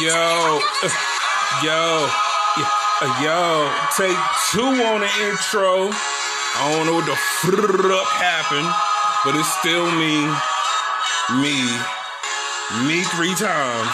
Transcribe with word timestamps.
Yo, 0.00 0.08
yo, 1.62 2.08
uh, 2.08 3.20
yo, 3.20 3.68
take 4.00 4.16
two 4.48 4.64
on 4.64 5.04
the 5.04 5.10
intro. 5.28 5.92
I 5.92 6.72
don't 6.72 6.86
know 6.86 6.94
what 6.94 7.04
the 7.04 7.20
fuck 7.44 8.08
happened, 8.16 8.64
but 9.28 9.36
it's 9.36 9.52
still 9.60 9.84
me, 10.00 10.24
me, 11.44 11.68
me 12.88 13.04
three 13.12 13.36
times. 13.36 13.92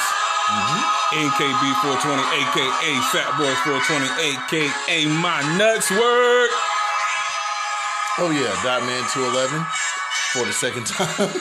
NKB 1.11 1.63
420, 1.83 2.23
aka 2.23 2.93
Fat 3.11 3.35
Boy 3.35 3.51
420, 3.67 4.07
aka 4.31 5.07
my 5.11 5.43
nuts 5.59 5.91
work. 5.91 6.55
Oh 8.23 8.31
yeah, 8.31 8.55
Dot 8.63 8.87
Man 8.87 9.03
211 9.11 9.59
for 10.31 10.47
the 10.47 10.55
second 10.55 10.87
time. 10.87 11.35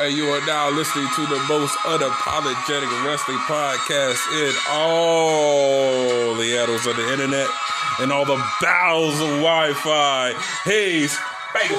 Hey, 0.00 0.12
you 0.16 0.24
are 0.28 0.40
now 0.46 0.70
listening 0.70 1.06
to 1.14 1.26
the 1.26 1.38
most 1.46 1.76
unapologetic 1.80 2.88
wrestling 3.04 3.36
podcast 3.40 4.16
in 4.32 4.54
all 4.70 6.34
the 6.36 6.56
annals 6.56 6.86
of 6.86 6.96
the 6.96 7.12
internet 7.12 7.46
and 7.98 8.10
all 8.10 8.24
the 8.24 8.42
bowels 8.62 9.20
of 9.20 9.28
Wi-Fi. 9.44 10.32
Hey, 10.64 11.06
bang, 11.52 11.70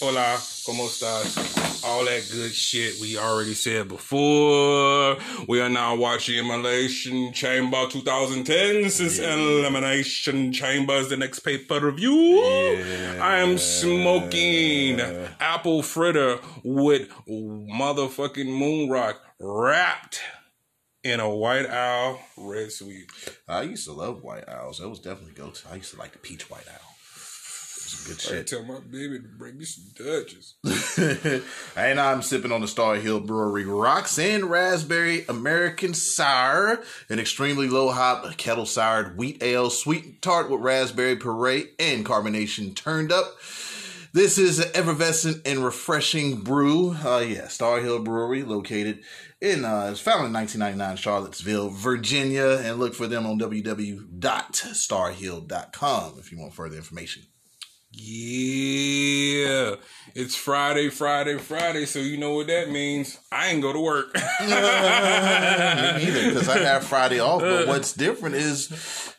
Hola, 0.00 0.38
¿cómo 0.64 0.86
estás? 0.86 1.65
All 1.96 2.04
that 2.04 2.28
good 2.30 2.54
shit 2.54 3.00
we 3.00 3.16
already 3.16 3.54
said 3.54 3.88
before. 3.88 5.16
We 5.48 5.62
are 5.62 5.70
now 5.70 5.96
watching 5.96 6.36
Elimination 6.36 7.32
Chamber 7.32 7.86
2010 7.88 8.90
since 8.90 9.18
Elimination 9.18 10.52
Chamber 10.52 10.96
is 10.96 11.08
the 11.08 11.16
next 11.16 11.38
pay 11.38 11.56
per 11.56 11.80
review. 11.80 12.38
I 13.18 13.38
am 13.38 13.56
smoking 13.56 15.00
apple 15.40 15.82
fritter 15.82 16.38
with 16.62 17.08
motherfucking 17.26 18.44
moon 18.44 18.90
rock 18.90 19.18
wrapped 19.40 20.20
in 21.02 21.18
a 21.18 21.34
white 21.34 21.64
owl 21.64 22.20
red 22.36 22.72
sweet. 22.72 23.10
I 23.48 23.62
used 23.62 23.86
to 23.86 23.92
love 23.92 24.22
White 24.22 24.46
Owls. 24.46 24.80
That 24.80 24.90
was 24.90 25.00
definitely 25.00 25.32
go 25.32 25.48
to. 25.48 25.68
I 25.72 25.76
used 25.76 25.94
to 25.94 25.98
like 25.98 26.12
the 26.12 26.18
Peach 26.18 26.50
White 26.50 26.68
Owl. 26.68 26.95
Good 28.06 28.38
I 28.38 28.42
tell 28.42 28.64
my 28.64 28.80
baby 28.80 29.20
to 29.20 29.28
bring 29.38 29.58
me 29.58 29.64
some 29.64 29.84
Dutches. 29.96 30.54
and 31.76 32.00
I'm 32.06 32.22
sipping 32.22 32.50
on 32.52 32.60
the 32.60 32.68
Star 32.68 32.96
Hill 32.96 33.20
Brewery 33.20 33.64
Roxanne 33.64 34.44
Raspberry 34.46 35.24
American 35.28 35.94
Sour, 35.94 36.82
an 37.08 37.20
extremely 37.20 37.68
low 37.68 37.90
hop 37.90 38.36
kettle 38.36 38.66
soured 38.66 39.16
wheat 39.16 39.40
ale, 39.42 39.70
sweet 39.70 40.04
and 40.04 40.20
tart 40.20 40.50
with 40.50 40.60
raspberry 40.60 41.16
puree 41.16 41.68
and 41.78 42.04
carbonation 42.04 42.74
turned 42.74 43.12
up. 43.12 43.36
This 44.12 44.38
is 44.38 44.58
an 44.58 44.70
effervescent 44.74 45.46
and 45.46 45.64
refreshing 45.64 46.40
brew. 46.40 46.96
Uh, 47.04 47.18
yeah, 47.18 47.46
Star 47.48 47.80
Hill 47.80 48.02
Brewery, 48.02 48.42
located 48.42 49.02
in, 49.40 49.64
uh, 49.64 49.88
it's 49.90 50.00
founded 50.00 50.28
in 50.28 50.32
1999, 50.32 50.96
Charlottesville, 50.96 51.68
Virginia, 51.68 52.58
and 52.62 52.78
look 52.78 52.94
for 52.94 53.06
them 53.06 53.26
on 53.26 53.38
www.starhill.com 53.38 56.18
if 56.18 56.32
you 56.32 56.38
want 56.38 56.54
further 56.54 56.76
information. 56.76 57.24
Yeah, 57.98 59.76
it's 60.14 60.36
Friday, 60.36 60.90
Friday, 60.90 61.38
Friday. 61.38 61.86
So 61.86 61.98
you 61.98 62.18
know 62.18 62.34
what 62.34 62.46
that 62.48 62.70
means. 62.70 63.18
I 63.32 63.48
ain't 63.48 63.62
go 63.62 63.72
to 63.72 63.80
work. 63.80 64.14
Me 64.40 64.46
neither, 64.48 66.28
because 66.28 66.48
I 66.48 66.58
have 66.58 66.84
Friday 66.84 67.20
off. 67.20 67.40
But 67.40 67.66
what's 67.68 67.94
different 67.94 68.34
is, 68.34 68.68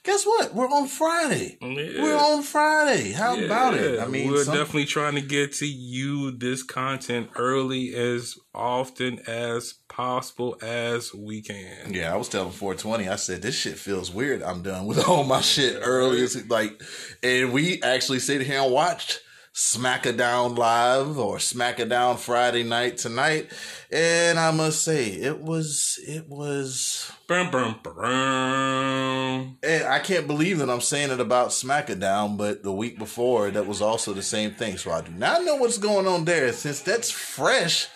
guess 0.04 0.26
what? 0.26 0.54
We're 0.54 0.70
on 0.70 0.88
Friday. 0.88 1.58
Yeah. 1.60 2.04
We're 2.04 2.18
on 2.18 2.44
Friday. 2.44 3.14
How 3.14 3.36
about 3.44 3.74
it? 3.74 4.00
I 4.00 4.06
mean, 4.08 4.30
we're 4.30 4.44
some- 4.44 4.56
definitely 4.56 4.86
trying 4.86 5.16
to 5.16 5.22
get 5.22 5.54
to 5.54 5.66
you 5.68 6.30
this 6.38 6.62
content 6.62 7.32
early 7.36 7.96
as 7.96 8.36
often 8.54 9.20
as 9.28 9.74
possible 9.98 10.56
as 10.62 11.12
we 11.12 11.42
can. 11.42 11.92
yeah, 11.92 12.14
I 12.14 12.18
was 12.18 12.30
telling 12.30 12.52
420. 12.52 13.10
I 13.10 13.16
said 13.16 13.42
this 13.42 13.56
shit 13.56 13.80
feels 13.80 14.14
weird. 14.14 14.44
I'm 14.44 14.62
done 14.62 14.86
with 14.86 15.08
all 15.08 15.24
my 15.24 15.42
shit 15.42 15.80
early. 15.82 16.24
Like, 16.48 16.80
and 17.24 17.52
we 17.52 17.82
actually 17.82 18.20
sit 18.20 18.44
here 18.44 18.62
and 18.62 18.72
watched 18.72 19.22
Smackadown 19.56 20.56
live 20.56 21.18
or 21.18 21.38
Smackadown 21.38 22.20
Friday 22.20 22.62
night 22.62 22.98
tonight, 22.98 23.52
and 23.92 24.38
I 24.38 24.52
must 24.52 24.84
say 24.84 25.08
it 25.08 25.42
was 25.42 26.00
it 26.08 26.30
was. 26.30 27.12
Brum, 27.28 27.50
brum, 27.50 27.80
brum. 27.82 29.58
And 29.64 29.84
I 29.84 29.98
can't 29.98 30.28
believe 30.28 30.60
that 30.60 30.70
I'm 30.70 30.80
saying 30.80 31.10
it 31.10 31.20
about 31.20 31.50
Smackadown, 31.50 32.38
but 32.38 32.62
the 32.62 32.72
week 32.72 33.00
before 33.00 33.50
that 33.50 33.66
was 33.66 33.82
also 33.82 34.14
the 34.14 34.22
same 34.22 34.52
thing. 34.52 34.78
So 34.78 34.92
I 34.92 35.02
do 35.02 35.12
not 35.12 35.44
know 35.44 35.56
what's 35.56 35.80
going 35.80 36.06
on 36.06 36.26
there. 36.26 36.54
Since 36.54 36.82
that's 36.82 37.10
fresh, 37.10 37.88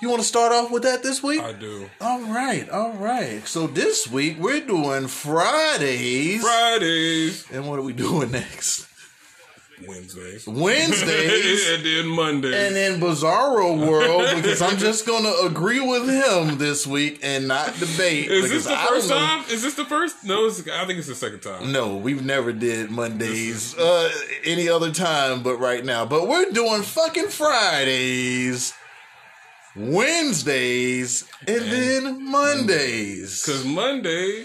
you 0.00 0.08
want 0.08 0.20
to 0.20 0.28
start 0.28 0.52
off 0.52 0.70
with 0.70 0.82
that 0.82 1.02
this 1.02 1.22
week? 1.22 1.40
I 1.40 1.52
do. 1.52 1.88
all 2.00 2.20
right, 2.22 2.68
all 2.70 2.92
right. 2.92 3.46
So 3.46 3.66
this 3.66 4.08
week 4.08 4.38
we're 4.38 4.60
doing 4.60 5.06
Fridays, 5.06 6.42
Fridays, 6.42 7.50
and 7.50 7.68
what 7.68 7.78
are 7.78 7.82
we 7.82 7.92
doing 7.92 8.30
next? 8.30 8.86
Wednesdays, 9.86 10.46
Wednesdays. 10.46 11.68
and 11.74 11.84
then 11.84 12.06
Mondays. 12.06 12.54
And 12.54 12.76
in 12.76 13.00
Bizarro 13.00 13.86
World, 13.86 14.36
because 14.36 14.62
I'm 14.62 14.78
just 14.78 15.06
gonna 15.06 15.32
agree 15.44 15.80
with 15.80 16.08
him 16.08 16.56
this 16.56 16.86
week 16.86 17.20
and 17.22 17.46
not 17.46 17.74
debate. 17.78 18.30
Is 18.30 18.50
this 18.50 18.64
the 18.64 18.72
I 18.72 18.86
first 18.86 19.10
time? 19.10 19.44
Is 19.50 19.62
this 19.62 19.74
the 19.74 19.84
first? 19.84 20.24
No, 20.24 20.46
it's, 20.46 20.66
I 20.66 20.86
think 20.86 20.98
it's 20.98 21.08
the 21.08 21.14
second 21.14 21.40
time. 21.40 21.72
No, 21.72 21.96
we've 21.96 22.24
never 22.24 22.52
did 22.52 22.90
Mondays 22.90 23.76
uh, 23.76 24.10
any 24.44 24.68
other 24.68 24.92
time 24.92 25.42
but 25.42 25.58
right 25.58 25.84
now. 25.84 26.06
But 26.06 26.26
we're 26.26 26.50
doing 26.52 26.82
fucking 26.82 27.28
Fridays, 27.28 28.72
Wednesdays, 29.76 31.24
and 31.46 31.60
then 31.70 32.30
Mondays. 32.30 33.42
Because 33.44 33.64
Monday 33.64 34.44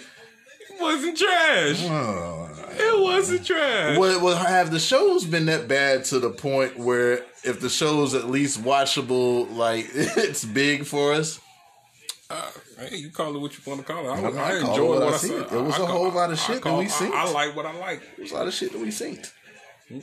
wasn't 0.80 1.18
trash. 1.18 1.84
Uh, 1.86 2.48
It 2.78 3.02
wasn't 3.02 3.46
trash. 3.46 3.98
well, 3.98 4.24
well, 4.24 4.38
have 4.38 4.72
the 4.72 4.80
shows 4.80 5.26
been 5.26 5.46
that 5.46 5.68
bad 5.68 6.04
to 6.06 6.20
the 6.20 6.30
point 6.30 6.78
where 6.78 7.24
if 7.44 7.60
the 7.60 7.70
show's 7.70 8.14
at 8.14 8.30
least 8.30 8.62
watchable, 8.64 9.50
like 9.56 9.88
it's 9.94 10.44
big 10.44 10.86
for 10.86 11.14
us? 11.14 11.40
Uh, 12.30 12.50
hey, 12.80 12.96
you 12.98 13.10
call 13.10 13.36
it 13.36 13.40
what 13.40 13.52
you 13.54 13.60
want 13.66 13.86
to 13.86 13.94
call 13.94 14.06
it. 14.06 14.10
I, 14.10 14.28
I'm 14.28 14.38
I 14.38 14.56
enjoy 14.58 14.88
what 14.88 15.00
what, 15.00 15.14
I 15.14 15.16
I 15.16 15.18
see. 15.18 15.34
It 15.34 15.52
was 15.52 15.78
a 15.80 15.84
a 15.84 15.86
whole 15.86 16.10
lot 16.12 16.32
of 16.32 16.40
shit 16.40 16.64
that 16.64 16.78
we 16.78 16.88
seen. 16.88 17.12
I, 17.14 17.26
I 17.26 17.32
like 17.32 17.56
what 17.56 17.66
I 17.66 17.74
like. 17.78 18.02
There's 18.16 18.32
a 18.32 18.36
lot 18.36 18.48
of 18.48 18.54
shit 18.54 18.72
that 18.72 18.80
we 18.80 18.90
seen. 18.92 19.22
You 19.90 20.02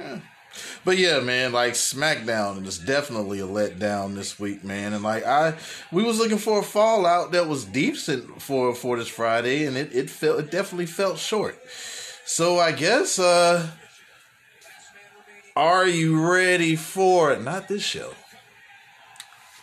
know. 0.00 0.20
But 0.84 0.98
yeah, 0.98 1.20
man, 1.20 1.52
like 1.52 1.74
SmackDown 1.74 2.66
is 2.66 2.78
definitely 2.78 3.40
a 3.40 3.46
letdown 3.46 4.14
this 4.14 4.38
week, 4.38 4.64
man. 4.64 4.92
And 4.92 5.02
like 5.02 5.24
I, 5.24 5.54
we 5.90 6.02
was 6.02 6.18
looking 6.18 6.38
for 6.38 6.60
a 6.60 6.62
Fallout 6.62 7.32
that 7.32 7.48
was 7.48 7.64
decent 7.64 8.42
for 8.42 8.74
for 8.74 8.96
this 8.96 9.08
Friday, 9.08 9.66
and 9.66 9.76
it 9.76 9.94
it 9.94 10.10
felt 10.10 10.38
it 10.40 10.50
definitely 10.50 10.86
felt 10.86 11.18
short. 11.18 11.58
So 12.24 12.58
I 12.58 12.72
guess, 12.72 13.18
uh 13.18 13.68
are 15.56 15.86
you 15.86 16.20
ready 16.20 16.74
for 16.74 17.32
it? 17.32 17.40
Not 17.42 17.68
this 17.68 17.82
show. 17.82 18.12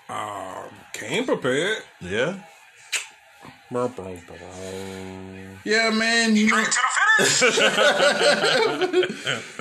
Um, 0.08 0.70
came 0.94 1.26
prepared. 1.26 1.84
Yeah. 2.00 2.44
Yeah, 5.64 5.90
man. 5.90 6.36
You 6.36 6.48
know, 6.48 6.64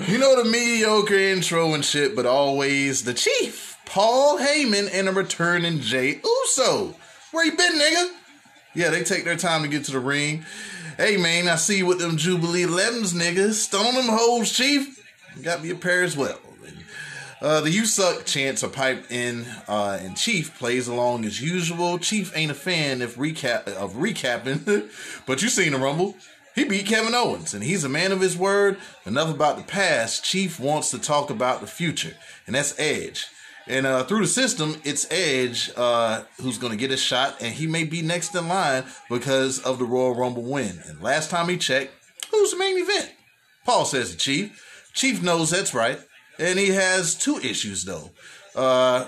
you 0.08 0.18
know 0.18 0.42
the 0.42 0.48
mediocre 0.50 1.14
intro 1.14 1.74
and 1.74 1.84
shit, 1.84 2.16
but 2.16 2.26
always 2.26 3.04
the 3.04 3.14
chief, 3.14 3.78
Paul 3.84 4.38
Heyman, 4.38 4.88
and 4.92 5.08
a 5.08 5.12
returning 5.12 5.80
Jey 5.80 6.20
Uso. 6.24 6.96
Where 7.32 7.44
you 7.44 7.56
been, 7.56 7.72
nigga? 7.72 8.10
Yeah, 8.74 8.90
they 8.90 9.02
take 9.04 9.24
their 9.24 9.36
time 9.36 9.62
to 9.62 9.68
get 9.68 9.84
to 9.84 9.92
the 9.92 10.00
ring. 10.00 10.44
Hey, 10.96 11.16
man, 11.16 11.48
I 11.48 11.56
see 11.56 11.78
you 11.78 11.86
with 11.86 11.98
them 11.98 12.16
Jubilee 12.16 12.64
11s, 12.64 13.14
niggas. 13.14 13.54
Stone 13.54 13.94
them 13.94 14.08
hoes, 14.08 14.52
chief. 14.52 15.02
Got 15.42 15.62
me 15.62 15.70
a 15.70 15.74
pair 15.74 16.02
as 16.02 16.16
well. 16.16 16.38
Uh, 17.40 17.62
the 17.62 17.70
You 17.70 17.86
Suck 17.86 18.26
chants 18.26 18.62
are 18.62 18.68
piped 18.68 19.10
in, 19.10 19.46
uh, 19.66 19.98
and 20.00 20.14
Chief 20.14 20.58
plays 20.58 20.88
along 20.88 21.24
as 21.24 21.40
usual. 21.40 21.98
Chief 21.98 22.36
ain't 22.36 22.50
a 22.50 22.54
fan 22.54 23.00
of 23.00 23.14
recap 23.14 23.66
of 23.66 23.94
recapping, 23.94 24.90
but 25.26 25.40
you 25.40 25.48
seen 25.48 25.72
the 25.72 25.78
Rumble. 25.78 26.16
He 26.54 26.64
beat 26.64 26.86
Kevin 26.86 27.14
Owens, 27.14 27.54
and 27.54 27.62
he's 27.62 27.84
a 27.84 27.88
man 27.88 28.12
of 28.12 28.20
his 28.20 28.36
word. 28.36 28.78
Enough 29.06 29.34
about 29.34 29.56
the 29.56 29.62
past. 29.62 30.24
Chief 30.24 30.58
wants 30.58 30.90
to 30.90 30.98
talk 30.98 31.30
about 31.30 31.60
the 31.60 31.66
future, 31.66 32.16
and 32.46 32.54
that's 32.54 32.78
Edge. 32.78 33.26
And 33.66 33.86
uh, 33.86 34.04
through 34.04 34.22
the 34.22 34.26
system, 34.26 34.76
it's 34.82 35.10
Edge 35.12 35.70
uh, 35.76 36.22
who's 36.40 36.58
going 36.58 36.72
to 36.72 36.78
get 36.78 36.90
a 36.90 36.96
shot, 36.96 37.36
and 37.40 37.54
he 37.54 37.66
may 37.66 37.84
be 37.84 38.02
next 38.02 38.34
in 38.34 38.48
line 38.48 38.84
because 39.08 39.60
of 39.60 39.78
the 39.78 39.84
Royal 39.84 40.14
Rumble 40.14 40.42
win. 40.42 40.80
And 40.86 41.00
last 41.00 41.30
time 41.30 41.48
he 41.48 41.56
checked, 41.56 41.92
who's 42.30 42.50
the 42.50 42.58
main 42.58 42.78
event? 42.78 43.12
Paul 43.64 43.84
says 43.84 44.10
the 44.10 44.18
Chief. 44.18 44.90
Chief 44.92 45.22
knows 45.22 45.50
that's 45.50 45.72
right. 45.72 46.00
And 46.38 46.58
he 46.58 46.70
has 46.70 47.14
two 47.14 47.36
issues, 47.38 47.84
though. 47.84 48.10
Uh, 48.56 49.06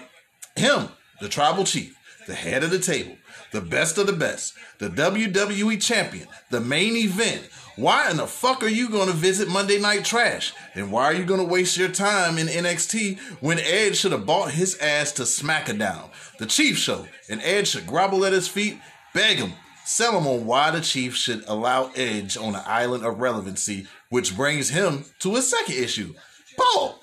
him, 0.55 0.91
the 1.21 1.29
tribal 1.29 1.65
chief, 1.65 1.97
the 2.27 2.35
head 2.35 2.63
of 2.63 2.71
the 2.71 2.79
table, 2.79 3.17
the 3.53 3.61
best 3.61 3.99
of 3.99 4.07
the 4.07 4.13
best, 4.13 4.55
the 4.83 4.91
WWE 4.91 5.81
champion, 5.81 6.27
the 6.51 6.61
main 6.61 6.97
event. 6.97 7.49
Why 7.77 8.11
in 8.11 8.17
the 8.17 8.27
fuck 8.27 8.65
are 8.65 8.69
you 8.69 8.89
going 8.91 9.07
to 9.07 9.15
visit 9.15 9.49
Monday 9.49 9.79
Night 9.79 10.05
Trash? 10.05 10.53
And 10.75 10.91
why 10.91 11.05
are 11.05 11.15
you 11.15 11.25
going 11.25 11.39
to 11.39 11.47
waste 11.47 11.77
your 11.77 11.89
time 11.89 12.37
in 12.37 12.49
NXT 12.49 13.21
when 13.41 13.61
Edge 13.61 13.97
should 13.97 14.11
have 14.11 14.27
bought 14.27 14.51
his 14.51 14.77
ass 14.79 15.13
to 15.13 15.23
SmackDown, 15.23 16.11
the 16.41 16.47
Chief 16.47 16.77
Show, 16.77 17.07
and 17.31 17.41
Edge 17.43 17.69
should 17.69 17.87
grovel 17.87 18.25
at 18.25 18.33
his 18.33 18.49
feet, 18.49 18.77
beg 19.15 19.37
him, 19.37 19.53
sell 19.85 20.19
him 20.19 20.27
on 20.27 20.47
why 20.47 20.73
the 20.73 20.81
Chief 20.81 21.15
should 21.15 21.45
allow 21.47 21.93
Edge 21.95 22.37
on 22.37 22.55
the 22.55 22.69
island 22.69 23.05
of 23.05 23.21
relevancy, 23.21 23.87
which 24.09 24.37
brings 24.37 24.71
him 24.71 25.05
to 25.21 25.37
a 25.37 25.43
second 25.43 25.77
issue. 25.77 26.13
Paul, 26.59 26.99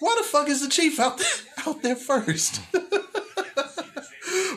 why 0.00 0.16
the 0.18 0.24
fuck 0.24 0.48
is 0.48 0.60
the 0.60 0.68
Chief 0.68 0.98
out 0.98 1.18
there, 1.18 1.66
out 1.68 1.82
there 1.82 1.96
first? 1.96 2.60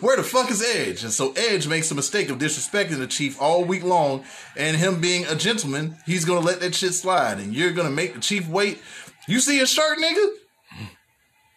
Where 0.01 0.18
the 0.18 0.24
fuck 0.24 0.51
is 0.51 0.62
Edge? 0.62 1.03
And 1.03 1.12
so 1.12 1.33
Edge 1.33 1.68
makes 1.68 1.89
the 1.89 1.95
mistake 1.95 2.30
of 2.30 2.38
disrespecting 2.38 2.97
the 2.97 3.07
Chief 3.07 3.42
all 3.42 3.63
week 3.63 3.83
long, 3.83 4.24
and 4.56 4.77
him 4.77 5.01
being 5.01 5.25
a 5.25 5.36
gentleman, 5.36 5.97
he's 6.06 6.25
gonna 6.25 6.39
let 6.39 6.59
that 6.59 6.75
shit 6.75 6.94
slide, 6.94 7.39
and 7.39 7.53
you're 7.53 7.71
gonna 7.71 7.89
make 7.89 8.13
the 8.13 8.19
Chief 8.19 8.47
wait. 8.47 8.80
You 9.27 9.39
see 9.39 9.57
his 9.57 9.71
shirt, 9.71 9.97
nigga? 9.97 10.27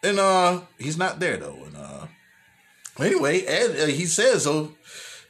And 0.03 0.19
uh, 0.19 0.61
he's 0.79 0.97
not 0.97 1.21
there 1.21 1.37
though. 1.37 1.59
And 1.67 1.77
uh, 1.77 2.07
anyway, 2.99 3.43
Ed, 3.43 3.81
uh, 3.81 3.87
he 3.87 4.07
says, 4.07 4.47
"Oh, 4.47 4.73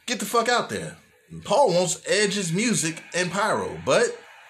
get 0.05 0.19
the 0.19 0.25
fuck 0.25 0.47
out 0.47 0.69
there." 0.69 0.97
And 1.31 1.43
Paul 1.43 1.73
wants 1.73 2.01
Edge's 2.07 2.51
music 2.53 3.03
and 3.13 3.31
pyro, 3.31 3.77
but 3.85 4.05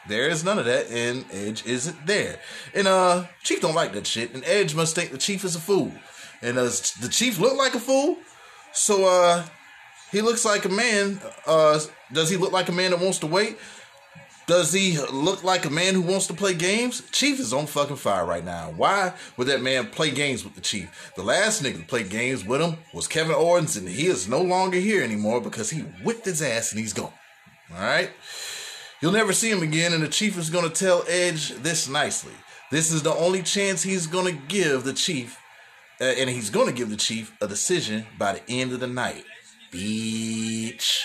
there 0.07 0.29
is 0.29 0.43
none 0.43 0.59
of 0.59 0.65
that, 0.65 0.89
and 0.89 1.25
Edge 1.31 1.65
isn't 1.65 2.05
there. 2.05 2.39
And 2.73 2.87
uh, 2.87 3.25
Chief 3.43 3.61
don't 3.61 3.75
like 3.75 3.93
that 3.93 4.07
shit, 4.07 4.33
and 4.33 4.43
Edge 4.45 4.75
must 4.75 4.95
think 4.95 5.11
the 5.11 5.17
Chief 5.17 5.43
is 5.43 5.55
a 5.55 5.59
fool. 5.59 5.91
And 6.41 6.55
does 6.55 6.93
the 6.93 7.09
Chief 7.09 7.39
look 7.39 7.57
like 7.57 7.75
a 7.75 7.79
fool? 7.79 8.17
So 8.73 9.05
uh, 9.05 9.45
he 10.11 10.21
looks 10.21 10.45
like 10.45 10.65
a 10.65 10.69
man. 10.69 11.19
Uh, 11.45 11.79
does 12.11 12.29
he 12.29 12.37
look 12.37 12.51
like 12.51 12.69
a 12.69 12.73
man 12.73 12.91
that 12.91 12.99
wants 12.99 13.19
to 13.19 13.27
wait? 13.27 13.57
Does 14.47 14.73
he 14.73 14.97
look 15.11 15.43
like 15.43 15.65
a 15.65 15.69
man 15.69 15.93
who 15.93 16.01
wants 16.01 16.25
to 16.25 16.33
play 16.33 16.55
games? 16.55 17.03
Chief 17.11 17.39
is 17.39 17.53
on 17.53 17.67
fucking 17.67 17.97
fire 17.97 18.25
right 18.25 18.43
now. 18.43 18.73
Why 18.75 19.13
would 19.37 19.45
that 19.45 19.61
man 19.61 19.91
play 19.91 20.09
games 20.09 20.43
with 20.43 20.55
the 20.55 20.61
Chief? 20.61 21.11
The 21.15 21.21
last 21.21 21.61
nigga 21.61 21.77
to 21.77 21.85
play 21.85 22.01
games 22.01 22.43
with 22.43 22.59
him 22.59 22.79
was 22.91 23.07
Kevin 23.07 23.35
Owens, 23.35 23.77
and 23.77 23.87
he 23.87 24.07
is 24.07 24.27
no 24.27 24.41
longer 24.41 24.79
here 24.79 25.03
anymore 25.03 25.39
because 25.39 25.69
he 25.69 25.81
whipped 25.81 26.25
his 26.25 26.41
ass 26.41 26.71
and 26.71 26.79
he's 26.79 26.93
gone. 26.93 27.13
All 27.71 27.79
right? 27.79 28.09
You'll 29.01 29.11
never 29.11 29.33
see 29.33 29.51
him 29.51 29.61
again, 29.61 29.93
and 29.93 30.01
the 30.01 30.07
Chief 30.07 30.35
is 30.35 30.49
going 30.49 30.67
to 30.67 30.75
tell 30.75 31.05
Edge 31.07 31.49
this 31.49 31.87
nicely. 31.87 32.33
This 32.71 32.91
is 32.91 33.03
the 33.03 33.13
only 33.13 33.43
chance 33.43 33.83
he's 33.83 34.07
going 34.07 34.35
to 34.35 34.41
give 34.47 34.83
the 34.83 34.93
Chief, 34.93 35.37
uh, 36.01 36.03
and 36.03 36.29
he's 36.29 36.49
going 36.49 36.67
to 36.67 36.73
give 36.73 36.89
the 36.89 36.97
Chief 36.97 37.31
a 37.41 37.47
decision 37.47 38.05
by 38.17 38.33
the 38.33 38.41
end 38.49 38.71
of 38.71 38.79
the 38.79 38.87
night. 38.87 39.25
Bitch. 39.71 41.03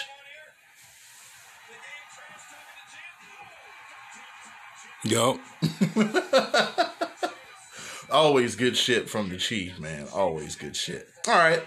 Yo. 5.04 5.38
Always 8.10 8.56
good 8.56 8.76
shit 8.76 9.10
from 9.10 9.28
the 9.28 9.36
Chief, 9.36 9.78
man. 9.78 10.06
Always 10.14 10.56
good 10.56 10.76
shit. 10.76 11.08
All 11.26 11.34
right. 11.34 11.62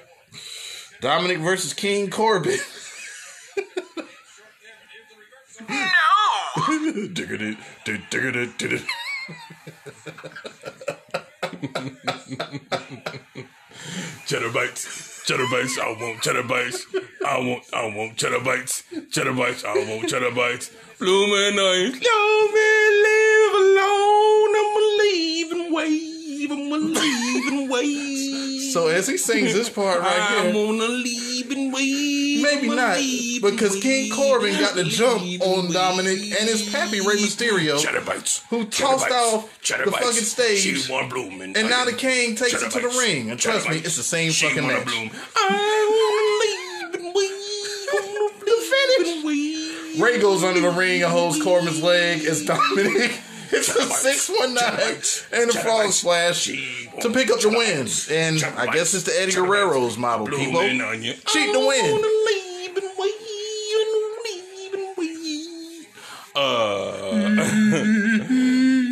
Dominic 1.02 1.40
versus 1.40 1.74
King 1.74 2.10
Corbin. 2.10 2.60
No! 5.70 7.10
Diggity, 7.14 7.58
diggity, 7.84 8.54
diggity. 8.58 8.86
Cheddar 14.28 14.52
bites. 14.52 15.24
Cheddar 15.26 15.48
bites. 15.52 15.78
I 15.80 15.88
want 16.00 16.22
cheddar 16.22 16.44
bites. 16.44 16.86
I 17.26 17.40
want 17.40 17.64
I 17.74 17.86
want 17.96 18.18
cheddar 18.18 18.40
bites. 18.42 18.84
Cheddar 19.12 19.34
bites. 19.34 19.64
I 19.64 19.74
want 19.74 20.10
cheddar 20.10 20.32
bites. 20.32 20.72
Blooming 21.00 21.60
eyes. 21.60 21.94
Love 21.94 22.54
me, 22.54 22.70
leave 23.04 23.56
alone. 23.64 24.56
I'ma 24.62 24.82
leave 25.00 25.52
and 25.52 25.74
wave. 25.74 26.52
I'ma 26.52 26.76
leave 26.78 27.48
and 27.54 27.70
wave. 27.70 28.67
So 28.78 28.90
as 28.90 29.08
he 29.08 29.18
sings 29.18 29.56
this 29.56 29.70
part 29.70 30.02
right 30.02 30.20
I'm 30.38 30.54
here, 30.54 30.54
gonna 30.54 30.88
leave 30.88 31.50
and 31.50 31.72
maybe 31.72 32.68
not, 32.70 32.98
because 33.42 33.80
King. 33.82 34.12
Corbin 34.12 34.54
got 34.60 34.76
the 34.76 34.84
jump 34.84 35.24
on 35.42 35.72
Dominic 35.72 36.20
and 36.20 36.48
his 36.48 36.70
pappy 36.72 37.00
Rey 37.00 37.16
Mysterio, 37.16 37.80
Cheddar 37.82 38.02
bites. 38.02 38.44
who 38.52 38.66
tossed 38.66 39.10
off 39.10 39.50
the 39.68 39.90
fucking 39.92 40.12
stage. 40.12 40.60
She 40.60 40.92
want 40.94 41.10
blooming. 41.10 41.58
and 41.58 41.72
now 41.72 41.86
the 41.86 41.94
King 41.94 42.36
takes 42.36 42.62
it 42.62 42.70
to 42.72 42.80
the 42.80 42.90
ring. 43.00 43.32
And 43.32 43.40
trust 43.40 43.68
me, 43.68 43.78
it's 43.78 43.96
the 43.98 44.04
same 44.04 44.30
She 44.32 44.48
fucking 44.48 44.68
match. 44.68 44.86
bloom. 44.86 45.10
I 45.36 46.92
wanna 46.94 47.02
leave 47.02 47.06
and 47.06 47.16
wave. 47.16 48.46
The 48.46 48.54
finish. 49.02 49.24
Wave. 49.26 50.00
Ray 50.00 50.20
goes 50.20 50.44
under 50.44 50.60
the 50.60 50.70
ring 50.70 51.02
and 51.02 51.12
holds 51.12 51.42
Corbin's 51.42 51.82
leg 51.82 52.24
as 52.26 52.46
Dominic 52.46 53.20
hits 53.50 53.70
a 53.70 53.74
Cheddar 53.74 53.88
bites. 53.88 54.02
619 54.02 55.42
and 55.42 55.50
a 55.50 55.54
frog 55.54 55.92
splash 55.92 56.46
to 56.46 57.10
pick 57.12 57.30
up 57.32 57.40
the 57.42 57.50
win. 57.50 57.88
And 58.12 58.44
I 58.58 58.68
guess 58.72 58.94
it's 58.94 59.04
the 59.04 59.20
Eddie 59.20 59.34
Guerrero's 59.34 59.98
model, 59.98 60.28
people. 60.28 60.62
Cheat 60.62 61.54
to 61.54 61.60
win. 61.68 61.86
I 61.86 61.92
wanna 61.92 62.08
leave 62.28 62.78
and 62.78 62.92
wave 62.98 63.82
and 63.82 63.92
leave 64.26 64.74
and 64.74 64.98
wave. 64.98 65.88
Uh, 66.36 67.38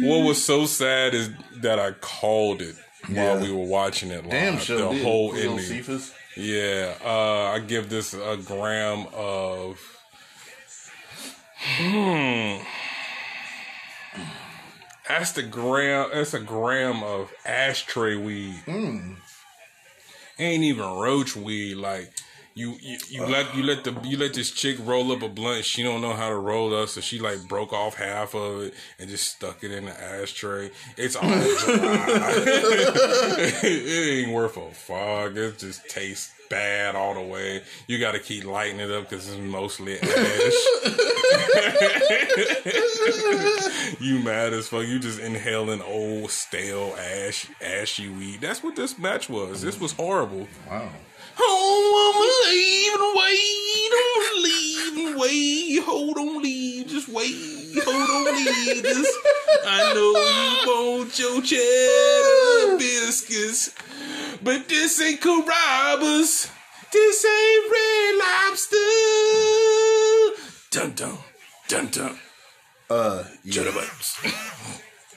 what 0.10 0.20
was 0.28 0.44
so 0.44 0.66
sad 0.66 1.14
is 1.14 1.30
that 1.58 1.80
I 1.80 1.92
called 1.92 2.62
it 2.62 2.76
while 3.08 3.38
Yeah. 3.38 3.42
we 3.42 3.52
were 3.52 3.66
watching 3.66 4.10
it 4.12 4.24
live. 4.24 4.32
Damn 4.32 4.58
show. 4.58 4.78
the 4.90 4.96
did. 4.96 5.04
whole 5.04 5.34
ending. 5.36 5.60
Cephas. 5.60 6.12
Yeah, 6.38 6.96
uh, 7.06 7.52
I 7.54 7.60
give 7.60 7.90
this 7.90 8.14
a 8.14 8.36
gram 8.38 9.08
of. 9.14 9.80
Hmm. 11.78 12.58
That's 15.08 15.32
the 15.34 15.44
gram. 15.44 16.10
That's 16.14 16.34
a 16.34 16.40
gram 16.40 17.04
of 17.04 17.32
ashtray 17.46 18.16
weed. 18.16 18.56
Mm. 18.66 19.18
Ain't 20.40 20.64
even 20.64 20.86
roach 20.86 21.36
weed. 21.36 21.76
Like 21.76 22.12
you, 22.58 22.78
you, 22.82 22.98
you 23.10 23.26
let 23.26 23.54
you 23.54 23.64
let 23.64 23.84
the 23.84 23.94
you 24.06 24.18
let 24.18 24.34
this 24.34 24.50
chick 24.50 24.78
roll 24.80 25.12
up 25.12 25.22
a 25.22 25.28
blunt. 25.28 25.66
She 25.66 25.84
don't 25.84 26.00
know 26.00 26.14
how 26.14 26.30
to 26.30 26.38
roll 26.38 26.74
up, 26.74 26.88
so 26.88 27.02
she 27.02 27.20
like 27.20 27.50
broke 27.50 27.74
off 27.74 27.96
half 27.96 28.34
of 28.34 28.62
it 28.62 28.74
and 28.98 29.10
just 29.10 29.30
stuck 29.30 29.62
it 29.66 29.72
in 29.72 29.84
the 29.86 30.02
ashtray. 30.02 30.72
It's 30.96 31.18
all 31.18 31.24
it 33.64 34.26
ain't 34.26 34.34
worth 34.34 34.56
a 34.56 34.72
fuck. 34.72 35.36
It 35.36 35.60
just 35.60 35.90
tastes 35.90 36.32
bad 36.50 36.96
all 36.96 37.16
the 37.16 37.22
way. 37.22 37.62
You 37.88 38.00
got 38.00 38.14
to 38.14 38.20
keep 38.20 38.46
lighting 38.46 38.80
it 38.80 38.90
up 38.90 39.10
because 39.10 39.28
it's 39.28 39.38
mostly 39.38 40.00
ash. 40.00 40.06
you 44.00 44.20
mad 44.20 44.54
as 44.54 44.70
fuck. 44.70 44.88
You 44.88 45.00
just 45.00 45.20
inhaling 45.20 45.82
old 45.82 46.32
stale 46.32 46.96
ash 46.98 47.48
ashy 47.62 48.08
weed. 48.08 48.40
That's 48.40 48.64
what 48.64 48.78
this 48.78 48.98
match 48.98 49.30
was. 49.30 49.62
This 49.62 49.78
was 49.78 49.92
horrible. 49.92 50.48
Wow. 50.70 50.90
Oh, 51.38 52.12
I'm 52.12 52.20
leaving, 52.48 53.14
wait, 53.20 53.92
I'm 54.02 54.44
leaving, 54.44 55.20
wait. 55.20 55.84
Hold 55.86 56.18
on, 56.18 56.42
leave, 56.42 56.88
just 56.88 57.10
wait. 57.10 57.36
Hold 57.84 58.10
on, 58.10 58.36
leave. 58.36 58.84
This, 58.84 59.08
I 59.66 59.94
know 59.94 60.12
you 60.16 60.68
want 60.68 61.20
your 61.20 61.42
cheddar 61.42 62.78
biscuits, 62.78 63.74
but 64.44 64.68
this 64.70 65.02
ain't 65.02 65.22
Carrabba's. 65.22 66.50
This 66.92 67.26
ain't 67.26 67.72
Red 67.72 68.16
Lobster. 68.20 68.78
Dun 70.72 70.94
dun, 70.94 71.18
dun 71.68 71.88
dun. 71.88 72.20
Uh, 72.90 73.24
yeah. 73.44 73.54
Cheddar 73.54 73.72
bites. 73.72 74.18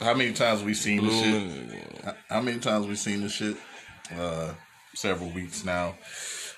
How 0.01 0.15
many 0.15 0.33
times 0.33 0.63
we 0.65 0.75
seen 0.75 1.05
this 1.05 1.21
shit? 1.21 2.15
How 2.29 2.41
many 2.41 2.59
times 2.59 2.87
we 2.87 2.95
seen 2.97 3.21
this 3.23 3.33
shit? 3.33 3.57
Uh, 4.17 4.55
several 4.99 5.31
weeks 5.31 5.65
now. 5.65 5.97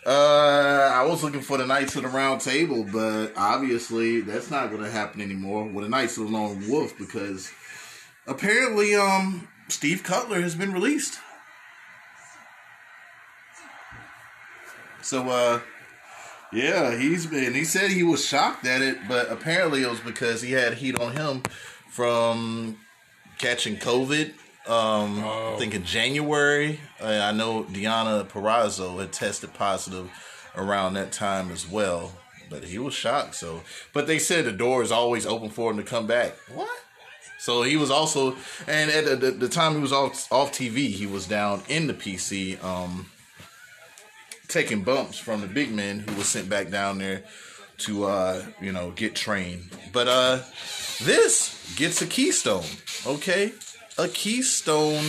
Uh, 0.07 0.91
I 0.95 1.05
was 1.05 1.23
looking 1.23 1.43
for 1.43 1.59
the 1.59 1.67
Knights 1.67 1.95
of 1.97 2.05
the 2.05 2.09
Round 2.09 2.41
Table, 2.41 2.87
but 2.91 3.33
obviously 3.37 4.23
that's 4.23 4.51
not 4.51 4.71
going 4.71 4.83
to 4.83 4.91
happen 4.91 5.21
anymore 5.21 5.65
with 5.67 5.85
the 5.85 5.91
Knights 5.91 6.17
of 6.17 6.25
the 6.25 6.33
Lone 6.33 6.67
Wolf 6.69 6.97
because 6.99 7.53
apparently, 8.27 8.95
um, 8.95 9.47
Steve 9.69 10.03
Cutler 10.03 10.41
has 10.41 10.55
been 10.55 10.73
released. 10.73 11.19
So, 15.03 15.29
uh, 15.29 15.61
yeah, 16.53 16.97
he's 16.97 17.27
been. 17.27 17.55
He 17.55 17.65
said 17.65 17.91
he 17.91 18.03
was 18.03 18.25
shocked 18.25 18.67
at 18.67 18.83
it, 18.83 18.99
but 19.07 19.31
apparently 19.31 19.83
it 19.83 19.91
was 19.91 20.01
because 20.01 20.43
he 20.43 20.53
had 20.53 20.75
heat 20.75 20.99
on 20.99 21.13
him 21.13 21.43
from 21.89 22.79
catching 23.39 23.77
COVID. 23.77 24.33
Um, 24.67 25.25
I 25.25 25.57
think 25.59 25.75
in 25.75 25.85
January. 25.85 26.81
I 27.03 27.33
know 27.33 27.65
Diana 27.65 28.25
Perrazzo 28.25 29.01
had 29.01 29.13
tested 29.13 29.55
positive 29.55 30.11
around 30.55 30.95
that 30.95 31.13
time 31.13 31.51
as 31.51 31.67
well, 31.67 32.13
but 32.51 32.65
he 32.65 32.79
was 32.79 32.95
shocked. 32.95 33.35
So, 33.35 33.63
but 33.93 34.07
they 34.07 34.19
said 34.19 34.45
the 34.45 34.53
door 34.53 34.83
is 34.83 34.93
always 34.93 35.27
open 35.27 35.51
for 35.51 35.71
him 35.71 35.79
to 35.79 35.83
come 35.83 36.07
back. 36.07 36.35
What? 36.55 36.69
So 37.39 37.63
he 37.63 37.77
was 37.77 37.91
also, 37.91 38.37
and 38.67 38.91
at 38.91 39.07
the, 39.07 39.17
the, 39.17 39.31
the 39.31 39.49
time 39.49 39.75
he 39.75 39.81
was 39.81 39.93
off 39.93 40.31
off 40.31 40.53
TV, 40.53 40.91
he 40.91 41.07
was 41.07 41.27
down 41.27 41.63
in 41.69 41.87
the 41.87 41.95
PC. 41.95 42.63
Um, 42.63 43.07
taking 44.51 44.83
bumps 44.83 45.17
from 45.17 45.41
the 45.41 45.47
big 45.47 45.73
men 45.73 46.01
who 46.01 46.15
was 46.17 46.29
sent 46.29 46.51
back 46.51 46.69
down 46.71 46.99
there 46.99 47.23
to 47.79 48.05
uh, 48.05 48.43
you 48.61 48.73
know, 48.73 48.91
get 48.91 49.15
trained. 49.15 49.71
But 49.93 50.09
uh 50.09 50.41
this 51.03 51.75
gets 51.77 52.03
a 52.03 52.07
keystone, 52.07 52.67
okay? 53.07 53.53
A 54.01 54.09
keystone 54.09 55.05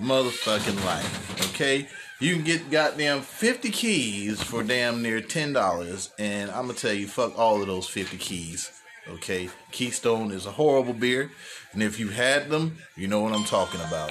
motherfucking 0.00 0.84
life, 0.84 1.54
okay? 1.54 1.86
You 2.18 2.34
can 2.34 2.42
get 2.42 2.68
goddamn 2.68 3.20
50 3.20 3.70
keys 3.70 4.42
for 4.42 4.64
damn 4.64 5.02
near 5.02 5.20
$10, 5.20 6.10
and 6.18 6.50
I'm 6.50 6.62
gonna 6.66 6.72
tell 6.72 6.92
you, 6.92 7.06
fuck 7.06 7.38
all 7.38 7.60
of 7.60 7.68
those 7.68 7.86
50 7.86 8.16
keys, 8.16 8.72
okay? 9.08 9.48
Keystone 9.70 10.32
is 10.32 10.46
a 10.46 10.50
horrible 10.50 10.94
beer, 10.94 11.30
and 11.72 11.80
if 11.80 12.00
you 12.00 12.08
had 12.08 12.50
them, 12.50 12.78
you 12.96 13.06
know 13.06 13.20
what 13.20 13.32
I'm 13.32 13.44
talking 13.44 13.80
about. 13.82 14.10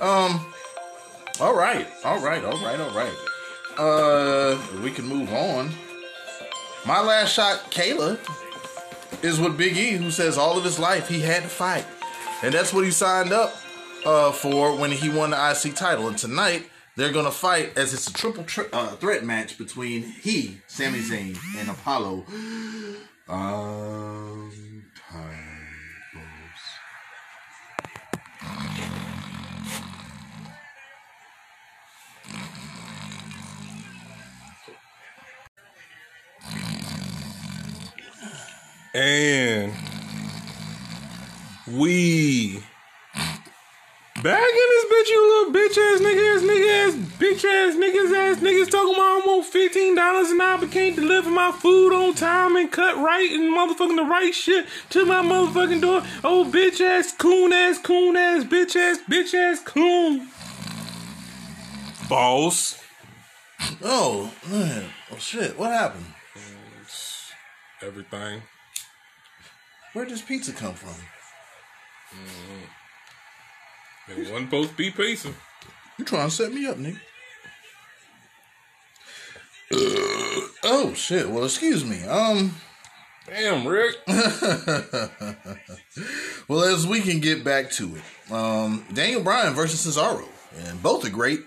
Um, 0.00 0.46
all 1.38 1.54
right, 1.54 1.86
all 2.06 2.22
right, 2.24 2.42
all 2.42 2.58
right, 2.64 2.80
all 2.80 2.96
right. 2.96 3.16
Uh, 3.76 4.58
we 4.82 4.90
can 4.90 5.04
move 5.04 5.30
on. 5.34 5.72
My 6.86 7.02
last 7.02 7.34
shot, 7.34 7.70
Kayla, 7.70 8.18
is 9.22 9.38
with 9.38 9.58
Big 9.58 9.76
E, 9.76 9.90
who 9.90 10.10
says 10.10 10.38
all 10.38 10.56
of 10.56 10.64
his 10.64 10.78
life 10.78 11.08
he 11.08 11.20
had 11.20 11.42
to 11.42 11.50
fight, 11.50 11.84
and 12.42 12.54
that's 12.54 12.72
what 12.72 12.84
he 12.84 12.90
signed 12.90 13.32
up 13.32 13.54
uh, 14.04 14.32
for 14.32 14.76
when 14.76 14.90
he 14.90 15.08
won 15.08 15.30
the 15.30 15.36
IC 15.50 15.74
title. 15.74 16.08
And 16.08 16.18
tonight 16.18 16.68
they're 16.96 17.12
gonna 17.12 17.30
fight 17.30 17.76
as 17.76 17.92
it's 17.94 18.08
a 18.08 18.12
triple 18.12 18.44
tri- 18.44 18.68
uh, 18.72 18.88
threat 18.96 19.24
match 19.24 19.58
between 19.58 20.02
he, 20.02 20.60
Sami 20.66 21.00
Zayn, 21.00 21.36
and 21.58 21.70
Apollo. 21.70 22.24
Um. 23.28 24.52
And 38.96 39.74
we 41.66 42.62
back 44.22 44.40
in 44.40 44.66
this 44.70 44.84
bitch, 44.86 45.08
you 45.08 45.46
little 45.46 45.52
bitch 45.52 45.76
ass 45.76 46.00
nigga 46.00 46.36
ass 46.36 46.42
nigga 46.42 46.86
ass 46.86 46.94
bitch 47.18 47.44
ass 47.44 47.74
niggas 47.74 48.16
ass 48.16 48.36
niggas 48.38 48.70
talking 48.70 48.94
about 48.94 49.02
I 49.04 49.22
want 49.26 49.46
fifteen 49.46 49.94
dollars 49.94 50.30
an 50.30 50.40
hour 50.40 50.58
but 50.58 50.70
can't 50.70 50.94
deliver 50.94 51.28
my 51.28 51.50
food 51.50 51.92
on 51.92 52.14
time 52.14 52.56
and 52.56 52.70
cut 52.70 52.96
right 52.96 53.30
and 53.30 53.52
motherfucking 53.52 53.96
the 53.96 54.04
right 54.04 54.34
shit 54.34 54.66
to 54.90 55.04
my 55.04 55.22
motherfucking 55.22 55.80
door. 55.80 56.02
Oh 56.22 56.48
bitch 56.48 56.80
ass 56.80 57.12
coon 57.12 57.52
ass 57.52 57.78
coon 57.78 58.16
ass 58.16 58.44
bitch 58.44 58.76
ass 58.76 58.98
bitch 59.10 59.34
ass 59.34 59.60
coon. 59.60 60.28
Boss. 62.08 62.80
Oh 63.82 64.32
man, 64.48 64.84
oh 65.12 65.18
shit, 65.18 65.58
what 65.58 65.72
happened? 65.72 66.06
Everything. 67.82 68.42
Where 69.92 70.04
does 70.04 70.22
pizza 70.22 70.52
come 70.52 70.74
from? 70.74 70.94
It 74.08 74.18
wasn't 74.18 74.46
supposed 74.46 74.70
to 74.70 74.76
be 74.76 74.90
pizza. 74.90 75.32
You 75.98 76.04
trying 76.04 76.28
to 76.28 76.34
set 76.34 76.52
me 76.52 76.66
up, 76.66 76.76
nigga? 76.76 77.00
Uh, 79.72 80.48
oh 80.64 80.92
shit. 80.94 81.28
Well, 81.28 81.44
excuse 81.44 81.84
me. 81.84 82.04
Um. 82.04 82.54
Damn, 83.26 83.66
Rick. 83.66 83.96
Well, 86.48 86.62
as 86.62 86.86
we 86.86 87.00
can 87.00 87.18
get 87.18 87.42
back 87.42 87.72
to 87.72 87.96
it, 87.96 88.32
um, 88.32 88.84
Daniel 88.92 89.20
Bryan 89.22 89.52
versus 89.52 89.84
Cesaro, 89.84 90.28
and 90.56 90.80
both 90.80 91.04
are 91.04 91.10
great. 91.10 91.40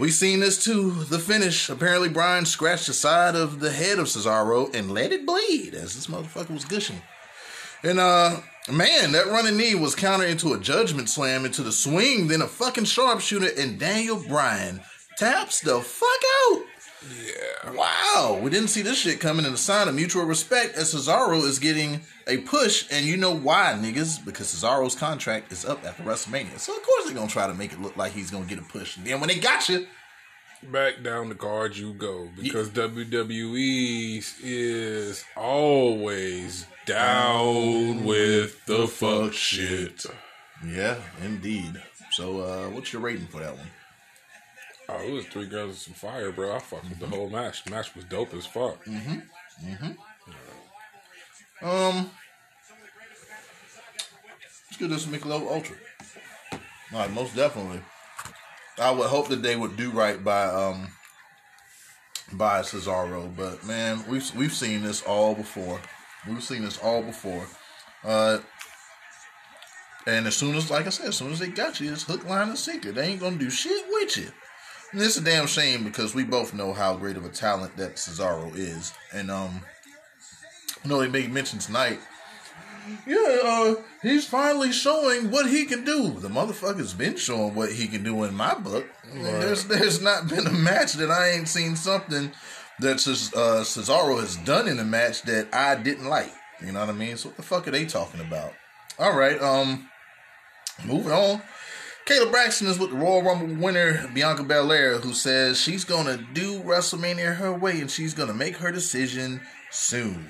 We've 0.00 0.12
seen 0.12 0.40
this 0.40 0.64
too. 0.64 0.90
The 1.04 1.20
finish. 1.20 1.68
Apparently, 1.68 2.08
Bryan 2.08 2.44
scratched 2.44 2.88
the 2.88 2.92
side 2.92 3.36
of 3.36 3.60
the 3.60 3.70
head 3.70 4.00
of 4.00 4.06
Cesaro 4.06 4.74
and 4.74 4.90
let 4.90 5.12
it 5.12 5.24
bleed 5.24 5.74
as 5.74 5.94
this 5.94 6.08
motherfucker 6.08 6.50
was 6.50 6.64
gushing. 6.64 7.02
And 7.84 8.00
uh, 8.00 8.40
man, 8.70 9.12
that 9.12 9.26
running 9.26 9.56
knee 9.56 9.74
was 9.74 9.94
countered 9.94 10.28
into 10.28 10.52
a 10.52 10.60
judgment 10.60 11.08
slam 11.08 11.44
into 11.44 11.62
the 11.62 11.72
swing, 11.72 12.28
then 12.28 12.42
a 12.42 12.46
fucking 12.46 12.84
sharpshooter, 12.84 13.50
and 13.58 13.78
Daniel 13.78 14.22
Bryan 14.28 14.80
taps 15.16 15.60
the 15.60 15.80
fuck 15.80 16.08
out. 16.44 16.64
Yeah. 17.18 17.72
Wow, 17.72 18.38
we 18.40 18.50
didn't 18.50 18.68
see 18.68 18.82
this 18.82 18.98
shit 18.98 19.18
coming 19.18 19.44
in 19.44 19.52
a 19.52 19.56
sign 19.56 19.88
of 19.88 19.94
mutual 19.94 20.24
respect 20.24 20.76
as 20.76 20.94
Cesaro 20.94 21.42
is 21.42 21.58
getting 21.58 22.00
a 22.28 22.38
push, 22.38 22.86
and 22.92 23.04
you 23.04 23.16
know 23.16 23.34
why, 23.34 23.76
niggas? 23.76 24.24
Because 24.24 24.54
Cesaro's 24.54 24.94
contract 24.94 25.50
is 25.50 25.64
up 25.64 25.84
after 25.84 26.04
WrestleMania. 26.04 26.60
So 26.60 26.76
of 26.76 26.82
course 26.82 27.06
they're 27.06 27.14
gonna 27.14 27.28
try 27.28 27.48
to 27.48 27.54
make 27.54 27.72
it 27.72 27.80
look 27.80 27.96
like 27.96 28.12
he's 28.12 28.30
gonna 28.30 28.46
get 28.46 28.58
a 28.58 28.62
push. 28.62 28.96
And 28.96 29.04
then 29.04 29.18
when 29.18 29.28
they 29.28 29.38
got 29.38 29.68
you, 29.68 29.86
Back 30.70 31.02
down 31.02 31.28
the 31.28 31.34
card 31.34 31.76
you 31.76 31.92
go 31.92 32.28
because 32.40 32.70
WWE 32.70 34.22
is 34.44 35.24
always 35.36 36.66
down 36.86 38.04
with 38.04 38.64
the 38.66 38.86
fuck 38.86 39.32
shit. 39.32 40.04
yeah, 40.66 40.96
indeed. 41.22 41.80
So 42.12 42.40
uh 42.40 42.68
what's 42.68 42.92
your 42.92 43.02
rating 43.02 43.26
for 43.26 43.40
that 43.40 43.56
one? 43.56 43.70
Oh, 44.88 45.00
it 45.02 45.12
was 45.12 45.26
three 45.26 45.46
girls 45.46 45.70
and 45.70 45.78
some 45.78 45.94
fire, 45.94 46.32
bro. 46.32 46.54
I 46.54 46.58
fucked 46.58 46.88
with 46.88 46.98
the 46.98 47.06
whole 47.06 47.30
match. 47.30 47.64
The 47.64 47.70
match 47.70 47.94
was 47.94 48.04
dope 48.04 48.34
as 48.34 48.46
fuck. 48.46 48.84
Mm-hmm. 48.84 49.20
Mm-hmm. 49.64 49.92
Um, 51.66 52.10
let's 54.68 54.76
give 54.78 54.90
this 54.90 55.06
a 55.06 55.08
Michelob 55.08 55.48
Ultra. 55.48 55.76
All 56.92 56.98
right, 56.98 57.12
most 57.12 57.36
definitely. 57.36 57.80
I 58.78 58.90
would 58.90 59.06
hope 59.06 59.28
that 59.28 59.42
they 59.42 59.54
would 59.54 59.76
do 59.76 59.90
right 59.90 60.22
by 60.22 60.46
um 60.46 60.88
by 62.32 62.62
Cesaro, 62.62 63.34
but 63.36 63.64
man, 63.64 64.04
we've 64.08 64.34
we've 64.34 64.52
seen 64.52 64.82
this 64.82 65.02
all 65.02 65.34
before. 65.34 65.80
We've 66.28 66.42
seen 66.42 66.62
this 66.62 66.78
all 66.78 67.02
before. 67.02 67.46
Uh, 68.04 68.38
and 70.06 70.26
as 70.26 70.36
soon 70.36 70.56
as, 70.56 70.70
like 70.70 70.86
I 70.86 70.90
said, 70.90 71.08
as 71.08 71.16
soon 71.16 71.32
as 71.32 71.38
they 71.38 71.48
got 71.48 71.80
you, 71.80 71.92
it's 71.92 72.04
hook, 72.04 72.28
line, 72.28 72.48
and 72.48 72.58
sinker. 72.58 72.92
They 72.92 73.06
ain't 73.06 73.20
gonna 73.20 73.36
do 73.36 73.50
shit 73.50 73.84
with 73.90 74.16
you. 74.16 74.28
And 74.92 75.00
it's 75.00 75.16
a 75.16 75.22
damn 75.22 75.46
shame 75.46 75.84
because 75.84 76.14
we 76.14 76.24
both 76.24 76.52
know 76.52 76.72
how 76.72 76.96
great 76.96 77.16
of 77.16 77.24
a 77.24 77.30
talent 77.30 77.76
that 77.76 77.96
Cesaro 77.96 78.54
is, 78.56 78.92
and 79.12 79.30
um. 79.30 79.62
You 80.84 80.90
know, 80.90 81.00
they 81.00 81.08
made 81.08 81.32
mention 81.32 81.60
tonight. 81.60 82.00
Yeah, 83.06 83.38
uh, 83.44 83.74
he's 84.02 84.26
finally 84.26 84.72
showing 84.72 85.30
what 85.30 85.48
he 85.48 85.64
can 85.64 85.84
do. 85.84 86.18
The 86.18 86.28
motherfucker's 86.28 86.94
been 86.94 87.16
showing 87.16 87.54
what 87.54 87.70
he 87.70 87.86
can 87.86 88.02
do 88.02 88.24
in 88.24 88.34
my 88.34 88.54
book. 88.54 88.86
Mean, 89.14 89.22
There's 89.22 89.64
there's 89.66 90.02
not 90.02 90.28
been 90.28 90.46
a 90.46 90.52
match 90.52 90.94
that 90.94 91.10
I 91.10 91.30
ain't 91.30 91.48
seen 91.48 91.76
something 91.76 92.32
that 92.82 92.96
uh, 93.34 93.62
Cesaro 93.62 94.20
has 94.20 94.36
done 94.36 94.68
in 94.68 94.76
the 94.76 94.84
match 94.84 95.22
that 95.22 95.48
I 95.52 95.74
didn't 95.74 96.08
like. 96.08 96.32
You 96.64 96.72
know 96.72 96.80
what 96.80 96.90
I 96.90 96.92
mean? 96.92 97.16
So 97.16 97.28
what 97.28 97.36
the 97.36 97.42
fuck 97.42 97.66
are 97.66 97.72
they 97.72 97.84
talking 97.84 98.20
about? 98.20 98.52
All 98.98 99.16
right, 99.16 99.40
um, 99.42 99.88
moving 100.84 101.12
on. 101.12 101.42
Kayla 102.06 102.30
Braxton 102.30 102.66
is 102.66 102.78
with 102.78 102.90
the 102.90 102.96
Royal 102.96 103.22
Rumble 103.22 103.62
winner 103.62 104.08
Bianca 104.08 104.42
Belair, 104.42 104.98
who 104.98 105.12
says 105.12 105.60
she's 105.60 105.84
gonna 105.84 106.16
do 106.32 106.60
WrestleMania 106.60 107.36
her 107.36 107.52
way 107.52 107.80
and 107.80 107.90
she's 107.90 108.12
gonna 108.12 108.34
make 108.34 108.56
her 108.56 108.72
decision 108.72 109.40
soon. 109.70 110.28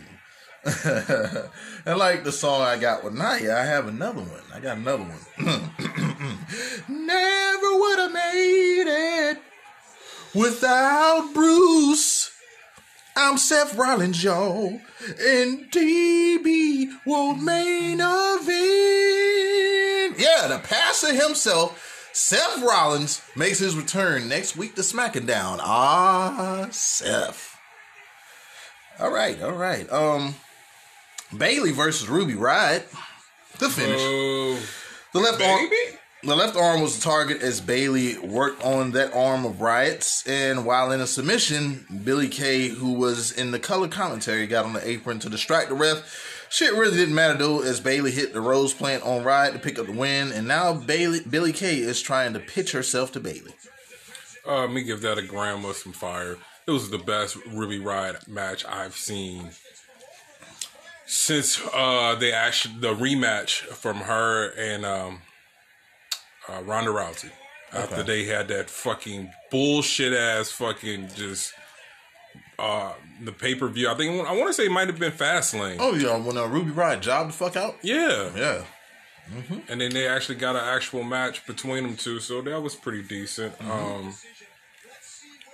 and 0.85 1.99
like 1.99 2.23
the 2.23 2.30
song 2.30 2.62
I 2.62 2.78
got 2.78 3.02
with 3.02 3.14
Naya, 3.14 3.56
I 3.56 3.64
have 3.64 3.88
another 3.88 4.21
one. 4.21 4.42
I 4.54 4.61
got 4.61 4.76
another 4.76 5.02
one. 5.02 5.21
Never 6.88 7.78
would 7.78 7.99
have 7.99 8.12
made 8.12 8.85
it 8.87 9.38
without 10.35 11.32
Bruce. 11.35 12.21
I'm 13.14 13.37
Seth 13.37 13.76
Rollins, 13.76 14.25
y'all, 14.25 14.81
and 15.21 15.71
DB 15.71 16.88
will 17.04 17.35
main 17.35 18.00
event. 18.00 18.49
Yeah, 20.19 20.49
the 20.49 20.59
pastor 20.62 21.12
himself, 21.14 22.11
Seth 22.14 22.62
Rollins, 22.62 23.21
makes 23.37 23.59
his 23.59 23.76
return 23.76 24.28
next 24.28 24.57
week 24.57 24.75
to 24.76 24.83
SmackDown. 24.83 25.59
Ah, 25.61 26.69
Seth. 26.71 27.57
All 28.99 29.11
right, 29.12 29.40
all 29.42 29.52
right. 29.52 29.90
Um, 29.92 30.35
Bayley 31.37 31.73
versus 31.73 32.09
Ruby 32.09 32.35
Riott. 32.35 32.85
The 33.59 33.69
finish. 33.69 34.00
The 35.12 35.21
left 35.21 35.42
arm. 35.42 35.69
The 36.24 36.36
left 36.36 36.56
arm 36.56 36.80
was 36.80 36.96
the 36.96 37.02
target 37.02 37.42
as 37.42 37.60
Bayley 37.60 38.16
worked 38.16 38.62
on 38.62 38.92
that 38.92 39.12
arm 39.12 39.44
of 39.44 39.60
Riott's, 39.60 40.24
and 40.24 40.64
while 40.64 40.92
in 40.92 41.00
a 41.00 41.06
submission, 41.06 41.84
Billy 42.04 42.28
Kay, 42.28 42.68
who 42.68 42.92
was 42.92 43.32
in 43.32 43.50
the 43.50 43.58
color 43.58 43.88
commentary, 43.88 44.46
got 44.46 44.64
on 44.64 44.72
the 44.72 44.88
apron 44.88 45.18
to 45.18 45.28
distract 45.28 45.70
the 45.70 45.74
ref. 45.74 46.46
Shit 46.48 46.74
really 46.74 46.96
didn't 46.96 47.16
matter 47.16 47.36
though, 47.36 47.62
as 47.62 47.80
Bayley 47.80 48.12
hit 48.12 48.32
the 48.32 48.40
rose 48.40 48.72
plant 48.72 49.02
on 49.02 49.24
Riott 49.24 49.54
to 49.54 49.58
pick 49.58 49.80
up 49.80 49.86
the 49.86 49.92
win, 49.92 50.30
and 50.30 50.46
now 50.46 50.72
Bayley 50.72 51.20
Billy 51.28 51.52
Kay 51.52 51.80
is 51.80 52.00
trying 52.00 52.34
to 52.34 52.38
pitch 52.38 52.70
herself 52.70 53.10
to 53.12 53.20
Bayley. 53.20 53.54
Uh, 54.46 54.60
let 54.60 54.70
me 54.70 54.84
give 54.84 55.00
that 55.00 55.18
a 55.18 55.26
of 55.68 55.76
some 55.76 55.92
fire. 55.92 56.36
It 56.68 56.70
was 56.70 56.90
the 56.90 56.98
best 56.98 57.36
Ruby 57.48 57.80
Riott 57.80 58.28
match 58.28 58.64
I've 58.64 58.94
seen 58.94 59.50
since 61.04 61.60
uh, 61.74 62.14
they 62.14 62.32
actually 62.32 62.78
the 62.78 62.94
rematch 62.94 63.62
from 63.62 63.96
her 63.96 64.50
and 64.56 64.86
um, 64.86 65.18
uh, 66.49 66.62
Ronda 66.62 66.90
Rousey. 66.90 67.30
after 67.72 67.96
Okay. 67.96 68.02
they 68.02 68.25
had 68.25 68.49
that 68.49 68.68
fucking 68.70 69.30
bullshit 69.50 70.12
ass 70.12 70.50
fucking 70.50 71.08
just 71.14 71.54
uh 72.58 72.92
the 73.25 73.32
pay 73.32 73.54
per 73.54 73.68
view. 73.68 73.88
I 73.88 73.94
think 73.94 74.26
I 74.26 74.32
want 74.37 74.49
to 74.49 74.52
say 74.54 74.66
it 74.66 74.70
might 74.72 74.88
have 74.88 74.99
been 74.99 75.12
Fastlane. 75.12 75.76
Oh 75.80 75.94
yeah, 75.94 76.16
when 76.16 76.37
uh, 76.37 76.46
Ruby 76.46 76.70
Riott 76.70 77.00
jobbed 77.00 77.30
the 77.30 77.34
fuck 77.34 77.56
out. 77.56 77.76
Yeah, 77.82 78.30
Yeah. 78.37 78.64
and 79.68 79.80
then 79.80 79.92
they 79.92 80.06
actually 80.08 80.34
got 80.34 80.56
an 80.56 80.62
actual 80.64 81.02
match 81.04 81.46
between 81.46 81.84
them 81.84 81.96
two, 81.96 82.18
so 82.20 82.42
that 82.42 82.61
was 82.61 82.75
pretty 82.75 83.02
decent. 83.02 83.56
Mm-hmm. 83.58 83.70
Um, 83.70 84.14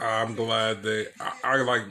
I'm 0.01 0.35
glad 0.35 0.83
they. 0.83 1.07
I, 1.21 1.33
I 1.45 1.57
like. 1.63 1.83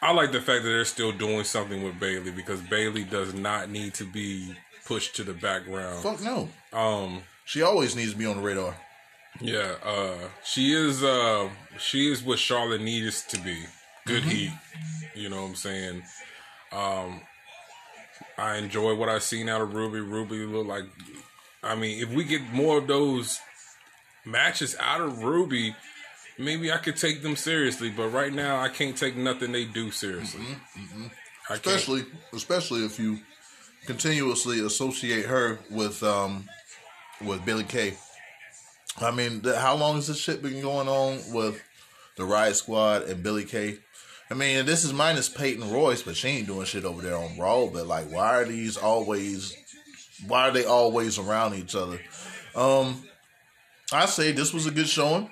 I 0.00 0.12
like 0.12 0.32
the 0.32 0.40
fact 0.40 0.64
that 0.64 0.68
they're 0.68 0.84
still 0.84 1.12
doing 1.12 1.44
something 1.44 1.82
with 1.84 1.98
Bayley 2.00 2.32
because 2.32 2.60
Bayley 2.62 3.04
does 3.04 3.34
not 3.34 3.70
need 3.70 3.94
to 3.94 4.04
be 4.04 4.52
pushed 4.84 5.14
to 5.16 5.22
the 5.24 5.32
background. 5.32 6.02
Fuck 6.02 6.20
no. 6.22 6.48
Um, 6.72 7.22
She 7.52 7.60
always 7.60 7.94
needs 7.94 8.12
to 8.12 8.16
be 8.18 8.24
on 8.24 8.38
the 8.38 8.42
radar. 8.42 8.74
yeah, 9.38 9.74
uh, 9.84 10.16
she 10.42 10.72
is. 10.72 11.04
Uh, 11.04 11.50
she 11.78 12.10
is 12.10 12.22
what 12.22 12.38
Charlotte 12.38 12.80
needs 12.80 13.24
to 13.26 13.38
be. 13.38 13.58
Good 14.06 14.22
heat. 14.22 14.52
You 15.14 15.28
know 15.28 15.42
what 15.42 15.48
I'm 15.48 15.54
saying. 15.56 16.02
Um, 16.72 17.20
I 18.38 18.56
enjoy 18.56 18.94
what 18.94 19.10
I've 19.10 19.22
seen 19.22 19.50
out 19.50 19.60
of 19.60 19.74
Ruby. 19.74 20.00
Ruby 20.00 20.46
look 20.46 20.66
like. 20.66 20.84
I 21.62 21.74
mean, 21.74 22.02
if 22.02 22.08
we 22.08 22.24
get 22.24 22.40
more 22.54 22.78
of 22.78 22.86
those 22.86 23.38
matches 24.24 24.74
out 24.80 25.02
of 25.02 25.22
Ruby, 25.22 25.76
maybe 26.38 26.72
I 26.72 26.78
could 26.78 26.96
take 26.96 27.22
them 27.22 27.36
seriously. 27.36 27.90
But 27.90 28.14
right 28.14 28.32
now, 28.32 28.60
I 28.60 28.70
can't 28.70 28.96
take 28.96 29.14
nothing 29.14 29.52
they 29.52 29.66
do 29.66 29.90
seriously. 29.90 30.40
I 31.50 31.58
can't. 31.58 31.66
Especially, 31.66 32.06
especially 32.32 32.86
if 32.86 32.98
you 32.98 33.18
continuously 33.84 34.64
associate 34.64 35.26
her 35.26 35.58
with 35.70 36.02
um 36.02 36.48
with 37.24 37.44
Billy 37.44 37.64
Kay. 37.64 37.94
I 39.00 39.10
mean, 39.10 39.42
how 39.42 39.74
long 39.76 39.96
has 39.96 40.06
this 40.06 40.18
shit 40.18 40.42
been 40.42 40.60
going 40.60 40.88
on 40.88 41.18
with 41.32 41.62
the 42.16 42.24
Riott 42.24 42.54
Squad 42.54 43.02
and 43.04 43.22
Billy 43.22 43.44
Kay? 43.44 43.78
I 44.30 44.34
mean, 44.34 44.64
this 44.64 44.84
is 44.84 44.92
minus 44.92 45.28
Peyton 45.28 45.70
Royce, 45.70 46.02
but 46.02 46.16
she 46.16 46.28
ain't 46.28 46.46
doing 46.46 46.64
shit 46.64 46.84
over 46.84 47.02
there 47.02 47.16
on 47.16 47.36
Raw. 47.38 47.66
But 47.66 47.86
like, 47.86 48.10
why 48.10 48.40
are 48.40 48.44
these 48.44 48.76
always? 48.76 49.56
Why 50.26 50.48
are 50.48 50.52
they 50.52 50.64
always 50.64 51.18
around 51.18 51.54
each 51.54 51.74
other? 51.74 52.00
Um, 52.54 53.02
I 53.92 54.06
say 54.06 54.32
this 54.32 54.54
was 54.54 54.66
a 54.66 54.70
good 54.70 54.88
showing. 54.88 55.28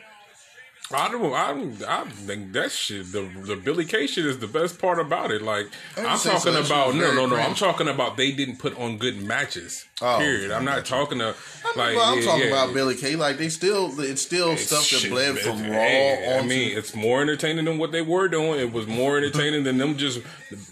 I 0.93 1.09
don't. 1.09 1.33
I, 1.33 1.49
don't- 1.53 1.83
I 1.85 2.05
think 2.05 2.53
that 2.53 2.73
shit. 2.73 3.13
The 3.13 3.23
the 3.45 3.57
Billy 3.57 3.85
Kay 3.85 4.07
shit 4.07 4.27
is 4.27 4.39
the 4.39 4.49
best 4.49 4.79
part 4.81 4.99
about 4.99 5.31
it. 5.31 5.43
Like 5.43 5.67
I 5.97 6.05
I'm 6.05 6.19
say 6.19 6.37
so. 6.37 6.51
talking 6.53 6.67
about. 6.67 6.95
No, 6.95 7.13
no, 7.15 7.27
no. 7.27 7.37
I'm 7.37 7.55
talking 7.55 7.89
about 7.89 8.17
they 8.17 8.33
didn't 8.33 8.59
put 8.59 8.79
on 8.79 8.99
good 8.99 9.23
matches. 9.23 9.87
Oh, 10.03 10.19
period. 10.19 10.51
I'm 10.51 10.65
not 10.65 10.87
talking 10.87 11.19
to 11.19 11.35
like. 11.77 11.95
well, 11.95 12.01
I'm 12.13 12.19
yeah, 12.21 12.25
talking 12.25 12.47
yeah. 12.49 12.53
about 12.65 12.73
Billy 12.75 12.95
Kay. 12.97 13.17
Like 13.17 13.37
they 13.37 13.51
still, 13.51 14.01
it's 14.01 14.23
still 14.23 14.57
stuff 14.57 14.89
that 14.91 15.11
bled 15.11 15.35
man. 15.35 15.45
from 15.45 15.61
Raw. 15.71 15.77
Hey, 15.79 16.39
I 16.41 16.47
mean, 16.47 16.77
it's 16.77 16.95
more 16.95 17.21
entertaining 17.21 17.67
than 17.67 17.77
what 17.79 17.93
they 17.93 18.03
were 18.03 18.27
doing. 18.29 18.59
It 18.59 18.73
was 18.73 18.87
more 18.87 19.17
entertaining 19.19 19.65
than 19.65 19.77
them 19.79 19.99
just 19.99 20.21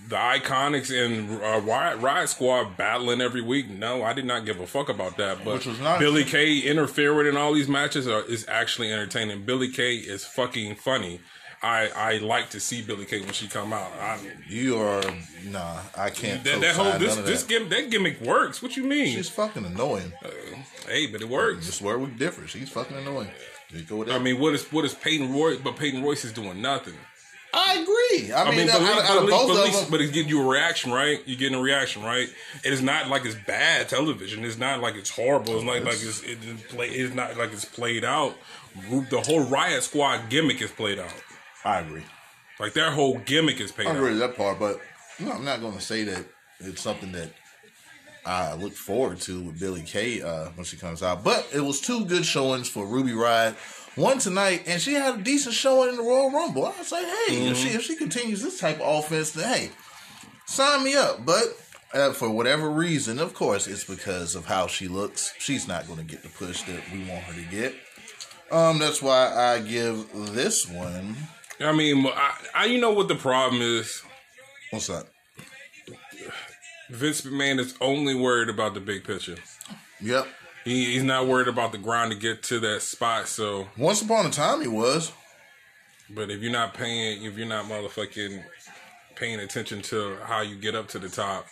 the 0.09 0.17
Iconics 0.17 0.91
and 0.91 1.31
uh, 1.43 1.61
Riott, 1.61 2.01
Riott 2.01 2.29
Squad 2.29 2.77
battling 2.79 3.21
every 3.21 3.43
week. 3.43 3.69
No, 3.69 4.03
I 4.03 4.15
did 4.15 4.25
not 4.25 4.47
give 4.47 4.61
a 4.61 4.67
fuck 4.67 4.89
about 4.89 5.19
that. 5.19 5.45
But 5.45 5.55
Which 5.55 5.67
was 5.67 5.79
nice. 5.79 5.99
Billy 5.99 6.25
Kay 6.25 6.61
interfering 6.61 7.27
in 7.27 7.37
all 7.37 7.53
these 7.53 7.69
matches 7.69 8.09
are, 8.09 8.23
is 8.23 8.47
actually 8.49 8.91
entertaining. 8.91 9.45
Billy 9.45 9.69
Kay 9.71 9.97
is 10.09 10.25
fucking 10.25 10.77
funny. 10.77 11.21
I, 11.61 11.89
I 11.95 12.19
like 12.19 12.51
to 12.51 12.61
see 12.61 12.83
Billy 12.83 13.05
Kay 13.05 13.21
when 13.21 13.33
she 13.33 13.49
come 13.49 13.73
out. 13.73 13.91
I, 14.01 14.19
You 14.49 14.79
are 14.79 15.03
nah. 15.45 15.79
I 15.97 16.11
can't. 16.11 16.45
that, 16.45 16.61
that 16.61 16.77
whole 16.77 16.99
this 16.99 17.17
this 17.17 17.43
that. 17.43 17.49
gimmick, 17.49 17.71
that 17.71 17.91
gimmick 17.91 18.21
works. 18.21 18.63
What 18.63 18.77
you 18.77 18.85
mean? 18.85 19.17
She's 19.17 19.29
fucking 19.29 19.65
annoying. 19.65 20.13
Uh, 20.25 20.31
hey, 20.87 21.09
but 21.09 21.21
it 21.21 21.29
works. 21.29 21.67
Just 21.67 21.83
where 21.83 21.99
we 21.99 22.07
differ. 22.11 22.47
She's 22.47 22.69
fucking 22.69 22.97
annoying. 22.97 23.31
Just 23.71 23.89
go 23.89 23.97
with 23.97 24.09
that. 24.09 24.15
I 24.15 24.19
mean, 24.19 24.39
what 24.39 24.55
is 24.55 24.71
what 24.73 24.85
is 24.85 24.95
Peyton 24.95 25.33
Royce? 25.33 25.59
But 25.59 25.77
Peyton 25.77 26.03
Royce 26.03 26.25
is 26.25 26.33
doing 26.33 26.63
nothing. 26.63 26.95
I 27.53 27.75
agree. 27.75 28.31
I, 28.31 28.43
I 28.43 28.51
mean, 28.51 28.59
mean, 28.59 28.71
out, 28.71 28.81
but, 28.81 28.91
out, 28.91 29.11
at 29.11 29.23
of 29.23 29.29
both 29.31 29.51
of 29.51 29.73
them, 29.73 29.91
but 29.91 30.01
it's 30.03 30.13
getting 30.13 30.29
you 30.29 30.43
a 30.43 30.47
reaction, 30.47 30.93
right? 30.93 31.21
You're 31.25 31.39
getting 31.39 31.59
a 31.59 31.63
reaction, 31.63 32.03
right? 32.03 32.29
It 32.63 32.73
is 32.73 32.83
not 32.83 33.09
like 33.09 33.25
it's 33.25 33.37
bad 33.47 33.89
television. 33.89 34.45
It's 34.45 34.59
not 34.59 34.81
like 34.81 34.97
it's 34.97 35.11
horrible. 35.11 35.57
It's 35.57 35.65
not 35.65 35.83
like 35.83 35.95
it's 35.95 36.23
it, 36.23 36.39
it's 36.43 36.63
play, 36.73 36.89
It's 36.89 37.15
not 37.15 37.37
like 37.39 37.53
it's 37.53 37.65
played 37.65 38.05
out. 38.05 38.35
The 39.11 39.21
whole 39.21 39.45
Riott 39.47 39.83
Squad 39.83 40.29
gimmick 40.29 40.61
is 40.63 40.71
played 40.71 40.99
out. 40.99 41.13
I 41.65 41.81
agree. 41.81 42.05
Like 42.59 42.73
their 42.73 42.91
whole 42.91 43.19
gimmick 43.19 43.61
is 43.61 43.73
played 43.73 43.87
out. 43.87 43.95
I 43.95 43.99
out. 43.99 44.03
agree 44.03 44.13
with 44.13 44.21
that 44.21 44.37
part, 44.37 44.59
but 44.59 44.81
no, 45.21 45.33
I'm 45.33 45.45
not 45.45 45.61
going 45.61 45.75
to 45.75 45.81
say 45.81 46.05
that 46.05 46.25
it's 46.61 46.83
something 46.83 47.13
that 47.13 47.31
I 48.25 48.55
look 48.55 48.73
forward 48.73 49.21
to 49.23 49.41
with 49.43 49.61
Billy 49.61 49.83
Kay 49.83 50.23
uh, 50.23 50.51
when 50.55 50.65
she 50.65 50.77
comes 50.77 51.03
out. 51.03 51.25
But 51.25 51.49
it 51.55 51.61
was 51.61 51.81
two 51.81 52.05
good 52.05 52.27
showings 52.27 52.69
for 52.69 52.87
Ruby 52.87 53.13
Riott. 53.13 53.55
One 53.97 54.19
tonight, 54.19 54.65
and 54.67 54.81
she 54.81 54.95
had 54.95 55.19
a 55.19 55.23
decent 55.23 55.55
showing 55.55 55.89
in 55.89 55.97
the 55.97 56.03
Royal 56.03 56.31
Rumble. 56.31 56.67
I 56.67 56.79
was 56.79 56.93
like, 56.93 57.05
hey, 57.05 57.49
if 57.49 57.57
she 57.57 57.69
if 57.71 57.83
she 57.83 57.97
continues 57.97 58.43
this 58.43 58.61
type 58.61 58.81
of 58.81 59.05
offense, 59.05 59.33
then 59.33 59.49
hey, 59.49 59.71
sign 60.47 60.85
me 60.85 60.95
up. 60.95 61.25
But 61.25 61.45
uh, 61.93 62.13
for 62.13 62.31
whatever 62.31 62.71
reason, 62.71 63.19
of 63.19 63.35
course, 63.35 63.67
it's 63.67 63.85
because 63.85 64.35
of 64.35 64.45
how 64.45 64.67
she 64.67 64.89
looks. 64.89 65.35
She's 65.39 65.67
not 65.67 65.87
going 65.87 65.99
to 65.99 66.05
get 66.05 66.23
the 66.23 66.29
push 66.29 66.63
that 66.63 66.83
we 66.93 67.01
want 67.01 67.25
her 67.25 67.35
to 67.35 67.49
get. 67.51 67.75
Um, 68.51 68.79
that's 68.79 69.03
why 69.03 69.33
I 69.35 69.61
give 69.61 70.09
this 70.33 70.69
one. 70.69 71.17
I 71.61 71.73
mean, 71.73 72.07
I, 72.07 72.35
I 72.55 72.65
you 72.67 72.81
know 72.81 72.93
what 72.93 73.09
the 73.09 73.15
problem 73.15 73.61
is. 73.61 74.03
What's 74.71 74.87
that? 74.87 75.07
Vince 76.91 77.23
McMahon 77.23 77.59
is 77.59 77.75
only 77.81 78.15
worried 78.15 78.49
about 78.49 78.75
the 78.75 78.81
big 78.81 79.05
picture. 79.05 79.37
Yep. 80.01 80.27
He, 80.65 80.95
he's 80.95 81.03
not 81.03 81.27
worried 81.27 81.49
about 81.49 81.73
the 81.73 81.79
grind 81.79 82.13
to 82.13 82.19
get 82.19 82.43
to 82.45 82.61
that 82.61 82.83
spot. 82.83 83.29
So 83.29 83.69
Once 83.77 84.03
upon 84.03 84.27
a 84.27 84.31
time, 84.31 84.61
he 84.61 84.69
was. 84.69 85.13
But 86.11 86.31
if 86.31 86.41
you're 86.41 86.53
not 86.53 86.75
paying, 86.75 87.25
if 87.25 87.37
you're 87.37 87.47
not 87.47 87.67
motherfucking 87.67 88.43
paying 89.15 89.41
attention 89.41 89.83
to 89.83 90.17
how 90.23 90.41
you 90.41 90.57
get 90.57 90.75
up 90.75 90.89
to 90.89 90.99
the 90.99 91.09
top, 91.09 91.47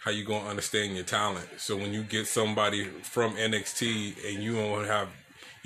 how 0.00 0.10
you 0.10 0.24
gonna 0.24 0.48
understand 0.48 0.94
your 0.94 1.04
talent? 1.04 1.48
So 1.56 1.76
when 1.76 1.92
you 1.92 2.02
get 2.02 2.26
somebody 2.26 2.84
from 2.84 3.34
NXT 3.36 4.32
and 4.34 4.42
you 4.42 4.54
don't 4.54 4.84
have, 4.84 5.08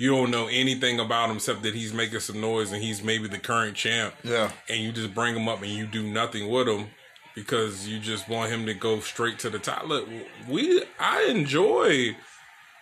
you 0.01 0.09
don't 0.09 0.31
know 0.31 0.47
anything 0.47 0.99
about 0.99 1.29
him 1.29 1.35
except 1.35 1.61
that 1.61 1.75
he's 1.75 1.93
making 1.93 2.19
some 2.21 2.41
noise 2.41 2.71
and 2.71 2.81
he's 2.81 3.03
maybe 3.03 3.27
the 3.27 3.37
current 3.37 3.77
champ. 3.77 4.15
Yeah. 4.23 4.51
And 4.67 4.79
you 4.79 4.91
just 4.91 5.13
bring 5.13 5.35
him 5.35 5.47
up 5.47 5.61
and 5.61 5.69
you 5.69 5.85
do 5.85 6.01
nothing 6.01 6.49
with 6.49 6.67
him 6.67 6.87
because 7.35 7.87
you 7.87 7.99
just 7.99 8.27
want 8.27 8.51
him 8.51 8.65
to 8.65 8.73
go 8.73 8.99
straight 8.99 9.37
to 9.39 9.51
the 9.51 9.59
top. 9.59 9.87
Look, 9.87 10.09
we 10.49 10.83
I 10.99 11.25
enjoy 11.25 12.17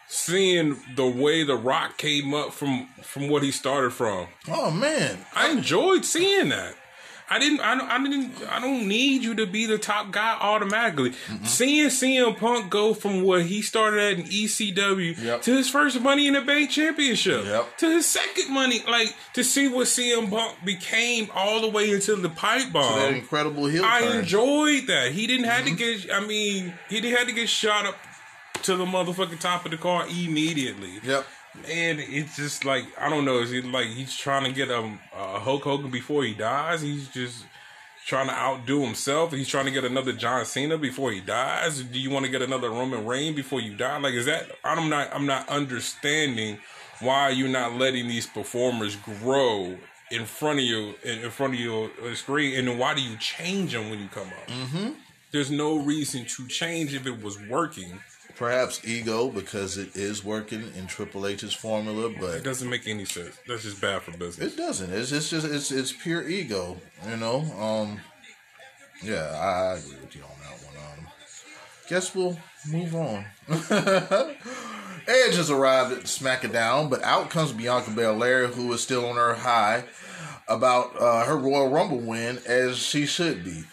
seeing 0.08 0.77
the 0.95 1.08
way 1.08 1.43
the 1.43 1.58
Rock 1.58 1.97
came 1.97 2.34
up 2.34 2.53
from 2.53 2.88
from 3.03 3.27
what 3.27 3.43
he 3.43 3.51
started 3.51 3.91
from. 3.91 4.27
Oh 4.47 4.71
man, 4.71 5.25
I 5.36 5.49
enjoyed 5.49 6.05
seeing 6.05 6.47
that. 6.49 6.75
I 7.30 7.38
didn't. 7.38 7.60
I 7.60 7.76
don't. 7.78 7.89
I 7.89 8.04
didn't. 8.04 8.50
I 8.50 8.60
don't 8.60 8.88
need 8.88 9.24
you 9.24 9.36
to 9.36 9.46
be 9.46 9.65
the 9.65 9.78
top 9.78 10.12
guy 10.12 10.38
automatically. 10.39 11.13
Seeing 11.44 11.88
CM 11.89 12.38
Punk 12.38 12.70
go 12.70 12.94
from 12.94 13.22
what 13.22 13.44
he 13.44 13.62
started 13.62 14.00
at 14.00 14.20
in 14.20 14.26
ECW 14.26 15.22
Yep. 15.22 15.42
to 15.44 15.56
his 15.58 15.70
first 15.70 16.00
Money 16.02 16.28
in 16.28 16.34
the 16.34 16.42
Bank 16.42 16.70
championship 16.72 17.46
Yep. 17.46 17.78
to 17.78 17.89
his 17.92 18.06
second 18.06 18.54
money, 18.54 18.82
like 18.88 19.13
to 19.34 19.44
see 19.44 19.68
what 19.68 19.88
CM 19.88 20.30
Punk 20.30 20.58
became 20.65 21.30
all 21.34 21.62
the 21.62 21.70
way 21.70 21.92
into 21.92 22.15
the 22.15 22.30
pipe 22.30 22.72
bomb. 22.72 23.00
that 23.00 23.13
incredible 23.13 23.68
heel 23.68 23.84
I 23.86 24.02
turn. 24.02 24.18
enjoyed 24.20 24.88
that. 24.88 25.12
He 25.12 25.28
didn't 25.28 25.46
have 25.46 25.65
to 25.65 25.72
mm-hmm. 25.72 26.08
get. 26.08 26.13
I 26.13 26.26
mean, 26.26 26.74
he 26.89 27.00
didn't 27.02 27.18
have 27.18 27.28
to 27.28 27.34
get 27.34 27.48
shot 27.50 27.86
up 27.86 27.96
to 28.63 28.76
the 28.76 28.86
motherfucking 28.86 29.39
top 29.39 29.65
of 29.65 29.72
the 29.72 29.78
car 29.78 30.06
immediately. 30.08 31.00
Yep. 31.04 31.26
And 31.55 31.99
it's 31.99 32.35
just 32.35 32.65
like 32.65 32.85
I 32.99 33.09
don't 33.09 33.25
know. 33.25 33.39
Is 33.39 33.51
it 33.51 33.65
like 33.65 33.88
he's 33.88 34.15
trying 34.15 34.45
to 34.45 34.51
get 34.51 34.69
um, 34.71 34.99
a 35.15 35.39
Hulk 35.39 35.63
Hogan 35.63 35.91
before 35.91 36.23
he 36.23 36.33
dies? 36.33 36.81
He's 36.81 37.07
just 37.09 37.45
trying 38.05 38.27
to 38.27 38.33
outdo 38.33 38.81
himself. 38.81 39.31
He's 39.31 39.47
trying 39.47 39.65
to 39.65 39.71
get 39.71 39.83
another 39.83 40.13
John 40.13 40.45
Cena 40.45 40.77
before 40.77 41.12
he 41.12 41.19
dies. 41.19 41.81
Do 41.83 41.99
you 41.99 42.09
want 42.09 42.25
to 42.25 42.31
get 42.31 42.41
another 42.41 42.69
Roman 42.69 43.05
Reign 43.05 43.35
before 43.35 43.62
you 43.62 43.75
die? 43.75 43.99
Like 43.99 44.13
is 44.13 44.25
that? 44.25 44.51
I'm 44.63 44.89
not. 44.89 45.13
I'm 45.13 45.25
not 45.25 45.49
understanding 45.49 46.59
why 47.01 47.29
you're 47.29 47.49
not 47.49 47.73
letting 47.73 48.07
these 48.07 48.27
performers 48.27 48.95
grow 48.97 49.77
in 50.12 50.25
front 50.25 50.59
of 50.59 50.65
you, 50.65 50.95
in 51.03 51.19
in 51.19 51.29
front 51.29 51.53
of 51.53 51.59
your 51.59 51.91
uh, 52.03 52.13
screen, 52.15 52.57
and 52.57 52.67
then 52.67 52.77
why 52.77 52.93
do 52.93 53.01
you 53.01 53.17
change 53.17 53.73
them 53.73 53.89
when 53.89 53.99
you 53.99 54.07
come 54.07 54.27
up? 54.27 54.47
Mm-hmm. 54.47 54.89
There's 55.31 55.51
no 55.51 55.77
reason 55.77 56.25
to 56.25 56.47
change 56.47 56.93
if 56.95 57.05
it 57.05 57.21
was 57.21 57.39
working. 57.47 57.99
Perhaps 58.39 58.88
ego 58.88 59.28
because 59.28 59.78
it 59.78 59.97
is 59.97 60.23
working 60.23 60.71
in 60.78 60.88
Triple 60.88 61.28
H's 61.28 61.54
formula, 61.54 62.10
but 62.17 62.36
It 62.36 62.43
doesn't 62.45 62.69
make 62.69 62.88
any 62.88 63.04
sense. 63.04 63.38
That's 63.45 63.63
just 63.63 63.82
bad 63.82 64.02
for 64.02 64.12
business. 64.12 64.54
it 64.54 64.56
doesn't. 64.56 64.93
It's, 64.93 65.12
it's 65.12 65.30
just 65.30 65.45
it's 65.45 65.71
it's 65.71 65.91
pure 65.91 66.25
ego, 66.25 66.78
you 67.10 67.17
know. 67.17 67.41
Um, 67.60 67.99
yeah, 69.04 69.25
I, 69.38 69.78
agree 69.78 69.97
with 69.99 70.15
you 70.15 70.21
on 70.23 70.30
that 70.39 70.65
one. 70.65 70.75
Um, 70.78 71.08
guess 71.89 72.15
we'll 72.15 72.39
move 72.71 72.95
on. 72.95 73.25
Edge 75.10 75.36
has 75.36 75.52
arrived 75.52 75.91
at 75.91 76.04
SmackDown, 76.06 76.89
but 76.89 77.04
out 77.04 77.30
comes 77.30 77.52
Bianca 77.52 77.91
Belair, 77.91 78.47
who 78.47 78.71
is 78.71 78.80
still 78.82 79.06
on 79.06 79.17
her 79.17 79.34
high 79.34 79.84
about 80.47 80.95
uh, 80.97 81.25
her 81.25 81.36
Royal 81.36 81.67
Rumble 81.67 81.99
win, 81.99 82.39
as 82.47 82.78
she 82.78 83.06
should 83.06 83.43
be. 83.43 83.63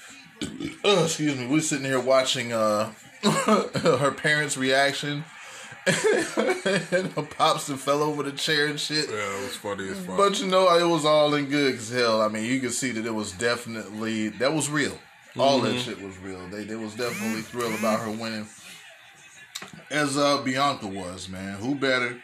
Ugh, 0.84 1.04
excuse 1.04 1.36
me. 1.38 1.46
We're 1.46 1.60
sitting 1.60 1.86
here 1.86 2.00
watching 2.00 2.52
uh, 2.52 2.92
her 4.00 4.10
parents' 4.12 4.56
reaction, 4.56 5.24
and 5.86 7.12
her 7.12 7.26
pops 7.36 7.68
and 7.68 7.78
fell 7.78 8.02
over 8.02 8.22
the 8.22 8.32
chair 8.32 8.66
and 8.66 8.78
shit. 8.78 9.08
Yeah, 9.08 9.38
it 9.38 9.42
was 9.44 9.56
funny 9.56 9.88
as 9.88 9.98
fuck. 10.00 10.16
But 10.16 10.40
you 10.40 10.46
know, 10.48 10.74
it 10.76 10.88
was 10.88 11.04
all 11.04 11.34
in 11.34 11.46
good 11.46 11.74
as 11.76 11.90
hell. 11.90 12.20
I 12.22 12.28
mean, 12.28 12.44
you 12.44 12.60
can 12.60 12.70
see 12.70 12.90
that 12.92 13.06
it 13.06 13.14
was 13.14 13.32
definitely 13.32 14.30
that 14.30 14.52
was 14.52 14.68
real. 14.68 14.98
All 15.38 15.60
that 15.60 15.78
shit 15.78 16.00
was 16.02 16.16
real. 16.18 16.40
They 16.48 16.64
they 16.64 16.76
was 16.76 16.94
definitely 16.94 17.42
thrilled 17.42 17.78
about 17.78 18.00
her 18.00 18.10
winning, 18.10 18.46
as 19.90 20.16
uh 20.16 20.42
Bianca 20.42 20.86
was. 20.86 21.28
Man, 21.28 21.58
who 21.58 21.74
better? 21.74 22.16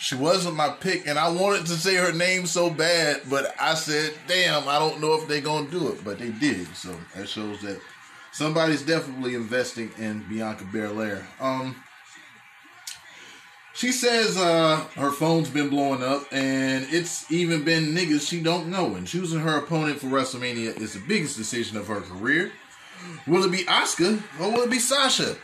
She 0.00 0.14
wasn't 0.14 0.54
my 0.54 0.68
pick, 0.68 1.08
and 1.08 1.18
I 1.18 1.28
wanted 1.28 1.66
to 1.66 1.72
say 1.72 1.96
her 1.96 2.12
name 2.12 2.46
so 2.46 2.70
bad, 2.70 3.22
but 3.28 3.52
I 3.60 3.74
said, 3.74 4.14
"Damn, 4.28 4.68
I 4.68 4.78
don't 4.78 5.00
know 5.00 5.14
if 5.14 5.26
they're 5.26 5.40
gonna 5.40 5.68
do 5.68 5.88
it," 5.88 6.04
but 6.04 6.20
they 6.20 6.30
did. 6.30 6.68
So 6.76 6.96
that 7.16 7.28
shows 7.28 7.60
that 7.62 7.80
somebody's 8.32 8.82
definitely 8.82 9.34
investing 9.34 9.90
in 9.98 10.24
Bianca 10.28 10.64
Belair. 10.64 11.26
Um, 11.40 11.76
she 13.74 13.92
says 13.92 14.36
uh, 14.36 14.84
her 14.96 15.12
phone's 15.12 15.50
been 15.50 15.68
blowing 15.68 16.02
up, 16.02 16.24
and 16.32 16.84
it's 16.90 17.30
even 17.30 17.64
been 17.64 17.94
niggas 17.94 18.28
she 18.28 18.42
don't 18.42 18.68
know. 18.68 18.96
And 18.96 19.06
choosing 19.06 19.38
her 19.38 19.56
opponent 19.58 20.00
for 20.00 20.08
WrestleMania 20.08 20.80
is 20.80 20.94
the 20.94 21.02
biggest 21.06 21.36
decision 21.36 21.76
of 21.76 21.86
her 21.86 22.00
career. 22.00 22.50
Will 23.28 23.44
it 23.44 23.52
be 23.52 23.64
Asuka 23.64 24.20
or 24.40 24.50
will 24.50 24.62
it 24.62 24.70
be 24.70 24.80
Sasha? 24.80 25.36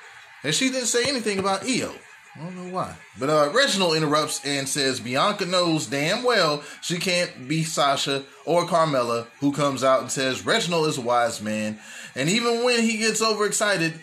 And 0.42 0.52
she 0.52 0.70
didn't 0.70 0.86
say 0.86 1.04
anything 1.04 1.38
about 1.38 1.64
Io. 1.68 1.94
I 2.36 2.42
don't 2.42 2.56
know 2.56 2.74
why. 2.74 2.96
But 3.18 3.30
uh, 3.30 3.50
Reginald 3.54 3.96
interrupts 3.96 4.44
and 4.44 4.68
says 4.68 4.98
Bianca 4.98 5.46
knows 5.46 5.86
damn 5.86 6.24
well 6.24 6.64
she 6.82 6.98
can't 6.98 7.46
be 7.46 7.62
Sasha 7.62 8.24
or 8.44 8.66
Carmella, 8.66 9.26
who 9.38 9.52
comes 9.52 9.84
out 9.84 10.00
and 10.00 10.10
says 10.10 10.44
Reginald 10.44 10.88
is 10.88 10.98
a 10.98 11.02
wise 11.02 11.40
man. 11.40 11.78
And 12.16 12.28
even 12.28 12.64
when 12.64 12.82
he 12.82 12.96
gets 12.96 13.22
overexcited, 13.22 13.94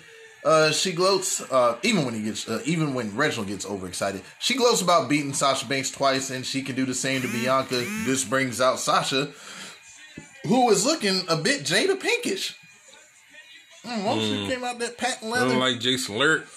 uh, 0.44 0.72
she 0.72 0.94
gloats. 0.94 1.42
Uh, 1.42 1.78
even 1.84 2.06
when 2.06 2.14
he 2.14 2.24
gets, 2.24 2.48
uh, 2.48 2.62
even 2.66 2.94
when 2.94 3.16
Reginald 3.16 3.48
gets 3.48 3.66
overexcited, 3.66 4.22
she 4.40 4.56
gloats 4.56 4.82
about 4.82 5.10
beating 5.10 5.34
Sasha 5.34 5.68
Banks 5.68 5.92
twice, 5.92 6.30
and 6.30 6.46
she 6.46 6.62
can 6.62 6.76
do 6.76 6.86
the 6.86 6.94
same 6.94 7.22
to 7.22 7.28
Bianca. 7.28 7.86
This 8.06 8.24
brings 8.24 8.60
out 8.62 8.80
Sasha, 8.80 9.32
who 10.46 10.70
is 10.72 10.86
looking 10.86 11.22
a 11.28 11.38
bit 11.38 11.62
Jada 11.62 12.00
Pinkish. 12.00 12.58
Mm, 13.86 14.06
once 14.06 14.24
she 14.24 14.48
came 14.48 14.64
out 14.64 14.80
that 14.80 14.98
patent 14.98 15.32
leather, 15.32 15.56
like 15.56 15.80
Jason 15.80 16.18
Lurk. 16.18 16.48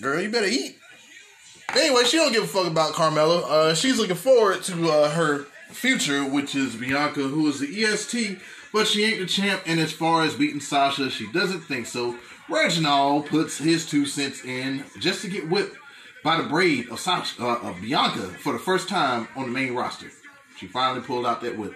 Girl, 0.00 0.20
you 0.20 0.30
better 0.30 0.46
eat. 0.46 0.78
Anyway, 1.76 2.04
she 2.04 2.16
don't 2.16 2.32
give 2.32 2.44
a 2.44 2.46
fuck 2.46 2.66
about 2.66 2.94
Carmella. 2.94 3.42
Uh, 3.44 3.74
she's 3.74 3.98
looking 3.98 4.16
forward 4.16 4.62
to 4.64 4.90
uh, 4.90 5.10
her 5.10 5.46
future, 5.70 6.24
which 6.24 6.54
is 6.54 6.76
Bianca, 6.76 7.20
who 7.20 7.46
is 7.46 7.60
the 7.60 7.84
EST, 7.84 8.38
but 8.72 8.86
she 8.86 9.04
ain't 9.04 9.20
the 9.20 9.26
champ. 9.26 9.62
And 9.66 9.78
as 9.78 9.92
far 9.92 10.22
as 10.22 10.34
beating 10.34 10.60
Sasha, 10.60 11.10
she 11.10 11.30
doesn't 11.32 11.60
think 11.60 11.86
so. 11.86 12.16
Reginald 12.48 13.26
puts 13.26 13.58
his 13.58 13.84
two 13.84 14.06
cents 14.06 14.44
in 14.44 14.84
just 14.98 15.20
to 15.22 15.28
get 15.28 15.50
whipped 15.50 15.76
by 16.24 16.40
the 16.40 16.48
braid 16.48 16.88
of 16.88 16.98
Sasha, 16.98 17.42
uh, 17.42 17.58
of 17.58 17.80
Bianca 17.80 18.28
for 18.38 18.52
the 18.52 18.58
first 18.58 18.88
time 18.88 19.28
on 19.36 19.44
the 19.44 19.52
main 19.52 19.74
roster. 19.74 20.10
She 20.56 20.66
finally 20.66 21.04
pulled 21.04 21.26
out 21.26 21.42
that 21.42 21.58
whip. 21.58 21.74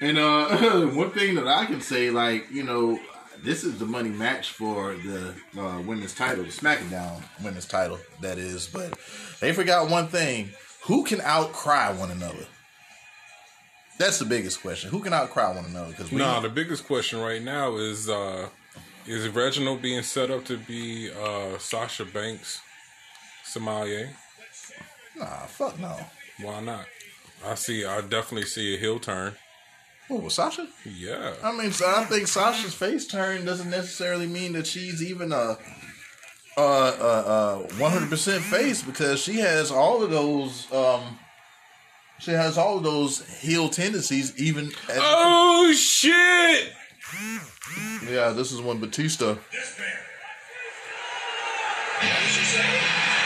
And 0.00 0.18
uh, 0.18 0.56
one 0.88 1.10
thing 1.10 1.36
that 1.36 1.48
I 1.48 1.64
can 1.64 1.80
say, 1.80 2.10
like 2.10 2.50
you 2.50 2.62
know, 2.62 2.98
this 3.42 3.64
is 3.64 3.78
the 3.78 3.86
money 3.86 4.10
match 4.10 4.50
for 4.50 4.94
the 4.94 5.34
uh, 5.58 5.80
women's 5.82 6.14
title, 6.14 6.44
the 6.44 6.50
SmackDown 6.50 7.22
women's 7.42 7.66
title, 7.66 7.98
that 8.20 8.38
is. 8.38 8.68
But 8.68 8.98
they 9.40 9.52
forgot 9.52 9.90
one 9.90 10.08
thing: 10.08 10.50
who 10.84 11.04
can 11.04 11.20
outcry 11.20 11.92
one 11.92 12.10
another? 12.10 12.46
That's 13.98 14.18
the 14.18 14.24
biggest 14.24 14.62
question. 14.62 14.90
Who 14.90 15.00
can 15.00 15.12
outcry 15.12 15.54
one 15.54 15.64
another? 15.66 15.90
Because 15.90 16.10
we 16.10 16.18
Nah, 16.18 16.40
the 16.40 16.48
biggest 16.48 16.86
question 16.86 17.20
right 17.20 17.42
now 17.42 17.76
is 17.76 18.08
uh 18.08 18.48
is 19.06 19.28
Reginald 19.28 19.82
being 19.82 20.02
set 20.02 20.30
up 20.30 20.44
to 20.46 20.56
be 20.56 21.10
uh 21.12 21.58
Sasha 21.58 22.04
Banks 22.04 22.60
sommelier? 23.44 24.10
nah, 25.16 25.46
fuck 25.46 25.78
no. 25.78 25.96
Why 26.40 26.60
not? 26.60 26.86
I 27.44 27.54
see 27.54 27.84
I 27.84 28.00
definitely 28.00 28.46
see 28.46 28.74
a 28.74 28.78
heel 28.78 28.98
turn. 28.98 29.34
What 30.18 30.32
Sasha? 30.32 30.66
Yeah. 30.84 31.34
I 31.42 31.56
mean, 31.56 31.72
so 31.72 31.86
I 31.86 32.04
think 32.04 32.28
Sasha's 32.28 32.74
face 32.74 33.06
turn 33.06 33.44
doesn't 33.44 33.70
necessarily 33.70 34.26
mean 34.26 34.52
that 34.52 34.66
she's 34.66 35.02
even 35.02 35.32
a 35.32 35.56
uh 36.56 36.60
uh 36.60 37.62
uh 37.62 37.66
100% 37.78 38.40
face 38.40 38.82
because 38.82 39.20
she 39.22 39.36
has 39.38 39.70
all 39.70 40.02
of 40.02 40.10
those 40.10 40.70
um 40.72 41.18
she 42.18 42.30
has 42.32 42.58
all 42.58 42.76
of 42.76 42.82
those 42.82 43.26
heel 43.40 43.68
tendencies 43.70 44.38
even 44.38 44.66
as, 44.88 44.98
Oh 45.00 45.72
shit! 45.74 46.72
yeah 48.08 48.30
this 48.30 48.52
is 48.52 48.60
when 48.60 48.78
Batista 48.80 49.34
This 49.50 49.78
man. 49.78 49.88
What 52.00 52.20
did 52.20 52.28
she 52.28 52.44
say? 52.44 53.21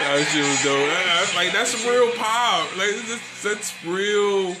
That 0.00 0.24
shit 0.32 0.44
was 0.44 0.62
dope. 0.64 0.88
That's 0.88 1.34
like 1.36 1.52
that's 1.52 1.84
real 1.84 2.10
pop. 2.12 2.76
Like 2.78 2.96
that's, 3.06 3.42
that's 3.42 3.84
real, 3.84 4.56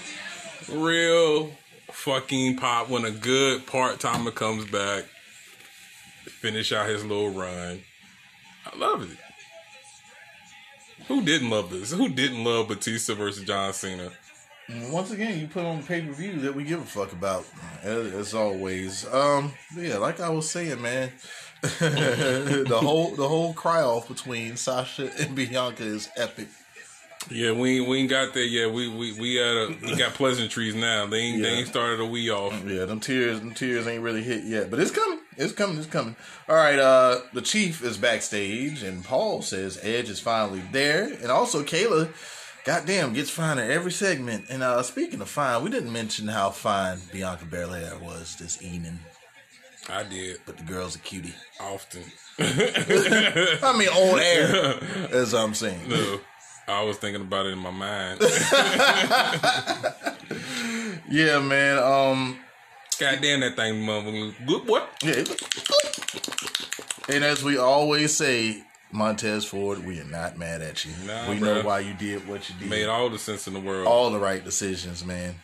real 0.68 1.50
fucking 1.90 2.56
pop. 2.56 2.90
When 2.90 3.06
a 3.06 3.10
good 3.10 3.66
part 3.66 3.98
timer 3.98 4.30
comes 4.30 4.70
back, 4.70 5.04
finish 6.30 6.72
out 6.72 6.88
his 6.88 7.04
little 7.04 7.30
run. 7.30 7.82
I 8.66 8.76
love 8.76 9.10
it. 9.10 9.18
Who 11.08 11.22
didn't 11.22 11.50
love 11.50 11.70
this? 11.70 11.92
Who 11.92 12.08
didn't 12.08 12.42
love 12.42 12.68
Batista 12.68 13.14
versus 13.14 13.44
John 13.44 13.72
Cena? 13.72 14.10
Once 14.90 15.12
again 15.12 15.38
you 15.38 15.46
put 15.46 15.64
on 15.64 15.82
pay 15.84 16.00
per 16.00 16.12
view 16.12 16.40
that 16.40 16.54
we 16.54 16.64
give 16.64 16.80
a 16.80 16.84
fuck 16.84 17.12
about 17.12 17.46
as, 17.84 18.12
as 18.12 18.34
always 18.34 19.06
um 19.14 19.52
yeah 19.76 19.96
like 19.96 20.18
I 20.18 20.28
was 20.28 20.50
saying 20.50 20.82
man 20.82 21.12
the 21.62 22.78
whole 22.82 23.14
the 23.14 23.28
whole 23.28 23.54
cry 23.54 23.82
off 23.82 24.08
between 24.08 24.56
Sasha 24.56 25.08
and 25.20 25.36
Bianca 25.36 25.84
is 25.84 26.08
epic 26.16 26.48
Yeah, 27.30 27.52
we 27.52 27.78
ain't, 27.78 27.88
we 27.88 27.98
ain't 27.98 28.10
got 28.10 28.34
there 28.34 28.44
yet. 28.44 28.72
We 28.72 28.88
we 28.88 29.12
we 29.12 29.40
we 29.82 29.96
got 29.96 30.14
pleasantries 30.14 30.74
now. 30.74 31.06
They 31.06 31.18
ain't 31.18 31.42
they 31.42 31.48
ain't 31.48 31.68
started 31.68 32.00
a 32.00 32.06
we 32.06 32.30
off. 32.30 32.64
Yeah, 32.64 32.84
them 32.84 33.00
tears, 33.00 33.40
them 33.40 33.52
tears 33.52 33.86
ain't 33.86 34.02
really 34.02 34.22
hit 34.22 34.44
yet, 34.44 34.70
but 34.70 34.78
it's 34.78 34.90
coming. 34.90 35.18
It's 35.36 35.52
coming. 35.52 35.78
It's 35.78 35.86
coming. 35.86 36.16
All 36.48 36.56
right. 36.56 36.78
Uh, 36.78 37.20
the 37.32 37.42
chief 37.42 37.82
is 37.82 37.96
backstage, 37.98 38.82
and 38.82 39.04
Paul 39.04 39.42
says 39.42 39.78
Edge 39.82 40.08
is 40.08 40.20
finally 40.20 40.62
there, 40.72 41.04
and 41.04 41.30
also 41.30 41.62
Kayla, 41.62 42.08
goddamn, 42.64 43.12
gets 43.12 43.28
finer 43.30 43.62
every 43.62 43.92
segment. 43.92 44.46
And 44.48 44.62
uh, 44.62 44.82
speaking 44.82 45.20
of 45.20 45.28
fine, 45.28 45.62
we 45.62 45.70
didn't 45.70 45.92
mention 45.92 46.28
how 46.28 46.50
fine 46.50 46.98
Bianca 47.12 47.44
Belair 47.44 47.98
was 48.00 48.36
this 48.36 48.62
evening, 48.62 49.00
I 49.88 50.04
did 50.04 50.38
but 50.46 50.56
the 50.56 50.64
girl's 50.64 50.96
a 50.96 51.00
cutie. 51.00 51.34
often. 51.60 52.02
I 52.38 53.74
mean, 53.78 53.88
on 53.88 54.20
air, 54.20 54.78
as 55.10 55.34
I'm 55.34 55.54
saying. 55.54 55.88
No, 55.88 56.20
I 56.68 56.82
was 56.82 56.96
thinking 56.96 57.22
about 57.22 57.46
it 57.46 57.50
in 57.50 57.58
my 57.58 57.70
mind. 57.70 58.20
Yeah, 61.08 61.38
man. 61.38 61.78
Um, 61.78 62.38
God 62.98 63.18
damn 63.22 63.40
that 63.40 63.54
thing, 63.54 63.74
motherfucker. 63.84 64.46
Good 64.46 64.66
what? 64.66 64.90
yeah. 65.02 65.22
And 67.14 67.22
as 67.22 67.44
we 67.44 67.58
always 67.58 68.14
say, 68.16 68.64
Montez 68.90 69.44
Ford, 69.44 69.86
we 69.86 70.00
are 70.00 70.04
not 70.04 70.36
mad 70.36 70.62
at 70.62 70.84
you. 70.84 70.92
Nah, 71.06 71.30
we 71.30 71.38
know 71.38 71.62
why 71.62 71.78
you 71.80 71.94
did 71.94 72.26
what 72.26 72.48
you 72.48 72.56
did. 72.58 72.68
Made 72.68 72.86
all 72.86 73.08
the 73.08 73.18
sense 73.20 73.46
in 73.46 73.54
the 73.54 73.60
world. 73.60 73.86
all 73.86 74.10
the 74.10 74.18
right 74.18 74.42
decisions, 74.44 75.04
man. 75.04 75.36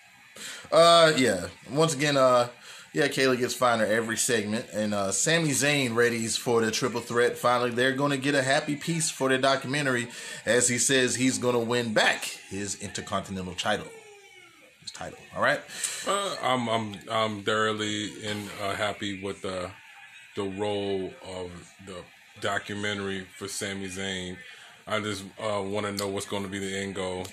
Uh, 0.73 1.13
yeah. 1.17 1.47
Once 1.71 1.95
again, 1.95 2.17
uh, 2.17 2.49
yeah, 2.93 3.09
Kayla 3.09 3.39
gets 3.39 3.55
finer 3.55 3.87
every 3.87 4.17
segment, 4.19 4.67
and 4.73 4.93
uh, 4.93 5.13
Sami 5.13 5.49
Zayn 5.51 5.91
readies 5.93 6.39
for 6.39 6.61
the 6.61 6.71
triple 6.71 7.01
threat. 7.01 7.39
Finally, 7.39 7.71
they're 7.71 7.93
going 7.93 8.11
to 8.11 8.19
get 8.19 8.35
a 8.35 8.43
happy 8.43 8.77
piece 8.77 9.11
for 9.11 9.29
their 9.31 9.39
documentary, 9.39 10.09
as 10.45 10.69
he 10.69 10.77
says 10.79 11.15
he's 11.15 11.39
going 11.39 11.55
to 11.55 11.61
win 11.61 11.95
back 11.95 12.25
his 12.51 12.81
intercontinental 12.83 13.55
title. 13.55 13.87
His 14.83 14.91
title. 14.91 15.19
All 15.35 15.43
right. 15.43 15.61
Uh, 16.07 16.37
I'm 16.43 16.69
I'm 16.69 16.95
I'm 17.11 17.43
thoroughly 17.45 18.11
and 18.27 18.51
uh, 18.63 18.75
happy 18.75 19.23
with 19.23 19.41
the 19.43 19.71
the 20.37 20.43
role 20.43 21.13
of 21.29 21.51
the 21.87 21.97
documentary 22.41 23.27
for 23.39 23.49
Sami 23.49 23.89
Zayn. 23.89 24.37
I 24.87 24.99
just 25.01 25.25
uh, 25.41 25.63
want 25.63 25.87
to 25.87 25.93
know 25.93 26.09
what's 26.09 26.27
going 26.27 26.43
to 26.43 26.49
be 26.49 26.59
the 26.59 26.77
end 26.77 26.97
goal. 26.97 27.27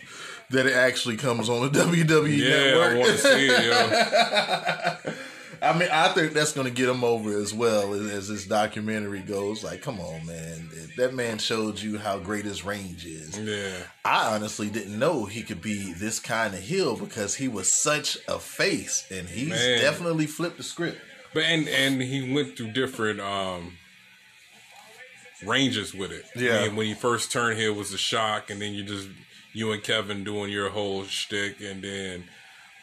That 0.52 0.68
it 0.68 0.74
actually 0.74 1.18
comes 1.18 1.50
on 1.50 1.62
the 1.72 1.80
WWE 1.80 2.38
Yeah, 2.38 2.50
network. 2.50 2.92
I 2.92 2.98
want 2.98 3.12
to 3.12 3.18
see 3.18 3.48
it. 3.50 5.16
I 5.62 5.78
mean, 5.78 5.90
I 5.92 6.10
think 6.10 6.34
that's 6.34 6.54
going 6.54 6.68
to 6.68 6.74
get 6.74 6.90
him 6.90 7.04
over 7.04 7.38
as 7.38 7.54
well 7.54 7.94
as, 7.94 8.12
as 8.12 8.28
this 8.30 8.46
documentary 8.46 9.22
goes. 9.22 9.64
Like, 9.64 9.82
come 9.82 10.00
on, 10.00 10.26
man. 10.26 10.70
That 10.98 11.14
man 11.14 11.38
showed 11.38 11.80
you 11.80 11.98
how 11.98 12.20
great 12.20 12.46
his 12.46 12.64
range 12.66 13.06
is. 13.06 13.38
Yeah. 13.38 13.78
I 14.06 14.36
honestly 14.36 14.70
didn't 14.70 14.98
know 14.98 15.26
he 15.26 15.42
could 15.42 15.62
be 15.62 15.94
this 15.94 16.20
kind 16.20 16.54
of 16.54 16.62
heel 16.62 16.96
because 16.96 17.36
he 17.36 17.48
was 17.48 17.74
such 17.82 18.18
a 18.28 18.40
face, 18.40 19.06
and 19.12 19.28
he's 19.28 19.50
Man. 19.50 19.82
definitely 19.82 20.28
flipped 20.28 20.58
the 20.58 20.64
script. 20.64 21.00
But 21.34 21.44
and 21.44 21.68
and 21.68 22.02
he 22.02 22.34
went 22.34 22.58
through 22.58 22.72
different 22.72 23.20
um 23.20 23.74
ranges 25.46 25.94
with 25.94 26.12
it. 26.12 26.26
Yeah. 26.36 26.58
I 26.60 26.68
mean, 26.68 26.76
when 26.76 26.88
he 26.88 26.94
first 26.94 27.32
turned 27.32 27.60
here 27.60 27.70
it 27.70 27.76
was 27.76 27.94
a 27.94 27.98
shock, 27.98 28.50
and 28.50 28.62
then 28.62 28.74
you 28.74 28.84
just 28.84 29.10
you 29.54 29.72
and 29.72 29.84
Kevin 29.84 30.24
doing 30.24 30.52
your 30.52 30.70
whole 30.70 31.04
shtick, 31.04 31.62
and 31.62 31.84
then 31.84 32.26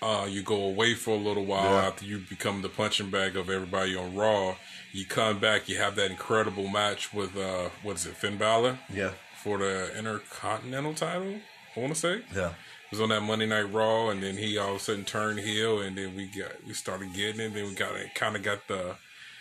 uh, 0.03 0.27
you 0.29 0.43
go 0.43 0.63
away 0.65 0.95
for 0.95 1.11
a 1.13 1.19
little 1.19 1.45
while 1.45 1.75
Yeah. 1.75 1.87
after 1.89 2.05
you 2.05 2.19
become 2.19 2.63
the 2.63 2.69
punching 2.69 3.11
bag 3.11 3.37
of 3.37 3.49
everybody 3.51 3.97
on 3.97 4.15
Raw. 4.15 4.57
You 4.93 5.05
come 5.07 5.39
back, 5.39 5.69
you 5.69 5.77
have 5.79 5.97
that 5.97 6.11
incredible 6.11 6.69
match 6.69 7.13
with 7.13 7.37
uh, 7.37 7.71
what 7.83 7.97
is 7.97 8.07
it, 8.07 8.17
Finn 8.17 8.37
Balor 8.39 8.79
Yeah, 8.93 9.11
for 9.43 9.59
the 9.59 9.97
Intercontinental 9.99 10.95
title. 10.95 11.37
I 11.77 11.81
want 11.81 11.93
to 11.95 11.99
say 12.01 12.23
yeah, 12.35 12.49
it 12.51 12.91
was 12.91 13.01
on 13.01 13.11
that 13.11 13.21
Monday 13.23 13.47
Night 13.47 13.71
Raw, 13.73 14.09
and 14.11 14.23
then 14.23 14.37
he 14.39 14.57
all 14.59 14.71
of 14.71 14.77
a 14.77 14.79
sudden 14.81 15.05
turned 15.05 15.41
heel, 15.41 15.81
and 15.81 15.97
then 15.99 16.15
we 16.17 16.27
got 16.27 16.53
we 16.67 16.73
started 16.73 17.13
getting 17.13 17.41
it. 17.41 17.53
Then 17.55 17.67
we 17.67 17.75
got 17.75 17.93
kind 18.15 18.37
of 18.37 18.43
got 18.43 18.67
the 18.69 18.97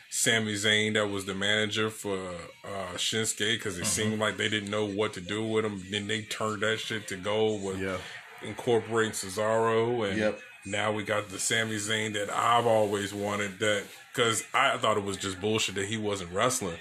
Sami 0.10 0.54
Zayn 0.56 0.94
that 0.96 1.10
was 1.10 1.26
the 1.26 1.34
manager 1.36 1.90
for 1.90 2.18
uh, 2.66 2.94
Shinsuke 2.96 3.56
because 3.58 3.78
it 3.78 3.86
seemed 3.86 4.20
like 4.20 4.38
they 4.38 4.50
didn't 4.50 4.70
know 4.72 4.86
what 4.86 5.14
to 5.14 5.22
do 5.22 5.46
with 5.46 5.64
him. 5.66 5.84
Then 5.90 6.08
they 6.08 6.22
turned 6.24 6.62
that 6.64 6.80
shit 6.80 7.08
to 7.10 7.16
gold 7.18 7.64
with 7.64 7.80
Yeah. 7.82 7.98
Incorporating 8.44 9.12
Cesaro, 9.14 10.08
and 10.10 10.18
Yep. 10.18 10.40
now 10.66 10.92
we 10.92 11.04
got 11.04 11.30
the 11.30 11.40
Sami 11.40 11.76
Zayn 11.78 12.14
that 12.14 12.30
I've 12.30 12.66
always 12.66 13.14
wanted. 13.14 13.60
That 13.60 13.84
because 14.14 14.44
I 14.54 14.78
thought 14.78 14.98
it 14.98 15.04
was 15.04 15.18
just 15.18 15.40
bullshit 15.42 15.76
that 15.76 15.86
he 15.86 15.98
wasn't 15.98 16.32
wrestling. 16.32 16.78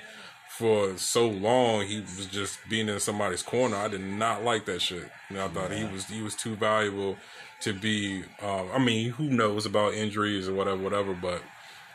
For 0.56 0.96
so 0.98 1.26
long, 1.26 1.84
he 1.86 1.98
was 2.00 2.26
just 2.26 2.58
being 2.68 2.88
in 2.88 3.00
somebody's 3.00 3.42
corner. 3.42 3.76
I 3.76 3.88
did 3.88 4.02
not 4.02 4.44
like 4.44 4.66
that 4.66 4.80
shit. 4.80 5.10
And 5.28 5.38
I 5.40 5.48
thought 5.48 5.72
he 5.72 5.84
was 5.84 6.04
he 6.04 6.22
was 6.22 6.36
too 6.36 6.54
valuable 6.54 7.16
to 7.62 7.72
be. 7.72 8.22
Um, 8.40 8.68
I 8.72 8.78
mean, 8.78 9.10
who 9.10 9.24
knows 9.24 9.66
about 9.66 9.94
injuries 9.94 10.48
or 10.48 10.54
whatever, 10.54 10.80
whatever. 10.80 11.12
But 11.12 11.42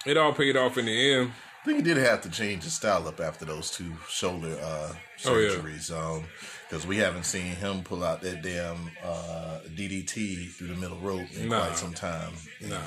it 0.06 0.18
all 0.18 0.34
paid 0.34 0.58
off 0.58 0.78
in 0.78 0.86
the 0.88 1.14
end. 1.14 1.32
I 1.62 1.66
think 1.66 1.78
he 1.78 1.84
did 1.84 1.98
have 1.98 2.22
to 2.22 2.30
change 2.30 2.64
his 2.64 2.74
style 2.74 3.06
up 3.08 3.20
after 3.20 3.44
those 3.46 3.70
two 3.72 3.92
shoulder 4.08 4.58
uh, 4.62 4.94
Oh, 5.26 5.38
yeah. 5.38 5.50
surgeries. 5.50 5.92
Um, 5.92 6.24
because 6.70 6.88
we 6.88 6.98
haven't 6.98 7.26
seen 7.26 7.48
him 7.56 7.84
pull 7.84 8.04
out 8.04 8.22
that 8.22 8.42
damn 8.42 8.92
uh, 9.04 9.60
DDT 9.76 10.52
through 10.52 10.68
the 10.68 10.76
middle 10.76 11.00
rope 11.00 11.28
in 11.36 11.50
Nah. 11.50 11.66
quite 11.66 11.78
some 11.78 11.94
time. 11.94 12.32
Nah. 12.62 12.78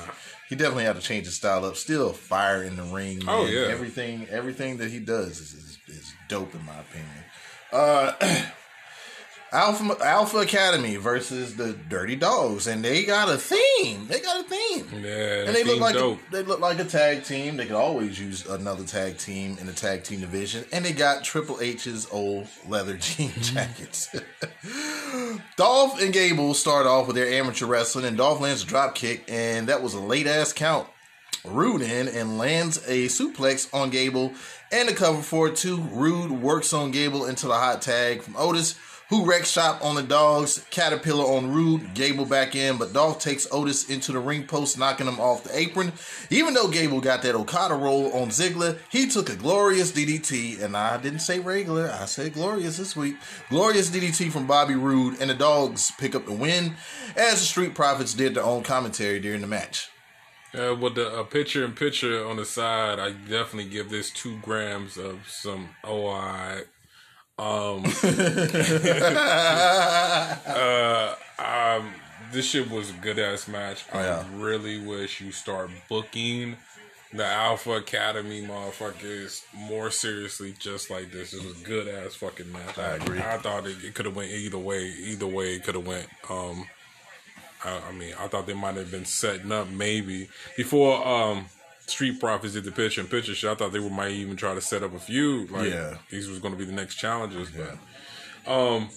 He 0.48 0.54
definitely 0.56 0.84
had 0.84 0.96
to 0.96 1.02
change 1.02 1.26
his 1.26 1.34
style 1.36 1.64
up. 1.64 1.76
Still 1.76 2.12
fire 2.12 2.62
in 2.62 2.76
the 2.76 2.84
ring. 2.84 3.22
Oh, 3.28 3.44
yeah. 3.46 3.66
everything 3.68 4.26
everything 4.30 4.78
that 4.78 4.90
he 4.90 5.00
does 5.00 5.38
is, 5.40 5.52
is, 5.52 5.78
is 5.88 6.12
dope 6.28 6.54
in 6.54 6.64
my 6.64 6.78
opinion. 6.78 7.24
Uh, 7.72 8.12
Alpha 9.52 9.96
Alpha 10.02 10.38
Academy 10.38 10.96
versus 10.96 11.56
the 11.56 11.74
Dirty 11.74 12.16
Dogs, 12.16 12.66
and 12.66 12.82
they 12.82 13.04
got 13.04 13.28
a 13.28 13.36
theme. 13.36 14.06
They 14.06 14.20
got 14.20 14.40
a 14.40 14.48
theme. 14.48 14.86
Yeah, 15.04 15.44
And 15.44 15.54
they 15.54 15.62
look 15.62 15.78
like 15.78 15.94
dope. 15.94 16.18
A, 16.28 16.32
they 16.32 16.42
look 16.42 16.60
like 16.60 16.78
a 16.78 16.84
tag 16.84 17.24
team. 17.24 17.58
They 17.58 17.66
could 17.66 17.76
always 17.76 18.18
use 18.18 18.46
another 18.46 18.84
tag 18.84 19.18
team 19.18 19.58
in 19.60 19.66
the 19.66 19.72
tag 19.74 20.04
team 20.04 20.20
division. 20.20 20.64
And 20.72 20.84
they 20.84 20.92
got 20.92 21.22
Triple 21.22 21.60
H's 21.60 22.08
old 22.10 22.46
leather 22.66 22.96
jean 22.98 23.28
mm-hmm. 23.30 23.54
jackets. 23.54 24.08
Dolph 25.56 26.00
and 26.00 26.14
Gable 26.14 26.54
start 26.54 26.86
off 26.86 27.06
with 27.06 27.16
their 27.16 27.28
amateur 27.28 27.66
wrestling, 27.66 28.06
and 28.06 28.16
Dolph 28.16 28.40
lands 28.40 28.62
a 28.62 28.66
drop 28.66 28.94
kick, 28.94 29.24
and 29.28 29.68
that 29.68 29.82
was 29.82 29.92
a 29.92 30.00
late 30.00 30.26
ass 30.26 30.54
count. 30.54 30.88
Roode 31.44 31.82
in 31.82 32.08
and 32.08 32.38
lands 32.38 32.78
a 32.86 33.06
suplex 33.06 33.68
on 33.74 33.90
Gable 33.90 34.32
and 34.70 34.88
the 34.88 34.94
cover 34.94 35.22
for 35.22 35.48
it 35.48 35.56
too. 35.56 35.76
Roode 35.76 36.30
works 36.30 36.72
on 36.72 36.90
Gable 36.90 37.26
into 37.26 37.46
the 37.46 37.54
hot 37.54 37.82
tag 37.82 38.22
from 38.22 38.36
Otis, 38.36 38.76
who 39.12 39.26
wrecks 39.26 39.50
shop 39.50 39.84
on 39.84 39.94
the 39.94 40.02
dogs. 40.02 40.64
Caterpillar 40.70 41.36
on 41.36 41.52
Roode, 41.52 41.92
Gable 41.92 42.24
back 42.24 42.56
in, 42.56 42.78
but 42.78 42.94
Dolph 42.94 43.18
takes 43.18 43.46
Otis 43.52 43.90
into 43.90 44.10
the 44.10 44.18
ring 44.18 44.46
post, 44.46 44.78
knocking 44.78 45.06
him 45.06 45.20
off 45.20 45.44
the 45.44 45.54
apron. 45.54 45.92
Even 46.30 46.54
though 46.54 46.66
Gable 46.66 47.02
got 47.02 47.20
that 47.20 47.34
Okada 47.34 47.74
roll 47.74 48.10
on 48.14 48.28
Ziggler, 48.28 48.78
he 48.90 49.06
took 49.06 49.28
a 49.28 49.36
glorious 49.36 49.92
DDT, 49.92 50.62
and 50.62 50.74
I 50.74 50.96
didn't 50.96 51.18
say 51.18 51.40
regular, 51.40 51.90
I 51.90 52.06
said 52.06 52.32
glorious 52.32 52.78
this 52.78 52.96
week. 52.96 53.16
Glorious 53.50 53.90
DDT 53.90 54.32
from 54.32 54.46
Bobby 54.46 54.76
Roode, 54.76 55.20
and 55.20 55.28
the 55.28 55.34
dogs 55.34 55.92
pick 55.98 56.14
up 56.14 56.24
the 56.24 56.32
win, 56.32 56.76
as 57.14 57.40
the 57.40 57.44
Street 57.44 57.74
Profits 57.74 58.14
did 58.14 58.34
their 58.34 58.44
own 58.44 58.62
commentary 58.62 59.20
during 59.20 59.42
the 59.42 59.46
match. 59.46 59.90
Uh, 60.58 60.74
with 60.74 60.94
the 60.94 61.26
picture 61.30 61.66
in 61.66 61.72
picture 61.72 62.26
on 62.26 62.36
the 62.36 62.46
side, 62.46 62.98
I 62.98 63.12
definitely 63.12 63.68
give 63.68 63.90
this 63.90 64.10
two 64.10 64.38
grams 64.40 64.96
of 64.96 65.28
some 65.28 65.68
OI. 65.86 66.62
Um, 67.42 67.82
uh, 70.46 71.14
um, 71.40 71.92
this 72.30 72.46
shit 72.46 72.70
was 72.70 72.90
a 72.90 72.94
good 72.94 73.18
ass 73.18 73.48
match. 73.48 73.84
I 73.92 74.04
yeah. 74.04 74.24
really 74.34 74.78
wish 74.78 75.20
you 75.20 75.32
start 75.32 75.70
booking 75.88 76.56
the 77.12 77.26
Alpha 77.26 77.72
Academy 77.72 78.42
motherfuckers 78.42 79.42
more 79.54 79.90
seriously, 79.90 80.54
just 80.56 80.88
like 80.88 81.10
this. 81.10 81.34
It 81.34 81.44
was 81.44 81.60
a 81.60 81.64
good 81.64 81.88
ass 81.88 82.14
fucking 82.14 82.52
match. 82.52 82.78
I 82.78 82.94
agree. 82.94 83.18
I 83.18 83.38
thought 83.38 83.66
it, 83.66 83.76
it 83.82 83.94
could 83.94 84.06
have 84.06 84.14
went 84.14 84.30
either 84.30 84.58
way. 84.58 84.84
Either 84.84 85.26
way, 85.26 85.56
it 85.56 85.64
could 85.64 85.74
have 85.74 85.86
went. 85.86 86.06
Um, 86.30 86.68
I, 87.64 87.80
I 87.88 87.92
mean, 87.92 88.14
I 88.20 88.28
thought 88.28 88.46
they 88.46 88.54
might 88.54 88.76
have 88.76 88.92
been 88.92 89.04
setting 89.04 89.50
up 89.50 89.68
maybe 89.68 90.28
before 90.56 91.04
um, 91.04 91.46
Street 91.92 92.18
Profits 92.20 92.54
did 92.54 92.64
the 92.64 92.72
picture 92.72 93.00
and 93.00 93.08
picture 93.10 93.34
shit. 93.34 93.50
I 93.50 93.54
thought 93.54 93.72
they 93.72 93.78
were, 93.80 93.90
might 93.90 94.10
even 94.12 94.36
try 94.36 94.54
to 94.54 94.60
set 94.60 94.82
up 94.82 94.94
a 94.94 94.98
feud. 94.98 95.50
Like 95.50 95.70
Yeah. 95.70 95.98
these 96.10 96.28
was 96.28 96.38
going 96.40 96.52
to 96.52 96.58
be 96.58 96.64
the 96.64 96.72
next 96.72 96.96
challenges. 96.96 97.48
But 97.50 98.52
um, 98.52 98.88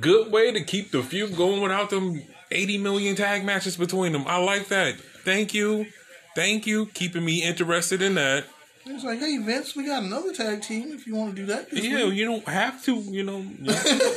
good 0.00 0.32
way 0.32 0.52
to 0.52 0.62
keep 0.64 0.90
the 0.90 1.02
feud 1.02 1.36
going 1.36 1.60
without 1.62 1.90
them 1.90 2.22
eighty 2.50 2.78
million 2.78 3.16
tag 3.16 3.44
matches 3.44 3.76
between 3.76 4.12
them. 4.12 4.24
I 4.26 4.38
like 4.38 4.68
that. 4.68 4.96
Thank 5.24 5.54
you, 5.54 5.86
thank 6.34 6.66
you, 6.66 6.86
keeping 6.86 7.24
me 7.24 7.42
interested 7.42 8.02
in 8.02 8.14
that. 8.16 8.44
It's 8.86 9.02
like, 9.02 9.18
hey, 9.18 9.38
Vince, 9.38 9.74
we 9.74 9.86
got 9.86 10.02
another 10.02 10.32
tag 10.34 10.60
team 10.60 10.92
if 10.92 11.06
you 11.06 11.14
want 11.14 11.34
to 11.34 11.36
do 11.40 11.46
that. 11.46 11.70
this 11.70 11.82
Yeah, 11.82 12.04
week." 12.04 12.14
you 12.18 12.26
don't 12.26 12.46
have 12.46 12.84
to, 12.84 12.96
you 12.96 13.22
know, 13.22 13.38
you 13.38 13.72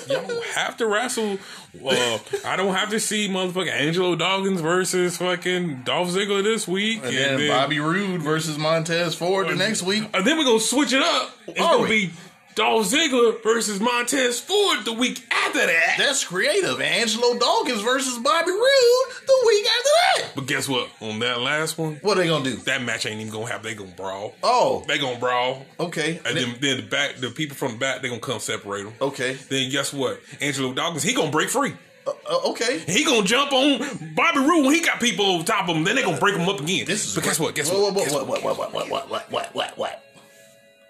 don't 0.09 0.43
have 0.55 0.75
to 0.77 0.87
wrestle. 0.87 1.37
Uh, 1.85 2.19
I 2.45 2.57
don't 2.57 2.75
have 2.75 2.89
to 2.89 2.99
see 2.99 3.29
motherfucking 3.29 3.71
Angelo 3.71 4.15
Dawkins 4.17 4.59
versus 4.59 5.15
fucking 5.17 5.83
Dolph 5.83 6.09
Ziggler 6.09 6.43
this 6.43 6.67
week. 6.67 7.01
And 7.03 7.15
then 7.15 7.47
Bobby 7.47 7.79
Roode 7.79 8.21
versus 8.21 8.57
Montez 8.57 9.15
Ford 9.15 9.47
the 9.47 9.55
next 9.55 9.83
week. 9.83 10.03
And 10.13 10.25
then 10.25 10.37
we're 10.37 10.43
going 10.43 10.59
to 10.59 10.65
switch 10.65 10.91
it 10.91 11.01
up. 11.01 11.31
It's 11.47 11.59
Are 11.61 11.75
going 11.77 11.85
to 11.85 11.89
we? 11.89 12.05
be 12.07 12.13
Dolph 12.57 12.87
Ziggler 12.91 13.41
versus 13.43 13.79
Montez 13.79 14.39
Ford 14.39 14.83
the 14.83 14.91
week 14.93 15.23
after 15.31 15.59
that. 15.59 15.95
That's 15.99 16.23
creative. 16.25 16.81
Angelo 16.81 17.37
Dawkins 17.37 17.83
versus 17.83 18.17
Bobby 18.17 18.49
Roode 18.49 19.13
the 19.27 19.43
week 19.45 19.65
after 19.67 19.89
that. 20.23 20.31
But 20.35 20.47
guess 20.47 20.67
what? 20.67 20.89
On 20.99 21.19
that 21.19 21.39
last 21.39 21.77
one, 21.77 21.97
What 22.01 22.17
are 22.17 22.21
they 22.21 22.27
gonna 22.27 22.43
do? 22.43 22.55
that 22.55 22.81
match 22.81 23.05
ain't 23.05 23.21
even 23.21 23.31
going 23.31 23.45
to 23.45 23.51
happen. 23.53 23.67
They 23.67 23.75
to 23.75 23.95
brawl. 23.95 24.33
Oh, 24.41 24.83
They 24.87 24.97
going 24.97 25.13
to 25.13 25.19
brawl. 25.19 25.67
okay. 25.79 26.19
And 26.25 26.35
then, 26.35 26.55
then 26.59 26.77
the 26.77 26.83
back, 26.83 27.17
the 27.17 27.29
people 27.29 27.55
from 27.55 27.73
the 27.73 27.77
back, 27.77 28.01
they 28.01 28.07
going 28.07 28.21
to 28.21 28.25
come 28.25 28.39
separate 28.39 28.85
them. 28.85 28.93
okay. 29.01 29.33
Then 29.49 29.69
guess 29.69 29.93
what? 29.93 30.19
Angelo 30.41 30.73
Dawkins, 30.73 31.03
he 31.03 31.13
going 31.13 31.27
to 31.27 31.31
break 31.31 31.49
free. 31.49 31.73
Uh, 32.07 32.49
okay. 32.51 32.79
He 32.87 33.03
gonna 33.03 33.25
jump 33.27 33.51
on 33.51 33.79
Bobby 34.15 34.39
Roode 34.39 34.65
when 34.65 34.73
he 34.73 34.79
got 34.79 35.01
people 35.01 35.25
over 35.25 35.43
top 35.43 35.67
of 35.67 35.75
him. 35.75 35.83
Then 35.83 35.97
they 35.97 36.03
gonna 36.03 36.17
break 36.17 36.35
him 36.37 36.47
up 36.47 36.61
again. 36.61 36.85
This 36.85 37.05
is 37.05 37.15
but 37.15 37.25
guess 37.25 37.37
what? 37.37 37.53
Guess 37.53 37.69
what? 37.69 37.93
Guess 37.95 38.13
what? 38.13 38.25
what, 38.25 38.43
what, 38.43 38.57
what, 38.57 38.89
what, 38.89 39.09
what, 39.09 39.29
what, 39.29 39.53
what, 39.53 39.77
what? 39.77 40.03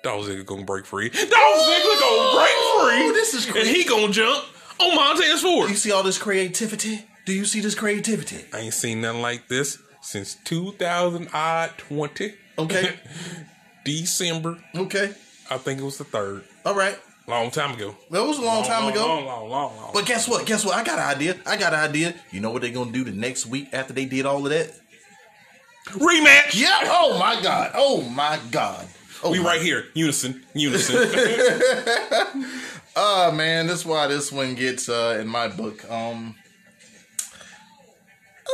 Dolph 0.08 0.26
Ziggler 0.26 0.46
gonna 0.46 0.64
break 0.64 0.86
free. 0.86 1.10
Dolph 1.10 1.28
Ziggler 1.28 2.00
gonna 2.00 2.38
break 2.38 2.56
free. 2.56 3.04
Oh, 3.04 3.12
this 3.14 3.34
is 3.34 3.46
and 3.48 3.68
he 3.68 3.84
gonna 3.84 4.14
jump 4.14 4.42
on 4.80 4.96
Montez 4.96 5.42
Ford. 5.42 5.70
You 5.70 5.76
see 5.76 5.92
all 5.92 6.02
this 6.02 6.18
creativity? 6.18 7.04
Do 7.26 7.34
you 7.34 7.44
see 7.44 7.60
this 7.60 7.76
creativity? 7.76 8.46
I 8.54 8.60
ain't 8.60 8.74
seen 8.74 9.02
nothing 9.02 9.22
like 9.22 9.50
this 9.50 9.80
since 10.02 10.36
2020 10.46 12.34
Okay. 12.58 12.94
December. 13.84 14.58
Okay. 14.74 15.14
I 15.50 15.58
think 15.58 15.82
it 15.82 15.84
was 15.84 15.98
the 15.98 16.06
third. 16.06 16.46
All 16.66 16.74
right. 16.74 16.98
Long 17.28 17.52
time 17.52 17.74
ago. 17.74 17.94
That 18.10 18.24
was 18.24 18.38
a 18.38 18.42
long 18.44 18.64
time 18.64 18.84
long, 18.84 18.94
ago. 18.94 19.06
Long, 19.06 19.26
long, 19.26 19.50
long, 19.50 19.76
long. 19.76 19.92
But 19.94 20.06
guess 20.06 20.26
what? 20.30 20.46
Guess 20.46 20.64
what? 20.64 20.76
I 20.76 20.86
got 20.86 21.00
an 21.00 21.06
idea. 21.18 21.36
I 21.46 21.58
got 21.58 21.74
an 21.74 21.82
idea. 21.82 22.16
You 22.32 22.40
know 22.40 22.52
what 22.52 22.62
they're 22.62 22.72
gonna 22.72 22.94
do 22.94 23.04
the 23.04 23.12
next 23.12 23.46
week 23.46 23.68
after 23.74 23.92
they 23.92 24.06
did 24.06 24.26
all 24.26 24.46
of 24.46 24.52
that? 24.52 24.72
Rematch. 25.90 26.56
Yeah. 26.56 26.78
Oh 26.86 27.18
my 27.20 27.42
god. 27.42 27.72
Oh 27.76 28.02
my 28.04 28.40
god. 28.52 28.88
Oh 29.24 29.32
We 29.32 29.40
right 29.40 29.62
here. 29.62 29.86
Unison. 29.94 30.44
Unison. 30.54 30.98
Uh 32.96 33.32
man, 33.36 33.68
that's 33.68 33.86
why 33.86 34.08
this 34.08 34.32
one 34.32 34.56
gets 34.56 34.90
uh 34.90 35.18
in 35.20 35.28
my 35.28 35.48
book. 35.48 35.90
Um 35.90 36.36
uh, 38.46 38.52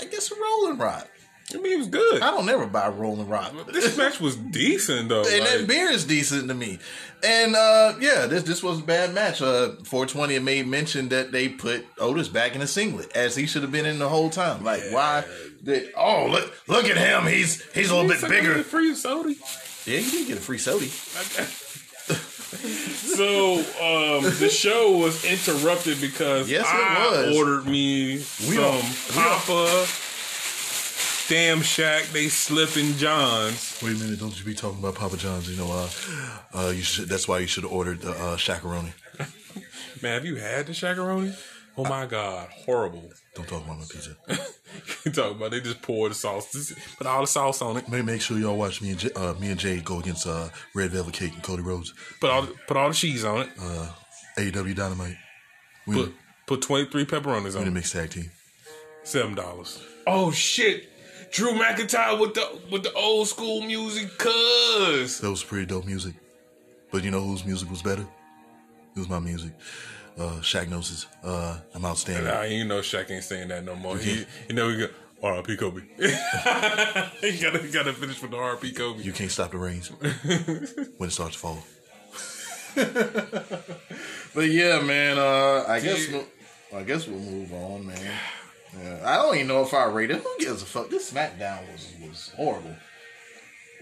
I 0.00 0.04
guess 0.10 0.30
a 0.30 0.34
rolling 0.40 0.78
rock. 0.78 1.08
I 1.54 1.56
mean, 1.58 1.72
it 1.72 1.78
was 1.78 1.88
good. 1.88 2.20
I 2.20 2.30
don't 2.30 2.44
never 2.44 2.66
buy 2.66 2.88
Rolling 2.88 3.26
Rock. 3.28 3.52
This 3.72 3.96
match 3.96 4.20
was 4.20 4.36
decent 4.36 5.08
though. 5.08 5.22
and 5.26 5.46
that 5.46 5.66
beer 5.66 5.88
is 5.90 6.04
decent 6.04 6.46
to 6.48 6.54
me. 6.54 6.78
And 7.22 7.56
uh 7.56 7.94
yeah, 8.00 8.26
this 8.26 8.42
this 8.42 8.62
was 8.62 8.80
a 8.80 8.82
bad 8.82 9.14
match. 9.14 9.40
Uh 9.40 9.70
420 9.84 10.34
had 10.34 10.42
made 10.42 10.66
mention 10.66 11.08
that 11.08 11.32
they 11.32 11.48
put 11.48 11.86
Otis 11.98 12.28
back 12.28 12.54
in 12.54 12.60
a 12.60 12.66
singlet 12.66 13.10
as 13.16 13.34
he 13.34 13.46
should 13.46 13.62
have 13.62 13.72
been 13.72 13.86
in 13.86 13.98
the 13.98 14.08
whole 14.10 14.28
time. 14.28 14.62
Like 14.62 14.82
why 14.90 15.24
did 15.64 15.90
oh 15.96 16.26
look 16.30 16.52
look 16.68 16.84
at 16.84 16.96
him, 16.98 17.26
he's 17.32 17.62
he's 17.72 17.90
a 17.90 17.94
little 17.96 18.10
bit 18.10 18.20
like 18.22 18.30
bigger. 18.30 18.62
Free 18.62 18.94
soda. 18.94 19.30
Yeah, 19.86 20.00
he 20.00 20.10
did 20.10 20.26
get 20.28 20.36
a 20.36 20.40
free 20.40 20.58
soda. 20.58 20.84
So 22.48 23.56
um, 23.56 24.24
the 24.38 24.48
show 24.48 24.96
was 24.96 25.22
interrupted 25.24 26.00
because 26.00 26.50
Yes, 26.50 26.64
I 26.66 27.34
ordered 27.36 27.66
me 27.66 28.16
We 28.16 28.22
some 28.22 28.54
don't- 28.56 28.82
we 28.84 29.14
don't- 29.14 29.24
Papa 29.46 29.86
Damn 31.28 31.60
Shack. 31.60 32.04
They 32.06 32.28
slipping 32.28 32.94
Johns. 32.94 33.78
Wait 33.82 33.96
a 33.96 33.98
minute, 33.98 34.18
don't 34.18 34.38
you 34.38 34.44
be 34.46 34.54
talking 34.54 34.78
about 34.78 34.94
Papa 34.94 35.16
John's, 35.18 35.50
you 35.50 35.56
know, 35.58 35.70
uh 35.70 35.88
uh 36.54 36.70
you 36.70 36.82
should 36.82 37.08
that's 37.08 37.28
why 37.28 37.38
you 37.38 37.46
should 37.46 37.64
have 37.64 37.72
ordered 37.72 38.00
the 38.00 38.12
uh 38.12 38.36
shakaroni. 38.36 38.92
Man, 40.02 40.14
have 40.14 40.24
you 40.24 40.36
had 40.36 40.66
the 40.66 40.72
shakaroni? 40.72 41.36
Oh 41.76 41.84
my 41.84 42.06
god, 42.06 42.48
horrible. 42.50 43.10
Don't 43.34 43.46
talk 43.46 43.62
about 43.64 43.78
my 43.78 43.84
pizza. 43.84 44.16
you 45.04 45.12
talk 45.12 45.32
about 45.32 45.50
they 45.50 45.60
just 45.60 45.82
pour 45.82 46.08
the 46.08 46.14
sauce, 46.14 46.50
just 46.50 46.72
put 46.96 47.06
all 47.06 47.20
the 47.20 47.26
sauce 47.26 47.60
on 47.62 47.76
it, 47.76 47.88
Make 47.88 48.04
make 48.06 48.20
sure 48.22 48.38
y'all 48.38 48.56
watch 48.56 48.80
me 48.80 48.90
and 48.90 48.98
J- 48.98 49.12
uh, 49.14 49.34
me 49.34 49.50
and 49.50 49.60
Jay 49.60 49.80
go 49.80 50.00
against 50.00 50.26
uh 50.26 50.48
Red 50.74 50.90
Velvet 50.92 51.12
Cake 51.14 51.34
and 51.34 51.42
Cody 51.42 51.62
Rhodes. 51.62 51.92
put 52.20 52.30
all 52.30 52.42
the, 52.42 52.54
put 52.66 52.76
all 52.76 52.88
the 52.88 52.94
cheese 52.94 53.24
on 53.24 53.42
it, 53.42 53.50
Uh 53.60 53.90
AEW 54.38 54.74
Dynamite. 54.74 55.16
We 55.86 55.94
put 55.94 56.14
put 56.46 56.62
twenty 56.62 56.86
three 56.90 57.04
pepperonis 57.04 57.52
we 57.52 57.58
on 57.58 57.64
the 57.64 57.70
it, 57.70 57.74
mixed 57.74 57.92
tag 57.92 58.10
team. 58.10 58.30
seven 59.04 59.34
dollars. 59.34 59.80
Oh 60.06 60.30
shit, 60.32 60.87
Drew 61.30 61.52
McIntyre 61.52 62.18
with 62.18 62.34
the 62.34 62.58
with 62.70 62.82
the 62.82 62.92
old 62.92 63.28
school 63.28 63.62
music, 63.62 64.16
cuz. 64.18 65.20
That 65.20 65.30
was 65.30 65.42
pretty 65.42 65.66
dope 65.66 65.84
music. 65.84 66.14
But 66.90 67.04
you 67.04 67.10
know 67.10 67.20
whose 67.20 67.44
music 67.44 67.70
was 67.70 67.82
better? 67.82 68.02
It 68.02 68.98
was 68.98 69.08
my 69.08 69.18
music. 69.18 69.52
Uh, 70.18 70.40
Shaq 70.40 70.68
Gnosis. 70.68 71.06
Uh, 71.22 71.58
I'm 71.74 71.84
outstanding. 71.84 72.24
Nah, 72.24 72.42
you 72.42 72.64
know 72.64 72.80
Shaq 72.80 73.10
ain't 73.10 73.22
saying 73.22 73.48
that 73.48 73.64
no 73.64 73.76
more. 73.76 73.96
He, 73.96 74.24
you 74.48 74.54
know, 74.54 74.68
he 74.70 74.78
go, 74.78 74.88
R.I.P. 75.22 75.56
Kobe. 75.56 75.82
he 75.98 77.38
gotta, 77.40 77.68
gotta 77.72 77.92
finish 77.92 78.20
with 78.20 78.30
the 78.32 78.36
R.I.P. 78.36 78.72
Kobe. 78.72 79.02
You 79.02 79.12
can't 79.12 79.30
stop 79.30 79.52
the 79.52 79.58
rains 79.58 79.88
when 80.96 81.08
it 81.08 81.12
starts 81.12 81.34
to 81.34 81.38
fall. 81.38 81.58
but 84.34 84.48
yeah, 84.48 84.80
man. 84.80 85.18
Uh, 85.18 85.64
I 85.68 85.80
guess 85.80 86.06
Dude. 86.06 86.14
we'll, 86.72 86.80
I 86.80 86.82
guess 86.82 87.06
we'll 87.06 87.20
move 87.20 87.52
on, 87.52 87.86
man. 87.86 87.96
Yeah, 88.80 89.00
I 89.04 89.16
don't 89.16 89.34
even 89.34 89.48
know 89.48 89.62
if 89.62 89.74
I 89.74 89.84
rate 89.86 90.10
it. 90.10 90.22
Who 90.22 90.36
gives 90.38 90.62
a 90.62 90.66
fuck? 90.66 90.90
This 90.90 91.10
SmackDown 91.10 91.60
was 91.72 91.92
was 92.06 92.32
horrible. 92.36 92.74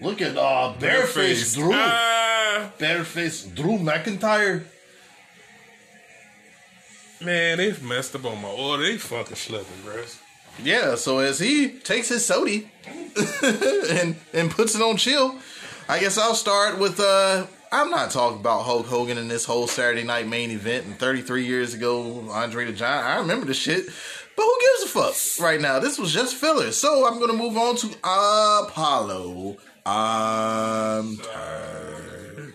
Look 0.01 0.21
at 0.21 0.37
uh, 0.37 0.73
bareface 0.79 1.55
Drew, 1.55 1.71
Ah, 1.73 2.71
bareface 2.79 3.53
Drew 3.55 3.77
McIntyre. 3.79 4.63
man, 7.21 7.57
they've 7.57 7.81
messed 7.83 8.15
up 8.15 8.25
on 8.25 8.41
my 8.41 8.49
order. 8.49 8.83
They 8.83 8.97
fucking 8.97 9.35
slipping, 9.35 9.81
bro. 9.83 10.03
Yeah, 10.63 10.95
so 10.95 11.19
as 11.19 11.39
he 11.39 11.69
takes 11.69 12.09
his 12.09 12.25
sody 12.25 12.69
and 13.89 14.15
and 14.33 14.49
puts 14.51 14.75
it 14.75 14.81
on 14.81 14.97
chill, 14.97 15.35
I 15.87 15.99
guess 15.99 16.17
I'll 16.17 16.35
start 16.35 16.79
with 16.79 16.99
uh 16.99 17.45
I'm 17.71 17.89
not 17.91 18.11
talking 18.11 18.39
about 18.39 18.63
Hulk 18.63 18.85
Hogan 18.87 19.17
in 19.17 19.27
this 19.27 19.45
whole 19.45 19.67
Saturday 19.67 20.03
night 20.03 20.27
main 20.27 20.51
event 20.51 20.85
and 20.85 20.97
33 20.97 21.45
years 21.45 21.73
ago 21.73 22.25
Andre 22.31 22.65
the 22.65 22.71
Giant. 22.73 23.05
I 23.05 23.17
remember 23.17 23.45
the 23.45 23.53
shit. 23.53 23.85
But 24.37 24.43
who 24.43 24.59
gives 24.61 24.83
a 24.83 24.93
fuck 24.93 25.43
right 25.43 25.59
now? 25.59 25.79
This 25.79 25.97
was 25.97 26.13
just 26.13 26.35
filler. 26.35 26.71
So 26.71 27.07
I'm 27.07 27.19
gonna 27.19 27.33
move 27.33 27.57
on 27.57 27.75
to 27.77 27.87
Apollo. 28.03 29.57
I'm 29.83 31.17
tired. 31.17 32.53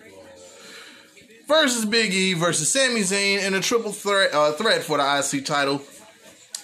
Versus 1.45 1.85
Big 1.85 2.13
E 2.13 2.33
versus 2.33 2.71
Sami 2.71 3.01
Zayn 3.01 3.45
in 3.45 3.53
a 3.53 3.59
triple 3.59 3.91
threat 3.91 4.33
uh, 4.33 4.53
threat 4.53 4.81
for 4.81 4.97
the 4.97 5.03
IC 5.19 5.45
title 5.45 5.81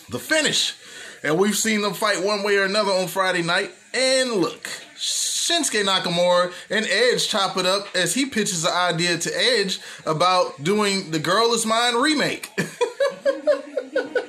the 0.10 0.19
finish. 0.19 0.73
And 1.21 1.38
we've 1.38 1.58
seen 1.58 1.82
them 1.82 1.93
fight 1.93 2.23
one 2.23 2.43
way 2.43 2.55
or 2.55 2.63
another 2.63 2.91
on 2.91 3.08
Friday 3.08 3.41
night. 3.41 3.71
And 3.93 4.32
look, 4.32 4.63
Shinsuke 4.95 5.84
Nakamura 5.84 6.53
and 6.69 6.86
Edge 6.86 7.27
chop 7.27 7.58
it 7.58 7.65
up 7.65 7.88
as 7.93 8.13
he 8.13 8.25
pitches 8.25 8.62
the 8.62 8.71
idea 8.71 9.17
to 9.17 9.32
Edge 9.36 9.82
about 10.05 10.63
doing 10.63 11.12
the 11.12 11.19
Girl 11.19 11.53
Is 11.53 11.65
Mine 11.65 11.95
remake. 11.95 12.49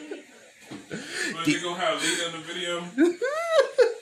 But 1.41 1.49
you 1.49 1.63
gonna 1.63 1.81
have 1.81 2.03
Lita 2.03 2.27
in 2.27 2.33
the 2.33 2.39
video? 2.39 2.85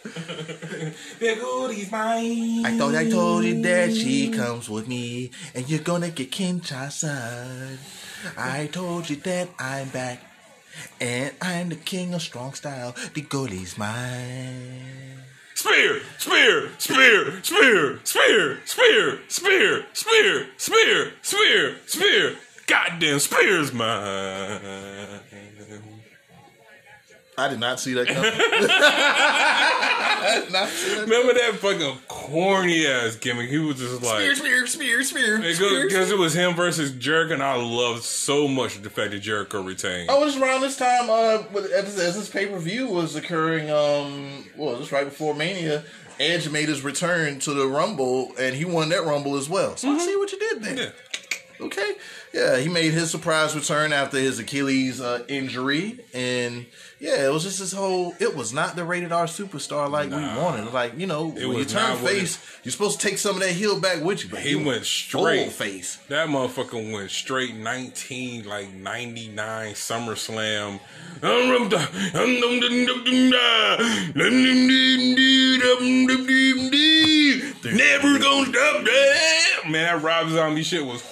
There 1.20 1.36
go 1.36 1.68
mine. 1.90 2.66
I 2.66 2.76
thought 2.76 2.94
I 2.94 3.08
told 3.08 3.44
you 3.44 3.62
that 3.62 3.94
she 3.94 4.30
comes 4.30 4.68
with 4.68 4.88
me 4.88 5.30
and 5.54 5.68
you're 5.68 5.80
gonna 5.80 6.10
get 6.10 6.30
Kinshasa. 6.30 7.76
I 8.36 8.66
told 8.66 9.08
you 9.08 9.16
that 9.16 9.48
I'm 9.58 9.88
back 9.88 10.20
and 11.00 11.32
I'm 11.40 11.68
the 11.68 11.76
king 11.76 12.14
of 12.14 12.22
strong 12.22 12.54
style. 12.54 12.94
The 13.14 13.22
goalie's 13.22 13.78
mine. 13.78 15.22
Spear, 15.54 16.00
spear, 16.18 16.70
spear, 16.78 17.42
spear, 17.42 18.00
spear, 18.04 18.60
spear, 18.64 19.18
spear, 19.28 19.86
spear, 19.92 20.46
spear, 20.56 21.12
spear, 21.22 21.76
spear. 21.86 22.36
Goddamn 22.66 23.18
spear's 23.18 23.72
mine. 23.72 25.47
I 27.38 27.48
did 27.48 27.60
not 27.60 27.78
see 27.78 27.94
that 27.94 28.08
coming. 28.08 28.32
I 28.34 28.40
did 30.42 30.52
not 30.52 30.68
see 30.68 30.94
that. 30.94 31.02
Remember 31.02 31.32
that 31.34 31.54
fucking 31.54 31.98
corny 32.08 32.86
ass 32.86 33.14
gimmick? 33.14 33.48
He 33.48 33.58
was 33.58 33.76
just 33.76 34.02
like. 34.02 34.20
Spear, 34.20 34.34
spear, 34.34 34.66
spear, 34.66 35.02
spear. 35.04 35.54
spear. 35.54 35.86
Because 35.86 36.10
it 36.10 36.18
was 36.18 36.34
him 36.34 36.54
versus 36.54 36.90
Jericho, 36.92 37.34
and 37.34 37.42
I 37.42 37.54
loved 37.54 38.02
so 38.02 38.48
much 38.48 38.82
the 38.82 38.90
fact 38.90 39.12
that 39.12 39.20
Jericho 39.20 39.62
retained. 39.62 40.10
Oh, 40.10 40.22
it 40.22 40.26
was 40.26 40.36
around 40.36 40.62
this 40.62 40.76
time, 40.76 41.08
uh, 41.08 41.44
as, 41.76 41.96
as 41.98 42.16
this 42.16 42.28
pay 42.28 42.46
per 42.46 42.58
view 42.58 42.88
was 42.88 43.14
occurring, 43.14 43.70
um, 43.70 44.44
well, 44.56 44.76
this 44.76 44.90
right 44.90 45.04
before 45.04 45.34
Mania, 45.34 45.84
Edge 46.18 46.50
made 46.50 46.68
his 46.68 46.82
return 46.82 47.38
to 47.40 47.54
the 47.54 47.68
Rumble, 47.68 48.32
and 48.38 48.56
he 48.56 48.64
won 48.64 48.88
that 48.88 49.04
Rumble 49.04 49.36
as 49.36 49.48
well. 49.48 49.76
So 49.76 49.90
I 49.90 49.98
see 49.98 50.16
what 50.16 50.32
you 50.32 50.38
did 50.40 50.62
there. 50.64 50.76
Yeah. 50.76 50.90
Okay, 51.60 51.92
yeah, 52.32 52.56
he 52.58 52.68
made 52.68 52.92
his 52.92 53.10
surprise 53.10 53.54
return 53.56 53.92
after 53.92 54.16
his 54.16 54.38
Achilles 54.38 55.00
uh, 55.00 55.24
injury, 55.26 55.98
and 56.14 56.66
yeah, 57.00 57.26
it 57.26 57.32
was 57.32 57.42
just 57.42 57.58
this 57.58 57.72
whole. 57.72 58.14
It 58.20 58.36
was 58.36 58.52
not 58.52 58.76
the 58.76 58.84
rated 58.84 59.10
R 59.10 59.26
superstar 59.26 59.90
like 59.90 60.10
we 60.10 60.16
wanted. 60.16 60.72
Like 60.72 60.96
you 60.96 61.06
know, 61.08 61.26
when 61.30 61.52
you 61.54 61.64
turn 61.64 62.00
what 62.02 62.12
it- 62.12 62.18
face, 62.20 62.38
you're 62.62 62.70
supposed 62.70 63.00
to 63.00 63.08
take 63.08 63.18
some 63.18 63.34
of 63.36 63.42
that 63.42 63.50
heel 63.52 63.80
back 63.80 64.02
with 64.04 64.22
you, 64.22 64.30
but 64.30 64.38
He 64.40 64.54
went 64.54 64.86
full 64.86 65.22
straight. 65.24 65.50
face. 65.50 65.96
That 66.08 66.28
motherfucker 66.28 66.92
went 66.92 67.10
straight 67.10 67.54
19, 67.56 68.44
like 68.46 68.72
99 68.72 69.72
SummerSlam. 69.74 70.78
Never 77.64 78.18
gonna 78.18 78.46
stop 78.46 78.84
that. 78.84 79.62
Man, 79.68 79.72
that 79.84 80.02
Rob 80.02 80.30
Zombie 80.30 80.62
shit 80.62 80.84
was 80.84 81.02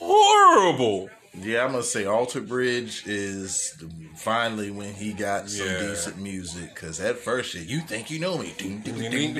horrible. 0.00 1.10
Yeah, 1.38 1.64
I'm 1.64 1.70
gonna 1.70 1.84
say 1.84 2.06
Alter 2.06 2.40
Bridge 2.40 3.06
is 3.06 3.80
finally 4.16 4.72
when 4.72 4.92
he 4.92 5.12
got 5.12 5.48
some 5.48 5.66
yeah. 5.66 5.78
decent 5.78 6.18
music. 6.18 6.74
Cause 6.74 7.00
at 7.00 7.18
first, 7.18 7.52
shit, 7.52 7.68
you 7.68 7.80
think 7.80 8.10
you 8.10 8.18
know 8.18 8.36
me. 8.36 8.46
You 8.46 8.52
think 8.80 8.86
you 8.86 8.92
know 8.92 9.10
me. 9.14 9.26
You 9.26 9.34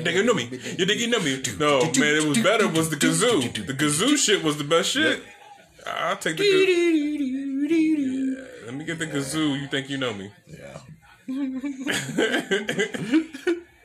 think 0.00 0.16
you 0.16 1.06
know 1.06 1.20
me. 1.20 1.42
No, 1.58 1.80
man, 1.80 2.16
it 2.16 2.26
was 2.26 2.38
better. 2.38 2.66
Was 2.68 2.88
the 2.88 2.96
kazoo? 2.96 3.66
The 3.66 3.74
kazoo 3.74 4.16
shit 4.16 4.42
was 4.42 4.56
the 4.56 4.64
best 4.64 4.90
shit. 4.90 5.22
I'll 5.86 6.16
take 6.16 6.38
the. 6.38 6.44
Kazoo. 6.44 7.30
Yeah, 7.70 8.66
let 8.66 8.74
me 8.74 8.84
get 8.84 8.98
the 8.98 9.06
kazoo. 9.06 9.60
You 9.60 9.66
think 9.68 9.90
you 9.90 9.98
know 9.98 10.14
me? 10.14 10.30
Yeah 10.46 10.80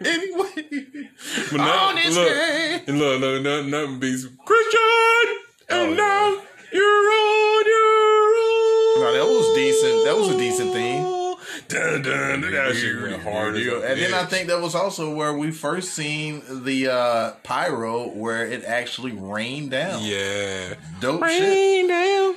anyway, 0.04 1.10
But 1.52 1.60
On 1.62 1.96
this 1.96 2.16
look, 2.16 2.28
day. 2.28 2.82
and 2.88 3.00
look, 3.00 3.22
look, 3.22 3.42
nothing, 3.44 3.70
nothing 3.72 4.00
beats 4.00 4.26
Christian, 4.46 4.82
and 5.70 5.82
Oh, 5.82 5.90
yeah. 5.90 5.96
now 5.96 6.42
you're 6.72 7.10
on 7.12 7.66
your 7.66 8.36
own. 8.42 9.02
No, 9.02 9.14
that 9.14 9.26
was 9.26 9.56
decent. 9.56 10.06
That 10.06 10.16
was 10.18 10.30
a 10.30 10.38
decent 10.38 10.74
theme. 10.74 11.04
Dun, 11.68 12.02
dun, 12.04 12.42
dun. 12.42 12.52
That 12.52 12.76
shit 12.76 13.02
went 13.02 13.24
hard. 13.24 13.56
as 13.56 13.66
a 13.66 13.76
and 13.92 14.00
then 14.00 14.14
I 14.14 14.26
think 14.26 14.48
that 14.50 14.62
was 14.62 14.76
also 14.76 15.14
where 15.16 15.34
we 15.34 15.50
first 15.52 15.94
seen 15.96 16.44
the 16.64 16.90
uh, 16.90 17.32
pyro 17.44 18.10
where 18.10 18.46
it 18.46 18.64
actually 18.64 19.14
rained 19.14 19.72
down. 19.72 20.04
yeah, 20.04 20.76
Dope 21.00 21.26
shit. 21.28 21.42
rain 21.42 21.88
down 21.88 22.36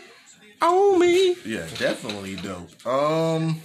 on 0.63 0.99
me. 0.99 1.37
Yeah, 1.45 1.67
definitely 1.77 2.37
dope. 2.37 2.87
Um, 2.87 3.61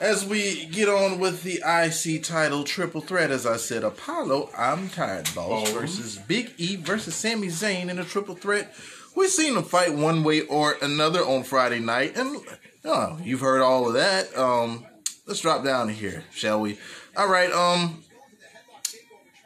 as 0.00 0.24
we 0.26 0.66
get 0.66 0.88
on 0.88 1.18
with 1.18 1.42
the 1.42 1.62
IC 1.66 2.22
title 2.22 2.64
triple 2.64 3.00
threat, 3.00 3.30
as 3.30 3.46
I 3.46 3.56
said, 3.56 3.82
Apollo, 3.82 4.50
I'm 4.56 4.88
tired, 4.90 5.28
boss, 5.34 5.68
Oh. 5.70 5.72
versus 5.80 6.18
Big 6.18 6.52
E 6.58 6.76
versus 6.76 7.14
Sami 7.14 7.48
Zayn 7.48 7.88
in 7.88 7.98
a 7.98 8.04
triple 8.04 8.34
threat. 8.34 8.74
We've 9.14 9.30
seen 9.30 9.54
them 9.54 9.64
fight 9.64 9.94
one 9.94 10.22
way 10.22 10.42
or 10.42 10.76
another 10.82 11.20
on 11.24 11.42
Friday 11.44 11.80
night, 11.80 12.16
and 12.16 12.38
Oh, 12.84 13.18
you've 13.22 13.40
heard 13.40 13.62
all 13.62 13.88
of 13.88 13.94
that. 13.94 14.36
Um, 14.38 14.86
let's 15.26 15.40
drop 15.40 15.64
down 15.64 15.88
here, 15.88 16.22
shall 16.32 16.60
we? 16.60 16.78
All 17.16 17.26
right. 17.28 17.50
Um, 17.50 18.04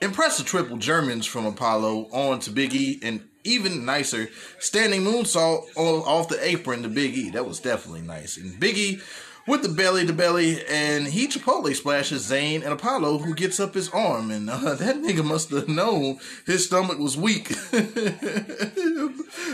impressive 0.03 0.45
triple 0.47 0.77
Germans 0.77 1.25
from 1.25 1.47
Apollo 1.47 2.09
on 2.13 2.41
to 2.41 2.51
Big 2.51 2.75
E, 2.75 2.99
and 3.03 3.27
even 3.45 3.87
nicer 3.87 4.29
standing 4.59 5.03
moonsault 5.03 5.75
off 5.77 6.29
the 6.29 6.45
apron 6.47 6.83
to 6.83 6.89
Big 6.91 7.17
E. 7.17 7.31
That 7.31 7.47
was 7.47 7.61
definitely 7.61 8.03
nice. 8.03 8.37
And 8.37 8.61
Big 8.61 8.77
E 8.77 9.01
with 9.51 9.63
the 9.63 9.69
belly 9.69 10.07
to 10.07 10.13
belly, 10.13 10.65
and 10.67 11.09
he 11.09 11.27
Chipotle 11.27 11.75
splashes 11.75 12.31
Zayn 12.31 12.63
and 12.63 12.73
Apollo, 12.73 13.19
who 13.19 13.35
gets 13.35 13.59
up 13.59 13.75
his 13.75 13.89
arm, 13.91 14.31
and 14.31 14.49
uh, 14.49 14.75
that 14.77 14.97
nigga 14.97 15.25
must 15.25 15.51
have 15.51 15.69
known 15.69 16.19
his 16.47 16.67
stomach 16.67 16.99
was 16.99 17.17
weak. 17.17 17.51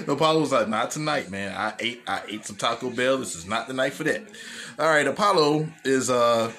Apollo 0.06 0.40
was 0.40 0.52
like, 0.52 0.68
"Not 0.68 0.90
tonight, 0.90 1.30
man. 1.30 1.56
I 1.56 1.74
ate, 1.80 2.02
I 2.06 2.22
ate 2.28 2.44
some 2.44 2.56
Taco 2.56 2.90
Bell. 2.90 3.18
This 3.18 3.34
is 3.34 3.46
not 3.46 3.66
the 3.66 3.74
night 3.74 3.94
for 3.94 4.04
that." 4.04 4.22
All 4.78 4.88
right, 4.88 5.06
Apollo 5.06 5.68
is 5.84 6.10
uh 6.10 6.52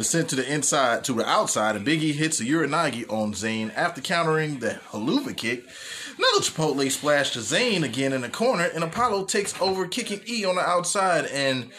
sent 0.00 0.28
to 0.30 0.36
the 0.36 0.52
inside 0.52 1.04
to 1.04 1.12
the 1.12 1.28
outside, 1.28 1.76
and 1.76 1.86
Biggie 1.86 2.14
hits 2.14 2.40
a 2.40 2.44
Uranage 2.44 3.10
on 3.10 3.32
Zayn 3.32 3.72
after 3.76 4.00
countering 4.00 4.58
the 4.58 4.80
Helluva 4.90 5.36
Kick. 5.36 5.64
Another 6.18 6.44
Chipotle 6.44 6.90
splash 6.90 7.30
to 7.32 7.38
Zayn 7.38 7.82
again 7.82 8.12
in 8.12 8.20
the 8.20 8.28
corner, 8.28 8.64
and 8.74 8.84
Apollo 8.84 9.24
takes 9.24 9.58
over, 9.60 9.86
kicking 9.86 10.20
E 10.28 10.44
on 10.44 10.56
the 10.56 10.60
outside, 10.60 11.24
and 11.26 11.70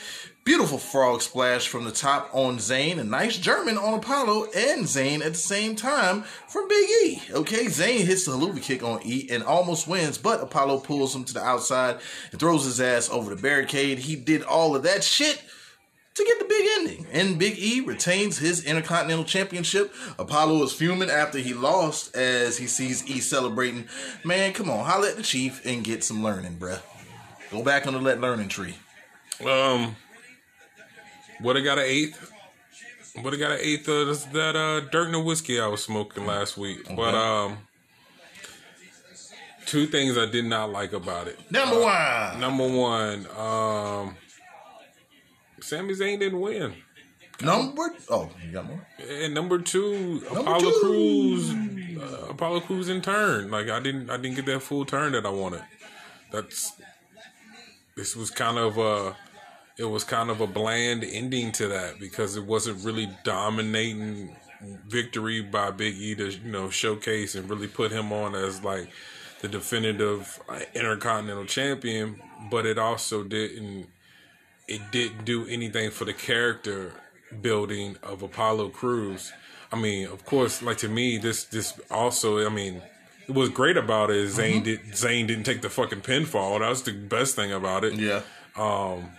beautiful 0.43 0.77
frog 0.77 1.21
splash 1.21 1.67
from 1.67 1.83
the 1.83 1.91
top 1.91 2.29
on 2.33 2.57
Zayn. 2.57 2.99
A 2.99 3.03
nice 3.03 3.37
German 3.37 3.77
on 3.77 3.93
Apollo 3.93 4.45
and 4.55 4.85
Zayn 4.85 5.21
at 5.23 5.33
the 5.33 5.37
same 5.37 5.75
time 5.75 6.23
from 6.47 6.67
Big 6.67 6.89
E. 7.03 7.21
Okay, 7.31 7.65
Zayn 7.65 8.01
hits 8.01 8.25
the 8.25 8.31
Helluva 8.31 8.61
Kick 8.61 8.83
on 8.83 9.01
E 9.05 9.27
and 9.31 9.43
almost 9.43 9.87
wins, 9.87 10.17
but 10.17 10.41
Apollo 10.41 10.79
pulls 10.79 11.15
him 11.15 11.23
to 11.25 11.33
the 11.33 11.43
outside 11.43 11.99
and 12.31 12.39
throws 12.39 12.65
his 12.65 12.81
ass 12.81 13.09
over 13.09 13.33
the 13.33 13.41
barricade. 13.41 13.99
He 13.99 14.15
did 14.15 14.43
all 14.43 14.75
of 14.75 14.83
that 14.83 15.03
shit 15.03 15.43
to 16.13 16.25
get 16.25 16.39
the 16.39 16.45
big 16.45 16.67
ending. 16.77 17.07
And 17.11 17.39
Big 17.39 17.57
E 17.57 17.81
retains 17.81 18.37
his 18.37 18.63
Intercontinental 18.63 19.23
Championship. 19.23 19.93
Apollo 20.19 20.63
is 20.63 20.73
fuming 20.73 21.09
after 21.09 21.37
he 21.37 21.53
lost 21.53 22.15
as 22.15 22.57
he 22.57 22.67
sees 22.67 23.07
E 23.07 23.19
celebrating. 23.19 23.87
Man, 24.23 24.53
come 24.53 24.69
on, 24.69 24.85
holla 24.85 25.09
at 25.09 25.17
the 25.17 25.23
Chief 25.23 25.65
and 25.65 25.83
get 25.83 26.03
some 26.03 26.23
learning, 26.23 26.57
bruh. 26.57 26.81
Go 27.51 27.63
back 27.63 27.87
on 27.87 27.93
the 27.93 27.99
let 27.99 28.19
learning 28.19 28.49
tree. 28.49 28.75
Um, 29.45 29.95
would 31.41 31.55
have 31.55 31.65
got 31.65 31.77
an 31.77 31.85
eighth. 31.85 32.31
Would 33.23 33.33
have 33.33 33.39
got 33.39 33.51
an 33.51 33.59
eighth 33.61 33.87
of 33.89 34.07
this, 34.07 34.23
that 34.25 34.55
uh, 34.55 34.79
Dirt 34.89 35.13
and 35.13 35.25
whiskey 35.25 35.59
I 35.59 35.67
was 35.67 35.83
smoking 35.83 36.25
last 36.25 36.57
week. 36.57 36.87
But 36.95 37.13
um, 37.13 37.57
two 39.65 39.85
things 39.85 40.17
I 40.17 40.25
did 40.27 40.45
not 40.45 40.71
like 40.71 40.93
about 40.93 41.27
it. 41.27 41.37
Number 41.51 41.81
one. 41.81 42.39
Number 42.39 42.67
one, 42.69 43.27
um, 43.37 44.15
Sami 45.59 45.93
Zayn 45.93 46.19
didn't 46.19 46.39
win. 46.39 46.73
Number. 47.41 47.93
Oh, 48.09 48.29
you 48.45 48.51
got 48.51 48.65
more? 48.65 48.87
And 49.09 49.33
number 49.33 49.59
two, 49.59 50.23
Apollo 50.29 50.59
two. 50.59 50.79
Cruz, 50.81 51.51
uh, 51.99 52.27
Apollo 52.29 52.61
Cruz 52.61 52.87
in 52.87 53.01
turn. 53.01 53.51
Like 53.51 53.69
I 53.69 53.79
didn't, 53.79 54.09
I 54.09 54.17
didn't 54.17 54.35
get 54.35 54.45
that 54.45 54.61
full 54.61 54.85
turn 54.85 55.11
that 55.13 55.25
I 55.25 55.29
wanted. 55.29 55.63
That's 56.31 56.73
this 57.97 58.15
was 58.15 58.29
kind 58.31 58.57
of 58.57 58.77
a, 58.77 59.17
it 59.77 59.85
was 59.85 60.03
kind 60.03 60.29
of 60.29 60.41
a 60.41 60.47
bland 60.47 61.03
ending 61.03 61.51
to 61.53 61.67
that 61.67 61.99
because 61.99 62.35
it 62.35 62.45
wasn't 62.45 62.83
really 62.85 63.09
dominating 63.23 64.35
victory 64.87 65.41
by 65.41 65.71
Big 65.71 65.95
E 65.95 66.15
to 66.15 66.29
you 66.31 66.51
know 66.51 66.69
showcase 66.69 67.35
and 67.35 67.49
really 67.49 67.67
put 67.67 67.91
him 67.91 68.11
on 68.11 68.35
as 68.35 68.63
like 68.63 68.89
the 69.41 69.47
definitive 69.47 70.39
intercontinental 70.73 71.45
champion. 71.45 72.21
But 72.49 72.65
it 72.65 72.77
also 72.77 73.23
didn't, 73.23 73.87
it 74.67 74.81
didn't 74.91 75.25
do 75.25 75.45
anything 75.47 75.91
for 75.91 76.05
the 76.05 76.13
character 76.13 76.93
building 77.41 77.97
of 78.03 78.21
Apollo 78.21 78.69
Cruz. 78.69 79.33
I 79.71 79.79
mean, 79.79 80.07
of 80.07 80.25
course, 80.25 80.61
like 80.61 80.77
to 80.77 80.89
me, 80.89 81.17
this 81.17 81.45
this 81.45 81.79
also, 81.89 82.45
I 82.45 82.49
mean, 82.49 82.81
it 83.27 83.33
was 83.33 83.49
great 83.49 83.77
about 83.77 84.09
it. 84.09 84.17
Is 84.17 84.37
Zayn 84.37 84.55
mm-hmm. 84.55 84.63
did 84.63 84.81
Zayn 84.91 85.27
didn't 85.27 85.45
take 85.45 85.61
the 85.61 85.69
fucking 85.69 86.01
pinfall. 86.01 86.59
That 86.59 86.69
was 86.69 86.83
the 86.83 86.93
best 86.93 87.35
thing 87.35 87.51
about 87.51 87.83
it. 87.83 87.93
Yeah. 87.93 88.21
Um, 88.55 89.11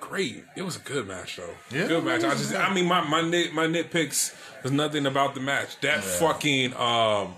Great. 0.00 0.44
It 0.56 0.62
was 0.62 0.76
a 0.76 0.80
good 0.80 1.06
match 1.06 1.36
though. 1.36 1.54
Yeah, 1.70 1.86
good 1.86 2.04
match. 2.04 2.24
I 2.24 2.30
just. 2.30 2.54
I 2.54 2.72
mean, 2.72 2.86
my 2.86 3.02
my 3.02 3.22
nit 3.22 3.52
my 3.52 3.66
nitpicks 3.66 4.34
was 4.62 4.72
nothing 4.72 5.06
about 5.06 5.34
the 5.34 5.40
match. 5.40 5.80
That 5.80 6.02
fucking 6.02 6.74
um 6.74 7.34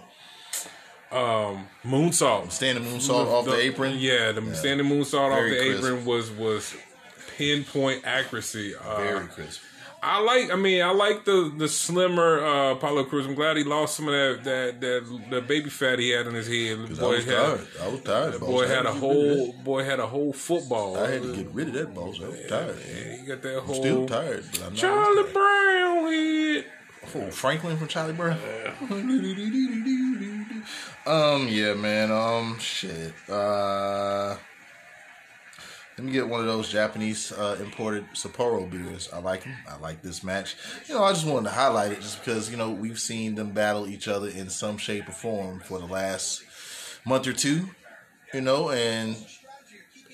um 1.10 1.66
moonsault. 1.84 2.50
Standing 2.52 2.84
moonsault 2.84 3.26
off 3.26 3.44
the, 3.44 3.56
apron. 3.56 3.96
Yeah, 3.98 4.32
the 4.32 4.54
standing 4.54 4.86
moonsault 4.86 5.32
off 5.32 5.42
the 5.42 5.56
crisp. 5.56 5.84
apron 5.84 6.04
was 6.04 6.30
was 6.30 6.74
pinpoint 7.36 8.04
accuracy. 8.04 8.74
Uh, 8.74 8.96
Very 8.96 9.26
crisp. 9.28 9.60
I 10.04 10.20
like. 10.20 10.50
I 10.50 10.56
mean, 10.56 10.82
I 10.82 10.90
like 10.90 11.24
the 11.24 11.52
the 11.56 11.68
slimmer 11.68 12.44
uh, 12.44 12.72
Apollo 12.72 13.04
Cruz. 13.04 13.24
I'm 13.24 13.36
glad 13.36 13.56
he 13.56 13.62
lost 13.62 13.96
some 13.96 14.08
of 14.08 14.12
that 14.14 14.42
that 14.42 14.80
that 14.80 15.20
the 15.30 15.40
baby 15.40 15.70
fat 15.70 16.00
he 16.00 16.10
had 16.10 16.26
in 16.26 16.34
his 16.34 16.48
head. 16.48 16.78
I 16.78 17.00
Boy 17.00 17.16
was 17.16 17.24
had 17.24 17.34
tired. 17.36 17.68
I 17.80 17.88
was 17.88 18.00
tired. 18.02 18.40
boy 18.40 18.64
I 18.64 18.66
had 18.66 18.86
a 18.86 18.92
to 18.92 18.94
get 18.94 18.94
rid 18.94 18.94
of 18.94 18.98
whole 18.98 19.52
boy 19.62 19.84
had 19.84 20.00
a 20.00 20.06
whole 20.06 20.32
football. 20.32 20.96
I 20.98 21.08
had 21.08 21.22
to 21.22 21.36
get 21.36 21.46
rid 21.52 21.68
of 21.68 21.74
that 21.74 21.94
boss. 21.94 22.20
I 22.20 22.28
was 22.28 22.46
tired. 22.48 22.76
Yeah, 22.84 23.16
he 23.16 23.26
got 23.26 23.42
that 23.42 23.60
whole 23.60 23.74
Still 23.76 24.06
tired, 24.06 24.44
but 24.50 24.60
I'm 24.62 24.72
not. 24.72 24.76
Charlie 24.76 25.22
tired. 25.22 25.32
Brown 25.34 26.12
head. 26.12 26.64
Oh, 27.14 27.30
Franklin 27.30 27.76
from 27.76 27.88
Charlie 27.88 28.12
Brown. 28.12 28.38
um, 31.06 31.48
yeah, 31.48 31.74
man. 31.74 32.10
Um, 32.10 32.58
shit. 32.58 33.12
Uh, 33.28 34.36
let 35.98 36.06
me 36.06 36.12
get 36.12 36.28
one 36.28 36.40
of 36.40 36.46
those 36.46 36.70
Japanese 36.70 37.32
uh, 37.32 37.58
imported 37.60 38.06
Sapporo 38.14 38.70
beers. 38.70 39.10
I 39.12 39.18
like 39.18 39.44
them. 39.44 39.54
I 39.68 39.76
like 39.78 40.02
this 40.02 40.24
match. 40.24 40.56
You 40.88 40.94
know, 40.94 41.04
I 41.04 41.12
just 41.12 41.26
wanted 41.26 41.50
to 41.50 41.54
highlight 41.54 41.92
it 41.92 42.00
just 42.00 42.18
because 42.24 42.50
you 42.50 42.56
know 42.56 42.70
we've 42.70 42.98
seen 42.98 43.34
them 43.34 43.50
battle 43.50 43.86
each 43.86 44.08
other 44.08 44.28
in 44.28 44.48
some 44.48 44.78
shape 44.78 45.08
or 45.08 45.12
form 45.12 45.60
for 45.60 45.78
the 45.78 45.86
last 45.86 46.42
month 47.04 47.26
or 47.26 47.32
two. 47.32 47.68
You 48.32 48.40
know, 48.40 48.70
and 48.70 49.16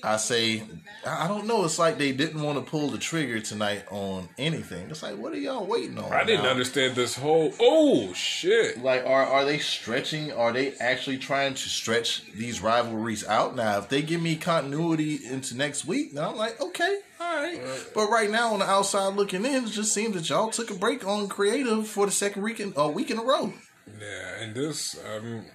I 0.03 0.17
say, 0.17 0.63
I 1.05 1.27
don't 1.27 1.45
know. 1.45 1.65
It's 1.65 1.79
like 1.79 1.97
they 1.97 2.11
didn't 2.11 2.41
want 2.41 2.63
to 2.63 2.69
pull 2.69 2.89
the 2.89 2.97
trigger 2.97 3.39
tonight 3.39 3.83
on 3.91 4.29
anything. 4.37 4.89
It's 4.89 5.03
like, 5.03 5.17
what 5.17 5.33
are 5.33 5.37
y'all 5.37 5.65
waiting 5.65 5.97
on? 5.97 6.11
I 6.11 6.23
didn't 6.23 6.43
now? 6.43 6.51
understand 6.51 6.95
this 6.95 7.15
whole. 7.15 7.53
Oh 7.59 8.13
shit! 8.13 8.81
Like, 8.81 9.05
are 9.05 9.25
are 9.25 9.45
they 9.45 9.59
stretching? 9.59 10.31
Are 10.31 10.51
they 10.51 10.73
actually 10.75 11.17
trying 11.17 11.53
to 11.53 11.69
stretch 11.69 12.31
these 12.33 12.61
rivalries 12.61 13.25
out? 13.27 13.55
Now, 13.55 13.79
if 13.79 13.89
they 13.89 14.01
give 14.01 14.21
me 14.21 14.35
continuity 14.35 15.19
into 15.25 15.55
next 15.55 15.85
week, 15.85 16.13
then 16.13 16.23
I'm 16.23 16.35
like, 16.35 16.59
okay, 16.61 16.99
all 17.19 17.35
right. 17.41 17.61
But 17.93 18.09
right 18.09 18.29
now, 18.29 18.53
on 18.53 18.59
the 18.59 18.65
outside 18.69 19.15
looking 19.15 19.45
in, 19.45 19.65
it 19.65 19.71
just 19.71 19.93
seems 19.93 20.15
that 20.15 20.29
y'all 20.29 20.49
took 20.49 20.71
a 20.71 20.75
break 20.75 21.05
on 21.05 21.27
creative 21.27 21.87
for 21.87 22.05
the 22.05 22.11
second 22.11 22.41
week 22.41 22.59
in, 22.59 22.73
uh, 22.77 22.87
week 22.87 23.11
in 23.11 23.17
a 23.17 23.23
row. 23.23 23.53
Yeah, 23.99 24.41
and 24.41 24.55
this, 24.55 24.97
um, 24.97 25.45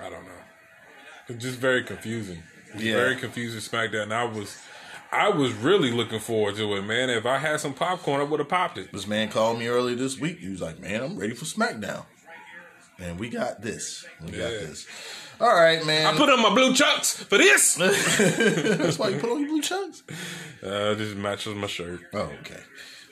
I 0.00 0.10
don't 0.10 0.24
know. 0.24 0.30
It's 1.28 1.42
just 1.42 1.58
very 1.58 1.84
confusing. 1.84 2.42
Yeah. 2.76 2.94
Very 2.94 3.16
confusing 3.16 3.60
SmackDown. 3.60 4.04
And 4.04 4.14
I 4.14 4.24
was, 4.24 4.56
I 5.10 5.28
was 5.28 5.52
really 5.52 5.90
looking 5.90 6.20
forward 6.20 6.56
to 6.56 6.74
it, 6.76 6.82
man. 6.82 7.10
If 7.10 7.26
I 7.26 7.38
had 7.38 7.60
some 7.60 7.74
popcorn, 7.74 8.20
I 8.20 8.24
would 8.24 8.40
have 8.40 8.48
popped 8.48 8.78
it. 8.78 8.92
This 8.92 9.06
man 9.06 9.28
called 9.28 9.58
me 9.58 9.68
earlier 9.68 9.96
this 9.96 10.18
week. 10.18 10.38
He 10.38 10.48
was 10.48 10.60
like, 10.60 10.78
man, 10.80 11.02
I'm 11.02 11.16
ready 11.16 11.34
for 11.34 11.44
SmackDown. 11.44 12.04
And 12.98 13.18
we 13.18 13.28
got 13.28 13.62
this. 13.62 14.04
We 14.20 14.32
got 14.32 14.50
this. 14.50 14.86
All 15.40 15.52
right, 15.52 15.84
man. 15.84 16.06
I 16.06 16.16
put 16.16 16.28
on 16.28 16.40
my 16.40 16.54
blue 16.54 16.72
chucks 16.72 17.20
for 17.24 17.36
this. 17.36 17.74
That's 17.76 18.98
why 18.98 19.08
you 19.08 19.18
put 19.18 19.30
on 19.30 19.40
your 19.40 19.48
blue 19.48 19.62
chucks. 19.62 20.04
Uh, 20.62 20.94
this 20.94 21.14
matches 21.14 21.56
my 21.56 21.66
shirt. 21.66 22.00
Oh, 22.12 22.30
okay. 22.40 22.60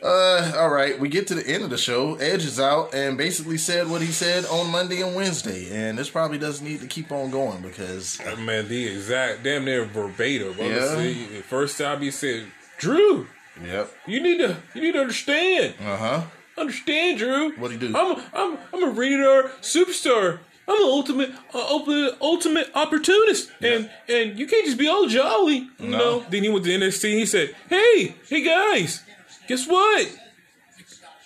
Uh, 0.02 0.52
all 0.56 0.70
right. 0.70 0.98
We 0.98 1.08
get 1.08 1.26
to 1.28 1.34
the 1.34 1.46
end 1.46 1.62
of 1.62 1.70
the 1.70 1.76
show. 1.78 2.14
Edge 2.16 2.44
is 2.44 2.58
out 2.58 2.94
and 2.94 3.18
basically 3.18 3.58
said 3.58 3.88
what 3.88 4.00
he 4.00 4.08
said 4.12 4.44
on 4.46 4.70
Monday 4.70 5.02
and 5.02 5.14
Wednesday, 5.14 5.68
and 5.70 5.98
this 5.98 6.08
probably 6.08 6.38
doesn't 6.38 6.66
need 6.66 6.80
to 6.80 6.86
keep 6.86 7.12
on 7.12 7.30
going 7.30 7.60
because 7.60 8.18
Man, 8.38 8.68
the 8.68 8.88
exact, 8.88 9.42
damn 9.42 9.64
near 9.64 9.84
verbatim. 9.84 10.54
Yeah. 10.58 10.64
Honestly, 10.66 11.12
the 11.26 11.42
first 11.42 11.76
time 11.78 12.00
he 12.00 12.10
said, 12.10 12.46
"Drew, 12.78 13.26
yep. 13.62 13.90
you 14.06 14.22
need 14.22 14.38
to, 14.38 14.56
you 14.74 14.80
need 14.82 14.92
to 14.92 15.00
understand." 15.00 15.74
Uh 15.80 15.96
huh. 15.96 16.22
Understand, 16.56 17.18
Drew? 17.18 17.52
What'd 17.56 17.80
he 17.80 17.88
do? 17.88 17.94
I'm 17.96 18.22
I'm 18.34 18.58
I'm 18.72 18.84
a 18.84 18.90
rated 18.90 19.20
R 19.26 19.44
superstar. 19.60 20.38
I'm 20.68 20.76
an 20.76 20.82
ultimate 20.88 21.30
uh, 21.52 21.58
ultimate 21.58 22.16
ultimate 22.20 22.70
opportunist, 22.74 23.50
and 23.60 23.90
and 24.08 24.38
you 24.38 24.46
can't 24.46 24.64
just 24.64 24.78
be 24.78 24.88
all 24.88 25.06
jolly, 25.08 25.68
you 25.78 25.88
No. 25.88 25.98
know. 25.98 26.24
Then 26.30 26.42
he 26.42 26.48
went 26.48 26.64
to 26.64 26.70
NXT. 26.70 27.04
and 27.10 27.18
He 27.18 27.26
said, 27.26 27.54
"Hey, 27.68 28.14
hey 28.28 28.42
guys, 28.42 29.02
guess 29.50 29.66
what? 29.66 30.08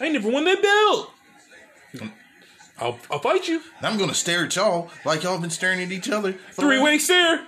I 0.00 0.04
ain't 0.06 0.14
never 0.14 0.30
won 0.30 0.44
that 0.46 0.62
belt. 0.62 1.10
I'll 2.80 2.98
I'll 3.10 3.18
fight 3.18 3.46
you. 3.48 3.60
I'm 3.82 3.98
gonna 3.98 4.14
stare 4.14 4.46
at 4.46 4.56
y'all 4.56 4.90
like 5.04 5.22
y'all 5.22 5.38
been 5.38 5.50
staring 5.50 5.80
at 5.82 5.92
each 5.92 6.08
other. 6.08 6.32
Three 6.52 6.80
way 6.80 6.96
stare. 6.96 7.46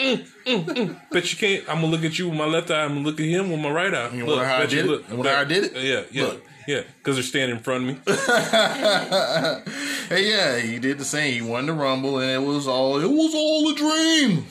Mm, 0.00 0.28
mm, 0.44 0.64
mm. 0.64 1.00
Bet 1.12 1.30
you 1.32 1.38
can't. 1.38 1.68
I'm 1.68 1.76
gonna 1.76 1.86
look 1.92 2.04
at 2.04 2.18
you 2.18 2.28
with 2.28 2.36
my 2.36 2.46
left 2.46 2.68
eye. 2.72 2.82
I'm 2.82 2.94
gonna 2.94 3.06
look 3.06 3.20
at 3.20 3.26
him 3.26 3.50
with 3.50 3.60
my 3.60 3.70
right 3.70 3.94
eye. 3.94 4.10
You 4.12 4.26
wanna 4.26 4.44
how 4.44 4.56
I 4.58 4.66
did 4.66 4.90
it? 4.90 5.04
How 5.04 5.22
I 5.22 5.44
did 5.44 5.64
it? 5.64 5.72
Yeah, 5.76 6.02
yeah, 6.10 6.26
Look. 6.26 6.44
yeah. 6.66 6.82
Because 6.98 7.14
they're 7.16 7.22
standing 7.22 7.56
in 7.58 7.62
front 7.62 7.88
of 7.88 7.94
me. 7.94 8.00
Hey, 10.08 10.30
yeah, 10.30 10.58
he 10.58 10.78
did 10.78 10.96
the 10.96 11.04
same. 11.04 11.34
He 11.34 11.42
won 11.42 11.66
the 11.66 11.74
rumble, 11.74 12.18
and 12.18 12.30
it 12.30 12.46
was 12.46 12.66
all 12.66 12.98
it 12.98 13.10
was 13.10 13.34
all 13.34 13.70
a 13.70 13.74
dream. 13.74 14.46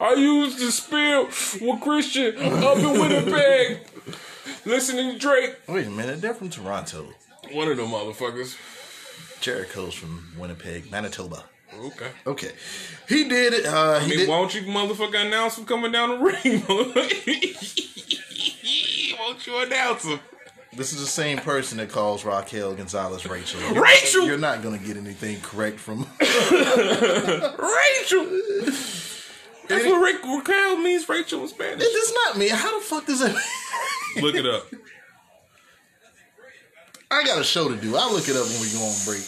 I 0.00 0.14
used 0.14 0.58
to 0.58 0.70
spill 0.70 1.24
with 1.24 1.80
Christian 1.80 2.36
up 2.62 2.78
in 2.78 2.92
Winnipeg, 3.00 3.78
listening 4.68 5.12
to 5.12 5.18
Drake. 5.18 5.56
Wait 5.66 5.86
a 5.86 5.90
minute, 5.90 6.20
they're 6.20 6.34
from 6.34 6.50
Toronto. 6.50 7.08
One 7.52 7.68
of 7.68 7.76
them 7.76 7.88
motherfuckers. 7.88 8.56
Jericho's 9.40 9.94
from 9.94 10.32
Winnipeg, 10.38 10.90
Manitoba. 10.90 11.44
Okay. 11.78 12.08
Okay, 12.26 12.50
he 13.08 13.28
did 13.28 13.52
it. 13.52 13.66
Uh, 13.66 13.92
I 13.92 14.00
he 14.00 14.10
mean, 14.10 14.18
did. 14.20 14.28
why 14.28 14.38
don't 14.38 14.54
you 14.54 14.62
motherfucker 14.62 15.26
announce 15.26 15.58
him 15.58 15.66
coming 15.66 15.92
down 15.92 16.10
the 16.10 16.16
ring? 16.24 16.62
won't 19.18 19.46
you 19.46 19.62
announce 19.62 20.04
him? 20.04 20.18
This 20.76 20.92
is 20.92 21.00
the 21.00 21.06
same 21.06 21.38
person 21.38 21.78
that 21.78 21.90
calls 21.90 22.24
Raquel 22.24 22.74
Gonzalez 22.74 23.26
Rachel. 23.26 23.60
Rachel! 23.74 24.26
You're 24.26 24.38
not 24.38 24.62
gonna 24.62 24.78
get 24.78 24.96
anything 24.96 25.40
correct 25.40 25.78
from. 25.78 26.00
Rachel! 26.20 28.26
That's 29.68 29.84
what 29.84 30.24
Ra- 30.24 30.36
Raquel 30.36 30.76
means, 30.78 31.08
Rachel 31.08 31.42
in 31.42 31.48
Spanish. 31.48 31.82
It's 31.86 32.12
not 32.26 32.38
me. 32.38 32.48
How 32.48 32.78
the 32.78 32.84
fuck 32.84 33.06
does 33.06 33.20
that? 33.20 33.34
Look 34.22 34.34
it 34.34 34.46
up. 34.46 34.64
I 37.10 37.24
got 37.24 37.40
a 37.40 37.44
show 37.44 37.68
to 37.68 37.76
do. 37.76 37.96
I'll 37.96 38.12
look 38.12 38.28
it 38.28 38.36
up 38.36 38.46
when 38.46 38.60
we 38.60 38.70
go 38.70 38.80
on 38.84 38.94
break. 39.06 39.22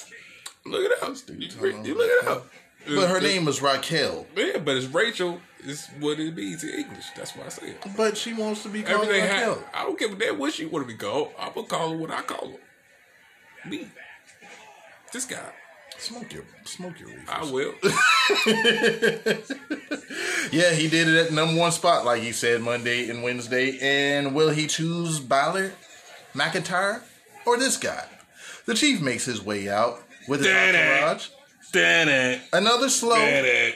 Look 0.66 0.84
it 0.84 1.03
up. 1.03 1.16
You, 1.28 1.82
you 1.82 1.95
look 1.95 2.11
it 2.11 2.26
up. 2.28 2.47
But 2.86 3.09
her 3.09 3.20
name 3.20 3.49
is 3.49 3.62
Raquel. 3.62 4.26
Yeah, 4.36 4.59
but 4.59 4.76
it's 4.76 4.86
Rachel 4.86 5.41
is 5.64 5.86
what 5.99 6.18
it 6.20 6.34
means 6.36 6.62
in 6.62 6.70
English. 6.70 7.07
That's 7.16 7.34
why 7.36 7.47
I 7.47 7.49
say 7.49 7.68
it. 7.70 7.86
But 7.97 8.16
she 8.18 8.34
wants 8.34 8.62
to 8.64 8.68
be 8.68 8.82
called 8.82 9.05
Everything 9.05 9.22
Raquel. 9.30 9.55
ha- 9.72 9.80
I 9.82 9.84
don't 9.84 9.99
give 9.99 10.12
a 10.12 10.16
damn 10.16 10.38
what 10.38 10.53
she 10.53 10.66
want 10.66 10.86
to 10.86 10.93
be 10.93 10.99
called. 10.99 11.30
I'm 11.38 11.53
gonna 11.55 11.66
call 11.66 11.91
her 11.91 11.97
what 11.97 12.11
I 12.11 12.20
call 12.22 12.51
her. 12.51 13.68
Me. 13.70 13.88
This 15.12 15.24
guy. 15.26 15.38
Smoke 16.01 16.32
your 16.32 16.44
smoke 16.64 16.98
your 16.98 17.09
reefers. 17.09 17.28
I 17.28 17.44
will. 17.53 17.74
Yeah, 20.53 20.72
he 20.72 20.88
did 20.88 21.07
it 21.07 21.26
at 21.26 21.32
number 21.32 21.59
one 21.61 21.70
spot, 21.70 22.05
like 22.05 22.22
he 22.22 22.32
said 22.32 22.61
Monday 22.61 23.09
and 23.09 23.22
Wednesday. 23.22 23.78
And 23.80 24.34
will 24.34 24.51
he 24.51 24.66
choose 24.66 25.20
Balor, 25.20 25.72
McIntyre, 26.34 27.03
or 27.46 27.57
this 27.57 27.76
guy? 27.76 28.05
The 28.66 28.74
Chief 28.74 29.01
makes 29.01 29.24
his 29.24 29.40
way 29.44 29.68
out 29.68 30.03
with 30.26 30.40
his 30.40 30.48
entourage. 30.48 31.28
Another 32.52 32.88
slow, 32.88 33.16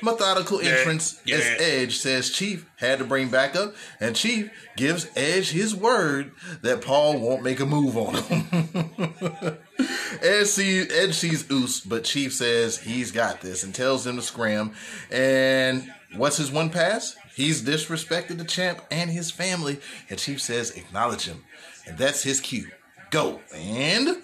methodical 0.03 0.61
entrance 0.61 1.20
as 1.30 1.45
Edge 1.61 1.97
says 1.99 2.30
Chief 2.30 2.68
had 2.76 2.99
to 2.99 3.05
bring 3.05 3.28
backup, 3.28 3.74
and 4.01 4.16
Chief 4.16 4.51
gives 4.76 5.07
Edge 5.16 5.51
his 5.51 5.74
word 5.74 6.32
that 6.62 6.82
Paul 6.82 7.18
won't 7.18 7.42
make 7.42 7.61
a 7.61 7.66
move 7.66 7.97
on 7.97 8.14
him. 8.14 9.59
Edge, 10.22 10.47
sees, 10.47 10.90
Edge 10.92 11.14
sees 11.14 11.51
Oos, 11.51 11.80
but 11.80 12.05
Chief 12.05 12.32
says 12.32 12.78
he's 12.78 13.12
got 13.12 13.40
this 13.40 13.62
and 13.62 13.74
tells 13.74 14.07
him 14.07 14.16
to 14.16 14.22
scram. 14.22 14.72
And 15.11 15.90
what's 16.16 16.36
his 16.36 16.51
one 16.51 16.70
pass? 16.70 17.16
He's 17.34 17.62
disrespected 17.62 18.38
the 18.38 18.45
champ 18.45 18.80
and 18.90 19.11
his 19.11 19.30
family, 19.30 19.80
and 20.09 20.18
Chief 20.18 20.40
says 20.40 20.70
acknowledge 20.70 21.26
him. 21.26 21.45
And 21.86 21.99
that's 21.99 22.22
his 22.22 22.40
cue. 22.40 22.68
Go. 23.11 23.40
And 23.53 24.22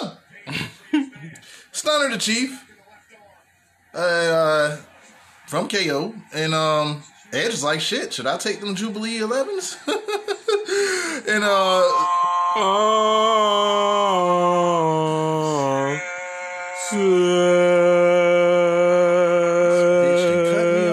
wham! 0.00 0.16
Stunner 1.82 2.10
the 2.10 2.18
Chief. 2.18 2.64
Uh, 3.92 4.76
from 5.48 5.68
KO. 5.68 6.14
And 6.32 6.54
um 6.54 7.02
Edge 7.32 7.54
is 7.54 7.64
like 7.64 7.80
shit. 7.80 8.12
Should 8.12 8.28
I 8.28 8.36
take 8.38 8.60
them 8.60 8.76
Jubilee 8.76 9.18
11s? 9.18 9.78
and 11.28 11.42
uh 11.42 11.82
Oh. 12.54 13.08
Bitch, 20.04 20.24
you 20.28 20.38
cut 20.52 20.66
me 20.76 20.86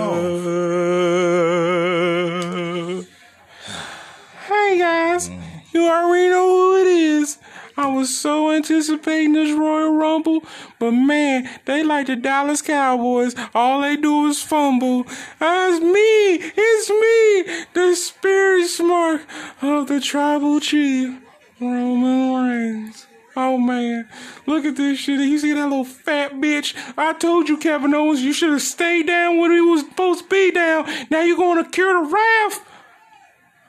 Hey 4.47 4.71
guys, 4.79 5.29
you 5.71 5.87
already 5.87 6.29
know 6.29 6.49
who 6.49 6.77
it 6.81 6.87
is. 6.87 7.37
I 7.79 7.87
was 7.87 8.13
so 8.13 8.51
anticipating 8.51 9.31
this 9.31 9.57
Royal 9.57 9.95
Rumble, 9.95 10.43
but 10.79 10.91
man, 10.91 11.49
they 11.63 11.81
like 11.81 12.07
the 12.07 12.17
Dallas 12.17 12.61
Cowboys. 12.61 13.33
All 13.55 13.79
they 13.79 13.95
do 13.95 14.27
is 14.27 14.43
fumble. 14.43 15.05
It's 15.39 15.81
me, 15.81 16.51
it's 16.57 16.89
me, 16.89 17.65
the 17.73 17.95
spirit 17.95 18.69
mark 18.85 19.21
of 19.61 19.87
the 19.87 20.01
tribal 20.01 20.59
chief, 20.59 21.21
Roman 21.61 22.49
Reigns. 22.49 23.07
Oh 23.37 23.57
man, 23.57 24.09
look 24.45 24.65
at 24.65 24.75
this 24.75 24.99
shit. 24.99 25.21
You 25.21 25.39
see 25.39 25.53
that 25.53 25.69
little 25.69 25.85
fat 25.85 26.33
bitch? 26.33 26.75
I 26.97 27.13
told 27.13 27.47
you, 27.47 27.55
Kevin 27.55 27.93
Owens, 27.93 28.21
you 28.21 28.33
should 28.33 28.51
have 28.51 28.61
stayed 28.61 29.07
down 29.07 29.39
when 29.39 29.51
he 29.51 29.61
was 29.61 29.83
supposed 29.83 30.23
to 30.23 30.29
be 30.29 30.51
down. 30.51 30.85
Now 31.09 31.21
you're 31.21 31.37
gonna 31.37 31.69
cure 31.69 32.03
the 32.03 32.09
wrath 32.09 32.65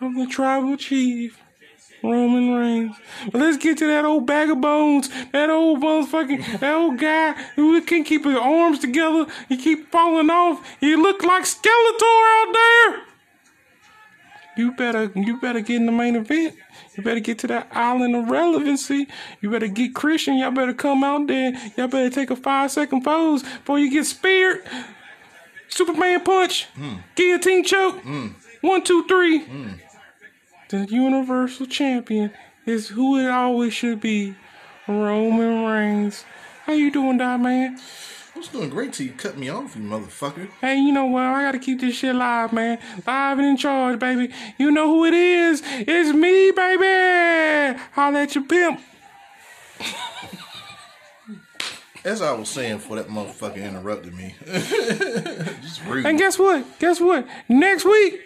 of 0.00 0.16
the 0.16 0.26
tribal 0.26 0.76
chief, 0.76 1.40
Roman 2.02 2.54
Reigns. 2.54 2.96
But 3.30 3.40
let's 3.40 3.56
get 3.56 3.78
to 3.78 3.86
that 3.88 4.04
old 4.04 4.26
bag 4.26 4.50
of 4.50 4.60
bones, 4.60 5.08
that 5.32 5.50
old 5.50 5.80
motherfucking, 5.80 6.60
that 6.60 6.74
old 6.74 6.98
guy 6.98 7.32
who 7.56 7.80
can't 7.82 8.06
keep 8.06 8.24
his 8.24 8.36
arms 8.36 8.78
together. 8.78 9.26
He 9.48 9.56
keep 9.56 9.90
falling 9.90 10.30
off. 10.30 10.66
He 10.80 10.96
look 10.96 11.22
like 11.22 11.44
Skeletor 11.44 11.66
out 12.02 12.52
there. 12.52 13.02
You 14.56 14.72
better, 14.72 15.12
you 15.14 15.40
better 15.40 15.60
get 15.60 15.76
in 15.76 15.86
the 15.86 15.92
main 15.92 16.16
event. 16.16 16.54
You 16.96 17.02
better 17.02 17.20
get 17.20 17.38
to 17.40 17.46
that 17.48 17.68
island 17.72 18.14
of 18.16 18.28
relevancy. 18.28 19.06
You 19.40 19.50
better 19.50 19.68
get 19.68 19.94
Christian. 19.94 20.36
Y'all 20.38 20.50
better 20.50 20.74
come 20.74 21.04
out 21.04 21.26
there. 21.28 21.52
Y'all 21.76 21.88
better 21.88 22.10
take 22.10 22.30
a 22.30 22.36
five 22.36 22.70
second 22.70 23.02
pose 23.02 23.42
before 23.42 23.78
you 23.78 23.90
get 23.90 24.04
speared. 24.04 24.62
Superman 25.68 26.24
punch, 26.24 26.66
hmm. 26.74 26.96
guillotine 27.14 27.64
choke. 27.64 28.00
Hmm. 28.00 28.28
One, 28.60 28.82
two, 28.82 29.06
three. 29.06 29.38
Hmm. 29.38 29.68
The 30.70 30.86
Universal 30.86 31.66
Champion 31.66 32.30
is 32.64 32.90
who 32.90 33.18
it 33.18 33.28
always 33.28 33.74
should 33.74 34.00
be. 34.00 34.36
Roman 34.86 35.64
Reigns. 35.64 36.24
How 36.64 36.74
you 36.74 36.92
doing, 36.92 37.18
Dot 37.18 37.40
Man? 37.40 37.76
I 38.36 38.38
was 38.38 38.46
doing 38.46 38.70
great 38.70 38.92
till 38.92 39.06
you 39.06 39.12
cut 39.12 39.36
me 39.36 39.48
off, 39.48 39.74
you 39.74 39.82
motherfucker. 39.82 40.48
Hey, 40.60 40.76
you 40.76 40.92
know 40.92 41.06
what? 41.06 41.24
I 41.24 41.42
gotta 41.42 41.58
keep 41.58 41.80
this 41.80 41.96
shit 41.96 42.14
live, 42.14 42.52
man. 42.52 42.78
Live 43.04 43.38
and 43.40 43.48
in 43.48 43.56
charge, 43.56 43.98
baby. 43.98 44.32
You 44.58 44.70
know 44.70 44.86
who 44.86 45.06
it 45.06 45.14
is? 45.14 45.60
It's 45.64 46.12
me, 46.12 46.52
baby. 46.52 47.80
Holla 47.90 48.20
at 48.20 48.36
your 48.36 48.44
pimp. 48.44 48.78
As 52.04 52.22
I 52.22 52.30
was 52.30 52.48
saying 52.48 52.76
before 52.76 52.96
that 52.96 53.08
motherfucker 53.08 53.56
interrupted 53.56 54.14
me. 54.14 54.36
And 56.06 56.18
guess 56.18 56.38
what? 56.38 56.64
Guess 56.78 57.00
what? 57.00 57.26
Next 57.48 57.84
week, 57.84 58.20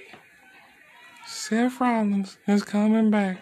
Seth 1.46 1.78
Rollins 1.78 2.38
is 2.46 2.62
coming 2.62 3.10
back. 3.10 3.36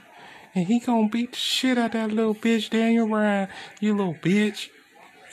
And 0.57 0.67
he 0.67 0.81
gonna 0.81 1.09
beat 1.09 1.31
the 1.31 1.39
shit 1.39 1.79
out 1.79 1.93
that 1.93 2.11
little 2.11 2.35
bitch 2.35 2.69
Daniel 2.69 3.07
Bryan. 3.07 3.47
You 3.79 3.97
little 3.97 4.15
bitch. 4.17 4.71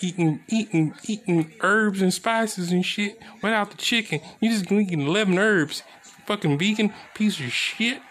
Eating, 0.01 0.43
eating, 0.47 0.93
eating 1.03 1.51
herbs 1.61 1.99
and 1.99 2.13
spices 2.13 2.71
and 2.71 2.85
shit 2.85 3.19
without 3.41 3.71
the 3.71 3.77
chicken. 3.77 4.21
You 4.39 4.51
just 4.51 4.71
eating 4.71 5.01
11 5.01 5.39
herbs. 5.39 5.81
Fucking 6.27 6.59
vegan 6.59 6.93
piece 7.15 7.39
of 7.39 7.51
shit. 7.51 8.03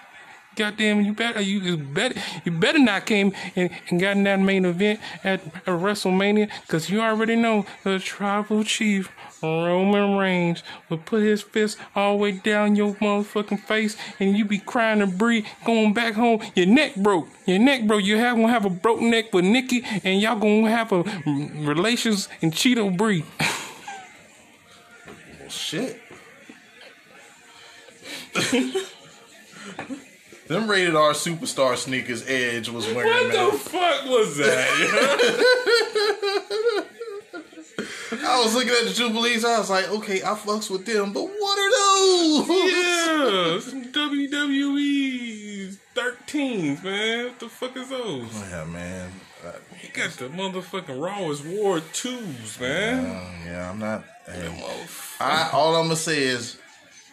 Goddamn, 0.57 1.03
you 1.03 1.13
better, 1.15 1.41
you 1.41 1.77
better, 1.77 2.21
you 2.45 2.51
better 2.51 2.81
not 2.81 3.07
came 3.07 3.33
and, 3.55 3.71
and 3.89 4.01
got 4.01 4.17
in 4.17 4.25
that 4.25 4.41
main 4.41 4.65
event 4.65 4.99
at, 5.23 5.41
at 5.47 5.67
WrestleMania, 5.67 6.51
cause 6.67 6.91
you 6.91 7.01
already 7.01 7.37
know 7.37 7.65
the 7.85 8.01
tribal 8.01 8.65
chief 8.65 9.09
Roman 9.43 10.17
Reigns 10.17 10.63
would 10.89 11.07
put 11.07 11.23
his 11.23 11.43
fist 11.43 11.79
all 11.95 12.17
the 12.17 12.23
way 12.23 12.33
down 12.33 12.77
your 12.77 12.95
motherfucking 12.95 13.61
face, 13.61 13.97
and 14.19 14.37
you 14.37 14.45
be 14.45 14.59
crying 14.59 15.01
and 15.01 15.17
breathe, 15.17 15.47
going 15.65 15.93
back 15.93 16.15
home. 16.15 16.41
Your 16.55 16.67
neck 16.67 16.97
broke, 16.97 17.29
your 17.47 17.59
neck 17.59 17.87
broke. 17.87 18.05
You 18.05 18.17
have 18.19 18.37
gonna 18.37 18.49
have 18.49 18.65
a 18.65 18.71
broke 18.71 19.01
neck 19.01 19.33
with 19.33 19.45
Nikki, 19.45 19.85
and 20.05 20.21
y'all 20.21 20.39
gonna 20.39 20.71
have 20.71 20.93
a 20.93 21.03
relations 21.65 22.29
and 22.43 22.53
Cheeto 22.53 22.97
breed. 22.97 23.25
Shit. 25.49 26.01
Them 30.49 30.69
rated 30.71 30.95
R 30.97 31.13
superstar 31.13 31.77
sneakers 31.77 32.27
Edge 32.27 32.71
was 32.71 32.87
wearing. 32.87 33.11
what 33.11 33.29
man. 33.35 33.51
the 33.51 33.59
fuck 33.59 34.05
was 34.07 34.39
that? 34.39 34.65
I 37.79 38.41
was 38.43 38.55
looking 38.55 38.71
at 38.71 38.85
the 38.85 38.93
Jubilees. 38.93 39.45
I 39.45 39.59
was 39.59 39.71
like, 39.71 39.89
okay, 39.89 40.23
I 40.23 40.35
fucks 40.35 40.71
with 40.71 40.85
them, 40.85 41.13
but 41.13 41.23
what 41.23 41.59
are 41.59 41.71
those? 41.71 42.49
Yeah, 42.49 43.61
some 43.61 43.85
WWE 43.93 45.77
13s, 45.95 46.83
man. 46.85 47.25
What 47.27 47.39
the 47.39 47.49
fuck 47.49 47.77
is 47.77 47.89
those? 47.89 48.41
Yeah, 48.51 48.65
man. 48.65 49.11
Uh, 49.47 49.53
He 49.79 49.89
got 49.89 50.11
the 50.11 50.29
motherfucking 50.29 51.01
Rawest 51.01 51.45
War 51.47 51.79
2s, 51.79 52.61
man. 52.61 53.07
uh, 53.07 53.31
yeah, 53.47 53.71
I'm 53.71 53.79
not. 53.79 54.05
hey, 54.27 54.65
I 55.21 55.51
all 55.53 55.77
I'm 55.77 55.85
gonna 55.85 55.97
say 55.97 56.23
is 56.25 56.59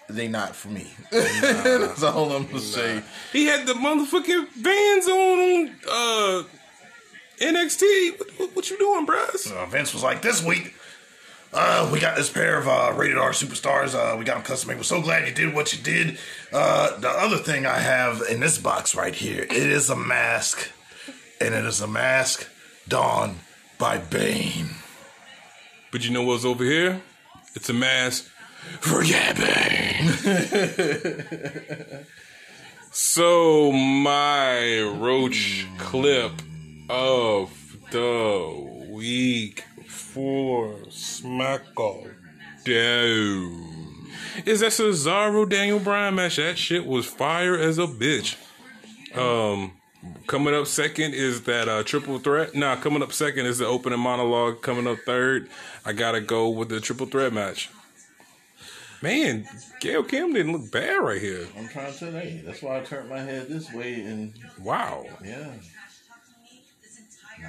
they 0.09 0.27
not 0.27 0.55
for 0.55 0.69
me. 0.69 0.91
That's 1.11 2.03
all 2.03 2.31
I'm 2.31 2.45
gonna 2.47 2.59
say. 2.59 3.03
He 3.31 3.45
had 3.45 3.67
the 3.67 3.73
motherfucking 3.73 4.47
Vans 4.55 5.07
on 5.07 5.39
on 5.39 5.75
uh, 5.89 6.43
NXT. 7.39 8.19
What, 8.39 8.55
what, 8.55 8.69
you 8.69 8.77
doing, 8.77 9.05
bruh? 9.05 9.51
Uh, 9.51 9.65
Vince 9.65 9.93
was 9.93 10.03
like, 10.03 10.21
this 10.21 10.43
week. 10.43 10.73
Uh, 11.53 11.89
we 11.91 11.99
got 12.01 12.17
this 12.17 12.29
pair 12.29 12.57
of 12.57 12.67
uh, 12.67 12.91
rated 12.95 13.17
R 13.17 13.31
superstars. 13.31 13.95
Uh, 13.95 14.17
we 14.17 14.25
got 14.25 14.35
them 14.35 14.43
custom 14.43 14.67
made. 14.69 14.77
We're 14.77 14.83
so 14.83 15.01
glad 15.01 15.25
you 15.25 15.33
did 15.33 15.53
what 15.53 15.71
you 15.73 15.81
did. 15.81 16.17
Uh, 16.51 16.99
the 16.99 17.09
other 17.09 17.37
thing 17.37 17.65
I 17.65 17.79
have 17.79 18.21
in 18.29 18.41
this 18.41 18.57
box 18.57 18.93
right 18.93 19.15
here, 19.15 19.43
it 19.43 19.51
is 19.53 19.89
a 19.89 19.95
mask, 19.95 20.69
and 21.39 21.53
it 21.55 21.63
is 21.63 21.79
a 21.79 21.87
mask 21.87 22.47
donned 22.89 23.39
by 23.77 23.97
Bane. 23.97 24.69
But 25.91 26.03
you 26.03 26.11
know 26.11 26.23
what's 26.23 26.43
over 26.43 26.63
here? 26.63 27.01
It's 27.53 27.69
a 27.69 27.73
mask 27.73 28.29
for 28.81 29.01
yapping. 29.01 30.09
so 32.91 33.71
my 33.71 34.81
roach 34.81 35.65
clip 35.77 36.33
of 36.89 37.77
the 37.91 38.85
week 38.89 39.63
for 39.87 40.69
SmackDown 40.89 42.11
is 44.45 44.59
that 44.59 44.71
Cesaro 44.71 45.47
Daniel 45.49 45.79
Bryan 45.79 46.15
match. 46.15 46.37
That 46.37 46.57
shit 46.57 46.85
was 46.85 47.05
fire 47.05 47.57
as 47.57 47.77
a 47.77 47.87
bitch. 47.87 48.35
Um, 49.15 49.73
coming 50.27 50.53
up 50.53 50.67
second 50.67 51.13
is 51.13 51.43
that 51.43 51.69
uh, 51.69 51.83
triple 51.83 52.19
threat. 52.19 52.53
Nah, 52.53 52.75
coming 52.75 53.01
up 53.01 53.13
second 53.13 53.45
is 53.45 53.59
the 53.59 53.65
opening 53.65 53.99
monologue. 53.99 54.61
Coming 54.61 54.87
up 54.87 54.99
third, 55.05 55.49
I 55.85 55.93
gotta 55.93 56.21
go 56.21 56.49
with 56.49 56.69
the 56.69 56.79
triple 56.79 57.05
threat 57.05 57.33
match. 57.33 57.69
Man, 59.01 59.45
Gail 59.81 60.03
Kim 60.03 60.33
didn't 60.33 60.51
look 60.53 60.71
bad 60.71 60.95
right 60.97 61.21
here. 61.21 61.47
I'm 61.57 61.67
trying 61.67 61.93
to 61.93 61.99
tell 61.99 62.25
you. 62.25 62.41
That's 62.43 62.61
why 62.61 62.79
I 62.79 62.81
turned 62.81 63.09
my 63.09 63.19
head 63.19 63.47
this 63.47 63.71
way, 63.71 64.01
and 64.01 64.33
Wow. 64.59 65.05
yeah, 65.23 65.51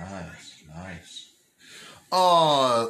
nice, 0.00 0.62
nice. 0.68 1.32
Uh, 2.12 2.86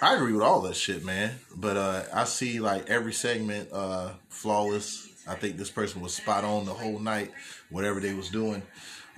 I 0.00 0.14
agree 0.16 0.32
with 0.32 0.42
all 0.42 0.60
that 0.62 0.76
shit, 0.76 1.04
man. 1.04 1.38
But 1.56 1.76
uh, 1.76 2.02
I 2.12 2.24
see 2.24 2.60
like 2.60 2.88
every 2.90 3.12
segment 3.12 3.70
uh 3.72 4.12
flawless. 4.28 5.08
I 5.26 5.34
think 5.34 5.56
this 5.56 5.70
person 5.70 6.02
was 6.02 6.14
spot 6.14 6.44
on 6.44 6.66
the 6.66 6.74
whole 6.74 6.98
night, 6.98 7.30
whatever 7.70 8.00
they 8.00 8.12
was 8.12 8.28
doing. 8.28 8.62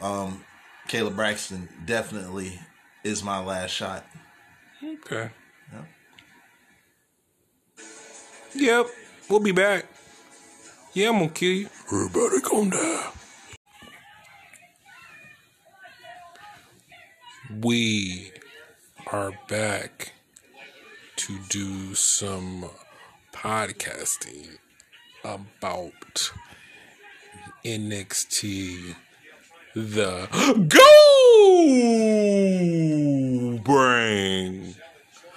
Um, 0.00 0.44
Kayla 0.88 1.14
Braxton 1.14 1.68
definitely 1.84 2.60
is 3.02 3.24
my 3.24 3.42
last 3.42 3.72
shot. 3.72 4.04
Okay. 4.84 5.30
Yeah. 5.72 5.82
Yep. 8.54 8.86
We'll 9.28 9.40
be 9.40 9.52
back. 9.52 9.86
Yeah, 10.92 11.08
I'm 11.08 11.18
gonna 11.18 11.30
kill 11.30 11.52
you. 11.52 11.68
Everybody 11.92 12.40
calm 12.40 12.70
down. 12.70 13.12
We 17.50 18.32
are 19.12 19.32
back 19.48 20.12
to 21.14 21.38
do 21.48 21.94
some 21.94 22.68
podcasting 23.32 24.58
about 25.24 26.32
NXT 27.64 28.96
the 29.74 30.26
Go 30.68 30.78
Brain. 33.62 34.74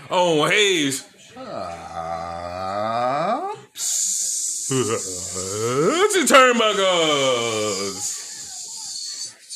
Oh, 0.10 0.45
Hayes. 0.45 1.05
Uh, 1.39 3.53
It's 3.74 4.70
the 6.14 6.26
turnbuckles. 6.28 8.16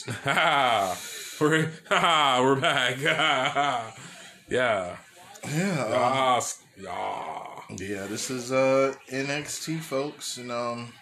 Ha! 0.23 0.97
We're 1.43 1.69
ha! 1.89 2.39
We're 2.41 2.55
back. 2.55 3.01
yeah. 3.01 3.91
yeah. 4.49 4.97
Yes. 5.45 6.63
Yeah. 6.77 7.45
Yeah, 7.69 8.07
this 8.07 8.29
is 8.29 8.51
uh 8.53 8.93
NXT 9.09 9.81
folks, 9.81 10.37
and 10.37 10.51
um 10.53 10.93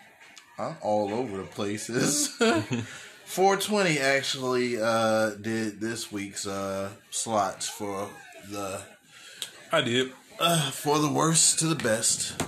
I'm 0.57 0.75
all 0.81 1.13
over 1.13 1.37
the 1.37 1.43
places. 1.43 2.27
420 3.25 3.99
actually 3.99 4.81
uh 4.81 5.31
did 5.41 5.79
this 5.79 6.11
week's 6.11 6.47
uh 6.47 6.89
slots 7.11 7.69
for 7.69 8.09
the 8.49 8.81
I 9.71 9.81
did. 9.81 10.11
uh 10.39 10.71
for 10.71 10.97
the 10.97 11.11
worst 11.11 11.59
to 11.59 11.67
the 11.67 11.75
best. 11.75 12.41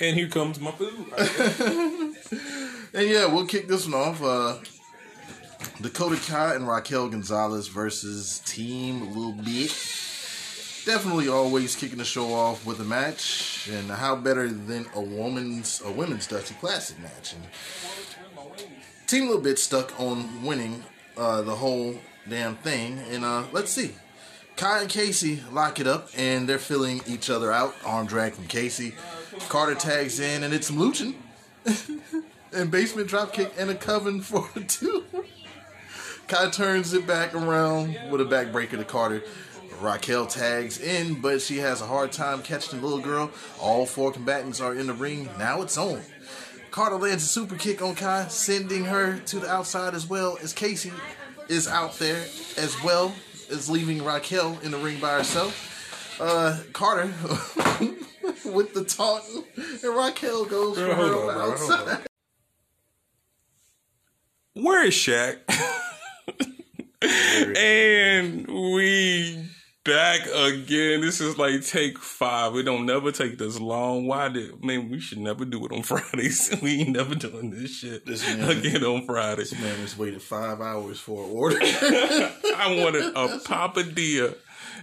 And 0.00 0.16
here 0.16 0.28
comes 0.28 0.58
my 0.58 0.70
food. 0.70 1.12
And 2.94 3.08
yeah, 3.08 3.26
we'll 3.26 3.46
kick 3.46 3.68
this 3.68 3.84
one 3.86 3.94
off. 3.94 4.22
Uh 4.22 4.56
Dakota 5.82 6.20
Kai 6.30 6.54
and 6.54 6.68
Raquel 6.68 7.08
Gonzalez 7.08 7.68
versus 7.68 8.40
Team 8.40 9.14
Little 9.14 9.32
Bit. 9.32 9.70
Definitely 10.84 11.28
always 11.28 11.74
kicking 11.74 11.98
the 11.98 12.04
show 12.04 12.34
off 12.34 12.66
with 12.66 12.80
a 12.80 12.84
match, 12.84 13.68
and 13.72 13.90
how 13.90 14.16
better 14.16 14.48
than 14.48 14.86
a 14.94 15.00
woman's 15.00 15.80
a 15.84 15.90
women's 15.90 16.26
Dusty 16.26 16.54
Classic 16.54 17.00
match. 17.00 17.32
And 17.32 17.42
Team 19.06 19.26
Little 19.26 19.40
Bit 19.40 19.58
stuck 19.58 19.98
on 19.98 20.44
winning 20.44 20.84
uh, 21.16 21.42
the 21.42 21.54
whole 21.54 21.96
damn 22.28 22.56
thing, 22.56 22.98
and 23.10 23.24
uh, 23.24 23.44
let's 23.52 23.70
see. 23.70 23.94
Kai 24.56 24.82
and 24.82 24.90
Kacy 24.90 25.40
lock 25.50 25.80
it 25.80 25.86
up, 25.86 26.10
and 26.14 26.46
they're 26.46 26.58
filling 26.58 27.00
each 27.06 27.30
other 27.30 27.50
out. 27.50 27.74
Arm 27.86 28.06
drag 28.06 28.34
from 28.34 28.44
Kacy. 28.44 28.94
Carter 29.48 29.74
tags 29.74 30.20
in, 30.20 30.42
and 30.42 30.52
it's 30.52 30.66
some 30.66 30.78
luching. 30.78 31.14
and 32.52 32.70
basement 32.70 33.08
dropkick 33.08 33.52
and 33.56 33.70
a 33.70 33.74
coven 33.74 34.20
for 34.20 34.48
two. 34.66 35.04
Kai 36.30 36.48
turns 36.48 36.92
it 36.92 37.08
back 37.08 37.34
around 37.34 37.98
with 38.08 38.20
a 38.20 38.24
backbreaker 38.24 38.78
to 38.78 38.84
Carter. 38.84 39.24
Raquel 39.80 40.26
tags 40.26 40.78
in, 40.78 41.20
but 41.20 41.42
she 41.42 41.56
has 41.56 41.80
a 41.80 41.86
hard 41.86 42.12
time 42.12 42.40
catching 42.40 42.80
the 42.80 42.86
little 42.86 43.02
girl. 43.02 43.32
All 43.58 43.84
four 43.84 44.12
combatants 44.12 44.60
are 44.60 44.72
in 44.72 44.86
the 44.86 44.92
ring. 44.92 45.28
Now 45.40 45.60
it's 45.62 45.76
on. 45.76 46.00
Carter 46.70 46.98
lands 46.98 47.24
a 47.24 47.26
super 47.26 47.56
kick 47.56 47.82
on 47.82 47.96
Kai, 47.96 48.28
sending 48.28 48.84
her 48.84 49.18
to 49.18 49.40
the 49.40 49.50
outside 49.50 49.92
as 49.92 50.06
well 50.06 50.38
as 50.40 50.54
Kacy 50.54 50.92
is 51.48 51.66
out 51.66 51.98
there 51.98 52.22
as 52.56 52.80
well 52.84 53.12
as 53.50 53.68
leaving 53.68 54.04
Raquel 54.04 54.56
in 54.62 54.70
the 54.70 54.78
ring 54.78 55.00
by 55.00 55.14
herself. 55.14 56.20
Uh, 56.20 56.60
Carter 56.72 57.06
with 58.44 58.72
the 58.72 58.84
taunt, 58.84 59.24
and 59.56 59.96
Raquel 59.96 60.44
goes 60.44 60.78
for 60.78 60.84
her 60.84 60.92
on 60.92 61.00
on, 61.00 61.26
the 61.26 61.32
bro. 61.32 61.50
Outside. 61.50 62.06
Where 64.52 64.86
is 64.86 64.94
Shaq? 64.94 65.38
and 67.56 68.46
we 68.46 69.44
back 69.84 70.20
again. 70.26 71.00
This 71.00 71.20
is 71.20 71.38
like 71.38 71.64
take 71.64 71.98
five. 71.98 72.54
It 72.56 72.64
don't 72.64 72.86
never 72.86 73.10
take 73.12 73.38
this 73.38 73.58
long. 73.58 74.06
Why 74.06 74.28
did 74.28 74.62
man? 74.64 74.90
We 74.90 75.00
should 75.00 75.18
never 75.18 75.44
do 75.44 75.64
it 75.66 75.72
on 75.72 75.82
Fridays. 75.84 76.54
we 76.62 76.80
ain't 76.80 76.90
never 76.90 77.14
doing 77.14 77.50
this 77.50 77.70
shit 77.78 78.06
This 78.06 78.26
man- 78.26 78.50
again 78.50 78.84
on 78.84 79.04
Friday. 79.06 79.44
Man 79.60 79.78
has 79.80 79.96
waited 79.96 80.22
five 80.22 80.60
hours 80.60 80.98
for 81.00 81.24
an 81.24 81.30
order. 81.30 81.58
I 81.62 82.76
wanted 82.82 83.04
a 83.04 83.38
papadilla 83.40 84.34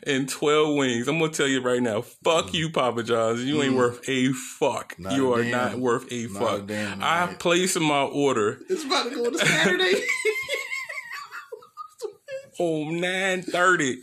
and 0.05 0.27
twelve 0.29 0.75
wings. 0.75 1.07
I'm 1.07 1.19
gonna 1.19 1.31
tell 1.31 1.47
you 1.47 1.61
right 1.61 1.81
now. 1.81 2.01
Fuck 2.01 2.53
you, 2.53 2.69
Papa 2.71 3.03
John's. 3.03 3.43
You 3.43 3.61
ain't 3.63 3.75
worth 3.75 4.07
a 4.09 4.31
fuck. 4.33 4.95
Mm. 4.95 4.99
Not 4.99 5.13
you 5.13 5.33
are 5.33 5.43
damn. 5.43 5.51
not 5.51 5.75
worth 5.79 6.11
a 6.11 6.27
Not 6.27 6.41
fuck. 6.41 6.67
damn, 6.67 7.03
I 7.03 7.27
mate. 7.27 7.39
placed 7.39 7.79
my 7.79 8.01
order 8.03 8.59
it's 8.69 8.83
about 8.83 9.09
to 9.09 9.15
go 9.15 9.29
to 9.29 9.37
Saturday. 9.37 10.01
On 12.59 12.99
nine 13.01 13.41
thirty. 13.43 13.99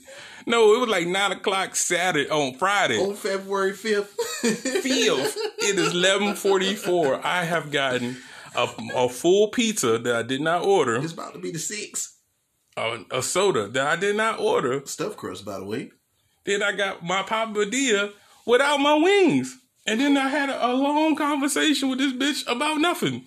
No, 0.47 0.75
it 0.75 0.81
was 0.81 0.89
like 0.91 1.07
nine 1.07 1.33
o'clock 1.33 1.75
Saturday 1.75 2.29
on 2.29 2.55
Friday. 2.55 2.99
on 2.99 3.15
February 3.15 3.73
5th. 3.73 4.09
Fifth. 4.43 5.37
It 5.59 5.79
is 5.79 5.93
eleven 5.95 6.35
forty 6.35 6.75
four. 6.75 7.21
I 7.25 7.45
have 7.45 7.71
gotten 7.71 8.19
a, 8.55 8.69
a 8.95 9.09
full 9.09 9.49
pizza 9.49 9.99
that 9.99 10.15
I 10.15 10.23
did 10.23 10.41
not 10.41 10.63
order, 10.65 10.97
it's 10.97 11.13
about 11.13 11.33
to 11.35 11.39
be 11.41 11.51
the 11.51 11.59
6th. 11.59 12.09
a, 12.77 13.05
a 13.11 13.23
soda 13.23 13.69
that 13.69 13.87
I 13.87 13.97
did 13.97 14.17
not 14.17 14.39
order. 14.39 14.83
Stuffed 14.87 15.17
crust, 15.17 15.45
by 15.45 15.59
the 15.59 15.65
way. 15.65 15.91
Then 16.45 16.63
I 16.63 16.73
got 16.73 17.03
my 17.03 17.23
papadilla 17.23 18.13
without 18.47 18.79
my 18.79 18.95
wings, 18.95 19.57
and 19.87 19.99
then 19.99 20.17
I 20.17 20.29
had 20.29 20.51
a, 20.51 20.67
a 20.67 20.73
long 20.75 21.17
conversation 21.17 21.89
with 21.89 21.99
this 21.99 22.13
bitch 22.13 22.47
about 22.55 22.79
nothing. 22.81 23.25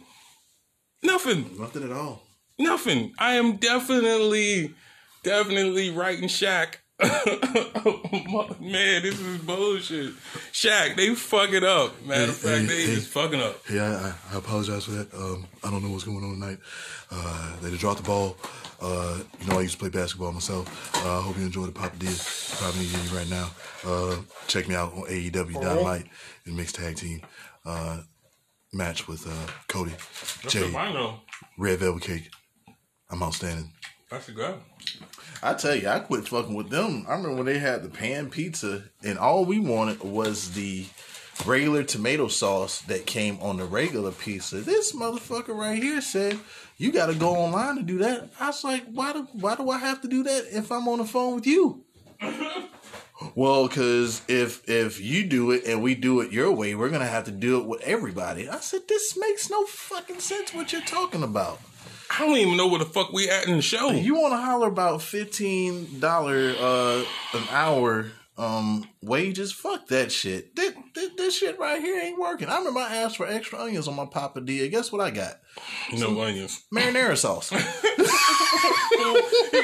Nothing. 1.03 1.49
Nothing 1.59 1.84
at 1.84 1.91
all. 1.91 2.23
Nothing. 2.59 3.13
I 3.19 3.34
am 3.34 3.57
definitely, 3.57 4.73
definitely 5.28 5.89
writing 5.91 6.30
Shaq. 6.30 6.75
Man, 8.59 9.03
this 9.03 9.19
is 9.19 9.38
bullshit. 9.39 10.13
Shaq, 10.51 10.95
they 10.95 11.13
fuck 11.13 11.51
it 11.51 11.63
up. 11.63 12.01
Matter 12.05 12.32
of 12.32 12.38
fact, 12.38 12.67
they 12.67 12.86
just 12.86 13.09
fucking 13.09 13.39
up. 13.39 13.61
Hey, 13.67 13.80
I, 13.80 13.93
I, 13.93 14.13
I 14.34 14.38
apologize 14.38 14.86
for 14.86 14.91
that. 14.91 15.13
Um, 15.13 15.45
I 15.63 15.69
don't 15.69 15.84
know 15.84 15.91
what's 15.91 16.05
going 16.05 16.23
on 16.23 16.39
tonight. 16.39 16.57
Uh, 17.11 17.59
they 17.61 17.69
just 17.69 17.82
dropped 17.82 17.97
the 17.97 18.03
ball. 18.03 18.38
Uh, 18.82 19.19
you 19.39 19.47
know, 19.47 19.59
I 19.59 19.61
used 19.61 19.73
to 19.73 19.80
play 19.80 19.89
basketball 19.89 20.32
myself. 20.32 20.95
Uh, 21.05 21.19
I 21.19 21.21
hope 21.21 21.38
you 21.38 21.45
enjoy 21.45 21.65
the 21.65 21.71
Papa 21.71 21.95
Dia. 21.97 22.15
Probably 22.57 22.82
need 22.82 22.91
you 22.91 23.17
right 23.17 23.30
now. 23.30 23.51
Uh, 23.86 24.17
check 24.47 24.67
me 24.67 24.75
out 24.75 24.93
on 24.93 25.03
AEW 25.03 25.61
Dynamite 25.61 26.07
in 26.45 26.55
mixed 26.55 26.75
tag 26.75 26.95
team 26.95 27.21
uh, 27.65 27.99
match 28.73 29.07
with 29.07 29.28
uh, 29.28 29.51
Cody, 29.67 29.93
Jay, 30.47 30.73
I 30.75 30.93
know. 30.93 31.19
Red 31.59 31.80
Velvet 31.80 32.01
Cake. 32.03 32.32
I'm 33.09 33.21
outstanding. 33.21 33.71
I 34.11 34.19
should 34.19 34.36
go. 34.36 34.57
I 35.43 35.53
tell 35.53 35.75
you, 35.75 35.88
I 35.88 35.99
quit 35.99 36.27
fucking 36.27 36.53
with 36.53 36.69
them. 36.69 37.05
I 37.07 37.11
remember 37.11 37.35
when 37.35 37.45
they 37.45 37.59
had 37.59 37.83
the 37.83 37.89
pan 37.89 38.29
pizza, 38.29 38.83
and 39.03 39.19
all 39.19 39.45
we 39.45 39.59
wanted 39.59 40.01
was 40.01 40.51
the 40.51 40.85
regular 41.45 41.83
tomato 41.83 42.27
sauce 42.27 42.81
that 42.83 43.05
came 43.05 43.38
on 43.41 43.57
the 43.57 43.65
regular 43.65 44.11
pizza. 44.11 44.57
This 44.57 44.93
motherfucker 44.93 45.55
right 45.55 45.81
here 45.81 46.01
said, 46.01 46.39
"You 46.77 46.91
got 46.91 47.07
to 47.07 47.15
go 47.15 47.35
online 47.35 47.75
to 47.75 47.83
do 47.83 47.99
that." 47.99 48.29
I 48.39 48.47
was 48.47 48.63
like, 48.63 48.85
"Why 48.91 49.13
do 49.13 49.27
Why 49.33 49.55
do 49.55 49.69
I 49.69 49.77
have 49.77 50.01
to 50.01 50.07
do 50.07 50.23
that 50.23 50.45
if 50.51 50.71
I'm 50.71 50.88
on 50.88 50.99
the 50.99 51.05
phone 51.05 51.35
with 51.35 51.45
you?" 51.45 51.83
well, 53.35 53.67
because 53.67 54.21
if 54.27 54.67
if 54.67 54.99
you 54.99 55.25
do 55.25 55.51
it 55.51 55.65
and 55.65 55.83
we 55.83 55.93
do 55.93 56.21
it 56.21 56.31
your 56.31 56.51
way, 56.51 56.73
we're 56.73 56.89
gonna 56.89 57.05
have 57.05 57.25
to 57.25 57.31
do 57.31 57.59
it 57.59 57.65
with 57.65 57.81
everybody. 57.81 58.49
I 58.49 58.59
said, 58.59 58.88
"This 58.88 59.15
makes 59.17 59.49
no 59.49 59.65
fucking 59.65 60.19
sense. 60.19 60.53
What 60.53 60.73
you're 60.73 60.81
talking 60.81 61.23
about?" 61.23 61.59
I 62.10 62.26
don't 62.26 62.38
even 62.38 62.58
know 62.58 62.68
where 62.68 62.80
the 62.80 62.86
fuck 62.86 63.12
we 63.12 63.30
at 63.30 63.47
in 63.47 63.55
the 63.58 63.62
show. 63.62 63.91
You 63.91 64.16
want 64.16 64.34
to 64.34 64.38
holler 64.38 64.68
about 64.68 65.01
fifteen 65.01 65.99
dollar 65.99 66.53
uh 66.60 67.03
an 67.34 67.43
hour 67.49 68.12
um 68.38 68.88
wages? 69.01 69.51
Fuck 69.51 69.88
that 69.88 70.12
shit. 70.12 70.55
This, 70.55 71.38
shit 71.38 71.60
right 71.60 71.82
here 71.82 71.99
ain't 72.01 72.20
working. 72.20 72.47
I 72.47 72.58
remember 72.58 72.80
I 72.80 72.95
asked 72.97 73.18
for 73.18 73.28
extra 73.28 73.60
onions 73.60 73.88
on 73.88 73.95
my 73.95 74.05
Papa 74.05 74.39
papadilla. 74.41 74.72
Guess 74.72 74.91
what 74.91 75.01
I 75.01 75.12
got? 75.12 75.39
no 75.93 76.22
onions. 76.22 76.64
Marinara 76.74 77.18
sauce. 77.18 77.49
He 77.49 77.58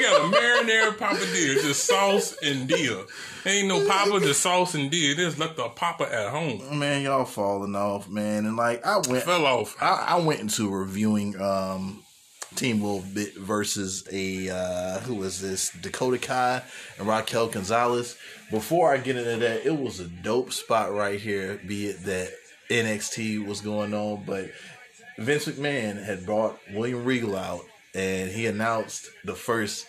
got 0.00 0.20
a 0.20 0.36
marinara 0.36 0.96
papadilla, 0.96 1.62
just 1.62 1.84
sauce 1.86 2.36
and 2.42 2.68
deal. 2.68 3.06
Ain't 3.46 3.68
no 3.68 3.86
papa, 3.86 4.20
just 4.20 4.42
sauce 4.42 4.74
and 4.74 4.90
deal. 4.90 5.16
Just 5.16 5.38
left 5.38 5.56
the 5.56 5.68
papa 5.68 6.04
at 6.12 6.30
home. 6.30 6.78
man, 6.78 7.02
y'all 7.02 7.24
falling 7.24 7.74
off, 7.74 8.08
man. 8.08 8.46
And 8.46 8.56
like 8.56 8.84
I 8.86 8.98
went, 9.08 9.24
Fell 9.24 9.46
off. 9.46 9.76
I, 9.80 10.04
I 10.08 10.18
went 10.20 10.40
into 10.40 10.70
reviewing 10.70 11.40
um 11.40 12.03
Team 12.56 12.80
Wolf 12.80 13.12
Bit 13.14 13.36
versus 13.36 14.04
a 14.12 14.50
uh 14.50 15.00
who 15.00 15.14
was 15.14 15.40
this 15.40 15.70
Dakota 15.70 16.18
Kai 16.18 16.62
and 16.98 17.08
Raquel 17.08 17.48
Gonzalez. 17.48 18.16
Before 18.50 18.92
I 18.92 18.98
get 18.98 19.16
into 19.16 19.36
that, 19.36 19.66
it 19.66 19.76
was 19.76 20.00
a 20.00 20.06
dope 20.06 20.52
spot 20.52 20.92
right 20.92 21.20
here. 21.20 21.60
Be 21.66 21.86
it 21.86 22.04
that 22.04 22.32
NXT 22.70 23.46
was 23.46 23.60
going 23.60 23.94
on, 23.94 24.24
but 24.24 24.50
Vince 25.18 25.46
McMahon 25.46 26.02
had 26.04 26.26
brought 26.26 26.58
William 26.72 27.04
Regal 27.04 27.36
out, 27.36 27.62
and 27.94 28.30
he 28.30 28.46
announced 28.46 29.08
the 29.24 29.34
first 29.34 29.86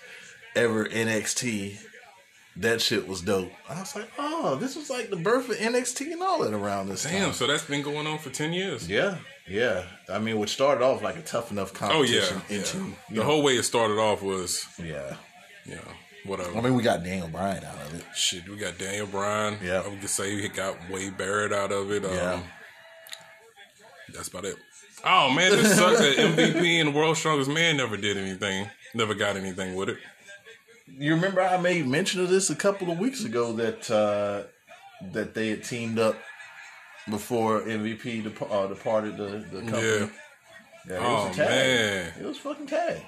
ever 0.56 0.86
NXT. 0.86 1.78
That 2.58 2.82
shit 2.82 3.08
was 3.08 3.22
dope. 3.22 3.52
I 3.68 3.80
was 3.82 3.96
like, 3.96 4.10
oh, 4.18 4.56
this 4.56 4.78
was 4.78 4.90
like 4.90 5.10
the 5.10 5.18
birth 5.18 5.50
of 5.50 5.58
NXT 5.58 6.14
and 6.14 6.22
all 6.24 6.42
that 6.44 6.54
around 6.54 6.88
this 6.88 7.04
time. 7.04 7.12
Damn, 7.14 7.34
so 7.34 7.48
that's 7.48 7.66
been 7.66 7.82
going 7.82 8.08
on 8.08 8.18
for 8.18 8.30
10 8.30 8.54
years. 8.54 8.88
Yeah, 8.88 9.18
yeah. 9.48 9.84
I 10.10 10.20
mean, 10.20 10.40
which 10.40 10.52
started 10.52 10.84
off 10.84 11.02
like 11.02 11.18
a 11.18 11.22
tough 11.22 11.52
enough 11.52 11.74
competition. 11.74 12.16
Oh, 12.16 12.20
yeah. 12.20 12.30
competition 12.30 12.44
yeah. 12.50 12.58
into 12.58 12.98
The 13.10 13.16
know, 13.16 13.24
whole 13.24 13.44
way 13.44 13.54
it 13.54 13.64
started 13.64 13.98
off 13.98 14.22
was, 14.22 14.66
yeah. 14.78 15.16
yeah, 15.66 15.76
know, 15.76 15.82
whatever. 16.26 16.58
I 16.58 16.62
mean, 16.62 16.76
we 16.76 16.84
got 16.84 17.04
Daniel 17.04 17.28
Bryan 17.28 17.64
out 17.64 17.76
of 17.76 17.96
it. 17.96 18.04
Shit, 18.16 18.48
we 18.50 18.58
got 18.58 18.78
Daniel 18.78 19.08
Bryan. 19.08 19.58
Yeah. 19.64 19.88
We 19.88 19.98
could 19.98 20.10
say 20.10 20.40
he 20.40 20.48
got 20.50 20.78
Wade 20.90 21.18
Barrett 21.18 21.54
out 21.54 21.72
of 21.72 21.92
it. 21.92 22.06
Um, 22.06 22.14
Yeah. 22.14 22.42
That's 24.14 24.28
about 24.28 24.46
it. 24.46 24.56
Oh, 25.04 25.30
man, 25.30 25.54
it 25.54 25.64
sucks 25.66 26.00
that 26.00 26.16
MVP 26.38 26.80
and 26.80 26.90
the 26.90 26.98
World's 26.98 27.20
Strongest 27.20 27.50
Man 27.50 27.78
never 27.78 27.98
did 27.98 28.18
anything. 28.18 28.70
Never 28.94 29.14
got 29.14 29.36
anything 29.36 29.76
with 29.76 29.90
it. 29.90 29.98
You 30.88 31.16
remember 31.16 31.42
I 31.42 31.58
made 31.58 31.86
mention 31.88 32.22
of 32.22 32.30
this 32.30 32.50
a 32.50 32.56
couple 32.56 32.92
of 32.92 32.98
weeks 32.98 33.24
ago 33.24 33.52
that 33.54 33.92
uh, 33.92 34.44
that 35.12 35.34
they 35.34 35.50
had 35.50 35.64
teamed 35.64 36.00
up 36.00 36.16
before 37.10 37.62
MVP 37.62 38.24
dep- 38.24 38.52
uh, 38.52 38.68
departed 38.68 39.18
the, 39.18 39.46
the 39.52 39.60
company. 39.62 39.82
Yeah. 39.82 40.08
Yeah, 40.88 40.96
it 40.96 41.00
Oh, 41.02 41.28
was 41.28 41.34
a 41.36 41.40
tag. 41.40 41.50
man. 41.50 42.14
It 42.20 42.26
was 42.26 42.38
fucking 42.38 42.68
tag. 42.68 43.02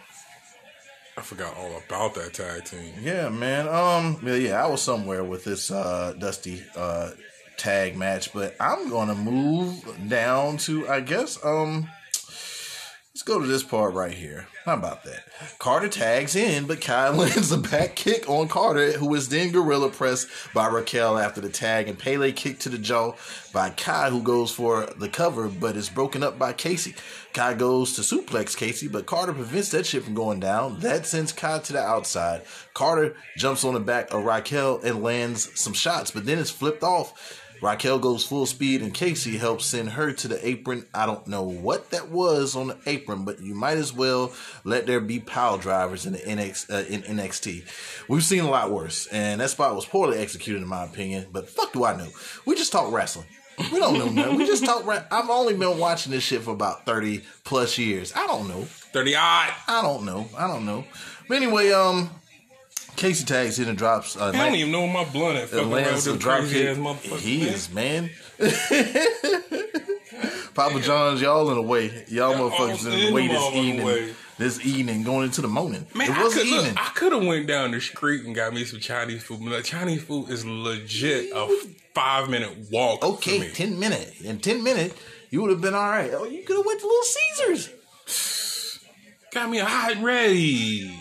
I 1.18 1.22
forgot 1.22 1.56
all 1.58 1.78
about 1.88 2.14
that 2.16 2.34
tag 2.34 2.66
team. 2.66 2.94
Yeah, 3.02 3.30
man. 3.30 3.68
Um, 3.68 4.20
yeah, 4.24 4.36
yeah, 4.36 4.64
I 4.64 4.68
was 4.68 4.82
somewhere 4.82 5.24
with 5.24 5.44
this 5.44 5.72
uh, 5.72 6.14
Dusty 6.18 6.64
uh, 6.76 7.12
tag 7.58 7.96
match, 7.98 8.34
but 8.34 8.56
I'm 8.60 8.90
gonna 8.90 9.16
move 9.16 9.84
down 10.10 10.58
to, 10.58 10.88
I 10.88 11.00
guess, 11.02 11.44
um, 11.44 11.90
let's 13.18 13.24
go 13.24 13.40
to 13.40 13.48
this 13.48 13.64
part 13.64 13.96
right 13.96 14.14
here. 14.14 14.48
How 14.64 14.76
about 14.76 15.04
that? 15.06 15.24
Carter 15.58 15.90
tags 15.90 16.36
in, 16.36 16.68
but 16.68 16.82
Kai 16.82 17.10
lands 17.16 17.52
a 17.52 17.58
back 17.58 17.96
kick 17.96 18.30
on 18.30 18.48
Carter, 18.48 18.92
who 18.92 19.12
is 19.16 19.30
then 19.30 19.52
gorilla 19.52 19.90
pressed 19.90 20.28
by 20.54 20.68
Raquel 20.68 21.18
after 21.18 21.42
the 21.42 21.50
tag, 21.50 21.88
and 21.88 21.98
Pele 21.98 22.32
kick 22.32 22.60
to 22.60 22.70
the 22.70 22.78
jaw 22.78 23.16
by 23.52 23.72
Kai, 23.72 24.12
who 24.12 24.22
goes 24.22 24.52
for 24.52 24.86
the 25.00 25.10
cover, 25.10 25.48
but 25.48 25.76
is 25.76 25.90
broken 25.90 26.22
up 26.22 26.38
by 26.38 26.54
Kacy. 26.54 26.96
Kai 27.34 27.56
goes 27.56 27.96
to 27.96 28.02
suplex 28.02 28.56
Kacy, 28.56 28.92
but 28.92 29.08
Carter 29.08 29.34
prevents 29.34 29.72
that 29.72 29.88
shit 29.88 30.04
from 30.04 30.14
going 30.14 30.40
down. 30.40 30.80
That 30.82 31.08
sends 31.08 31.32
Kai 31.32 31.58
to 31.58 31.74
the 31.74 31.82
outside. 31.82 32.44
Carter 32.76 33.16
jumps 33.36 33.64
on 33.64 33.74
the 33.74 33.80
back 33.80 34.14
of 34.14 34.26
Raquel 34.26 34.80
and 34.84 35.02
lands 35.02 35.60
some 35.60 35.74
shots, 35.74 36.12
but 36.12 36.28
then 36.28 36.38
it's 36.38 36.52
flipped 36.52 36.84
off. 36.84 37.42
Raquel 37.62 38.00
goes 38.00 38.26
full 38.26 38.46
speed 38.46 38.82
and 38.82 38.94
Kacy 38.94 39.38
helps 39.38 39.66
send 39.66 39.90
her 39.90 40.12
to 40.14 40.28
the 40.28 40.48
apron. 40.48 40.86
I 40.94 41.06
don't 41.06 41.28
know 41.28 41.44
what 41.44 41.90
that 41.92 42.10
was 42.10 42.56
on 42.56 42.68
the 42.68 42.78
apron, 42.86 43.26
but 43.26 43.42
you 43.42 43.56
might 43.56 43.78
as 43.78 43.94
well 43.94 44.34
let 44.64 44.86
there 44.86 45.00
be 45.00 45.20
pile 45.20 45.58
drivers 45.58 46.06
in 46.06 46.14
the 46.14 46.20
NX, 46.20 46.70
uh, 46.72 46.86
in 46.88 47.02
NXT. 47.04 47.64
We've 48.08 48.24
seen 48.24 48.44
a 48.44 48.50
lot 48.50 48.72
worse, 48.72 49.08
and 49.08 49.42
that 49.42 49.50
spot 49.50 49.76
was 49.76 49.86
poorly 49.86 50.18
executed 50.20 50.62
in 50.62 50.68
my 50.68 50.84
opinion. 50.86 51.28
But 51.32 51.50
fuck, 51.50 51.74
do 51.74 51.84
I 51.86 51.96
know? 51.96 52.10
We 52.46 52.56
just 52.56 52.72
talk 52.72 52.92
wrestling. 52.92 53.28
We 53.72 53.80
don't 53.80 53.98
know 53.98 54.10
nothing. 54.10 54.36
We 54.38 54.46
just 54.46 54.64
talk. 54.64 54.86
Ra- 54.86 55.04
I've 55.10 55.32
only 55.32 55.56
been 55.56 55.80
watching 55.80 56.12
this 56.12 56.24
shit 56.24 56.44
for 56.44 56.52
about 56.52 56.86
thirty 56.86 57.24
plus 57.44 57.78
years. 57.80 58.14
I 58.16 58.28
don't 58.28 58.48
know. 58.48 58.62
30 58.66 59.16
odd. 59.16 59.54
I 59.68 59.82
don't 59.82 60.06
know. 60.06 60.28
I 60.38 60.46
don't 60.46 60.64
know. 60.66 60.86
But 61.28 61.38
anyway, 61.38 61.72
um, 61.72 62.12
Kacy 62.98 63.26
tags 63.26 63.60
in 63.60 63.70
and 63.70 63.78
drops. 63.78 64.18
Uh, 64.18 64.26
I 64.26 64.32
don't 64.32 64.56
even 64.56 64.72
know 64.72 64.88
my 64.88 65.04
blunt 65.06 65.38
at 65.38 65.50
fucking 65.50 65.60
around 65.60 65.70
with 65.72 65.86
lands 65.86 66.08
a 66.08 66.12
them 66.12 66.20
drop 66.20 66.40
crazy 66.40 66.62
kick. 66.62 66.78
ass. 66.78 67.22
He 67.22 67.40
man. 67.46 67.54
is 67.54 67.74
man. 67.74 68.10
Papa 70.56 70.80
John's, 70.82 71.22
y'all 71.22 71.48
in 71.50 71.56
the 71.56 71.62
way. 71.62 72.04
Y'all 72.08 72.32
Y'all 72.36 72.50
motherfuckers 72.50 72.86
in 72.92 73.08
the 73.08 73.12
way 73.14 73.28
this 73.28 73.54
evening. 73.54 73.86
way. 73.86 74.14
This 74.40 74.64
evening, 74.66 75.04
going 75.04 75.26
into 75.26 75.42
the 75.42 75.48
morning. 75.48 75.86
Man, 75.96 76.12
it 76.12 76.16
I 76.18 76.24
was 76.24 76.34
could, 76.36 76.46
evening. 76.46 76.74
look, 76.74 76.80
I 76.80 76.90
could 76.94 77.12
have 77.12 77.26
went 77.26 77.48
down 77.48 77.72
the 77.72 77.82
street 77.82 78.24
and 78.26 78.36
got 78.36 78.54
me 78.54 78.66
some 78.66 78.80
Chinese 78.80 79.24
food. 79.24 79.40
But 79.44 79.64
Chinese 79.64 80.04
food 80.04 80.30
is 80.30 80.46
legit 80.46 81.32
a 81.36 81.48
five 81.96 82.30
minute 82.30 82.56
walk 82.72 83.04
okay, 83.04 83.50
ten 83.50 83.80
minute. 83.80 84.14
In 84.24 84.40
ten 84.40 84.64
minute, 84.64 84.96
you 85.32 85.42
would 85.42 85.50
have 85.50 85.62
been 85.62 85.74
all 85.74 85.90
right. 85.90 86.12
Oh, 86.14 86.26
you 86.26 86.44
could 86.44 86.56
have 86.58 86.66
went 86.66 86.80
to 86.80 86.86
Little 86.88 87.04
Caesars. 87.04 88.80
Got 89.34 89.50
me 89.50 89.58
a 89.60 89.66
hot 89.66 89.94
and 89.94 90.04
ready. 90.06 90.96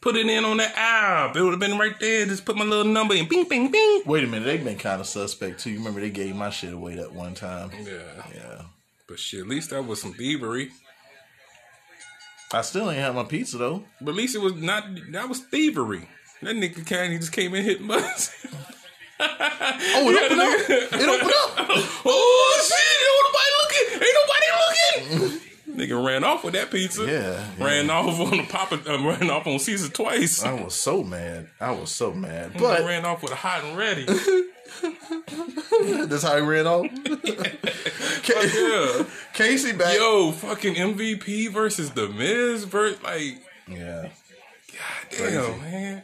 Put 0.00 0.16
it 0.16 0.26
in 0.26 0.44
on 0.44 0.56
the 0.56 0.78
app. 0.78 1.36
It 1.36 1.42
would 1.42 1.50
have 1.50 1.60
been 1.60 1.78
right 1.78 1.98
there. 2.00 2.24
Just 2.24 2.46
put 2.46 2.56
my 2.56 2.64
little 2.64 2.90
number 2.90 3.14
in. 3.14 3.28
Bing, 3.28 3.46
bing, 3.46 3.70
bing. 3.70 4.02
Wait 4.06 4.24
a 4.24 4.26
minute, 4.26 4.46
they've 4.46 4.64
been 4.64 4.78
kind 4.78 5.00
of 5.00 5.06
suspect 5.06 5.60
too. 5.60 5.70
You 5.70 5.78
remember 5.78 6.00
they 6.00 6.10
gave 6.10 6.34
my 6.34 6.48
shit 6.50 6.72
away 6.72 6.94
that 6.96 7.12
one 7.12 7.34
time. 7.34 7.70
Yeah. 7.84 8.24
Yeah. 8.34 8.62
But 9.06 9.18
shit, 9.18 9.40
at 9.40 9.48
least 9.48 9.70
that 9.70 9.86
was 9.86 10.00
some 10.00 10.14
thievery. 10.14 10.70
I 12.52 12.62
still 12.62 12.90
ain't 12.90 13.00
had 13.00 13.14
my 13.14 13.24
pizza 13.24 13.58
though. 13.58 13.84
But 14.00 14.12
at 14.12 14.16
least 14.16 14.34
it 14.34 14.40
was 14.40 14.54
not, 14.54 14.84
that 15.12 15.28
was 15.28 15.40
thievery. 15.40 16.08
That 16.42 16.56
nigga 16.56 16.86
Candy 16.86 17.18
just 17.18 17.32
came 17.32 17.54
in 17.54 17.64
hitting 17.64 17.86
buttons. 17.86 18.30
Oh, 19.22 20.08
it 20.08 20.16
opened 20.16 20.40
up. 20.40 20.70
It 20.70 21.08
opened 21.08 21.30
up. 21.30 21.68
oh 22.06 22.62
shit! 22.66 22.80
Ain't 22.96 23.12
nobody 23.20 23.50
looking. 23.60 23.86
Ain't 24.06 25.10
nobody 25.20 25.30
looking. 25.30 25.40
Nigga 25.76 26.04
ran 26.04 26.24
off 26.24 26.44
with 26.44 26.54
that 26.54 26.70
pizza. 26.70 27.04
Yeah, 27.04 27.46
yeah. 27.58 27.64
Ran 27.64 27.90
off 27.90 28.18
on 28.20 28.36
the 28.38 28.44
Papa. 28.44 28.80
Uh, 28.86 29.02
ran 29.04 29.30
off 29.30 29.46
on 29.46 29.58
Caesar 29.58 29.90
twice. 29.90 30.42
I 30.42 30.52
was 30.62 30.74
so 30.74 31.02
mad. 31.02 31.48
I 31.60 31.72
was 31.72 31.90
so 31.90 32.12
mad. 32.12 32.52
But 32.54 32.78
But 32.78 32.84
ran 32.84 33.04
off 33.04 33.22
with 33.22 33.32
a 33.32 33.36
hot 33.36 33.64
and 33.64 33.76
ready. 33.76 34.04
that's 36.06 36.22
how 36.22 36.36
he 36.36 36.42
ran 36.42 36.66
off. 36.66 36.86
yeah. 37.04 38.24
Kacy 39.34 39.76
back. 39.78 39.96
Yo, 39.96 40.32
fucking 40.32 40.74
MVP 40.74 41.50
versus 41.50 41.90
the 41.90 42.08
Miz. 42.08 42.64
Versus, 42.64 43.02
like, 43.02 43.38
Yeah. 43.68 44.08
God 44.72 45.18
damn, 45.18 45.60
man. 45.62 46.02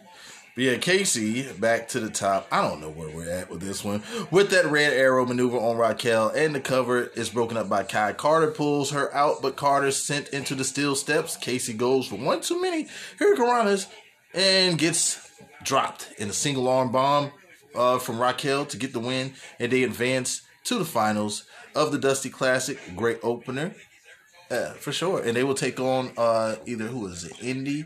But 0.57 0.65
yeah, 0.65 0.75
Kacy 0.77 1.61
back 1.61 1.87
to 1.89 2.01
the 2.01 2.09
top. 2.09 2.49
I 2.51 2.67
don't 2.67 2.81
know 2.81 2.89
where 2.89 3.11
we're 3.11 3.31
at 3.31 3.51
with 3.51 3.61
this 3.61 3.85
one. 3.85 4.03
With 4.31 4.49
that 4.51 4.65
red 4.65 4.95
arrow 4.95 5.27
maneuver 5.27 5.59
on 5.59 5.77
Raquel 5.77 6.31
and 6.31 6.55
the 6.55 6.61
cover 6.61 7.03
is 7.15 7.29
broken 7.29 7.59
up 7.59 7.69
by 7.69 7.83
Kai. 7.83 8.15
Carter 8.15 8.51
pulls 8.51 8.91
her 8.93 9.15
out, 9.15 9.43
but 9.43 9.57
Carter's 9.57 9.99
sent 9.99 10.31
into 10.31 10.55
the 10.55 10.65
steel 10.65 10.95
steps. 10.97 11.37
Kacy 11.37 11.77
goes 11.77 12.07
for 12.07 12.17
one 12.17 12.41
too 12.41 12.59
many 12.59 12.89
Hurricanranas 13.21 13.87
and 14.33 14.79
gets 14.79 15.31
dropped 15.63 16.09
in 16.17 16.31
a 16.31 16.33
single 16.33 16.69
arm 16.69 16.91
bomb 16.91 17.33
uh, 17.75 17.99
from 17.99 18.19
Raquel 18.19 18.65
to 18.65 18.79
get 18.79 18.95
the 18.95 18.99
win, 18.99 19.35
and 19.61 19.71
they 19.71 19.83
advance 19.83 20.41
to 20.65 20.79
the 20.79 20.87
finals 20.87 21.45
of 21.75 21.93
the 21.93 21.99
Dusty 21.99 22.31
Classic. 22.31 22.79
Great 22.97 23.19
opener. 23.23 23.75
Yeah, 24.51 24.73
for 24.75 24.93
sure. 24.93 25.23
And 25.23 25.37
they 25.37 25.45
will 25.45 25.55
take 25.55 25.81
on 25.81 26.13
uh 26.17 26.57
either 26.67 26.87
who 26.87 27.07
is 27.07 27.25
it, 27.25 27.43
Indy 27.43 27.85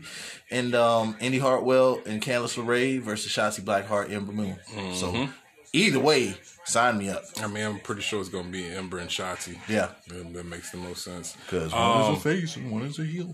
and 0.49 0.75
um 0.75 1.15
Indy 1.19 1.39
Hartwell 1.39 1.99
and 2.05 2.21
Candice 2.21 2.57
LeRae 2.57 3.01
versus 3.01 3.31
Shotzi 3.31 3.61
Blackheart, 3.61 4.11
Ember 4.11 4.31
Moon. 4.31 4.57
So 4.93 5.29
either 5.73 5.99
way, 5.99 6.35
sign 6.65 6.97
me 6.97 7.09
up. 7.09 7.23
I 7.41 7.47
mean, 7.47 7.65
I'm 7.65 7.79
pretty 7.79 8.01
sure 8.01 8.19
it's 8.19 8.29
gonna 8.29 8.49
be 8.49 8.65
Ember 8.65 8.99
and 8.99 9.09
Shotzi. 9.09 9.57
Yeah. 9.67 9.89
that, 10.07 10.33
that 10.33 10.45
makes 10.45 10.71
the 10.71 10.77
most 10.77 11.03
sense. 11.03 11.35
Because 11.45 11.71
one 11.73 12.11
is 12.13 12.17
a 12.17 12.21
face 12.21 12.55
and 12.55 12.71
one 12.71 12.83
is 12.83 12.99
a 12.99 13.05
heel. 13.05 13.33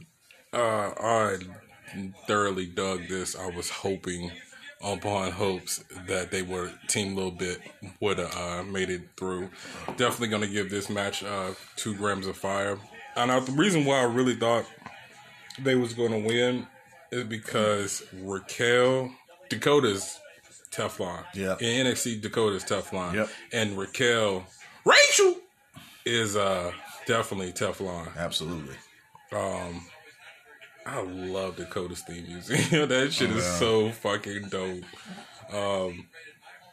Uh, 0.53 0.91
right. 0.99 1.39
thoroughly 2.28 2.65
dug 2.65 3.07
this. 3.09 3.36
I 3.36 3.47
was 3.49 3.69
hoping 3.69 4.32
upon 4.82 5.32
hopes 5.32 5.84
that 6.07 6.32
they 6.32 6.41
were 6.43 6.71
team 6.88 7.13
a 7.13 7.15
little 7.15 7.32
bit 7.32 7.59
would 7.99 8.19
have 8.19 8.36
uh, 8.36 8.63
made 8.63 8.89
it 8.89 9.01
through. 9.17 9.49
Definitely 9.97 10.30
gonna 10.30 10.47
give 10.47 10.69
this 10.69 10.89
match 10.89 11.23
uh, 11.23 11.51
two 11.75 11.95
grams 11.95 12.28
of 12.28 12.38
fire. 12.38 12.78
And 13.18 13.32
uh, 13.32 13.39
the 13.39 13.51
reason 13.51 13.84
why 13.84 13.99
I 13.99 14.03
really 14.03 14.36
thought 14.36 14.65
they 15.59 15.76
was 15.76 15.93
gonna 15.93 16.20
win 16.20 16.68
is 17.11 17.24
because 17.24 18.03
Raquel 18.22 19.11
Dakota's 19.49 20.20
Teflon. 20.72 21.24
Yeah. 21.34 21.57
In 21.59 21.88
NXT 21.88 22.22
Dakota's 22.22 22.63
Teflon. 22.63 23.13
Yep. 23.13 23.30
And 23.53 23.78
Raquel 23.78 24.45
Rachel 24.86 25.36
is 26.05 26.36
uh 26.36 26.72
definitely 27.05 27.51
Teflon. 27.53 28.15
Absolutely. 28.18 28.76
Um 29.32 29.82
I 30.86 31.01
love 31.01 31.57
Dakota's 31.57 32.01
theme 32.01 32.26
music. 32.28 32.70
that 32.70 33.11
shit 33.11 33.30
is 33.32 33.43
so 33.43 33.91
fucking 33.91 34.47
dope. 34.49 34.86
Um, 35.51 36.07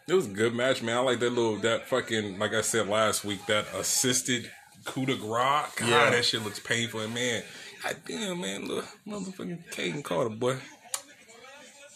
it 0.07 0.15
was 0.15 0.27
a 0.27 0.31
good 0.31 0.55
match, 0.55 0.83
man. 0.83 0.99
I 0.99 1.01
like 1.01 1.19
that 1.19 1.31
little 1.31 1.57
that 1.59 1.89
fucking 1.89 2.39
like 2.39 2.53
I 2.55 2.61
said 2.61 2.87
last 2.89 3.25
week 3.25 3.45
that 3.47 3.67
assisted 3.75 4.51
coup 4.85 5.07
de 5.07 5.15
grace. 5.17 5.67
God, 5.77 5.89
Yeah. 5.89 6.11
that 6.11 6.25
shit 6.25 6.43
looks 6.45 6.61
painful. 6.61 7.01
And 7.01 7.15
man, 7.15 7.43
god 7.83 7.97
damn, 8.07 8.41
man, 8.41 8.67
look, 8.69 8.85
motherfucking 9.07 9.71
Kayden 9.73 10.03
Carter, 10.05 10.31
boy. 10.31 10.57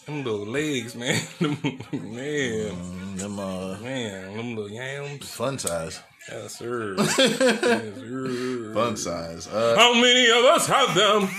Them 0.05 0.23
little 0.23 0.45
legs, 0.45 0.95
man. 1.01 1.21
Man, 1.39 1.55
Mm, 1.91 3.17
Them 3.17 3.39
uh, 3.39 3.77
man, 3.79 4.35
them 4.37 4.55
little 4.55 4.71
yams. 4.71 5.29
fun 5.29 5.59
size. 5.59 5.99
Yes, 6.31 6.55
sir. 6.57 6.95
yes, 6.97 7.15
sir. 7.15 8.71
Fun 8.73 8.97
size. 8.97 9.47
Uh, 9.47 9.75
How 9.77 9.93
many 9.93 10.29
of 10.29 10.45
us 10.45 10.67
have 10.67 10.93
them? 10.95 11.29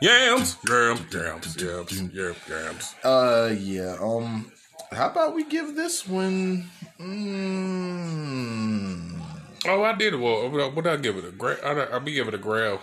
yams, 0.00 0.56
yams, 0.68 1.06
yams, 1.12 2.02
yams, 2.12 2.36
yams. 2.48 2.94
Uh, 3.04 3.54
yeah. 3.58 3.96
Um, 4.00 4.50
how 4.92 5.10
about 5.10 5.34
we 5.34 5.44
give 5.44 5.74
this 5.76 6.06
one? 6.06 6.68
Mm, 7.00 9.20
Oh, 9.66 9.82
I 9.82 9.94
did. 9.94 10.14
Well, 10.14 10.50
what 10.50 10.74
did 10.84 10.92
I 10.92 10.96
give 10.96 11.16
it? 11.16 11.24
A 11.24 11.30
grab? 11.30 11.58
I, 11.64 11.96
I 11.96 11.98
be 11.98 12.12
giving 12.12 12.28
it 12.32 12.34
a 12.34 12.38
grab. 12.38 12.78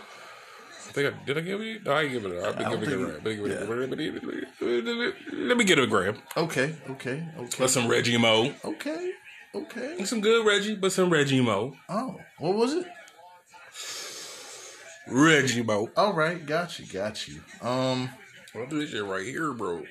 I 0.90 0.94
think 0.94 1.14
I 1.14 1.26
did. 1.26 1.38
I 1.38 1.42
give 1.42 1.62
it. 1.62 1.86
No, 1.86 1.94
I 1.94 2.08
give 2.08 2.26
it. 2.26 2.32
A, 2.32 2.48
I 2.48 2.52
be 2.52 2.66
I 2.66 2.70
don't 2.72 2.80
give 2.80 2.92
it 2.92 2.94
a 2.94 2.98
grab. 2.98 3.24
Let 3.24 3.98
me 3.98 4.06
give 4.06 4.16
it 4.16 4.24
a 4.24 4.26
grab. 4.26 5.14
Let 5.48 5.58
me 5.58 5.64
get 5.64 5.78
it 5.80 5.84
a 5.84 5.88
grab. 5.88 6.18
okay, 6.36 6.76
okay, 6.90 7.24
okay, 7.38 7.68
some 7.68 7.88
Reggie 7.88 8.18
Mo. 8.18 8.54
okay, 8.66 9.12
okay. 9.56 10.04
Some 10.06 10.22
good 10.22 10.46
Reggie, 10.46 10.76
but 10.76 10.92
some 10.92 11.10
Reggie 11.12 11.42
Mo. 11.42 11.76
Oh, 11.88 12.20
what 12.40 12.56
was 12.56 12.74
it? 12.74 12.86
Reggie 15.08 15.64
Mo. 15.64 15.90
All 15.96 16.14
right, 16.14 16.44
got 16.46 16.80
you, 16.80 16.86
got 16.88 17.28
you. 17.28 17.42
Um, 17.62 18.10
I'll 18.56 18.66
do 18.68 18.80
this 18.80 18.90
shit 18.90 19.06
right 19.06 19.24
here, 19.26 19.54
bro. 19.54 19.84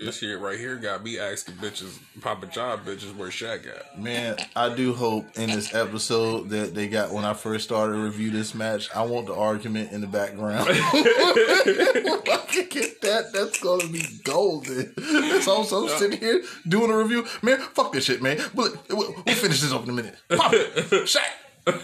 This 0.00 0.16
shit 0.16 0.40
right 0.40 0.58
here 0.58 0.76
got 0.76 1.04
me 1.04 1.18
asking 1.18 1.56
bitches, 1.56 1.98
Papa 2.22 2.46
John 2.46 2.78
bitches, 2.86 3.14
where 3.14 3.28
Shaq 3.28 3.66
at. 3.68 4.00
man, 4.00 4.34
I 4.56 4.74
do 4.74 4.94
hope 4.94 5.26
in 5.36 5.50
this 5.50 5.74
episode 5.74 6.48
that 6.48 6.74
they 6.74 6.88
got 6.88 7.12
when 7.12 7.26
I 7.26 7.34
first 7.34 7.64
started 7.64 7.92
to 7.92 7.98
review 7.98 8.30
this 8.30 8.54
match. 8.54 8.88
I 8.96 9.02
want 9.02 9.26
the 9.26 9.34
argument 9.34 9.92
in 9.92 10.00
the 10.00 10.06
background. 10.06 10.68
if 10.70 12.28
I 12.30 12.36
can 12.50 12.68
get 12.70 13.02
that, 13.02 13.34
that's 13.34 13.60
gonna 13.60 13.88
be 13.88 14.02
golden. 14.24 14.94
So, 15.42 15.52
also 15.52 15.86
sitting 15.88 16.18
here 16.18 16.44
doing 16.66 16.90
a 16.90 16.96
review, 16.96 17.26
man. 17.42 17.58
Fuck 17.58 17.92
this 17.92 18.06
shit, 18.06 18.22
man. 18.22 18.40
We'll, 18.54 18.72
we'll, 18.88 19.14
we'll 19.26 19.34
finish 19.34 19.60
this 19.60 19.70
up 19.70 19.84
in 19.84 19.90
a 19.90 19.92
minute. 19.92 20.16
Pop 20.30 20.54
it, 20.54 20.74
Shaq. 21.04 21.82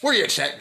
Where 0.00 0.12
you 0.12 0.24
at, 0.24 0.30
Shaq? 0.30 0.58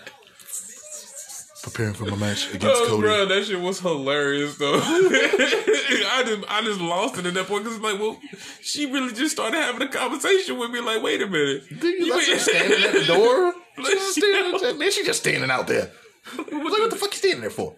Preparing 1.68 1.94
for 1.96 2.06
my 2.06 2.16
match 2.16 2.48
against 2.54 2.82
Oh, 2.82 2.86
Cody. 2.88 3.02
bro, 3.02 3.26
that 3.26 3.44
shit 3.46 3.60
was 3.60 3.80
hilarious 3.82 4.56
though. 4.58 4.80
I 4.82 6.24
just, 6.26 6.46
I 6.50 6.62
just 6.64 6.80
lost 6.80 7.18
it 7.18 7.26
at 7.26 7.34
that 7.34 7.46
point 7.48 7.66
because 7.66 7.80
like, 7.80 8.00
well, 8.00 8.18
she 8.62 8.86
really 8.86 9.14
just 9.14 9.34
started 9.36 9.58
having 9.58 9.82
a 9.86 9.90
conversation 9.92 10.58
with 10.58 10.72
me. 10.72 10.80
Like, 10.80 11.04
wait 11.04 11.22
a 11.22 11.28
minute, 11.28 11.64
You 11.70 12.10
left 12.14 12.28
her 12.30 12.38
standing 12.40 12.84
at 12.86 12.94
the 12.94 13.06
door. 13.08 13.54
Like, 13.78 13.86
She 13.88 13.94
just 13.96 14.16
standing, 14.16 14.80
man, 14.80 14.92
she 14.92 15.04
just 15.04 15.20
standing 15.20 15.52
out 15.52 15.68
there. 15.68 15.92
Like, 16.38 16.52
what 16.52 16.90
the 16.90 16.96
fuck 16.96 17.12
you 17.12 17.18
standing 17.18 17.42
there 17.42 17.50
for? 17.50 17.76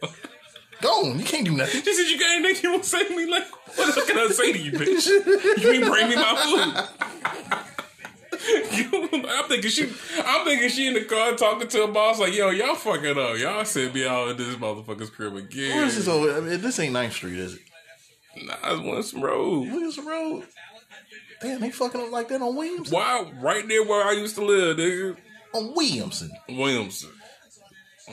Go 0.82 0.90
on, 1.10 1.18
you 1.20 1.26
can't 1.26 1.46
do 1.46 1.56
nothing. 1.58 1.82
She 1.82 1.94
said 1.94 2.04
you 2.12 2.20
got 2.20 2.36
anything 2.38 2.64
you 2.64 2.72
want 2.72 2.84
to 2.84 2.90
say 2.90 3.08
to 3.08 3.16
me? 3.16 3.30
Like, 3.30 3.44
what 3.76 3.88
the 3.88 3.94
fuck 3.94 4.08
can 4.08 4.18
I 4.20 4.28
say 4.28 4.54
to 4.54 4.60
you, 4.60 4.72
bitch? 4.72 5.08
You 5.62 5.72
ain't 5.72 5.86
bring 5.86 6.10
me 6.10 6.16
my 6.16 6.36
food. 6.46 7.79
I'm 8.42 9.48
thinking 9.48 9.70
she, 9.70 9.90
I'm 10.24 10.46
thinking 10.46 10.70
she 10.70 10.88
in 10.88 10.94
the 10.94 11.04
car 11.04 11.34
talking 11.36 11.68
to 11.68 11.86
her 11.86 11.92
boss 11.92 12.20
like, 12.20 12.34
yo, 12.34 12.50
y'all 12.50 12.76
fucking 12.76 13.18
up. 13.18 13.38
Y'all 13.38 13.66
sent 13.66 13.94
me 13.94 14.08
out 14.08 14.30
in 14.30 14.38
this 14.38 14.56
motherfucker's 14.56 15.10
crib 15.10 15.36
again. 15.36 15.76
Where 15.76 15.86
is 15.86 15.98
this 15.98 16.08
over? 16.08 16.36
I 16.36 16.40
mean, 16.40 16.62
this 16.62 16.80
ain't 16.80 16.96
9th 16.96 17.12
Street, 17.12 17.38
is 17.38 17.56
it? 17.56 17.62
Nah, 18.46 18.56
I 18.64 18.74
want 18.74 19.14
road. 19.14 19.68
The 19.68 20.02
road. 20.02 20.46
Damn, 21.42 21.62
they 21.62 21.72
fucking 21.72 22.02
up 22.02 22.12
like 22.12 22.28
that 22.30 22.42
on 22.42 22.56
Williamson. 22.56 22.94
Why? 22.94 23.32
Right 23.42 23.68
there 23.68 23.84
where 23.84 24.06
I 24.06 24.12
used 24.12 24.36
to 24.36 24.46
live, 24.46 24.78
nigga. 24.78 25.18
On 25.54 25.74
Williamson. 25.76 26.32
Williamson. 26.48 27.10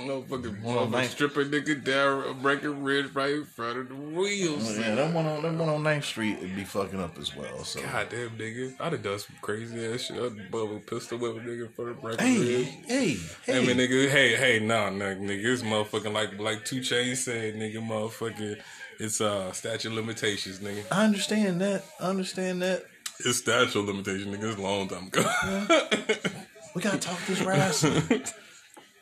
No 0.04 0.22
fucking 0.22 0.56
motherfucking 0.56 0.90
nice. 0.90 1.10
stripper 1.10 1.44
nigga 1.44 1.82
down 1.82 2.40
Breckenridge 2.42 3.14
right 3.14 3.32
in 3.32 3.44
front 3.44 3.78
of 3.78 3.88
the 3.88 3.94
Williamson. 3.94 4.80
Yeah, 4.82 4.94
that 4.94 5.14
one 5.14 5.26
on 5.26 5.42
that 5.42 5.54
one 5.54 5.68
on 5.68 5.82
9th 5.82 6.04
Street 6.04 6.38
would 6.40 6.54
be 6.54 6.64
fucking 6.64 7.00
up 7.00 7.18
as 7.18 7.34
well. 7.34 7.64
So 7.64 7.80
God 7.80 8.08
damn 8.10 8.30
nigga. 8.30 8.74
I'd 8.78 8.92
have 8.92 9.02
done 9.02 9.18
some 9.18 9.36
crazy 9.40 9.86
ass 9.86 10.02
shit. 10.02 10.22
I'd 10.22 10.50
bubble 10.50 10.80
pistol 10.80 11.18
whip 11.18 11.36
a 11.36 11.40
nigga 11.40 11.66
in 11.66 11.72
front 11.72 11.90
of 11.92 11.96
hey, 11.96 12.02
Breckenridge. 12.02 12.66
hey, 12.86 13.16
hey. 13.46 13.58
I 13.58 13.60
mean, 13.66 13.76
nigga, 13.78 14.10
hey, 14.10 14.36
hey, 14.36 14.58
nah, 14.60 14.90
nah, 14.90 15.06
nigga, 15.06 15.42
this 15.42 15.62
motherfucking 15.62 16.12
like 16.12 16.38
like 16.38 16.64
2 16.64 16.80
Chainz 16.80 17.16
said, 17.18 17.54
nigga, 17.54 17.76
motherfucking, 17.76 18.60
it's 19.00 19.20
uh 19.20 19.50
statute 19.52 19.92
limitations, 19.92 20.58
nigga. 20.58 20.84
I 20.90 21.04
understand 21.04 21.60
that. 21.62 21.84
I 22.00 22.08
understand 22.08 22.60
that. 22.62 22.84
It's 23.20 23.38
statute 23.38 23.78
of 23.78 23.86
limitations, 23.86 24.36
nigga. 24.36 24.50
It's 24.50 24.58
a 24.58 24.62
long 24.62 24.88
time 24.88 25.06
ago. 25.06 26.20
We 26.76 26.82
gotta 26.82 26.98
talk 26.98 27.18
this 27.26 27.40
wrestling. 27.40 28.02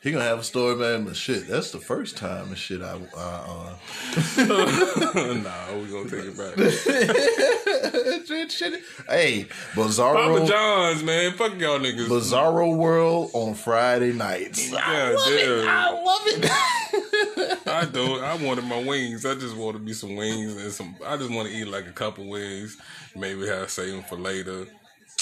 He 0.05 0.11
gonna 0.11 0.23
have 0.23 0.37
a 0.37 0.43
story, 0.43 0.75
man. 0.75 1.03
But 1.03 1.15
shit, 1.15 1.47
that's 1.47 1.71
the 1.71 1.79
first 1.79 2.15
time 2.15 2.49
and 2.49 2.57
shit. 2.57 2.79
I, 2.83 2.91
uh, 3.17 3.75
nah, 4.37 5.75
we 5.75 5.87
gonna 5.87 6.07
take 6.07 6.25
it 6.25 6.37
back. 6.37 6.55
uh 6.59 8.23
shit, 8.23 8.51
shit. 8.51 8.83
Hey, 9.09 9.47
Papa 9.73 10.45
John's, 10.47 11.01
man. 11.01 11.33
Fuck 11.33 11.59
y'all 11.59 11.79
niggas. 11.79 12.05
Bizarro 12.05 12.77
World 12.77 13.31
on 13.33 13.55
Friday 13.55 14.13
nights. 14.13 14.71
I 14.71 14.75
God 14.75 15.13
love 15.15 15.33
it. 15.33 15.67
I 15.67 15.91
love 15.91 16.21
it. 16.27 17.67
I 17.67 17.85
don't. 17.91 18.23
I 18.23 18.35
wanted 18.35 18.65
my 18.65 18.83
wings. 18.83 19.25
I 19.25 19.33
just 19.33 19.55
wanted 19.55 19.83
me 19.83 19.93
some 19.93 20.15
wings 20.15 20.55
and 20.55 20.71
some. 20.71 20.95
I 21.03 21.17
just 21.17 21.31
want 21.31 21.49
to 21.49 21.55
eat 21.55 21.65
like 21.65 21.87
a 21.87 21.91
couple 21.91 22.27
wings. 22.29 22.77
Maybe 23.15 23.47
have 23.47 23.71
save 23.71 23.91
them 23.91 24.03
for 24.03 24.17
later. 24.17 24.67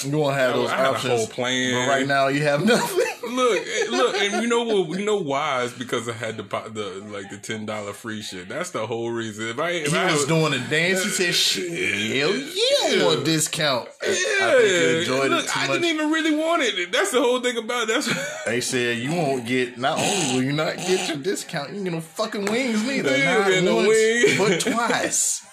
You 0.03 0.11
gonna 0.11 0.35
have 0.35 0.53
those 0.55 0.69
I 0.71 0.75
had 0.77 0.85
a 0.85 0.89
options. 0.89 1.13
whole 1.13 1.27
plan. 1.27 1.73
But 1.73 1.87
right 1.87 2.07
now, 2.07 2.27
you 2.27 2.41
have 2.43 2.65
nothing. 2.65 2.99
Look, 3.23 3.57
eh, 3.57 3.85
look, 3.89 4.15
and 4.15 4.43
you 4.43 4.49
know 4.49 4.63
what? 4.63 4.99
You 4.99 5.05
know 5.05 5.15
why? 5.15 5.63
It's 5.63 5.73
because 5.73 6.07
I 6.09 6.11
had 6.13 6.35
the 6.37 6.43
the 6.43 7.01
like 7.09 7.29
the 7.31 7.37
ten 7.37 7.65
dollar 7.65 7.93
free 7.93 8.21
shit. 8.21 8.49
That's 8.49 8.71
the 8.71 8.85
whole 8.85 9.09
reason. 9.11 9.47
If 9.47 9.59
I 9.59 9.69
if 9.69 9.91
He 9.91 9.97
I 9.97 10.11
was 10.11 10.25
doing 10.25 10.53
a 10.53 10.59
dance. 10.69 11.03
He 11.03 11.09
said, 11.09 11.33
"Shit, 11.33 11.69
hell 12.17 12.35
yeah, 12.35 13.01
I 13.01 13.05
want 13.05 13.21
a 13.21 13.23
discount." 13.23 13.87
yeah, 14.03 14.09
I 14.11 15.05
look, 15.29 15.57
I 15.57 15.67
much. 15.67 15.67
didn't 15.67 15.85
even 15.85 16.11
really 16.11 16.35
want 16.35 16.63
it. 16.63 16.91
That's 16.91 17.11
the 17.11 17.21
whole 17.21 17.39
thing 17.39 17.57
about 17.57 17.83
it. 17.83 17.87
That's 18.05 18.43
They 18.45 18.59
said 18.61 18.97
you 18.99 19.13
won't 19.13 19.47
get. 19.47 19.77
Not 19.79 19.97
only 19.99 20.35
will 20.35 20.43
you 20.43 20.51
not 20.51 20.75
get 20.77 21.07
your 21.07 21.17
discount, 21.17 21.73
you 21.73 21.81
get 21.83 21.93
no 21.93 22.01
fucking 22.01 22.45
wings 22.45 22.83
neither. 22.85 23.17
You 23.17 23.61
Not 23.61 23.75
once, 23.75 23.87
wing. 23.87 24.37
but 24.37 24.59
twice. 24.73 25.43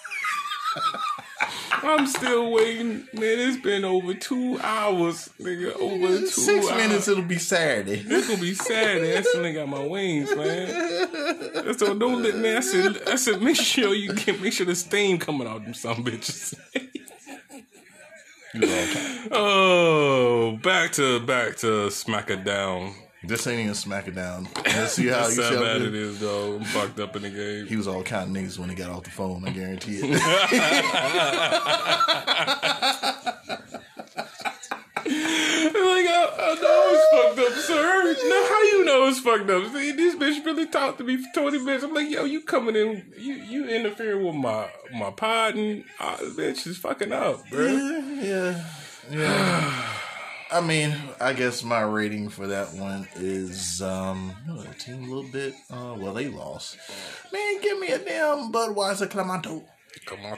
I'm 1.83 2.05
still 2.07 2.51
waiting, 2.51 3.07
man. 3.13 3.39
It's 3.39 3.57
been 3.61 3.83
over 3.83 4.13
two 4.13 4.59
hours, 4.61 5.29
nigga. 5.39 5.75
Over 5.75 6.19
two 6.19 6.27
Six 6.27 6.67
hours. 6.69 6.77
minutes, 6.77 7.07
it'll 7.07 7.23
be 7.23 7.39
Saturday. 7.39 8.03
It's 8.05 8.27
gonna 8.27 8.39
be 8.39 8.53
Saturday. 8.53 9.17
I 9.17 9.23
when 9.33 9.43
they 9.43 9.53
got 9.53 9.67
my 9.67 9.83
wings, 9.85 10.35
man. 10.35 11.73
So 11.77 11.93
don't 11.97 12.21
let 12.21 12.35
man. 12.37 12.57
I 12.57 12.59
said, 12.61 13.01
I 13.07 13.15
said, 13.15 13.41
make 13.41 13.55
sure 13.57 13.93
you 13.93 14.13
get, 14.13 14.41
make 14.41 14.53
sure 14.53 14.65
the 14.65 14.75
steam 14.75 15.17
coming 15.17 15.47
out 15.47 15.63
them 15.63 15.73
some 15.73 16.03
bitches. 16.03 16.53
oh, 19.31 20.59
back 20.61 20.91
to 20.93 21.19
back 21.21 21.57
to 21.57 21.89
smack 21.89 22.29
it 22.29 22.43
down. 22.43 22.93
This 23.23 23.45
ain't 23.45 23.59
even 23.59 23.75
smack 23.75 24.07
it 24.07 24.15
down. 24.15 24.47
Let's 24.65 24.93
see 24.93 25.05
how 25.07 25.21
That's 25.21 25.37
you 25.37 25.43
how 25.43 25.59
bad 25.59 25.81
it 25.83 25.93
is, 25.93 26.19
though. 26.19 26.55
I'm 26.55 26.63
fucked 26.63 26.99
up 26.99 27.15
in 27.15 27.21
the 27.21 27.29
game. 27.29 27.67
He 27.67 27.75
was 27.75 27.87
all 27.87 28.01
kind 28.01 28.35
of 28.35 28.43
niggas 28.43 28.57
when 28.57 28.69
he 28.69 28.75
got 28.75 28.89
off 28.89 29.03
the 29.03 29.11
phone. 29.11 29.47
I 29.47 29.51
guarantee 29.51 29.99
it. 30.01 30.21
Like 35.03 36.07
I, 36.07 36.29
I 36.39 36.55
know 36.61 36.89
it's 36.93 37.05
fucked 37.11 37.39
up, 37.39 37.53
sir. 37.63 38.15
Now 38.29 38.43
how 38.47 38.61
you 38.63 38.85
know 38.85 39.07
it's 39.07 39.19
fucked 39.19 39.49
up? 39.49 39.65
See, 39.73 39.91
this 39.91 40.15
bitch 40.15 40.45
really 40.45 40.67
talked 40.67 40.99
to 40.99 41.03
me 41.03 41.17
for 41.17 41.27
twenty 41.41 41.59
minutes. 41.59 41.83
I'm 41.83 41.93
like, 41.93 42.09
yo, 42.09 42.23
you 42.23 42.41
coming 42.41 42.75
in? 42.75 43.11
You 43.17 43.33
you 43.33 43.67
interfering 43.67 44.25
with 44.25 44.35
my 44.35 44.69
my 44.93 45.11
pod 45.11 45.55
and 45.55 45.83
uh, 45.99 46.15
bitch 46.17 46.65
is 46.65 46.77
fucking 46.77 47.11
up, 47.11 47.47
bro. 47.49 47.67
yeah, 47.67 48.63
yeah. 49.09 49.97
I 50.51 50.59
mean, 50.61 50.93
I 51.19 51.33
guess 51.33 51.63
my 51.63 51.81
rating 51.81 52.29
for 52.29 52.47
that 52.47 52.73
one 52.73 53.07
is 53.15 53.81
um 53.81 54.33
the 54.47 54.73
team 54.73 55.03
a 55.03 55.13
little 55.13 55.31
bit. 55.31 55.53
Uh, 55.71 55.95
well, 55.97 56.13
they 56.13 56.27
lost. 56.27 56.77
Man, 57.31 57.61
give 57.61 57.79
me 57.79 57.87
a 57.89 57.99
damn 57.99 58.51
Budweiser 58.51 59.07
Clamato. 59.07 59.63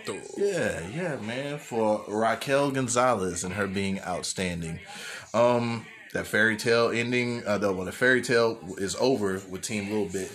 Through. 0.05 0.21
Yeah, 0.37 0.87
yeah, 0.89 1.15
man. 1.17 1.57
For 1.57 2.03
Raquel 2.07 2.71
Gonzalez 2.71 3.43
and 3.43 3.53
her 3.53 3.67
being 3.67 3.99
outstanding. 4.01 4.79
Um, 5.33 5.85
that 6.13 6.27
fairy 6.27 6.57
tale 6.57 6.89
ending, 6.89 7.43
uh, 7.45 7.57
the, 7.59 7.71
well, 7.71 7.85
the 7.85 7.91
fairy 7.91 8.21
tale 8.21 8.59
is 8.77 8.95
over 8.99 9.41
with 9.49 9.61
Team 9.61 9.89
Little 9.89 10.09
Bit. 10.09 10.31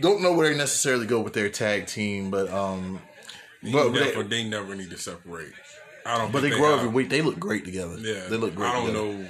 Don't 0.00 0.22
know 0.22 0.32
where 0.32 0.50
they 0.50 0.56
necessarily 0.56 1.06
go 1.06 1.20
with 1.20 1.34
their 1.34 1.48
tag 1.48 1.86
team, 1.86 2.30
but 2.30 2.50
um, 2.50 3.00
But 3.62 3.72
but 3.72 3.92
never, 3.92 4.22
they, 4.22 4.42
they 4.42 4.48
never 4.48 4.74
need 4.74 4.90
to 4.90 4.98
separate. 4.98 5.52
I 6.06 6.18
don't. 6.18 6.32
but 6.32 6.42
they 6.42 6.50
grow 6.50 6.70
have- 6.70 6.78
every 6.80 6.90
week. 6.90 7.08
They 7.10 7.22
look 7.22 7.38
great 7.38 7.64
together. 7.64 7.96
Yeah, 7.98 8.26
they 8.28 8.36
look 8.36 8.54
great. 8.54 8.68
I 8.70 8.72
don't 8.74 8.86
together. 8.86 9.06
know. 9.22 9.28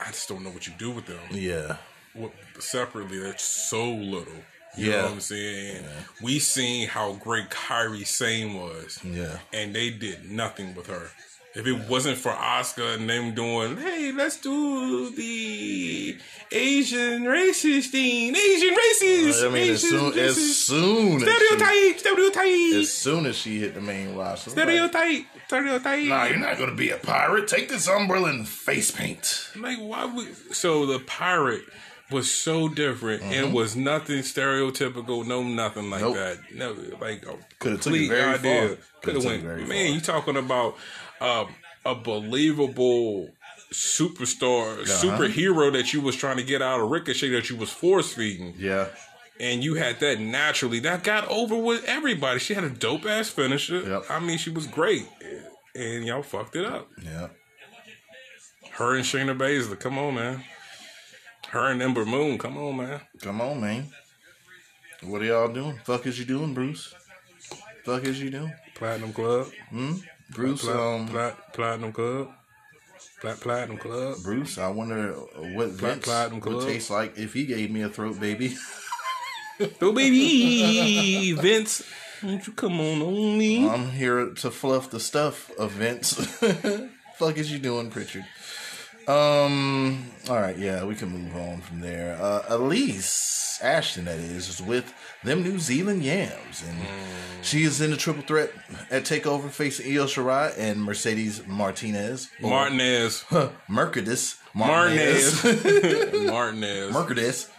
I 0.00 0.06
just 0.06 0.28
don't 0.28 0.42
know 0.42 0.50
what 0.50 0.66
you 0.66 0.72
do 0.78 0.90
with 0.90 1.06
them. 1.06 1.20
Yeah, 1.30 1.76
What, 2.14 2.32
separately, 2.58 3.18
they're 3.18 3.36
so 3.38 3.90
little. 3.90 4.32
You 4.76 4.90
Yeah. 4.90 4.96
know 4.98 5.02
what 5.04 5.12
I'm 5.12 5.20
saying? 5.20 5.84
We 6.22 6.38
seen 6.38 6.88
how 6.88 7.14
great 7.14 7.50
Kairi 7.50 8.06
Sane 8.06 8.54
was. 8.54 8.98
yeah. 9.04 9.38
and 9.52 9.74
they 9.74 9.90
did 9.90 10.30
nothing 10.30 10.74
with 10.74 10.86
her. 10.86 11.10
If 11.52 11.66
it 11.66 11.88
wasn't 11.88 12.16
for 12.16 12.30
Oscar 12.30 12.84
and 12.84 13.10
them 13.10 13.34
doing, 13.34 13.76
hey, 13.76 14.12
let's 14.12 14.38
do 14.40 15.10
the 15.10 16.16
Asian 16.52 17.24
racist 17.24 17.86
thing, 17.86 18.36
Asian 18.36 18.70
racist, 18.70 19.44
I 19.46 19.48
mean, 19.52 19.70
as 19.72 19.84
Asian 19.84 19.90
soon 19.90 20.18
as 20.18 20.36
racist. 20.36 20.52
soon 20.68 21.16
as 21.16 21.28
she, 21.28 21.32
stereotype, 21.32 21.98
stereotype, 21.98 22.74
as 22.80 22.92
soon 22.92 23.26
as 23.26 23.36
she 23.36 23.58
hit 23.58 23.74
the 23.74 23.80
main 23.80 24.14
roster, 24.14 24.50
like, 24.50 24.60
stereotype, 24.60 25.24
stereotype. 25.46 26.04
Nah, 26.04 26.24
you're 26.26 26.38
not 26.38 26.56
gonna 26.56 26.74
be 26.76 26.90
a 26.90 26.98
pirate. 26.98 27.48
Take 27.48 27.68
this 27.68 27.88
umbrella 27.88 28.30
and 28.30 28.48
face 28.48 28.92
paint. 28.92 29.50
Like 29.56 29.78
why 29.78 30.04
would 30.04 30.54
so 30.54 30.86
the 30.86 31.00
pirate 31.00 31.62
was 32.12 32.30
so 32.30 32.68
different 32.68 33.22
and 33.22 33.46
mm-hmm. 33.46 33.54
was 33.54 33.76
nothing 33.76 34.18
stereotypical, 34.18 35.26
no 35.26 35.42
nothing 35.42 35.90
like 35.90 36.00
Nope. 36.00 36.14
that. 36.14 36.38
No, 36.54 36.76
like 37.00 37.24
Could've 37.58 37.80
took 37.80 37.92
it 37.94 38.08
very 38.08 38.34
idea. 38.34 38.68
Could 38.68 39.14
Could've 39.14 39.24
went. 39.24 39.44
Man, 39.44 39.66
far. 39.66 39.74
you 39.74 40.00
talking 40.00 40.36
about 40.36 40.76
um, 41.20 41.54
a 41.84 41.94
believable 41.94 43.30
superstar, 43.72 44.82
Uh-huh. 44.82 44.84
superhero 45.06 45.72
that 45.72 45.92
you 45.92 46.00
was 46.00 46.16
trying 46.16 46.36
to 46.38 46.42
get 46.42 46.60
out 46.62 46.80
of 46.80 46.90
Ricochet 46.90 47.30
that 47.30 47.48
you 47.50 47.56
was 47.56 47.70
force 47.70 48.12
feeding, 48.12 48.54
Yeah, 48.58 48.88
and 49.38 49.62
you 49.62 49.74
had 49.74 50.00
that 50.00 50.18
naturally. 50.20 50.80
That 50.80 51.04
got 51.04 51.26
over 51.28 51.56
with 51.56 51.84
everybody. 51.84 52.40
She 52.40 52.54
had 52.54 52.64
a 52.64 52.70
dope 52.70 53.06
ass 53.06 53.28
finisher. 53.28 53.80
Yep. 53.80 54.04
I 54.10 54.18
mean, 54.20 54.38
she 54.38 54.50
was 54.50 54.66
great, 54.66 55.06
and 55.74 56.04
y'all 56.04 56.22
fucked 56.22 56.56
it 56.56 56.64
up. 56.64 56.88
yeah. 57.02 57.28
Her 58.72 58.96
and 58.96 59.04
Shayna 59.04 59.36
Baszler, 59.36 59.78
come 59.78 59.98
on, 59.98 60.14
man. 60.14 60.42
Her 61.48 61.70
and 61.70 61.82
Ember 61.82 62.06
Moon, 62.06 62.38
come 62.38 62.56
on, 62.56 62.76
man. 62.78 63.00
Come 63.20 63.40
on, 63.40 63.60
man. 63.60 63.88
What 65.02 65.20
are 65.22 65.24
y'all 65.26 65.52
doing? 65.52 65.78
Fuck 65.84 66.06
is 66.06 66.18
you 66.18 66.24
doing, 66.24 66.54
Bruce? 66.54 66.94
Fuck 67.84 68.04
is 68.04 68.20
you 68.22 68.30
doing, 68.30 68.52
Platinum 68.74 69.12
Club, 69.12 69.48
Bruce? 70.32 70.62
Plat- 70.62 70.76
Um, 70.76 71.08
Plat- 71.08 71.52
Platinum 71.54 71.92
Club, 71.92 72.28
Plat- 73.20 73.40
Platinum 73.40 73.78
Club. 73.78 74.16
Bruce. 74.22 74.58
I 74.58 74.68
wonder 74.68 75.12
what 75.12 75.68
Vince 75.70 76.04
Platinum 76.04 76.40
would 76.40 76.66
taste 76.66 76.90
like 76.90 77.18
if 77.18 77.32
he 77.34 77.44
gave 77.46 77.70
me 77.70 77.82
a 77.82 77.88
throat 77.88 78.18
baby. 78.20 78.56
Oh 79.82 79.92
baby, 79.92 81.32
Vince, 81.38 81.82
won't 82.22 82.46
you 82.46 82.54
come 82.54 82.80
on 82.80 83.02
on 83.02 83.36
me? 83.36 83.68
I'm 83.68 83.90
here 83.90 84.30
to 84.30 84.50
fluff 84.50 84.88
the 84.88 84.98
stuff 84.98 85.50
of 85.58 85.72
Vince. 85.72 86.14
Fuck 87.18 87.36
is 87.36 87.52
you 87.52 87.58
doing, 87.58 87.90
Pritchard? 87.90 88.24
Um. 89.06 90.10
All 90.30 90.40
right. 90.40 90.56
Yeah, 90.56 90.84
we 90.84 90.94
can 90.94 91.10
move 91.10 91.36
on 91.36 91.60
from 91.60 91.80
there. 91.80 92.16
Uh, 92.18 92.42
Elise 92.48 93.58
Ashton, 93.62 94.06
that 94.06 94.18
is, 94.18 94.48
is 94.48 94.62
with 94.62 94.94
them 95.24 95.42
New 95.42 95.58
Zealand 95.58 96.02
Yams, 96.02 96.62
and 96.66 96.78
she 97.42 97.64
is 97.64 97.80
in 97.80 97.90
the 97.90 97.96
triple 97.96 98.22
threat 98.22 98.50
at 98.90 99.04
Takeover 99.04 99.50
facing 99.50 99.92
Io 99.94 100.04
Shirai 100.06 100.52
and 100.58 100.82
Mercedes 100.82 101.46
Martinez. 101.46 102.28
Martinez, 102.40 103.22
Mercadis. 103.68 104.38
Martinez, 104.54 105.44
Martinez. 106.26 106.94
Mercadis. 106.94 107.50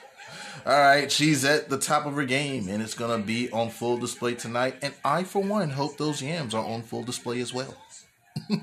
All 0.66 0.80
right, 0.80 1.12
she's 1.12 1.44
at 1.44 1.70
the 1.70 1.78
top 1.78 2.06
of 2.06 2.14
her 2.14 2.26
game, 2.26 2.70
and 2.70 2.84
it's 2.84 2.94
gonna 2.94 3.18
be 3.24 3.50
on 3.52 3.70
full 3.70 3.98
display 3.98 4.36
tonight. 4.36 4.76
And 4.82 4.94
I, 5.04 5.24
for 5.24 5.42
one, 5.42 5.72
hope 5.72 5.98
those 5.98 6.22
yams 6.22 6.54
are 6.54 6.64
on 6.64 6.84
full 6.84 7.04
display 7.04 7.42
as 7.42 7.54
well. 7.54 7.76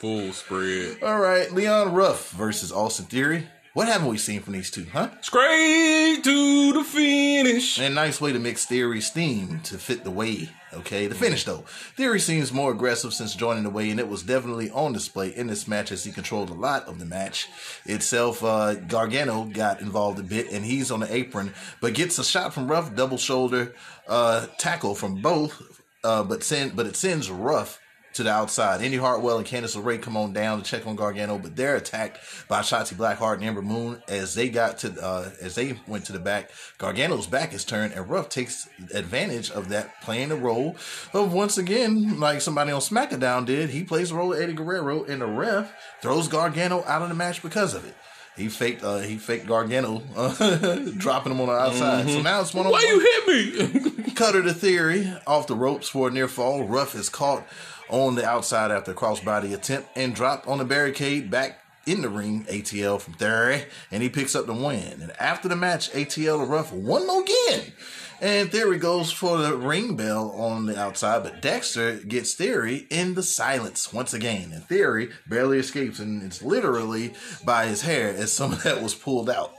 Full 0.00 0.30
spread. 0.32 1.02
All 1.02 1.18
right, 1.18 1.50
Leon 1.50 1.94
Ruff 1.94 2.30
versus 2.32 2.70
Austin 2.70 3.06
Theory. 3.06 3.48
What 3.76 3.88
haven't 3.88 4.08
we 4.08 4.16
seen 4.16 4.40
from 4.40 4.54
these 4.54 4.70
two, 4.70 4.86
huh? 4.90 5.10
Straight 5.20 6.24
to 6.24 6.72
the 6.72 6.82
finish. 6.82 7.78
And 7.78 7.94
nice 7.94 8.22
way 8.22 8.32
to 8.32 8.38
mix 8.38 8.64
Theory's 8.64 9.10
theme 9.10 9.60
to 9.64 9.76
fit 9.76 10.02
the 10.02 10.10
way. 10.10 10.48
Okay, 10.72 11.08
the 11.08 11.14
finish 11.14 11.44
though. 11.44 11.66
Theory 11.94 12.18
seems 12.18 12.54
more 12.54 12.72
aggressive 12.72 13.12
since 13.12 13.34
joining 13.34 13.64
the 13.64 13.70
way, 13.70 13.90
and 13.90 14.00
it 14.00 14.08
was 14.08 14.22
definitely 14.22 14.70
on 14.70 14.94
display 14.94 15.28
in 15.28 15.48
this 15.48 15.68
match 15.68 15.92
as 15.92 16.04
he 16.04 16.10
controlled 16.10 16.48
a 16.48 16.54
lot 16.54 16.86
of 16.86 16.98
the 16.98 17.04
match 17.04 17.50
itself. 17.84 18.42
Uh, 18.42 18.76
Gargano 18.76 19.44
got 19.44 19.82
involved 19.82 20.18
a 20.18 20.22
bit, 20.22 20.50
and 20.50 20.64
he's 20.64 20.90
on 20.90 21.00
the 21.00 21.14
apron, 21.14 21.52
but 21.82 21.92
gets 21.92 22.18
a 22.18 22.24
shot 22.24 22.54
from 22.54 22.68
Ruff, 22.68 22.94
double 22.96 23.18
shoulder 23.18 23.74
uh, 24.08 24.46
tackle 24.56 24.94
from 24.94 25.20
both, 25.20 25.82
uh, 26.02 26.22
but 26.22 26.42
send 26.42 26.76
but 26.76 26.86
it 26.86 26.96
sends 26.96 27.30
Ruff 27.30 27.78
to 28.16 28.22
the 28.22 28.30
outside. 28.30 28.82
Indy 28.82 28.96
Hartwell 28.96 29.38
and 29.38 29.46
Candice 29.46 29.76
LeRae 29.76 30.00
come 30.00 30.16
on 30.16 30.32
down 30.32 30.62
to 30.62 30.64
check 30.64 30.86
on 30.86 30.96
Gargano, 30.96 31.38
but 31.38 31.54
they're 31.54 31.76
attacked 31.76 32.18
by 32.48 32.60
Shotzi 32.60 32.94
Blackheart 32.94 33.34
and 33.34 33.44
Ember 33.44 33.62
Moon 33.62 34.02
as 34.08 34.34
they 34.34 34.48
got 34.48 34.78
to 34.78 34.92
uh, 35.02 35.30
as 35.40 35.54
they 35.54 35.78
went 35.86 36.06
to 36.06 36.12
the 36.12 36.18
back. 36.18 36.50
Gargano's 36.78 37.26
back 37.26 37.52
is 37.52 37.64
turned, 37.64 37.92
and 37.92 38.08
Ruff 38.08 38.28
takes 38.28 38.68
advantage 38.92 39.50
of 39.50 39.68
that, 39.68 40.00
playing 40.02 40.30
the 40.30 40.36
role 40.36 40.76
of 41.12 41.32
once 41.32 41.58
again, 41.58 42.18
like 42.18 42.40
somebody 42.40 42.72
on 42.72 42.80
SmackDown 42.80 43.46
did. 43.46 43.70
He 43.70 43.84
plays 43.84 44.08
the 44.10 44.16
role 44.16 44.32
of 44.32 44.40
Eddie 44.40 44.54
Guerrero, 44.54 45.04
and 45.04 45.20
the 45.20 45.26
ref 45.26 45.72
throws 46.00 46.28
Gargano 46.28 46.84
out 46.86 47.02
of 47.02 47.08
the 47.08 47.14
match 47.14 47.42
because 47.42 47.74
of 47.74 47.86
it. 47.86 47.94
He 48.36 48.48
faked. 48.48 48.84
Uh, 48.84 48.98
he 48.98 49.16
faked 49.16 49.46
Gargano, 49.46 50.02
uh, 50.14 50.76
dropping 50.96 51.32
him 51.32 51.40
on 51.40 51.46
the 51.46 51.54
outside. 51.54 52.08
So 52.08 52.20
now 52.20 52.42
it's 52.42 52.52
one 52.52 52.66
on 52.66 52.72
Why 52.72 52.82
you 52.82 53.00
hit 53.00 53.96
me? 53.96 54.12
Cutter 54.14 54.42
the 54.42 54.52
theory 54.52 55.10
off 55.26 55.46
the 55.46 55.54
ropes 55.54 55.88
for 55.88 56.08
a 56.08 56.10
near 56.10 56.28
fall. 56.28 56.64
Ruff 56.64 56.94
is 56.94 57.08
caught 57.08 57.46
on 57.88 58.14
the 58.14 58.24
outside 58.26 58.70
after 58.70 58.92
a 58.92 58.94
crossbody 58.94 59.52
attempt 59.54 59.88
and 59.96 60.14
dropped 60.14 60.46
on 60.46 60.58
the 60.58 60.64
barricade 60.64 61.30
back 61.30 61.60
in 61.86 62.02
the 62.02 62.08
ring. 62.08 62.44
ATL 62.44 63.00
from 63.00 63.14
Theory 63.14 63.64
and 63.90 64.02
he 64.02 64.08
picks 64.08 64.34
up 64.34 64.46
the 64.46 64.52
win. 64.52 65.00
And 65.00 65.12
after 65.20 65.48
the 65.48 65.56
match, 65.56 65.90
ATL 65.92 66.48
Ruff 66.48 66.72
one 66.72 67.06
more 67.06 67.22
again. 67.22 67.72
And 68.20 68.50
Theory 68.50 68.78
goes 68.78 69.12
for 69.12 69.36
the 69.36 69.54
ring 69.56 69.94
bell 69.94 70.30
on 70.30 70.64
the 70.66 70.78
outside, 70.78 71.22
but 71.22 71.42
Dexter 71.42 71.96
gets 71.96 72.32
Theory 72.34 72.86
in 72.88 73.14
the 73.14 73.22
silence 73.22 73.92
once 73.92 74.14
again. 74.14 74.52
And 74.52 74.64
Theory 74.64 75.10
barely 75.26 75.58
escapes, 75.58 75.98
and 75.98 76.22
it's 76.22 76.40
literally 76.40 77.12
by 77.44 77.66
his 77.66 77.82
hair 77.82 78.08
as 78.08 78.32
some 78.32 78.54
of 78.54 78.62
that 78.62 78.82
was 78.82 78.94
pulled 78.94 79.28
out. 79.28 79.52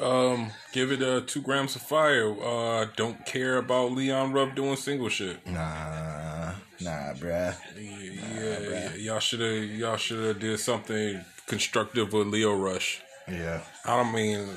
um, 0.00 0.50
give 0.72 0.92
it 0.92 1.02
uh, 1.02 1.22
two 1.26 1.42
grams 1.42 1.74
of 1.74 1.82
fire. 1.82 2.32
Uh, 2.40 2.86
don't 2.96 3.26
care 3.26 3.56
about 3.56 3.90
Leon 3.90 4.32
Ruff 4.32 4.54
doing 4.54 4.76
single 4.76 5.08
shit. 5.08 5.44
Nah, 5.44 6.52
nah, 6.80 7.14
bruh. 7.14 7.54
Yeah, 7.76 8.58
yeah, 8.60 8.94
y'all 8.94 9.20
should 9.20 9.40
have 9.40 9.64
y'all 9.70 9.96
should 9.96 10.24
have 10.24 10.38
did 10.38 10.58
something 10.60 11.24
constructive 11.46 12.12
with 12.12 12.28
Leon 12.28 12.60
Ruff. 12.60 13.02
Yeah. 13.28 13.60
I 13.84 13.96
don't 13.96 14.12
mean 14.14 14.48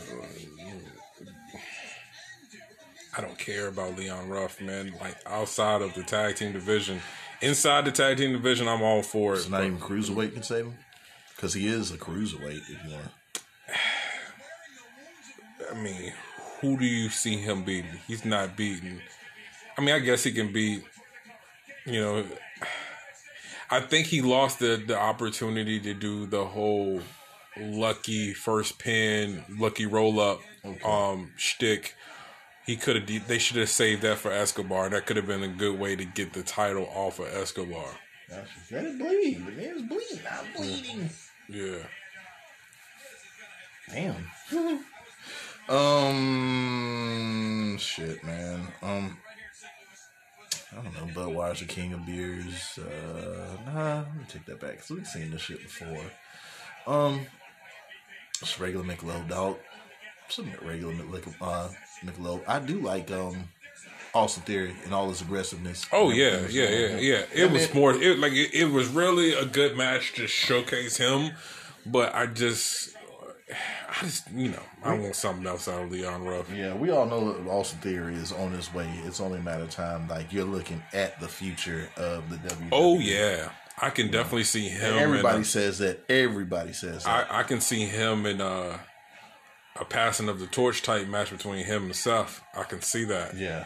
I 3.17 3.21
don't 3.21 3.37
care 3.37 3.67
about 3.67 3.97
Leon 3.97 4.29
Ruff, 4.29 4.61
man. 4.61 4.93
Like 4.99 5.17
outside 5.25 5.81
of 5.81 5.93
the 5.95 6.03
tag 6.03 6.35
team 6.35 6.53
division, 6.53 7.01
inside 7.41 7.85
the 7.85 7.91
tag 7.91 8.17
team 8.17 8.31
division, 8.31 8.67
I'm 8.67 8.81
all 8.81 9.01
for 9.01 9.33
it. 9.33 9.39
It's 9.39 9.49
not 9.49 9.63
even 9.63 9.79
cruiserweight 9.79 10.33
can 10.33 10.43
save 10.43 10.65
him 10.65 10.77
because 11.35 11.53
he 11.53 11.67
is 11.67 11.91
a 11.91 11.97
cruiserweight. 11.97 12.61
If 12.69 12.69
you 12.69 12.91
want, 12.91 13.11
I 15.71 15.73
mean, 15.75 16.13
who 16.61 16.77
do 16.77 16.85
you 16.85 17.09
see 17.09 17.35
him 17.37 17.63
beating? 17.63 17.99
He's 18.07 18.23
not 18.23 18.55
beating. 18.55 19.01
I 19.77 19.81
mean, 19.81 19.95
I 19.95 19.99
guess 19.99 20.23
he 20.23 20.31
can 20.31 20.53
beat. 20.53 20.83
You 21.85 22.01
know, 22.01 22.25
I 23.69 23.79
think 23.79 24.07
he 24.07 24.21
lost 24.21 24.59
the 24.59 24.81
the 24.85 24.97
opportunity 24.97 25.79
to 25.79 25.93
do 25.93 26.25
the 26.25 26.45
whole 26.45 27.01
lucky 27.57 28.33
first 28.33 28.79
pin, 28.79 29.43
lucky 29.49 29.85
roll 29.85 30.19
up, 30.19 30.41
um, 30.85 31.31
shtick. 31.37 31.95
He 32.65 32.75
could 32.75 32.95
have. 32.95 33.27
They 33.27 33.39
should 33.39 33.57
have 33.57 33.69
saved 33.69 34.03
that 34.03 34.19
for 34.19 34.31
Escobar. 34.31 34.89
That 34.89 35.05
could 35.05 35.17
have 35.17 35.27
been 35.27 35.43
a 35.43 35.47
good 35.47 35.79
way 35.79 35.95
to 35.95 36.05
get 36.05 36.33
the 36.33 36.43
title 36.43 36.87
off 36.93 37.19
of 37.19 37.27
Escobar. 37.27 37.85
let 38.29 38.85
it 38.85 38.99
bleed. 38.99 39.45
The 39.45 39.51
man's 39.51 39.81
bleeding. 39.81 40.19
I'm 40.29 40.45
bleeding. 40.55 41.09
Yeah. 41.49 41.77
Damn. 43.89 44.85
um. 45.75 47.77
Shit, 47.79 48.23
man. 48.23 48.67
Um. 48.81 49.17
I 50.71 50.81
don't 50.81 50.93
know, 50.95 51.21
Budweiser 51.21 51.67
King 51.67 51.93
of 51.93 52.05
Beers. 52.05 52.79
Uh, 52.79 53.57
nah, 53.65 53.95
let 53.97 54.15
me 54.15 54.23
take 54.27 54.45
that 54.45 54.59
back 54.61 54.71
because 54.71 54.89
we've 54.91 55.07
seen 55.07 55.31
this 55.31 55.41
shit 55.41 55.61
before. 55.61 56.05
Um, 56.87 57.21
just 58.39 58.59
regular 58.59 58.85
Michelob, 58.85 59.27
dog. 59.27 59.57
Some 60.29 60.51
regular 60.63 60.93
Michelob. 60.93 61.35
Uh. 61.41 61.69
I 62.47 62.59
do 62.59 62.79
like 62.79 63.11
um, 63.11 63.49
Austin 64.13 64.43
Theory 64.43 64.73
and 64.85 64.93
all 64.93 65.09
his 65.09 65.21
aggressiveness. 65.21 65.85
Oh 65.91 66.09
yeah, 66.09 66.47
yeah, 66.49 66.69
yeah, 66.69 66.97
yeah. 66.97 67.23
It 67.33 67.51
was 67.51 67.67
mean, 67.67 67.77
more. 67.77 67.93
It 67.93 68.17
like 68.17 68.33
it, 68.33 68.53
it 68.53 68.65
was 68.71 68.87
really 68.87 69.33
a 69.33 69.45
good 69.45 69.77
match 69.77 70.13
to 70.13 70.25
showcase 70.25 70.97
him, 70.97 71.31
but 71.85 72.15
I 72.15 72.25
just, 72.25 72.90
I 73.89 74.01
just 74.01 74.31
you 74.31 74.49
know 74.49 74.63
I 74.83 74.97
want 74.97 75.15
something 75.15 75.45
else 75.45 75.67
out 75.67 75.83
of 75.83 75.91
Leon 75.91 76.23
Ruff. 76.23 76.51
Yeah, 76.53 76.73
we 76.73 76.89
all 76.89 77.05
know 77.05 77.33
that 77.33 77.49
Austin 77.49 77.79
Theory 77.79 78.15
is 78.15 78.31
on 78.31 78.51
his 78.51 78.73
way. 78.73 78.89
It's 79.05 79.19
only 79.19 79.39
a 79.39 79.41
matter 79.41 79.63
of 79.63 79.69
time. 79.69 80.07
Like 80.07 80.31
you're 80.31 80.45
looking 80.45 80.81
at 80.93 81.19
the 81.19 81.27
future 81.27 81.89
of 81.97 82.29
the 82.29 82.37
WWE. 82.37 82.69
Oh 82.71 82.99
yeah, 82.99 83.51
I 83.81 83.89
can 83.89 84.09
definitely 84.11 84.43
see 84.45 84.67
him. 84.69 84.93
And 84.93 84.99
everybody 85.01 85.37
in 85.39 85.43
says 85.43 85.79
that. 85.79 86.05
Everybody 86.09 86.73
says 86.73 87.03
that. 87.03 87.31
I, 87.31 87.39
I 87.39 87.43
can 87.43 87.61
see 87.61 87.85
him 87.85 88.25
in 88.25 88.41
a, 88.41 88.79
a 89.79 89.85
passing 89.85 90.29
of 90.29 90.39
the 90.39 90.47
torch 90.47 90.81
type 90.81 91.07
match 91.07 91.31
between 91.31 91.65
him 91.65 91.83
and 91.85 91.95
Seth. 91.95 92.41
I 92.55 92.63
can 92.63 92.81
see 92.81 93.03
that. 93.05 93.35
yeah, 93.35 93.65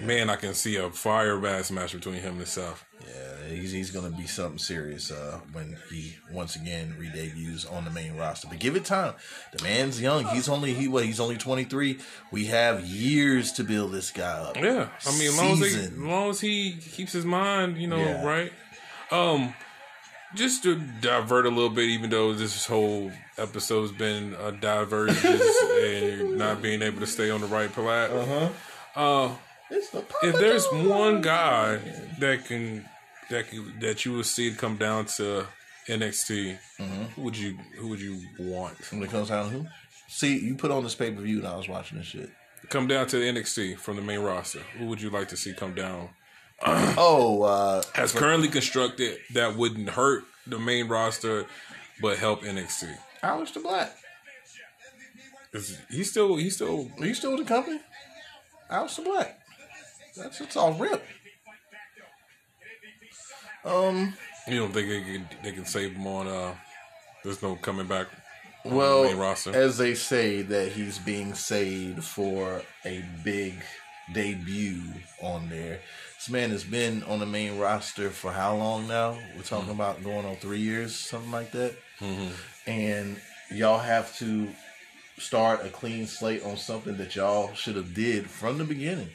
Man, 0.00 0.30
I 0.30 0.36
can 0.36 0.54
see 0.54 0.76
a 0.76 0.90
fire 0.90 1.38
bass 1.38 1.70
match 1.70 1.92
between 1.92 2.16
him 2.20 2.38
and 2.38 2.46
Seth. 2.48 2.84
Yeah. 3.06 3.48
He's 3.54 3.72
he's 3.72 3.90
gonna 3.90 4.10
be 4.10 4.26
something 4.26 4.58
serious 4.58 5.10
uh, 5.10 5.40
when 5.52 5.76
he 5.90 6.14
once 6.32 6.54
again 6.56 6.94
re-debuts 6.98 7.64
on 7.64 7.84
the 7.84 7.90
main 7.90 8.16
roster. 8.16 8.46
But 8.48 8.60
give 8.60 8.76
it 8.76 8.84
time. 8.84 9.14
The 9.52 9.62
man's 9.62 10.00
young. 10.00 10.24
He's 10.26 10.48
only 10.48 10.72
he 10.72 10.86
what? 10.88 11.04
He's 11.04 11.18
only 11.20 11.36
23. 11.36 11.98
We 12.30 12.46
have 12.46 12.84
years 12.84 13.52
to 13.52 13.64
build 13.64 13.92
this 13.92 14.10
guy 14.10 14.38
up. 14.38 14.56
Yeah, 14.56 14.88
I 15.06 15.18
mean, 15.18 15.28
as 15.28 15.36
long 15.38 15.52
as, 15.52 15.74
he, 15.74 15.80
as 15.80 15.98
long 15.98 16.30
as 16.30 16.40
he 16.40 16.72
keeps 16.74 17.12
his 17.12 17.24
mind, 17.24 17.76
you 17.78 17.88
know, 17.88 17.96
Yeah. 17.98 18.24
right. 18.24 18.52
Um, 19.10 19.54
just 20.36 20.62
to 20.62 20.76
divert 21.00 21.44
a 21.46 21.48
little 21.48 21.70
bit, 21.70 21.88
even 21.88 22.10
though 22.10 22.32
this 22.32 22.64
whole 22.66 23.10
episode's 23.36 23.90
been 23.90 24.36
a 24.40 24.52
divergence 24.52 25.22
and 25.82 26.38
not 26.38 26.62
being 26.62 26.82
able 26.82 27.00
to 27.00 27.06
stay 27.06 27.30
on 27.30 27.40
the 27.40 27.48
right 27.48 27.72
plat. 27.72 28.10
Uh-huh. 28.12 29.34
It's 29.70 29.90
the 29.90 30.04
If 30.22 30.36
there's 30.36 30.66
one 30.72 31.20
guy 31.20 31.78
that 32.18 32.44
can 32.44 32.88
that 33.30 33.46
that 33.80 34.04
you 34.04 34.12
would 34.16 34.26
see 34.26 34.52
come 34.52 34.76
down 34.76 35.06
to 35.06 35.46
NXT, 35.88 36.58
who 37.14 37.22
would 37.22 37.36
you 37.36 37.56
who 37.78 37.88
would 37.88 38.00
you 38.00 38.20
want 38.38 38.76
when 38.92 39.02
it 39.02 39.10
comes 39.10 39.28
down 39.28 39.50
to 39.50 39.50
who? 39.50 39.66
See, 40.08 40.38
you 40.38 40.54
put 40.56 40.70
on 40.70 40.82
this 40.82 40.94
pay 40.94 41.10
per 41.10 41.20
view 41.20 41.38
and 41.38 41.46
I 41.48 41.56
was 41.56 41.68
watching 41.68 41.98
this 41.98 42.08
shit. 42.08 42.30
come 42.68 42.86
down 42.86 43.06
to 43.08 43.18
the 43.18 43.24
NXT 43.24 43.78
from 43.78 43.96
the 43.96 44.02
main 44.02 44.20
roster? 44.20 44.60
Who 44.78 44.86
would 44.86 45.00
you 45.00 45.08
like 45.10 45.28
to 45.28 45.36
see 45.36 45.52
come 45.54 45.74
down? 45.74 46.10
Oh, 46.62 47.42
uh, 47.42 47.82
as 47.96 48.12
currently 48.12 48.48
constructed 48.48 49.18
that 49.32 49.56
wouldn't 49.56 49.88
hurt 49.88 50.24
the 50.46 50.58
main 50.58 50.88
roster 50.88 51.46
but 52.02 52.18
help 52.18 52.42
NXT. 52.42 52.94
Aleister 53.22 53.62
Black. 53.62 53.96
Is 55.52 55.78
he 55.90 56.04
still 56.04 56.36
he 56.36 56.50
still 56.50 56.90
Are 57.00 57.06
you 57.06 57.14
still 57.14 57.32
with 57.36 57.46
the 57.46 57.54
company? 57.54 57.80
Aleister 58.70 59.04
Black. 59.04 59.38
That's 60.16 60.40
it's 60.40 60.56
all 60.56 60.74
rip. 60.74 61.02
Um. 63.64 64.14
you 64.48 64.58
don't 64.58 64.72
think 64.72 64.88
they 64.88 65.00
can 65.02 65.28
they 65.42 65.52
can 65.52 65.64
save 65.66 65.92
him 65.92 66.06
on 66.06 66.26
uh 66.26 66.54
there's 67.24 67.42
no 67.42 67.56
coming 67.56 67.86
back 67.86 68.06
on 68.64 68.74
Well, 68.74 69.02
the 69.02 69.08
main 69.10 69.18
roster. 69.18 69.54
as 69.54 69.76
they 69.78 69.94
say 69.94 70.42
that 70.42 70.72
he's 70.72 70.98
being 70.98 71.34
saved 71.34 72.02
for 72.04 72.62
a 72.84 73.04
big 73.22 73.54
debut 74.14 74.82
on 75.22 75.48
there. 75.50 75.80
This 76.16 76.28
man 76.30 76.50
has 76.50 76.64
been 76.64 77.02
on 77.04 77.18
the 77.20 77.26
main 77.26 77.58
roster 77.58 78.10
for 78.10 78.32
how 78.32 78.56
long 78.56 78.88
now? 78.88 79.18
We're 79.36 79.42
talking 79.42 79.66
Mm-hmm. 79.68 79.80
about 79.80 80.02
going 80.02 80.26
on 80.26 80.36
three 80.36 80.58
years, 80.60 80.94
something 80.96 81.30
like 81.30 81.52
that. 81.52 81.74
And 82.66 83.20
y'all 83.50 83.78
have 83.78 84.16
to 84.18 84.48
start 85.18 85.64
a 85.64 85.68
clean 85.68 86.06
slate 86.06 86.42
on 86.44 86.56
something 86.56 86.96
that 86.96 87.14
y'all 87.16 87.52
should 87.54 87.76
have 87.76 87.94
did 87.94 88.28
from 88.28 88.58
the 88.58 88.64
beginning. 88.64 89.10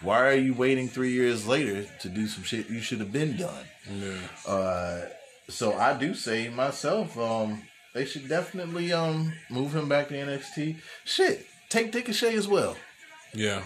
Why 0.00 0.26
are 0.26 0.34
you 0.34 0.54
waiting 0.54 0.88
three 0.88 1.12
years 1.12 1.46
later 1.46 1.86
to 2.00 2.08
do 2.08 2.26
some 2.28 2.44
shit 2.44 2.70
you 2.70 2.80
should 2.80 3.00
have 3.00 3.12
been 3.12 3.36
done? 3.36 3.64
yeah. 3.90 4.18
Uh, 4.46 5.06
so 5.48 5.74
I 5.74 5.96
do 5.98 6.14
say 6.14 6.48
myself, 6.48 7.18
um, 7.18 7.62
they 7.94 8.04
should 8.04 8.28
definitely 8.28 8.92
um 8.92 9.32
move 9.50 9.74
him 9.74 9.88
back 9.88 10.08
to 10.08 10.14
NXT. 10.14 10.76
Shit, 11.04 11.46
take 11.68 11.94
Ricochet 11.94 12.34
as 12.34 12.46
well. 12.46 12.76
Yeah. 13.34 13.62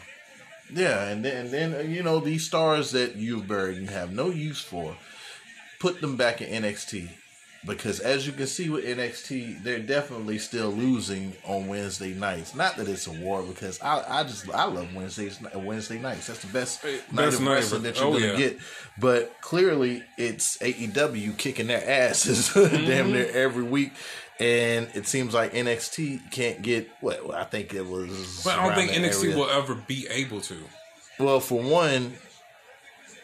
Yeah, 0.72 1.09
and 1.09 1.24
then 1.24 1.37
and 1.37 1.51
then 1.51 1.74
uh, 1.74 1.78
you 1.80 2.03
know 2.03 2.20
these 2.20 2.47
stars 2.47 2.93
that 2.93 3.16
you've 3.16 3.47
buried 3.47 3.78
and 3.78 3.91
have 3.91 4.12
no 4.12 4.30
use 4.30 4.61
for, 4.62 4.97
put 5.80 6.01
them 6.01 6.16
back 6.16 6.41
in 6.41 6.62
NXT. 6.62 7.11
Because 7.65 8.01
as 8.01 8.27
you 8.27 8.33
can 8.33 8.49
see 8.49 8.71
with 8.71 8.85
NXT, 8.85 9.63
they're 9.63 9.79
definitely 9.79 10.39
still 10.39 10.71
losing 10.71 11.33
on 11.45 11.69
Wednesday 11.69 12.13
nights. 12.13 12.57
Not 12.57 12.77
that 12.77 12.89
it's 12.89 13.07
a 13.07 13.13
war, 13.13 13.43
because 13.45 13.81
I, 13.81 14.03
I 14.21 14.23
just 14.25 14.51
I 14.51 14.65
love 14.65 14.93
Wednesdays 14.95 15.39
Wednesday 15.55 16.01
nights. 16.01 16.27
That's 16.27 16.41
the 16.43 16.53
best 16.53 16.83
Hey, 16.83 16.99
night 17.13 17.29
of 17.35 17.41
night 17.41 17.55
wrestling 17.55 17.83
that 17.85 17.97
you're 17.99 18.07
oh, 18.09 18.13
gonna 18.15 18.27
yeah. 18.33 18.37
get. 18.37 18.59
But 18.99 19.41
clearly, 19.41 20.03
it's 20.19 20.57
AEW 20.59 21.37
kicking 21.39 21.69
their 21.69 21.89
asses 21.89 22.49
Mm-hmm. 22.51 22.87
damn 22.87 23.13
near 23.13 23.31
every 23.31 23.63
week, 23.63 23.93
and 24.41 24.89
it 24.95 25.07
seems 25.07 25.33
like 25.33 25.53
NXT 25.53 26.33
can't 26.33 26.63
get. 26.63 26.91
Well, 27.01 27.31
I 27.33 27.45
think 27.45 27.75
it 27.75 27.87
was. 27.87 28.43
But 28.45 28.59
I 28.59 28.67
don't 28.67 28.75
think 28.75 28.91
NXT 28.91 29.25
area. 29.25 29.37
will 29.37 29.51
ever 29.51 29.77
be 29.77 30.09
able 30.11 30.41
to. 30.43 30.57
Well, 31.21 31.39
for 31.39 31.63
one, 31.63 32.15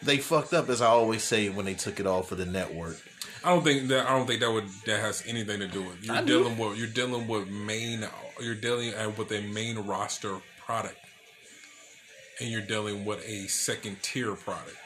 they 0.01 0.17
fucked 0.17 0.53
up 0.53 0.69
as 0.69 0.81
I 0.81 0.87
always 0.87 1.23
say 1.23 1.49
when 1.49 1.65
they 1.65 1.73
took 1.73 1.99
it 1.99 2.07
all 2.07 2.21
for 2.23 2.35
the 2.35 2.45
network. 2.45 2.97
I 3.43 3.49
don't 3.53 3.63
think 3.63 3.87
that 3.87 4.07
I 4.07 4.17
don't 4.17 4.27
think 4.27 4.41
that 4.41 4.51
would 4.51 4.67
that 4.85 4.99
has 4.99 5.23
anything 5.25 5.59
to 5.59 5.67
do 5.67 5.81
with 5.81 6.03
you're 6.03 6.15
I 6.15 6.21
do. 6.21 6.43
dealing 6.43 6.57
with 6.57 6.77
you're 6.77 6.87
dealing 6.87 7.27
with 7.27 7.47
main 7.47 8.05
you're 8.41 8.55
dealing 8.55 8.93
uh, 8.93 9.11
with 9.17 9.31
a 9.31 9.41
main 9.41 9.77
roster 9.79 10.37
product 10.65 10.97
and 12.39 12.49
you're 12.49 12.61
dealing 12.61 13.05
with 13.05 13.25
a 13.27 13.47
second 13.47 14.01
tier 14.01 14.33
product. 14.35 14.77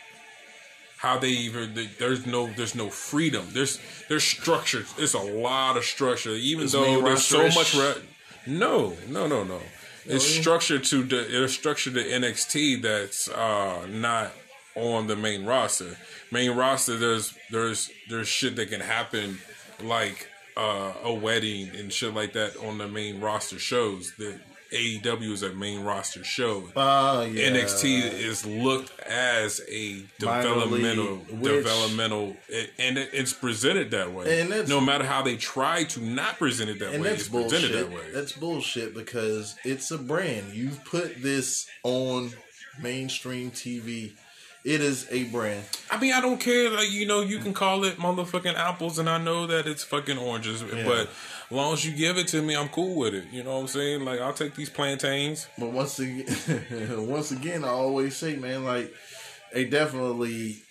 How 0.98 1.18
they 1.18 1.30
even 1.30 1.74
there's 2.00 2.26
no 2.26 2.48
there's 2.48 2.76
no 2.76 2.90
freedom. 2.90 3.48
There's 3.52 3.80
there's 4.08 4.24
structure. 4.24 4.86
It's 4.98 5.14
a 5.14 5.20
lot 5.20 5.76
of 5.76 5.84
structure. 5.84 6.32
Even 6.32 6.66
Is 6.66 6.72
though 6.72 7.02
there's 7.02 7.26
so 7.26 7.44
much. 7.50 7.76
Re- 7.76 8.02
no, 8.48 8.96
no, 9.10 9.28
no, 9.28 9.44
no. 9.44 9.60
It's 10.06 10.26
structured 10.26 10.84
to 10.86 11.04
the 11.04 11.44
it's 11.44 11.54
structured 11.54 11.96
to 11.96 12.04
NXT 12.04 12.82
that's 12.82 13.30
uh, 13.30 13.86
not 13.90 14.32
on 14.76 15.08
the 15.08 15.16
main 15.16 15.46
roster. 15.46 15.98
Main 16.32 16.52
roster, 16.52 16.98
there's 16.98 17.34
there's 17.52 17.92
there's 18.10 18.28
shit 18.28 18.56
that 18.56 18.70
can 18.70 18.82
happen 18.82 19.40
like 19.82 20.28
uh, 20.58 20.94
a 21.04 21.14
wedding 21.14 21.70
and 21.76 21.92
shit 21.92 22.14
like 22.14 22.34
that 22.34 22.56
on 22.58 22.78
the 22.78 22.88
main 22.88 23.20
roster 23.20 23.60
shows. 23.60 24.14
The 24.18 24.40
AEW 24.74 25.32
is 25.32 25.44
a 25.44 25.54
main 25.54 25.84
roster 25.84 26.24
show. 26.24 26.68
Oh 26.76 27.22
yeah. 27.22 27.52
NXT 27.52 28.12
is 28.14 28.44
looked 28.44 29.00
as 29.02 29.62
a 29.70 30.04
developmental, 30.18 31.06
league, 31.18 31.30
which- 31.40 31.52
developmental, 31.64 32.36
and 32.80 32.98
it, 32.98 33.10
it's 33.14 33.34
presented 33.34 33.92
that 33.92 34.12
way. 34.12 34.42
And 34.42 34.52
that's- 34.52 34.70
no 34.70 34.82
matter 34.82 35.04
how 35.06 35.22
they 35.22 35.38
try 35.38 35.84
to 35.84 36.02
not 36.02 36.40
present 36.40 36.72
it 36.72 36.80
that 36.80 37.00
way, 37.00 37.10
it's 37.10 37.28
presented 37.30 37.72
that 37.74 37.92
way. 37.92 38.02
That's 38.12 38.32
bullshit 38.32 38.96
because 38.96 39.56
it's 39.64 39.92
a 39.92 39.98
brand. 40.00 40.54
You've 40.54 40.84
put 40.86 41.22
this 41.22 41.68
on 41.84 42.32
mainstream 42.82 43.52
TV. 43.52 44.14
It 44.64 44.80
is 44.80 45.08
a 45.12 45.26
brand. 45.26 45.66
I 45.92 46.00
mean, 46.00 46.14
I 46.14 46.22
don't 46.22 46.40
care. 46.40 46.70
Like 46.70 46.90
you 46.90 47.06
know, 47.06 47.20
you 47.22 47.40
can 47.40 47.54
call 47.54 47.84
it 47.84 47.98
motherfucking 47.98 48.56
apples, 48.56 48.98
and 48.98 49.10
I 49.10 49.18
know 49.18 49.46
that 49.48 49.68
it's 49.68 49.84
fucking 49.84 50.18
oranges. 50.18 50.64
But 50.64 51.10
as 51.10 51.52
long 51.52 51.74
as 51.74 51.86
you 51.86 51.92
give 51.92 52.18
it 52.18 52.30
to 52.30 52.42
me, 52.42 52.56
I'm 52.56 52.70
cool 52.70 52.96
with 52.96 53.14
it. 53.14 53.26
You 53.32 53.44
know 53.44 53.56
what 53.56 53.62
I'm 53.62 53.68
saying? 53.68 54.06
Like 54.06 54.22
I'll 54.22 54.34
take 54.34 54.56
these 54.56 54.70
plantains. 54.70 55.48
But 55.58 55.72
once 55.72 56.00
again, 56.00 56.26
once 57.10 57.32
again, 57.32 57.66
I 57.66 57.70
always 57.70 58.16
say, 58.16 58.38
man, 58.38 58.64
like 58.64 58.94
they 59.54 59.66
definitely, 59.66 60.64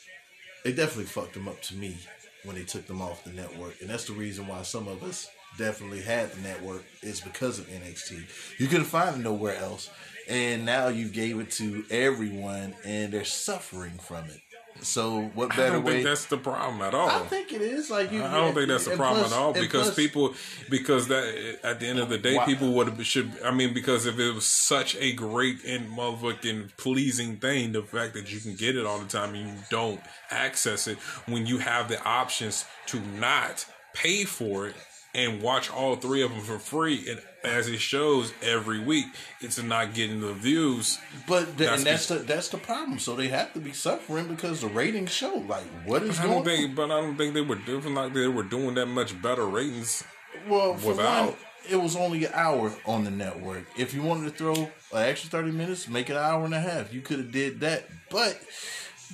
they 0.65 0.73
definitely 0.73 1.05
fucked 1.05 1.35
them 1.35 1.47
up 1.47 1.61
to 1.63 1.75
me 1.75 1.99
when 2.45 2.57
they 2.57 2.65
took 2.65 2.87
them 2.87 3.03
off 3.03 3.25
the 3.25 3.31
network, 3.31 3.81
and 3.83 3.91
that's 3.91 4.07
the 4.07 4.15
reason 4.15 4.47
why 4.47 4.63
some 4.63 4.89
of 4.89 5.03
us 5.03 5.29
definitely 5.59 6.01
had 6.01 6.33
the 6.33 6.41
network 6.41 6.83
is 7.03 7.21
because 7.21 7.59
of 7.59 7.69
NXT. 7.69 8.23
You 8.59 8.67
couldn't 8.69 8.87
find 8.87 9.17
it 9.17 9.23
nowhere 9.23 9.57
else, 9.57 9.91
and 10.29 10.65
now 10.65 10.89
you 10.89 11.09
gave 11.09 11.39
it 11.41 11.51
to 11.53 11.85
everyone, 11.91 12.75
and 12.85 13.13
they're 13.13 13.25
suffering 13.25 13.99
from 13.99 14.25
it. 14.27 14.41
So 14.81 15.31
what 15.35 15.53
I 15.53 15.57
better 15.57 15.73
don't 15.75 15.85
way? 15.85 15.93
think 15.93 16.07
that's 16.07 16.25
the 16.25 16.39
problem 16.39 16.81
at 16.83 16.93
all. 16.95 17.09
I 17.09 17.21
think 17.27 17.53
it 17.53 17.61
is 17.61 17.89
like 17.91 18.11
you. 18.11 18.25
I 18.25 18.33
don't 18.35 18.53
think 18.55 18.67
that's 18.69 18.87
the 18.87 18.97
problem 18.97 19.21
plus- 19.21 19.33
at 19.33 19.39
all 19.39 19.53
because 19.53 19.83
plus- 19.91 19.95
people 19.95 20.35
because 20.71 21.07
that 21.09 21.59
at 21.63 21.79
the 21.79 21.87
end 21.87 22.01
of 22.01 22.09
the 22.09 22.19
day 22.19 22.37
Why- 22.37 22.47
people 22.47 22.73
would 22.73 22.89
have 22.89 23.07
should 23.07 23.31
I 23.45 23.53
mean 23.53 23.75
because 23.75 24.07
if 24.07 24.19
it 24.19 24.33
was 24.35 24.47
such 24.47 24.97
a 24.97 25.13
great 25.13 25.63
and 25.65 25.89
motherfucking 25.91 26.77
pleasing 26.79 27.37
thing 27.37 27.73
the 27.73 27.83
fact 27.83 28.15
that 28.15 28.33
you 28.33 28.41
can 28.41 28.57
get 28.57 28.75
it 28.75 28.85
all 28.85 28.99
the 28.99 29.07
time 29.07 29.35
and 29.35 29.47
you 29.51 29.55
don't 29.71 30.01
access 30.31 30.89
it 30.89 30.99
when 31.27 31.47
you 31.47 31.59
have 31.59 31.89
the 31.89 32.03
options 32.05 32.65
to 32.87 32.99
not 33.21 33.67
pay 33.95 34.25
for 34.25 34.67
it 34.67 34.75
and 35.15 35.43
watch 35.43 35.71
all 35.71 35.97
three 35.97 36.23
of 36.23 36.31
them 36.31 36.41
for 36.41 36.59
free. 36.59 37.05
And 37.09 37.21
as 37.45 37.69
it 37.69 37.81
shows 37.81 38.33
every 38.43 38.79
week, 38.79 39.07
it's 39.41 39.61
not 39.63 39.95
getting 39.95 40.21
the 40.21 40.33
views. 40.33 40.99
But 41.27 41.59
the, 41.59 41.65
That's 41.65 41.79
and 41.79 41.87
that's 41.87 42.07
the 42.07 42.15
that's 42.17 42.49
the 42.49 42.59
problem. 42.59 42.99
So 42.99 43.15
they 43.17 43.29
have 43.29 43.53
to 43.55 43.61
be 43.61 43.73
suffering 43.73 44.29
because 44.29 44.61
the 44.61 44.69
ratings 44.69 45.11
show 45.11 45.35
like 45.49 45.65
what 45.85 46.03
is 46.03 46.19
I 46.21 46.27
going 46.27 46.45
think, 46.45 46.75
but 46.75 46.91
I 46.91 47.01
don't 47.01 47.17
think 47.17 47.35
they 47.35 47.41
were 47.41 47.57
doing 47.57 47.95
like 47.95 48.15
they 48.15 48.29
were 48.29 48.43
doing 48.45 48.75
that 48.75 48.87
much 48.87 49.21
better 49.21 49.47
ratings. 49.47 50.05
Well, 50.49 50.75
for 50.75 50.89
without- 50.89 51.27
one, 51.27 51.37
it 51.71 51.77
was 51.77 51.95
only 51.95 52.25
an 52.25 52.33
hour 52.35 52.73
on 52.87 53.05
the 53.05 53.11
network. 53.11 53.67
If 53.77 53.95
you 53.95 54.03
wanted 54.03 54.25
to 54.33 54.37
throw 54.37 54.55
an 54.55 54.71
extra 55.09 55.31
thirty 55.31 55.53
minutes, 55.53 55.89
make 55.89 56.11
it 56.11 56.15
an 56.17 56.23
hour 56.23 56.45
and 56.45 56.55
a 56.55 56.61
half. 56.61 56.93
You 56.93 57.01
could 57.03 57.19
have 57.19 57.31
did 57.33 57.61
that, 57.61 57.85
but 58.11 58.41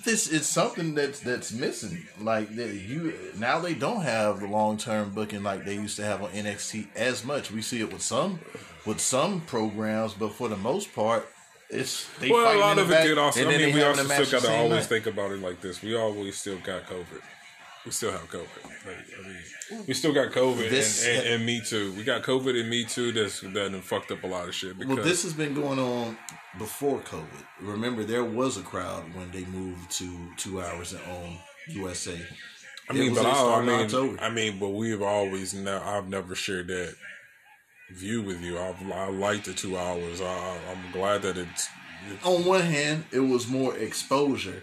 this 0.05 0.29
is 0.29 0.47
something 0.47 0.95
that's 0.95 1.21
that's 1.21 1.53
missing. 1.53 2.07
Like 2.21 2.55
that 2.57 2.75
you 2.75 3.15
now 3.39 3.59
they 3.61 3.75
don't 3.75 4.03
have 4.03 4.41
the 4.41 4.47
long 4.47 4.77
term 4.77 5.11
booking 5.11 5.43
like 5.43 5.65
they 5.65 5.75
used 5.75 5.97
to 5.97 6.05
have 6.05 6.23
on 6.23 6.31
NXT 6.31 6.89
as 6.97 7.25
much. 7.25 7.51
We 7.51 7.63
see 7.63 7.81
it 7.81 7.93
with 7.93 8.03
some 8.03 8.41
with 8.87 9.01
some 9.01 9.41
programs, 9.43 10.15
but 10.15 10.33
for 10.33 10.49
the 10.49 10.57
most 10.57 10.95
part, 10.95 11.29
it's 11.71 12.09
they 12.19 12.31
Well, 12.31 12.57
a 12.57 12.59
lot 12.59 12.79
of 12.79 12.91
it 12.91 13.03
did 13.03 13.19
also. 13.19 13.49
I 13.49 13.57
mean, 13.57 13.75
we 13.75 13.83
also 13.83 14.05
still 14.05 14.41
got 14.41 14.47
to 14.47 14.57
always 14.57 14.71
night. 14.71 14.85
think 14.87 15.07
about 15.07 15.33
it 15.33 15.41
like 15.41 15.61
this. 15.61 15.83
We 15.83 15.97
always 15.97 16.37
still 16.37 16.59
got 16.59 16.87
COVID. 16.87 17.21
We 17.85 17.93
still 17.93 18.13
have 18.13 18.29
COVID. 18.29 18.65
Like, 18.65 18.97
I 19.19 19.29
mean, 19.29 19.85
we 19.87 19.95
still 19.95 20.13
got 20.13 20.33
COVID 20.33 20.69
This- 20.69 21.07
and, 21.07 21.19
and, 21.19 21.27
and 21.35 21.47
Me 21.47 21.61
Too. 21.61 21.93
We 21.95 22.05
got 22.05 22.23
COVID 22.23 22.59
and 22.61 22.69
Me 22.69 22.85
Too. 22.85 23.13
That's 23.13 23.41
that 23.41 23.81
fucked 23.83 24.11
up 24.11 24.25
a 24.25 24.27
lot 24.27 24.49
of 24.49 24.55
shit. 24.55 24.79
Because 24.79 24.97
Well, 24.97 25.05
this 25.05 25.23
has 25.23 25.33
been 25.33 25.55
going 25.55 25.79
on 25.79 26.17
before 26.59 27.01
COVID. 27.01 27.45
Remember, 27.61 28.05
there 28.05 28.25
was 28.25 28.57
a 28.57 28.63
crowd 28.63 29.05
when 29.15 29.31
they 29.31 29.45
moved 29.47 29.91
to 29.93 30.09
two 30.37 30.61
hours 30.61 30.93
and 30.93 31.03
on 31.11 31.39
USA. 31.69 32.19
I 32.91 32.93
mean, 32.95 33.15
but 33.15 33.27
I, 33.27 33.57
I 33.57 33.63
mean, 33.63 33.81
October. 33.81 34.21
I 34.21 34.31
mean, 34.31 34.59
but 34.59 34.71
we've 34.71 35.03
always 35.03 35.55
now. 35.55 35.83
I've 35.85 36.09
never 36.09 36.35
shared 36.35 36.69
that 36.69 36.95
view 37.91 38.23
with 38.23 38.41
you. 38.43 38.59
I've, 38.59 38.81
I 38.91 39.09
like 39.09 39.45
the 39.45 39.53
two 39.53 39.77
hours. 39.77 40.21
I, 40.21 40.59
I'm 40.71 40.93
glad 40.93 41.23
that 41.23 41.37
it's. 41.37 41.69
on 42.25 42.45
one 42.45 42.63
hand, 42.63 43.05
it 43.13 43.21
was 43.21 43.49
more 43.49 43.77
exposure 43.77 44.63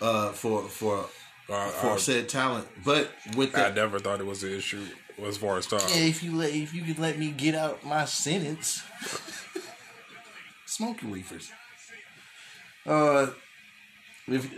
uh, 0.00 0.30
for 0.32 0.62
for 0.62 1.06
I, 1.48 1.68
for 1.70 1.90
I, 1.92 1.96
said 1.96 2.28
talent, 2.28 2.66
but 2.84 3.10
with 3.36 3.56
I 3.56 3.70
never 3.70 3.98
thought 3.98 4.20
it 4.20 4.26
was 4.26 4.42
an 4.42 4.52
issue 4.52 4.84
as 5.26 5.36
far 5.36 5.58
as 5.58 5.66
time. 5.66 5.80
if 5.84 6.22
you 6.22 6.36
let 6.36 6.52
if 6.52 6.74
you 6.74 6.82
could 6.82 6.98
let 6.98 7.18
me 7.18 7.30
get 7.30 7.54
out 7.54 7.84
my 7.84 8.04
sentence, 8.04 8.82
your 10.80 10.94
reefers. 11.02 11.50
Uh, 12.86 13.28
if 14.26 14.50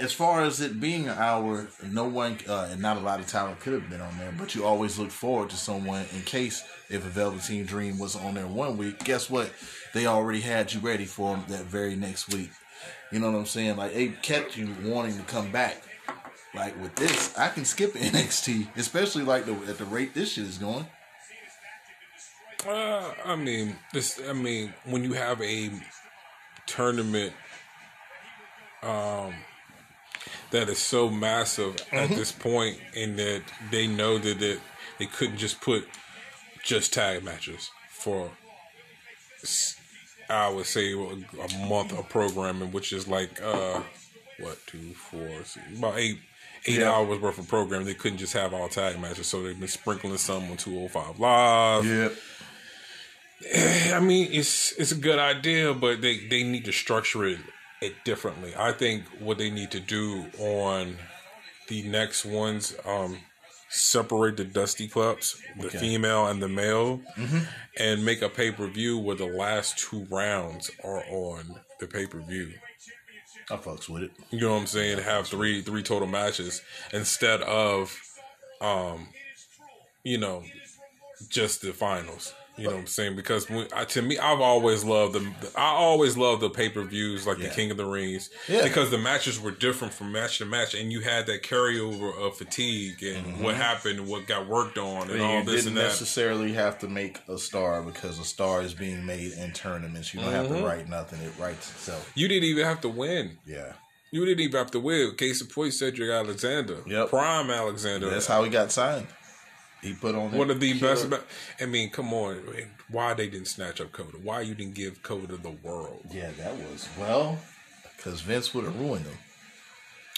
as 0.00 0.12
far 0.12 0.42
as 0.42 0.60
it 0.60 0.80
being 0.80 1.08
an 1.08 1.18
hour, 1.18 1.68
no 1.90 2.04
one 2.04 2.38
uh, 2.48 2.68
and 2.70 2.80
not 2.80 2.96
a 2.96 3.00
lot 3.00 3.20
of 3.20 3.26
talent 3.26 3.60
could 3.60 3.74
have 3.74 3.90
been 3.90 4.00
on 4.00 4.16
there, 4.18 4.32
but 4.36 4.54
you 4.54 4.64
always 4.64 4.98
look 4.98 5.10
forward 5.10 5.50
to 5.50 5.56
someone 5.56 6.06
in 6.14 6.22
case 6.22 6.64
if 6.88 7.04
a 7.04 7.08
Velveteen 7.08 7.66
Dream 7.66 7.98
was 7.98 8.16
on 8.16 8.34
there 8.34 8.46
one 8.46 8.78
week. 8.78 9.04
Guess 9.04 9.28
what? 9.28 9.52
They 9.92 10.06
already 10.06 10.40
had 10.40 10.72
you 10.72 10.80
ready 10.80 11.04
for 11.04 11.36
them 11.36 11.44
that 11.48 11.66
very 11.66 11.96
next 11.96 12.32
week. 12.32 12.50
You 13.12 13.18
know 13.18 13.30
what 13.30 13.38
I'm 13.38 13.46
saying? 13.46 13.76
Like 13.76 13.92
they 13.92 14.08
kept 14.08 14.56
you 14.56 14.74
wanting 14.84 15.16
to 15.16 15.22
come 15.24 15.50
back. 15.52 15.82
Like 16.54 16.80
with 16.82 16.94
this, 16.96 17.36
I 17.38 17.48
can 17.48 17.64
skip 17.64 17.92
NXT, 17.94 18.76
especially 18.76 19.24
like 19.24 19.44
the 19.44 19.54
at 19.68 19.78
the 19.78 19.84
rate 19.84 20.14
this 20.14 20.32
shit 20.32 20.44
is 20.44 20.58
going. 20.58 20.86
Uh, 22.66 23.12
I 23.24 23.36
mean, 23.36 23.76
this. 23.92 24.20
I 24.28 24.32
mean, 24.32 24.74
when 24.84 25.02
you 25.04 25.12
have 25.14 25.40
a 25.40 25.70
tournament, 26.66 27.32
um, 28.82 29.34
that 30.50 30.68
is 30.68 30.78
so 30.78 31.08
massive 31.08 31.76
at 31.92 32.10
this 32.10 32.32
point, 32.32 32.78
and 32.96 33.18
that 33.18 33.42
they 33.70 33.86
know 33.86 34.18
that 34.18 34.42
it, 34.42 34.60
they 34.98 35.06
couldn't 35.06 35.38
just 35.38 35.60
put 35.60 35.88
just 36.62 36.92
tag 36.92 37.24
matches 37.24 37.70
for. 37.88 38.30
I 40.28 40.48
would 40.48 40.66
say 40.66 40.92
a 40.92 41.66
month 41.66 41.98
of 41.98 42.08
programming, 42.08 42.70
which 42.72 42.92
is 42.92 43.08
like 43.08 43.40
uh, 43.42 43.80
what 44.38 44.58
two, 44.66 44.92
four, 44.94 45.28
six, 45.44 45.58
about 45.76 45.98
eight. 45.98 46.18
Eight 46.66 46.80
Yeah. 46.80 46.90
hours 46.92 47.18
worth 47.20 47.38
of 47.38 47.48
programming. 47.48 47.86
They 47.86 47.94
couldn't 47.94 48.18
just 48.18 48.34
have 48.34 48.52
all 48.52 48.68
tag 48.68 49.00
matches, 49.00 49.28
so 49.28 49.42
they've 49.42 49.58
been 49.58 49.66
sprinkling 49.66 50.14
some 50.18 50.42
on 50.50 50.58
205 50.58 51.18
Live. 51.18 51.86
Yep. 51.86 52.12
I 53.94 54.00
mean, 54.00 54.28
it's 54.32 54.72
it's 54.72 54.92
a 54.92 54.96
good 54.96 55.18
idea, 55.18 55.72
but 55.74 56.00
they 56.02 56.26
they 56.28 56.42
need 56.42 56.64
to 56.66 56.72
structure 56.72 57.24
it, 57.24 57.38
it 57.80 58.04
differently. 58.04 58.52
I 58.56 58.72
think 58.72 59.04
what 59.18 59.38
they 59.38 59.50
need 59.50 59.70
to 59.70 59.80
do 59.80 60.26
on 60.38 60.96
the 61.68 61.82
next 61.88 62.24
ones, 62.24 62.74
um, 62.84 63.18
separate 63.70 64.36
the 64.36 64.44
Dusty 64.44 64.88
Classics, 64.88 65.40
the 65.58 65.68
Okay. 65.68 65.78
female 65.78 66.26
and 66.26 66.42
the 66.42 66.48
male, 66.48 67.00
and 67.78 68.04
make 68.04 68.20
a 68.20 68.28
pay 68.28 68.50
per 68.50 68.66
view 68.66 68.98
where 68.98 69.16
the 69.16 69.26
last 69.26 69.78
two 69.78 70.04
rounds 70.10 70.70
are 70.84 71.02
on 71.08 71.60
the 71.78 71.86
pay 71.86 72.06
per 72.06 72.20
view. 72.20 72.52
I 73.50 73.56
fucks 73.56 73.88
with 73.88 74.02
it. 74.02 74.12
You 74.30 74.40
know 74.40 74.52
what 74.52 74.60
I'm 74.60 74.66
saying? 74.66 74.98
Have 74.98 75.26
three 75.26 75.62
three 75.62 75.82
total 75.82 76.06
matches 76.06 76.60
instead 76.92 77.40
of, 77.42 77.98
um, 78.60 79.08
you 80.04 80.18
know, 80.18 80.44
just 81.30 81.62
the 81.62 81.72
finals. 81.72 82.34
You 82.60 82.68
know 82.68 82.74
what 82.74 82.80
I'm 82.80 82.86
saying? 82.86 83.16
Because 83.16 83.48
when, 83.48 83.66
I, 83.74 83.84
to 83.86 84.02
me, 84.02 84.18
I've 84.18 84.40
always 84.40 84.84
loved 84.84 85.14
the. 85.14 85.32
I 85.56 85.70
always 85.72 86.16
loved 86.16 86.42
the 86.42 86.50
pay 86.50 86.68
per 86.68 86.82
views 86.82 87.26
like 87.26 87.38
Yeah. 87.38 87.48
the 87.48 87.54
King 87.54 87.70
of 87.70 87.76
the 87.76 87.86
Rings, 87.86 88.30
Yeah. 88.48 88.62
because 88.62 88.90
the 88.90 88.98
matches 88.98 89.40
were 89.40 89.50
different 89.50 89.94
from 89.94 90.12
match 90.12 90.38
to 90.38 90.44
match, 90.44 90.74
and 90.74 90.92
you 90.92 91.00
had 91.00 91.26
that 91.26 91.42
carryover 91.42 92.14
of 92.16 92.36
fatigue 92.36 93.02
and 93.02 93.40
what 93.42 93.54
happened, 93.54 93.98
and 94.00 94.08
what 94.08 94.26
got 94.26 94.46
worked 94.48 94.78
on, 94.78 95.02
and 95.02 95.12
And 95.12 95.22
all 95.22 95.28
Mm-hmm. 95.40 95.48
you 95.48 95.54
this 95.56 95.64
didn't 95.64 95.78
and 95.78 95.86
that. 95.86 95.90
necessarily 95.90 96.52
have 96.52 96.78
to 96.80 96.88
make 96.88 97.18
a 97.28 97.38
star 97.38 97.82
because 97.82 98.18
a 98.18 98.24
star 98.24 98.62
is 98.62 98.74
being 98.74 99.04
made 99.06 99.32
in 99.32 99.52
tournaments. 99.52 100.12
You 100.14 100.20
don't 100.20 100.32
have 100.32 100.46
Mm-hmm. 100.46 100.56
to 100.56 100.64
write 100.66 100.88
nothing; 100.88 101.20
it 101.22 101.32
writes 101.38 101.70
itself. 101.70 102.10
You 102.14 102.28
didn't 102.28 102.44
even 102.44 102.64
have 102.64 102.80
to 102.82 102.88
win. 102.88 103.38
Yeah, 103.46 103.72
You 104.12 104.24
didn't 104.26 104.40
even 104.40 104.58
have 104.58 104.70
to 104.72 104.80
win. 104.80 105.14
Case 105.16 105.40
in 105.40 105.46
point, 105.46 105.72
Cedric 105.72 106.10
Alexander, 106.10 106.78
Yep. 106.86 107.10
prime 107.10 107.50
Alexander. 107.50 108.10
that's 108.10 108.26
how 108.26 108.42
he 108.44 108.50
got 108.50 108.72
signed. 108.72 109.06
He 109.82 109.94
put 109.94 110.14
on 110.14 110.32
One 110.32 110.50
of 110.50 110.60
the 110.60 110.78
killer- 110.78 110.94
best. 110.94 111.06
About, 111.06 111.26
I 111.60 111.66
mean, 111.66 111.90
come 111.90 112.12
on. 112.12 112.42
Why 112.90 113.14
they 113.14 113.28
didn't 113.28 113.48
snatch 113.48 113.80
up 113.80 113.92
Kota? 113.92 114.18
Why 114.22 114.42
you 114.42 114.54
didn't 114.54 114.74
give 114.74 115.02
Kota 115.02 115.36
the 115.36 115.50
world? 115.50 116.04
Yeah, 116.12 116.30
that 116.38 116.54
was 116.56 116.88
well 116.98 117.38
because 117.96 118.20
Vince 118.20 118.52
would 118.54 118.64
have 118.64 118.78
ruined 118.78 119.06
him. 119.06 119.16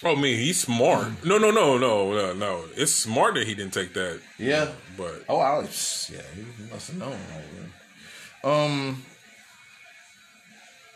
Oh, 0.05 0.17
I 0.17 0.21
mean, 0.21 0.37
he's 0.37 0.61
smart. 0.61 1.25
No, 1.25 1.39
no, 1.39 1.53
no, 1.53 1.79
no, 1.79 2.13
no, 2.13 2.33
no. 2.33 2.65
It's 2.75 2.93
smart 2.93 3.35
that 3.35 3.47
he 3.47 3.55
didn't 3.55 3.73
take 3.73 3.95
that. 3.95 4.21
Yeah. 4.37 4.73
But 4.97 5.25
Oh, 5.29 5.39
I 5.39 5.59
was, 5.59 6.11
yeah, 6.13 6.23
he 6.35 6.73
must 6.73 6.89
have 6.91 6.99
known. 6.99 7.19
Um, 8.43 9.05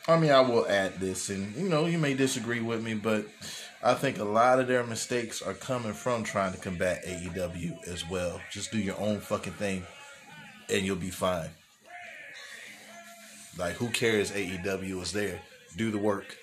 I 0.09 0.19
mean, 0.19 0.33
I 0.33 0.41
will 0.41 0.67
add 0.69 0.99
this, 0.99 1.31
and 1.31 1.55
you 1.55 1.69
know, 1.69 1.87
you 1.87 1.99
may 1.99 2.15
disagree 2.15 2.61
with 2.61 2.83
me, 2.83 2.95
but 2.95 3.27
I 3.87 3.95
think 3.95 4.19
a 4.19 4.25
lot 4.25 4.59
of 4.59 4.67
their 4.67 4.83
mistakes 4.83 5.41
are 5.41 5.55
coming 5.55 5.93
from 5.93 6.25
trying 6.25 6.53
to 6.53 6.59
combat 6.59 7.05
AEW 7.07 7.87
as 7.87 8.09
well. 8.11 8.41
Just 8.51 8.73
do 8.73 8.79
your 8.79 8.99
own 8.99 9.21
fucking 9.21 9.53
thing, 9.53 9.87
and 10.69 10.85
you'll 10.85 10.97
be 10.97 11.11
fine. 11.11 11.51
Like, 13.57 13.75
who 13.75 13.89
cares? 13.91 14.33
AEW 14.33 15.01
is 15.03 15.13
there. 15.13 15.41
Do 15.77 15.93
the 15.93 15.99
work. 15.99 16.37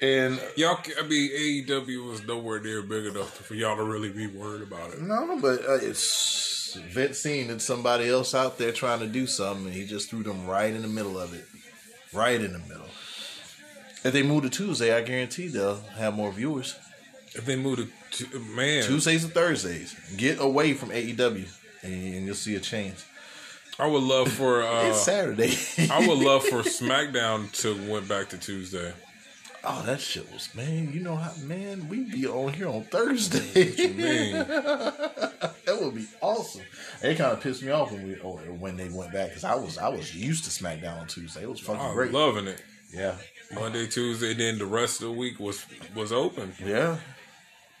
And 0.00 0.40
y'all, 0.56 0.78
I 1.00 1.02
mean, 1.02 1.66
AEW 1.66 2.08
was 2.08 2.24
nowhere 2.24 2.60
near 2.60 2.82
big 2.82 3.06
enough 3.06 3.36
for 3.36 3.56
y'all 3.56 3.76
to 3.76 3.82
really 3.82 4.10
be 4.10 4.28
worried 4.28 4.62
about 4.62 4.92
it. 4.92 5.02
No, 5.02 5.36
but 5.42 5.68
uh, 5.68 5.78
it's 5.82 6.78
Vince 6.92 7.18
seen 7.18 7.48
that 7.48 7.60
somebody 7.60 8.08
else 8.08 8.36
out 8.36 8.56
there 8.56 8.70
trying 8.70 9.00
to 9.00 9.08
do 9.08 9.26
something, 9.26 9.66
and 9.66 9.74
he 9.74 9.84
just 9.84 10.10
threw 10.10 10.22
them 10.22 10.46
right 10.46 10.72
in 10.72 10.82
the 10.82 10.88
middle 10.88 11.18
of 11.18 11.34
it, 11.34 11.44
right 12.12 12.40
in 12.40 12.52
the 12.52 12.60
middle. 12.60 12.86
If 14.04 14.12
they 14.12 14.22
move 14.22 14.44
to 14.44 14.50
Tuesday, 14.50 14.94
I 14.96 15.02
guarantee 15.02 15.48
they'll 15.48 15.80
have 15.96 16.14
more 16.14 16.30
viewers. 16.32 16.76
If 17.34 17.44
they 17.44 17.56
move 17.56 17.90
to, 18.12 18.38
man, 18.40 18.84
Tuesdays 18.84 19.24
and 19.24 19.32
Thursdays, 19.32 19.94
get 20.16 20.40
away 20.40 20.72
from 20.72 20.90
AEW, 20.90 21.46
and, 21.82 21.92
and 21.92 22.26
you'll 22.26 22.34
see 22.34 22.54
a 22.54 22.60
change. 22.60 22.96
I 23.78 23.86
would 23.86 24.02
love 24.02 24.30
for. 24.32 24.62
Uh, 24.68 24.88
it's 24.90 25.02
Saturday. 25.02 25.54
I 25.90 26.06
would 26.06 26.18
love 26.18 26.44
for 26.44 26.62
SmackDown 26.62 27.50
to 27.62 27.74
went 27.92 28.08
back 28.08 28.28
to 28.30 28.38
Tuesday. 28.38 28.92
oh, 29.64 29.82
that 29.86 30.00
shit 30.00 30.30
was 30.32 30.52
man. 30.54 30.92
You 30.92 31.00
know 31.00 31.16
how 31.16 31.32
man 31.42 31.88
we 31.88 32.00
be 32.04 32.26
on 32.26 32.52
here 32.52 32.68
on 32.68 32.84
Thursday. 32.84 33.64
That 34.42 35.80
would 35.80 35.94
be 35.94 36.06
awesome. 36.20 36.62
It 37.02 37.18
kind 37.18 37.32
of 37.32 37.40
pissed 37.40 37.62
me 37.62 37.70
off 37.70 37.92
when 37.92 38.06
we 38.08 38.16
or 38.20 38.38
when 38.38 38.76
they 38.76 38.88
went 38.88 39.12
back 39.12 39.28
because 39.28 39.44
I 39.44 39.54
was 39.54 39.78
I 39.78 39.88
was 39.88 40.14
used 40.14 40.44
to 40.44 40.50
SmackDown 40.50 41.00
on 41.00 41.06
Tuesday. 41.06 41.42
It 41.42 41.50
was 41.50 41.60
fucking 41.60 41.80
I'm 41.80 41.94
great. 41.94 42.12
loving 42.12 42.46
it. 42.46 42.62
yeah. 42.92 43.14
Monday, 43.54 43.86
Tuesday, 43.86 44.34
then 44.34 44.58
the 44.58 44.66
rest 44.66 45.00
of 45.00 45.08
the 45.08 45.12
week 45.12 45.40
was 45.40 45.64
was 45.94 46.12
open. 46.12 46.52
Yeah. 46.64 46.98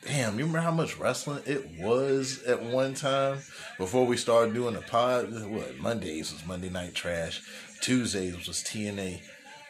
Damn, 0.06 0.38
you 0.38 0.46
remember 0.46 0.60
how 0.60 0.70
much 0.70 0.96
wrestling 0.96 1.42
it 1.44 1.68
was 1.80 2.42
at 2.44 2.62
one 2.62 2.94
time 2.94 3.38
before 3.78 4.06
we 4.06 4.16
started 4.16 4.54
doing 4.54 4.74
the 4.74 4.80
pod? 4.80 5.30
What 5.50 5.76
Mondays 5.78 6.32
was 6.32 6.46
Monday 6.46 6.70
Night 6.70 6.94
Trash, 6.94 7.42
Tuesdays 7.80 8.46
was 8.46 8.62
TNA, 8.62 9.20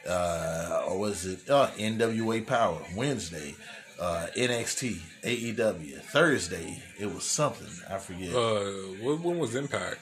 uh, 0.07 0.85
or 0.87 0.99
was 0.99 1.25
it 1.25 1.49
uh, 1.49 1.69
NWA 1.79 2.47
Power? 2.47 2.79
Wednesday, 2.95 3.55
uh, 3.99 4.27
NXT, 4.37 4.99
AEW. 5.23 6.01
Thursday, 6.03 6.83
it 7.01 7.07
was 7.13 7.25
something 7.25 7.69
I 7.91 7.99
forget. 7.99 8.35
Uh, 8.35 8.71
when 9.03 9.39
was 9.39 9.55
Impact? 9.55 10.01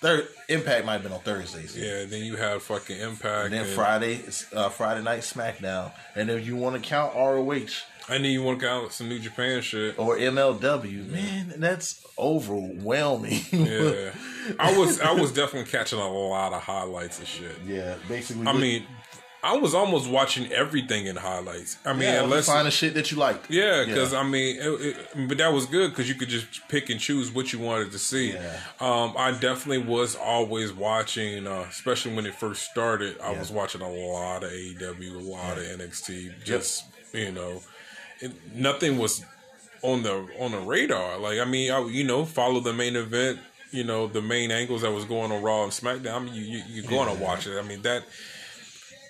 Third 0.00 0.28
Impact 0.48 0.86
might 0.86 0.94
have 0.94 1.02
been 1.02 1.12
on 1.12 1.20
Thursdays. 1.20 1.76
Yeah, 1.76 2.04
then 2.06 2.22
you 2.24 2.36
have 2.36 2.62
fucking 2.62 2.98
Impact. 2.98 3.44
And 3.46 3.52
then 3.54 3.64
and- 3.66 3.74
Friday, 3.74 4.20
uh, 4.54 4.68
Friday 4.70 5.02
night 5.02 5.20
SmackDown, 5.20 5.92
and 6.14 6.30
if 6.30 6.46
you 6.46 6.56
want 6.56 6.82
to 6.82 6.88
count 6.88 7.14
ROH 7.14 7.84
And 8.08 8.24
then 8.24 8.32
you 8.32 8.42
want 8.42 8.60
to 8.60 8.66
count 8.66 8.92
some 8.92 9.08
New 9.10 9.18
Japan 9.18 9.60
shit. 9.62 9.98
or 9.98 10.16
MLW, 10.16 11.06
man, 11.10 11.52
that's 11.58 12.04
overwhelming. 12.18 13.40
Yeah, 13.52 14.12
I 14.58 14.76
was 14.76 15.00
I 15.00 15.12
was 15.12 15.32
definitely 15.32 15.70
catching 15.70 15.98
a 15.98 16.08
lot 16.10 16.52
of 16.52 16.62
highlights 16.62 17.18
and 17.18 17.28
shit. 17.28 17.56
yeah, 17.66 17.96
basically. 18.08 18.46
I 18.46 18.52
mean, 18.54 18.86
I 19.42 19.56
was 19.56 19.74
almost 19.74 20.08
watching 20.08 20.52
everything 20.52 21.06
in 21.06 21.16
highlights. 21.16 21.78
I 21.84 21.92
mean, 21.92 22.02
yeah, 22.02 22.22
unless 22.22 22.46
find 22.46 22.66
the 22.66 22.70
shit 22.70 22.92
that 22.94 23.10
you 23.10 23.16
like. 23.16 23.46
Yeah, 23.48 23.84
because 23.86 24.12
I 24.12 24.22
mean, 24.22 24.56
it, 24.58 24.66
it, 24.66 25.28
but 25.28 25.38
that 25.38 25.52
was 25.52 25.64
good 25.66 25.90
because 25.90 26.08
you 26.08 26.14
could 26.14 26.28
just 26.28 26.68
pick 26.68 26.90
and 26.90 27.00
choose 27.00 27.30
what 27.32 27.52
you 27.52 27.58
wanted 27.58 27.92
to 27.92 27.98
see. 27.98 28.32
Yeah. 28.32 28.60
Um, 28.80 29.14
I 29.16 29.30
definitely 29.32 29.78
was 29.78 30.14
always 30.14 30.72
watching, 30.72 31.46
uh, 31.46 31.66
especially 31.70 32.14
when 32.14 32.26
it 32.26 32.34
first 32.34 32.70
started. 32.70 33.18
I 33.20 33.32
was 33.32 33.50
watching 33.50 33.80
a 33.80 33.90
lot 33.90 34.44
of 34.44 34.50
AEW, 34.50 35.14
a 35.14 35.18
lot 35.18 35.56
of 35.56 35.64
NXT. 35.64 36.44
Just 36.44 36.84
you 37.14 37.32
know, 37.32 37.62
it, 38.20 38.32
nothing 38.54 38.98
was 38.98 39.24
on 39.82 40.02
the 40.02 40.28
on 40.38 40.52
the 40.52 40.60
radar. 40.60 41.18
Like 41.18 41.38
I 41.38 41.46
mean, 41.46 41.72
I, 41.72 41.80
you 41.86 42.04
know, 42.04 42.26
follow 42.26 42.60
the 42.60 42.74
main 42.74 42.94
event. 42.96 43.38
You 43.70 43.84
know, 43.84 44.08
the 44.08 44.20
main 44.20 44.50
angles 44.50 44.82
that 44.82 44.90
was 44.90 45.04
going 45.04 45.30
on 45.30 45.42
Raw 45.42 45.62
and 45.62 45.72
SmackDown. 45.72 46.14
I 46.14 46.18
mean, 46.18 46.34
you, 46.34 46.42
you 46.42 46.62
you're 46.68 46.90
going 46.90 47.08
to 47.16 47.22
watch 47.22 47.46
it. 47.46 47.58
I 47.58 47.62
mean 47.62 47.82
that. 47.82 48.04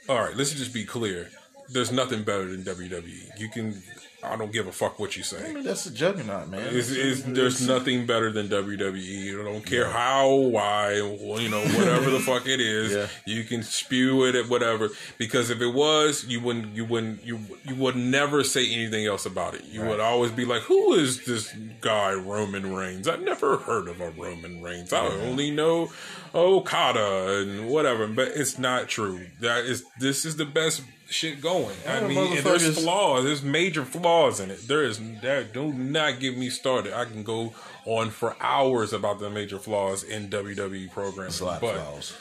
All 0.08 0.18
right, 0.20 0.34
let's 0.36 0.52
just 0.52 0.74
be 0.74 0.84
clear. 0.84 1.30
There's 1.68 1.92
nothing 1.92 2.24
better 2.24 2.46
than 2.46 2.64
WWE. 2.64 3.38
You 3.38 3.48
can. 3.48 3.82
I 4.22 4.36
don't 4.36 4.52
give 4.52 4.66
a 4.66 4.72
fuck 4.72 4.98
what 4.98 5.16
you 5.16 5.22
say. 5.22 5.48
I 5.48 5.52
mean, 5.52 5.64
that's 5.64 5.86
a 5.86 5.90
juggernaut, 5.90 6.48
man. 6.48 6.74
It's, 6.74 6.90
it's, 6.90 7.22
there's 7.22 7.66
nothing 7.66 8.06
better 8.06 8.30
than 8.30 8.48
WWE. 8.48 9.40
I 9.40 9.44
don't 9.44 9.64
care 9.64 9.88
how, 9.88 10.34
why, 10.34 10.94
you 10.94 11.48
know, 11.48 11.62
whatever 11.62 12.10
the 12.10 12.20
fuck 12.26 12.46
it 12.46 12.60
is. 12.60 12.92
Yeah. 12.92 13.06
You 13.24 13.44
can 13.44 13.62
spew 13.62 14.26
it 14.26 14.34
at 14.34 14.48
whatever. 14.48 14.90
Because 15.16 15.48
if 15.48 15.60
it 15.60 15.72
was, 15.74 16.24
you 16.26 16.40
wouldn't, 16.40 16.76
you 16.76 16.84
wouldn't, 16.84 17.24
you 17.24 17.40
you 17.64 17.74
would 17.76 17.96
never 17.96 18.44
say 18.44 18.70
anything 18.70 19.06
else 19.06 19.24
about 19.24 19.54
it. 19.54 19.64
You 19.64 19.82
would 19.84 20.00
always 20.00 20.32
be 20.32 20.44
like, 20.44 20.62
"Who 20.62 20.94
is 20.94 21.24
this 21.24 21.52
guy, 21.80 22.12
Roman 22.12 22.74
Reigns? 22.74 23.08
I've 23.08 23.22
never 23.22 23.56
heard 23.58 23.88
of 23.88 24.00
a 24.00 24.10
Roman 24.10 24.62
Reigns. 24.62 24.92
I 24.92 25.06
only 25.06 25.50
know 25.50 25.90
Okada 26.34 27.40
and 27.40 27.68
whatever." 27.68 28.06
But 28.06 28.28
it's 28.28 28.58
not 28.58 28.88
true. 28.88 29.26
That 29.40 29.64
is, 29.64 29.84
this 29.98 30.24
is 30.24 30.36
the 30.36 30.44
best 30.44 30.82
shit 31.10 31.40
going. 31.40 31.76
I 31.86 32.00
mean, 32.06 32.42
there's 32.42 32.82
flaws. 32.82 33.24
There's 33.24 33.42
major 33.42 33.84
flaws 33.84 34.40
in 34.40 34.50
it. 34.50 34.66
There 34.66 34.82
is 34.84 34.98
that. 35.22 35.52
Do 35.52 35.72
not 35.72 36.20
get 36.20 36.36
me 36.38 36.50
started. 36.50 36.92
I 36.92 37.04
can 37.04 37.22
go 37.22 37.52
on 37.84 38.10
for 38.10 38.36
hours 38.40 38.92
about 38.92 39.18
the 39.18 39.30
major 39.30 39.58
flaws 39.58 40.02
in 40.02 40.28
WWE 40.30 40.90
programming. 40.90 41.28
It's 41.28 41.40
a 41.40 41.46
lot 41.46 41.60
but 41.60 41.76
of 41.76 41.82
flaws. 41.82 42.16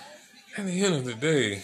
at 0.57 0.65
the 0.65 0.83
end 0.83 0.95
of 0.95 1.05
the 1.05 1.13
day, 1.13 1.61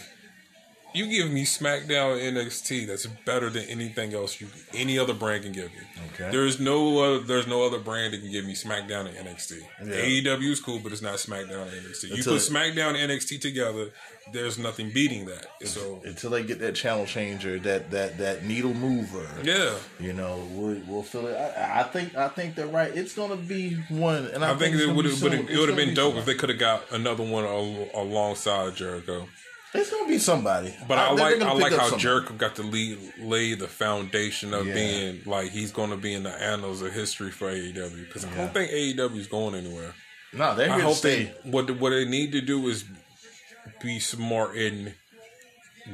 you 0.94 1.06
give 1.10 1.30
me 1.30 1.44
SmackDown 1.44 2.18
NXT 2.20 2.86
that's 2.86 3.06
better 3.06 3.50
than 3.50 3.64
anything 3.64 4.14
else 4.14 4.40
you 4.40 4.48
any 4.74 4.98
other 4.98 5.12
brand 5.14 5.42
can 5.44 5.52
give 5.52 5.70
you. 5.74 5.82
Okay. 6.14 6.30
There's 6.30 6.58
no 6.58 6.98
uh, 7.16 7.18
there's 7.18 7.46
no 7.46 7.64
other 7.66 7.78
brand 7.78 8.14
that 8.14 8.20
can 8.22 8.30
give 8.30 8.44
me 8.46 8.54
SmackDown 8.54 9.06
and 9.06 9.28
NXT. 9.28 9.60
Yeah. 9.84 10.34
AEW 10.36 10.50
is 10.50 10.60
cool, 10.60 10.78
but 10.78 10.92
it's 10.92 11.02
not 11.02 11.14
SmackDown 11.16 11.62
and 11.62 11.86
NXT. 11.86 12.16
You 12.16 12.24
put 12.24 12.40
SmackDown 12.40 12.94
and 13.00 13.10
NXT 13.10 13.40
together, 13.40 13.90
there's 14.32 14.58
nothing 14.58 14.90
beating 14.90 15.26
that. 15.26 15.46
So 15.64 16.00
Until 16.04 16.30
they 16.30 16.42
get 16.42 16.58
that 16.60 16.74
channel 16.74 17.06
changer, 17.06 17.58
that 17.60 17.90
that 17.90 18.18
that 18.18 18.44
needle 18.44 18.74
mover. 18.74 19.28
yeah. 19.42 19.74
You 20.00 20.12
know, 20.12 20.46
we'll, 20.52 20.80
we'll 20.86 21.02
feel 21.02 21.26
it. 21.26 21.34
I, 21.36 21.80
I 21.80 21.82
think 21.84 22.16
I 22.16 22.28
think 22.28 22.54
they're 22.54 22.66
right. 22.66 22.94
It's 22.96 23.14
gonna 23.14 23.36
be 23.36 23.74
one, 23.88 24.26
and 24.26 24.44
I, 24.44 24.52
I 24.52 24.56
think 24.56 24.74
it's 24.74 24.84
it 24.84 24.94
would 24.94 25.04
have 25.04 25.14
soon. 25.14 25.32
it 25.34 25.58
would 25.58 25.68
have 25.68 25.76
been 25.76 25.90
be 25.90 25.94
dope 25.94 26.12
soon. 26.12 26.20
if 26.20 26.24
they 26.26 26.34
could 26.34 26.48
have 26.48 26.58
got 26.58 26.90
another 26.92 27.22
one 27.22 27.44
al- 27.44 27.88
alongside 27.94 28.74
Jericho. 28.76 29.28
It's 29.78 29.90
gonna 29.90 30.08
be 30.08 30.18
somebody. 30.18 30.74
But 30.88 30.98
I, 30.98 31.14
they're 31.14 31.38
like 31.38 31.42
I 31.48 31.52
like 31.52 31.72
how 31.72 31.78
somebody. 31.84 32.02
Jericho 32.02 32.34
got 32.34 32.56
to 32.56 32.62
lead, 32.62 32.98
lay 33.20 33.54
the 33.54 33.68
foundation 33.68 34.52
of 34.54 34.66
Yeah. 34.66 34.74
being 34.74 35.20
like 35.26 35.50
he's 35.50 35.72
going 35.72 35.90
to 35.90 35.96
be 35.96 36.12
in 36.14 36.22
the 36.22 36.30
annals 36.42 36.82
of 36.82 36.92
history 36.92 37.30
for 37.30 37.50
AEW 37.50 38.06
because 38.06 38.24
I 38.24 38.34
don't 38.34 38.52
think 38.52 38.70
AEW 38.70 39.16
is 39.16 39.26
going 39.26 39.54
anywhere. 39.54 39.94
No, 40.32 40.54
they're 40.54 40.68
I 40.70 40.74
here 40.74 40.78
to 40.80 40.84
hope 40.88 40.96
stay. 40.96 41.24
they 41.44 41.50
what 41.50 41.70
what 41.78 41.90
they 41.90 42.04
need 42.04 42.32
to 42.32 42.40
do 42.40 42.66
is 42.68 42.84
be 43.82 43.98
smart 44.00 44.56
and 44.56 44.94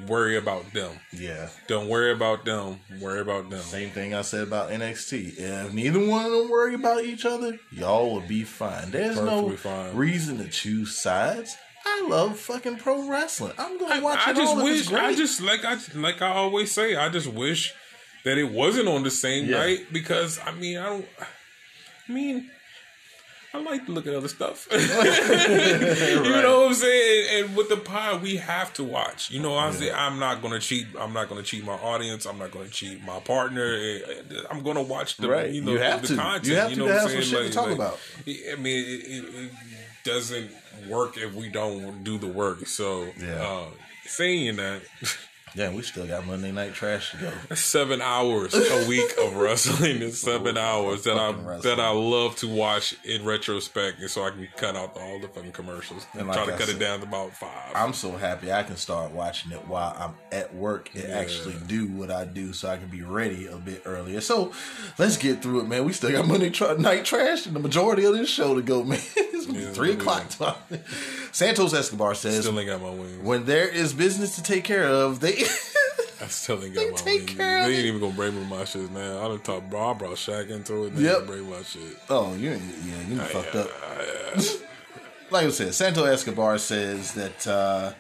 worry 0.08 0.36
about 0.38 0.72
them. 0.72 0.90
Yeah. 1.12 1.48
Don't 1.68 1.88
worry 1.88 2.12
about 2.12 2.44
them. 2.46 2.80
Worry 3.00 3.20
about 3.20 3.50
them. 3.50 3.60
Same 3.60 3.90
thing 3.90 4.14
I 4.14 4.22
said 4.22 4.42
about 4.44 4.70
NXT. 4.70 5.34
If 5.38 5.72
neither 5.74 5.98
one 6.06 6.24
of 6.24 6.32
them 6.32 6.48
worry 6.50 6.74
about 6.74 7.04
each 7.04 7.24
other, 7.26 7.58
y'all 7.70 8.10
will 8.14 8.26
be 8.26 8.42
fine. 8.42 8.90
There's 8.90 9.16
no 9.20 9.50
fine. 9.56 9.94
reason 9.94 10.38
to 10.38 10.48
choose 10.48 10.96
sides. 10.96 11.56
I 11.84 12.06
love 12.08 12.38
fucking 12.38 12.76
pro 12.76 13.08
wrestling. 13.08 13.52
I'm 13.58 13.78
gonna 13.78 14.02
watch 14.02 14.20
I 14.26 14.30
it 14.30 14.36
just 14.36 14.56
all 14.56 14.62
wish. 14.64 14.92
I 14.92 15.14
just 15.14 15.40
like 15.40 15.64
I 15.64 15.76
like 15.94 16.22
I 16.22 16.28
always 16.32 16.70
say. 16.72 16.96
I 16.96 17.08
just 17.08 17.26
wish 17.28 17.74
that 18.24 18.38
it 18.38 18.50
wasn't 18.52 18.88
on 18.88 19.02
the 19.02 19.10
same 19.10 19.46
Yeah. 19.46 19.58
night 19.58 19.86
because 19.92 20.38
I 20.44 20.52
mean 20.52 20.78
I 20.78 20.84
don't. 20.84 21.06
I 22.08 22.12
mean. 22.12 22.50
I 23.54 23.58
like 23.60 23.84
to 23.84 23.92
look 23.92 24.06
at 24.06 24.14
other 24.14 24.28
stuff. 24.28 24.66
You 24.72 24.78
know 24.78 26.60
what 26.60 26.68
I'm 26.68 26.74
saying? 26.74 27.44
And 27.44 27.54
with 27.56 27.68
the 27.68 27.76
pod, 27.76 28.22
we 28.22 28.36
have 28.36 28.72
to 28.74 28.84
watch. 28.84 29.30
You 29.30 29.40
know, 29.40 29.58
I'm 29.58 29.74
saying 29.74 29.92
I'm 29.94 30.18
not 30.18 30.40
gonna 30.40 30.58
cheat. 30.58 30.86
I'm 30.98 31.12
not 31.12 31.28
gonna 31.28 31.42
cheat 31.42 31.62
my 31.64 31.74
audience. 31.74 32.24
I'm 32.24 32.38
not 32.38 32.50
gonna 32.50 32.68
cheat 32.70 33.04
my 33.04 33.20
partner. 33.20 33.74
Eh, 33.74 33.98
eh, 34.08 34.40
I'm 34.50 34.62
gonna 34.62 34.82
watch 34.82 35.18
the 35.18 35.28
Right. 35.28 35.50
you 35.50 35.60
know 35.62 35.72
You 35.72 35.78
have 35.80 36.00
the 36.00 36.08
to. 36.08 36.16
content. 36.16 36.46
You 36.46 36.56
have 36.56 36.70
to 36.70 36.76
know 36.78 36.86
to 36.86 36.92
what 36.92 37.00
have 37.02 37.10
I'm 37.10 37.22
some 37.22 37.22
saying? 37.30 37.42
shit 37.44 37.52
to 37.52 37.58
talk 37.58 37.70
about. 37.70 37.98
I 38.26 38.56
mean, 38.56 38.84
it, 38.86 39.00
it, 39.06 39.24
it 39.34 39.52
doesn't 40.04 40.50
work 40.88 41.16
if 41.16 41.34
we 41.34 41.48
don't 41.48 42.02
do 42.04 42.18
the 42.18 42.26
work. 42.26 42.66
So, 42.66 43.06
Yeah. 43.18 43.42
uh, 43.42 43.70
saying 44.06 44.56
that, 44.56 44.82
yeah, 45.54 45.72
we 45.74 45.82
still 45.82 46.06
got 46.06 46.26
Monday 46.26 46.50
Night 46.52 46.74
Trash 46.74 47.10
to 47.12 47.16
go. 47.18 47.30
seven 47.54 48.00
hours 48.00 48.54
a 48.54 48.86
week 48.88 49.10
of 49.18 49.36
wrestling. 49.36 50.00
It's 50.02 50.18
seven 50.18 50.56
hours 50.56 51.04
that 51.04 51.16
I 51.16 51.30
wrestling. 51.32 51.60
that 51.76 51.80
I 51.80 51.90
love 51.90 52.36
to 52.36 52.48
watch 52.48 52.94
in 53.04 53.24
retrospect, 53.24 54.00
and 54.00 54.10
so 54.10 54.24
I 54.24 54.30
can 54.30 54.48
cut 54.56 54.76
out 54.76 54.96
all 54.96 55.18
the 55.20 55.28
fucking 55.28 55.52
commercials. 55.52 56.06
And 56.14 56.22
try 56.22 56.36
like 56.36 56.46
to 56.46 56.54
I 56.54 56.56
cut 56.58 56.66
said- 56.68 56.76
it 56.76 56.78
down 56.78 57.00
to 57.00 57.06
about 57.06 57.32
five. 57.32 57.72
I'm 57.74 57.92
so 57.92 58.12
happy 58.12 58.52
I 58.52 58.62
can 58.62 58.76
start 58.76 59.12
watching 59.12 59.52
it 59.52 59.66
while 59.68 59.94
I'm 59.98 60.14
at 60.30 60.54
work 60.54 60.90
and 60.94 61.12
actually 61.12 61.56
do 61.66 61.86
what 61.88 62.10
I 62.10 62.24
do 62.24 62.52
so 62.52 62.68
I 62.68 62.76
can 62.76 62.88
be 62.88 63.02
ready 63.02 63.46
a 63.46 63.56
bit 63.56 63.82
earlier. 63.84 64.20
So 64.20 64.52
let's 64.98 65.16
get 65.16 65.42
through 65.42 65.60
it, 65.60 65.68
man. 65.68 65.84
We 65.84 65.92
still 65.92 66.12
got 66.12 66.26
Monday 66.26 66.50
tra- 66.50 66.78
Night 66.78 67.04
Trash 67.04 67.46
and 67.46 67.54
the 67.56 67.60
majority 67.60 68.04
of 68.04 68.14
this 68.14 68.28
show 68.30 68.54
to 68.54 68.62
go, 68.62 68.82
man. 68.84 68.98
it's 69.16 69.46
gonna 69.46 69.58
be 69.58 69.64
Yeah, 69.64 69.70
three 69.72 69.90
yeah. 69.90 69.96
o'clock. 69.96 70.60
Santos 71.32 71.72
Escobar 71.74 72.14
says, 72.14 72.40
Still 72.44 72.58
ain't 72.58 72.68
got 72.68 72.82
my 72.82 72.90
wings. 72.90 73.22
when 73.22 73.44
there 73.46 73.68
is 73.68 73.92
business 73.94 74.36
to 74.36 74.42
take 74.42 74.64
care 74.64 74.84
of, 74.86 75.20
they. 75.20 75.41
I 76.20 76.26
They 76.56 76.68
got 76.70 76.90
my 76.92 76.96
take 76.96 77.26
care 77.26 77.58
of 77.60 77.66
They 77.66 77.76
ain't 77.76 77.86
even 77.86 78.00
gonna 78.00 78.14
bring 78.14 78.34
me 78.34 78.44
my 78.48 78.64
shit 78.64 78.90
now. 78.90 79.24
I 79.24 79.28
done 79.28 79.40
talked, 79.40 79.70
bro. 79.70 79.90
I 79.90 79.94
brought 79.94 80.16
Shaq 80.16 80.50
into 80.50 80.84
it. 80.86 80.96
They 80.96 81.02
Yep. 81.02 81.26
bring 81.26 81.50
my 81.50 81.62
shit. 81.62 81.98
oh, 82.10 82.34
you 82.34 82.52
ain't, 82.52 82.62
yeah, 82.84 83.08
you 83.08 83.20
fucked 83.20 83.54
up. 83.56 83.70
like 85.30 85.46
I 85.46 85.50
said, 85.50 85.74
Santo 85.74 86.04
Escobar 86.04 86.58
says 86.58 87.12
that 87.14 87.46
uh, 87.46 87.92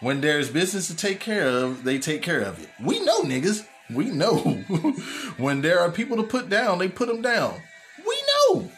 when 0.00 0.20
there's 0.20 0.50
business 0.50 0.86
to 0.88 0.96
take 0.96 1.20
care 1.20 1.46
of, 1.48 1.84
they 1.84 1.98
take 1.98 2.22
care 2.22 2.40
of 2.42 2.62
it. 2.62 2.68
We 2.82 3.00
know, 3.04 3.22
niggas. 3.22 3.66
We 3.92 4.06
know. 4.06 4.38
when 5.36 5.60
there 5.62 5.80
are 5.80 5.90
people 5.90 6.16
to 6.18 6.22
put 6.22 6.48
down, 6.48 6.78
they 6.78 6.88
put 6.88 7.08
them 7.08 7.22
down. 7.22 7.60
We 8.06 8.22
know. 8.52 8.70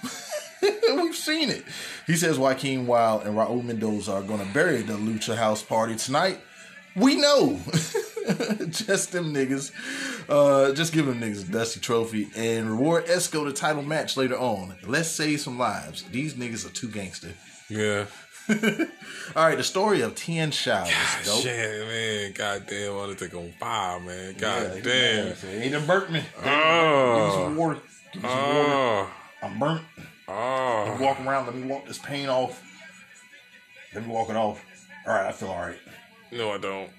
We've 1.02 1.14
seen 1.14 1.50
it. 1.50 1.64
He 2.06 2.16
says 2.16 2.38
Joaquin 2.38 2.86
Wilde 2.86 3.24
and 3.24 3.36
Raul 3.36 3.62
Mendoza 3.62 4.12
are 4.14 4.22
going 4.22 4.44
to 4.44 4.52
bury 4.52 4.82
the 4.82 4.94
Lucha 4.94 5.36
House 5.36 5.62
party 5.62 5.94
tonight. 5.96 6.40
We 6.96 7.16
know. 7.16 7.60
just 8.70 9.12
them 9.12 9.32
niggas. 9.32 9.72
Uh, 10.28 10.72
just 10.74 10.92
give 10.92 11.06
them 11.06 11.20
niggas 11.20 11.48
a 11.48 11.52
dusty 11.52 11.80
trophy 11.80 12.28
and 12.36 12.70
reward 12.70 13.06
Esco 13.06 13.44
the 13.44 13.52
title 13.52 13.82
match 13.82 14.16
later 14.16 14.36
on. 14.38 14.74
Let's 14.86 15.08
save 15.08 15.40
some 15.40 15.58
lives. 15.58 16.02
These 16.04 16.34
niggas 16.34 16.66
are 16.66 16.70
too 16.72 16.88
gangster. 16.88 17.30
Yeah. 17.68 18.06
All 18.48 19.44
right, 19.44 19.56
the 19.56 19.64
story 19.64 20.02
of 20.02 20.14
Tian 20.14 20.52
Sha 20.52 20.84
is 20.84 21.26
dope. 21.26 21.42
Shit, 21.42 21.86
man. 21.88 22.32
God 22.32 22.64
damn, 22.68 23.16
take 23.16 23.34
on 23.34 23.52
fire, 23.58 23.98
man. 24.00 24.34
God 24.38 24.72
Yeah, 24.76 24.80
damn. 24.82 25.36
He 25.36 25.60
he 25.64 25.68
done 25.70 25.84
burnt 25.86 26.12
me. 26.12 26.20
Give 26.20 26.44
me 26.44 26.50
Oh. 26.52 27.30
some 27.44 27.56
water. 27.56 27.80
Give 28.12 28.22
me 28.22 28.28
some 28.28 28.38
water. 28.38 28.68
Oh. 28.68 29.10
I'm 29.42 29.58
burnt. 29.58 29.82
Oh. 30.28 30.96
Walk 31.00 31.20
around. 31.20 31.46
Let 31.46 31.54
me 31.56 31.66
walk 31.66 31.86
this 31.86 31.98
pain 31.98 32.28
off. 32.28 32.62
Let 33.94 34.06
me 34.06 34.12
walk 34.12 34.30
it 34.30 34.36
off. 34.36 34.64
All 35.06 35.14
right, 35.14 35.26
I 35.26 35.32
feel 35.32 35.48
all 35.48 35.60
right. 35.60 35.78
No, 36.32 36.50
I 36.52 36.58
don't. 36.58 36.90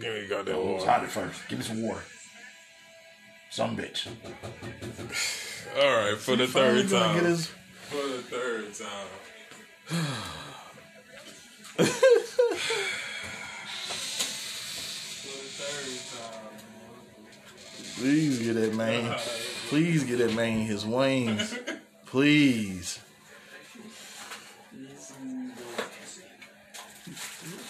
Give 0.00 0.14
me 0.14 0.26
goddamn 0.28 0.56
Oh, 0.56 0.72
water. 0.72 0.86
hot 0.86 1.04
it 1.04 1.10
first. 1.10 1.48
Give 1.48 1.58
me 1.58 1.64
some 1.64 1.82
water. 1.82 2.02
Some 3.50 3.76
bitch. 3.76 4.06
All 5.78 5.96
right, 5.96 6.16
for 6.18 6.36
the 6.36 6.46
third 6.46 6.88
time. 6.88 7.14
Get 7.16 7.24
his, 7.24 7.46
For 7.46 7.96
the 8.08 8.22
third 8.22 8.74
time. 8.74 9.08
For 15.22 15.28
the 15.28 15.48
third 15.58 15.96
time. 16.18 16.52
Please 17.96 18.38
get 18.40 18.54
that 18.54 18.74
man. 18.74 19.16
Please 19.68 20.04
get 20.04 20.18
that 20.18 20.34
man 20.34 20.60
his 20.60 20.84
wings. 20.84 21.54
Please. 22.06 22.98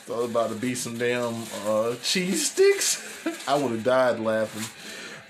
Thought 0.05 0.25
about 0.25 0.51
to 0.51 0.57
be 0.57 0.75
some 0.75 0.99
damn 0.99 1.45
uh, 1.65 1.95
cheese 2.03 2.51
sticks. 2.51 3.01
I 3.49 3.57
would 3.57 3.71
have 3.71 3.85
died 3.85 4.19
laughing. 4.19 4.65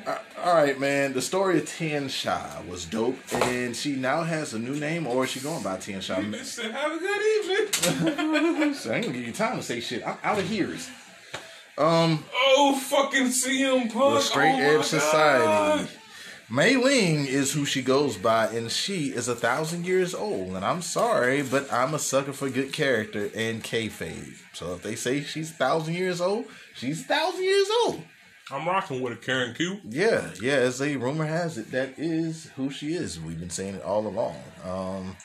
Uh, 0.06 0.18
All 0.42 0.54
right, 0.54 0.80
man. 0.80 1.12
The 1.12 1.20
story 1.20 1.58
of 1.58 1.68
Tian 1.68 2.08
Sha 2.08 2.62
was 2.68 2.86
dope, 2.86 3.18
and 3.34 3.76
she 3.76 3.96
now 3.96 4.22
has 4.22 4.54
a 4.54 4.58
new 4.58 4.74
name, 4.74 5.06
or 5.06 5.24
is 5.24 5.30
she 5.30 5.40
going 5.40 5.62
by 5.62 5.76
Tian 5.76 6.00
Sha? 6.00 6.14
Have 6.14 6.24
a 6.24 6.98
good 6.98 7.22
evening. 7.50 8.74
So 8.74 8.90
I 8.92 8.96
ain't 8.96 9.04
gonna 9.06 9.18
give 9.18 9.26
you 9.26 9.32
time 9.32 9.58
to 9.58 9.62
say 9.62 9.80
shit. 9.80 10.06
I'm 10.06 10.16
out 10.24 10.38
of 10.38 10.48
hears. 10.48 10.88
Oh, 12.34 12.74
fucking 12.78 13.26
CM 13.26 13.92
Punk. 13.92 14.14
The 14.14 14.20
Straight 14.20 14.54
oh 14.54 14.78
Edge 14.78 14.84
Society. 14.86 15.90
Mei 16.50 16.72
Ying 16.72 17.26
is 17.26 17.52
who 17.52 17.64
she 17.64 17.82
goes 17.82 18.16
by, 18.16 18.46
and 18.48 18.70
she 18.70 19.06
is 19.08 19.28
a 19.28 19.34
thousand 19.34 19.86
years 19.86 20.14
old. 20.14 20.54
And 20.54 20.64
I'm 20.64 20.82
sorry, 20.82 21.42
but 21.42 21.72
I'm 21.72 21.94
a 21.94 21.98
sucker 21.98 22.32
for 22.32 22.50
good 22.50 22.72
character 22.72 23.30
and 23.34 23.64
kayfabe. 23.64 24.36
So 24.52 24.74
if 24.74 24.82
they 24.82 24.94
say 24.94 25.22
she's 25.22 25.50
a 25.50 25.54
thousand 25.54 25.94
years 25.94 26.20
old, 26.20 26.44
she's 26.74 27.00
a 27.00 27.04
thousand 27.04 27.44
years 27.44 27.68
old. 27.84 28.02
I'm 28.50 28.66
rocking 28.66 29.00
with 29.00 29.14
a 29.14 29.16
Karen 29.16 29.54
Q. 29.54 29.80
Yeah, 29.84 30.30
yeah. 30.42 30.54
As 30.54 30.82
a 30.82 30.96
rumor 30.96 31.24
has 31.24 31.56
it, 31.56 31.70
that 31.70 31.94
is 31.96 32.50
who 32.56 32.70
she 32.70 32.94
is. 32.94 33.18
We've 33.18 33.40
been 33.40 33.48
saying 33.48 33.76
it 33.76 33.82
all 33.82 34.06
along. 34.06 34.36
Um, 34.64 35.16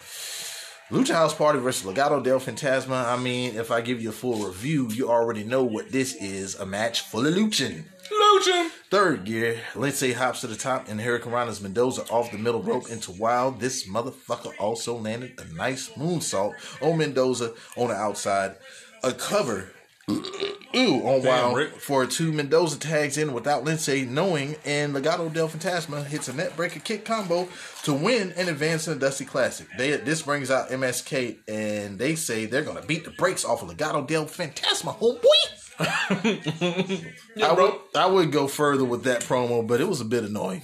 Lucha 0.89 1.13
House 1.13 1.33
Party 1.33 1.59
versus 1.59 1.85
Legado 1.85 2.23
del 2.23 2.39
Fantasma. 2.39 3.05
I 3.05 3.17
mean, 3.17 3.57
if 3.57 3.71
I 3.71 3.81
give 3.81 4.01
you 4.01 4.09
a 4.09 4.13
full 4.13 4.47
review, 4.47 4.89
you 4.91 5.09
already 5.09 5.43
know 5.43 5.63
what 5.63 5.91
this 5.91 6.15
is—a 6.15 6.65
match 6.65 7.01
full 7.01 7.27
of 7.27 7.33
luchin. 7.33 7.83
Lucha. 8.11 8.69
Third 8.89 9.25
gear, 9.25 9.59
Lince 9.73 10.13
hops 10.13 10.41
to 10.41 10.47
the 10.47 10.55
top 10.55 10.87
and 10.87 10.99
Hurricane 11.01 11.31
Mendoza 11.61 12.03
off 12.09 12.31
the 12.31 12.37
middle 12.37 12.61
rope 12.61 12.89
into 12.89 13.11
Wilde. 13.11 13.59
This 13.59 13.87
motherfucker 13.87 14.53
also 14.59 14.97
landed 14.97 15.39
a 15.39 15.53
nice 15.55 15.89
moonsault 15.89 16.53
on 16.81 16.97
Mendoza 16.97 17.53
on 17.75 17.89
the 17.89 17.95
outside. 17.95 18.55
A 19.03 19.11
cover 19.13 19.71
ooh, 20.09 21.01
on 21.05 21.21
Damn, 21.21 21.53
Wilde 21.53 21.69
for 21.81 22.05
two 22.05 22.31
Mendoza 22.31 22.79
tags 22.79 23.17
in 23.17 23.33
without 23.33 23.65
Lince 23.65 24.07
knowing, 24.07 24.55
and 24.65 24.93
Legado 24.93 25.31
del 25.31 25.49
Fantasma 25.49 26.05
hits 26.05 26.27
a 26.27 26.33
neckbreaker 26.33 26.83
kick 26.83 27.05
combo 27.05 27.47
to 27.83 27.93
win 27.93 28.33
and 28.37 28.49
advance 28.49 28.87
in 28.87 28.93
the 28.93 28.99
Dusty 28.99 29.25
Classic. 29.25 29.67
They, 29.77 29.97
this 29.97 30.21
brings 30.21 30.49
out 30.49 30.69
MSK, 30.69 31.37
and 31.47 31.99
they 31.99 32.15
say 32.15 32.45
they're 32.45 32.63
going 32.63 32.81
to 32.81 32.87
beat 32.87 33.05
the 33.05 33.11
brakes 33.11 33.45
off 33.45 33.63
of 33.63 33.69
Legado 33.69 34.07
del 34.07 34.25
Fantasma, 34.25 34.97
homeboy. 34.97 35.56
I 35.79 37.55
would 37.55 37.73
I 37.95 38.05
would 38.07 38.31
go 38.31 38.47
further 38.47 38.83
with 38.83 39.03
that 39.03 39.21
promo, 39.21 39.65
but 39.65 39.79
it 39.79 39.87
was 39.87 40.01
a 40.01 40.05
bit 40.05 40.23
annoying. 40.23 40.63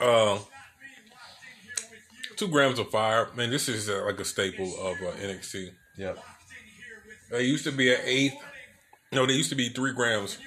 Uh, 0.00 0.38
two 2.36 2.48
grams 2.48 2.78
of 2.78 2.90
fire. 2.90 3.28
Man, 3.34 3.50
this 3.50 3.68
is 3.68 3.88
uh, 3.88 4.02
like 4.06 4.18
a 4.20 4.24
staple 4.24 4.72
of 4.80 4.96
uh, 5.02 5.12
NXT. 5.20 5.70
Yep. 5.98 6.18
They 7.30 7.42
used 7.42 7.64
to 7.64 7.72
be 7.72 7.92
an 7.92 8.00
eighth. 8.04 8.36
No, 9.12 9.26
they 9.26 9.34
used 9.34 9.50
to 9.50 9.56
be 9.56 9.68
three 9.68 9.92
grams 9.92 10.38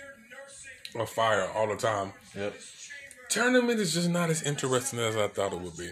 of 0.95 1.09
fire 1.09 1.49
all 1.53 1.67
the 1.67 1.75
time. 1.75 2.13
Yep. 2.35 2.55
Tournament 3.29 3.79
is 3.79 3.93
just 3.93 4.09
not 4.09 4.29
as 4.29 4.41
interesting 4.43 4.99
as 4.99 5.15
I 5.15 5.27
thought 5.27 5.53
it 5.53 5.59
would 5.59 5.77
be. 5.77 5.91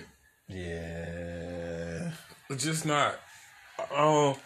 Yeah. 0.49 2.11
It's 2.49 2.63
just 2.63 2.85
not. 2.85 3.15
Oh, 3.91 4.37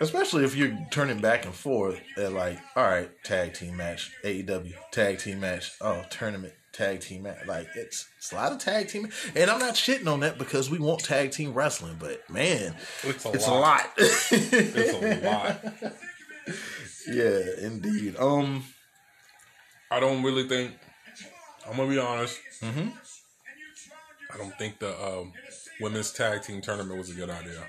Especially 0.00 0.44
if 0.44 0.56
you're 0.56 0.76
turning 0.90 1.20
back 1.20 1.44
and 1.44 1.54
forth 1.54 2.00
at 2.16 2.32
like, 2.32 2.58
all 2.74 2.84
right, 2.84 3.10
tag 3.22 3.52
team 3.52 3.76
match, 3.76 4.10
AEW, 4.24 4.72
tag 4.92 5.18
team 5.18 5.40
match, 5.40 5.72
oh, 5.82 6.02
tournament, 6.08 6.54
tag 6.72 7.00
team 7.00 7.24
match. 7.24 7.44
Like 7.46 7.68
it's 7.76 8.08
it's 8.16 8.32
a 8.32 8.36
lot 8.36 8.52
of 8.52 8.58
tag 8.58 8.88
team, 8.88 9.08
and 9.36 9.50
I'm 9.50 9.58
not 9.58 9.74
shitting 9.74 10.06
on 10.10 10.20
that 10.20 10.38
because 10.38 10.70
we 10.70 10.78
want 10.78 11.00
tag 11.04 11.32
team 11.32 11.52
wrestling, 11.52 11.96
but 11.98 12.28
man, 12.30 12.74
It's 13.02 13.26
a 13.26 13.32
it's 13.32 13.46
lot. 13.46 13.56
a 13.56 13.60
lot. 13.60 13.90
it's 13.96 15.22
a 15.22 15.26
lot. 15.26 15.64
yeah, 17.08 17.66
indeed. 17.66 18.16
Um, 18.18 18.64
I 19.90 20.00
don't 20.00 20.22
really 20.22 20.48
think. 20.48 20.72
I'm 21.68 21.76
gonna 21.76 21.90
be 21.90 21.98
honest. 21.98 22.38
Mm-hmm. 22.62 22.88
I 24.32 24.36
don't 24.38 24.56
think 24.56 24.78
the 24.78 24.90
um, 25.02 25.32
women's 25.80 26.12
tag 26.12 26.42
team 26.42 26.60
tournament 26.60 26.96
was 26.96 27.10
a 27.10 27.14
good 27.14 27.28
idea. 27.30 27.66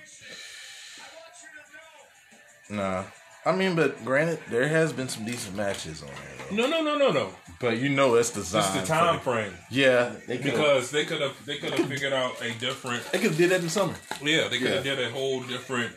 Nah. 2.71 3.03
I 3.43 3.55
mean, 3.55 3.75
but 3.75 4.03
granted, 4.05 4.37
there 4.49 4.67
has 4.67 4.93
been 4.93 5.09
some 5.09 5.25
decent 5.25 5.55
matches 5.55 6.03
on 6.03 6.09
there, 6.09 6.17
though. 6.49 6.55
No, 6.55 6.67
no, 6.69 6.81
no, 6.83 6.95
no, 6.97 7.11
no. 7.11 7.29
But 7.59 7.77
you 7.79 7.89
know, 7.89 8.13
it's 8.15 8.29
designed. 8.31 8.63
Just 8.65 8.73
the 8.75 8.81
for 8.81 8.87
time 8.87 9.15
the- 9.15 9.21
frame. 9.21 9.53
Yeah, 9.71 10.11
they 10.27 10.37
Because 10.37 10.91
they 10.91 11.05
could 11.05 11.21
have 11.21 11.35
they 11.45 11.57
could 11.57 11.73
have 11.73 11.87
figured 11.87 12.13
out 12.13 12.39
a 12.41 12.51
different 12.59 13.03
they 13.11 13.17
could 13.19 13.29
have 13.31 13.37
did 13.37 13.49
that 13.51 13.57
in 13.59 13.65
the 13.65 13.69
summer. 13.69 13.95
yeah 14.21 14.47
they 14.47 14.57
could 14.59 14.71
have 14.71 14.85
Yeah. 14.85 14.95
did 14.95 15.07
a 15.07 15.11
whole 15.11 15.41
different 15.41 15.91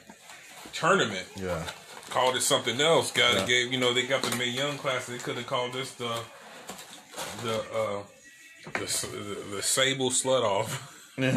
tournament 0.72 1.26
Yeah. 1.36 1.62
called 2.10 2.34
it 2.36 2.42
something 2.42 2.80
else 2.80 3.10
got 3.12 3.34
Yeah. 3.34 3.44
gave 3.46 3.72
you 3.72 3.78
know 3.78 3.92
they 3.94 4.06
got 4.06 4.22
the 4.22 4.34
Mae 4.36 4.48
Young 4.48 4.76
class 4.78 5.06
they 5.06 5.18
could 5.18 5.36
have 5.36 5.46
called 5.46 5.72
this 5.74 5.90
the 5.92 6.12
the 7.42 7.54
uh 7.80 8.02
the 8.72 8.80
the, 8.80 9.44
the 9.56 9.62
Sable 9.62 10.10
Slut 10.10 10.42
Off 10.42 10.90
What 11.16 11.32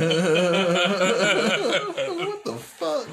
the 2.46 2.58
fuck? 2.58 3.08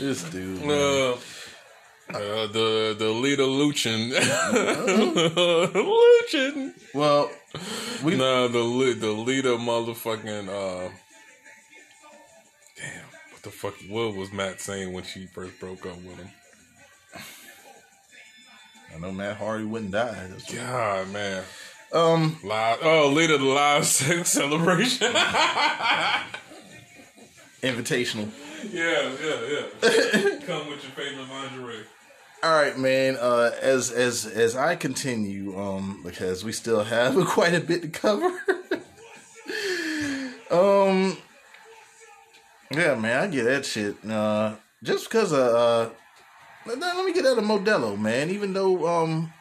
This 0.00 0.22
dude. 0.24 0.62
uh, 0.62 1.12
uh 1.12 2.46
the 2.46 2.96
the 2.98 3.08
leader 3.10 3.42
Luchin 3.44 4.10
Luchin 5.74 6.72
Well, 6.94 7.30
we 8.02 8.16
no 8.16 8.48
the 8.48 8.94
the 8.98 9.10
leader 9.12 9.50
motherfucking 9.56 10.48
uh 10.48 10.88
damn 12.78 13.04
what 13.30 13.42
the 13.42 13.50
fuck 13.50 13.74
what 13.90 14.14
was 14.16 14.32
Matt 14.32 14.60
saying 14.62 14.92
when 14.94 15.04
she 15.04 15.26
first 15.26 15.60
broke 15.60 15.84
up 15.84 15.96
with 15.96 16.16
him 16.16 16.30
I 18.94 18.98
know 18.98 19.12
Matt 19.12 19.36
Hardy 19.36 19.64
wouldn't 19.64 19.92
die. 19.92 20.30
God, 20.52 21.10
man. 21.12 21.44
Um, 21.92 22.38
Live. 22.42 22.78
Oh, 22.82 23.08
leader 23.08 23.38
the 23.38 23.44
live 23.44 23.86
sex 23.98 24.30
celebration. 24.30 25.12
invitational. 27.62 28.30
Yeah, 28.72 29.12
yeah. 29.22 29.66
Yeah. 29.82 30.38
Come 30.46 30.68
with 30.68 30.82
your 30.82 30.92
favorite 30.92 31.28
lingerie. 31.28 31.84
All 32.42 32.52
right, 32.52 32.78
man. 32.78 33.16
Uh, 33.16 33.50
as 33.60 33.90
as 33.90 34.24
as 34.24 34.56
I 34.56 34.74
continue, 34.74 35.58
um, 35.58 36.00
because 36.02 36.42
we 36.44 36.52
still 36.52 36.84
have 36.84 37.14
quite 37.26 37.54
a 37.54 37.60
bit 37.60 37.82
to 37.82 37.88
cover. 37.88 38.26
um, 40.50 41.18
yeah, 42.70 42.94
man, 42.94 43.24
I 43.24 43.26
get 43.26 43.44
that 43.44 43.66
shit. 43.66 43.96
Uh, 44.08 44.54
just 44.82 45.08
because 45.08 45.32
of 45.32 45.38
uh, 45.38 45.90
let, 46.66 46.78
let 46.78 47.04
me 47.04 47.12
get 47.12 47.26
out 47.26 47.36
of 47.36 47.44
Modelo, 47.44 47.98
man. 47.98 48.30
Even 48.30 48.54
though 48.54 48.86
um, 48.86 49.32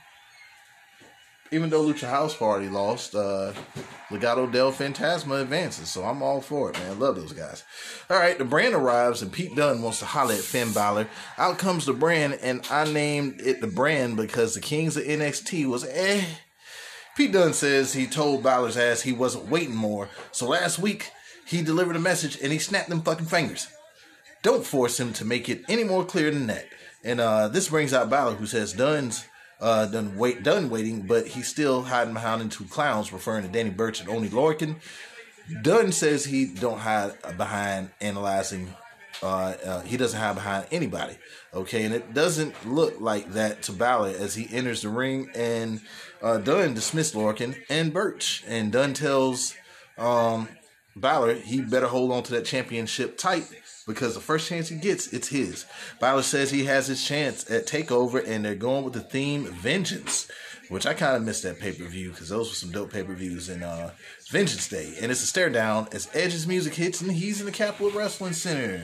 even 1.51 1.69
though 1.69 1.83
Lucha 1.83 2.09
House 2.09 2.35
Party 2.35 2.69
lost, 2.69 3.15
uh, 3.15 3.53
Legado 4.09 4.51
del 4.51 4.71
Fantasma 4.71 5.41
advances, 5.41 5.89
so 5.89 6.03
I'm 6.03 6.21
all 6.21 6.41
for 6.41 6.69
it, 6.69 6.79
man. 6.79 6.99
Love 6.99 7.15
those 7.15 7.33
guys. 7.33 7.63
All 8.09 8.17
right, 8.17 8.37
the 8.37 8.45
brand 8.45 8.75
arrives, 8.75 9.21
and 9.21 9.31
Pete 9.31 9.55
Dunne 9.55 9.81
wants 9.81 9.99
to 9.99 10.05
holler 10.05 10.33
at 10.33 10.41
Finn 10.41 10.71
Balor. 10.71 11.07
Out 11.37 11.57
comes 11.57 11.85
the 11.85 11.93
brand, 11.93 12.39
and 12.41 12.65
I 12.69 12.91
named 12.91 13.41
it 13.41 13.61
the 13.61 13.67
brand 13.67 14.17
because 14.17 14.53
the 14.53 14.61
Kings 14.61 14.97
of 14.97 15.03
NXT 15.03 15.67
was 15.67 15.85
eh. 15.85 16.23
Pete 17.15 17.31
Dunne 17.31 17.53
says 17.53 17.93
he 17.93 18.07
told 18.07 18.43
Balor's 18.43 18.77
ass 18.77 19.01
he 19.01 19.11
wasn't 19.11 19.49
waiting 19.49 19.75
more, 19.75 20.09
so 20.31 20.47
last 20.47 20.79
week 20.79 21.11
he 21.45 21.61
delivered 21.63 21.95
a 21.95 21.99
message 21.99 22.39
and 22.41 22.51
he 22.51 22.59
snapped 22.59 22.89
them 22.89 23.01
fucking 23.01 23.25
fingers. 23.25 23.67
Don't 24.41 24.65
force 24.65 24.99
him 24.99 25.13
to 25.13 25.25
make 25.25 25.49
it 25.49 25.63
any 25.67 25.83
more 25.83 26.05
clear 26.05 26.31
than 26.31 26.47
that. 26.47 26.65
And 27.03 27.19
uh, 27.19 27.47
this 27.47 27.69
brings 27.69 27.93
out 27.93 28.09
Balor, 28.09 28.35
who 28.35 28.45
says 28.45 28.73
Dunne's 28.73 29.25
uh, 29.59 29.85
done 29.85 30.17
wait 30.17 30.43
done 30.43 30.69
waiting, 30.69 31.01
but 31.01 31.27
he's 31.27 31.47
still 31.47 31.83
hiding 31.83 32.13
behind 32.13 32.51
two 32.51 32.65
clowns, 32.65 33.11
referring 33.11 33.43
to 33.43 33.49
Danny 33.49 33.69
Burch 33.69 33.99
and 33.99 34.09
Oni 34.09 34.29
Lorcan. 34.29 34.75
Dunne 35.61 35.91
says 35.91 36.25
he 36.25 36.45
don't 36.45 36.79
hide 36.79 37.13
behind 37.37 37.89
analyzing. 38.01 38.73
Uh, 39.21 39.55
uh, 39.65 39.81
he 39.81 39.97
doesn't 39.97 40.19
hide 40.19 40.35
behind 40.35 40.67
anybody. 40.71 41.17
Okay, 41.53 41.83
and 41.83 41.93
it 41.93 42.13
doesn't 42.13 42.53
look 42.65 43.01
like 43.01 43.33
that 43.33 43.63
to 43.63 43.73
Balor 43.73 44.13
as 44.17 44.35
he 44.35 44.47
enters 44.55 44.83
the 44.83 44.89
ring, 44.89 45.29
and 45.35 45.81
uh, 46.21 46.37
Dunne 46.37 46.73
dismisses 46.73 47.15
Lorcan 47.15 47.57
and 47.69 47.91
Burch, 47.91 48.43
and 48.47 48.71
Dunne 48.71 48.93
tells 48.93 49.55
um, 49.97 50.47
Balor, 50.95 51.35
he 51.35 51.61
better 51.61 51.87
hold 51.87 52.11
on 52.11 52.23
to 52.23 52.31
that 52.33 52.45
championship 52.45 53.17
tight 53.17 53.45
because 53.89 54.13
the 54.13 54.21
first 54.21 54.47
chance 54.47 54.69
he 54.69 54.75
gets, 54.75 55.07
it's 55.07 55.29
his. 55.29 55.65
Balor 55.99 56.21
says 56.21 56.51
he 56.51 56.65
has 56.65 56.85
his 56.85 57.03
chance 57.03 57.49
at 57.49 57.65
Takeover, 57.65 58.25
and 58.25 58.45
they're 58.45 58.53
going 58.53 58.83
with 58.83 58.93
the 58.93 59.01
theme 59.01 59.45
Vengeance, 59.45 60.29
which 60.69 60.85
I 60.85 60.93
kind 60.93 61.17
of 61.17 61.23
missed 61.23 61.41
that 61.41 61.59
pay 61.59 61.71
per 61.71 61.85
view 61.85 62.11
because 62.11 62.29
those 62.29 62.49
were 62.49 62.55
some 62.55 62.71
dope 62.71 62.93
pay 62.93 63.01
per 63.01 63.15
views 63.15 63.49
in 63.49 63.63
uh, 63.63 63.91
Vengeance 64.29 64.67
Day. 64.69 64.93
And 65.01 65.11
it's 65.11 65.23
a 65.23 65.25
stare 65.25 65.49
down 65.49 65.87
as 65.91 66.07
Edge's 66.13 66.45
music 66.45 66.75
hits, 66.75 67.01
and 67.01 67.11
he's 67.11 67.39
in 67.39 67.47
the 67.47 67.51
Capitol 67.51 67.89
Wrestling 67.89 68.33
Center. 68.33 68.79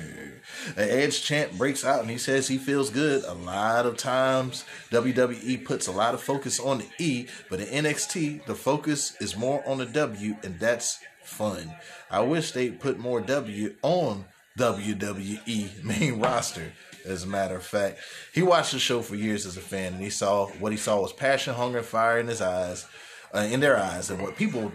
An 0.75 0.89
Edge 0.89 1.21
chant 1.21 1.55
breaks 1.55 1.85
out, 1.85 2.01
and 2.01 2.09
he 2.09 2.17
says 2.17 2.47
he 2.47 2.57
feels 2.57 2.89
good. 2.89 3.23
A 3.25 3.33
lot 3.33 3.85
of 3.85 3.97
times, 3.97 4.65
WWE 4.89 5.63
puts 5.63 5.85
a 5.85 5.91
lot 5.91 6.15
of 6.15 6.21
focus 6.21 6.59
on 6.59 6.79
the 6.79 6.87
E, 6.97 7.27
but 7.51 7.59
in 7.59 7.85
NXT, 7.85 8.45
the 8.47 8.55
focus 8.55 9.15
is 9.21 9.37
more 9.37 9.63
on 9.67 9.77
the 9.77 9.85
W, 9.85 10.35
and 10.43 10.59
that's 10.59 10.97
fun. 11.23 11.75
I 12.09 12.21
wish 12.21 12.51
they 12.51 12.71
put 12.71 12.97
more 12.97 13.21
W 13.21 13.75
on 13.83 14.25
WWE 14.57 15.83
main 15.83 16.19
roster. 16.19 16.71
As 17.05 17.23
a 17.23 17.27
matter 17.27 17.55
of 17.55 17.63
fact, 17.63 17.99
he 18.33 18.41
watched 18.41 18.71
the 18.71 18.79
show 18.79 19.01
for 19.01 19.15
years 19.15 19.45
as 19.45 19.57
a 19.57 19.61
fan, 19.61 19.93
and 19.93 20.01
he 20.01 20.09
saw 20.09 20.47
what 20.59 20.71
he 20.71 20.77
saw 20.77 21.01
was 21.01 21.13
passion, 21.13 21.53
hunger, 21.53 21.83
fire 21.83 22.17
in 22.17 22.27
his 22.27 22.41
eyes, 22.41 22.87
uh, 23.33 23.39
in 23.39 23.59
their 23.59 23.77
eyes. 23.77 24.09
And 24.09 24.21
what 24.21 24.35
people 24.35 24.71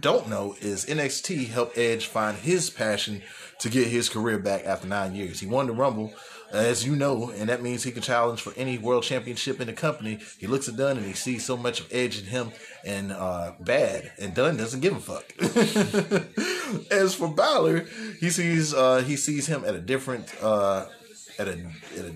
don't 0.00 0.28
know 0.28 0.56
is 0.60 0.84
NXT 0.84 1.48
helped 1.48 1.78
Edge 1.78 2.06
find 2.06 2.36
his 2.36 2.68
passion 2.68 3.22
to 3.60 3.70
get 3.70 3.88
his 3.88 4.08
career 4.08 4.38
back 4.38 4.64
after 4.64 4.86
nine 4.86 5.14
years. 5.14 5.40
He 5.40 5.46
won 5.46 5.66
the 5.66 5.72
Rumble, 5.72 6.12
as 6.52 6.84
you 6.84 6.96
know, 6.96 7.30
and 7.30 7.48
that 7.48 7.62
means 7.62 7.82
he 7.82 7.92
can 7.92 8.02
challenge 8.02 8.40
for 8.40 8.52
any 8.56 8.78
world 8.78 9.04
championship 9.04 9.60
in 9.60 9.66
the 9.66 9.72
company. 9.72 10.18
He 10.38 10.46
looks 10.46 10.68
at 10.68 10.76
Dunne 10.76 10.96
and 10.96 11.06
he 11.06 11.12
sees 11.12 11.44
so 11.44 11.56
much 11.56 11.80
of 11.80 11.88
Edge 11.92 12.18
in 12.18 12.26
him 12.26 12.52
and 12.84 13.12
uh, 13.12 13.52
bad, 13.60 14.12
and 14.18 14.34
Dunne 14.34 14.56
doesn't 14.56 14.80
give 14.80 14.96
a 14.96 15.00
fuck. 15.00 15.32
as 16.90 17.14
for 17.14 17.28
Balor, 17.28 17.86
he 18.20 18.30
sees 18.30 18.74
uh, 18.74 19.02
he 19.06 19.16
sees 19.16 19.46
him 19.46 19.64
at 19.64 19.74
a 19.74 19.80
different 19.80 20.32
uh, 20.42 20.86
at 21.38 21.48
a 21.48 21.52
at 21.96 22.04
a 22.04 22.14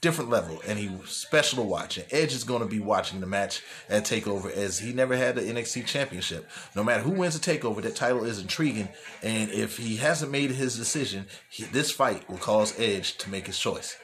different 0.00 0.30
level, 0.30 0.60
and 0.66 0.78
he 0.78 0.90
special 1.04 1.62
to 1.62 1.68
watch. 1.68 1.98
And 1.98 2.06
Edge 2.10 2.32
is 2.32 2.44
going 2.44 2.62
to 2.62 2.68
be 2.68 2.80
watching 2.80 3.20
the 3.20 3.26
match 3.26 3.62
at 3.88 4.04
Takeover 4.04 4.50
as 4.50 4.78
he 4.78 4.92
never 4.92 5.16
had 5.16 5.34
the 5.34 5.42
NXT 5.42 5.86
Championship. 5.86 6.48
No 6.74 6.82
matter 6.82 7.02
who 7.02 7.10
wins 7.10 7.38
the 7.38 7.52
Takeover, 7.52 7.82
that 7.82 7.96
title 7.96 8.24
is 8.24 8.38
intriguing, 8.38 8.88
and 9.22 9.50
if 9.50 9.76
he 9.76 9.96
hasn't 9.96 10.32
made 10.32 10.50
his 10.50 10.76
decision, 10.76 11.26
he, 11.48 11.64
this 11.64 11.90
fight 11.90 12.28
will 12.28 12.38
cause 12.38 12.78
Edge 12.78 13.16
to 13.18 13.30
make 13.30 13.46
his 13.46 13.58
choice. 13.58 13.96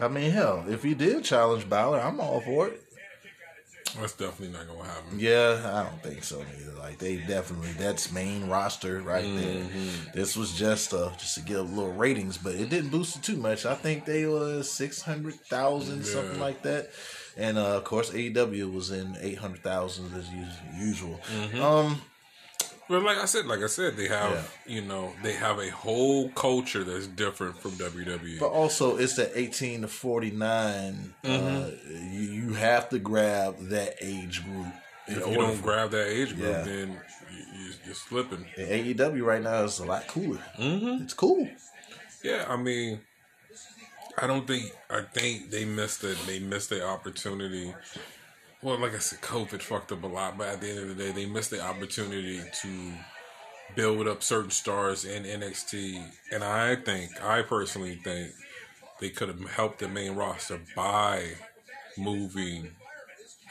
I 0.00 0.08
mean, 0.08 0.32
hell, 0.32 0.64
if 0.68 0.82
he 0.82 0.94
did 0.94 1.24
challenge 1.24 1.68
Balor, 1.68 2.00
I'm 2.00 2.20
all 2.20 2.40
for 2.40 2.68
it. 2.68 2.83
That's 4.00 4.12
definitely 4.14 4.56
not 4.56 4.66
gonna 4.68 4.88
happen. 4.88 5.18
Yeah, 5.18 5.60
I 5.72 5.88
don't 5.88 6.02
think 6.02 6.24
so 6.24 6.40
either. 6.60 6.72
Like 6.78 6.98
they 6.98 7.16
definitely 7.16 7.70
that's 7.78 8.10
main 8.12 8.48
roster 8.48 9.00
right 9.02 9.24
there. 9.24 9.64
This 10.14 10.36
was 10.36 10.52
just 10.52 10.92
uh 10.92 11.10
just 11.18 11.36
to 11.36 11.42
get 11.42 11.56
a 11.58 11.62
little 11.62 11.92
ratings, 11.92 12.36
but 12.36 12.54
it 12.54 12.70
didn't 12.70 12.90
boost 12.90 13.16
it 13.16 13.22
too 13.22 13.36
much. 13.36 13.64
I 13.66 13.74
think 13.74 14.04
they 14.04 14.26
was 14.26 14.70
six 14.70 15.00
hundred 15.02 15.34
thousand 15.48 16.04
something 16.04 16.40
like 16.40 16.62
that. 16.62 16.90
And 17.36 17.58
uh, 17.58 17.76
of 17.76 17.84
course 17.84 18.10
AEW 18.10 18.72
was 18.72 18.90
in 18.90 19.16
eight 19.20 19.38
hundred 19.38 19.62
thousand 19.62 20.12
as 20.14 20.26
us- 20.28 20.58
usual. 20.78 21.20
Um 21.60 22.00
But 22.88 23.02
like 23.02 23.16
I 23.18 23.24
said, 23.24 23.46
like 23.46 23.60
I 23.62 23.66
said, 23.66 23.96
they 23.96 24.08
have 24.08 24.54
you 24.66 24.82
know 24.82 25.12
they 25.22 25.32
have 25.32 25.58
a 25.58 25.70
whole 25.70 26.28
culture 26.30 26.84
that's 26.84 27.06
different 27.06 27.58
from. 27.58 27.72
WWE. 27.72 28.38
But 28.38 28.48
also, 28.50 28.96
it's 28.96 29.16
the 29.16 29.36
18 29.38 29.82
to 29.82 29.88
49. 29.88 31.14
Uh, 31.24 31.28
Mm-hmm. 31.28 32.12
you, 32.12 32.20
you 32.20 32.52
have 32.54 32.88
to 32.90 32.98
grab 32.98 33.56
that 33.68 33.94
age 34.00 34.44
group. 34.44 34.66
if 35.06 35.16
you 35.26 35.34
don't 35.34 35.56
for- 35.56 35.62
grab 35.62 35.90
that 35.92 36.08
age 36.08 36.34
group, 36.36 36.48
Yeah. 36.50 36.62
then 36.62 37.00
you, 37.32 37.38
you, 37.64 37.72
you're 37.86 37.94
slipping. 37.94 38.44
And 38.56 38.68
AEW 38.98 39.22
right 39.24 39.42
now 39.42 39.64
is 39.64 39.78
a 39.78 39.84
lot 39.86 40.06
cooler. 40.08 40.42
Mm-hmm. 40.58 41.04
It's 41.04 41.14
cool. 41.14 41.48
Yeah, 42.22 42.44
I 42.48 42.56
mean, 42.56 43.00
I 44.18 44.26
don't 44.26 44.46
think 44.46 44.70
I 44.90 45.02
think 45.12 45.50
they 45.50 45.64
missed 45.64 46.04
it. 46.04 46.16
They 46.26 46.38
missed 46.38 46.70
the 46.70 46.86
opportunity. 46.86 47.74
Well, 48.64 48.78
like 48.78 48.94
I 48.94 48.98
said, 48.98 49.20
COVID 49.20 49.60
fucked 49.60 49.92
up 49.92 50.02
a 50.04 50.06
lot, 50.06 50.38
but 50.38 50.48
at 50.48 50.60
the 50.62 50.70
end 50.70 50.78
of 50.78 50.96
the 50.96 51.04
day, 51.04 51.12
they 51.12 51.26
missed 51.26 51.50
the 51.50 51.60
opportunity 51.60 52.40
to 52.62 52.92
build 53.76 54.08
up 54.08 54.22
certain 54.22 54.50
stars 54.50 55.04
in 55.04 55.24
NXT. 55.24 56.02
And 56.32 56.42
I 56.42 56.76
think, 56.76 57.22
I 57.22 57.42
personally 57.42 57.96
think, 57.96 58.30
they 59.02 59.10
could 59.10 59.28
have 59.28 59.50
helped 59.50 59.80
the 59.80 59.88
main 59.88 60.14
roster 60.14 60.62
by 60.74 61.32
moving 61.98 62.70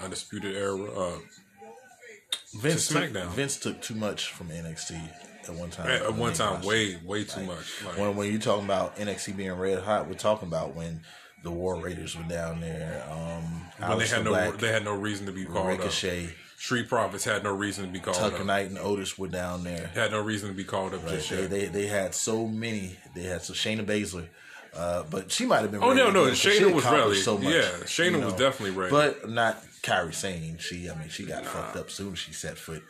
Undisputed 0.02 0.56
Era 0.56 0.82
uh, 0.82 1.10
up. 1.10 1.22
Vince 2.56 2.88
To 2.88 3.08
took, 3.08 3.30
Vince 3.34 3.58
took 3.58 3.84
too 3.84 3.94
much 3.94 4.32
from 4.32 4.50
NXT 4.50 5.00
at 5.48 5.54
one 5.54 5.70
time. 5.70 5.92
At 5.92 6.08
on 6.08 6.18
one 6.18 6.34
time, 6.34 6.56
roster. 6.56 6.68
way, 6.68 7.00
way 7.06 7.24
too 7.24 7.44
much. 7.44 7.84
Like, 7.86 8.00
When, 8.00 8.16
when 8.16 8.32
you're 8.32 8.42
talking 8.42 8.66
about 8.66 8.96
NXT 8.96 9.38
being 9.38 9.52
red 9.52 9.84
hot, 9.84 10.08
we're 10.08 10.16
talking 10.16 10.48
about 10.48 10.76
when 10.76 11.02
the 11.44 11.52
War 11.52 11.76
Raiders 11.76 12.18
were 12.18 12.24
down 12.24 12.62
there. 12.62 13.04
Um, 13.12 13.62
when 13.90 14.00
they 14.00 14.08
had 14.08 14.24
no, 14.24 14.32
Black, 14.32 14.58
they 14.58 14.72
had 14.72 14.84
no 14.86 14.94
reason 14.96 15.26
to 15.28 15.32
be 15.32 15.46
called 15.46 15.58
up. 15.68 15.78
Ricochet, 15.80 16.30
Street 16.58 16.88
Profits 16.88 17.26
had 17.26 17.44
no 17.44 17.54
reason 17.54 17.86
to 17.86 17.92
be 17.92 18.00
called 18.00 18.18
up. 18.18 18.32
Tucker 18.32 18.42
up. 18.42 18.48
Knight, 18.48 18.70
and 18.70 18.78
Otis 18.80 19.18
were 19.18 19.28
down 19.28 19.64
there. 19.64 19.88
Had 19.94 20.12
no 20.12 20.22
reason 20.22 20.50
to 20.50 20.56
be 20.56 20.64
called 20.64 20.94
up 20.94 21.06
just 21.08 21.30
They, 21.30 21.42
yet. 21.42 21.50
they 21.50 21.66
they 21.66 21.88
had 21.88 22.16
so 22.16 22.48
many. 22.48 22.98
They 23.14 23.24
had 23.24 23.42
so 23.42 23.54
Shayna 23.54 23.86
Baszler, 23.86 24.28
uh, 24.74 25.04
but 25.10 25.32
she 25.32 25.46
might 25.46 25.62
have 25.62 25.72
been. 25.72 25.84
Oh, 25.84 25.94
no, 25.94 26.10
no, 26.12 26.26
Shayna 26.28 26.74
was 26.74 26.86
accomplished 26.86 27.28
ready. 27.28 27.46
Yeah, 27.48 27.70
Shayna 27.84 28.24
was 28.24 28.34
definitely 28.36 28.72
ready. 28.72 28.92
but 28.92 29.30
not 29.30 29.62
Kairi 29.82 30.14
Sane. 30.14 30.58
She, 30.60 30.90
I 30.90 30.96
mean, 30.96 31.10
she 31.10 31.26
got 31.26 31.46
fucked 31.46 31.76
up 31.76 31.90
soon 31.92 32.14
as 32.14 32.20
she 32.20 32.32
set 32.32 32.58
foot. 32.58 32.84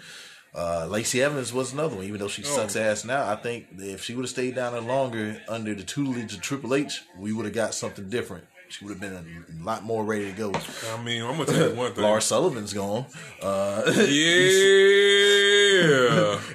Uh, 0.56 0.86
Lacey 0.88 1.22
Evans 1.24 1.52
was 1.52 1.74
another 1.74 1.96
one, 1.96 2.06
even 2.06 2.20
though 2.20 2.28
she 2.28 2.44
Oh. 2.44 2.56
sucks 2.56 2.76
ass 2.76 3.04
now. 3.06 3.28
I 3.30 3.36
think 3.36 3.68
if 3.80 4.04
she 4.04 4.14
would 4.14 4.24
have 4.24 4.30
stayed 4.30 4.54
down 4.56 4.74
there 4.74 4.82
longer 4.82 5.42
under 5.48 5.74
the 5.74 5.84
tutelage 5.84 6.34
of 6.36 6.42
Triple 6.42 6.76
H, 6.76 7.02
we 7.18 7.34
would 7.34 7.46
have 7.46 7.56
got 7.56 7.74
something 7.74 8.08
different. 8.10 8.46
She 8.70 8.86
would 8.86 8.92
have 8.92 9.02
been 9.02 9.14
a 9.14 9.64
lot 9.64 9.84
more 9.84 10.04
ready 10.04 10.26
to 10.26 10.32
go. 10.32 10.52
I 10.94 11.02
mean, 11.04 11.22
I'm 11.24 11.38
gonna 11.38 11.46
tell 11.46 11.70
you 11.70 11.76
one 11.76 11.94
thing. 11.94 12.04
Lars 12.04 12.26
Sullivan's 12.26 12.74
gone. 12.74 13.06
Uh, 13.42 13.84
Yeah. 13.86 13.94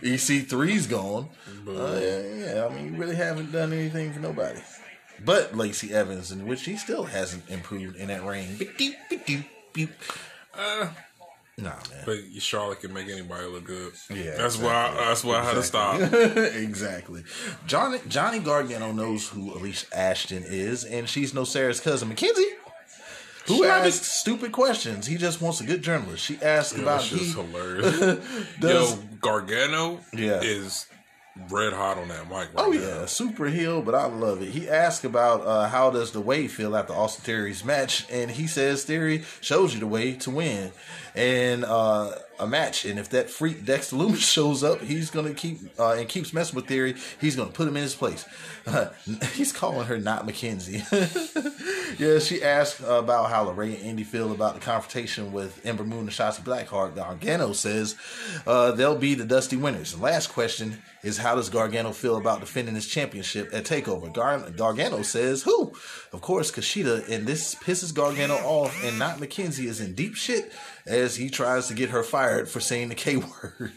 EC3's 0.02 0.86
gone. 0.86 1.28
Uh, 1.66 1.98
yeah, 2.00 2.20
yeah, 2.20 2.66
I 2.66 2.74
mean, 2.74 2.92
you 2.94 2.98
really 2.98 3.16
haven't 3.16 3.52
done 3.52 3.72
anything 3.72 4.12
for 4.12 4.20
nobody. 4.20 4.60
But 5.24 5.54
Lacey 5.56 5.92
Evans, 5.92 6.30
in 6.32 6.46
which 6.46 6.64
he 6.64 6.76
still 6.76 7.04
hasn't 7.04 7.48
improved 7.50 7.96
in 7.96 8.08
that 8.08 8.24
ring. 8.24 8.56
Beep, 8.58 8.78
beep, 8.78 8.94
beep, 9.26 9.44
beep. 9.72 9.90
Uh, 10.54 10.88
Nah, 11.58 11.70
man. 11.70 12.02
but 12.06 12.18
Charlotte 12.38 12.80
can 12.80 12.92
make 12.94 13.08
anybody 13.08 13.46
look 13.48 13.64
good. 13.64 13.92
Yeah, 14.10 14.36
that's 14.36 14.56
why. 14.56 14.94
That's 14.96 15.24
why 15.24 15.40
I 15.40 15.44
had 15.44 15.54
to 15.54 15.62
stop. 15.64 16.00
exactly. 16.12 17.24
Johnny 17.66 17.98
Johnny 18.08 18.38
Gargano 18.38 18.92
knows 18.92 19.28
who 19.28 19.52
Alicia 19.52 19.86
Ashton 19.92 20.44
is, 20.46 20.84
and 20.84 21.08
she's 21.08 21.34
no 21.34 21.42
Sarah's 21.44 21.80
cousin, 21.80 22.08
Mackenzie. 22.08 22.46
Who 23.46 23.56
She 23.56 23.64
asks 23.64 24.06
stupid 24.06 24.52
questions? 24.52 25.06
He 25.06 25.16
just 25.16 25.40
wants 25.40 25.60
a 25.60 25.64
good 25.64 25.82
journalist. 25.82 26.22
She 26.24 26.38
asked 26.42 26.76
Yo, 26.76 26.82
about 26.82 27.00
that's 27.00 27.10
he 27.10 27.32
hilarious. 27.32 27.98
does. 28.60 28.96
Yo, 28.96 29.02
Gargano 29.20 30.00
Yeah. 30.12 30.40
is 30.42 30.86
red 31.50 31.72
hot 31.72 31.96
on 31.96 32.08
that 32.08 32.24
mic. 32.24 32.32
Right 32.32 32.48
Oh 32.56 32.70
now. 32.70 32.78
yeah, 32.80 33.06
super 33.06 33.46
heel, 33.46 33.80
but 33.80 33.94
I 33.94 34.04
love 34.06 34.42
it. 34.42 34.50
He 34.50 34.68
asked 34.68 35.04
about 35.04 35.46
uh, 35.46 35.68
how 35.68 35.88
does 35.90 36.10
the 36.12 36.20
way 36.20 36.46
feel 36.46 36.76
after 36.76 36.92
Austin 36.92 37.24
Theory's 37.24 37.64
match, 37.64 38.04
and 38.10 38.30
he 38.30 38.46
says 38.46 38.84
Theory 38.84 39.24
shows 39.40 39.72
you 39.72 39.80
the 39.80 39.86
way 39.86 40.12
to 40.14 40.30
win, 40.30 40.72
and 41.18 41.64
uh, 41.64 42.12
a 42.38 42.46
match. 42.46 42.84
And 42.84 42.98
if 42.98 43.10
that 43.10 43.28
freak 43.28 43.64
Dexter 43.64 43.96
Lumis 43.96 44.18
shows 44.32 44.62
up, 44.62 44.80
he's 44.80 45.10
gonna 45.10 45.34
keep 45.34 45.58
uh, 45.78 45.92
and 45.92 46.08
keeps 46.08 46.32
messing 46.32 46.54
with 46.54 46.66
Theory. 46.66 46.94
He's 47.20 47.36
gonna 47.36 47.50
put 47.50 47.66
him 47.66 47.76
in 47.76 47.82
his 47.82 47.94
place. 47.94 48.24
he's 49.34 49.52
calling 49.52 49.86
her 49.86 49.98
not 49.98 50.26
Mackenzie. 50.26 50.84
yeah, 51.98 52.20
she 52.20 52.42
asked 52.42 52.80
about 52.80 53.30
how 53.30 53.46
LeRae 53.46 53.74
and 53.74 53.84
Indy 53.84 54.04
feel 54.04 54.30
about 54.32 54.54
the 54.54 54.60
confrontation 54.60 55.32
with 55.32 55.64
Ember 55.66 55.84
Moon 55.84 56.00
and 56.00 56.10
Shotzi 56.10 56.42
Blackheart. 56.42 56.94
Gargano 56.94 57.52
says 57.52 57.96
uh, 58.46 58.70
they'll 58.72 58.96
be 58.96 59.14
the 59.14 59.24
dusty 59.24 59.56
winners. 59.56 59.92
The 59.92 60.02
last 60.02 60.28
question 60.28 60.82
is 61.02 61.18
how 61.18 61.34
does 61.34 61.48
Gargano 61.48 61.92
feel 61.92 62.16
about 62.16 62.40
defending 62.40 62.74
his 62.74 62.86
championship 62.86 63.48
at 63.52 63.64
Takeover? 63.64 64.12
Gar- 64.12 64.50
Gargano 64.50 65.02
says 65.02 65.42
who? 65.42 65.72
Of 66.12 66.20
course, 66.20 66.50
Kushida, 66.50 67.08
and 67.08 67.26
this 67.26 67.54
pisses 67.54 67.94
Gargano 67.94 68.34
off, 68.34 68.84
and 68.84 68.98
not 68.98 69.18
Mackenzie 69.18 69.66
is 69.66 69.80
in 69.80 69.94
deep 69.94 70.14
shit 70.14 70.52
as 70.88 71.16
he 71.16 71.30
tries 71.30 71.68
to 71.68 71.74
get 71.74 71.90
her 71.90 72.02
fired 72.02 72.48
for 72.48 72.60
saying 72.60 72.88
the 72.88 72.94
K 72.94 73.16
word. 73.18 73.72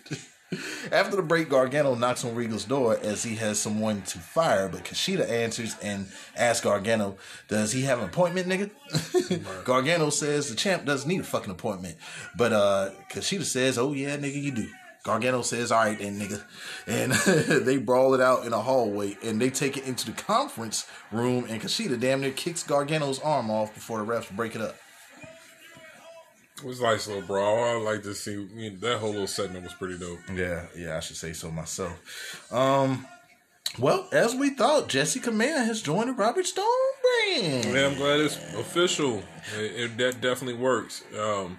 After 0.92 1.16
the 1.16 1.22
break, 1.22 1.50
Gargano 1.50 1.96
knocks 1.96 2.26
on 2.26 2.36
Regal's 2.36 2.66
door 2.66 2.98
as 3.02 3.24
he 3.24 3.36
has 3.36 3.58
someone 3.58 4.02
to 4.02 4.20
fire, 4.20 4.68
but 4.68 4.84
Kushida 4.84 5.30
answers 5.30 5.78
and 5.82 6.08
asks 6.36 6.62
Gargano, 6.62 7.16
Does 7.48 7.72
he 7.72 7.84
have 7.84 8.00
an 8.00 8.06
appointment, 8.06 8.48
nigga? 8.48 9.64
Gargano 9.64 10.10
says 10.10 10.50
the 10.50 10.56
champ 10.56 10.84
doesn't 10.84 11.08
need 11.08 11.22
a 11.22 11.24
fucking 11.24 11.52
appointment. 11.52 11.96
But 12.36 12.52
uh 12.52 12.90
Kushida 13.10 13.44
says, 13.44 13.78
Oh 13.78 13.94
yeah, 13.94 14.18
nigga, 14.18 14.42
you 14.42 14.52
do. 14.52 14.68
Gargano 15.04 15.42
says, 15.42 15.72
All 15.72 15.86
right 15.86 15.98
then, 15.98 16.20
nigga. 16.20 16.44
And 16.86 17.14
they 17.66 17.78
brawl 17.78 18.14
it 18.14 18.20
out 18.20 18.46
in 18.46 18.52
a 18.52 18.60
hallway 18.60 19.18
and 19.24 19.40
they 19.40 19.50
take 19.50 19.78
it 19.78 19.86
into 19.86 20.06
the 20.06 20.22
conference 20.22 20.86
room 21.14 21.46
and 21.48 21.62
Kushida 21.62 21.98
damn 21.98 22.20
near 22.20 22.32
kicks 22.32 22.64
Gargano's 22.64 23.20
arm 23.20 23.50
off 23.50 23.74
before 23.74 24.00
the 24.00 24.06
refs 24.06 24.30
break 24.36 24.56
it 24.56 24.62
up. 24.62 24.76
It 26.62 26.68
was 26.68 26.82
nice 26.82 27.08
little 27.08 27.24
brawl. 27.24 27.64
I 27.64 27.74
like 27.74 28.04
to 28.04 28.14
see 28.14 28.36
I 28.36 28.56
mean, 28.56 28.80
that 28.82 29.00
whole 29.00 29.12
little 29.12 29.28
segment 29.28 29.64
was 29.64 29.74
pretty 29.74 29.98
dope. 29.98 30.20
Yeah, 30.36 30.66
yeah, 30.78 30.98
I 30.98 31.00
should 31.00 31.18
say 31.18 31.34
so 31.34 31.50
myself. 31.50 32.52
Um, 32.54 33.08
well, 33.80 34.08
as 34.12 34.36
we 34.36 34.52
thought, 34.52 34.90
Jessica 34.90 35.32
Mann 35.32 35.66
has 35.66 35.82
joined 35.82 36.10
the 36.10 36.14
Robert 36.14 36.46
Stone 36.46 36.66
brand. 37.02 37.66
Yeah, 37.66 37.88
I'm 37.88 37.96
glad 37.96 38.20
it's 38.20 38.38
official. 38.56 39.24
It, 39.58 39.72
it 39.80 39.98
that 39.98 40.22
definitely 40.22 40.62
works. 40.62 41.04
Um, 41.18 41.58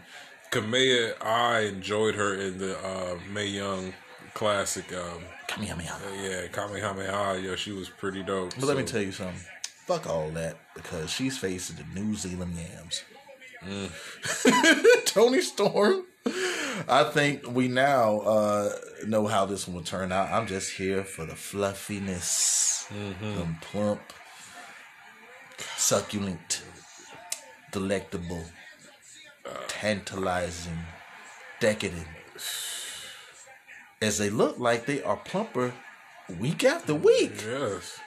Kamea, 0.50 1.14
I 1.24 1.60
enjoyed 1.60 2.14
her 2.14 2.34
in 2.34 2.58
the 2.58 2.78
uh, 2.78 3.18
Mae 3.32 3.46
Young 3.46 3.94
Classic. 4.34 4.84
Um, 4.92 5.22
Kamehameha. 5.48 5.98
yeah, 6.22 6.46
Kamehameha. 6.48 7.40
Yeah, 7.42 7.56
she 7.56 7.72
was 7.72 7.88
pretty 7.88 8.22
dope. 8.22 8.54
But 8.56 8.66
let 8.66 8.76
me 8.76 8.84
tell 8.84 9.02
you 9.02 9.12
something. 9.12 9.40
Fuck 9.86 10.06
all 10.06 10.30
that 10.30 10.58
because 10.74 11.10
she's 11.10 11.36
facing 11.36 11.76
the 11.76 12.00
New 12.00 12.14
Zealand 12.14 12.54
Yams. 12.54 13.02
Toni 15.04 15.40
Storm. 15.40 16.04
I 16.88 17.04
think 17.04 17.48
we 17.48 17.68
now 17.68 18.20
uh, 18.20 18.70
know 19.06 19.26
how 19.26 19.46
this 19.46 19.66
one 19.68 19.76
will 19.76 19.84
turn 19.84 20.12
out. 20.12 20.30
I'm 20.30 20.46
just 20.46 20.72
here 20.72 21.04
for 21.04 21.24
the 21.24 21.36
fluffiness, 21.36 22.86
them 23.20 23.58
plump, 23.60 24.00
succulent, 25.76 26.62
delectable, 27.70 28.44
tantalizing, 29.68 30.78
decadent. 31.60 32.08
As 34.00 34.18
they 34.18 34.30
look 34.30 34.58
like 34.58 34.86
they 34.86 35.02
are 35.02 35.16
plumper 35.16 35.72
week 36.38 36.64
after 36.64 36.94
week. 36.94 37.42
Yes. 37.44 38.00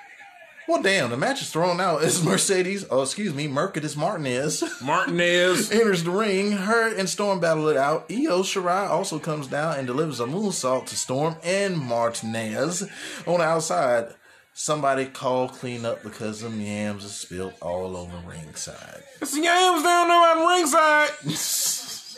Well, 0.67 0.81
damn, 0.81 1.11
the 1.11 1.17
match 1.17 1.41
is 1.43 1.51
thrown 1.51 1.79
out 1.79 2.03
as 2.03 2.23
Mercedes, 2.23 2.85
oh, 2.89 3.03
excuse 3.03 3.33
me, 3.35 3.47
Mercedes 3.47 3.95
Martinez 3.95 4.63
Martinez. 4.81 5.71
enters 5.71 6.03
the 6.03 6.09
ring. 6.09 6.53
Her 6.53 6.95
and 6.95 7.07
Storm 7.07 7.39
battle 7.39 7.67
it 7.67 7.77
out. 7.77 8.05
Io 8.09 8.41
Shirai 8.41 8.89
also 8.89 9.19
comes 9.19 9.47
down 9.47 9.77
and 9.77 9.85
delivers 9.85 10.19
a 10.19 10.25
moonsault 10.25 10.87
to 10.87 10.95
Storm 10.95 11.35
and 11.43 11.77
Martinez. 11.77 12.81
On 13.27 13.37
the 13.39 13.45
outside, 13.45 14.07
somebody 14.53 15.05
called 15.05 15.51
clean 15.51 15.85
up 15.85 16.01
because 16.01 16.41
the 16.41 16.49
yams 16.49 17.05
are 17.05 17.09
spilled 17.09 17.53
all 17.61 17.95
over 17.95 18.17
ringside. 18.27 19.03
It's 19.21 19.33
the 19.33 19.41
yams 19.41 19.83
down 19.83 20.07
there 20.07 20.37
on 20.37 20.47
ringside. 20.47 21.09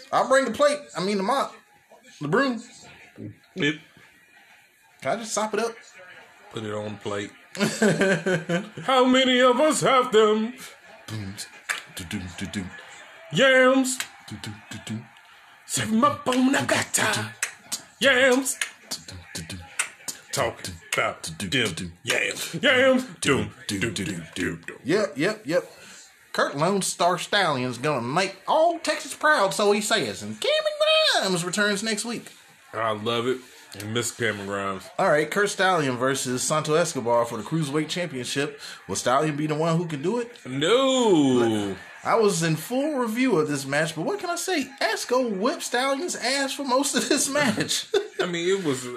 I'll 0.13 0.29
bring 0.29 0.45
the 0.45 0.51
plate. 0.51 0.79
I 0.95 1.03
mean 1.03 1.17
the 1.17 1.23
mop. 1.23 1.53
The 2.21 2.29
broom. 2.29 2.63
It, 3.55 3.79
Can 5.01 5.11
I 5.11 5.15
just 5.17 5.33
sop 5.33 5.53
it 5.53 5.59
up? 5.59 5.75
put 6.51 6.63
it 6.63 6.73
on 6.73 6.93
the 6.93 6.99
plate. 6.99 7.31
How 8.83 9.03
many 9.05 9.39
of 9.41 9.59
us 9.59 9.81
have 9.81 10.11
them? 10.11 10.53
Yams. 13.33 13.97
Serve 15.65 15.91
'em 15.91 16.03
up 16.03 16.27
on 16.27 16.53
a 16.53 16.63
platter. 16.63 17.31
Yams. 17.99 18.57
Do-do. 19.33 19.57
About 20.93 21.23
them 21.23 21.93
yams. 22.03 22.53
Yams. 22.61 23.05
Doom. 23.21 23.51
do, 23.67 23.79
Doom. 23.79 23.93
do, 23.93 24.05
Doom. 24.05 24.23
Doom. 24.35 24.61
Doom. 24.67 24.77
Yep, 24.83 25.13
yep, 25.17 25.41
yep. 25.45 25.71
Kurt 26.33 26.55
Lone 26.55 26.83
Star 26.83 27.17
Stallion's 27.17 27.79
gonna 27.79 28.01
make 28.05 28.35
all 28.47 28.77
Texas 28.79 29.15
proud, 29.15 29.53
so 29.55 29.71
he 29.71 29.81
says. 29.81 30.21
And 30.21 30.39
Cameron 30.39 31.23
Grimes 31.23 31.43
returns 31.43 31.81
next 31.81 32.05
week. 32.05 32.31
I 32.73 32.91
love 32.91 33.25
it. 33.27 33.39
And 33.81 33.93
Miss 33.93 34.11
Cameron 34.11 34.47
Grimes. 34.47 34.83
All 34.97 35.09
right, 35.09 35.29
Curt 35.29 35.49
Stallion 35.49 35.97
versus 35.97 36.41
Santo 36.41 36.73
Escobar 36.75 37.25
for 37.25 37.37
the 37.37 37.43
Cruiserweight 37.43 37.89
Championship. 37.89 38.59
Will 38.87 38.95
Stallion 38.95 39.35
be 39.35 39.47
the 39.47 39.55
one 39.55 39.77
who 39.77 39.85
can 39.85 40.01
do 40.01 40.19
it? 40.19 40.31
No. 40.45 41.75
I 42.03 42.15
was 42.15 42.41
in 42.43 42.55
full 42.55 42.95
review 42.95 43.37
of 43.37 43.47
this 43.47 43.65
match, 43.65 43.95
but 43.95 44.03
what 44.03 44.19
can 44.19 44.29
I 44.29 44.35
say? 44.35 44.69
Esco 44.81 45.37
whipped 45.37 45.63
Stallion's 45.63 46.15
ass 46.15 46.53
for 46.53 46.63
most 46.63 46.95
of 46.95 47.09
this 47.09 47.29
match. 47.29 47.87
I 48.19 48.25
mean, 48.25 48.57
it 48.57 48.63
was. 48.63 48.87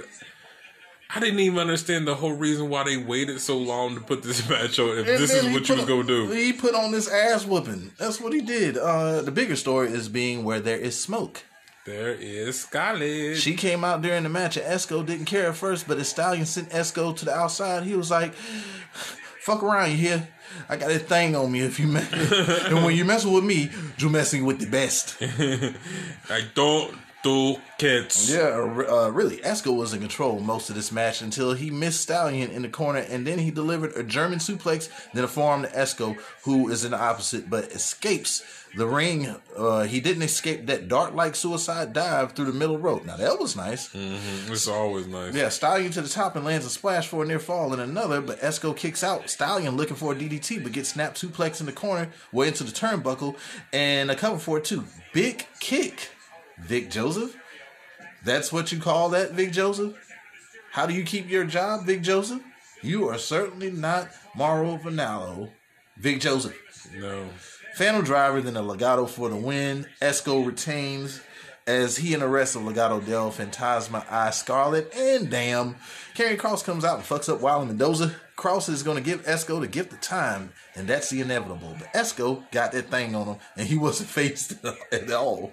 I 1.12 1.18
didn't 1.18 1.40
even 1.40 1.58
understand 1.58 2.06
the 2.06 2.14
whole 2.14 2.34
reason 2.34 2.68
why 2.68 2.84
they 2.84 2.96
waited 2.96 3.40
so 3.40 3.58
long 3.58 3.96
to 3.96 4.00
put 4.00 4.22
this 4.22 4.48
match 4.48 4.78
on. 4.78 4.90
If 4.90 5.08
And 5.08 5.18
this 5.18 5.34
is 5.34 5.44
what 5.52 5.68
you 5.68 5.74
was 5.74 5.84
gonna 5.84 6.04
do, 6.04 6.30
He 6.30 6.52
put 6.52 6.74
on 6.74 6.92
this 6.92 7.08
ass 7.08 7.44
whooping. 7.44 7.90
That's 7.98 8.20
what 8.20 8.32
he 8.32 8.40
did. 8.42 8.78
Uh, 8.78 9.22
the 9.22 9.32
bigger 9.32 9.56
story 9.56 9.88
is 9.88 10.08
being 10.08 10.44
where 10.44 10.60
there 10.60 10.78
is 10.78 10.98
smoke. 10.98 11.42
There 11.90 12.14
is 12.14 12.60
Scarlett. 12.60 13.36
She 13.38 13.54
came 13.54 13.84
out 13.84 14.02
during 14.02 14.22
the 14.22 14.28
match, 14.28 14.56
and 14.56 14.66
Esco 14.66 15.04
didn't 15.04 15.26
care 15.26 15.48
at 15.48 15.56
first, 15.56 15.88
but 15.88 15.98
as 15.98 16.08
Stallion 16.08 16.46
sent 16.46 16.70
Esco 16.70 17.16
to 17.16 17.24
the 17.24 17.34
outside, 17.34 17.82
he 17.82 17.96
was 17.96 18.10
like, 18.10 18.32
"Fuck 18.34 19.62
around, 19.62 19.90
you 19.90 19.96
here? 19.96 20.28
I 20.68 20.76
got 20.76 20.88
this 20.88 21.02
thing 21.02 21.34
on 21.36 21.50
me. 21.50 21.60
If 21.60 21.80
you 21.80 21.86
mess, 21.86 22.12
and 22.66 22.84
when 22.84 22.96
you 22.96 23.04
messing 23.04 23.32
with 23.32 23.44
me, 23.44 23.70
you're 23.98 24.10
messing 24.10 24.44
with 24.44 24.60
the 24.60 24.66
best." 24.66 25.16
I 26.30 26.42
don't 26.54 26.96
do 27.22 27.56
kids. 27.78 28.32
Yeah, 28.32 28.84
uh, 28.88 29.10
really, 29.12 29.38
Esco 29.38 29.76
was 29.76 29.92
in 29.92 30.00
control 30.00 30.40
most 30.40 30.70
of 30.70 30.76
this 30.76 30.92
match 30.92 31.22
until 31.22 31.54
he 31.54 31.70
missed 31.70 32.00
Stallion 32.00 32.50
in 32.50 32.62
the 32.62 32.68
corner, 32.68 33.00
and 33.00 33.26
then 33.26 33.38
he 33.38 33.50
delivered 33.50 33.96
a 33.96 34.02
German 34.02 34.38
suplex, 34.38 34.88
then 35.12 35.24
a 35.24 35.28
forearm 35.28 35.62
to 35.62 35.68
Esco, 35.68 36.16
who 36.44 36.68
is 36.68 36.84
in 36.84 36.92
the 36.92 37.00
opposite 37.00 37.50
but 37.50 37.64
escapes 37.72 38.42
the 38.76 38.86
ring. 38.86 39.34
Uh, 39.56 39.82
he 39.82 40.00
didn't 40.00 40.22
escape 40.22 40.66
that 40.66 40.88
dart-like 40.88 41.34
suicide 41.34 41.92
dive 41.92 42.32
through 42.32 42.46
the 42.46 42.52
middle 42.52 42.78
rope. 42.78 43.04
Now 43.04 43.16
that 43.16 43.38
was 43.38 43.56
nice. 43.56 43.90
It's 43.94 44.68
always 44.68 45.06
nice. 45.06 45.34
Yeah, 45.34 45.48
Stallion 45.48 45.90
to 45.92 46.02
the 46.02 46.08
top 46.08 46.36
and 46.36 46.44
lands 46.44 46.66
a 46.66 46.70
splash 46.70 47.08
for 47.08 47.24
a 47.24 47.26
near 47.26 47.38
fall 47.40 47.72
in 47.74 47.80
another, 47.80 48.20
but 48.20 48.40
Esco 48.40 48.76
kicks 48.76 49.02
out. 49.02 49.28
Stallion 49.28 49.76
looking 49.76 49.96
for 49.96 50.12
a 50.12 50.16
DDT, 50.16 50.62
but 50.62 50.72
gets 50.72 50.90
snapped 50.90 51.20
suplex 51.20 51.60
in 51.60 51.66
the 51.66 51.72
corner, 51.72 52.10
way 52.32 52.48
into 52.48 52.64
the 52.64 52.72
turnbuckle, 52.72 53.36
and 53.72 54.10
a 54.10 54.14
cover 54.14 54.38
for 54.38 54.58
it 54.58 54.64
too. 54.64 54.84
Big 55.12 55.46
kick. 55.58 56.10
Vic 56.60 56.90
Joseph? 56.90 57.36
That's 58.24 58.52
what 58.52 58.72
you 58.72 58.78
call 58.78 59.10
that, 59.10 59.32
Vic 59.32 59.52
Joseph? 59.52 59.94
How 60.72 60.86
do 60.86 60.94
you 60.94 61.04
keep 61.04 61.28
your 61.28 61.44
job, 61.44 61.86
Vic 61.86 62.02
Joseph? 62.02 62.42
You 62.82 63.08
are 63.08 63.18
certainly 63.18 63.70
not 63.70 64.10
Mauro 64.34 64.78
Ranallo, 64.78 65.50
Vic 65.96 66.20
Joseph. 66.20 66.56
No. 66.96 67.28
Phantom 67.74 68.04
Driver, 68.04 68.40
then 68.40 68.56
a 68.56 68.62
Legato 68.62 69.06
for 69.06 69.28
the 69.28 69.36
win. 69.36 69.86
Esco 70.00 70.46
retains 70.46 71.20
as 71.70 71.96
he 71.96 72.12
and 72.14 72.22
the 72.22 72.28
rest 72.28 72.56
of 72.56 72.62
Legado 72.62 73.04
Del 73.04 73.30
Fantasma 73.30 74.04
Eye 74.10 74.30
Scarlett. 74.30 74.92
And 74.94 75.30
damn, 75.30 75.76
Karrion 76.14 76.38
Cross 76.38 76.64
comes 76.64 76.84
out 76.84 76.96
and 76.96 77.04
fucks 77.06 77.32
up 77.32 77.40
Wilder 77.40 77.66
Mendoza. 77.66 78.14
Cross 78.34 78.68
is 78.68 78.82
going 78.82 78.96
to 78.96 79.02
give 79.02 79.24
Esco 79.24 79.60
the 79.60 79.68
gift 79.68 79.92
of 79.92 80.00
time, 80.00 80.52
and 80.74 80.88
that's 80.88 81.10
the 81.10 81.20
inevitable. 81.20 81.76
But 81.78 81.92
Esco 81.92 82.50
got 82.50 82.72
that 82.72 82.90
thing 82.90 83.14
on 83.14 83.26
him, 83.26 83.36
and 83.56 83.68
he 83.68 83.78
wasn't 83.78 84.08
faced 84.08 84.54
at 84.90 85.12
all. 85.12 85.52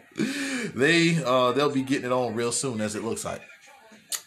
They 0.73 1.21
uh, 1.23 1.51
they'll 1.51 1.69
be 1.69 1.83
getting 1.83 2.05
it 2.05 2.11
on 2.11 2.33
real 2.33 2.51
soon, 2.51 2.81
as 2.81 2.95
it 2.95 3.03
looks 3.03 3.23
like. 3.23 3.41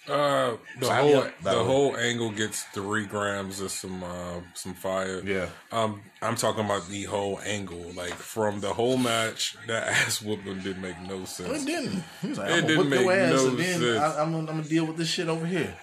Uh, 0.08 0.56
the 0.80 0.86
me 0.86 0.94
whole 0.94 1.16
up, 1.18 1.40
the 1.42 1.50
way. 1.50 1.64
whole 1.64 1.96
angle 1.96 2.30
gets 2.30 2.62
three 2.64 3.04
grams 3.06 3.60
of 3.60 3.70
some 3.70 4.02
uh, 4.02 4.40
some 4.54 4.74
fire. 4.74 5.20
Yeah. 5.24 5.48
Um, 5.70 6.00
I'm 6.22 6.36
talking 6.36 6.64
about 6.64 6.88
the 6.88 7.04
whole 7.04 7.38
angle, 7.44 7.92
like 7.94 8.14
from 8.14 8.60
the 8.60 8.72
whole 8.72 8.96
match. 8.96 9.56
That 9.66 9.88
ass 9.88 10.22
whooping 10.22 10.60
didn't 10.60 10.82
make 10.82 11.00
no 11.02 11.24
sense. 11.26 11.62
It 11.62 11.66
didn't. 11.66 12.02
He 12.22 12.28
like, 12.34 12.50
It 12.50 12.66
didn't 12.66 12.88
make 12.88 13.06
ass, 13.06 13.32
no 13.34 13.48
and 13.48 13.58
then 13.58 13.80
sense. 13.80 13.98
I, 13.98 14.22
I'm, 14.22 14.32
gonna- 14.32 14.38
I'm 14.38 14.46
gonna 14.58 14.62
deal 14.64 14.86
with 14.86 14.96
this 14.96 15.08
shit 15.08 15.28
over 15.28 15.46
here. 15.46 15.74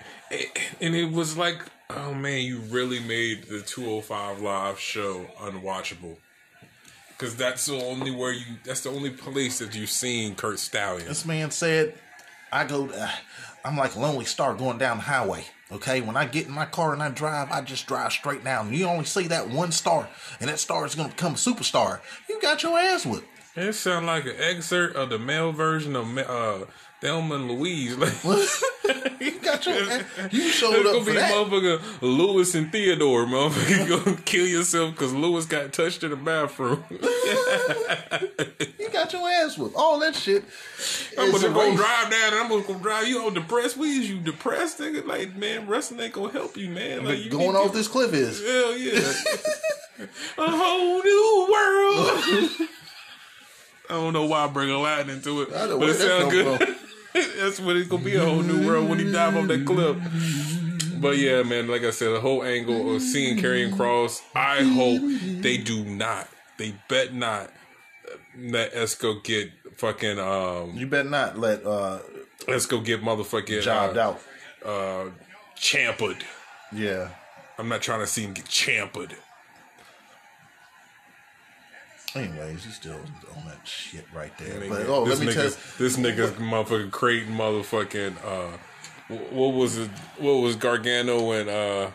And 0.82 0.94
it 0.96 1.12
was 1.12 1.38
like, 1.38 1.62
oh 1.92 2.14
man, 2.14 2.42
you 2.44 2.60
really 2.70 3.00
made 3.00 3.44
the 3.44 3.62
205 3.62 4.42
live 4.42 4.78
show 4.80 5.26
unwatchable. 5.40 6.18
Cause 7.18 7.36
that's 7.36 7.66
the 7.66 7.82
only 7.82 8.12
where 8.12 8.34
you. 8.34 8.46
That's 8.64 8.82
the 8.82 8.90
only 8.92 9.10
place 9.12 9.60
that 9.60 9.74
you've 9.76 9.90
seen 9.90 10.36
Curt 10.36 10.60
Stallion. 10.60 11.08
This 11.08 11.26
man 11.26 11.50
said, 11.50 11.96
I 12.52 12.64
go, 12.66 12.90
uh, 12.90 13.10
I'm 13.68 13.76
like 13.76 13.98
lonely 13.98 14.24
star 14.24 14.54
going 14.54 14.78
down 14.78 14.98
the 14.98 15.04
highway. 15.04 15.44
Okay, 15.74 16.00
when 16.00 16.16
I 16.16 16.24
get 16.24 16.48
in 16.48 16.54
my 16.54 16.66
car 16.66 16.94
and 16.94 17.04
I 17.04 17.10
drive, 17.10 17.52
I 17.52 17.60
just 17.60 17.86
drive 17.86 18.14
straight 18.14 18.42
down. 18.42 18.74
You 18.74 18.86
only 18.86 19.04
see 19.04 19.28
that 19.28 19.50
one 19.50 19.74
star, 19.74 20.08
and 20.40 20.50
that 20.50 20.60
star 20.60 20.86
is 20.86 20.96
going 20.96 21.10
to 21.10 21.16
become 21.16 21.34
a 21.34 21.36
superstar. 21.36 22.00
You 22.30 22.40
got 22.42 22.64
your 22.64 22.80
ass 22.80 23.06
whipped. 23.06 23.28
It 23.58 23.74
sounded 23.74 24.08
like 24.08 24.26
an 24.26 24.36
excerpt 24.40 24.96
of 24.96 25.10
the 25.10 25.20
male 25.20 25.52
version 25.52 25.98
of 25.98 26.18
uh, 26.18 26.66
Thelma 27.02 27.36
and 27.36 27.52
Louise. 27.52 27.96
Like, 27.96 28.14
you 29.22 29.40
got 29.40 29.66
your. 29.66 29.76
You 30.32 30.50
showed 30.50 30.84
gonna 30.84 30.98
up 31.00 31.06
be 31.06 31.12
for 31.12 31.20
that. 31.20 31.32
motherfucker 31.32 31.82
Lewis 32.02 32.56
and 32.56 32.72
Theodore, 32.72 33.26
motherfucker. 33.26 33.88
You 33.88 34.04
gonna 34.04 34.18
kill 34.22 34.48
yourself 34.48 34.92
because 34.96 35.14
Lewis 35.14 35.46
got 35.46 35.74
touched 35.74 36.04
in 36.04 36.10
the 36.12 36.16
bathroom. 36.16 36.84
You 38.80 38.94
got 38.94 39.12
your 39.12 39.28
ass 39.30 39.58
whipped. 39.58 39.76
All 39.76 40.00
that 40.00 40.16
shit. 40.16 40.44
I'm 41.20 41.30
gonna 41.32 41.50
go 41.50 41.76
drive 41.76 42.10
down 42.10 42.34
and 42.34 42.36
I'm 42.36 42.48
gonna 42.50 42.64
go 42.64 42.76
drive 42.80 43.08
you 43.08 43.22
all 43.22 43.32
depressed. 43.32 43.76
What 43.78 43.90
is 43.90 44.10
you 44.10 44.20
depressed, 44.20 44.80
nigga? 44.80 45.06
Like, 45.06 45.36
man, 45.36 45.68
wrestling 45.68 46.00
ain't 46.00 46.14
gonna 46.14 46.32
help 46.32 46.56
you, 46.56 46.70
man. 46.70 47.04
Like, 47.06 47.20
you 47.24 47.30
Going 47.30 47.56
off 47.58 47.72
to- 47.72 47.78
this 47.78 47.88
cliff 47.90 48.14
is. 48.14 48.40
Hell 48.42 48.78
yeah. 48.78 50.08
a 50.38 50.50
whole 50.50 51.04
new 51.04 51.48
world. 51.52 52.70
I 53.90 53.94
don't 53.94 54.14
know 54.14 54.26
why 54.26 54.46
I 54.46 54.48
bring 54.48 54.70
Aladdin 54.70 55.16
into 55.16 55.42
it, 55.42 55.50
but 55.50 55.90
it 55.90 55.96
sounds 55.96 56.32
good. 56.32 56.76
That's 57.40 57.60
what 57.60 57.76
it's 57.78 57.90
gonna 57.90 58.04
be 58.04 58.16
a 58.16 58.24
whole 58.24 58.42
new 58.42 58.66
world 58.68 58.90
when 58.90 59.00
he 59.00 59.12
dive 59.12 59.36
off 59.36 59.48
that 59.48 59.66
cliff. 59.66 59.98
But 61.02 61.18
yeah, 61.18 61.44
man, 61.44 61.68
like 61.68 61.84
I 61.84 61.92
said, 61.92 62.10
the 62.14 62.20
whole 62.20 62.44
angle 62.44 62.96
of 62.96 63.02
seeing 63.02 63.38
Karrion 63.38 63.76
Cross, 63.76 64.22
I 64.36 64.64
hope 64.64 65.02
they 65.42 65.58
do 65.58 65.84
not, 65.84 66.28
they 66.58 66.76
bet 66.88 67.14
not 67.14 67.52
let 68.38 68.74
Esco 68.74 69.24
get 69.24 69.52
fucking 69.78 70.20
um. 70.20 70.76
You 70.76 70.88
better 70.88 71.10
not 71.10 71.38
let 71.38 71.66
uh 71.66 72.00
Let's 72.48 72.66
go 72.66 72.80
get 72.80 73.02
motherfucking 73.04 73.62
jobbed 73.62 73.98
uh, 73.98 74.02
out. 74.10 74.22
uh 74.66 75.10
champered. 75.56 76.24
Yeah. 76.72 77.10
I'm 77.58 77.68
not 77.68 77.82
trying 77.82 78.02
to 78.02 78.08
see 78.08 78.24
him 78.24 78.34
get 78.34 78.46
champered. 78.46 79.16
Anyways, 82.18 82.66
he's 82.66 82.76
still 82.76 83.00
on 83.36 83.46
that 83.48 83.66
shit 83.66 84.06
right 84.14 84.36
there. 84.38 84.62
Nigga, 84.62 84.70
But 84.70 84.88
oh, 84.88 85.06
this 85.06 85.20
let 85.20 85.28
me 85.28 85.34
tell 85.34 85.46
you, 85.46 85.52
this 85.78 85.98
nigga's 85.98 86.32
motherfucking 86.32 86.92
creating 86.92 87.34
motherfucking 87.34 88.16
uh, 88.26 88.58
what 89.08 89.54
was 89.54 89.78
it? 89.78 89.90
What 90.18 90.34
was 90.42 90.56
Gargano 90.56 91.32
and 91.32 91.50
uh, 91.50 91.92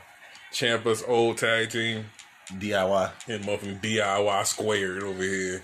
Ciampa's 0.52 1.02
old 1.06 1.38
tag 1.38 1.70
team? 1.70 2.06
DIY. 2.50 3.10
And 3.28 3.44
motherfucking 3.44 3.80
DIY 3.80 4.46
squared 4.46 5.02
over 5.02 5.22
here. 5.22 5.62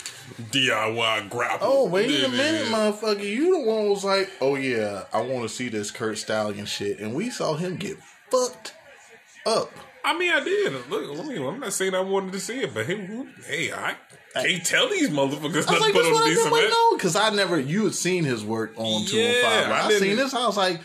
DIY 0.51 1.31
grapple. 1.31 1.67
Oh, 1.69 1.89
wait 1.89 2.25
a 2.25 2.29
minute, 2.29 2.67
yeah. 2.67 2.73
motherfucker. 2.73 3.25
You 3.25 3.59
the 3.59 3.69
one 3.69 3.91
was 3.91 4.05
like, 4.05 4.31
oh 4.41 4.55
yeah, 4.55 5.05
I 5.13 5.21
want 5.21 5.43
to 5.43 5.49
see 5.49 5.69
this 5.69 5.91
Curt 5.91 6.19
Stallion 6.19 6.67
shit. 6.67 6.99
And 7.01 7.15
we 7.15 7.31
saw 7.31 7.55
him 7.55 7.77
get 7.77 7.99
fucked 8.31 8.75
up. 9.47 9.73
I 10.05 10.17
mean, 10.17 10.33
I 10.33 10.41
did. 10.41 10.73
Look, 10.89 11.19
I 11.19 11.29
mean, 11.29 11.45
I'm 11.45 11.61
not 11.61 11.73
saying 11.73 11.95
I 11.95 12.01
wanted 12.01 12.33
to 12.33 12.41
see 12.41 12.61
it, 12.61 12.73
but 12.73 12.87
hey, 12.87 13.27
hey, 13.47 13.73
I 13.73 13.97
can't 14.43 14.65
tell 14.65 14.89
these 14.89 15.09
motherfuckers 15.11 15.67
I 15.69 15.73
was 15.73 15.81
like, 15.81 15.93
put 15.93 16.03
that's 16.03 16.07
on 16.07 16.13
what 16.13 16.21
a 16.21 16.25
I've 16.25 16.25
been 16.25 16.35
decent 16.35 16.53
waiting 16.53 16.69
match. 16.71 16.77
on. 16.79 16.97
Because 16.97 17.17
I 17.17 17.31
never, 17.31 17.61
you 17.61 17.85
had 17.85 17.95
seen 17.95 18.25
his 18.25 18.45
work 18.45 18.73
on 18.77 19.05
205. 19.07 19.09
Yeah, 19.69 19.73
I, 19.75 19.85
I 19.85 19.89
didn't- 19.89 20.03
seen 20.03 20.17
this. 20.17 20.35
I 20.35 20.47
was 20.47 20.57
like, 20.57 20.81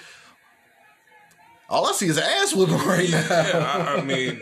all 1.69 1.87
I 1.87 1.91
see 1.93 2.07
is 2.07 2.17
ass 2.17 2.53
whooping 2.53 2.75
right 2.77 3.09
now. 3.09 3.25
Yeah, 3.29 3.85
I, 3.87 3.95
I 3.97 4.01
mean, 4.05 4.41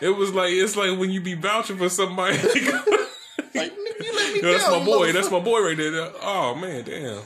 it 0.00 0.10
was 0.10 0.32
like 0.34 0.52
it's 0.52 0.76
like 0.76 0.98
when 0.98 1.10
you 1.10 1.20
be 1.20 1.34
vouching 1.34 1.78
for 1.78 1.88
somebody. 1.88 2.36
like, 2.36 2.44
nigga, 2.52 4.04
you 4.04 4.14
let 4.14 4.34
me 4.34 4.40
Yo, 4.42 4.52
that's 4.52 4.68
my 4.70 4.84
boy. 4.84 5.12
That's 5.12 5.30
my 5.30 5.40
boy 5.40 5.60
right 5.62 5.76
there. 5.76 6.10
Oh 6.22 6.54
man, 6.54 6.84
damn. 6.84 7.22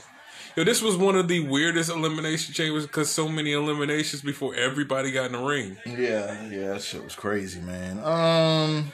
Yo, 0.56 0.64
this 0.64 0.82
was 0.82 0.96
one 0.96 1.16
of 1.16 1.28
the 1.28 1.40
weirdest 1.40 1.90
elimination 1.90 2.52
chambers 2.52 2.84
because 2.86 3.08
so 3.08 3.28
many 3.28 3.52
eliminations 3.52 4.20
before 4.22 4.54
everybody 4.54 5.12
got 5.12 5.26
in 5.26 5.32
the 5.32 5.38
ring. 5.38 5.76
Yeah, 5.86 6.48
yeah, 6.48 6.68
that 6.74 6.82
shit 6.82 7.02
was 7.02 7.14
crazy, 7.14 7.60
man. 7.60 7.98
Um, 8.04 8.92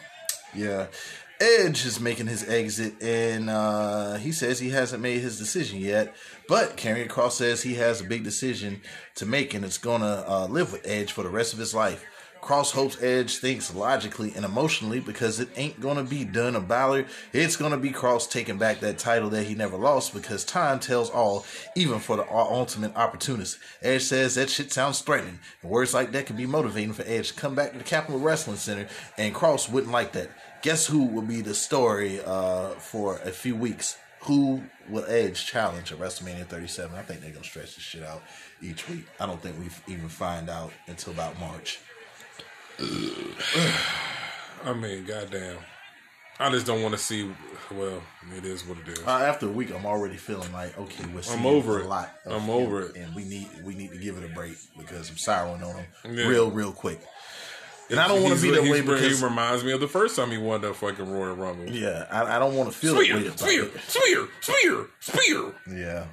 yeah. 0.54 0.86
Edge 1.38 1.84
is 1.84 2.00
making 2.00 2.28
his 2.28 2.48
exit, 2.48 2.94
and 3.02 3.50
uh, 3.50 4.14
he 4.14 4.32
says 4.32 4.58
he 4.58 4.70
hasn't 4.70 5.02
made 5.02 5.20
his 5.20 5.38
decision 5.38 5.78
yet. 5.80 6.14
But 6.48 6.78
Karrion 6.78 7.10
Cross 7.10 7.36
says 7.36 7.62
he 7.62 7.74
has 7.74 8.00
a 8.00 8.04
big 8.04 8.24
decision 8.24 8.80
to 9.16 9.26
make, 9.26 9.52
and 9.52 9.62
it's 9.62 9.76
gonna 9.76 10.24
uh, 10.26 10.46
live 10.46 10.72
with 10.72 10.86
Edge 10.86 11.12
for 11.12 11.22
the 11.22 11.28
rest 11.28 11.52
of 11.52 11.58
his 11.58 11.74
life. 11.74 12.04
Cross 12.40 12.70
hopes 12.70 13.02
Edge 13.02 13.38
thinks 13.38 13.74
logically 13.74 14.32
and 14.36 14.44
emotionally 14.44 15.00
because 15.00 15.40
it 15.40 15.48
ain't 15.56 15.80
gonna 15.80 16.04
be 16.04 16.24
done 16.24 16.54
a 16.54 16.60
Balor. 16.60 17.06
It's 17.32 17.56
gonna 17.56 17.76
be 17.76 17.90
Cross 17.90 18.28
taking 18.28 18.56
back 18.56 18.80
that 18.80 18.98
title 18.98 19.28
that 19.30 19.44
he 19.44 19.54
never 19.54 19.76
lost 19.76 20.14
because 20.14 20.44
time 20.44 20.78
tells 20.78 21.10
all, 21.10 21.44
even 21.74 21.98
for 21.98 22.16
the 22.16 22.32
ultimate 22.32 22.94
opportunist. 22.96 23.58
Edge 23.82 24.04
says 24.04 24.36
that 24.36 24.48
shit 24.48 24.72
sounds 24.72 25.00
threatening, 25.00 25.40
and 25.60 25.70
words 25.70 25.92
like 25.92 26.12
that 26.12 26.26
can 26.26 26.36
be 26.36 26.46
motivating 26.46 26.92
for 26.92 27.02
Edge 27.04 27.32
to 27.32 27.34
come 27.34 27.54
back 27.54 27.72
to 27.72 27.78
the 27.78 27.84
Capital 27.84 28.20
Wrestling 28.20 28.56
Center, 28.56 28.86
and 29.18 29.34
Cross 29.34 29.68
wouldn't 29.68 29.92
like 29.92 30.12
that. 30.12 30.30
Guess 30.62 30.86
who 30.86 31.04
will 31.04 31.22
be 31.22 31.40
the 31.42 31.54
story 31.54 32.20
uh, 32.24 32.70
for 32.70 33.18
a 33.18 33.30
few 33.30 33.54
weeks? 33.54 33.96
Who 34.22 34.62
will 34.88 35.04
Edge 35.06 35.46
challenge 35.46 35.92
at 35.92 35.98
WrestleMania 35.98 36.46
37? 36.46 36.96
I 36.96 37.02
think 37.02 37.20
they're 37.20 37.30
gonna 37.30 37.44
stretch 37.44 37.76
this 37.76 37.84
shit 37.84 38.02
out 38.02 38.22
each 38.60 38.88
week. 38.88 39.04
I 39.20 39.26
don't 39.26 39.40
think 39.40 39.56
we 39.58 39.68
even 39.92 40.08
find 40.08 40.50
out 40.50 40.72
until 40.88 41.12
about 41.12 41.38
March. 41.38 41.78
I 44.64 44.72
mean, 44.72 45.04
goddamn. 45.04 45.58
I 46.38 46.50
just 46.50 46.66
don't 46.66 46.82
want 46.82 46.92
to 46.94 46.98
see. 46.98 47.30
Well, 47.72 48.02
it 48.36 48.44
is 48.44 48.66
what 48.66 48.76
it 48.78 48.88
is. 48.88 48.98
Uh, 49.06 49.10
after 49.10 49.46
a 49.46 49.50
week, 49.50 49.70
I'm 49.74 49.86
already 49.86 50.16
feeling 50.16 50.52
like, 50.52 50.76
okay, 50.78 51.04
we're 51.14 51.22
seeing 51.22 51.46
over 51.46 51.78
a 51.78 51.84
it. 51.84 51.86
lot. 51.88 52.10
of 52.26 52.42
I'm 52.42 52.50
over 52.50 52.82
it. 52.82 52.96
and 52.96 53.14
we 53.14 53.24
need 53.24 53.48
we 53.64 53.74
need 53.74 53.92
to 53.92 53.98
give 53.98 54.18
it 54.18 54.24
a 54.30 54.34
break 54.34 54.56
because 54.76 55.08
I'm 55.08 55.16
souring 55.16 55.62
on 55.62 55.76
him 55.76 55.86
Yeah. 56.16 56.26
real, 56.26 56.50
real 56.50 56.72
quick. 56.72 57.00
And 57.90 58.00
I 58.00 58.08
don't 58.08 58.22
want 58.22 58.36
to 58.36 58.42
be 58.42 58.50
that 58.50 58.62
way 58.62 58.80
because 58.80 59.18
he 59.20 59.24
reminds 59.24 59.62
me 59.64 59.72
of 59.72 59.80
the 59.80 59.88
first 59.88 60.16
time 60.16 60.30
he 60.30 60.38
won 60.38 60.60
that 60.62 60.74
fucking 60.74 61.08
Royal 61.10 61.36
Rumble. 61.36 61.66
yeah, 61.70 62.06
I, 62.10 62.36
I 62.36 62.38
don't 62.38 62.54
want 62.56 62.70
to 62.72 62.76
feel 62.76 62.94
that 62.94 62.98
way 63.00 63.06
Spear, 63.06 63.62
about 63.62 63.80
spear, 63.80 63.80
spear, 63.86 64.28
spear, 64.40 64.86
spear. 65.00 65.54
Yeah, 65.72 66.06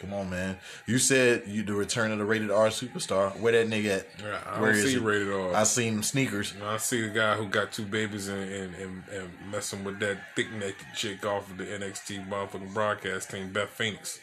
come 0.00 0.12
on, 0.12 0.28
man. 0.28 0.58
You 0.86 0.98
said 0.98 1.44
you 1.46 1.62
the 1.62 1.72
return 1.72 2.12
of 2.12 2.18
the 2.18 2.24
rated 2.26 2.50
R 2.50 2.68
superstar. 2.68 3.38
Where 3.40 3.52
that 3.52 3.68
nigga 3.68 4.00
at? 4.00 4.06
Yeah, 4.22 4.38
I 4.46 4.60
Where 4.60 4.74
see 4.74 4.90
he? 4.92 4.96
rated 4.98 5.32
R. 5.32 5.54
I 5.54 5.64
seen 5.64 6.02
sneakers. 6.02 6.52
I 6.62 6.76
see 6.76 7.00
the 7.00 7.08
guy 7.08 7.36
who 7.36 7.46
got 7.46 7.72
two 7.72 7.84
babies 7.86 8.28
and, 8.28 8.42
and, 8.42 8.74
and, 8.74 9.02
and 9.10 9.30
messing 9.50 9.84
with 9.84 9.98
that 10.00 10.18
thick 10.36 10.52
necked 10.52 10.84
chick 10.94 11.24
off 11.24 11.50
of 11.50 11.56
the 11.56 11.64
NXT 11.64 12.28
motherfucking 12.28 12.74
broadcast 12.74 13.30
team, 13.30 13.50
Beth 13.50 13.70
Phoenix. 13.70 14.20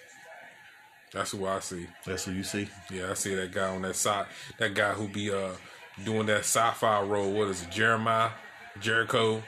That's 1.13 1.31
who 1.31 1.45
I 1.47 1.59
see. 1.59 1.87
That's 2.05 2.25
who 2.25 2.33
you 2.33 2.43
see. 2.43 2.67
Yeah, 2.91 3.11
I 3.11 3.13
see 3.13 3.33
that 3.35 3.51
guy 3.53 3.69
on 3.69 3.81
that 3.83 3.95
side. 3.95 4.25
That 4.59 4.73
guy 4.75 4.91
who 4.93 5.07
be 5.07 5.31
uh 5.31 5.51
doing 6.03 6.25
that 6.27 6.39
sci-fi 6.39 7.01
role. 7.01 7.31
What 7.31 7.47
is 7.49 7.63
it? 7.63 7.71
Jeremiah, 7.71 8.31
Jericho, 8.81 9.41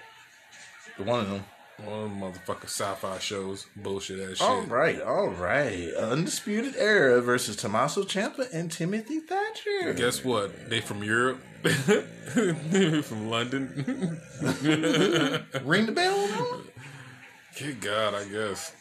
The 0.97 1.03
one 1.03 1.19
of 1.21 1.29
them. 1.29 1.43
one 1.83 1.93
of 1.99 2.09
them 2.09 2.19
motherfucking 2.21 2.65
sci-fi 2.65 3.19
shows. 3.19 3.67
Bullshit 3.75 4.19
ass 4.19 4.37
shit. 4.37 4.47
All 4.47 4.61
right, 4.63 5.01
all 5.01 5.27
right. 5.29 5.93
Undisputed 5.93 6.75
Era 6.77 7.21
versus 7.21 7.55
Tommaso 7.55 8.03
Ciampa 8.03 8.47
and 8.53 8.71
Timothy 8.71 9.19
Thatcher. 9.19 9.93
Guess 9.93 10.23
what? 10.23 10.69
They 10.69 10.81
from 10.81 11.03
Europe. 11.03 11.39
They 11.63 11.71
from 13.01 13.29
London. 13.29 14.19
Ring 15.63 15.85
the 15.85 15.91
bell. 15.93 16.61
Good 17.59 17.81
God, 17.81 18.13
I 18.13 18.23
guess. 18.25 18.71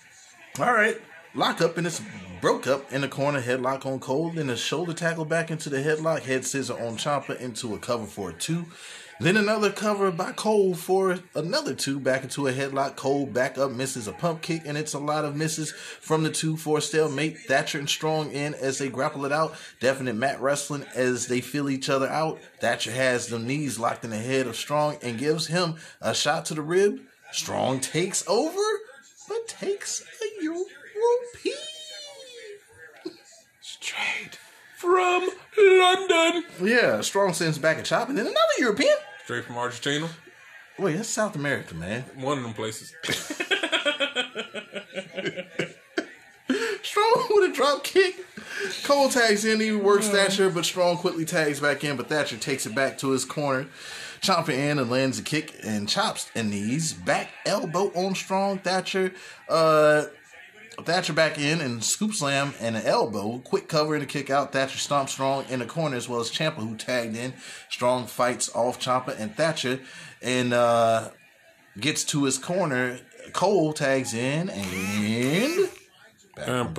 All 0.59 0.73
right. 0.73 1.01
Lock 1.37 1.61
up 1.61 1.77
and 1.77 1.87
it's 1.87 2.01
broke 2.41 2.67
up 2.67 2.91
in 2.91 3.03
the 3.03 3.09
corner, 3.09 3.43
headlock 3.43 3.85
on 3.85 4.01
Cole, 4.01 4.31
then 4.31 4.49
a 4.49 4.57
shoulder 4.57 4.95
tackle 4.95 5.27
back 5.27 5.51
into 5.51 5.69
the 5.69 5.83
headlock, 5.83 6.23
head 6.23 6.47
scissor 6.47 6.73
on 6.73 6.97
Ciampa 6.97 7.39
into 7.39 7.75
a 7.75 7.79
cover 7.79 8.07
for 8.07 8.31
a 8.31 8.33
two. 8.33 8.65
Then 9.21 9.37
another 9.37 9.71
cover 9.71 10.11
by 10.11 10.33
Cole 10.33 10.75
for 10.75 11.19
another 11.35 11.75
two, 11.75 12.01
back 12.01 12.23
into 12.23 12.47
a 12.47 12.53
headlock. 12.53 12.97
Cole 12.97 13.27
back 13.27 13.59
up, 13.59 13.71
misses 13.71 14.09
a 14.09 14.13
pump 14.13 14.41
kick, 14.41 14.63
and 14.65 14.79
it's 14.79 14.95
a 14.95 14.99
lot 14.99 15.27
of 15.27 15.37
misses 15.37 15.73
from 15.73 16.23
the 16.23 16.31
two 16.31 16.57
for 16.57 16.81
stalemate. 16.81 17.39
Thatcher 17.41 17.79
and 17.79 17.89
Strong 17.89 18.33
in 18.33 18.55
as 18.55 18.79
they 18.79 18.89
grapple 18.89 19.27
it 19.27 19.33
out. 19.33 19.57
Definite 19.79 20.17
mat 20.17 20.41
wrestling 20.41 20.87
as 20.95 21.27
they 21.27 21.43
feel 21.43 21.69
each 21.69 21.91
other 21.91 22.09
out. 22.09 22.39
Thatcher 22.63 22.93
has 22.93 23.27
the 23.27 23.39
knees 23.39 23.79
locked 23.79 24.05
in 24.05 24.11
the 24.11 24.17
head 24.17 24.47
of 24.47 24.57
Strong 24.57 24.97
and 25.03 25.19
gives 25.19 25.49
him 25.49 25.75
a 26.01 26.15
shot 26.15 26.47
to 26.47 26.55
the 26.55 26.63
rib. 26.63 26.99
Strong 27.31 27.81
takes 27.81 28.27
over, 28.27 28.63
but 29.29 29.49
takes 29.49 30.01
a 30.01 30.45
European. 30.97 31.57
Straight 33.61 34.39
from 34.77 35.29
London. 35.59 36.45
Yeah, 36.63 37.01
Strong 37.01 37.35
sends 37.35 37.59
back 37.59 37.79
a 37.79 37.83
chop, 37.83 38.09
and 38.09 38.17
then 38.19 38.27
another 38.27 38.41
European. 38.59 38.97
Straight 39.25 39.45
from 39.45 39.59
Argentina. 39.59 40.09
Wait, 40.79 40.97
that's 40.97 41.09
South 41.09 41.35
America, 41.37 41.75
man. 41.75 42.05
One 42.17 42.39
of 42.39 42.45
them 42.45 42.55
places. 42.55 42.95
Strong 46.83 47.27
with 47.31 47.51
a 47.51 47.53
drop 47.55 47.83
kick. 47.83 48.15
Cole 48.85 49.09
tags 49.09 49.45
in, 49.45 49.61
he 49.61 49.73
works 49.73 50.09
Thatcher, 50.09 50.51
but 50.51 50.65
Strong 50.65 50.99
quickly 50.99 51.25
tags 51.25 51.61
back 51.61 51.83
in, 51.85 51.97
but 51.97 52.09
Thatcher 52.09 52.37
takes 52.37 52.67
it 52.67 52.75
back 52.75 52.99
to 52.99 53.11
his 53.11 53.25
corner. 53.25 53.67
Chomping 54.21 54.59
in 54.59 54.79
and 54.79 54.91
lands 54.91 55.19
a 55.19 55.23
kick 55.23 55.55
and 55.63 55.89
chops 55.89 56.31
and 56.35 56.51
knees. 56.51 56.93
Back 56.93 57.31
elbow 57.45 57.91
on 57.95 58.15
Strong. 58.15 58.59
Thatcher, 58.59 59.13
uh, 59.49 60.05
Thatcher 60.85 61.13
back 61.13 61.39
in 61.39 61.61
and 61.61 61.83
scoop 61.83 62.13
slam 62.13 62.55
and 62.61 62.77
an 62.77 62.85
elbow. 62.85 63.39
Quick 63.39 63.69
cover 63.69 63.95
and 63.95 64.03
a 64.03 64.07
kick 64.07 64.31
out. 64.31 64.53
Thatcher 64.53 64.79
stomps 64.79 65.11
Strong 65.11 65.47
in 65.49 65.61
the 65.61 65.67
corner 65.67 65.97
as 65.97 66.09
well 66.09 66.21
as 66.21 66.31
Ciampa 66.31 66.57
who 66.57 66.77
tagged 66.77 67.17
in. 67.17 67.35
Strong 67.71 68.07
fights 68.07 68.51
off 68.55 68.79
Ciampa 68.79 69.19
and 69.19 69.35
Thatcher 69.35 69.81
and 70.23 70.53
uh, 70.53 71.11
gets 71.79 72.05
to 72.05 72.25
his 72.25 72.39
corner. 72.39 73.01
Cole 73.33 73.73
tags 73.73 74.15
in 74.15 74.51
and 74.51 75.69
Bum. 76.37 76.75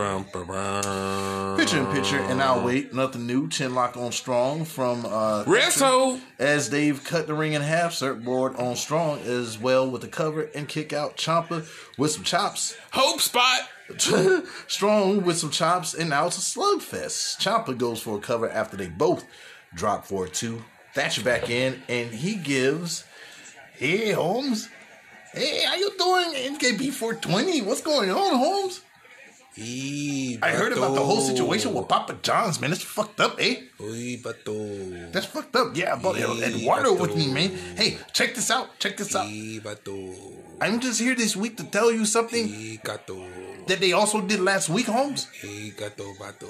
Picture 1.58 1.80
in 1.80 1.88
picture, 1.88 2.20
and 2.20 2.42
I'll 2.44 2.64
wait. 2.64 2.94
Nothing 2.94 3.26
new. 3.26 3.50
Chin 3.50 3.74
lock 3.74 3.98
on 3.98 4.12
Strong 4.12 4.66
from 4.66 5.04
uh, 5.04 5.46
Resto. 5.46 6.20
as 6.38 6.70
they've 6.70 7.04
cut 7.04 7.26
the 7.26 7.34
ring 7.34 7.54
in 7.54 7.64
half. 7.64 7.94
Surfboard 7.94 8.56
on 8.58 8.76
Strong 8.76 9.22
as 9.22 9.58
well 9.58 9.90
with 9.90 10.02
the 10.02 10.08
cover 10.08 10.44
and 10.54 10.68
kick 10.68 10.94
out. 10.94 11.18
Ciampa 11.18 11.68
with 11.98 12.12
some 12.12 12.24
chops. 12.24 12.78
Hope 12.92 13.20
spot. 13.20 13.62
Strong 14.68 15.24
with 15.24 15.40
some 15.40 15.50
chops, 15.50 15.96
and 15.96 16.12
now 16.12 16.28
it's 16.28 16.38
a 16.38 16.60
slugfest. 16.60 17.40
Ciampa 17.40 17.76
goes 17.76 18.00
for 18.00 18.18
a 18.18 18.22
cover 18.22 18.48
after 18.48 18.78
they 18.78 18.88
both 18.88 19.26
drop 19.74 20.06
for 20.06 20.26
a 20.26 20.30
two. 20.30 20.64
Thatcher 20.94 21.24
back 21.24 21.50
in, 21.50 21.82
and 21.90 22.12
he 22.12 22.36
gives, 22.36 23.06
"Hey 23.74 24.12
Holmes, 24.12 24.70
hey, 25.34 25.64
how 25.64 25.76
you 25.76 25.92
doing? 25.98 26.56
NKB 26.56 26.92
420, 26.92 27.62
what's 27.64 27.82
going 27.82 28.12
on, 28.12 28.38
Holmes? 28.38 28.82
I 29.60 30.52
heard 30.54 30.72
about 30.74 30.94
the 30.94 31.02
whole 31.02 31.22
situation 31.22 31.74
with 31.74 31.88
Papa 31.88 32.18
John's, 32.22 32.62
man. 32.62 32.72
It's 32.72 32.84
fucked 32.84 33.20
up, 33.20 33.38
eh? 33.40 33.66
Uy, 33.80 34.22
bato. 34.22 35.12
That's 35.12 35.26
fucked 35.26 35.56
up. 35.56 35.76
Yeah, 35.76 35.96
brought 35.96 36.18
Eduardo 36.18 36.94
with 36.94 37.16
me, 37.16 37.34
man. 37.34 37.50
Hey, 37.76 37.98
check 38.14 38.36
this 38.36 38.52
out. 38.52 38.78
Check 38.78 38.98
this 38.98 39.16
out. 39.16 39.26
bato. 39.26 40.14
I'm 40.62 40.80
just 40.80 41.02
here 41.02 41.16
this 41.16 41.36
week 41.36 41.58
to 41.58 41.64
tell 41.64 41.92
you 41.92 42.06
something. 42.06 42.80
That 43.68 43.80
they 43.80 43.94
also 43.94 44.22
did 44.22 44.40
last 44.42 44.70
week, 44.70 44.86
Holmes. 44.86 45.26
Hey, 45.42 45.72
gato, 45.76 46.14
bato. 46.14 46.50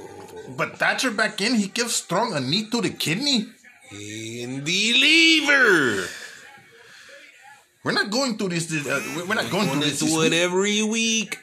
But 0.57 0.77
Thatcher 0.77 1.11
back 1.11 1.39
in, 1.39 1.55
he 1.55 1.67
gives 1.67 1.95
Strong 1.95 2.33
a 2.33 2.41
knee 2.41 2.69
to 2.69 2.81
the 2.81 2.89
kidney. 2.89 3.47
In 3.91 4.65
the 4.65 4.93
lever. 4.99 6.07
We're 7.87 7.93
not 7.93 8.09
going 8.11 8.37
through 8.37 8.49
this. 8.49 8.67
Uh, 8.67 9.01
we're 9.27 9.35
not 9.35 9.49
going 9.49 9.69
through 9.69 9.79
this. 9.79 10.01
this 10.01 10.13
week. 10.13 10.33
every 10.33 10.83
week. 10.83 11.39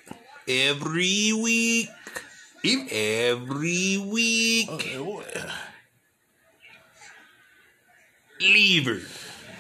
Every 0.49 1.33
week. 1.33 1.89
Even- 2.63 2.89
Every 2.91 3.99
week. 3.99 4.69
Oh, 4.71 5.23
Lever. 8.41 9.01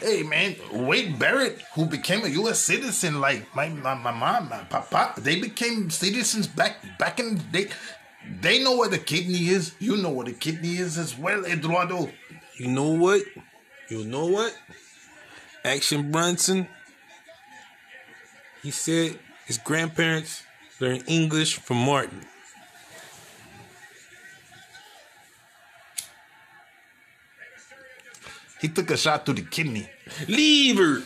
Hey 0.01 0.23
man, 0.23 0.57
Wade 0.73 1.19
Barrett, 1.19 1.63
who 1.75 1.87
became 1.87 2.25
a 2.25 2.29
U.S. 2.29 2.61
citizen, 2.61 3.21
like 3.21 3.55
my 3.55 3.69
my, 3.69 3.95
my 3.95 4.11
mom, 4.11 4.49
my 4.51 4.59
papa, 4.65 5.15
they 5.19 5.41
became 5.41 5.89
citizens 5.89 6.47
back 6.47 6.77
back 6.99 7.19
in 7.21 7.37
the 7.37 7.43
day. 7.53 7.71
They 8.41 8.63
know 8.63 8.73
what 8.73 8.93
a 8.93 8.99
kidney 8.99 9.49
is. 9.49 9.75
You 9.79 9.97
know 9.97 10.11
what 10.11 10.29
a 10.29 10.33
kidney 10.33 10.77
is 10.77 10.99
as 10.99 11.17
well, 11.17 11.45
Eduardo. 11.47 12.11
You 12.59 12.69
know 12.69 12.91
what? 12.91 13.23
You 13.89 14.05
know 14.05 14.27
what? 14.27 14.55
Action 15.65 16.11
Brunson. 16.11 16.69
He 18.63 18.71
said 18.71 19.19
his 19.47 19.59
grandparents 19.59 20.43
learned 20.85 21.05
English 21.07 21.57
from 21.57 21.79
Martin. 21.79 22.21
He 28.61 28.69
took 28.69 28.91
a 28.91 28.97
shot 28.97 29.25
through 29.25 29.37
the 29.37 29.43
kidney. 29.43 29.89
Lever. 30.29 31.01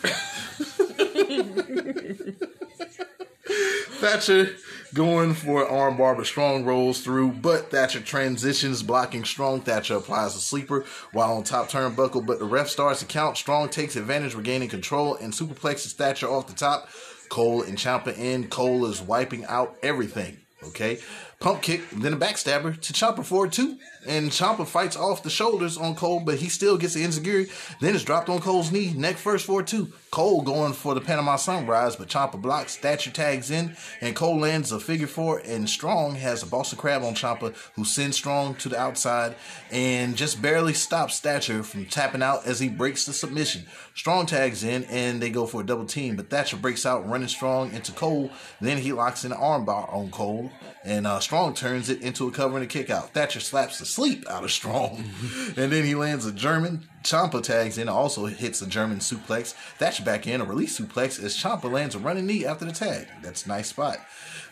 Thatcher 3.99 4.57
going 4.95 5.35
for 5.35 5.65
an 5.65 5.71
armbar, 5.71 6.17
but 6.17 6.27
Strong 6.27 6.65
rolls 6.65 7.01
through. 7.01 7.33
But 7.33 7.71
Thatcher 7.71 8.01
transitions, 8.01 8.83
blocking 8.83 9.25
Strong. 9.25 9.63
Thatcher 9.63 9.97
applies 9.97 10.37
a 10.37 10.41
sleeper 10.41 10.85
while 11.13 11.33
on 11.33 11.43
top 11.45 11.69
turnbuckle, 11.69 12.25
but 12.25 12.39
the 12.39 12.45
ref 12.45 12.69
starts 12.69 13.01
to 13.01 13.07
count. 13.07 13.37
Strong 13.37 13.71
takes 13.71 13.97
advantage, 13.97 14.35
regaining 14.35 14.69
control, 14.69 15.17
and 15.17 15.33
superplexes 15.33 15.93
Thatcher 15.93 16.29
off 16.29 16.47
the 16.47 16.55
top. 16.55 16.89
Cole 17.29 17.63
and 17.63 17.79
Champa 17.79 18.15
in. 18.15 18.49
Cole 18.49 18.87
is 18.87 19.01
wiping 19.01 19.45
out 19.47 19.77
everything. 19.83 20.39
Okay. 20.63 20.99
Pump 21.41 21.63
kick, 21.63 21.89
then 21.91 22.15
a 22.15 22.17
backstabber 22.17 22.81
to 22.81 22.93
Ciampa 22.93 23.25
for 23.25 23.47
two. 23.47 23.79
And 24.07 24.31
Ciampa 24.31 24.67
fights 24.67 24.97
off 24.97 25.23
the 25.23 25.31
shoulders 25.31 25.77
on 25.77 25.95
Cole, 25.95 26.21
but 26.21 26.39
he 26.39 26.49
still 26.49 26.77
gets 26.77 26.95
the 26.95 27.05
enziguri. 27.05 27.49
Then 27.81 27.95
it's 27.95 28.03
dropped 28.03 28.29
on 28.29 28.41
Cole's 28.41 28.73
knee, 28.73 28.93
neck 28.93 29.17
first 29.17 29.47
for 29.47 29.63
too. 29.63 29.93
Cole 30.11 30.43
going 30.43 30.73
for 30.73 30.95
the 30.95 31.01
Panama 31.01 31.37
Sunrise, 31.37 31.95
but 31.95 32.09
Ciampa 32.09 32.41
blocks. 32.41 32.77
Thatcher 32.77 33.11
tags 33.11 33.51
in, 33.51 33.77
and 34.01 34.17
Cole 34.17 34.41
lands 34.41 34.73
a 34.73 34.81
figure 34.81 35.07
four. 35.07 35.41
And 35.45 35.69
Strong 35.69 36.17
has 36.17 36.43
a 36.43 36.47
Boston 36.47 36.79
Crab 36.79 37.05
on 37.05 37.15
Ciampa, 37.15 37.55
who 37.77 37.85
sends 37.85 38.17
Strong 38.17 38.57
to 38.57 38.69
the 38.69 38.79
outside 38.79 39.37
and 39.71 40.17
just 40.17 40.41
barely 40.41 40.73
stops 40.73 41.21
Thatcher 41.21 41.63
from 41.63 41.87
tapping 41.87 42.23
out 42.23 42.47
as 42.47 42.59
he 42.59 42.69
breaks 42.69 43.05
the 43.05 43.13
submission. 43.13 43.67
Strong 43.95 44.27
tags 44.27 44.65
in, 44.65 44.85
and 44.85 45.21
they 45.21 45.31
go 45.31 45.47
for 45.47 45.61
a 45.61 45.67
double 45.67 45.87
team, 45.87 46.17
but 46.17 46.31
Thatcher 46.31 46.57
breaks 46.57 46.87
out, 46.87 47.09
running 47.09 47.29
Strong 47.29 47.73
into 47.75 47.93
Cole. 47.93 48.31
Then 48.61 48.79
he 48.79 48.93
locks 48.93 49.25
in 49.25 49.33
an 49.33 49.39
armbar 49.39 49.93
on 49.93 50.11
Cole, 50.11 50.51
and 50.85 51.07
uh, 51.07 51.21
Strong 51.29 51.53
turns 51.53 51.91
it 51.91 52.01
into 52.01 52.27
a 52.27 52.31
cover 52.31 52.57
and 52.57 52.65
a 52.65 52.67
kick 52.67 52.89
out. 52.89 53.13
Thatcher 53.13 53.41
slaps 53.41 53.79
the 53.79 53.85
sleep 53.85 54.27
out 54.31 54.45
of 54.45 54.51
Strong, 54.51 55.05
and 55.59 55.71
then 55.71 55.85
he 55.85 55.95
lands 55.95 56.25
a 56.25 56.33
German. 56.33 56.89
Ciampa 57.03 57.43
tags 57.43 57.77
in, 57.77 57.87
also 57.87 58.25
hits 58.25 58.63
a 58.63 58.67
German 58.67 59.01
suplex. 59.01 59.53
Thatcher 59.77 60.05
back 60.05 60.27
in, 60.27 60.41
a 60.41 60.45
release 60.47 60.81
suplex 60.81 61.23
as 61.23 61.37
Ciampa 61.37 61.71
lands 61.71 61.95
a 61.95 61.99
running 61.99 62.25
knee 62.25 62.47
after 62.47 62.65
the 62.65 62.73
tag. 62.73 63.09
That's 63.21 63.45
a 63.45 63.49
nice 63.49 63.69
spot. 63.69 63.99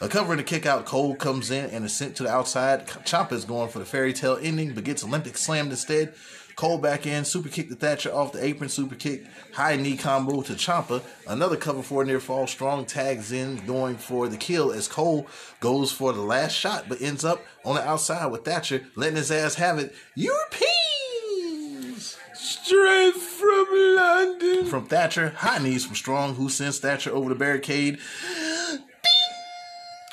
A 0.03 0.09
cover 0.09 0.33
and 0.33 0.41
a 0.43 0.45
kick 0.45 0.67
out. 0.67 0.85
Cole 0.85 1.15
comes 1.15 1.51
in 1.51 1.71
and 1.71 1.83
is 1.87 1.95
sent 1.95 2.15
to 2.17 2.25
the 2.25 2.29
outside. 2.29 2.87
Ciampa 2.87 3.33
is 3.33 3.47
going 3.47 3.71
for 3.71 3.79
the 3.79 3.87
fairy 3.87 4.13
tale 4.13 4.39
ending, 4.43 4.75
but 4.75 4.85
gets 4.85 5.03
Olympic 5.03 5.39
slammed 5.39 5.71
instead. 5.71 6.13
Cole 6.57 6.79
back 6.79 7.07
in, 7.07 7.27
super 7.27 7.51
kick 7.51 7.69
to 7.69 7.75
Thatcher 7.75 8.11
off 8.11 8.33
the 8.33 8.43
apron, 8.43 8.71
super 8.71 8.95
kick, 8.95 9.27
high 9.53 9.77
knee 9.77 9.97
combo 9.97 10.41
to 10.41 10.55
Ciampa. 10.55 11.03
Another 11.29 11.57
cover 11.57 11.83
for 11.83 12.03
near 12.03 12.19
fall. 12.19 12.47
Strong 12.47 12.87
tags 12.87 13.31
in, 13.31 13.57
going 13.67 13.99
for 13.99 14.27
the 14.27 14.39
kill 14.39 14.73
as 14.73 14.89
Cole 14.89 15.27
goes 15.61 15.93
for 15.93 16.15
the 16.15 16.23
last 16.23 16.53
shot, 16.53 16.87
but 16.89 17.03
ends 17.03 17.27
up 17.27 17.43
on 17.63 17.75
the 17.75 17.87
outside 17.87 18.33
with 18.33 18.47
Thatcher, 18.47 18.85
letting 18.95 19.17
his 19.17 19.31
ass 19.31 19.57
have 19.57 19.79
it. 19.79 19.95
Europeans! 20.15 22.17
Straight 22.33 23.15
from 23.15 23.67
London. 23.71 24.65
From 24.65 24.87
Thatcher, 24.87 25.35
high 25.37 25.59
knees 25.59 25.85
from 25.85 25.95
Strong, 25.95 26.37
who 26.37 26.49
sends 26.49 26.79
Thatcher 26.79 27.11
over 27.11 27.29
the 27.29 27.35
barricade. 27.35 27.99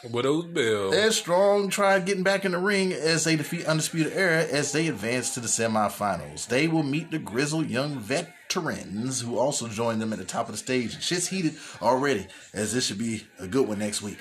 Willow's 0.10 0.46
Bell. 0.46 0.94
As 0.94 1.16
Strong 1.16 1.70
try 1.70 2.00
getting 2.00 2.24
back 2.24 2.46
in 2.46 2.52
the 2.52 2.58
ring 2.58 2.92
as 2.92 3.24
they 3.24 3.36
defeat 3.36 3.66
Undisputed 3.66 4.14
Era 4.14 4.44
as 4.44 4.72
they 4.72 4.88
advance 4.88 5.34
to 5.34 5.40
the 5.40 5.48
semifinals. 5.48 6.48
They 6.48 6.68
will 6.68 6.84
meet 6.84 7.12
the 7.12 7.20
grizzled 7.20 7.70
young 7.70 8.00
veterans 8.00 9.22
who 9.22 9.38
also 9.38 9.68
join 9.68 10.00
them 10.00 10.14
at 10.14 10.20
the 10.20 10.26
top 10.26 10.48
of 10.48 10.54
the 10.54 10.58
stage. 10.58 11.02
Shit's 11.02 11.28
heated 11.28 11.56
already, 11.82 12.28
as 12.54 12.74
this 12.74 12.88
should 12.88 12.98
be 12.98 13.26
a 13.40 13.48
good 13.48 13.68
one 13.68 13.80
next 13.80 14.02
week. 14.02 14.20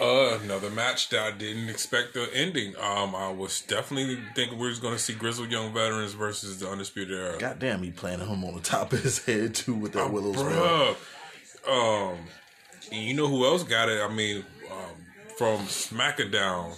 Uh, 0.00 0.38
another 0.42 0.70
match 0.70 1.08
that 1.10 1.20
I 1.20 1.30
didn't 1.30 1.68
expect 1.68 2.14
the 2.14 2.28
ending. 2.34 2.74
Um, 2.80 3.14
I 3.14 3.30
was 3.30 3.60
definitely 3.60 4.18
thinking 4.34 4.58
we 4.58 4.66
was 4.66 4.80
going 4.80 4.94
to 4.94 4.98
see 4.98 5.14
Grizzled 5.14 5.52
Young 5.52 5.72
Veterans 5.72 6.14
versus 6.14 6.58
the 6.58 6.68
Undisputed 6.68 7.16
Era. 7.16 7.38
Goddamn, 7.38 7.82
he 7.84 7.92
planning 7.92 8.26
him 8.26 8.44
on 8.44 8.54
the 8.54 8.60
top 8.60 8.92
of 8.92 9.02
his 9.02 9.24
head 9.24 9.54
too 9.54 9.74
with 9.74 9.92
that 9.92 10.12
Willow's 10.12 10.42
bell. 10.42 10.96
Um, 11.68 12.18
and 12.90 13.02
you 13.02 13.14
know 13.14 13.28
who 13.28 13.44
else 13.44 13.62
got 13.62 13.88
it? 13.88 14.02
I 14.02 14.12
mean, 14.12 14.44
um, 14.74 14.96
from 15.36 15.60
SmackDown, 15.66 16.74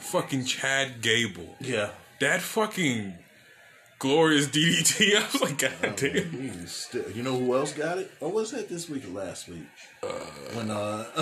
fucking 0.00 0.44
Chad 0.44 1.00
Gable. 1.02 1.56
Yeah. 1.60 1.90
That 2.20 2.40
fucking 2.40 3.14
glorious 3.98 4.46
DDT. 4.48 5.16
I 5.16 5.26
was 5.32 5.40
like, 5.42 5.58
God 5.58 5.96
damn. 5.96 6.30
He's 6.30 6.70
still- 6.72 7.10
you 7.10 7.22
know 7.22 7.36
who 7.36 7.54
else 7.56 7.72
got 7.72 7.98
it? 7.98 8.10
Or 8.20 8.30
was 8.30 8.50
that 8.52 8.68
this 8.68 8.88
week 8.88 9.04
or 9.06 9.10
last 9.10 9.48
week? 9.48 9.66
when 10.54 10.70
uh, 10.70 11.02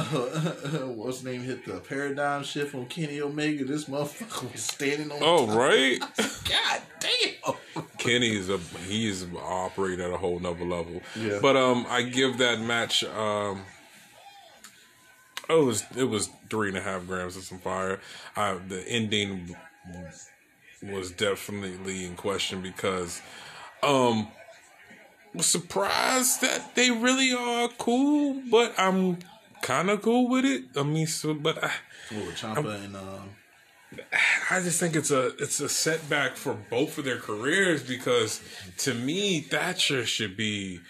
what's 0.94 1.18
his 1.18 1.24
name 1.24 1.42
hit 1.42 1.64
the 1.64 1.78
paradigm 1.80 2.42
shift 2.42 2.74
on 2.74 2.84
Kenny 2.86 3.20
Omega, 3.20 3.64
this 3.64 3.86
motherfucker 3.86 4.52
was 4.52 4.62
standing 4.62 5.10
on. 5.10 5.18
Oh 5.22 5.46
top. 5.46 5.56
right, 5.56 5.98
God 6.18 6.82
damn! 7.00 7.84
Kenny 7.96 8.36
is 8.36 8.50
a 8.50 8.58
he 8.86 9.08
is 9.08 9.26
operating 9.42 10.04
at 10.04 10.10
a 10.12 10.18
whole 10.18 10.38
nother 10.38 10.66
level. 10.66 11.00
Yeah. 11.16 11.38
But 11.40 11.56
um, 11.56 11.86
I 11.88 12.02
give 12.02 12.36
that 12.38 12.60
match 12.60 13.04
um. 13.04 13.62
Oh, 15.48 15.62
it 15.62 15.66
was 15.66 15.84
it 15.96 16.04
was 16.04 16.30
three 16.48 16.68
and 16.68 16.76
a 16.76 16.80
half 16.80 17.06
grams 17.06 17.36
of 17.36 17.44
some 17.44 17.58
fire. 17.58 18.00
I, 18.36 18.54
the 18.54 18.86
ending 18.88 19.56
was 20.82 21.10
definitely 21.10 22.04
in 22.04 22.14
question 22.16 22.62
because 22.62 23.22
um 23.82 24.28
was 25.34 25.46
surprised 25.46 26.40
that 26.42 26.74
they 26.74 26.90
really 26.90 27.32
are 27.32 27.68
cool, 27.78 28.40
but 28.50 28.72
I'm 28.78 29.18
kind 29.62 29.90
of 29.90 30.02
cool 30.02 30.28
with 30.28 30.44
it. 30.44 30.64
I 30.76 30.82
mean, 30.84 31.06
so 31.06 31.34
but 31.34 31.62
I, 31.62 31.72
With 32.10 32.36
Ciampa 32.36 32.84
and 32.84 32.96
um, 32.96 33.30
I 34.50 34.60
just 34.60 34.78
think 34.80 34.96
it's 34.96 35.10
a 35.10 35.28
it's 35.38 35.60
a 35.60 35.68
setback 35.68 36.36
for 36.36 36.54
both 36.54 36.98
of 36.98 37.04
their 37.04 37.18
careers 37.18 37.82
because 37.82 38.40
to 38.78 38.94
me 38.94 39.40
Thatcher 39.40 40.06
should 40.06 40.36
be. 40.36 40.80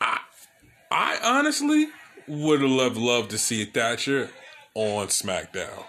I 0.00 0.20
I 0.90 1.18
honestly 1.22 1.88
would 2.28 2.60
have 2.60 2.96
loved, 2.96 3.30
to 3.30 3.38
see 3.38 3.64
Thatcher 3.64 4.30
on 4.74 5.08
SmackDown. 5.08 5.84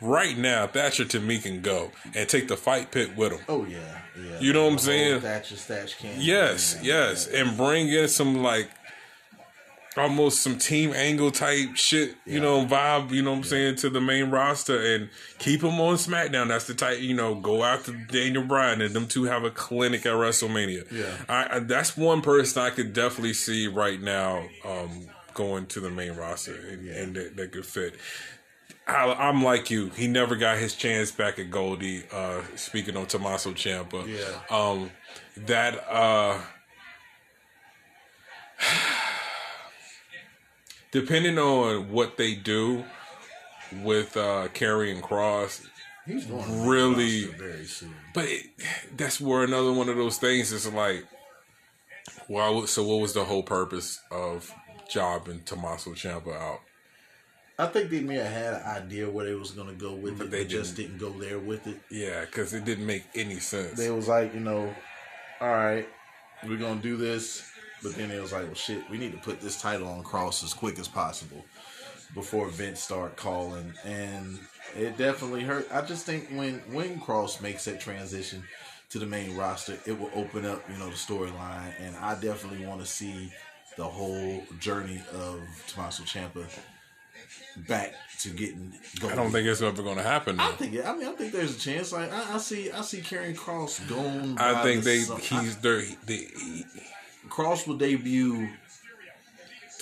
Right 0.00 0.36
now, 0.36 0.66
Thatcher 0.66 1.04
to 1.04 1.20
me 1.20 1.38
can 1.38 1.60
go 1.60 1.90
and 2.14 2.28
take 2.28 2.48
the 2.48 2.56
fight 2.56 2.90
pit 2.90 3.16
with 3.16 3.32
him. 3.32 3.40
oh 3.48 3.66
yeah, 3.66 3.78
yeah. 4.18 4.40
You 4.40 4.52
know 4.52 4.64
what 4.64 4.72
I'm 4.72 4.78
saying? 4.78 5.20
Thatcher 5.20 5.56
Thatch 5.56 5.98
can. 5.98 6.14
Yes, 6.18 6.78
yes, 6.82 7.26
and 7.26 7.56
bring 7.56 7.88
in 7.88 8.08
some 8.08 8.42
like 8.42 8.70
almost 9.96 10.40
some 10.40 10.56
team 10.56 10.92
angle 10.94 11.30
type 11.30 11.74
shit, 11.74 12.14
you 12.24 12.40
know, 12.40 12.64
vibe, 12.64 13.10
you 13.10 13.22
know 13.22 13.32
what 13.32 13.38
I'm 13.38 13.44
saying, 13.44 13.76
to 13.76 13.90
the 13.90 14.00
main 14.00 14.30
roster 14.30 14.94
and 14.94 15.10
keep 15.38 15.62
him 15.62 15.80
on 15.80 15.96
SmackDown. 15.96 16.48
That's 16.48 16.66
the 16.66 16.74
type, 16.74 17.00
you 17.00 17.14
know, 17.14 17.34
go 17.34 17.64
after 17.64 17.92
Daniel 17.92 18.44
Bryan 18.44 18.80
and 18.80 18.94
them 18.94 19.06
two 19.06 19.24
have 19.24 19.44
a 19.44 19.50
clinic 19.50 20.06
at 20.06 20.12
WrestleMania. 20.12 20.90
Yeah. 20.90 21.12
I, 21.28 21.56
I 21.56 21.58
that's 21.60 21.96
one 21.96 22.22
person 22.22 22.62
I 22.62 22.70
could 22.70 22.92
definitely 22.92 23.34
see 23.34 23.66
right 23.66 24.00
now 24.00 24.44
um, 24.64 25.08
going 25.40 25.64
to 25.66 25.80
the 25.80 25.90
main 25.90 26.12
roster 26.12 26.54
and, 26.54 26.86
and 26.88 27.16
that, 27.16 27.36
that 27.36 27.52
could 27.52 27.64
fit. 27.66 27.94
I, 28.86 29.12
I'm 29.12 29.42
like 29.42 29.70
you. 29.70 29.88
He 29.90 30.06
never 30.06 30.36
got 30.36 30.58
his 30.58 30.74
chance 30.74 31.10
back 31.12 31.38
at 31.38 31.50
Goldie. 31.50 32.02
Uh, 32.12 32.42
speaking 32.56 32.96
on 32.96 33.06
Tommaso 33.06 33.52
Ciampa, 33.52 34.06
Yeah. 34.06 34.40
um, 34.56 34.90
that 35.46 35.82
uh, 35.90 36.38
depending 40.92 41.38
on 41.38 41.90
what 41.90 42.16
they 42.16 42.34
do 42.34 42.84
with 43.82 44.16
uh, 44.16 44.48
Karrion 44.54 45.00
Cross, 45.02 45.66
He's 46.06 46.26
Really- 46.26 47.24
very 47.26 47.64
soon. 47.66 47.94
but 48.14 48.24
it, 48.26 48.46
that's 48.96 49.20
where 49.20 49.44
another 49.44 49.72
one 49.72 49.88
of 49.88 49.96
those 49.96 50.18
things 50.18 50.50
is 50.50 50.66
like, 50.72 51.04
why? 52.26 52.64
So 52.66 52.82
what 52.84 53.00
was 53.00 53.12
the 53.12 53.24
whole 53.24 53.42
purpose 53.44 54.00
of 54.10 54.52
jobbing 54.90 55.42
Tommaso 55.44 55.90
Ciampa 55.92 56.34
out? 56.34 56.60
I 57.58 57.66
think 57.66 57.90
they 57.90 58.00
may 58.00 58.14
have 58.14 58.32
had 58.32 58.54
an 58.54 58.62
idea 58.84 59.10
where 59.10 59.26
they 59.26 59.34
was 59.34 59.50
gonna 59.50 59.74
go 59.74 59.92
with 59.92 60.16
But 60.16 60.28
it, 60.28 60.30
they 60.30 60.44
but 60.44 60.48
just 60.50 60.76
didn't 60.76 60.98
go 60.98 61.10
there 61.10 61.38
with 61.38 61.66
it. 61.66 61.78
Yeah, 61.90 62.22
because 62.24 62.54
it 62.54 62.64
didn't 62.64 62.86
make 62.86 63.04
any 63.14 63.38
sense. 63.38 63.78
They 63.78 63.90
was 63.90 64.08
like, 64.08 64.32
you 64.32 64.40
know, 64.40 64.74
all 65.40 65.48
right, 65.48 65.86
we're 66.46 66.56
gonna 66.56 66.80
do 66.80 66.96
this, 66.96 67.50
but 67.82 67.94
then 67.94 68.10
it 68.10 68.20
was 68.20 68.32
like, 68.32 68.44
well, 68.44 68.54
shit, 68.54 68.88
we 68.90 68.96
need 68.96 69.12
to 69.12 69.18
put 69.18 69.40
this 69.40 69.60
title 69.60 69.88
on 69.88 70.02
Cross 70.02 70.42
as 70.42 70.54
quick 70.54 70.78
as 70.78 70.88
possible 70.88 71.44
before 72.14 72.48
Vince 72.48 72.80
start 72.80 73.16
calling, 73.16 73.74
and 73.84 74.38
it 74.74 74.96
definitely 74.96 75.42
hurt. 75.42 75.68
I 75.70 75.82
just 75.82 76.06
think 76.06 76.28
when 76.30 76.62
when 76.72 76.98
Cross 76.98 77.42
makes 77.42 77.66
that 77.66 77.80
transition 77.80 78.42
to 78.88 78.98
the 78.98 79.06
main 79.06 79.36
roster, 79.36 79.78
it 79.86 79.98
will 79.98 80.10
open 80.14 80.46
up, 80.46 80.62
you 80.70 80.78
know, 80.78 80.88
the 80.88 80.96
storyline, 80.96 81.72
and 81.78 81.94
I 81.96 82.14
definitely 82.18 82.64
want 82.66 82.80
to 82.80 82.86
see 82.86 83.30
the 83.80 83.88
whole 83.88 84.42
journey 84.58 85.00
of 85.14 85.40
Tommaso 85.66 86.02
Ciampa 86.02 86.44
back 87.66 87.94
to 88.18 88.28
getting. 88.28 88.74
Going. 89.00 89.14
I 89.14 89.16
don't 89.16 89.32
think 89.32 89.48
it's 89.48 89.62
ever 89.62 89.82
going 89.82 89.96
to 89.96 90.02
happen. 90.02 90.38
I 90.38 90.50
think. 90.52 90.84
I 90.84 90.94
mean, 90.94 91.08
I 91.08 91.12
think 91.12 91.32
there's 91.32 91.56
a 91.56 91.58
chance. 91.58 91.90
Like, 91.90 92.12
I, 92.12 92.34
I 92.34 92.38
see. 92.38 92.70
I 92.70 92.82
see 92.82 92.98
Karrion 93.00 93.34
Cross 93.34 93.80
going. 93.88 94.36
I 94.38 94.62
think 94.62 94.84
the 94.84 95.06
they 95.06 95.38
he's 95.40 95.56
there. 95.56 95.82
They, 96.04 96.16
he, 96.16 96.66
Cross 97.30 97.66
will 97.66 97.78
debut. 97.78 98.50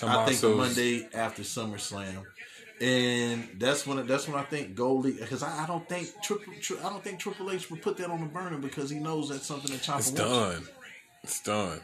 I 0.00 0.32
think 0.32 0.56
Monday 0.56 1.08
after 1.12 1.42
SummerSlam, 1.42 2.22
and 2.80 3.48
that's 3.58 3.84
when 3.84 4.06
that's 4.06 4.28
when 4.28 4.38
I 4.38 4.44
think 4.44 4.76
Goldie 4.76 5.14
because 5.18 5.42
I, 5.42 5.64
I 5.64 5.66
don't 5.66 5.88
think 5.88 6.08
Triple 6.22 6.52
Tri, 6.60 6.76
I 6.84 6.90
don't 6.90 7.02
think 7.02 7.18
Triple 7.18 7.50
H 7.50 7.68
would 7.68 7.82
put 7.82 7.96
that 7.96 8.10
on 8.10 8.20
the 8.20 8.26
burner 8.26 8.58
because 8.58 8.90
he 8.90 9.00
knows 9.00 9.28
that's 9.28 9.46
something 9.46 9.72
that 9.72 9.80
Ciampa 9.80 9.98
It's 9.98 10.12
wants. 10.12 10.12
done. 10.12 10.68
It's 11.24 11.42
done. 11.42 11.80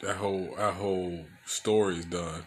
That 0.00 0.16
whole 0.16 0.54
that 0.56 0.74
whole 0.74 1.26
story 1.44 1.96
is 1.98 2.04
done. 2.06 2.42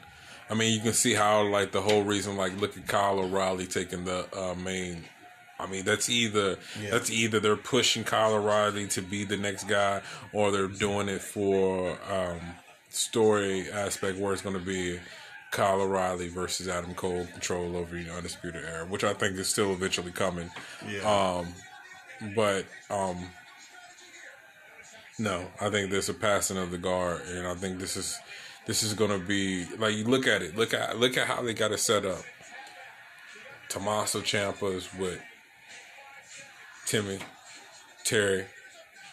I 0.49 0.53
mean, 0.53 0.73
you 0.73 0.79
can 0.81 0.93
see 0.93 1.13
how 1.13 1.43
like 1.43 1.71
the 1.71 1.81
whole 1.81 2.03
reason, 2.03 2.37
like 2.37 2.59
look 2.59 2.77
at 2.77 2.87
Kyle 2.87 3.19
O'Reilly 3.19 3.65
taking 3.65 4.05
the 4.05 4.27
uh, 4.37 4.53
main. 4.55 5.03
I 5.59 5.67
mean, 5.67 5.85
that's 5.85 6.09
either 6.09 6.57
Yeah. 6.81 6.91
that's 6.91 7.09
either 7.09 7.39
they're 7.39 7.55
pushing 7.55 8.03
Kyle 8.03 8.33
O'Reilly 8.33 8.87
to 8.89 9.01
be 9.01 9.23
the 9.23 9.37
next 9.37 9.67
guy, 9.67 10.01
or 10.33 10.51
they're 10.51 10.67
doing 10.67 11.07
it 11.09 11.21
for 11.21 11.97
um, 12.11 12.39
story 12.89 13.71
aspect 13.71 14.17
where 14.19 14.33
it's 14.33 14.41
going 14.41 14.57
to 14.59 14.65
be 14.65 14.99
Kyle 15.51 15.81
O'Reilly 15.81 16.27
versus 16.27 16.67
Adam 16.67 16.93
Cole 16.93 17.25
control 17.31 17.75
over 17.77 17.95
the 17.95 18.11
undisputed 18.13 18.65
era, 18.65 18.85
which 18.85 19.03
I 19.03 19.13
think 19.13 19.37
is 19.37 19.47
still 19.47 19.71
eventually 19.71 20.11
coming. 20.11 20.51
Yeah. 20.87 20.99
Um, 21.39 21.47
but 22.35 22.65
um, 22.89 23.17
no, 25.17 25.47
I 25.61 25.69
think 25.69 25.91
there's 25.91 26.09
a 26.09 26.13
passing 26.13 26.57
of 26.57 26.71
the 26.71 26.77
guard, 26.77 27.21
and 27.27 27.47
I 27.47 27.55
think 27.55 27.79
this 27.79 27.95
is 27.95 28.19
this 28.67 28.83
is 28.83 28.93
gonna 28.93 29.19
be 29.19 29.65
like 29.77 29.95
you 29.95 30.03
look 30.05 30.27
at 30.27 30.41
it. 30.41 30.55
Look 30.55 30.73
at 30.73 30.97
look 30.99 31.17
at 31.17 31.27
how 31.27 31.41
they 31.41 31.53
got 31.53 31.71
it 31.71 31.79
set 31.79 32.05
up. 32.05 32.21
Tommaso 33.69 34.21
Ciampa's 34.21 34.87
with 34.97 35.19
Timmy, 36.85 37.19
Terry. 38.03 38.45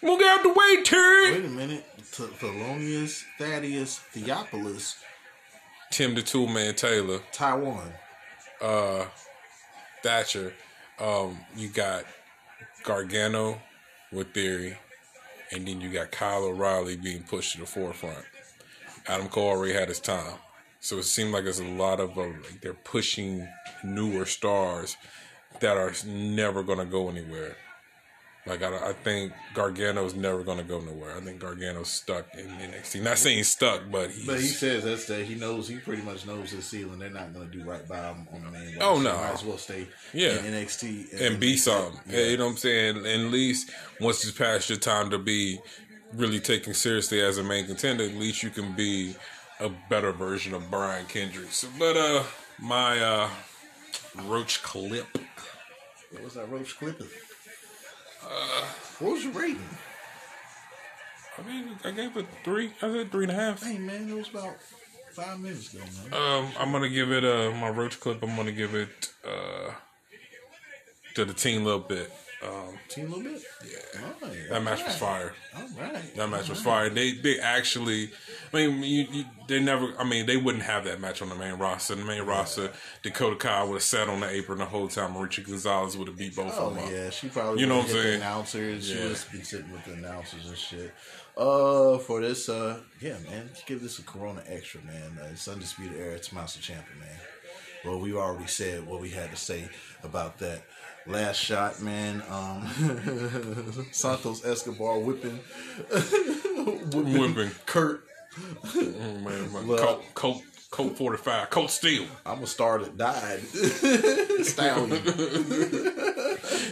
We'll 0.03 0.19
get 0.19 0.39
out 0.39 0.43
the 0.43 0.49
way, 0.53 0.83
Terry. 0.83 1.33
Wait 1.33 1.45
a 1.45 1.49
minute, 1.49 1.85
T- 2.12 2.24
Thelonious 2.24 3.23
Thaddeus 3.39 3.99
Theophilus, 4.12 4.97
Tim 5.91 6.15
the 6.15 6.23
Tool 6.23 6.49
Man 6.49 6.74
Taylor, 6.74 7.20
Taiwan. 7.33 7.93
uh, 8.61 9.07
Thatcher. 10.03 10.53
Um, 10.99 11.39
you 11.57 11.69
got 11.69 12.05
Gargano 12.85 13.61
with 14.12 14.35
Theory, 14.35 14.77
and 15.51 15.66
then 15.66 15.81
you 15.81 15.91
got 15.91 16.11
Kyle 16.11 16.45
O'Reilly 16.45 16.97
being 16.97 17.23
pushed 17.23 17.53
to 17.53 17.61
the 17.61 17.66
forefront. 17.66 18.24
Adam 19.07 19.29
Cole 19.29 19.49
already 19.49 19.74
had 19.74 19.89
his 19.89 20.01
time, 20.01 20.37
so 20.81 20.99
it 20.99 21.05
seemed 21.05 21.33
like 21.33 21.45
there's 21.45 21.61
a 21.61 21.65
lot 21.65 22.01
of 22.01 22.16
uh, 22.19 22.23
like 22.23 22.61
they're 22.61 22.74
pushing 22.74 23.47
newer 23.85 24.24
stars 24.24 24.97
that 25.61 25.77
are 25.77 25.93
never 26.07 26.62
gonna 26.62 26.85
go 26.87 27.09
anywhere. 27.09 27.57
Like 28.45 28.61
I, 28.65 28.89
I 28.91 28.93
think 28.93 29.33
Gargano's 29.55 30.15
never 30.15 30.43
gonna 30.43 30.65
go 30.65 30.81
nowhere. 30.81 31.16
I 31.16 31.20
think 31.20 31.41
Gargano's 31.41 31.89
stuck 31.91 32.27
in 32.37 32.47
NXT. 32.49 33.01
Not 33.03 33.19
saying 33.19 33.37
he's 33.37 33.49
stuck, 33.51 33.83
but 33.89 34.11
he's, 34.11 34.27
But 34.27 34.41
he 34.41 34.49
says 34.49 34.83
that's 34.83 35.07
that 35.07 35.24
he 35.27 35.37
knows 35.37 35.69
he 35.69 35.77
pretty 35.77 36.03
much 36.03 36.27
knows 36.27 36.51
his 36.51 36.66
ceiling. 36.66 36.99
They're 36.99 37.09
not 37.11 37.33
going 37.33 37.49
to 37.49 37.57
do 37.57 37.62
right 37.62 37.87
by 37.87 37.99
him 38.09 38.27
on 38.33 38.43
the 38.43 38.51
main. 38.51 38.79
Oh, 38.81 38.99
no. 38.99 39.15
might 39.16 39.35
as 39.35 39.45
well 39.45 39.59
stay 39.59 39.87
Yeah. 40.12 40.45
in 40.45 40.55
NXT 40.55 41.20
and 41.23 41.39
be 41.39 41.57
something. 41.57 42.01
You 42.09 42.37
know 42.37 42.47
what 42.47 42.51
I'm 42.53 42.57
saying? 42.57 42.97
And 42.97 43.07
at 43.07 43.31
least 43.33 43.70
once 44.01 44.24
it's 44.27 44.37
past 44.37 44.69
your 44.70 44.79
time 44.79 45.11
to 45.11 45.19
be 45.19 45.61
really 46.14 46.40
taken 46.40 46.74
seriously 46.74 47.20
as 47.20 47.39
a 47.39 47.43
main 47.43 47.66
contender, 47.66 48.05
at 48.05 48.14
least 48.14 48.43
you 48.43 48.51
can 48.51 48.72
be 48.72 49.14
a 49.60 49.70
better 49.89 50.12
version 50.12 50.55
of 50.55 50.70
Brian 50.70 51.06
Kendricks. 51.06 51.66
But 51.78 51.97
uh 51.97 52.24
my 52.59 52.98
uh 52.98 53.28
roach 54.26 54.62
clip. 54.62 55.06
What 56.10 56.24
was 56.24 56.34
that 56.34 56.51
Roach 56.51 56.78
Clipper? 56.78 57.06
Uh, 58.22 58.66
what 58.98 59.12
was 59.12 59.24
your 59.24 59.32
rating? 59.32 59.59
I 61.39 61.43
mean 61.43 61.76
I 61.84 61.90
gave 61.90 62.16
it 62.16 62.26
three. 62.44 62.72
I 62.82 62.93
said 62.93 63.10
three 63.10 63.24
and 63.24 63.32
a 63.32 63.34
half. 63.34 63.62
Hey 63.62 63.78
man, 63.78 64.09
it 64.09 64.14
was 64.14 64.28
about 64.28 64.56
five 65.12 65.40
minutes 65.40 65.72
ago, 65.72 65.84
man. 66.10 66.12
Um 66.44 66.52
I'm 66.59 66.72
gonna 66.72 66.89
give 66.89 67.10
it 67.10 67.24
uh 67.24 67.51
my 67.56 67.70
roach 67.70 68.01
clip, 68.01 68.22
I'm 68.22 68.36
gonna 68.36 68.52
give 68.52 68.74
it 68.74 69.12
uh 69.24 69.72
to 71.14 71.24
the 71.24 71.34
team 71.34 71.62
a 71.62 71.64
little 71.64 71.80
bit. 71.80 72.12
Um 72.44 72.78
Team 72.89 73.06
a 73.12 73.16
little 73.16 73.32
bit. 73.32 73.43
yeah. 73.64 74.01
All 74.02 74.28
right, 74.28 74.48
That 74.51 74.62
match 74.64 74.85
was 74.85 74.97
fire. 74.97 75.32
All 75.56 75.62
right. 75.81 76.14
That 76.16 76.28
match 76.28 76.48
was 76.48 76.60
fire. 76.60 76.90
They 76.90 77.12
they 77.12 77.39
actually, 77.39 78.10
I 78.52 78.56
mean, 78.56 78.82
you, 78.82 79.06
you, 79.10 79.24
they 79.48 79.60
never. 79.60 79.94
I 79.98 80.05
mean, 80.05 80.27
they 80.27 80.36
wouldn't 80.36 80.64
have 80.64 80.85
that 80.85 81.01
match 81.01 81.23
on 81.23 81.28
the 81.28 81.35
main 81.36 81.55
roster. 81.55 81.94
The 81.94 82.05
main 82.05 82.23
roster, 82.23 82.70
Dakota 83.02 83.36
Kai 83.36 83.64
would 83.64 83.74
have 83.74 83.82
sat 83.82 84.09
on 84.09 84.20
the 84.20 84.28
apron 84.28 84.59
the 84.59 84.64
whole 84.66 84.89
time. 84.89 85.14
Mauricio 85.14 85.47
Gonzalez 85.47 85.97
would 85.97 86.09
have 86.09 86.16
beat 86.19 86.35
both 86.35 86.52
Oh 86.59 86.66
of 86.69 86.74
them 86.74 86.85
up. 86.85 86.90
yeah, 86.90 87.10
she 87.10 87.28
probably 87.28 87.60
You 87.60 87.66
know 87.66 87.77
what 87.78 87.86
I'm 87.86 87.93
saying? 87.93 88.16
Announcers, 88.16 88.89
she 88.89 88.98
Yeah. 88.98 89.09
was 89.09 89.24
been 89.24 89.44
sitting 89.44 89.70
with 89.73 89.85
the 89.85 89.93
announcers 89.93 90.47
and 90.48 90.59
shit. 90.59 90.93
Uh, 91.36 91.97
for 91.98 92.20
this, 92.20 92.48
uh, 92.48 92.81
yeah, 93.01 93.16
man, 93.31 93.47
let's 93.47 93.62
give 93.64 93.81
this 93.81 93.98
a 93.98 94.02
Corona 94.02 94.43
extra, 94.47 94.82
man. 94.82 95.19
Uh, 95.19 95.28
it's 95.32 95.47
undisputed 95.48 95.97
era. 95.98 96.14
It's 96.14 96.32
Master 96.32 96.60
Champion, 96.60 96.98
man. 96.98 97.19
Well, 97.85 97.98
we 98.01 98.12
already 98.14 98.47
said 98.47 98.86
what 98.86 99.01
we 99.01 99.09
had 99.10 99.31
to 99.31 99.36
say 99.36 99.69
about 100.05 100.39
that. 100.40 100.62
Last 101.07 101.37
shot, 101.37 101.81
man. 101.83 102.23
Um, 102.31 102.66
Santos 103.93 104.45
Escobar 104.45 104.99
whipping, 105.01 105.41
whipping, 105.91 107.19
Whipping. 107.20 107.51
Curt. 107.66 108.05
Mm, 108.65 109.23
man, 109.24 109.53
man. 109.53 109.66
Well- 109.66 109.79
Colt, 109.79 110.05
Colt, 110.15 110.43
Colt 110.70 110.97
forty 110.97 111.19
five, 111.19 111.51
Colt 111.51 111.70
Steel. 111.70 112.05
I'm 112.24 112.37
gonna 112.37 112.47
start 112.47 112.83
it. 112.83 112.97
Died. 112.97 113.41
Stallion. 114.43 115.03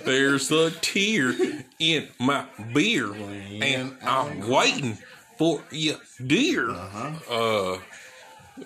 There's 0.04 0.50
a 0.50 0.70
tear 0.70 1.34
in 1.78 2.08
my 2.18 2.46
beer, 2.72 3.12
and 3.12 3.96
I'm 4.02 4.48
waiting 4.48 4.96
for 5.38 5.62
you, 5.70 5.96
dear. 6.24 6.70
Uh, 6.70 7.78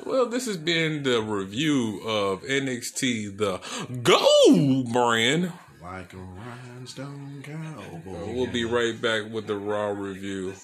well, 0.05 0.27
this 0.27 0.47
has 0.47 0.57
been 0.57 1.03
the 1.03 1.23
review 1.23 2.01
of 2.05 2.43
NXT, 2.43 3.37
the 3.39 3.61
Gold 4.03 4.93
brand. 4.93 5.53
Like 5.83 6.13
a 6.13 6.17
rhinestone 6.17 7.43
cowboy. 7.43 8.33
We'll 8.33 8.47
be 8.51 8.65
right 8.65 9.01
back 9.01 9.31
with 9.31 9.47
the 9.47 9.57
Raw 9.57 9.89
review. 9.89 10.55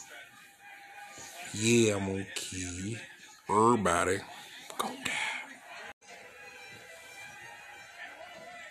Yeah, 1.54 1.96
I'm 1.96 2.06
gonna 2.06 2.26
key 2.34 2.98
everybody. 3.48 4.18
Go 4.78 4.88
down. 4.88 5.16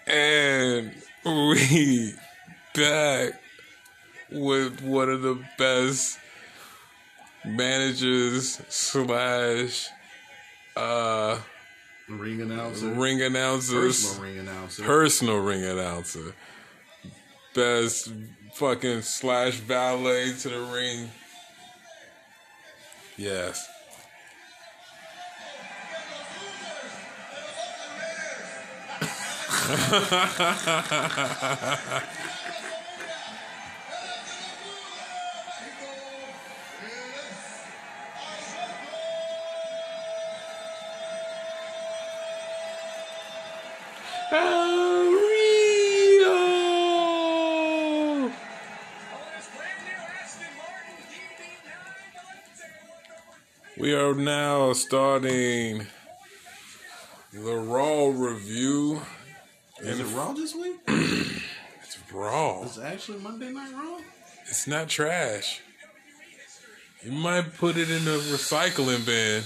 And 0.07 0.95
we 1.26 2.14
back 2.73 3.34
with 4.31 4.81
one 4.81 5.10
of 5.10 5.22
the 5.22 5.44
best 5.57 6.18
managers 7.45 8.61
slash 8.69 9.90
uh 10.80 11.40
Ring 12.08 12.42
announcer. 12.42 12.88
ring 12.88 13.22
announcers 13.22 14.04
Personal 14.04 14.24
ring 14.24 14.40
announcer. 14.40 14.84
personal 14.84 15.38
ring 15.40 15.64
announcer. 15.64 16.34
Best 17.54 18.12
fucking 18.56 19.02
slash 19.04 19.56
valet 19.58 20.34
to 20.40 20.50
the 20.50 20.60
ring. 20.74 21.10
Yes. 23.18 23.68
Rio! 44.32 44.38
On 48.22 48.32
this 49.36 49.50
brand 49.56 49.80
new 49.86 49.98
Aston 50.22 50.54
Martin 50.58 50.96
DB9 53.76 53.82
We 53.82 53.96
are 53.96 54.14
now 54.14 54.74
starting 54.74 55.88
The 57.34 57.56
Raw 57.56 58.10
review. 58.10 59.02
Is 59.80 60.00
it 60.00 60.06
Raw 60.16 60.34
this 60.34 60.54
week? 60.56 60.78
It's 61.84 61.98
Raw. 62.14 62.62
It's 62.64 62.78
actually 62.78 63.18
Monday 63.18 63.52
Night 63.52 63.74
Raw. 63.74 64.00
It's 64.44 64.68
not 64.68 64.90
trash. 64.90 65.60
You 67.04 67.14
might 67.14 67.58
put 67.58 67.78
it 67.78 67.90
in 67.90 68.06
the 68.06 68.18
recycling 68.32 69.04
bin, 69.08 69.44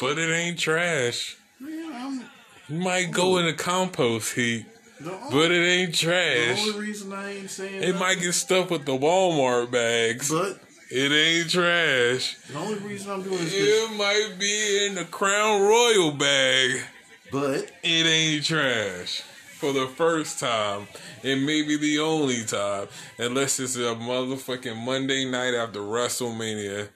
but 0.00 0.16
it 0.16 0.32
ain't 0.32 0.58
trash. 0.58 1.36
Yeah, 1.60 1.90
I'm, 1.92 2.24
might 2.72 3.10
go 3.10 3.38
in 3.38 3.46
the 3.46 3.52
compost 3.52 4.34
heap, 4.34 4.66
only, 5.04 5.12
but 5.30 5.50
it 5.50 5.64
ain't 5.64 5.94
trash. 5.94 6.62
the 6.64 6.70
only 6.72 6.78
reason 6.86 7.12
I 7.12 7.32
ain't 7.36 7.50
saying 7.50 7.74
It 7.76 7.80
nothing- 7.88 7.98
might 7.98 8.20
get 8.20 8.32
stuffed 8.34 8.70
with 8.70 8.84
the 8.86 8.96
Walmart 8.98 9.70
bags. 9.70 10.28
but 10.30 10.58
It 10.90 11.10
ain't 11.10 11.50
trash. 11.50 12.36
the 12.50 12.58
only 12.58 12.74
reason 12.80 13.10
I'm 13.10 13.22
doing 13.22 13.38
this, 13.38 13.52
It 13.54 13.90
might 13.96 14.36
be 14.38 14.86
in 14.86 14.94
the 14.94 15.04
Crown 15.04 15.62
Royal 15.62 16.12
bag. 16.12 16.82
but 17.30 17.70
It 17.82 18.06
ain't 18.06 18.44
trash. 18.44 19.22
For 19.58 19.72
the 19.72 19.86
first 19.86 20.40
time, 20.40 20.88
and 21.22 21.46
maybe 21.46 21.76
the 21.76 22.00
only 22.00 22.44
time, 22.44 22.88
unless 23.16 23.60
it's 23.60 23.76
a 23.76 23.94
motherfucking 23.94 24.76
Monday 24.76 25.24
night 25.24 25.54
after 25.54 25.78
WrestleMania. 25.78 26.88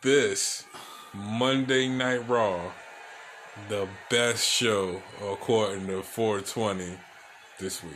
This 0.00 0.64
Monday 1.12 1.88
Night 1.88 2.26
Raw, 2.28 2.72
the 3.68 3.88
best 4.10 4.46
show 4.46 5.02
according 5.20 5.86
to 5.86 6.02
420 6.02 6.98
this 7.58 7.82
week. 7.82 7.92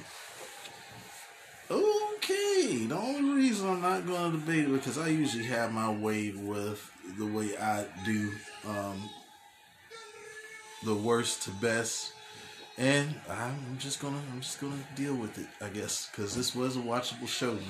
Okay, 1.70 2.86
the 2.86 2.96
only 2.96 3.42
reason 3.42 3.68
I'm 3.68 3.80
not 3.80 4.06
going 4.06 4.32
to 4.32 4.38
debate 4.38 4.64
it 4.64 4.72
because 4.72 4.98
I 4.98 5.08
usually 5.08 5.44
have 5.44 5.72
my 5.72 5.90
way 5.90 6.32
with 6.32 6.90
the 7.18 7.26
way 7.26 7.56
I 7.56 7.86
do 8.04 8.32
um, 8.66 9.08
the 10.84 10.94
worst 10.94 11.42
to 11.44 11.50
best, 11.50 12.12
and 12.78 13.14
I'm 13.30 13.78
just 13.78 14.00
gonna 14.00 14.18
I'm 14.32 14.40
just 14.40 14.60
gonna 14.60 14.74
deal 14.94 15.14
with 15.14 15.38
it, 15.38 15.46
I 15.64 15.68
guess, 15.68 16.08
because 16.10 16.34
this 16.36 16.54
was 16.54 16.76
a 16.76 16.80
watchable 16.80 17.28
show, 17.28 17.52
man. 17.54 17.62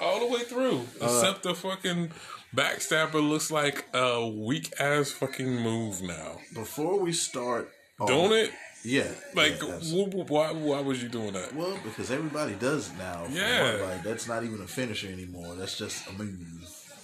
Uh, 0.00 0.04
All 0.04 0.20
the 0.20 0.26
way 0.26 0.40
through, 0.40 0.82
except 1.00 1.42
the 1.42 1.54
fucking 1.54 2.10
backstabber 2.54 3.26
looks 3.26 3.50
like 3.50 3.86
a 3.94 4.26
weak 4.28 4.72
ass 4.80 5.10
fucking 5.10 5.60
move 5.62 6.02
now, 6.02 6.38
before 6.54 6.98
we 6.98 7.12
start, 7.12 7.70
don't 8.06 8.32
it? 8.32 8.50
Yeah, 8.84 9.06
Like, 9.36 9.62
yeah, 9.62 9.78
wh- 9.78 10.10
wh- 10.12 10.28
why? 10.28 10.50
Why 10.50 10.80
was 10.80 11.00
you 11.00 11.08
doing 11.08 11.34
that? 11.34 11.54
well, 11.54 11.78
because 11.84 12.10
everybody 12.10 12.54
does 12.54 12.90
it 12.90 12.98
now. 12.98 13.26
Yeah. 13.30 13.74
one, 13.80 13.90
like 13.90 14.02
that's 14.02 14.26
not 14.26 14.42
even 14.42 14.60
a 14.60 14.66
finisher 14.66 15.06
anymore. 15.06 15.54
That's 15.54 15.78
just 15.78 16.08
a 16.08 16.12
move. 16.12 16.40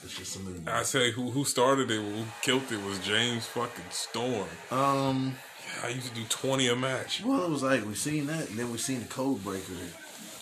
It's 0.02 0.16
just 0.16 0.34
a 0.36 0.40
move. 0.40 0.66
I 0.66 0.82
say 0.82 1.12
who 1.12 1.30
who 1.30 1.44
started 1.44 1.88
it, 1.92 2.00
who 2.00 2.24
killed 2.42 2.62
it 2.72 2.82
was 2.84 2.98
James 2.98 3.46
fucking 3.46 3.84
Storm. 3.90 4.48
Um. 4.72 5.36
I 5.82 5.88
used 5.88 6.08
to 6.08 6.14
do 6.14 6.24
twenty 6.28 6.68
a 6.68 6.76
match. 6.76 7.22
Well, 7.24 7.44
it 7.44 7.50
was 7.50 7.62
like 7.62 7.86
we 7.86 7.94
seen 7.94 8.26
that, 8.26 8.48
and 8.50 8.58
then 8.58 8.70
we 8.70 8.78
seen 8.78 9.00
the 9.00 9.06
code 9.06 9.42
breaker. 9.44 9.74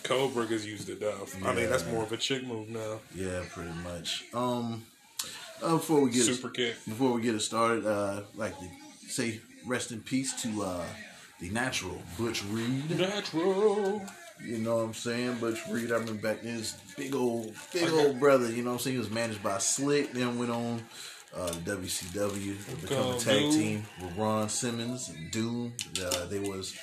Code 0.07 0.33
Breakers 0.33 0.65
used 0.65 0.87
it 0.89 1.01
now. 1.01 1.15
I 1.45 1.53
mean, 1.53 1.69
that's 1.69 1.85
more 1.85 2.03
of 2.03 2.11
a 2.13 2.17
chick 2.17 2.45
move 2.45 2.69
now. 2.69 3.01
Yeah, 3.13 3.43
pretty 3.51 3.73
much. 3.83 4.23
Um, 4.33 4.85
uh, 5.61 5.73
before 5.73 6.01
we 6.01 6.11
get 6.11 6.23
Super 6.23 6.49
kick. 6.49 6.75
before 6.85 7.11
we 7.11 7.21
get 7.21 7.35
it 7.35 7.41
started, 7.41 7.85
uh, 7.85 8.21
like 8.35 8.57
to 8.57 8.65
say 9.09 9.41
rest 9.65 9.91
in 9.91 9.99
peace 9.99 10.41
to 10.43 10.63
uh 10.63 10.85
the 11.41 11.49
natural 11.49 12.01
Butch 12.17 12.43
Reed. 12.45 12.97
Natural. 12.97 14.01
You 14.41 14.59
know 14.59 14.77
what 14.77 14.83
I'm 14.83 14.93
saying? 14.93 15.39
Butch 15.39 15.59
Reed. 15.69 15.91
I 15.91 15.95
remember 15.95 16.21
back 16.21 16.41
then, 16.41 16.53
his 16.53 16.77
big 16.95 17.13
old 17.13 17.53
big 17.73 17.89
old 17.91 18.19
brother. 18.19 18.49
You 18.49 18.63
know 18.63 18.69
what 18.69 18.75
I'm 18.75 18.79
saying? 18.79 18.95
He 18.95 18.99
was 18.99 19.09
managed 19.11 19.43
by 19.43 19.57
Slick. 19.57 20.13
Then 20.13 20.37
went 20.39 20.51
on. 20.51 20.83
Uh, 21.37 21.51
WCW 21.65 22.81
become 22.81 23.15
a 23.15 23.19
tag 23.19 23.51
team 23.51 23.83
with 24.01 24.17
Ron 24.17 24.49
Simmons 24.49 25.09
and 25.09 25.29
Doom. 25.29 25.71
Uh, 26.03 26.25
they 26.25 26.39
was 26.39 26.75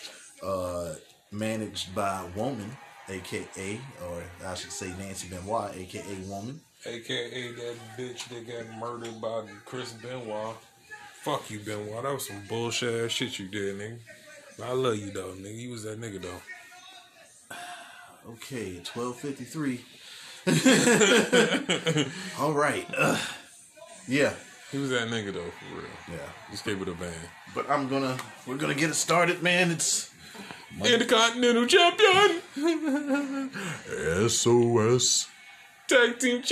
uh, 0.45 0.95
managed 1.33 1.93
by 1.93 2.25
Woman, 2.37 2.71
aka, 3.09 3.81
or 4.07 4.23
I 4.47 4.55
should 4.55 4.71
say 4.71 4.95
Nancy 4.97 5.27
Benoit, 5.29 5.77
aka 5.77 6.15
Woman. 6.29 6.61
AKA 6.87 7.53
that 7.53 7.75
bitch 7.99 8.29
that 8.29 8.47
got 8.47 8.79
murdered 8.79 9.21
by 9.21 9.43
Chris 9.65 9.93
Benoit. 9.95 10.55
Fuck 11.23 11.51
you, 11.51 11.59
Benoit. 11.59 12.05
That 12.05 12.13
was 12.13 12.29
some 12.29 12.43
bullshit 12.49 13.07
ass 13.07 13.11
shit 13.11 13.39
you 13.41 13.49
did, 13.49 13.77
nigga. 13.77 13.99
But 14.57 14.69
I 14.69 14.73
love 14.73 14.97
you 14.97 15.11
though, 15.11 15.33
nigga. 15.33 15.59
You 15.59 15.71
was 15.73 15.83
that 15.83 16.01
nigga 16.01 16.23
though. 16.23 16.43
Okay, 18.27 18.81
twelve 18.83 19.17
fifty 19.17 19.45
three. 19.45 19.85
All 22.39 22.53
right. 22.55 22.87
Ugh. 22.97 23.21
Yeah, 24.09 24.33
He 24.73 24.79
was 24.79 24.91
that 24.91 25.09
nigga 25.09 25.33
though, 25.33 25.51
for 25.59 25.75
real. 25.77 25.87
yeah. 26.11 26.29
Just 26.51 26.65
gave 26.65 26.81
it 26.83 26.89
a 26.89 26.93
bang. 26.93 27.13
But 27.55 27.71
I'm 27.71 27.89
gonna 27.89 28.17
we're 28.47 28.57
gonna 28.57 28.75
get 28.75 28.91
it 28.91 28.95
started, 28.95 29.43
man. 29.43 29.71
It's 29.71 30.11
Intercontinental 30.85 31.67
champion, 31.67 32.41
SOS. 34.29 35.29
tag 35.87 36.19
team 36.19 36.43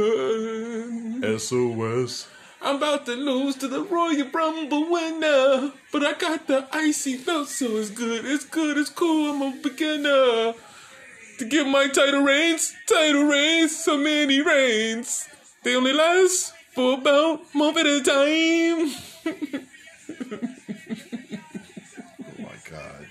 champion. 0.00 1.38
SOS. 1.38 2.28
I'm 2.62 2.76
about 2.76 3.06
to 3.06 3.12
lose 3.16 3.56
to 3.56 3.68
the 3.68 3.82
Royal 3.82 4.28
Rumble 4.30 4.90
winner, 4.90 5.72
but 5.92 6.04
I 6.04 6.12
got 6.12 6.46
the 6.46 6.68
icy 6.72 7.16
belt, 7.16 7.48
so 7.48 7.76
it's 7.78 7.90
good, 7.90 8.24
it's 8.26 8.44
good, 8.44 8.76
it's 8.76 8.90
cool. 8.90 9.30
I'm 9.32 9.42
a 9.42 9.50
beginner. 9.62 10.52
To 11.38 11.44
get 11.48 11.66
my 11.66 11.88
title 11.88 12.22
reigns, 12.22 12.74
title 12.86 13.24
reigns, 13.24 13.74
so 13.82 13.96
many 13.96 14.42
reigns. 14.42 15.26
They 15.62 15.76
only 15.76 15.92
last 15.92 16.54
for 16.74 16.94
about 16.94 17.40
a 17.54 17.58
month 17.58 17.76
at 17.76 17.86
a 17.86 18.02
time. 18.02 18.94
oh 22.38 22.42
my 22.42 22.56
god. 22.70 23.06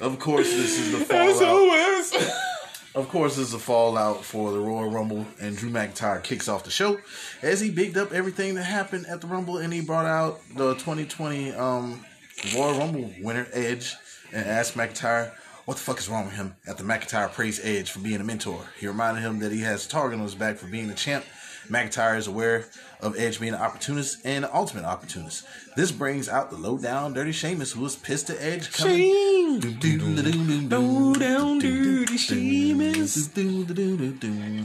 Of 0.00 0.18
course, 0.18 0.48
this 0.50 0.78
is 0.78 0.92
the 0.92 1.04
fallout. 1.04 2.32
Of 2.96 3.10
course, 3.10 3.36
this 3.36 3.48
is 3.48 3.52
a 3.52 3.58
fallout 3.58 4.24
for 4.24 4.52
the 4.52 4.58
Royal 4.58 4.88
Rumble, 4.88 5.26
and 5.38 5.54
Drew 5.54 5.68
McIntyre 5.68 6.22
kicks 6.22 6.48
off 6.48 6.64
the 6.64 6.70
show 6.70 6.98
as 7.42 7.60
he 7.60 7.70
bigged 7.70 7.98
up 7.98 8.10
everything 8.10 8.54
that 8.54 8.62
happened 8.62 9.04
at 9.06 9.20
the 9.20 9.26
Rumble, 9.26 9.58
and 9.58 9.70
he 9.70 9.82
brought 9.82 10.06
out 10.06 10.40
the 10.54 10.72
2020 10.76 11.52
um, 11.52 12.02
Royal 12.56 12.78
Rumble 12.78 13.12
winner 13.20 13.46
Edge 13.52 13.94
and 14.32 14.46
asked 14.46 14.78
McIntyre 14.78 15.32
what 15.66 15.76
the 15.76 15.82
fuck 15.82 15.98
is 15.98 16.08
wrong 16.08 16.24
with 16.24 16.36
him. 16.36 16.56
After 16.66 16.84
McIntyre 16.84 17.30
praised 17.30 17.60
Edge 17.66 17.90
for 17.90 17.98
being 17.98 18.18
a 18.22 18.24
mentor, 18.24 18.64
he 18.80 18.86
reminded 18.86 19.20
him 19.20 19.40
that 19.40 19.52
he 19.52 19.60
has 19.60 19.84
a 19.84 19.88
target 19.90 20.18
on 20.18 20.24
his 20.24 20.34
back 20.34 20.56
for 20.56 20.66
being 20.66 20.88
the 20.88 20.94
champ. 20.94 21.26
McIntyre 21.68 22.16
is 22.16 22.26
aware 22.26 22.66
of 23.00 23.18
Edge 23.18 23.38
being 23.40 23.54
an 23.54 23.60
opportunist 23.60 24.18
and 24.24 24.44
an 24.44 24.50
ultimate 24.52 24.84
opportunist. 24.84 25.44
This 25.76 25.92
brings 25.92 26.28
out 26.28 26.50
the 26.50 26.56
low 26.56 26.78
down, 26.78 27.12
dirty 27.12 27.32
Sheamus, 27.32 27.72
who 27.72 27.80
was 27.82 27.96
pissed 27.96 28.30
at 28.30 28.38
Edge 28.40 28.72
coming. 28.72 29.60
Low 30.70 31.12
down, 31.14 31.58
dirty 31.58 32.16
Sheamus. 32.16 33.16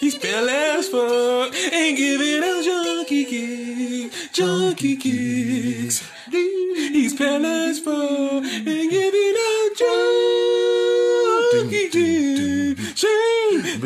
He's 0.00 0.16
fell 0.16 0.48
as 0.48 0.88
fuck 0.88 1.54
and 1.72 1.96
giving 1.96 2.42
out 2.44 2.62
junkie 2.64 3.24
kicks, 3.24 4.28
junkie 4.32 4.96
kicks. 4.96 6.02
He's 6.30 7.20
as 7.20 7.78
fuck 7.80 8.44
and 8.44 8.90
giving 8.90 9.34
out 9.38 9.78
junkie 11.52 11.88
kicks. 11.90 13.00
Shame. 13.00 13.80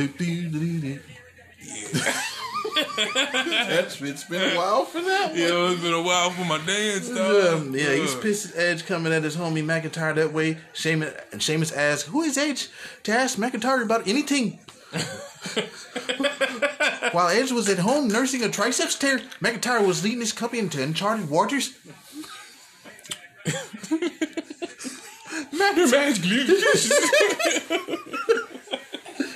That's 3.69 4.01
it's 4.01 4.25
been 4.25 4.53
a 4.53 4.57
while 4.57 4.85
for 4.85 5.01
that 5.01 5.31
one. 5.31 5.39
Yeah, 5.39 5.71
it's 5.71 5.83
been 5.83 5.95
a 5.95 6.03
while 6.03 6.31
for 6.31 6.45
my 6.45 6.59
dance, 6.65 7.09
dog. 7.09 7.55
Um, 7.55 7.75
yeah, 7.75 7.95
he's 7.95 8.15
pissed 8.15 8.55
at 8.55 8.63
Edge 8.63 8.87
coming 8.87 9.13
at 9.13 9.25
his 9.25 9.37
homie 9.37 9.65
McIntyre 9.65 10.15
that 10.15 10.33
way. 10.33 10.59
Sheamus, 10.73 11.13
and 11.33 11.43
Sheamus 11.43 11.73
asks, 11.73 12.09
Who 12.09 12.23
is 12.23 12.39
Edge? 12.39 12.69
To 13.05 13.13
ask 13.13 13.37
McIntyre 13.39 13.83
about 13.83 14.07
anything. 14.07 14.59
While 17.13 17.29
Edge 17.29 17.53
was 17.53 17.69
at 17.69 17.79
home 17.79 18.09
nursing 18.09 18.43
a 18.43 18.49
triceps 18.49 18.97
tear, 18.97 19.19
McIntyre 19.41 19.87
was 19.87 20.03
leading 20.05 20.21
his 20.21 20.33
company 20.33 20.61
into 20.61 20.83
uncharted 20.83 21.31
waters. 21.31 21.75
Glitches. 26.19 26.91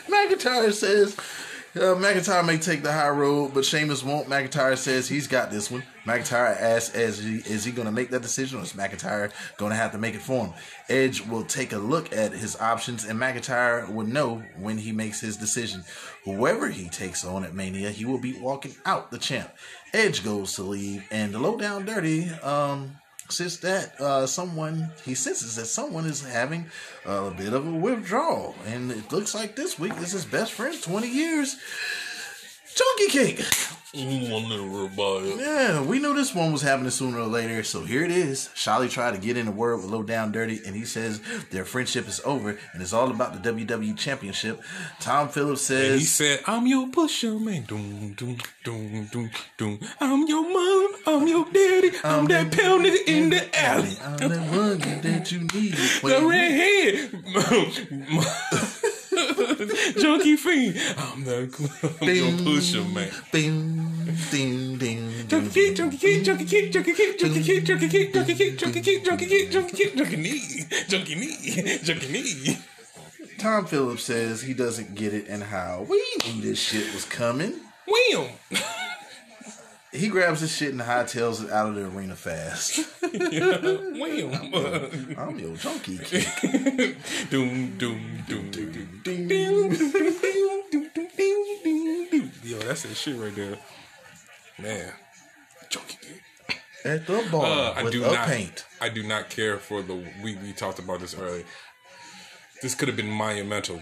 McIntyre 0.08 0.72
says 0.72 1.16
uh, 1.74 1.94
McIntyre 1.94 2.44
may 2.44 2.58
take 2.58 2.82
the 2.82 2.92
high 2.92 3.08
road, 3.08 3.54
but 3.54 3.64
Sheamus 3.64 4.02
won't. 4.02 4.28
McIntyre 4.28 4.76
says 4.76 5.08
he's 5.08 5.26
got 5.26 5.50
this 5.50 5.70
one. 5.70 5.82
McIntyre 6.04 6.54
asks, 6.60 6.94
"Is 6.94 7.24
he, 7.24 7.36
is 7.50 7.64
he 7.64 7.72
going 7.72 7.86
to 7.86 7.92
make 7.92 8.10
that 8.10 8.20
decision, 8.20 8.58
or 8.58 8.62
is 8.62 8.74
McIntyre 8.74 9.32
going 9.56 9.70
to 9.70 9.76
have 9.76 9.92
to 9.92 9.98
make 9.98 10.14
it 10.14 10.20
for 10.20 10.46
him?" 10.46 10.54
Edge 10.90 11.26
will 11.26 11.44
take 11.44 11.72
a 11.72 11.78
look 11.78 12.12
at 12.12 12.32
his 12.32 12.60
options, 12.60 13.06
and 13.06 13.18
McIntyre 13.18 13.90
will 13.90 14.06
know 14.06 14.42
when 14.58 14.76
he 14.76 14.92
makes 14.92 15.20
his 15.20 15.38
decision. 15.38 15.82
Whoever 16.24 16.68
he 16.68 16.90
takes 16.90 17.24
on 17.24 17.42
at 17.42 17.54
Mania, 17.54 17.90
he 17.90 18.04
will 18.04 18.20
be 18.20 18.38
walking 18.38 18.74
out 18.84 19.10
the 19.10 19.18
champ. 19.18 19.50
Edge 19.94 20.22
goes 20.22 20.52
to 20.56 20.62
leave, 20.62 21.06
and 21.10 21.32
the 21.32 21.38
low 21.38 21.56
down 21.56 21.86
dirty 21.86 22.28
um, 22.42 22.98
sense 23.32 23.56
that 23.58 24.00
uh, 24.00 24.26
someone 24.26 24.90
he 25.04 25.14
senses 25.14 25.56
that 25.56 25.66
someone 25.66 26.06
is 26.06 26.22
having 26.22 26.66
a 27.04 27.30
bit 27.30 27.52
of 27.52 27.66
a 27.66 27.70
withdrawal, 27.70 28.54
and 28.66 28.90
it 28.90 29.10
looks 29.12 29.34
like 29.34 29.56
this 29.56 29.78
week 29.78 29.96
is 29.98 30.12
his 30.12 30.24
best 30.24 30.52
friend, 30.52 30.80
twenty 30.82 31.08
years, 31.08 31.56
Chunky 32.74 33.08
Cake. 33.08 33.44
Yeah, 35.38 35.82
we 35.82 35.98
knew 35.98 36.14
this 36.14 36.34
one 36.34 36.50
was 36.50 36.62
happening 36.62 36.88
sooner 36.88 37.18
or 37.18 37.26
later, 37.26 37.62
so 37.62 37.84
here 37.84 38.02
it 38.02 38.10
is. 38.10 38.48
Shali 38.54 38.90
tried 38.90 39.10
to 39.10 39.18
get 39.18 39.36
in 39.36 39.44
the 39.44 39.52
word 39.52 39.76
with 39.76 39.84
Low 39.84 40.02
Down 40.02 40.32
Dirty, 40.32 40.62
and 40.64 40.74
he 40.74 40.86
says 40.86 41.20
their 41.50 41.66
friendship 41.66 42.08
is 42.08 42.18
over, 42.24 42.58
and 42.72 42.80
it's 42.80 42.94
all 42.94 43.10
about 43.10 43.34
the 43.34 43.52
WWE 43.52 43.94
Championship. 43.98 44.62
Tom 44.98 45.28
Phillips 45.28 45.68
And 45.68 46.00
he 46.00 46.06
said, 46.06 46.40
I'm 46.46 46.66
your 46.66 46.88
pusher 46.88 47.38
man. 47.38 47.64
Doom, 47.64 48.14
doom, 48.14 48.38
doom, 48.64 49.08
doom, 49.12 49.30
doom. 49.58 49.78
I'm 50.00 50.26
your 50.26 50.42
mom. 50.42 50.94
I'm 51.06 51.28
your 51.28 51.44
daddy. 51.52 51.90
I'm, 52.02 52.24
that 52.28 52.50
pale 52.50 52.78
nigga 52.78 53.06
in 53.06 53.28
the 53.28 53.58
alley. 53.58 53.98
I'm 54.02 54.16
the 54.30 54.38
one 54.38 54.78
that 55.02 55.30
you 55.30 55.40
need. 55.40 55.74
The 55.74 56.24
redhead. 56.24 57.10
Junkie 60.00 60.36
fiend. 60.36 60.76
I'm 60.98 61.24
the 61.24 61.96
I'm 62.00 62.08
your 62.08 62.32
pusher 62.44 62.84
man. 62.84 63.10
Ding, 63.30 63.88
ding, 64.30 64.78
ding, 64.78 65.28
Junkie 65.28 65.48
ding. 65.48 65.50
kid, 65.50 65.76
junkie 65.76 65.96
kid, 65.98 66.24
junkie 66.24 66.44
kid, 66.44 66.72
junkie 66.72 66.94
kid, 66.94 67.18
junkie 67.18 67.42
kid, 67.42 67.66
junkie 67.66 67.88
kid, 67.88 68.12
junkie 68.12 68.34
kid, 68.34 68.58
junkie 68.58 68.80
kid, 68.82 69.04
junkie 69.04 69.26
kid, 69.26 69.50
junkie 69.52 69.76
kid, 69.76 69.96
junkie 69.96 70.16
knee, 70.16 70.66
junkie 70.88 71.14
knee, 71.14 71.78
junkie 71.82 72.08
knee. 72.08 72.58
Tom 73.38 73.66
Phillips 73.66 74.04
says 74.04 74.42
he 74.42 74.54
doesn't 74.54 74.94
get 74.94 75.12
it 75.14 75.28
and 75.28 75.42
how 75.42 75.86
we 75.88 76.00
knew 76.26 76.42
this 76.42 76.60
shit 76.60 76.92
was 76.94 77.04
coming. 77.04 77.54
Wham! 77.86 78.28
He 79.92 80.08
grabs 80.08 80.40
his 80.40 80.50
shit 80.56 80.72
and 80.72 80.80
hightails 80.80 81.44
it 81.44 81.50
out 81.50 81.68
of 81.68 81.74
the 81.74 81.84
arena 81.86 82.16
fast. 82.16 82.78
Wham! 83.02 84.54
I'm 85.18 85.38
your 85.38 85.54
junkie 85.56 85.98
kid. 85.98 86.96
Doom, 87.30 87.76
doom, 87.76 88.24
doom, 88.26 88.50
doom, 88.50 89.00
Ding. 89.04 89.28
Yo, 92.42 92.58
that's 92.60 92.82
that 92.82 92.94
shit 92.94 93.18
right 93.20 93.34
there. 93.34 93.58
Man. 94.58 94.92
Junkie 95.68 95.98
kid. 96.00 96.20
At 96.84 97.06
the 97.06 97.26
bar 97.30 97.44
Uh, 97.44 97.74
I 97.76 97.90
do 97.90 98.00
not. 98.00 98.26
paint. 98.26 98.64
I 98.80 98.88
do 98.88 99.02
not 99.02 99.30
care 99.30 99.58
for 99.58 99.82
the. 99.82 99.94
We 100.22 100.36
we 100.36 100.52
talked 100.52 100.78
about 100.78 101.00
this 101.00 101.14
earlier. 101.14 101.44
This 102.62 102.74
could 102.74 102.88
have 102.88 102.96
been 102.96 103.10
monumental. 103.10 103.80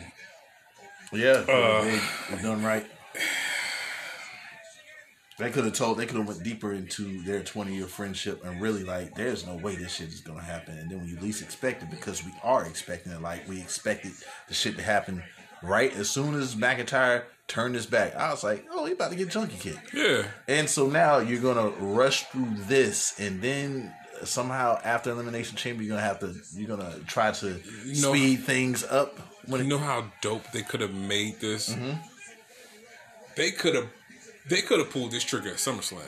Yeah, 1.12 1.45
Uh, 1.49 1.82
they 2.31 2.43
done 2.43 2.62
right. 2.62 2.87
They 5.41 5.51
could 5.51 5.65
have 5.65 5.73
told. 5.75 5.99
They 5.99 6.07
could 6.07 6.17
have 6.19 6.29
went 6.29 6.43
deeper 6.43 6.73
into 6.73 7.23
their 7.23 7.43
twenty 7.43 7.75
year 7.75 7.87
friendship 7.87 8.45
and 8.45 8.61
really 8.61 8.85
like, 8.85 9.15
there's 9.15 9.47
no 9.47 9.57
way 9.57 9.75
this 9.75 9.95
shit 9.95 10.09
is 10.09 10.21
gonna 10.21 10.43
happen. 10.43 10.79
And 10.79 10.91
then 10.91 10.99
when 11.01 11.09
you 11.09 11.19
least 11.21 11.43
expect 11.43 11.83
it, 11.83 11.91
because 11.91 12.25
we 12.25 12.33
are 12.43 12.65
expecting 12.67 13.12
it, 13.12 13.21
like 13.21 13.49
we 13.49 13.61
expected 13.61 14.12
the 14.49 14.55
shit 14.55 14.77
to 14.77 14.83
happen 14.83 15.23
right 15.62 15.93
as 15.97 16.09
soon 16.09 16.35
as 16.35 16.55
McIntyre 16.55 17.25
turned 17.49 17.75
his 17.75 17.87
back. 17.87 18.15
I 18.15 18.31
was 18.31 18.45
like, 18.45 18.65
oh, 18.71 18.87
he 18.87 18.93
about 18.93 19.11
to 19.11 19.17
get 19.17 19.31
junkie 19.31 19.57
kicked. 19.59 19.93
Yeah. 19.93 20.25
And 20.47 20.69
so 20.71 20.89
now 20.89 21.19
you're 21.19 21.43
gonna 21.43 21.71
rush 21.71 22.25
through 22.29 22.49
this, 22.69 23.19
and 23.19 23.43
then 23.43 23.93
somehow 24.25 24.79
after 24.85 25.11
elimination 25.11 25.57
chamber, 25.57 25.83
you're 25.83 25.97
gonna 25.97 26.07
have 26.07 26.21
to 26.21 26.35
you're 26.55 26.69
gonna 26.69 26.99
try 27.07 27.33
to 27.33 27.61
You 27.87 28.03
know- 28.03 28.12
speed 28.12 28.41
things 28.45 28.85
up. 28.85 29.19
When 29.47 29.61
You 29.62 29.67
it, 29.67 29.71
know 29.71 29.79
how 29.79 30.12
dope 30.21 30.45
they 30.53 30.62
could 30.62 30.81
have 30.83 30.95
made 30.95 31.41
this. 31.41 31.71
Mm-hmm. 31.71 31.93
They 33.37 33.51
could 33.53 33.75
have. 33.75 33.89
They 34.49 34.62
could 34.62 34.79
have 34.79 34.91
pulled 34.91 35.12
this 35.12 35.25
trigger 35.25 35.51
at 35.51 35.57
SummerSlam, 35.57 36.03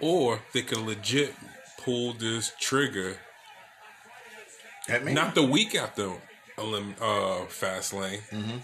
or 0.00 0.40
they 0.52 0.62
could 0.62 0.78
legit 0.78 1.34
pull 1.78 2.12
this 2.12 2.52
trigger 2.58 3.16
at 4.88 5.04
not 5.04 5.34
the 5.34 5.42
week 5.42 5.74
after 5.74 6.12
elim- 6.58 6.96
uh, 7.00 7.46
Fastlane. 7.48 8.20
Mm-hmm. 8.30 8.58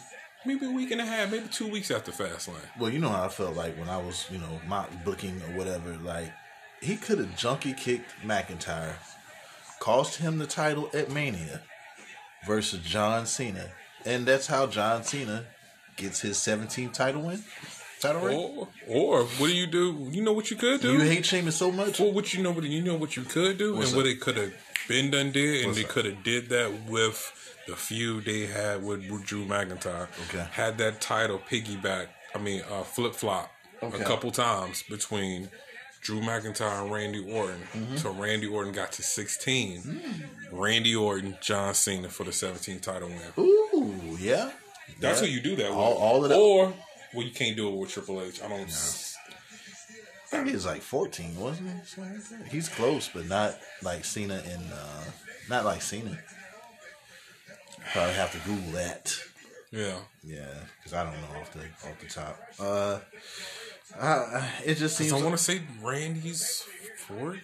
Maybe 0.44 0.66
a 0.66 0.70
week 0.70 0.92
and 0.92 1.00
a 1.00 1.04
half, 1.04 1.30
maybe 1.30 1.48
two 1.48 1.66
weeks 1.66 1.90
after 1.90 2.12
Fastlane. 2.12 2.54
Well, 2.78 2.90
you 2.90 3.00
know 3.00 3.08
how 3.08 3.24
I 3.24 3.28
felt 3.28 3.56
like 3.56 3.76
when 3.76 3.88
I 3.88 3.96
was, 3.96 4.26
you 4.30 4.38
know, 4.38 4.60
mock 4.68 4.90
booking 5.04 5.42
or 5.42 5.56
whatever. 5.56 5.96
Like 5.96 6.32
he 6.80 6.96
could 6.96 7.18
have 7.18 7.36
junkie 7.36 7.72
kicked 7.72 8.10
McIntyre, 8.24 8.94
cost 9.80 10.18
him 10.18 10.38
the 10.38 10.46
title 10.46 10.90
at 10.94 11.10
Mania 11.10 11.62
versus 12.46 12.80
John 12.80 13.26
Cena, 13.26 13.70
and 14.04 14.24
that's 14.24 14.46
how 14.46 14.66
John 14.66 15.02
Cena 15.02 15.46
gets 15.96 16.20
his 16.20 16.36
17th 16.38 16.92
title 16.92 17.22
win. 17.22 17.42
Title. 18.00 18.22
Or, 18.28 18.68
or 18.86 19.24
what 19.24 19.46
do 19.48 19.54
you 19.54 19.66
do? 19.66 20.08
You 20.10 20.22
know 20.22 20.32
what 20.34 20.50
you 20.50 20.56
could 20.56 20.80
do. 20.82 20.92
You 20.92 21.00
hate 21.00 21.24
Sheamus 21.24 21.56
so 21.56 21.72
much. 21.72 21.98
Well, 21.98 22.12
what 22.12 22.32
you 22.34 22.42
know, 22.42 22.52
what 22.52 22.64
you 22.64 22.82
know 22.82 22.94
what 22.94 23.16
you 23.16 23.22
could 23.22 23.56
do, 23.58 23.74
What's 23.74 23.88
and 23.88 23.96
what 23.96 24.02
that? 24.04 24.10
it 24.10 24.20
could 24.20 24.36
have 24.36 24.52
been 24.86 25.10
done 25.10 25.32
did, 25.32 25.60
and 25.64 25.68
What's 25.68 25.78
they 25.78 25.84
could 25.84 26.04
have 26.04 26.22
did 26.22 26.50
that 26.50 26.70
with 26.88 27.32
the 27.66 27.74
feud 27.74 28.26
they 28.26 28.46
had 28.46 28.84
with 28.84 29.02
Drew 29.24 29.44
McIntyre. 29.46 30.08
Okay. 30.28 30.46
had 30.52 30.76
that 30.78 31.00
title 31.00 31.40
piggyback. 31.50 32.08
I 32.34 32.38
mean, 32.38 32.62
uh, 32.70 32.82
flip 32.82 33.14
flop 33.14 33.50
Okay. 33.82 34.00
a 34.02 34.04
couple 34.04 34.30
times 34.30 34.82
between 34.88 35.48
Drew 36.02 36.20
McIntyre 36.20 36.82
and 36.82 36.92
Randy 36.92 37.32
Orton. 37.32 37.60
Mm-hmm. 37.74 37.96
So 37.96 38.12
Randy 38.12 38.46
Orton 38.46 38.72
got 38.72 38.92
to 38.92 39.02
sixteen. 39.02 39.82
Mm. 39.82 40.22
Randy 40.52 40.94
Orton, 40.94 41.36
John 41.40 41.74
Cena 41.74 42.08
for 42.08 42.24
the 42.24 42.30
17th 42.30 42.82
title 42.82 43.08
win. 43.08 43.20
Ooh, 43.38 44.16
yeah. 44.20 44.50
That's 45.00 45.20
Yeah. 45.20 45.28
who 45.28 45.32
you 45.34 45.40
do 45.40 45.56
that 45.56 45.70
All- 45.70 45.90
with. 45.94 45.98
all 46.02 46.22
of 46.24 46.28
that- 46.30 46.36
Or 46.38 46.74
well, 47.14 47.24
you 47.26 47.32
can't 47.32 47.56
do 47.56 47.68
it 47.68 47.76
with 47.76 47.90
Triple 47.90 48.22
H. 48.22 48.40
I 48.42 48.48
don't. 48.48 48.62
I 48.68 50.28
think 50.38 50.48
he 50.48 50.54
was 50.54 50.66
like 50.66 50.82
14, 50.82 51.36
wasn't 51.38 51.70
he? 51.70 51.86
Something 51.86 52.14
like 52.14 52.28
that. 52.28 52.48
He's 52.52 52.68
close, 52.68 53.08
but 53.12 53.26
not 53.26 53.58
like 53.82 54.04
Cena 54.04 54.42
and 54.46 54.72
uh, 54.72 55.04
not 55.48 55.64
like 55.64 55.80
Cena. 55.82 56.18
Probably 57.92 58.14
have 58.14 58.32
to 58.32 58.38
Google 58.48 58.72
that. 58.72 59.14
Yeah. 59.70 59.98
Yeah, 60.24 60.46
because 60.78 60.92
I 60.94 61.04
don't 61.04 61.12
know 61.12 61.40
off 61.40 61.52
the 61.52 61.60
off 61.88 61.98
the 62.00 62.08
top. 62.08 62.40
Uh, 62.58 62.98
I, 64.00 64.50
it 64.64 64.74
just 64.76 64.96
seems. 64.96 65.12
I 65.12 65.20
want 65.22 65.36
to 65.36 65.42
say 65.42 65.62
Randy's 65.80 66.64
14. 67.06 67.40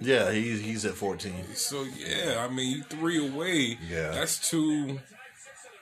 yeah, 0.00 0.32
he's 0.32 0.60
he's 0.60 0.84
at 0.84 0.94
14. 0.94 1.54
So 1.54 1.84
yeah, 1.96 2.44
I 2.48 2.52
mean, 2.52 2.82
three 2.90 3.26
away. 3.26 3.78
Yeah. 3.88 4.10
that's 4.10 4.48
two. 4.50 5.00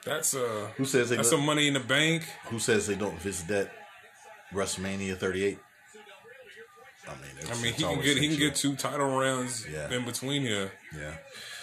That's 0.05 0.33
a 0.33 0.71
Who 0.77 0.85
says 0.85 1.09
they 1.09 1.15
that's 1.17 1.29
some 1.29 1.45
money 1.45 1.67
in 1.67 1.73
the 1.73 1.79
bank. 1.79 2.23
Who 2.47 2.59
says 2.59 2.87
they 2.87 2.95
don't 2.95 3.19
visit 3.21 3.47
that 3.47 3.71
WrestleMania 4.53 5.17
38? 5.17 5.57
I 7.05 7.11
mean, 7.11 7.51
I 7.51 7.61
mean, 7.61 7.73
he 7.73 7.83
can 7.83 8.01
get 8.01 8.17
he 8.17 8.27
can 8.29 8.37
get 8.37 8.55
two 8.55 8.75
title 8.75 9.17
rounds 9.19 9.65
Yeah. 9.67 9.91
in 9.91 10.05
between 10.05 10.41
here. 10.41 10.71
Yeah, 10.97 11.15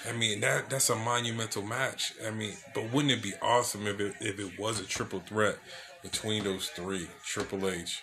I 0.08 0.12
mean 0.12 0.40
that 0.40 0.68
that's 0.68 0.90
a 0.90 0.96
monumental 0.96 1.62
match. 1.62 2.12
I 2.26 2.30
mean, 2.30 2.54
but 2.74 2.92
wouldn't 2.92 3.12
it 3.12 3.22
be 3.22 3.32
awesome 3.40 3.86
if 3.86 4.00
it 4.00 4.14
if 4.20 4.38
it 4.38 4.58
was 4.58 4.80
a 4.80 4.84
triple 4.84 5.20
threat 5.20 5.56
between 6.02 6.44
those 6.44 6.68
three? 6.68 7.08
Triple 7.24 7.68
H, 7.70 8.02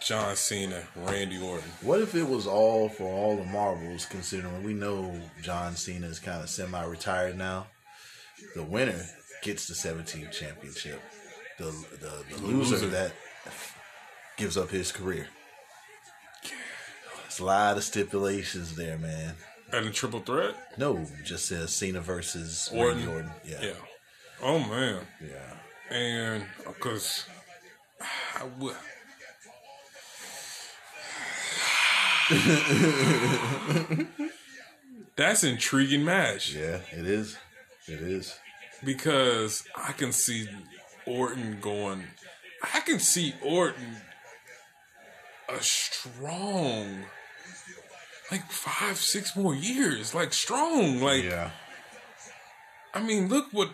John 0.00 0.36
Cena, 0.36 0.84
Randy 0.94 1.40
Orton. 1.42 1.68
What 1.80 2.00
if 2.00 2.14
it 2.14 2.28
was 2.28 2.46
all 2.46 2.88
for 2.88 3.04
all 3.12 3.36
the 3.36 3.44
marbles? 3.44 4.06
Considering 4.06 4.62
we 4.62 4.74
know 4.74 5.20
John 5.42 5.74
Cena 5.74 6.06
is 6.06 6.20
kind 6.20 6.40
of 6.40 6.48
semi-retired 6.48 7.36
now. 7.36 7.66
The 8.54 8.62
winner 8.62 9.04
gets 9.42 9.68
the 9.68 9.74
17 9.74 10.28
championship. 10.30 11.00
The 11.58 11.64
the, 11.64 12.24
the 12.36 12.46
loser, 12.46 12.76
loser. 12.76 12.86
that 12.88 13.12
gives 14.36 14.56
up 14.56 14.70
his 14.70 14.92
career. 14.92 15.28
It's 17.26 17.38
a 17.38 17.44
lot 17.44 17.76
of 17.76 17.84
stipulations 17.84 18.76
there, 18.76 18.98
man. 18.98 19.34
And 19.72 19.86
a 19.86 19.90
triple 19.90 20.20
threat? 20.20 20.54
No, 20.78 21.06
just 21.24 21.46
says 21.46 21.72
Cena 21.72 22.00
versus 22.00 22.70
Orton. 22.72 22.98
Randy 22.98 23.12
Orton. 23.12 23.30
Yeah. 23.44 23.62
Yeah. 23.62 23.72
Oh 24.42 24.58
man. 24.58 25.00
Yeah. 25.20 25.94
And 25.94 26.44
because 26.64 27.26
I 28.34 28.44
would. 28.58 28.76
That's 35.16 35.44
intriguing 35.44 36.04
match 36.04 36.52
Yeah, 36.54 36.80
it 36.92 37.06
is. 37.06 37.38
It 37.88 38.00
is. 38.00 38.38
because 38.84 39.64
I 39.76 39.92
can 39.92 40.12
see 40.12 40.48
Orton 41.06 41.58
going. 41.60 42.04
I 42.74 42.80
can 42.80 42.98
see 42.98 43.34
Orton 43.42 43.96
a 45.48 45.62
strong, 45.62 47.04
like 48.30 48.50
five, 48.50 48.96
six 48.96 49.36
more 49.36 49.54
years, 49.54 50.14
like 50.14 50.32
strong. 50.32 51.00
Like 51.00 51.24
Yeah. 51.24 51.50
I 52.92 53.02
mean, 53.02 53.28
look 53.28 53.46
what 53.52 53.70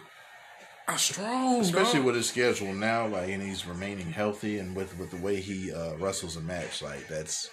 a 0.88 0.98
strong, 0.98 1.60
Especially 1.60 2.00
dog. 2.00 2.06
with 2.06 2.16
his 2.16 2.28
schedule 2.28 2.74
now, 2.74 3.06
like 3.06 3.30
and 3.30 3.42
he's 3.42 3.64
remaining 3.66 4.12
healthy 4.12 4.58
and 4.58 4.74
with 4.76 4.98
with 4.98 5.10
the 5.10 5.16
way 5.16 5.40
he 5.40 5.72
uh, 5.72 5.94
wrestles 5.96 6.36
a 6.36 6.40
match, 6.40 6.82
like 6.82 7.08
that's 7.08 7.48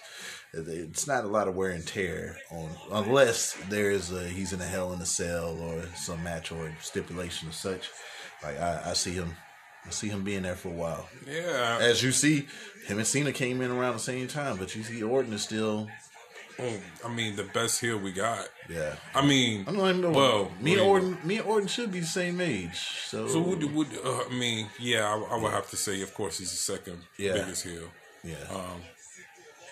it's 0.52 1.06
not 1.06 1.24
a 1.24 1.28
lot 1.28 1.48
of 1.48 1.54
wear 1.54 1.70
and 1.70 1.86
tear 1.86 2.36
on 2.50 2.68
unless 2.92 3.54
there 3.68 3.90
is 3.90 4.10
a 4.12 4.24
he's 4.28 4.52
in 4.52 4.60
a 4.60 4.66
hell 4.66 4.92
in 4.92 5.00
a 5.00 5.06
cell 5.06 5.56
or 5.60 5.82
some 5.94 6.22
match 6.24 6.50
or 6.52 6.72
stipulation 6.80 7.48
or 7.48 7.52
such. 7.52 7.88
Like 8.42 8.58
I, 8.58 8.82
I 8.86 8.92
see 8.94 9.12
him 9.12 9.36
I 9.86 9.90
see 9.90 10.08
him 10.08 10.24
being 10.24 10.42
there 10.42 10.56
for 10.56 10.68
a 10.68 10.72
while. 10.72 11.08
Yeah, 11.26 11.78
As 11.80 12.02
you 12.02 12.12
see, 12.12 12.46
him 12.86 12.98
and 12.98 13.06
Cena 13.06 13.32
came 13.32 13.60
in 13.62 13.70
around 13.70 13.94
the 13.94 13.98
same 14.00 14.28
time, 14.28 14.56
but 14.58 14.74
you 14.76 14.82
see 14.82 15.02
Orton 15.02 15.32
is 15.32 15.42
still, 15.42 15.88
Mm, 16.58 16.80
I 17.06 17.08
mean 17.08 17.36
the 17.36 17.44
best 17.44 17.80
heel 17.80 17.96
we 17.96 18.12
got. 18.12 18.46
yeah. 18.68 18.96
I 19.14 19.24
mean, 19.24 19.64
I 19.66 19.72
don't 19.72 19.88
even 19.88 20.00
know. 20.02 20.10
Well, 20.10 20.52
me 20.60 20.72
and 20.72 20.82
Orton, 20.82 21.16
me 21.24 21.38
and 21.38 21.46
Orton 21.46 21.68
should 21.68 21.90
be 21.92 22.00
the 22.00 22.06
same 22.06 22.38
age. 22.42 22.76
So, 23.06 23.26
So 23.28 23.40
would 23.40 23.64
would 23.74 23.88
uh, 24.04 24.24
I 24.28 24.34
mean? 24.34 24.66
Yeah, 24.78 25.06
I, 25.08 25.36
I 25.36 25.38
would 25.40 25.52
have 25.52 25.70
to 25.70 25.76
say, 25.78 26.02
of 26.02 26.12
course, 26.12 26.36
he's 26.38 26.50
the 26.50 26.58
second 26.58 26.98
Yeah. 27.16 27.32
biggest 27.34 27.62
heel. 27.64 27.88
yeah, 28.22 28.36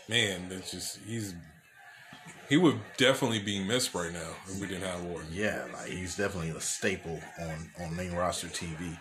Man, 0.08 0.48
that's 0.48 0.70
just 0.70 0.98
he's 1.06 1.34
he 2.48 2.56
would 2.56 2.78
definitely 2.96 3.40
be 3.40 3.62
missed 3.62 3.94
right 3.94 4.12
now 4.12 4.30
if 4.46 4.58
we 4.58 4.66
didn't 4.66 4.84
have 4.88 5.04
Orton. 5.04 5.28
yeah, 5.32 5.66
like 5.74 5.88
he's 5.90 6.16
definitely 6.16 6.50
a 6.50 6.60
staple 6.60 7.20
on 7.40 7.70
on 7.84 7.96
main 7.96 8.12
roster 8.14 8.46
TV. 8.48 8.96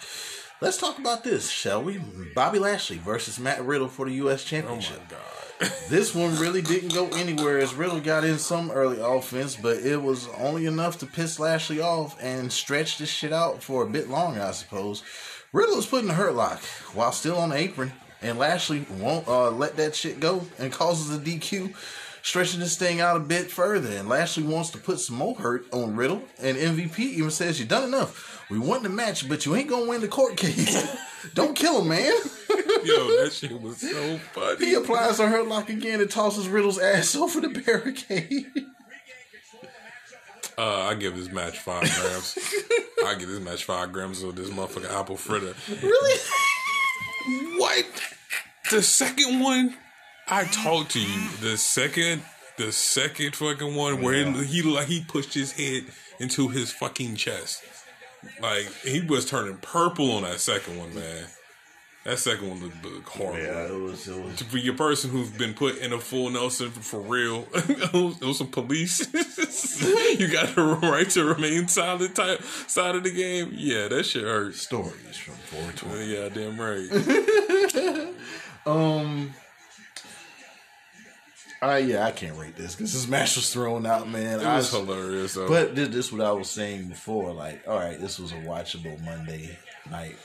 Let's 0.59 0.77
talk 0.77 0.97
about 0.97 1.23
this, 1.23 1.49
shall 1.51 1.83
we? 1.83 1.99
Bobby 2.33 2.57
Lashley 2.59 2.97
versus 2.97 3.39
Matt 3.39 3.63
Riddle 3.63 3.87
for 3.87 4.05
the 4.07 4.13
U.S. 4.15 4.41
Oh 4.41 4.55
my 4.55 4.61
Championship. 4.61 5.01
god. 5.09 5.19
This 5.89 6.13
one 6.13 6.37
really 6.37 6.61
didn't 6.61 6.93
go 6.93 7.07
anywhere 7.09 7.57
as 7.59 7.73
Riddle 7.73 7.99
got 8.01 8.23
in 8.23 8.37
some 8.37 8.69
early 8.69 8.99
offense, 8.99 9.55
but 9.55 9.77
it 9.77 9.99
was 10.01 10.27
only 10.37 10.65
enough 10.67 10.99
to 10.99 11.05
piss 11.07 11.39
Lashley 11.39 11.79
off 11.79 12.15
and 12.21 12.51
stretch 12.51 12.97
this 12.97 13.09
shit 13.09 13.31
out 13.33 13.63
for 13.63 13.83
a 13.83 13.89
bit 13.89 14.07
longer, 14.09 14.41
I 14.41 14.51
suppose. 14.51 15.01
Riddle 15.53 15.79
is 15.79 15.85
putting 15.87 16.09
in 16.09 16.11
a 16.11 16.15
hurt 16.15 16.35
lock 16.35 16.59
while 16.93 17.11
still 17.11 17.37
on 17.37 17.49
the 17.49 17.55
apron, 17.57 17.91
and 18.21 18.37
Lashley 18.39 18.85
won't 18.99 19.27
uh, 19.27 19.51
let 19.51 19.77
that 19.77 19.95
shit 19.95 20.19
go 20.19 20.45
and 20.59 20.71
causes 20.71 21.15
a 21.15 21.19
DQ, 21.19 21.75
stretching 22.23 22.59
this 22.59 22.77
thing 22.77 22.99
out 22.99 23.17
a 23.17 23.21
bit 23.21 23.51
further. 23.51 23.89
And 23.89 24.09
Lashley 24.09 24.43
wants 24.43 24.69
to 24.71 24.77
put 24.77 24.99
some 24.99 25.17
more 25.17 25.35
hurt 25.35 25.65
on 25.71 25.95
Riddle, 25.95 26.23
and 26.39 26.57
MVP 26.57 26.99
even 26.99 27.31
says, 27.31 27.59
You 27.59 27.65
done 27.65 27.83
enough. 27.83 28.45
We 28.49 28.59
won 28.59 28.83
the 28.83 28.89
match, 28.89 29.27
but 29.27 29.45
you 29.45 29.55
ain't 29.55 29.69
gonna 29.69 29.87
win 29.87 30.01
the 30.01 30.07
court 30.07 30.37
case. 30.37 30.87
Don't 31.33 31.55
kill 31.55 31.81
him, 31.81 31.89
man. 31.89 32.13
Yo, 32.83 33.23
that 33.23 33.31
shit 33.33 33.61
was 33.61 33.77
so 33.81 34.17
funny. 34.33 34.65
He 34.65 34.73
applies 34.75 35.19
a 35.19 35.27
hurt 35.27 35.47
lock 35.47 35.69
again 35.69 35.99
and 35.99 36.09
tosses 36.09 36.47
Riddle's 36.47 36.79
ass 36.79 37.15
over 37.17 37.41
the 37.41 37.49
barricade. 37.49 38.45
Uh, 40.57 40.87
I 40.89 40.95
give 40.95 41.15
this 41.15 41.29
match 41.29 41.59
five 41.59 41.81
grams. 41.81 42.37
I 43.05 43.15
give 43.15 43.29
this 43.29 43.39
match 43.41 43.65
five 43.65 43.91
grams 43.91 44.23
of 44.23 44.35
this 44.35 44.49
motherfucking 44.49 44.91
apple 44.91 45.17
fritter. 45.17 45.53
really? 45.83 46.19
What? 47.27 47.85
The 48.71 48.81
second 48.81 49.39
one, 49.39 49.75
I 50.27 50.45
talked 50.45 50.91
to 50.91 50.99
you. 50.99 51.29
The 51.41 51.57
second, 51.57 52.21
the 52.57 52.71
second 52.71 53.35
fucking 53.35 53.75
one 53.75 54.01
where 54.01 54.25
he, 54.25 54.45
he 54.45 54.61
like 54.61 54.87
he 54.87 55.03
pushed 55.03 55.33
his 55.33 55.51
head 55.51 55.85
into 56.19 56.47
his 56.47 56.71
fucking 56.71 57.15
chest, 57.15 57.63
like 58.41 58.71
he 58.83 59.01
was 59.01 59.25
turning 59.25 59.57
purple 59.57 60.11
on 60.11 60.23
that 60.23 60.39
second 60.39 60.77
one, 60.77 60.95
man. 60.95 61.25
That 62.07 62.19
second 62.19 62.47
one 62.47 62.63
looked, 62.63 62.85
looked 62.85 63.09
horrible. 63.09 63.37
Yeah, 63.37 63.65
it 63.65 63.81
was. 63.81 64.07
It 64.07 64.23
was. 64.23 64.41
For 64.43 64.57
your 64.57 64.75
person 64.75 65.09
who's 65.09 65.29
been 65.29 65.53
put 65.53 65.79
in 65.79 65.91
a 65.91 65.99
full 65.99 66.29
Nelson 66.29 66.71
for, 66.71 66.79
for 66.79 67.01
real, 67.01 67.45
it 67.53 68.21
was 68.21 68.37
some 68.37 68.47
police. 68.47 69.13
you 70.17 70.31
got 70.31 70.55
the 70.55 70.79
right 70.83 71.09
to 71.09 71.25
remain 71.25 71.67
silent 71.67 72.15
type 72.15 72.41
side 72.43 72.95
of 72.95 73.03
the 73.03 73.11
game. 73.11 73.51
Yeah, 73.51 73.89
that 73.89 74.05
shit 74.05 74.23
hurts. 74.23 74.61
Stories 74.61 75.17
from 75.17 75.33
420. 75.33 76.05
Yeah, 76.05 76.29
damn 76.29 76.57
right. 76.57 78.13
Um. 78.65 79.33
I 81.61 81.77
yeah, 81.79 82.05
I 82.05 82.11
can't 82.11 82.37
rate 82.37 82.55
this 82.55 82.75
because 82.75 82.93
this 82.93 83.07
match 83.07 83.35
was 83.35 83.51
thrown 83.51 83.85
out, 83.85 84.09
man. 84.09 84.41
It 84.41 84.45
I 84.45 84.57
was 84.57 84.71
hilarious 84.71 85.33
though. 85.33 85.47
But 85.47 85.75
this, 85.75 85.89
this 85.89 86.05
is 86.07 86.11
what 86.11 86.21
I 86.21 86.31
was 86.31 86.49
saying 86.49 86.87
before. 86.87 87.31
Like, 87.33 87.65
all 87.67 87.77
right, 87.77 87.99
this 87.99 88.19
was 88.19 88.31
a 88.33 88.35
watchable 88.35 89.01
Monday 89.03 89.57
night 89.89 90.17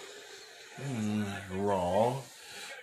mm, 0.80 1.26
Raw. 1.52 2.16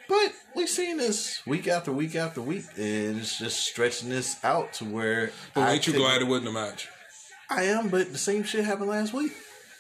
But 0.08 0.34
we've 0.56 0.70
seen 0.70 0.98
this 0.98 1.46
week 1.46 1.68
after 1.68 1.92
week 1.92 2.16
after 2.16 2.42
week, 2.42 2.66
and 2.76 3.20
it's 3.20 3.38
just 3.38 3.60
stretching 3.60 4.10
this 4.10 4.44
out 4.44 4.74
to 4.74 4.86
where. 4.86 5.32
But 5.54 5.62
I 5.62 5.74
ain't 5.74 5.86
you 5.88 5.94
glad 5.94 6.22
it 6.22 6.28
wasn't 6.28 6.50
a 6.50 6.52
match? 6.52 6.90
I 7.50 7.64
am, 7.64 7.90
but 7.90 8.12
the 8.12 8.18
same 8.18 8.44
shit 8.44 8.66
happened 8.66 8.90
last 8.90 9.14
week. 9.14 9.32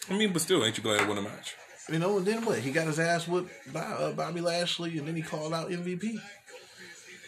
I 0.10 0.18
mean, 0.18 0.32
but 0.34 0.42
still, 0.42 0.64
ain't 0.64 0.78
you 0.78 0.84
glad 0.84 1.02
it 1.02 1.08
wasn't 1.08 1.28
a 1.28 1.30
match? 1.30 1.56
You 1.92 1.98
know, 1.98 2.18
and 2.18 2.26
then 2.26 2.46
what? 2.46 2.60
He 2.60 2.72
got 2.72 2.88
his 2.88 3.00
ass 3.00 3.28
whipped 3.28 3.50
by 3.74 3.82
uh, 3.82 4.12
Bobby 4.12 4.42
Lashley, 4.42 4.98
and 5.00 5.08
then 5.08 5.16
he 5.16 5.22
called 5.24 5.54
out 5.54 5.70
MVP. 5.70 6.20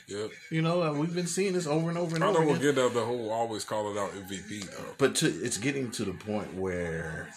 Yep. 0.07 0.31
You 0.49 0.61
know, 0.61 0.81
and 0.83 0.99
we've 0.99 1.13
been 1.13 1.27
seeing 1.27 1.53
this 1.53 1.65
over 1.65 1.89
and 1.89 1.97
over 1.97 2.15
and 2.15 2.23
I 2.23 2.27
over 2.27 2.39
I 2.39 2.45
don't 2.45 2.55
again. 2.55 2.61
get 2.61 2.75
that 2.75 2.93
the 2.93 3.05
whole 3.05 3.31
always 3.31 3.63
call 3.63 3.95
it 3.95 3.97
out 3.99 4.11
MVP 4.11 4.69
though. 4.69 4.93
But 4.97 5.15
to, 5.15 5.27
it's 5.27 5.57
getting 5.57 5.89
to 5.91 6.05
the 6.05 6.13
point 6.13 6.53
where 6.53 7.29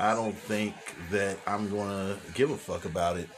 I 0.00 0.14
don't 0.14 0.36
think 0.36 0.74
that 1.10 1.36
I'm 1.46 1.70
gonna 1.70 2.16
give 2.34 2.50
a 2.50 2.56
fuck 2.56 2.86
about 2.86 3.18
it. 3.18 3.28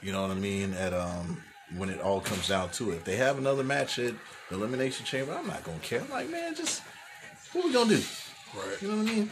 You 0.00 0.12
know 0.12 0.22
what 0.22 0.30
I 0.30 0.34
mean? 0.34 0.74
At 0.74 0.94
um, 0.94 1.42
when 1.76 1.90
it 1.90 2.00
all 2.00 2.20
comes 2.20 2.48
down 2.48 2.70
to 2.70 2.92
it, 2.92 2.96
if 2.96 3.04
they 3.04 3.16
have 3.16 3.36
another 3.36 3.64
match 3.64 3.98
at 3.98 4.14
the 4.48 4.54
Elimination 4.54 5.04
Chamber, 5.04 5.32
I'm 5.32 5.48
not 5.48 5.64
gonna 5.64 5.80
care. 5.80 6.00
I'm 6.00 6.10
like, 6.10 6.30
man, 6.30 6.54
just 6.54 6.82
what 7.52 7.64
we 7.64 7.72
gonna 7.72 7.96
do? 7.96 8.02
Right. 8.54 8.82
You 8.82 8.88
know 8.88 8.96
what 8.98 9.08
I 9.08 9.14
mean? 9.14 9.30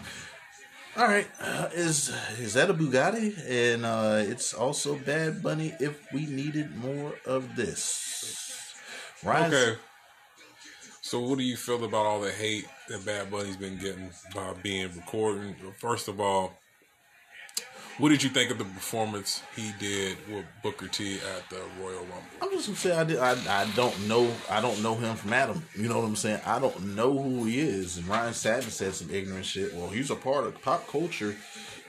All 0.96 1.06
right, 1.06 1.28
uh, 1.40 1.68
is 1.72 2.08
is 2.40 2.54
that 2.54 2.68
a 2.68 2.74
Bugatti? 2.74 3.38
And 3.48 3.86
uh, 3.86 4.24
it's 4.26 4.52
also 4.52 4.96
Bad 4.96 5.40
Bunny. 5.40 5.72
If 5.78 6.12
we 6.12 6.26
needed 6.26 6.76
more 6.76 7.14
of 7.26 7.54
this, 7.54 8.74
Ryan. 9.22 9.54
Okay. 9.54 9.78
So, 11.00 11.20
what 11.20 11.38
do 11.38 11.44
you 11.44 11.56
feel 11.56 11.84
about 11.84 12.06
all 12.06 12.20
the 12.20 12.32
hate 12.32 12.66
that 12.90 13.04
Bad 13.04 13.30
Bunny's 13.30 13.56
been 13.56 13.78
getting 13.78 14.10
by 14.34 14.52
being 14.62 14.90
recording? 14.96 15.54
First 15.78 16.08
of 16.08 16.20
all, 16.20 16.52
what 17.98 18.08
did 18.08 18.22
you 18.22 18.30
think 18.30 18.50
of 18.50 18.58
the 18.58 18.64
performance 18.64 19.42
he 19.54 19.72
did 19.78 20.16
with 20.28 20.44
Booker 20.62 20.88
T 20.88 21.18
at 21.36 21.48
the 21.50 21.60
Royal 21.78 22.00
Rumble? 22.00 22.22
I'm 22.42 22.50
just 22.50 22.66
gonna 22.66 22.78
say 22.78 22.92
I 22.96 23.04
did. 23.04 23.18
I, 23.18 23.62
I 23.62 23.70
don't 23.76 24.08
know. 24.08 24.30
I 24.50 24.60
don't 24.60 24.82
know 24.82 24.94
him 24.94 25.14
from 25.16 25.32
Adam. 25.32 25.62
You 25.76 25.88
know 25.88 25.98
what 26.00 26.06
I'm 26.06 26.16
saying? 26.16 26.40
I 26.44 26.58
don't 26.58 26.96
know 26.96 27.16
who 27.16 27.44
he 27.44 27.60
is. 27.60 27.98
And 27.98 28.08
Ryan 28.08 28.34
Satin 28.34 28.70
said 28.70 28.94
some 28.94 29.10
ignorant 29.10 29.44
shit. 29.44 29.74
Well, 29.74 29.88
he's 29.88 30.10
a 30.10 30.16
part 30.16 30.44
of 30.44 30.60
pop 30.62 30.88
culture. 30.88 31.36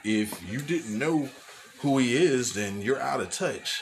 If 0.04 0.52
you 0.52 0.60
didn't 0.60 0.98
know 0.98 1.30
who 1.80 1.98
he 1.98 2.16
is, 2.16 2.54
then 2.54 2.82
you're 2.82 3.02
out 3.02 3.22
of 3.22 3.30
touch. 3.32 3.82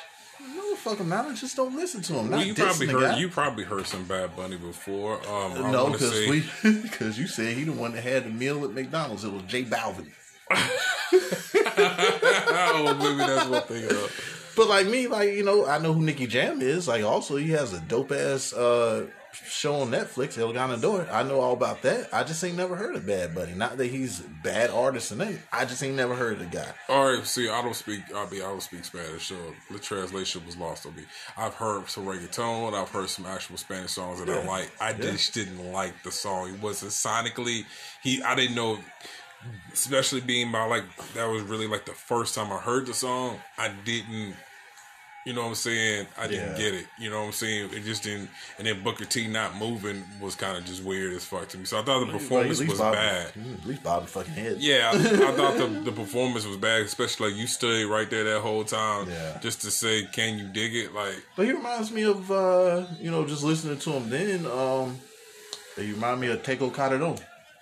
No, 0.56 0.76
fuck 0.76 0.98
him. 0.99 1.11
I 1.11 1.34
just 1.34 1.56
don't 1.56 1.76
listen 1.76 2.02
to 2.03 2.14
him. 2.14 2.30
Well, 2.30 2.44
you 2.44 2.53
probably 2.53 2.88
heard 2.88 3.02
guy. 3.02 3.18
you 3.18 3.30
probably 3.30 3.64
heard 3.66 3.86
some 3.86 4.06
Bad 4.06 4.36
Bunny 4.36 4.57
before. 4.57 5.16
Um, 5.28 5.72
no, 5.72 5.90
because 5.91 6.11
say- 6.14 6.30
we 6.30 6.44
because 6.82 7.20
you 7.20 7.28
said 7.28 7.56
he 7.57 7.66
the 7.66 7.72
one 7.74 7.94
that 7.94 8.03
had 8.03 8.26
the 8.26 8.30
meal 8.30 8.64
at 8.64 8.72
McDonald's. 8.72 9.24
It 9.24 9.32
was 9.34 9.44
J 9.44 9.64
Balvin. 9.66 10.07
oh, 11.78 12.98
maybe 12.99 13.18
that's 13.18 13.48
what. 13.49 13.70
Uh, 13.72 14.07
But 14.56 14.68
like 14.68 14.88
me, 14.88 15.07
like 15.07 15.30
you 15.34 15.44
know, 15.44 15.66
I 15.68 15.78
know 15.78 15.94
who 15.94 16.02
Nicky 16.02 16.28
Jam 16.28 16.61
is. 16.61 16.88
Like 16.88 17.03
also, 17.03 17.36
he 17.36 17.52
has 17.52 17.74
a 17.74 17.80
dope 17.82 18.11
ass 18.11 18.52
uh, 18.53 19.07
show 19.45 19.76
on 19.76 19.90
Netflix, 19.90 20.38
El 20.38 20.53
Ganador. 20.53 21.11
I 21.11 21.24
know 21.24 21.40
all 21.40 21.53
about 21.53 21.82
that. 21.84 22.10
I 22.14 22.24
just 22.24 22.44
ain't 22.44 22.57
never 22.57 22.76
heard 22.76 22.95
of 22.95 23.06
Bad 23.06 23.36
Bunny. 23.36 23.53
Not 23.53 23.78
that 23.78 23.88
he's 23.88 24.20
bad 24.44 24.70
artist 24.70 25.11
and 25.11 25.22
anything. 25.22 25.44
I 25.52 25.66
just 25.66 25.84
ain't 25.84 25.95
never 25.95 26.16
heard 26.16 26.34
of 26.34 26.40
the 26.40 26.45
guy. 26.57 26.68
All 26.88 27.06
right, 27.06 27.26
see, 27.26 27.49
I 27.49 27.61
don't 27.61 27.76
speak. 27.76 28.02
I 28.16 28.30
mean, 28.30 28.41
I 28.41 28.45
don't 28.45 28.61
speak 28.61 28.86
Spanish, 28.86 29.28
so 29.28 29.36
the 29.72 29.80
translation 29.80 30.45
was 30.45 30.57
lost 30.57 30.86
on 30.86 30.95
me. 30.95 31.03
I've 31.38 31.53
heard 31.53 31.90
some 31.90 32.06
reggaeton. 32.06 32.74
I've 32.74 32.90
heard 32.90 33.10
some 33.10 33.26
actual 33.26 33.57
Spanish 33.57 33.91
songs 33.91 34.24
that 34.24 34.30
I 34.30 34.45
like. 34.45 34.72
I 34.80 34.94
just 34.94 35.34
didn't 35.34 35.72
like 35.72 36.03
the 36.03 36.11
song. 36.11 36.53
It 36.53 36.61
wasn't 36.61 36.91
sonically. 36.91 37.66
He, 38.03 38.22
I 38.24 38.36
didn't 38.36 38.56
know, 38.56 38.80
especially 39.74 40.22
being 40.22 40.49
my 40.49 40.66
like 40.66 40.84
that 41.14 41.30
was 41.30 41.44
really 41.44 41.68
like 41.68 41.86
the 41.86 41.94
first 41.94 42.36
time 42.36 42.52
I 42.52 42.57
heard 42.57 42.86
the 42.86 42.94
song. 42.94 43.40
I 43.57 43.70
didn't. 43.86 44.36
You 45.26 45.34
know 45.34 45.41
what 45.41 45.50
I'm 45.50 45.56
saying? 45.56 46.08
I 46.18 46.28
didn't 46.28 46.52
Yeah. 46.54 46.58
get 46.58 46.74
it. 46.74 46.86
You 46.98 47.10
know 47.10 47.20
what 47.20 47.26
I'm 47.28 47.32
saying? 47.34 47.72
It 47.74 47.84
just 47.84 48.04
didn't. 48.04 48.30
And 48.58 48.66
then 48.66 48.82
Booker 48.84 49.04
T 49.06 49.28
not 49.28 49.58
moving 49.58 50.04
was 50.22 50.34
kind 50.36 50.58
of 50.58 50.64
just 50.66 50.82
weird 50.82 51.14
as 51.14 51.26
fuck 51.26 51.50
to 51.50 51.58
me. 51.58 51.66
So 51.66 51.78
I 51.78 51.84
thought 51.84 52.00
the 52.06 52.12
performance 52.12 52.60
Like, 52.60 52.70
was 52.70 52.80
Bobby- 52.80 52.96
bad. 52.96 53.28
At 53.62 53.66
least 53.68 53.84
Bobby 53.84 54.06
fucking 54.08 54.34
head. 54.34 54.58
Yeah, 54.60 54.91
I, 54.94 54.98
I 54.98 55.32
thought 55.36 55.58
the, 55.58 55.68
the 55.86 55.91
performance 55.91 56.46
was 56.46 56.56
bad, 56.58 56.82
especially 56.84 57.32
like 57.32 57.40
you 57.40 57.48
stood 57.48 57.88
right 57.90 58.10
there 58.10 58.24
that 58.24 58.40
whole 58.40 58.64
time 58.64 59.10
Yeah. 59.10 59.38
just 59.41 59.62
to 59.64 59.72
say, 59.72 60.08
"Can 60.12 60.40
you 60.40 60.48
dig 60.48 60.74
it?" 60.76 60.94
Like, 60.96 61.16
But 61.36 61.46
he 61.48 61.52
reminds 61.52 61.91
me 61.91 62.04
of 62.04 62.32
uh, 62.32 62.86
you 63.02 63.12
know, 63.12 63.26
just 63.28 63.44
listening 63.44 63.78
to 63.80 63.91
him 63.91 64.10
then, 64.10 64.46
um 64.46 65.00
he 65.76 65.91
remind 65.91 66.22
me 66.22 66.28
of 66.28 66.41
Tego 66.44 66.74
Calderon. 66.74 67.18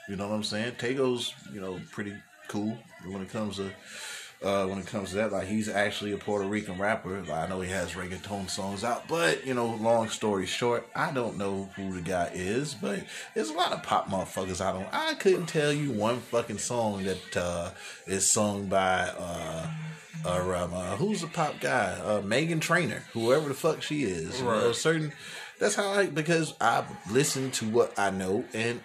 You 0.09 0.15
know 0.15 0.27
what 0.27 0.35
I'm 0.35 0.43
saying? 0.43 0.73
Tego's, 0.73 1.33
you 1.53 1.59
know, 1.59 1.79
pretty 1.91 2.13
cool 2.47 2.77
when 3.05 3.21
it 3.21 3.29
comes 3.29 3.57
to 3.57 3.69
uh 4.43 4.65
when 4.65 4.79
it 4.79 4.87
comes 4.87 5.09
to 5.09 5.15
that. 5.17 5.31
Like 5.31 5.47
he's 5.47 5.69
actually 5.69 6.11
a 6.11 6.17
Puerto 6.17 6.47
Rican 6.47 6.77
rapper. 6.77 7.19
Like, 7.21 7.29
I 7.29 7.47
know 7.47 7.61
he 7.61 7.71
has 7.71 7.93
reggaeton 7.93 8.49
songs 8.49 8.83
out, 8.83 9.07
but 9.07 9.45
you 9.45 9.53
know, 9.53 9.67
long 9.67 10.09
story 10.09 10.45
short, 10.45 10.87
I 10.95 11.11
don't 11.11 11.37
know 11.37 11.69
who 11.75 11.93
the 11.93 12.01
guy 12.01 12.31
is, 12.33 12.73
but 12.73 13.03
there's 13.33 13.49
a 13.49 13.53
lot 13.53 13.73
of 13.73 13.83
pop 13.83 14.09
motherfuckers 14.09 14.61
I 14.61 14.71
don't 14.71 14.87
I 14.91 15.15
couldn't 15.15 15.47
tell 15.47 15.73
you 15.73 15.91
one 15.91 16.19
fucking 16.19 16.59
song 16.59 17.03
that 17.03 17.37
uh 17.37 17.71
is 18.05 18.31
sung 18.31 18.67
by 18.67 19.11
uh 19.17 19.67
or 20.25 20.55
um, 20.55 20.73
uh, 20.73 20.95
who's 20.97 21.21
the 21.21 21.27
pop 21.27 21.59
guy? 21.59 21.93
Uh, 22.03 22.21
Meghan 22.21 22.59
Trainor, 22.59 23.03
whoever 23.13 23.47
the 23.47 23.53
fuck 23.53 23.81
she 23.81 24.03
is. 24.03 24.39
You 24.39 24.45
know, 24.45 24.71
certain. 24.71 25.13
That's 25.59 25.75
how 25.75 25.89
I 25.89 26.07
because 26.07 26.53
I 26.61 26.83
listen 27.09 27.51
to 27.51 27.69
what 27.69 27.97
I 27.97 28.09
know, 28.09 28.45
and 28.53 28.81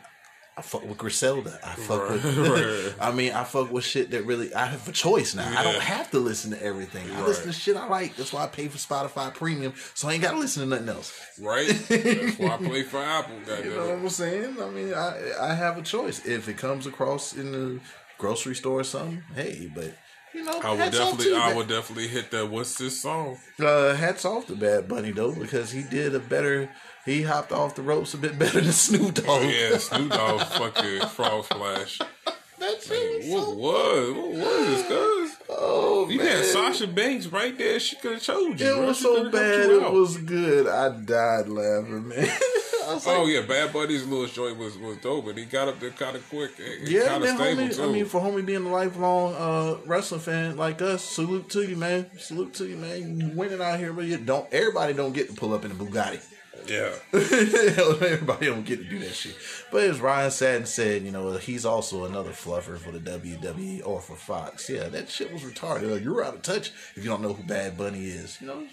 I 0.63 0.65
fuck 0.65 0.85
with 0.89 0.97
Griselda. 0.97 1.59
I 1.65 1.75
fuck 1.75 2.09
Right, 2.09 2.23
with. 2.23 2.39
right. 2.97 3.09
I 3.09 3.11
mean, 3.11 3.33
I 3.33 3.43
fuck 3.43 3.73
with 3.73 3.85
shit 3.85 4.13
that 4.13 4.25
really. 4.25 4.55
I 4.55 4.67
have 4.67 4.87
a 4.87 4.93
choice 4.93 5.35
now. 5.35 5.53
I 5.59 5.65
don't 5.65 5.83
have 5.83 6.09
to 6.13 6.21
listen 6.21 6.53
to 6.53 6.63
everything. 6.63 7.11
I 7.17 7.21
listen 7.27 7.47
to 7.47 7.53
shit 7.53 7.77
I 7.77 7.89
like. 7.89 8.15
That's 8.15 8.33
why 8.33 8.45
I 8.45 8.47
pay 8.47 8.69
for 8.69 8.79
Spotify 8.79 9.35
Premium, 9.35 9.75
so 9.95 10.09
I 10.09 10.13
ain't 10.13 10.23
got 10.23 10.33
to 10.33 10.39
listen 10.39 10.63
to 10.63 10.69
nothing 10.69 10.89
else. 10.89 11.13
Right? 11.41 11.67
That's 11.89 12.39
why 12.39 12.55
I 12.55 12.57
play 12.59 12.83
for 12.85 12.99
Apple. 12.99 13.35
You 13.65 13.71
know 13.71 13.89
what 13.89 13.99
I'm 13.99 14.09
saying? 14.09 14.57
I 14.63 14.71
mean, 14.71 14.95
I 14.95 15.33
I 15.41 15.55
have 15.55 15.79
a 15.79 15.83
choice. 15.83 16.25
If 16.25 16.49
it 16.49 16.57
comes 16.59 16.87
across 16.87 17.33
in 17.35 17.51
the 17.51 17.81
grocery 18.19 18.55
store 18.55 18.79
or 18.81 18.85
something, 18.85 19.21
hey, 19.35 19.69
but 19.75 19.93
you 20.33 20.45
know, 20.45 20.61
I 20.63 20.71
would 20.71 20.93
definitely, 20.93 21.35
I 21.35 21.55
would 21.55 21.67
definitely 21.69 22.07
hit 22.07 22.31
that. 22.31 22.49
What's 22.49 22.77
this 22.79 23.01
song? 23.03 23.39
Uh, 23.61 23.95
hats 23.95 24.25
off 24.25 24.47
to 24.47 24.55
Bad 24.55 24.87
Bunny 24.87 25.11
though, 25.11 25.33
because 25.35 25.73
he 25.73 25.83
did 25.83 26.15
a 26.15 26.21
better. 26.21 26.71
He 27.05 27.23
hopped 27.23 27.53
off 27.53 27.75
the 27.75 27.83
ropes 27.83 28.15
a 28.15 28.19
bit 28.19 28.39
better 28.39 28.61
than 28.61 28.73
Snoop 28.73 29.15
Dogg. 29.15 29.25
Oh 29.29 29.41
yeah, 29.43 29.77
Snoop 29.79 30.11
Dogg 30.13 30.41
fucking 30.43 31.09
frog 31.09 31.45
splash. 31.45 31.99
that 31.99 32.83
shit 32.83 33.25
was 33.25 33.29
What 33.29 33.45
so. 33.45 33.55
was? 33.55 34.17
What 34.17 34.37
was 34.39 34.67
this? 34.69 35.37
Cuz 35.37 35.37
Oh 35.51 36.09
you 36.09 36.19
man, 36.19 36.27
had 36.29 36.45
Sasha 36.45 36.87
Banks 36.87 37.27
right 37.27 37.57
there. 37.59 37.81
She 37.81 37.97
could 37.97 38.13
have 38.15 38.23
told 38.23 38.61
you. 38.61 38.67
it 38.67 38.77
bro. 38.77 38.87
was 38.87 38.97
She 38.99 39.03
so 39.03 39.31
bad. 39.31 39.71
It 39.71 39.93
was 39.93 40.17
good. 40.19 40.67
I 40.69 40.89
died 41.01 41.49
laughing, 41.49 42.09
man. 42.09 42.29
Like, 42.83 43.03
Oh 43.07 43.27
yeah, 43.27 43.43
Bad 43.43 43.73
Bunny's 43.73 44.05
little 44.05 44.27
joint 44.27 44.59
was 44.59 44.77
was 44.77 44.97
dope, 44.99 45.25
but 45.27 45.39
he 45.39 45.45
got 45.45 45.69
up 45.69 45.79
there 45.79 45.91
kind 45.91 46.17
of 46.17 46.29
quick. 46.29 46.51
and 46.59 46.89
Yeah, 46.89 47.07
kind 47.09 47.23
man, 47.23 47.35
of 47.35 47.39
stable 47.41 47.63
homie. 47.63 47.77
too. 47.77 47.83
I 47.85 47.87
mean, 47.87 48.05
for 48.07 48.21
homie 48.21 48.45
being 48.45 48.67
a 48.67 48.69
lifelong 48.69 49.35
uh, 49.35 49.77
wrestling 49.87 50.21
fan 50.21 50.57
like 50.57 50.83
us, 50.83 51.03
salute 51.03 51.49
to 51.51 51.63
you, 51.63 51.77
man. 51.77 52.11
Salute 52.19 52.53
to 52.55 52.67
you, 52.67 52.77
man. 52.77 53.21
You 53.21 53.29
winning 53.37 53.63
out 53.63 53.79
here, 53.79 53.93
but 53.93 54.05
you 54.07 54.19
don't. 54.19 54.53
Everybody 54.53 54.95
don't 54.95 55.13
get 55.13 55.29
to 55.31 55.35
pull 55.37 55.55
up 55.55 55.65
in 55.65 55.71
a 55.71 55.75
Bugatti. 55.75 56.21
Yeah, 56.67 56.93
Everybody 57.13 58.47
don't 58.47 58.65
get 58.65 58.79
to 58.79 58.85
do 58.85 58.99
that 59.01 59.15
shit. 59.15 59.37
But 59.71 59.85
as 59.85 60.01
Ryan 60.01 60.31
Satin 60.31 60.67
said, 60.67 61.03
you 61.03 61.11
know, 61.11 61.33
he's 61.33 61.65
also 61.65 62.05
another 62.05 62.31
fluffer 62.31 62.79
for 62.79 62.93
the 62.93 62.99
WWE 63.01 63.87
or 63.87 64.01
for 64.01 64.17
Fox. 64.17 64.69
Yeah, 64.69 64.89
that 64.89 65.09
shit 65.09 65.33
was 65.33 65.43
retarded. 65.43 65.91
Like, 65.91 66.05
you're 66.05 66.25
out 66.25 66.35
of 66.35 66.43
touch 66.43 66.73
if 66.95 67.03
you 67.03 67.11
don't 67.11 67.23
know 67.23 67.33
who 67.33 67.43
Bad 67.43 67.77
Bunny 67.77 68.05
is. 68.05 68.41
You 68.41 68.47
know, 68.49 68.67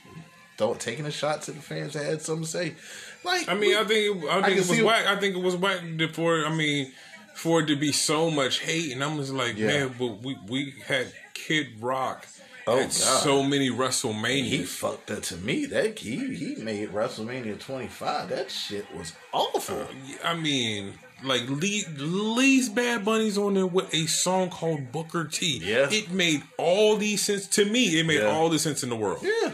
don't 0.58 0.80
taking 0.80 1.06
a 1.06 1.12
shot 1.12 1.42
to 1.44 1.52
the 1.52 1.62
fans 1.62 1.94
that 1.94 2.06
had 2.06 2.22
something 2.22 2.44
to 2.44 2.50
say. 2.50 2.76
Like, 3.24 3.48
I 3.50 3.54
mean, 3.54 3.76
I 3.76 3.84
think 3.86 4.24
it, 4.24 4.30
I 4.30 4.42
think 4.44 4.58
it 4.60 4.70
was 4.70 4.82
whack. 4.82 5.08
I 5.08 5.16
think 5.20 5.36
it 5.36 5.42
was 5.42 5.56
whack 5.56 5.82
for. 6.14 6.46
I 6.46 6.54
mean, 6.54 6.92
for 7.34 7.62
it 7.62 7.68
to 7.68 7.76
be 7.78 7.92
so 7.94 8.30
much 8.30 8.60
hate, 8.60 8.92
and 8.92 9.02
I'm 9.04 9.18
just 9.18 9.32
like, 9.32 9.58
Yeah. 9.58 9.68
man, 9.68 9.96
but 9.98 10.22
we 10.22 10.38
we 10.48 10.74
had 10.86 11.08
Kid 11.34 11.68
Rock. 11.80 12.28
Oh, 12.68 12.78
God. 12.82 12.92
so 12.92 13.42
many 13.44 13.70
WrestleMania. 13.70 14.44
he 14.44 14.64
fucked 14.64 15.10
up 15.12 15.24
to 15.24 15.38
me. 15.38 15.66
That 15.66 16.00
he 16.00 16.36
he 16.36 16.56
made 16.56 16.90
WrestleMania 16.90 17.60
25. 17.60 18.30
That 18.30 18.52
shit 18.52 18.86
was 18.96 19.14
awful. 19.34 19.82
Uh, 19.82 19.86
I 20.24 20.36
mean, 20.36 20.94
like 21.24 21.50
Lee, 21.50 21.86
Lee's 21.98 22.70
Bad 22.70 23.04
Bunny's 23.06 23.38
on 23.38 23.56
there 23.56 23.66
with 23.68 23.94
a 23.94 24.06
song 24.08 24.50
called 24.50 24.92
Booker 24.92 25.26
T. 25.26 25.60
Yeah. 25.64 25.88
it 25.92 26.12
made 26.12 26.44
all 26.58 26.96
these 26.98 27.22
sense 27.22 27.48
to 27.48 27.66
me. 27.66 28.00
It 28.00 28.06
made 28.06 28.20
Yeah. 28.22 28.28
all 28.30 28.50
the 28.50 28.60
sense 28.60 28.84
in 28.84 28.90
the 28.90 28.96
world. 28.96 29.20
Yeah. 29.24 29.52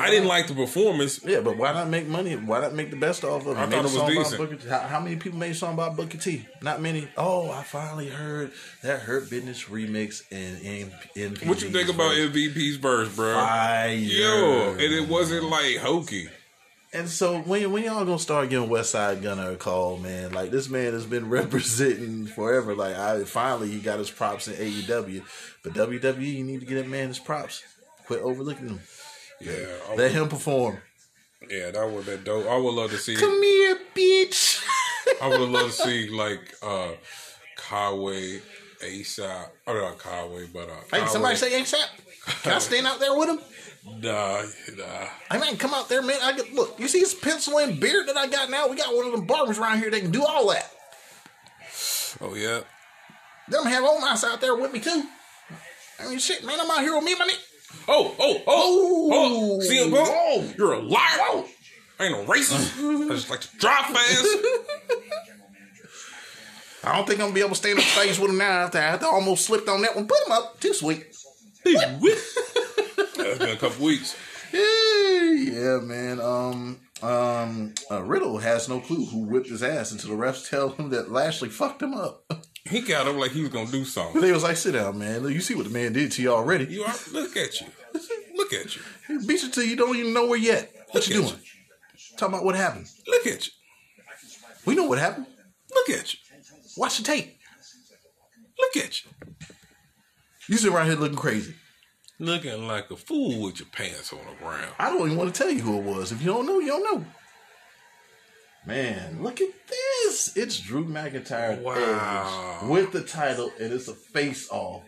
I 0.00 0.10
didn't 0.10 0.28
like 0.28 0.46
the 0.48 0.54
performance. 0.54 1.20
Yeah, 1.24 1.40
but 1.40 1.56
why 1.56 1.72
not 1.72 1.88
make 1.88 2.06
money? 2.06 2.34
Why 2.36 2.60
not 2.60 2.74
make 2.74 2.90
the 2.90 2.96
best 2.96 3.24
off 3.24 3.46
of 3.46 3.56
it? 3.56 3.60
I 3.60 3.66
thought 3.66 3.84
it 3.84 3.92
was 3.92 4.14
decent. 4.14 4.38
Booker 4.38 4.56
T. 4.56 4.68
How, 4.68 4.78
how 4.80 5.00
many 5.00 5.16
people 5.16 5.38
made 5.38 5.50
a 5.50 5.54
song 5.54 5.74
about 5.74 5.96
Booker 5.96 6.18
T? 6.18 6.46
Not 6.62 6.80
many. 6.80 7.08
Oh, 7.16 7.50
I 7.50 7.62
finally 7.62 8.08
heard 8.08 8.52
that 8.82 9.00
Hurt 9.00 9.28
Business 9.28 9.64
remix 9.64 10.22
and 10.30 10.60
in, 10.62 10.92
in 11.14 11.48
What 11.48 11.62
you 11.62 11.70
think 11.70 11.88
about 11.88 12.12
MVP's 12.12 12.76
verse, 12.76 13.14
bro? 13.14 13.34
Fire. 13.34 13.92
Yo, 13.92 14.70
and 14.72 14.80
it 14.80 15.08
wasn't 15.08 15.44
like 15.44 15.76
hokey. 15.76 16.28
And 16.94 17.08
so 17.08 17.40
when 17.40 17.72
when 17.72 17.84
y'all 17.84 18.04
gonna 18.04 18.18
start 18.18 18.50
giving 18.50 18.68
West 18.68 18.90
Side 18.90 19.22
Gunner 19.22 19.52
a 19.52 19.56
call, 19.56 19.96
man? 19.96 20.32
Like 20.32 20.50
this 20.50 20.68
man 20.68 20.92
has 20.92 21.06
been 21.06 21.28
representing 21.30 22.26
forever. 22.26 22.74
Like 22.74 22.96
I 22.96 23.24
finally 23.24 23.70
he 23.70 23.78
got 23.78 23.98
his 23.98 24.10
props 24.10 24.46
in 24.46 24.54
AEW, 24.54 25.22
but 25.62 25.72
WWE 25.72 26.34
you 26.34 26.44
need 26.44 26.60
to 26.60 26.66
get 26.66 26.74
that 26.76 26.88
man 26.88 27.08
his 27.08 27.18
props. 27.18 27.62
Quit 28.06 28.20
overlooking 28.20 28.68
him. 28.68 28.80
Yeah, 29.42 29.52
I 29.86 29.90
Let 29.90 29.98
would, 29.98 30.12
him 30.12 30.28
perform. 30.28 30.78
yeah, 31.50 31.70
that 31.70 31.90
would 31.90 32.04
that 32.06 32.24
dope. 32.24 32.46
I 32.46 32.56
would 32.56 32.74
love 32.74 32.90
to 32.90 32.98
see. 32.98 33.16
Come 33.16 33.42
here, 33.42 33.78
bitch. 33.94 34.64
I 35.20 35.28
would 35.28 35.48
love 35.48 35.66
to 35.66 35.72
see 35.72 36.08
like 36.08 36.40
uh 36.62 36.92
Conway, 37.56 38.40
ASAP. 38.82 39.46
Oh, 39.66 39.74
not 39.74 39.98
Conway, 39.98 40.46
but 40.52 40.68
uh. 40.68 40.96
Hey, 40.96 41.06
somebody 41.06 41.36
say 41.36 41.60
ASAP. 41.60 41.86
Can 42.42 42.52
I 42.52 42.58
stand 42.58 42.86
out 42.86 43.00
there 43.00 43.16
with 43.18 43.28
him? 43.30 43.40
Nah, 43.84 44.42
nah. 44.76 45.08
Hey 45.30 45.38
man, 45.40 45.56
come 45.56 45.74
out 45.74 45.88
there, 45.88 46.02
man. 46.02 46.18
I 46.22 46.32
get 46.36 46.54
look. 46.54 46.78
You 46.78 46.86
see 46.86 47.00
this 47.00 47.14
pencil 47.14 47.58
and 47.58 47.80
beard 47.80 48.06
that 48.08 48.16
I 48.16 48.28
got 48.28 48.48
now? 48.48 48.68
We 48.68 48.76
got 48.76 48.94
one 48.94 49.06
of 49.06 49.12
them 49.12 49.26
barbers 49.26 49.58
around 49.58 49.78
here 49.78 49.90
that 49.90 50.00
can 50.00 50.12
do 50.12 50.24
all 50.24 50.48
that. 50.50 50.70
Oh 52.20 52.34
yeah. 52.34 52.60
Them 53.48 53.64
have 53.64 53.82
all 53.82 53.98
Omas 53.98 54.22
out 54.22 54.40
there 54.40 54.54
with 54.54 54.72
me 54.72 54.78
too. 54.78 55.02
I 55.98 56.08
mean, 56.08 56.20
shit, 56.20 56.44
man. 56.44 56.60
I'm 56.60 56.70
out 56.70 56.80
here 56.80 56.94
with 56.94 57.04
me, 57.04 57.16
my 57.16 57.26
nigga. 57.26 57.51
Oh, 57.88 58.14
oh, 58.18 58.42
oh, 58.46 59.10
oh. 59.12 59.60
See 59.60 59.82
him 59.82 59.90
go? 59.90 60.04
Whoa. 60.04 60.52
You're 60.56 60.72
a 60.74 60.78
liar. 60.78 61.44
I 61.98 62.06
ain't 62.06 62.12
no 62.12 62.24
racist. 62.32 62.78
I 63.10 63.14
just 63.14 63.30
like 63.30 63.40
to 63.40 63.56
drive 63.58 63.86
fast. 63.86 64.26
I 66.84 66.96
don't 66.96 67.06
think 67.06 67.20
I'm 67.20 67.26
gonna 67.26 67.34
be 67.34 67.40
able 67.40 67.50
to 67.50 67.54
stand 67.54 67.78
up 67.78 67.84
stage 67.84 68.18
with 68.18 68.30
him 68.30 68.38
now. 68.38 68.62
After 68.62 68.78
I 68.78 68.98
almost 69.04 69.44
slipped 69.44 69.68
on 69.68 69.82
that 69.82 69.94
one. 69.94 70.08
Put 70.08 70.26
him 70.26 70.32
up. 70.32 70.58
Too 70.58 70.74
sweet. 70.74 71.06
It's 71.64 73.14
been 73.38 73.48
a 73.50 73.56
couple 73.56 73.84
weeks. 73.84 74.16
Yeah, 74.52 75.30
yeah, 75.30 75.78
man. 75.78 76.20
Um, 76.20 76.80
um, 77.02 77.74
uh, 77.90 78.02
Riddle 78.02 78.38
has 78.38 78.68
no 78.68 78.80
clue 78.80 79.06
who 79.06 79.24
whipped 79.26 79.48
his 79.48 79.62
ass 79.62 79.92
until 79.92 80.10
the 80.10 80.16
refs 80.16 80.48
tell 80.50 80.70
him 80.70 80.90
that 80.90 81.10
Lashley 81.12 81.48
fucked 81.48 81.82
him 81.82 81.94
up. 81.94 82.24
He 82.64 82.80
got 82.80 83.08
up 83.08 83.16
like 83.16 83.32
he 83.32 83.40
was 83.40 83.50
gonna 83.50 83.70
do 83.70 83.84
something. 83.84 84.20
they 84.20 84.32
was 84.32 84.42
like, 84.44 84.56
"Sit 84.56 84.72
down, 84.72 84.98
man. 84.98 85.20
Look, 85.20 85.32
You 85.32 85.40
see 85.40 85.54
what 85.54 85.64
the 85.64 85.70
man 85.72 85.92
did 85.92 86.12
to 86.12 86.22
you 86.22 86.30
already. 86.32 86.66
You 86.66 86.84
are, 86.84 86.94
look 87.12 87.36
at 87.36 87.60
you. 87.60 87.66
Look 88.36 88.52
at 88.52 88.76
you. 88.76 88.82
He 89.08 89.26
beat 89.26 89.42
you 89.42 89.50
till 89.50 89.64
you 89.64 89.76
don't 89.76 89.96
even 89.96 90.12
know 90.14 90.26
where 90.26 90.38
yet. 90.38 90.72
What 90.90 91.08
you 91.08 91.16
Look 91.16 91.24
at 91.24 91.30
doing? 91.30 91.42
Talking 92.16 92.34
about 92.34 92.44
what 92.44 92.54
happened. 92.54 92.86
Look 93.06 93.26
at 93.26 93.46
you. 93.46 93.52
We 94.64 94.74
know 94.74 94.84
what 94.84 94.98
happened. 94.98 95.26
Look 95.74 95.90
at 95.98 96.12
you. 96.12 96.20
Watch 96.76 96.98
the 96.98 97.04
tape. 97.04 97.36
Look 98.58 98.84
at 98.84 99.04
you. 99.04 99.10
You 100.48 100.56
sit 100.56 100.72
around 100.72 100.86
here 100.86 100.96
looking 100.96 101.16
crazy. 101.16 101.54
Looking 102.18 102.68
like 102.68 102.90
a 102.90 102.96
fool 102.96 103.42
with 103.42 103.58
your 103.58 103.68
pants 103.72 104.12
on 104.12 104.20
the 104.20 104.44
ground. 104.44 104.72
I 104.78 104.90
don't 104.90 105.06
even 105.06 105.16
want 105.16 105.34
to 105.34 105.42
tell 105.42 105.50
you 105.50 105.60
who 105.60 105.78
it 105.78 105.84
was. 105.84 106.12
If 106.12 106.20
you 106.20 106.28
don't 106.28 106.46
know, 106.46 106.60
you 106.60 106.68
don't 106.68 106.84
know. 107.00 107.04
Man, 108.66 109.22
look 109.22 109.40
at 109.40 109.48
this. 109.68 110.36
It's 110.36 110.60
Drew 110.60 110.84
McIntyre 110.84 111.60
Wow. 111.60 112.60
Edge 112.62 112.68
with 112.68 112.92
the 112.92 113.02
title, 113.02 113.50
and 113.60 113.72
it's 113.72 113.88
a 113.88 113.94
face 113.94 114.48
off. 114.50 114.84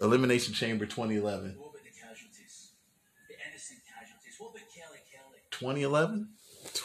Elimination 0.00 0.54
Chamber 0.54 0.86
2011. 0.86 1.56
What 1.58 1.72
were 1.72 1.78
the 1.80 1.90
casualties? 1.90 2.70
The 3.28 3.34
innocent 3.48 3.80
casualties. 3.84 4.34
What 4.38 4.50
about 4.50 4.68
Kelly 4.72 5.00
Kelly? 5.10 5.38
2011? 5.50 6.28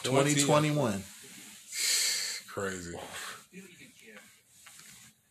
20. 0.03 0.34
2021. 0.34 1.03
Crazy. 2.47 2.89
You 3.51 3.61
don't 3.61 3.69
even 3.72 3.91
care. 3.93 4.22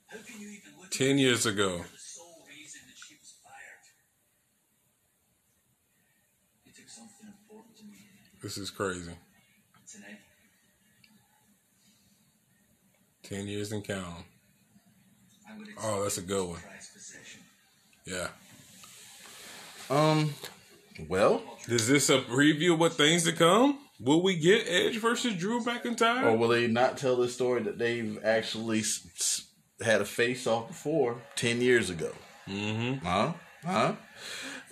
How 0.06 0.18
can 0.18 0.40
you 0.40 0.48
even 0.48 0.78
look 0.80 0.90
Ten 0.90 1.18
years 1.18 1.44
ago. 1.46 1.80
at 1.80 1.90
the 1.90 1.98
sole 1.98 2.44
reason 2.48 2.80
that 2.86 2.96
she 2.96 3.14
was 3.16 3.34
fired? 3.42 3.84
You 6.64 6.72
took 6.72 6.88
something 6.88 7.26
important 7.26 7.76
to 7.78 7.84
me 7.84 7.98
This 8.42 8.58
is 8.58 8.70
crazy. 8.70 9.12
tonight. 9.90 10.18
Ten 13.30 13.46
years 13.46 13.70
and 13.72 13.84
count. 13.84 14.24
Oh, 15.82 16.02
that's 16.02 16.18
a 16.18 16.22
good 16.22 16.48
one. 16.48 16.58
Yeah. 18.04 18.28
Um, 19.88 20.34
well, 21.08 21.42
Is 21.68 21.86
this 21.88 22.10
a 22.10 22.18
preview 22.20 22.72
of 22.74 22.80
what 22.80 22.94
things 22.94 23.24
to 23.24 23.32
come? 23.32 23.78
Will 24.00 24.22
we 24.22 24.36
get 24.36 24.66
Edge 24.66 24.96
versus 24.98 25.34
Drew 25.34 25.62
McIntyre? 25.62 26.24
or 26.24 26.36
will 26.36 26.48
they 26.48 26.66
not 26.66 26.96
tell 26.96 27.16
the 27.16 27.28
story 27.28 27.62
that 27.62 27.78
they've 27.78 28.18
actually 28.24 28.80
s- 28.80 29.06
s- 29.16 29.46
had 29.84 30.00
a 30.00 30.04
face 30.04 30.46
off 30.46 30.68
before 30.68 31.20
10 31.36 31.60
years 31.60 31.90
ago? 31.90 32.12
Mm-hmm. 32.48 33.04
Huh? 33.06 33.32
Huh? 33.64 33.92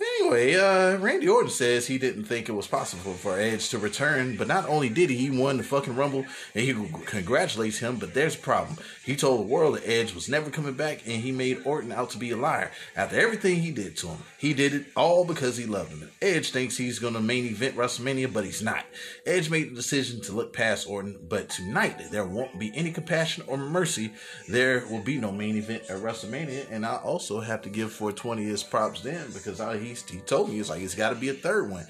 Anyway, 0.01 0.55
uh, 0.55 0.97
Randy 0.97 1.27
Orton 1.27 1.49
says 1.49 1.87
he 1.87 1.97
didn't 1.97 2.23
think 2.23 2.47
it 2.47 2.53
was 2.53 2.67
possible 2.67 3.13
for 3.13 3.37
Edge 3.37 3.67
to 3.69 3.77
return, 3.77 4.37
but 4.37 4.47
not 4.47 4.67
only 4.69 4.87
did 4.87 5.09
he, 5.09 5.17
he 5.17 5.29
won 5.29 5.57
the 5.57 5.63
fucking 5.63 5.95
Rumble, 5.95 6.25
and 6.55 6.63
he 6.63 6.73
congratulates 7.05 7.79
him, 7.79 7.97
but 7.97 8.13
there's 8.13 8.35
a 8.35 8.39
problem. 8.39 8.77
He 9.03 9.17
told 9.17 9.39
the 9.39 9.51
world 9.51 9.75
that 9.75 9.89
Edge 9.89 10.13
was 10.13 10.29
never 10.29 10.49
coming 10.49 10.75
back, 10.75 11.01
and 11.05 11.21
he 11.21 11.33
made 11.33 11.63
Orton 11.65 11.91
out 11.91 12.11
to 12.11 12.17
be 12.17 12.31
a 12.31 12.37
liar. 12.37 12.71
After 12.95 13.19
everything 13.19 13.57
he 13.59 13.71
did 13.71 13.97
to 13.97 14.07
him, 14.07 14.19
he 14.37 14.53
did 14.53 14.73
it 14.73 14.85
all 14.95 15.25
because 15.25 15.57
he 15.57 15.65
loved 15.65 15.91
him. 15.91 16.09
Edge 16.21 16.51
thinks 16.51 16.77
he's 16.77 16.99
going 16.99 17.15
to 17.15 17.19
main 17.19 17.45
event 17.45 17.75
WrestleMania, 17.75 18.31
but 18.31 18.45
he's 18.45 18.61
not. 18.63 18.85
Edge 19.25 19.49
made 19.49 19.71
the 19.71 19.75
decision 19.75 20.21
to 20.21 20.31
look 20.31 20.53
past 20.53 20.87
Orton, 20.87 21.17
but 21.27 21.49
tonight 21.49 22.11
there 22.11 22.25
won't 22.25 22.57
be 22.57 22.71
any 22.73 22.91
compassion 22.91 23.43
or 23.47 23.57
mercy. 23.57 24.13
There 24.47 24.85
will 24.87 25.01
be 25.01 25.17
no 25.17 25.31
main 25.33 25.57
event 25.57 25.83
at 25.89 25.97
WrestleMania, 25.97 26.67
and 26.71 26.85
I 26.85 26.97
also 26.97 27.41
have 27.41 27.61
to 27.63 27.69
give 27.69 27.91
420 27.91 28.43
his 28.43 28.63
props 28.63 29.01
then 29.01 29.31
because 29.31 29.59
I, 29.59 29.77
he 29.77 29.88
he, 29.89 30.15
he 30.15 30.21
told 30.21 30.49
me 30.49 30.59
it's 30.59 30.69
like 30.69 30.81
it's 30.81 30.95
got 30.95 31.09
to 31.09 31.15
be 31.15 31.29
a 31.29 31.33
third 31.33 31.69
one. 31.69 31.85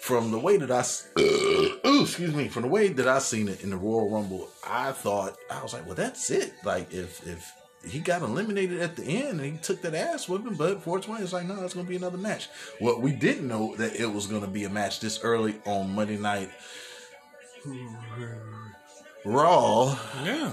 From 0.00 0.32
the 0.32 0.38
way 0.38 0.56
that 0.56 0.70
I, 0.70 0.84
ooh, 1.20 2.02
excuse 2.02 2.34
me, 2.34 2.48
from 2.48 2.62
the 2.62 2.68
way 2.68 2.88
that 2.88 3.06
I 3.06 3.20
seen 3.20 3.48
it 3.48 3.62
in 3.62 3.70
the 3.70 3.76
Royal 3.76 4.10
Rumble, 4.10 4.48
I 4.66 4.90
thought 4.90 5.36
I 5.48 5.62
was 5.62 5.72
like, 5.72 5.86
well, 5.86 5.94
that's 5.94 6.28
it. 6.30 6.52
Like 6.64 6.92
if 6.92 7.24
if 7.26 7.52
he 7.88 8.00
got 8.00 8.22
eliminated 8.22 8.80
at 8.80 8.96
the 8.96 9.04
end 9.04 9.40
and 9.40 9.52
he 9.52 9.58
took 9.58 9.80
that 9.82 9.94
ass 9.94 10.28
whipping, 10.28 10.54
but 10.54 10.82
420 10.82 11.22
it's 11.22 11.32
like, 11.32 11.46
no, 11.46 11.62
it's 11.64 11.74
gonna 11.74 11.88
be 11.88 11.96
another 11.96 12.18
match. 12.18 12.48
What 12.80 13.00
we 13.00 13.12
didn't 13.12 13.46
know 13.46 13.76
that 13.76 13.94
it 13.94 14.06
was 14.12 14.26
gonna 14.26 14.48
be 14.48 14.64
a 14.64 14.70
match 14.70 14.98
this 14.98 15.20
early 15.22 15.54
on 15.64 15.94
Monday 15.94 16.16
night 16.16 16.50
Raw. 19.24 19.96
Yeah. 20.24 20.52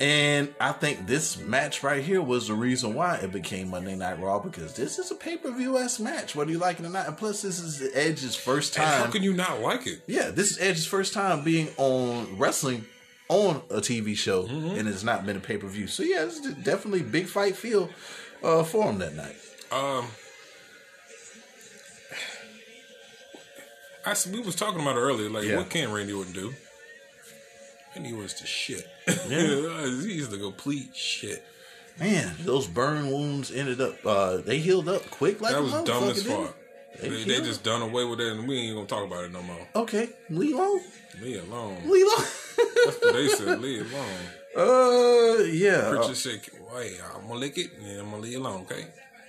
And 0.00 0.54
I 0.60 0.70
think 0.72 1.08
this 1.08 1.38
match 1.38 1.82
right 1.82 2.04
here 2.04 2.22
was 2.22 2.46
the 2.46 2.54
reason 2.54 2.94
why 2.94 3.16
it 3.16 3.32
became 3.32 3.70
Monday 3.70 3.96
Night 3.96 4.20
Raw 4.20 4.38
because 4.38 4.74
this 4.74 4.96
is 4.98 5.10
a 5.10 5.14
pay 5.16 5.36
per 5.36 5.50
view 5.50 5.76
ass 5.76 5.98
match, 5.98 6.36
whether 6.36 6.52
you 6.52 6.58
like 6.58 6.78
it 6.78 6.86
or 6.86 6.88
not. 6.88 7.08
And 7.08 7.16
plus, 7.16 7.42
this 7.42 7.58
is 7.58 7.82
Edge's 7.96 8.36
first 8.36 8.76
And 8.78 8.86
how 8.86 9.02
time. 9.02 9.10
can 9.12 9.24
you 9.24 9.32
not 9.32 9.60
like 9.60 9.88
it? 9.88 10.02
yeah, 10.06 10.30
this 10.30 10.52
is 10.52 10.58
Edge's 10.60 10.86
first 10.86 11.14
time 11.14 11.42
being 11.42 11.68
on 11.78 12.38
wrestling 12.38 12.84
on 13.28 13.56
a 13.70 13.80
TV 13.80 14.16
show, 14.16 14.44
Mm-hmm. 14.44 14.78
and 14.78 14.88
it's 14.88 15.02
not 15.02 15.26
been 15.26 15.36
a 15.36 15.40
pay 15.40 15.56
per 15.58 15.66
view. 15.66 15.88
So 15.88 16.04
yeah, 16.04 16.22
it's 16.24 16.40
definitely 16.62 17.02
big 17.02 17.26
fight 17.26 17.56
feel 17.56 17.90
uh, 18.44 18.62
for 18.62 18.84
him 18.84 18.98
that 19.00 19.16
night. 19.16 19.34
Um, 19.72 20.06
I 24.06 24.14
we 24.32 24.40
was 24.40 24.54
talking 24.54 24.80
about 24.80 24.96
it 24.96 25.00
earlier. 25.00 25.28
Like, 25.28 25.44
Yeah. 25.44 25.56
what 25.56 25.70
can 25.70 25.92
Randy 25.92 26.12
Orton 26.12 26.32
do? 26.32 26.54
Randy 27.98 28.14
was 28.14 28.34
the 28.34 28.46
shit. 28.46 28.86
Yeah. 29.06 29.14
he's 30.06 30.28
the 30.28 30.38
complete 30.38 30.94
shit. 30.94 31.44
Man, 31.98 32.32
those 32.40 32.68
burn 32.68 33.10
wounds 33.10 33.50
ended 33.50 33.80
up 33.80 33.94
uh, 34.06 34.36
they 34.36 34.58
healed 34.58 34.88
up 34.88 35.02
quick 35.10 35.40
like 35.40 35.52
That 35.52 35.62
was 35.62 35.72
dumb 35.72 36.04
motherfucker, 36.04 36.10
as 36.10 36.22
fuck. 36.22 36.56
it? 36.94 37.00
They, 37.00 37.24
they 37.24 37.40
just 37.40 37.64
done 37.64 37.82
away 37.82 38.04
with 38.04 38.20
it, 38.20 38.32
and 38.32 38.46
we 38.48 38.56
ain't 38.58 38.76
gonna 38.76 38.86
talk 38.86 39.04
about 39.04 39.24
it 39.24 39.32
no 39.32 39.42
more. 39.42 39.66
okay. 39.76 40.10
Leave 40.30 40.54
alone. 40.54 40.80
Leave 41.20 41.42
alone. 41.50 41.76
Leave 41.88 42.06
alone. 42.06 42.26
That's 42.86 43.00
what 43.02 43.12
they 43.14 43.28
said. 43.28 43.60
Leave 43.60 43.92
alone. 44.56 45.38
Uh, 45.40 45.42
yeah. 45.44 45.70
uh, 45.72 45.90
Pritchard 45.96 46.16
said, 46.16 46.40
"Wait, 46.72 47.00
I'm 47.14 47.22
gonna 47.26 47.34
lick 47.40 47.58
it, 47.58 47.70
and 47.78 48.00
I'm 48.00 48.10
gonna 48.10 48.22
leave 48.22 48.34
it 48.34 48.40
alone, 48.40 48.62
okay? 48.62 48.86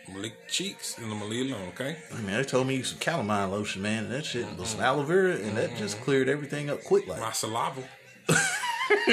I'm 0.07 0.13
gonna 0.13 0.23
lick 0.23 0.45
the 0.47 0.51
cheeks, 0.51 0.97
and 0.97 1.11
I'm 1.11 1.19
gonna 1.19 1.25
leave 1.25 1.49
it 1.49 1.53
alone, 1.53 1.67
okay?" 1.69 1.97
I 2.11 2.17
mean, 2.17 2.35
they 2.35 2.43
told 2.43 2.67
me 2.67 2.81
some 2.83 2.99
calamine 2.99 3.51
lotion, 3.51 3.81
man, 3.81 4.05
and 4.05 4.13
that 4.13 4.25
shit 4.25 4.45
was 4.57 4.69
some 4.69 4.81
aloe 4.81 5.03
vera, 5.03 5.35
and 5.35 5.57
that 5.57 5.75
just 5.75 5.99
cleared 6.01 6.29
everything 6.29 6.69
up 6.69 6.83
quick. 6.83 7.07
Like 7.07 7.19
My 7.19 7.31
saliva. 7.31 7.81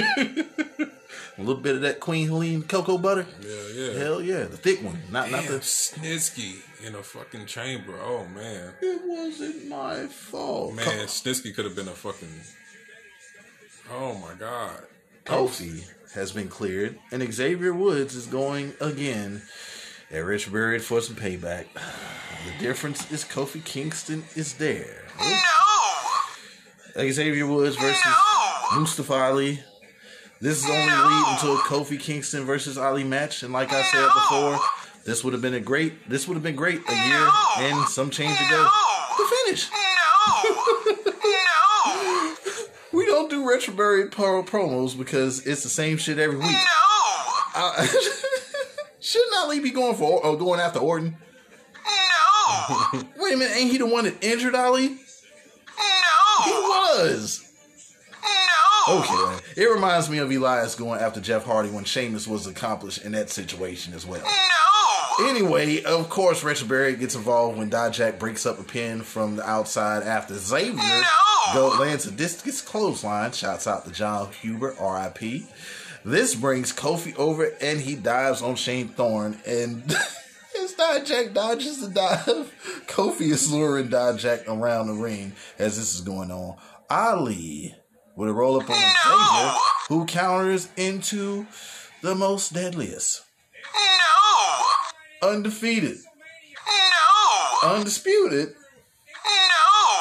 a 1.37 1.39
little 1.39 1.61
bit 1.61 1.75
of 1.77 1.81
that 1.83 2.01
Queen 2.01 2.29
Helene 2.29 2.63
cocoa 2.63 2.99
butter. 2.99 3.27
Yeah, 3.41 3.63
yeah. 3.75 3.99
Hell 3.99 4.23
yeah, 4.23 4.45
the 4.45 4.57
thick 4.57 4.83
one, 4.83 4.99
not 5.11 5.31
not 5.31 5.45
the. 5.45 5.59
Snitsky 5.61 6.57
in 6.87 6.95
a 6.95 7.03
fucking 7.03 7.47
chamber. 7.47 7.99
Oh 8.03 8.27
man, 8.27 8.73
It 8.81 9.01
wasn't 9.05 9.69
my 9.69 10.07
fault. 10.07 10.75
man, 10.75 10.87
Snitsky 11.07 11.55
could 11.55 11.65
have 11.65 11.77
been 11.77 11.89
a 11.89 11.93
fucking. 11.93 12.29
Oh 13.91 14.15
my 14.15 14.35
god. 14.35 14.83
Kofi 15.25 15.89
has 16.15 16.33
been 16.33 16.49
cleared, 16.49 16.99
and 17.11 17.23
Xavier 17.33 17.73
Woods 17.75 18.15
is 18.15 18.27
going 18.27 18.75
again 18.81 19.43
at 20.11 20.25
Retribution 20.25 20.81
for 20.81 21.01
some 21.01 21.17
payback. 21.17 21.67
The 22.47 22.53
difference 22.65 23.11
is 23.11 23.25
Kofi 23.25 23.65
Kingston 23.65 24.23
is 24.37 24.55
there. 24.55 25.03
No. 25.19 27.11
Xavier 27.11 27.45
Woods 27.45 27.75
versus 27.75 28.01
Mustafa 28.75 29.15
Ali. 29.15 29.61
This 30.41 30.59
is 30.59 30.69
only 30.69 30.83
leading 30.83 31.39
to 31.41 31.53
a 31.53 31.59
Kofi 31.65 31.99
Kingston 31.99 32.45
versus 32.45 32.77
Ali 32.77 33.05
match, 33.05 33.43
and 33.43 33.53
like 33.53 33.73
I 33.73 33.83
said 33.83 34.07
before, 34.15 34.59
this 35.05 35.25
would 35.25 35.33
have 35.33 35.41
been 35.41 35.55
a 35.55 35.61
great. 35.61 36.09
This 36.09 36.29
would 36.29 36.35
have 36.35 36.43
been 36.43 36.57
great 36.57 36.83
a 36.89 36.95
year 37.09 37.29
and 37.59 37.89
some 37.89 38.11
change 38.11 38.39
ago. 38.41 38.69
The 39.17 39.37
finish. 39.45 39.71
No. 39.71 41.13
no. 41.25 42.35
we 42.93 43.07
don't 43.07 43.31
do 43.31 43.49
Retribution 43.49 44.11
pro- 44.11 44.43
promos 44.43 44.99
because 44.99 45.47
it's 45.47 45.63
the 45.63 45.69
same 45.69 45.97
shit 45.97 46.19
every 46.19 46.37
week. 46.37 46.57
Uh, 47.55 47.87
shouldn't 49.01 49.35
Ali 49.39 49.61
be 49.61 49.71
going 49.71 49.97
for 49.97 50.23
or 50.23 50.37
going 50.37 50.61
after 50.61 50.81
Orton? 50.81 51.17
No. 52.69 52.87
Wait 53.17 53.35
a 53.35 53.37
minute, 53.37 53.57
ain't 53.57 53.71
he 53.71 53.79
the 53.79 53.87
one 53.87 54.05
that 54.05 54.23
injured 54.23 54.55
Ali? 54.55 54.89
No. 54.89 56.45
He 56.45 56.51
was. 56.51 57.46
Okay, 58.89 59.39
it 59.57 59.65
reminds 59.65 60.09
me 60.09 60.19
of 60.19 60.31
Elias 60.31 60.77
going 60.77 61.01
after 61.01 61.21
Jeff 61.21 61.45
Hardy 61.45 61.71
when 61.71 61.85
Sheamus 61.85 62.29
was 62.29 62.47
accomplished 62.47 63.05
in 63.05 63.13
that 63.13 63.31
situation 63.31 63.95
as 63.95 64.07
well. 64.07 64.23
No! 64.23 65.29
Anyway, 65.29 65.83
of 65.83 66.09
course, 66.09 66.45
Retribution 66.45 67.01
gets 67.01 67.15
involved 67.15 67.59
when 67.59 67.71
Dijak 67.71 68.19
breaks 68.19 68.47
up 68.47 68.61
a 68.61 68.63
pin 68.63 69.03
from 69.03 69.37
the 69.37 69.49
outside 69.49 70.03
after 70.03 70.35
Xavier 70.35 71.03
go, 71.55 71.69
lands 71.81 72.07
a 72.07 72.11
discus 72.11 72.61
clothesline. 72.61 73.33
Shouts 73.33 73.67
out 73.67 73.85
to 73.87 73.93
Jon 73.93 74.31
Huber, 74.33 74.75
RIP. 74.81 75.43
This 76.05 76.35
brings 76.35 76.73
Kofi 76.73 77.17
over 77.17 77.53
and 77.61 77.81
he 77.81 77.97
dives 77.97 78.43
on 78.43 78.55
Shane 78.55 78.89
Thorne 78.89 79.39
and 79.47 79.83
as 80.61 80.75
Dijak 80.75 81.35
dodges 81.35 81.81
the 81.81 81.89
dive, 81.89 82.53
Kofi 82.87 83.33
is 83.33 83.51
luring 83.51 83.89
Dijak 83.89 84.47
around 84.47 84.87
the 84.89 84.95
ring 84.95 85.33
as 85.59 85.77
this 85.77 85.95
is 85.95 86.03
going 86.03 86.31
on. 86.31 86.57
Ali 86.89 87.75
with 88.17 88.31
a 88.31 88.33
roll 88.33 88.61
up 88.61 88.69
on 88.69 88.77
Xavier 88.77 89.55
who 89.89 90.05
counters 90.07 90.69
into 90.77 91.47
the 92.03 92.15
most 92.15 92.53
deadliest 92.53 93.23
No! 95.23 95.29
undefeated, 95.31 95.99
No! 97.63 97.69
undisputed 97.71 98.55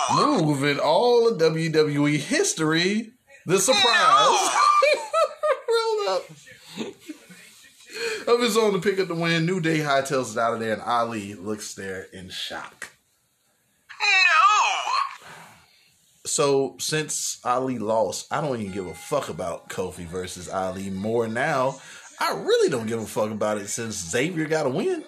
No! 0.10 0.44
move 0.44 0.64
in 0.64 0.80
all 0.80 1.28
of 1.28 1.40
WWE 1.40 2.18
history. 2.18 3.12
The 3.46 3.60
surprise 3.60 4.50
rolled 5.70 6.08
up 6.10 6.24
of 8.28 8.40
his 8.42 8.58
own 8.58 8.74
to 8.74 8.80
pick 8.80 9.00
up 9.00 9.08
the 9.08 9.16
win. 9.16 9.46
New 9.46 9.60
Day 9.60 9.80
hightails 9.80 10.32
it 10.32 10.38
out 10.40 10.56
of 10.56 10.60
there, 10.60 10.74
and 10.74 10.82
Ali 10.82 11.36
looks 11.36 11.76
there 11.76 12.08
in 12.12 12.30
shock. 12.30 12.95
So 16.26 16.76
since 16.80 17.40
Ali 17.44 17.78
lost, 17.78 18.28
I 18.32 18.42
don't 18.42 18.60
even 18.60 18.74
give 18.74 18.88
a 18.88 18.94
fuck 18.94 19.30
about 19.30 19.70
Kofi 19.70 20.06
versus 20.06 20.50
Ali 20.50 20.90
more 20.90 21.28
now. 21.28 21.80
I 22.20 22.34
really 22.34 22.70
don't 22.70 22.88
give 22.88 23.02
a 23.02 23.06
fuck 23.06 23.32
about 23.32 23.58
it 23.58 23.68
since 23.68 23.96
Xavier 23.96 24.46
got 24.46 24.66
a 24.66 24.70
win. 24.70 25.04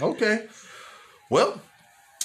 Okay. 0.00 0.46
Well, 1.30 1.60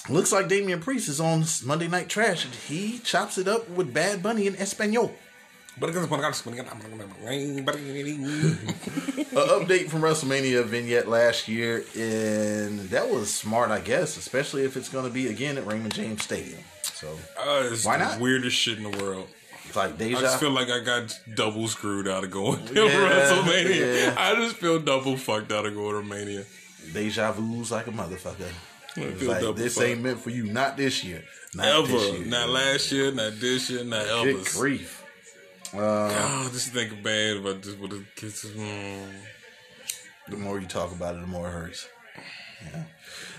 looks 0.09 0.31
like 0.31 0.47
Damian 0.47 0.79
Priest 0.79 1.09
is 1.09 1.19
on 1.19 1.43
Monday 1.65 1.87
Night 1.87 2.09
Trash 2.09 2.45
and 2.45 2.53
he 2.53 2.99
chops 2.99 3.37
it 3.37 3.47
up 3.47 3.69
with 3.69 3.93
Bad 3.93 4.23
Bunny 4.23 4.47
in 4.47 4.55
Espanol. 4.55 5.13
An 5.79 5.87
update 9.65 9.89
from 9.89 10.01
WrestleMania 10.01 10.63
vignette 10.65 11.07
last 11.07 11.47
year, 11.47 11.83
and 11.97 12.79
that 12.89 13.09
was 13.09 13.33
smart, 13.33 13.71
I 13.71 13.79
guess, 13.79 14.17
especially 14.17 14.63
if 14.63 14.75
it's 14.77 14.89
going 14.89 15.05
to 15.05 15.11
be 15.11 15.27
again 15.27 15.57
at 15.57 15.65
Raymond 15.65 15.93
James 15.93 16.23
Stadium. 16.23 16.59
So 16.83 17.07
Uh, 17.37 17.69
it's 17.71 17.85
Why 17.85 17.97
the 17.97 18.05
not? 18.05 18.19
weirdest 18.19 18.55
shit 18.57 18.77
in 18.77 18.89
the 18.91 19.03
world. 19.03 19.27
it's 19.65 19.75
like 19.75 19.93
I 19.93 19.97
deja. 19.97 20.21
just 20.21 20.39
feel 20.39 20.51
like 20.51 20.69
I 20.69 20.79
got 20.83 21.17
double 21.35 21.67
screwed 21.67 22.07
out 22.07 22.23
of 22.23 22.31
going 22.31 22.65
to 22.67 22.73
Yeah, 22.73 22.89
WrestleMania. 22.89 24.05
yeah. 24.07 24.15
I 24.17 24.35
just 24.35 24.55
feel 24.57 24.79
double 24.79 25.15
fucked 25.17 25.51
out 25.51 25.65
of 25.65 25.75
going 25.75 26.01
to 26.01 26.07
Mania. 26.09 26.45
deja 26.93 27.31
vu's 27.31 27.71
like 27.71 27.87
a 27.87 27.91
motherfucker. 27.91 28.49
I 28.97 29.01
It's 29.01 29.19
feel 29.21 29.29
like 29.29 29.55
this 29.55 29.75
fucked. 29.75 29.87
ain't 29.87 30.01
meant 30.01 30.19
for 30.19 30.31
you. 30.31 30.45
Not 30.45 30.75
this 30.75 31.03
year. 31.03 31.23
Not 31.53 31.85
this 31.87 32.11
year. 32.13 32.25
Not 32.25 32.49
last 32.49 32.91
year, 32.91 33.11
not 33.11 33.39
this 33.39 33.69
year, 33.69 33.83
not 33.83 34.05
ever. 34.07 34.33
Good 34.33 34.47
grief. 35.71 35.83
Oh, 35.83 36.49
just 36.51 36.69
think 36.69 37.01
bad 37.03 37.37
about 37.37 37.61
this 37.61 37.75
with 37.75 37.91
the 37.91 38.03
kids. 38.15 38.45
Mm. 38.45 39.11
The 40.29 40.37
more 40.37 40.59
you 40.59 40.67
talk 40.67 40.91
about 40.91 41.15
it, 41.15 41.21
the 41.21 41.27
more 41.27 41.47
it 41.47 41.51
hurts. 41.51 41.87
Yeah. 42.65 42.83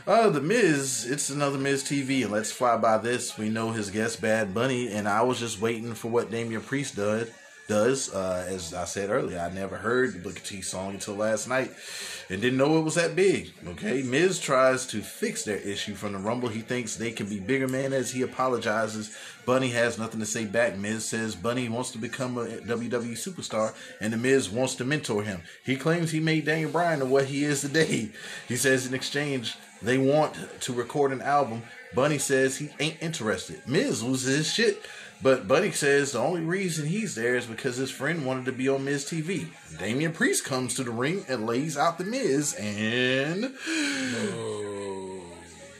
Uh, 0.06 0.30
the 0.30 0.40
Miz, 0.40 1.06
it's 1.08 1.30
another 1.30 1.58
Miz 1.58 1.84
TV, 1.84 2.22
and 2.22 2.32
let's 2.32 2.50
fly 2.50 2.76
by 2.76 2.98
this. 2.98 3.36
We 3.36 3.48
know 3.48 3.70
his 3.70 3.90
guest 3.90 4.20
Bad 4.20 4.54
Bunny, 4.54 4.90
and 4.92 5.06
I 5.06 5.22
was 5.22 5.38
just 5.38 5.60
waiting 5.60 5.94
for 5.94 6.08
what 6.08 6.30
Damian 6.30 6.62
Priest 6.62 6.96
did, 6.96 7.32
does. 7.68 8.12
Uh, 8.12 8.46
as 8.48 8.72
I 8.72 8.86
said 8.86 9.10
earlier, 9.10 9.38
I 9.38 9.50
never 9.54 9.76
heard 9.76 10.14
the 10.14 10.18
Booker 10.18 10.40
T 10.40 10.62
song 10.62 10.94
until 10.94 11.16
last 11.16 11.48
night, 11.48 11.70
and 12.30 12.40
didn't 12.40 12.58
know 12.58 12.78
it 12.78 12.82
was 12.82 12.94
that 12.94 13.14
big. 13.14 13.52
Okay, 13.68 14.02
Miz 14.02 14.40
tries 14.40 14.86
to 14.88 15.02
fix 15.02 15.44
their 15.44 15.58
issue 15.58 15.94
from 15.94 16.14
the 16.14 16.18
Rumble. 16.18 16.48
He 16.48 16.62
thinks 16.62 16.96
they 16.96 17.12
can 17.12 17.28
be 17.28 17.38
bigger 17.38 17.68
man 17.68 17.92
as 17.92 18.10
he 18.10 18.22
apologizes. 18.22 19.14
Bunny 19.50 19.70
has 19.70 19.98
nothing 19.98 20.20
to 20.20 20.26
say 20.26 20.44
back. 20.44 20.78
Miz 20.78 21.04
says 21.04 21.34
Bunny 21.34 21.68
wants 21.68 21.90
to 21.90 21.98
become 21.98 22.38
a 22.38 22.44
WWE 22.44 23.14
superstar, 23.14 23.74
and 24.00 24.12
the 24.12 24.16
Miz 24.16 24.48
wants 24.48 24.76
to 24.76 24.84
mentor 24.84 25.24
him. 25.24 25.42
He 25.64 25.74
claims 25.74 26.12
he 26.12 26.20
made 26.20 26.44
Daniel 26.44 26.70
Bryan 26.70 27.00
to 27.00 27.04
what 27.04 27.24
he 27.24 27.42
is 27.42 27.62
today. 27.62 28.10
He 28.46 28.54
says 28.54 28.86
in 28.86 28.94
exchange 28.94 29.56
they 29.82 29.98
want 29.98 30.36
to 30.60 30.72
record 30.72 31.10
an 31.10 31.20
album. 31.20 31.64
Bunny 31.96 32.18
says 32.18 32.58
he 32.58 32.70
ain't 32.78 33.02
interested. 33.02 33.60
Miz 33.66 34.04
loses 34.04 34.36
his 34.36 34.54
shit. 34.54 34.86
But 35.20 35.48
Bunny 35.48 35.72
says 35.72 36.12
the 36.12 36.20
only 36.20 36.42
reason 36.42 36.86
he's 36.86 37.16
there 37.16 37.34
is 37.34 37.46
because 37.46 37.76
his 37.76 37.90
friend 37.90 38.24
wanted 38.24 38.44
to 38.44 38.52
be 38.52 38.68
on 38.68 38.84
Miz 38.84 39.04
TV. 39.04 39.48
Damian 39.80 40.12
Priest 40.12 40.44
comes 40.44 40.74
to 40.76 40.84
the 40.84 40.92
ring 40.92 41.24
and 41.28 41.44
lays 41.44 41.76
out 41.76 41.98
the 41.98 42.04
Miz, 42.04 42.54
and 42.54 43.52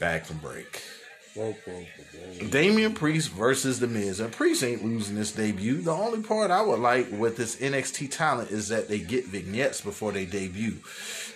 Back 0.00 0.24
from 0.24 0.38
break. 0.38 0.82
Damian 2.50 2.94
Priest 2.94 3.30
versus 3.30 3.80
The 3.80 3.86
Miz. 3.86 4.20
And 4.20 4.32
Priest 4.32 4.62
ain't 4.64 4.84
losing 4.84 5.14
this 5.16 5.32
debut. 5.32 5.80
The 5.80 5.92
only 5.92 6.22
part 6.22 6.50
I 6.50 6.62
would 6.62 6.80
like 6.80 7.08
with 7.12 7.36
this 7.36 7.56
NXT 7.56 8.10
talent 8.10 8.50
is 8.50 8.68
that 8.68 8.88
they 8.88 8.98
get 8.98 9.26
vignettes 9.26 9.80
before 9.80 10.12
they 10.12 10.24
debut. 10.26 10.76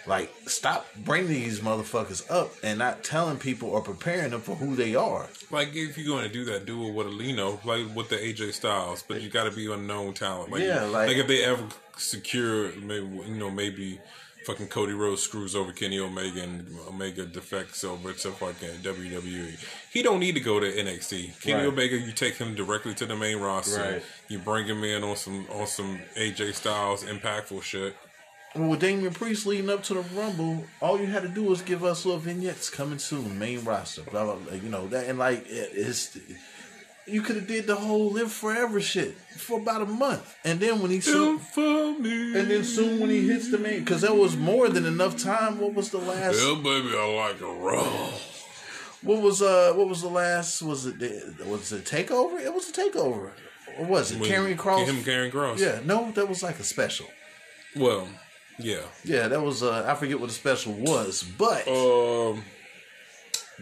Like, 0.06 0.30
stop 0.46 0.86
bringing 0.98 1.28
these 1.28 1.60
motherfuckers 1.60 2.30
up 2.30 2.52
and 2.62 2.78
not 2.78 3.04
telling 3.04 3.38
people 3.38 3.70
or 3.70 3.80
preparing 3.80 4.32
them 4.32 4.40
for 4.42 4.54
who 4.54 4.76
they 4.76 4.94
are. 4.94 5.26
Like 5.50 5.74
if 5.74 5.96
you're 5.96 6.06
going 6.06 6.26
to 6.26 6.32
do 6.32 6.44
that, 6.46 6.66
do 6.66 6.86
it 6.88 6.92
with 6.92 7.06
a 7.06 7.10
Lino, 7.10 7.58
like 7.64 7.86
with 7.94 8.10
the 8.10 8.16
AJ 8.16 8.52
Styles. 8.52 9.02
But 9.06 9.22
you 9.22 9.30
got 9.30 9.44
to 9.44 9.50
be 9.50 9.72
unknown 9.72 10.12
talent. 10.14 10.50
Like, 10.50 10.62
Yeah, 10.62 10.82
like- 10.84 11.08
like 11.08 11.16
if 11.16 11.26
they 11.26 11.42
ever 11.44 11.64
secure, 11.96 12.72
maybe 12.76 13.06
you 13.26 13.36
know, 13.36 13.50
maybe 13.50 13.98
fucking 14.44 14.68
Cody 14.68 14.92
Rhodes 14.92 15.22
screws 15.22 15.54
over 15.54 15.72
Kenny 15.72 15.98
Omega 15.98 16.42
and 16.42 16.66
Omega 16.88 17.24
defects 17.24 17.84
over 17.84 18.12
to 18.12 18.30
fucking 18.30 18.80
WWE. 18.82 19.58
He 19.92 20.02
don't 20.02 20.20
need 20.20 20.34
to 20.34 20.40
go 20.40 20.60
to 20.60 20.66
NXT. 20.70 21.40
Kenny 21.40 21.54
Right. 21.60 21.66
Omega, 21.66 21.96
you 21.96 22.12
take 22.12 22.36
him 22.36 22.54
directly 22.54 22.94
to 22.94 23.06
the 23.06 23.16
main 23.16 23.38
roster. 23.38 23.80
Right. 23.80 24.02
You 24.28 24.38
bring 24.38 24.66
him 24.66 24.84
in 24.84 25.02
on 25.02 25.16
some 25.16 25.46
on 25.50 25.66
some 25.66 26.00
AJ 26.16 26.54
Styles 26.54 27.04
impactful 27.04 27.62
shit. 27.62 27.96
Well, 28.54 28.68
with 28.68 28.80
Damian 28.80 29.12
Priest 29.12 29.46
leading 29.46 29.68
up 29.68 29.82
to 29.84 29.94
the 29.94 30.00
Rumble, 30.16 30.64
all 30.80 31.00
you 31.00 31.06
had 31.06 31.22
to 31.22 31.28
do 31.28 31.42
was 31.42 31.60
give 31.60 31.82
us 31.82 32.04
little 32.04 32.20
vignettes 32.20 32.70
coming 32.70 32.98
soon, 32.98 33.36
main 33.36 33.64
roster, 33.64 34.02
blah 34.02 34.24
blah. 34.24 34.36
blah 34.36 34.54
you 34.54 34.68
know 34.68 34.86
that, 34.88 35.08
and 35.08 35.18
like 35.18 35.40
it, 35.48 35.70
it's, 35.74 36.16
you 37.06 37.22
could 37.22 37.36
have 37.36 37.46
did 37.46 37.66
the 37.66 37.76
whole 37.76 38.10
live 38.10 38.32
forever 38.32 38.80
shit 38.80 39.14
for 39.36 39.60
about 39.60 39.82
a 39.82 39.86
month, 39.86 40.34
and 40.44 40.60
then 40.60 40.80
when 40.80 40.90
he 40.90 41.00
soon, 41.00 41.36
me. 41.56 42.38
and 42.38 42.50
then 42.50 42.64
soon 42.64 43.00
when 43.00 43.10
he 43.10 43.26
hits 43.28 43.50
the 43.50 43.58
main, 43.58 43.80
because 43.80 44.00
that 44.02 44.16
was 44.16 44.36
more 44.36 44.68
than 44.68 44.84
enough 44.86 45.16
time. 45.16 45.58
What 45.58 45.74
was 45.74 45.90
the 45.90 45.98
last? 45.98 46.40
Yeah, 46.40 46.54
baby, 46.54 46.88
I 46.96 47.14
like 47.14 47.40
a 47.40 47.46
raw. 47.52 48.10
What 49.02 49.20
was 49.20 49.42
uh? 49.42 49.72
What 49.74 49.88
was 49.88 50.02
the 50.02 50.08
last? 50.08 50.62
Was 50.62 50.86
it 50.86 50.98
the- 50.98 51.44
was 51.46 51.72
it 51.72 51.84
takeover? 51.84 52.40
It 52.40 52.52
was 52.54 52.68
a 52.70 52.72
takeover, 52.72 53.32
or 53.78 53.84
was 53.84 54.12
it 54.12 54.18
Karrion 54.20 54.56
Cross? 54.56 54.88
Him 54.88 54.96
Karrion 55.04 55.30
Cross. 55.30 55.60
Yeah, 55.60 55.80
no, 55.84 56.10
that 56.12 56.28
was 56.28 56.42
like 56.42 56.58
a 56.58 56.64
special. 56.64 57.06
Well, 57.76 58.08
yeah. 58.58 58.82
Yeah, 59.04 59.28
that 59.28 59.42
was 59.42 59.62
uh. 59.62 59.84
I 59.86 59.94
forget 59.94 60.18
what 60.18 60.28
the 60.28 60.34
special 60.34 60.72
was, 60.72 61.22
but. 61.22 61.66
Um, 61.68 62.44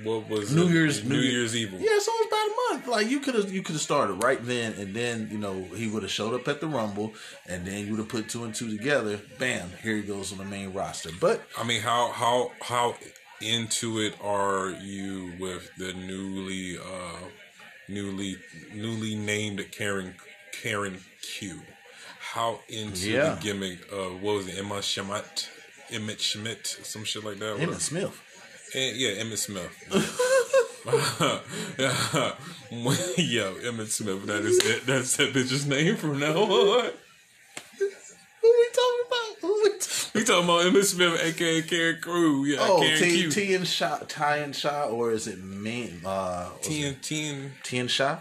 what 0.05 0.29
was 0.29 0.55
New 0.55 0.67
it? 0.69 0.73
Year's- 0.73 1.03
New, 1.05 1.17
New 1.17 1.21
Year- 1.23 1.33
Year's 1.41 1.57
Evil? 1.57 1.79
Yeah, 1.81 1.99
so 1.99 2.11
it's 2.17 2.27
about 2.27 2.47
a 2.47 2.75
month. 2.75 2.87
Like 2.89 3.09
you 3.11 3.21
could 3.21 3.35
have 3.35 3.53
you 3.53 3.63
could 3.63 3.75
have 3.75 3.83
started 3.83 4.15
right 4.23 4.45
then, 4.45 4.73
and 4.75 4.95
then 4.95 5.29
you 5.31 5.39
know 5.39 5.65
he 5.77 5.87
would 5.89 6.03
have 6.03 6.13
showed 6.13 6.35
up 6.35 6.49
at 6.49 6.61
the 6.61 6.67
Rumble, 6.67 7.15
and 7.47 7.67
then 7.67 7.85
you 7.85 7.91
would 7.93 7.99
have 7.99 8.09
put 8.09 8.29
two 8.29 8.45
and 8.45 8.55
two 8.55 8.77
together. 8.77 9.21
Bam, 9.39 9.71
here 9.83 9.97
he 9.97 10.03
goes 10.03 10.33
on 10.33 10.39
the 10.39 10.45
main 10.45 10.73
roster. 10.73 11.11
But 11.21 11.43
I 11.59 11.65
mean, 11.65 11.81
how 11.83 12.11
how 12.13 12.53
how 12.63 12.97
into 13.41 13.99
it 14.01 14.15
are 14.23 14.71
you 14.81 15.33
with 15.39 15.71
the 15.77 15.93
newly 15.93 16.79
uh 16.79 17.19
newly 17.89 18.37
newly 18.75 19.15
named 19.15 19.65
Karen 19.73 20.15
Karen 20.53 21.01
Q? 21.23 21.61
How 22.21 22.61
into 22.69 23.11
Yeah. 23.11 23.35
the 23.35 23.41
gimmick 23.43 23.81
of 23.93 24.23
what 24.23 24.37
was 24.37 24.49
it, 24.49 24.57
Emma 24.59 24.81
Schmidt, 24.81 25.49
Emmett 25.91 26.19
Schmidt, 26.21 26.67
some 26.83 27.05
shit 27.05 27.25
like 27.25 27.39
that? 27.41 27.59
Emmett 27.61 27.83
Smith, 27.83 28.19
Eh, 28.75 28.93
yeah, 28.95 29.21
Emmett 29.21 29.39
Smith. 29.39 29.69
yeah, 31.79 32.35
yeah, 33.19 33.53
Emmett 33.69 33.91
Smith. 33.91 34.27
That 34.27 34.43
is 34.45 34.59
it. 34.65 34.87
That's 34.87 35.17
that 35.17 35.33
bitch's 35.33 35.67
name 35.67 35.97
from 35.97 36.19
now 36.19 36.33
on. 36.35 36.91
who 37.79 37.87
we 38.43 38.69
talking 38.73 39.03
about? 39.07 39.37
Who 39.43 39.61
we 39.63 39.71
talking? 39.79 40.11
We 40.15 40.25
talking 40.25 40.45
about 40.45 40.67
Emmett 40.67 40.87
Smith, 40.87 41.21
aka 41.23 41.63
Karen 41.63 41.99
Crew. 42.01 42.45
Yeah, 42.47 42.59
Oh, 42.61 42.81
Karen 42.81 42.99
T 42.99 43.23
Q. 43.23 43.31
Tian 43.31 43.65
Sha, 43.65 43.99
Ty 44.09 44.39
and 44.39 44.57
Shaw, 44.57 44.87
or 44.87 45.13
is 45.13 45.27
it 45.27 45.39
Man? 45.43 46.01
Uh, 46.05 46.51
was 46.59 46.67
it 46.67 46.71
Tien, 46.71 46.97
Tien, 47.03 47.53
Tian 47.63 47.89
Sha? 47.89 48.19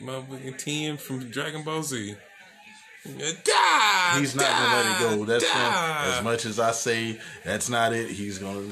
motherfucking 0.00 0.58
Tien 0.58 0.96
from 0.96 1.30
Dragon 1.30 1.62
Ball 1.62 1.82
Z. 1.82 2.16
Die, 3.04 4.18
He's 4.18 4.34
not 4.36 4.46
gonna 4.46 4.76
let 4.76 4.86
it 4.86 5.16
go. 5.18 5.24
That's 5.24 5.44
him. 5.44 5.72
As 5.72 6.22
much 6.22 6.44
as 6.44 6.60
I 6.60 6.70
say 6.72 7.18
that's 7.44 7.68
not 7.70 7.92
it, 7.92 8.08
he's 8.10 8.38
gonna. 8.38 8.62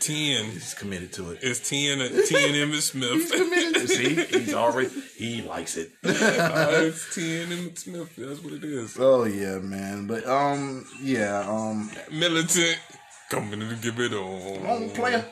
Tien. 0.00 0.46
He's 0.50 0.74
committed 0.74 1.12
to 1.14 1.32
it. 1.32 1.38
It's 1.42 1.68
Tien, 1.68 1.98
Tien 2.26 2.54
Emmett 2.54 2.82
Smith. 2.82 3.10
He's 3.12 3.30
committed. 3.30 3.88
See, 3.88 4.14
he's 4.14 4.54
already 4.54 4.90
he 5.16 5.42
likes 5.42 5.76
it. 5.76 5.90
Uh, 6.04 6.68
it's 6.72 7.14
Tien 7.14 7.50
Emmett 7.50 7.78
Smith. 7.78 8.14
That's 8.16 8.42
what 8.42 8.52
it 8.52 8.64
is. 8.64 8.96
Oh 8.98 9.24
yeah, 9.24 9.58
man. 9.58 10.06
But 10.06 10.26
um, 10.26 10.86
yeah, 11.02 11.44
um, 11.48 11.90
Militant. 12.10 12.78
Coming 13.30 13.60
to 13.60 13.76
give 13.76 14.00
it 14.00 14.12
on. 14.12 14.66
on 14.66 14.90
player, 14.90 15.24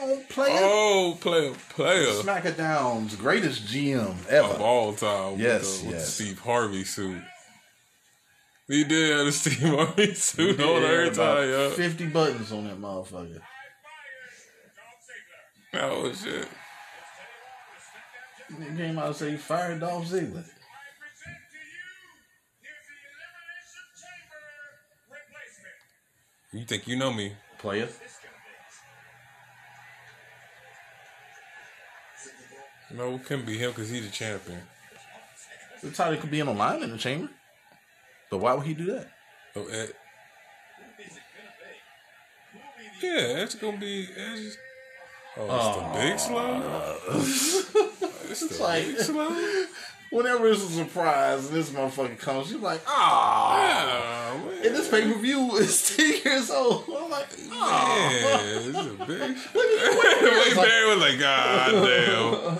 on 0.00 0.24
player. 0.28 0.58
Oh, 0.60 1.18
player, 1.20 1.52
player. 1.70 2.06
SmackDown's 2.06 3.16
greatest 3.16 3.66
GM 3.66 4.14
ever. 4.28 4.46
of 4.54 4.60
all 4.60 4.92
time. 4.92 5.40
Yes, 5.40 5.62
with 5.62 5.80
the, 5.80 5.86
with 5.86 5.96
yes. 5.96 6.16
the 6.16 6.24
Steve 6.24 6.38
Harvey 6.38 6.84
suit. 6.84 7.22
He 8.68 8.84
did 8.84 9.16
have 9.16 9.26
the 9.26 9.32
Steve 9.32 9.58
Harvey 9.58 10.14
suit 10.14 10.60
on 10.60 10.82
Yeah, 10.82 10.88
every 10.88 11.10
time, 11.10 11.48
yeah. 11.48 11.70
Fifty 11.70 12.06
buttons 12.06 12.52
on 12.52 12.64
that 12.64 12.78
motherfucker. 12.78 13.40
Oh 15.78 16.12
shit. 16.12 16.48
He 18.48 18.76
came 18.76 18.98
out 18.98 19.06
and 19.08 19.16
said 19.16 19.30
he 19.32 19.36
fired 19.36 19.80
Dolph 19.80 20.08
Ziggler. 20.08 20.44
You 26.52 26.64
think 26.64 26.86
you 26.88 26.96
know 26.96 27.12
me? 27.12 27.32
Player. 27.58 27.88
No, 32.94 33.16
it 33.16 33.24
couldn't 33.24 33.44
be 33.46 33.58
him 33.58 33.72
because 33.72 33.90
he's 33.90 34.04
the 34.04 34.10
champion. 34.10 34.62
The 35.82 35.90
title 35.90 36.18
could 36.18 36.30
be 36.30 36.40
in 36.40 36.46
a 36.46 36.52
line 36.52 36.82
in 36.82 36.90
the 36.90 36.96
chamber. 36.96 37.28
But 38.30 38.38
why 38.38 38.54
would 38.54 38.66
he 38.66 38.74
do 38.74 38.86
that? 38.86 39.08
Oh, 39.54 39.66
Ed. 39.66 39.92
Yeah, 43.02 43.42
it's 43.42 43.54
gonna 43.54 43.76
be. 43.76 44.08
It's, 44.16 44.56
oh, 45.38 45.48
it's 45.48 45.76
the 45.78 46.00
big 46.00 46.18
slow. 46.18 47.92
It's 48.28 48.56
the 48.58 48.62
like- 48.62 48.84
big 48.86 48.98
slow. 48.98 49.64
Whenever 50.10 50.46
it's 50.48 50.62
a 50.62 50.68
surprise 50.68 51.50
this 51.50 51.70
motherfucker 51.70 52.16
comes, 52.18 52.46
she's 52.46 52.56
like, 52.56 52.80
ah. 52.86 54.36
Man. 54.44 54.54
And 54.64 54.74
this 54.74 54.88
pay 54.88 55.02
per 55.02 55.18
view 55.18 55.56
is 55.56 55.96
10 55.96 56.12
years 56.24 56.50
old. 56.50 56.84
I'm 56.88 57.10
like, 57.10 57.26
ah. 57.50 58.10
Yeah, 58.12 58.40
it's 58.42 58.78
a 58.78 59.04
big. 59.04 59.36
Wait, 59.54 60.54
Barry 60.54 60.88
was 60.88 60.98
like, 61.00 61.18
God 61.18 62.58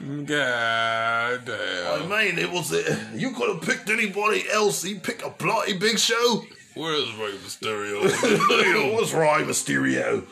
damn. 0.00 0.24
God 0.26 1.44
damn. 1.44 2.08
Man, 2.08 2.38
it 2.38 2.50
was 2.52 2.70
it. 2.72 2.96
you 3.14 3.32
could 3.32 3.48
have 3.54 3.62
picked 3.62 3.90
anybody 3.90 4.44
else. 4.50 4.84
You 4.84 5.00
pick 5.00 5.24
a 5.24 5.30
bloody 5.30 5.76
big 5.76 5.98
show. 5.98 6.44
Where's 6.74 7.12
Rey 7.16 7.32
Mysterio? 7.44 8.94
What's 8.94 9.12
wrong, 9.12 9.42
Mysterio? 9.44 10.24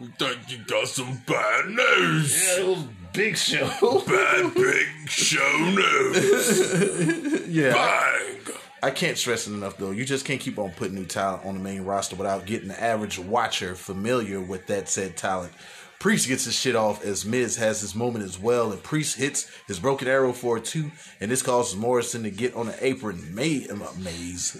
You 0.00 0.08
think 0.18 0.38
you 0.48 0.58
got 0.66 0.88
some 0.88 1.20
bad 1.26 1.66
news? 1.66 2.56
Yeah, 2.56 2.62
it 2.62 2.68
was 2.68 2.84
big 3.12 3.36
show. 3.36 3.66
Bad 4.06 4.54
big 4.54 4.86
show 5.08 5.58
news. 5.58 7.46
yeah, 7.48 7.72
Bang. 7.72 8.56
I 8.82 8.90
can't 8.90 9.16
stress 9.18 9.46
it 9.46 9.52
enough 9.52 9.76
though. 9.76 9.90
You 9.90 10.04
just 10.04 10.24
can't 10.24 10.40
keep 10.40 10.58
on 10.58 10.70
putting 10.70 10.94
new 10.94 11.04
talent 11.04 11.44
on 11.44 11.54
the 11.54 11.60
main 11.60 11.82
roster 11.82 12.16
without 12.16 12.46
getting 12.46 12.68
the 12.68 12.82
average 12.82 13.18
watcher 13.18 13.74
familiar 13.74 14.40
with 14.40 14.66
that 14.68 14.88
said 14.88 15.16
talent. 15.16 15.52
Priest 16.02 16.26
gets 16.26 16.46
his 16.46 16.58
shit 16.58 16.74
off 16.74 17.04
as 17.04 17.24
Miz 17.24 17.58
has 17.58 17.80
his 17.80 17.94
moment 17.94 18.24
as 18.24 18.36
well, 18.36 18.72
and 18.72 18.82
Priest 18.82 19.18
hits 19.18 19.48
his 19.68 19.78
broken 19.78 20.08
arrow 20.08 20.32
for 20.32 20.56
a 20.56 20.60
two, 20.60 20.90
and 21.20 21.30
this 21.30 21.42
causes 21.42 21.76
Morrison 21.76 22.24
to 22.24 22.30
get 22.30 22.56
on 22.56 22.66
the 22.66 22.84
apron. 22.84 23.20
Uh, 23.38 23.86
maze. 24.00 24.56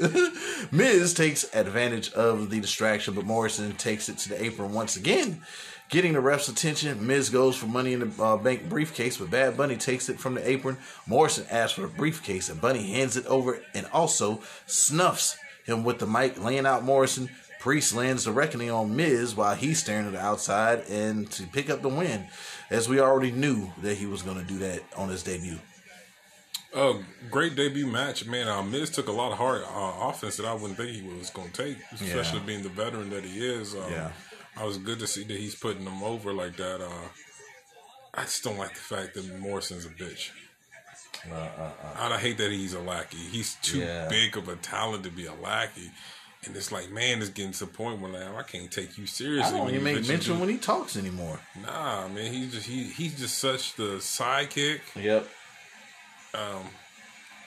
Miz 0.70 1.12
takes 1.12 1.52
advantage 1.52 2.12
of 2.12 2.48
the 2.48 2.60
distraction, 2.60 3.14
but 3.14 3.24
Morrison 3.24 3.72
takes 3.72 4.08
it 4.08 4.18
to 4.18 4.28
the 4.28 4.40
apron 4.40 4.72
once 4.72 4.96
again. 4.96 5.42
Getting 5.88 6.12
the 6.12 6.20
ref's 6.20 6.48
attention, 6.48 7.04
Miz 7.04 7.28
goes 7.28 7.56
for 7.56 7.66
money 7.66 7.92
in 7.92 8.08
the 8.08 8.22
uh, 8.22 8.36
bank 8.36 8.68
briefcase, 8.68 9.16
but 9.16 9.32
Bad 9.32 9.56
Bunny 9.56 9.74
takes 9.74 10.08
it 10.08 10.20
from 10.20 10.34
the 10.34 10.48
apron. 10.48 10.78
Morrison 11.08 11.44
asks 11.50 11.72
for 11.72 11.80
the 11.80 11.88
briefcase, 11.88 12.50
and 12.50 12.60
Bunny 12.60 12.92
hands 12.92 13.16
it 13.16 13.26
over 13.26 13.60
and 13.74 13.86
also 13.92 14.42
snuffs 14.66 15.36
him 15.64 15.84
with 15.84 15.98
the 15.98 16.06
mic, 16.06 16.42
laying 16.42 16.66
out 16.66 16.84
Morrison. 16.84 17.30
Priest 17.62 17.94
lands 17.94 18.24
the 18.24 18.32
reckoning 18.32 18.72
on 18.72 18.96
Miz 18.96 19.36
while 19.36 19.54
he's 19.54 19.78
staring 19.78 20.06
at 20.06 20.12
the 20.14 20.20
outside 20.20 20.80
and 20.90 21.30
to 21.30 21.44
pick 21.44 21.70
up 21.70 21.80
the 21.80 21.88
win, 21.88 22.26
as 22.70 22.88
we 22.88 22.98
already 22.98 23.30
knew 23.30 23.70
that 23.82 23.94
he 23.98 24.04
was 24.06 24.20
going 24.22 24.36
to 24.36 24.42
do 24.42 24.58
that 24.58 24.82
on 24.96 25.08
his 25.08 25.22
debut. 25.22 25.60
Oh, 26.74 27.04
great 27.30 27.54
debut 27.54 27.86
match, 27.86 28.26
man. 28.26 28.48
Uh, 28.48 28.64
Miz 28.64 28.90
took 28.90 29.06
a 29.06 29.12
lot 29.12 29.30
of 29.30 29.38
hard 29.38 29.62
uh, 29.62 30.08
offense 30.08 30.38
that 30.38 30.46
I 30.46 30.54
wouldn't 30.54 30.76
think 30.76 30.90
he 30.90 31.02
was 31.02 31.30
going 31.30 31.50
to 31.52 31.64
take, 31.66 31.76
especially 31.92 32.40
Yeah. 32.40 32.46
being 32.46 32.62
the 32.64 32.68
veteran 32.68 33.10
that 33.10 33.22
he 33.22 33.46
is. 33.46 33.76
Um, 33.76 33.92
Yeah. 33.92 34.10
I 34.56 34.64
was 34.64 34.76
good 34.78 34.98
to 34.98 35.06
see 35.06 35.22
that 35.22 35.36
he's 35.36 35.54
putting 35.54 35.84
them 35.84 36.02
over 36.02 36.32
like 36.32 36.56
that. 36.56 36.80
Uh, 36.80 37.08
I 38.12 38.22
just 38.22 38.42
don't 38.42 38.58
like 38.58 38.74
the 38.74 38.80
fact 38.80 39.14
that 39.14 39.38
Morrison's 39.38 39.86
a 39.86 39.90
bitch. 39.90 40.30
I 41.32 42.18
hate 42.18 42.38
that 42.38 42.50
he's 42.50 42.74
a 42.74 42.80
lackey. 42.80 43.18
He's 43.18 43.54
too 43.62 43.78
Yeah. 43.78 44.08
big 44.08 44.36
of 44.36 44.48
a 44.48 44.56
talent 44.56 45.04
to 45.04 45.10
be 45.10 45.26
a 45.26 45.34
lackey. 45.34 45.92
And 46.44 46.56
it's 46.56 46.72
like, 46.72 46.90
man, 46.90 47.20
it's 47.20 47.30
getting 47.30 47.52
to 47.52 47.60
the 47.60 47.66
point 47.66 48.00
where 48.00 48.10
like, 48.12 48.34
I 48.34 48.42
can't 48.42 48.70
take 48.70 48.98
you 48.98 49.06
seriously. 49.06 49.54
I 49.54 49.56
don't 49.56 49.66
when 49.66 49.74
even 49.74 49.84
make 49.84 50.08
mention 50.08 50.34
do- 50.34 50.40
when 50.40 50.48
he 50.48 50.58
talks 50.58 50.96
anymore. 50.96 51.38
Nah, 51.62 52.08
man, 52.08 52.32
he's 52.32 52.52
just 52.52 52.66
he 52.66 52.84
he's 52.84 53.18
just 53.18 53.38
such 53.38 53.74
the 53.74 53.98
sidekick. 53.98 54.80
Yep. 55.00 55.28
Um, 56.34 56.64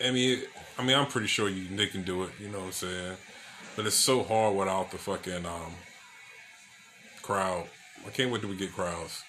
I 0.03 0.11
mean, 0.11 0.43
I 0.77 0.83
mean, 0.85 0.95
I'm 0.95 1.07
pretty 1.07 1.27
sure 1.27 1.49
you 1.49 1.75
they 1.75 1.88
can 1.88 2.03
do 2.03 2.24
it. 2.24 2.30
You 2.40 2.48
know 2.49 2.59
what 2.59 2.65
I'm 2.67 2.72
saying? 2.72 3.17
But 3.75 3.85
it's 3.85 3.95
so 3.98 4.24
hard 4.24 4.56
without 4.56 4.91
the 4.91 4.98
fucking 4.98 5.45
um 5.45 5.74
crowd. 7.22 7.67
I 8.06 8.11
can't 8.11 8.32
wait 8.32 8.41
till 8.41 8.49
we 8.49 8.56
get 8.56 8.72
crowds. 8.74 9.24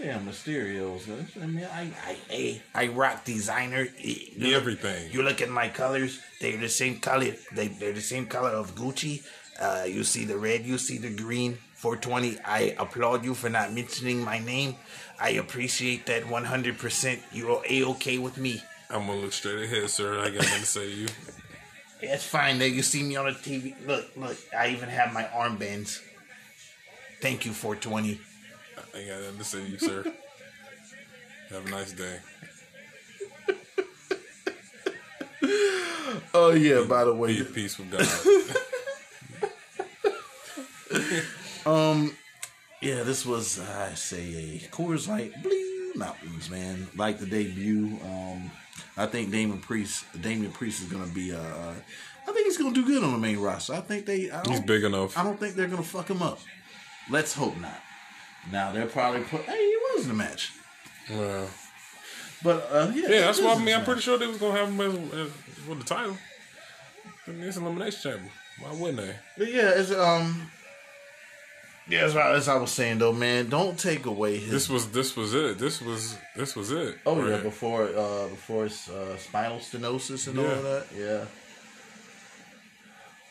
Damn 0.00 0.26
Mysterio's. 0.26 1.08
I 1.40 1.46
mean, 1.46 1.64
I, 1.72 1.90
I, 2.06 2.16
I, 2.30 2.62
I 2.74 2.86
rock 2.88 3.24
designer. 3.24 3.88
You 3.98 4.16
look- 4.38 4.52
Everything. 4.52 5.10
You 5.12 5.22
look 5.22 5.40
at 5.40 5.48
my 5.50 5.68
colors; 5.68 6.20
they're 6.40 6.56
the 6.56 6.68
same 6.68 7.00
color. 7.00 7.34
They, 7.52 7.68
they're 7.68 7.92
the 7.92 8.00
same 8.00 8.26
color 8.26 8.50
of 8.50 8.74
Gucci. 8.74 9.22
Uh, 9.60 9.84
you 9.88 10.04
see 10.04 10.24
the 10.24 10.36
red, 10.36 10.64
you 10.64 10.78
see 10.78 10.98
the 10.98 11.10
green. 11.10 11.58
420. 11.74 12.38
I 12.44 12.74
applaud 12.78 13.24
you 13.24 13.34
for 13.34 13.48
not 13.48 13.72
mentioning 13.72 14.22
my 14.22 14.38
name. 14.40 14.74
I 15.20 15.30
appreciate 15.30 16.06
that 16.06 16.24
100%. 16.24 17.20
You're 17.32 17.62
a 17.68 17.84
okay 17.84 18.18
with 18.18 18.36
me. 18.36 18.62
I'm 18.90 19.06
gonna 19.06 19.20
look 19.20 19.32
straight 19.32 19.64
ahead, 19.64 19.88
sir. 19.90 20.18
I 20.20 20.26
got 20.30 20.42
nothing 20.42 20.60
to 20.60 20.66
say 20.66 20.86
to 20.90 20.96
you. 20.96 21.08
It's 22.00 22.24
fine. 22.24 22.60
Nigga. 22.60 22.74
You 22.74 22.82
see 22.82 23.02
me 23.02 23.16
on 23.16 23.24
the 23.26 23.32
TV. 23.32 23.74
Look, 23.84 24.06
look. 24.16 24.36
I 24.56 24.68
even 24.68 24.88
have 24.88 25.12
my 25.12 25.24
armbands. 25.24 26.00
Thank 27.20 27.44
you, 27.44 27.52
420. 27.52 28.20
I 28.98 29.00
ain't 29.02 29.10
got 29.10 29.20
nothing 29.20 29.38
to 29.38 29.44
say 29.44 29.64
to 29.64 29.70
you, 29.70 29.78
sir. 29.78 30.02
Have 31.50 31.66
a 31.66 31.70
nice 31.70 31.92
day. 31.92 32.18
Oh 36.34 36.50
yeah. 36.50 36.82
By 36.82 37.04
the 37.04 37.12
Be 37.12 37.18
way, 37.18 37.38
at 37.38 37.54
peace 37.54 37.78
with 37.78 37.92
God. 37.92 38.04
um 41.94 42.16
Yeah, 42.82 43.04
this 43.04 43.24
was 43.24 43.60
I 43.60 43.94
say 43.94 44.34
a 44.34 44.68
Coors 44.68 45.06
Light 45.06 45.40
Blue 45.44 45.92
Mountains, 45.94 46.50
man. 46.50 46.88
Like 46.96 47.18
the 47.18 47.26
debut. 47.26 47.98
Um, 48.04 48.50
I 48.96 49.06
think 49.06 49.30
Damon 49.30 49.60
Priest, 49.60 50.06
Damian 50.20 50.50
Priest 50.50 50.82
is 50.82 50.88
gonna 50.88 51.06
be. 51.06 51.32
Uh, 51.32 51.38
I 51.38 52.32
think 52.32 52.46
he's 52.46 52.58
gonna 52.58 52.74
do 52.74 52.84
good 52.84 53.04
on 53.04 53.12
the 53.12 53.18
main 53.18 53.38
roster. 53.38 53.74
I 53.74 53.80
think 53.80 54.06
they. 54.06 54.28
I 54.30 54.42
don't, 54.42 54.54
He's 54.54 54.60
big 54.60 54.82
enough. 54.82 55.16
I 55.16 55.22
don't 55.22 55.38
think 55.38 55.54
they're 55.54 55.68
gonna 55.68 55.82
fuck 55.84 56.10
him 56.10 56.20
up. 56.20 56.40
Let's 57.10 57.32
hope 57.32 57.56
not. 57.58 57.80
Now 58.52 58.72
they're 58.72 58.86
probably 58.86 59.22
put. 59.22 59.42
Hey, 59.42 59.56
he 59.58 59.76
was 59.94 60.02
in 60.04 60.08
the 60.08 60.14
match, 60.14 60.52
Well, 61.10 61.48
but 62.42 62.68
uh, 62.70 62.90
yeah, 62.94 63.02
yeah. 63.08 63.20
That's 63.22 63.40
why 63.40 63.54
I 63.54 63.58
mean, 63.58 63.74
I'm 63.74 63.84
pretty 63.84 64.00
sure 64.00 64.16
they 64.18 64.26
was 64.26 64.38
gonna 64.38 64.58
have 64.58 64.68
him 64.68 64.80
as, 64.80 64.94
as 64.94 65.66
with 65.66 65.78
the 65.80 65.84
title. 65.84 66.16
In 67.26 67.40
this 67.40 67.56
elimination 67.58 68.00
chamber. 68.12 68.30
Why 68.60 68.72
wouldn't 68.72 68.96
they? 68.98 69.14
But 69.36 69.52
yeah, 69.52 69.70
it's 69.76 69.92
um. 69.92 70.50
Yeah, 71.90 72.00
as 72.04 72.16
I, 72.16 72.32
as 72.34 72.48
I 72.48 72.56
was 72.56 72.70
saying 72.70 72.98
though, 72.98 73.12
man, 73.14 73.48
don't 73.48 73.78
take 73.78 74.04
away 74.06 74.38
his. 74.38 74.50
This 74.50 74.68
was 74.68 74.90
this 74.90 75.16
was 75.16 75.34
it. 75.34 75.58
This 75.58 75.80
was 75.80 76.16
this 76.36 76.54
was 76.56 76.70
it. 76.70 76.98
Oh 77.06 77.26
yeah, 77.26 77.38
before 77.38 77.84
uh 77.84 78.28
before 78.28 78.64
his 78.64 78.88
uh, 78.88 79.16
spinal 79.16 79.58
stenosis 79.58 80.28
and 80.28 80.38
all 80.38 80.44
Yeah. 80.44 80.50
of 80.52 80.62
that. 80.64 80.86
Yeah. 80.96 81.24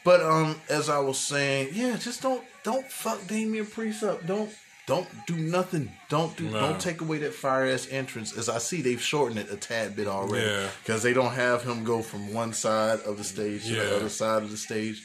But 0.04 0.22
um, 0.22 0.56
as 0.70 0.90
I 0.90 1.00
was 1.00 1.20
saying, 1.20 1.70
yeah, 1.74 1.98
just 1.98 2.22
don't 2.22 2.44
don't 2.64 2.90
fuck 2.90 3.28
Damian 3.28 3.66
Priest 3.66 4.04
up. 4.04 4.26
Don't 4.26 4.50
don't 4.88 5.08
do 5.28 5.36
nothing. 5.36 5.92
Don't 6.10 6.36
do 6.36 6.46
No. 6.50 6.60
don't 6.60 6.80
take 6.82 7.02
away 7.02 7.20
that 7.20 7.34
fire 7.36 7.66
ass 7.66 7.88
entrance. 7.92 8.36
As 8.36 8.50
I 8.50 8.58
see, 8.58 8.82
they've 8.82 9.02
shortened 9.02 9.38
it 9.40 9.52
a 9.52 9.56
tad 9.58 9.96
bit 9.96 10.08
already 10.08 10.46
Yeah. 10.48 10.70
because 10.84 11.04
they 11.04 11.14
don't 11.14 11.34
have 11.34 11.64
him 11.64 11.84
go 11.84 12.02
from 12.02 12.34
one 12.34 12.54
side 12.54 13.02
of 13.02 13.18
the 13.18 13.24
stage 13.24 13.66
to 13.66 13.74
Yeah. 13.76 13.84
the 13.84 13.96
other 13.98 14.10
side 14.10 14.42
of 14.44 14.50
the 14.50 14.58
stage. 14.58 15.04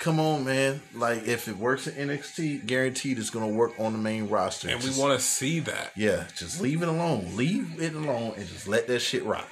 Come 0.00 0.18
on, 0.18 0.44
man! 0.44 0.82
Like 0.92 1.26
if 1.26 1.46
it 1.48 1.56
works 1.56 1.86
at 1.86 1.96
NXT, 1.96 2.58
guaranteed 2.66 3.18
it's 3.18 3.30
gonna 3.30 3.46
work 3.48 3.72
on 3.78 3.92
the 3.92 3.98
main 3.98 4.28
roster. 4.28 4.68
and 4.68 4.82
we 4.82 4.90
want 4.90 5.18
to 5.18 5.24
see 5.24 5.60
that. 5.60 5.92
yeah, 5.96 6.24
just 6.36 6.60
leave 6.60 6.82
it 6.82 6.88
alone. 6.88 7.36
Leave 7.36 7.80
it 7.80 7.94
alone 7.94 8.34
and 8.36 8.48
just 8.48 8.66
let 8.66 8.86
that 8.88 9.00
shit 9.00 9.24
rock. 9.24 9.48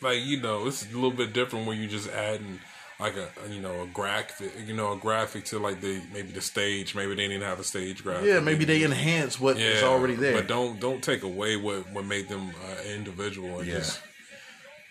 Like 0.00 0.20
you 0.22 0.40
know, 0.40 0.66
it's 0.66 0.82
a 0.84 0.94
little 0.94 1.10
bit 1.12 1.32
different 1.32 1.66
when 1.66 1.78
you 1.80 1.88
just 1.88 2.08
adding 2.08 2.60
like 3.02 3.16
a 3.16 3.28
you 3.50 3.60
know 3.60 3.82
a 3.82 3.86
graphic, 3.86 4.52
you 4.66 4.74
know, 4.74 4.92
a 4.92 4.96
graphic 4.96 5.44
to 5.46 5.58
like 5.58 5.80
the 5.80 6.00
maybe 6.12 6.30
the 6.32 6.40
stage. 6.40 6.94
Maybe 6.94 7.14
they 7.14 7.26
didn't 7.28 7.42
have 7.42 7.58
a 7.60 7.64
stage 7.64 8.02
graphic. 8.02 8.26
Yeah, 8.26 8.40
maybe 8.40 8.64
they 8.64 8.84
enhance 8.84 9.40
what 9.40 9.58
is 9.58 9.82
already 9.82 10.14
there. 10.14 10.34
But 10.34 10.46
don't 10.46 10.78
don't 10.80 11.02
take 11.02 11.22
away 11.22 11.56
what 11.56 11.90
what 11.92 12.04
made 12.04 12.28
them 12.28 12.50
uh, 12.50 12.88
individual. 12.94 13.58
And 13.58 13.68
Yeah. 13.68 13.78
just, 13.78 14.00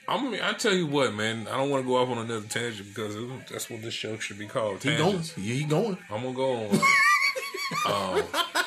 I 0.08 0.22
mean, 0.22 0.42
I 0.42 0.54
tell 0.54 0.74
you 0.74 0.88
what, 0.88 1.14
man. 1.14 1.48
I 1.48 1.58
don't 1.58 1.70
want 1.70 1.84
to 1.84 1.88
go 1.88 1.96
off 1.98 2.10
on 2.10 2.18
another 2.18 2.46
tangent 2.48 2.90
because 2.94 3.16
it- 3.16 3.48
that's 3.50 3.70
what 3.70 3.82
this 3.82 3.94
show 3.94 4.18
should 4.18 4.38
be 4.40 4.48
called. 4.48 4.84
he 4.84 4.90
going. 4.98 5.00
Tangents. 5.14 5.34
He 5.36 5.64
going. 5.64 5.98
I'm 6.10 6.24
gonna 6.24 6.34
go 6.36 6.54
on. 6.68 6.76
um, 8.20 8.24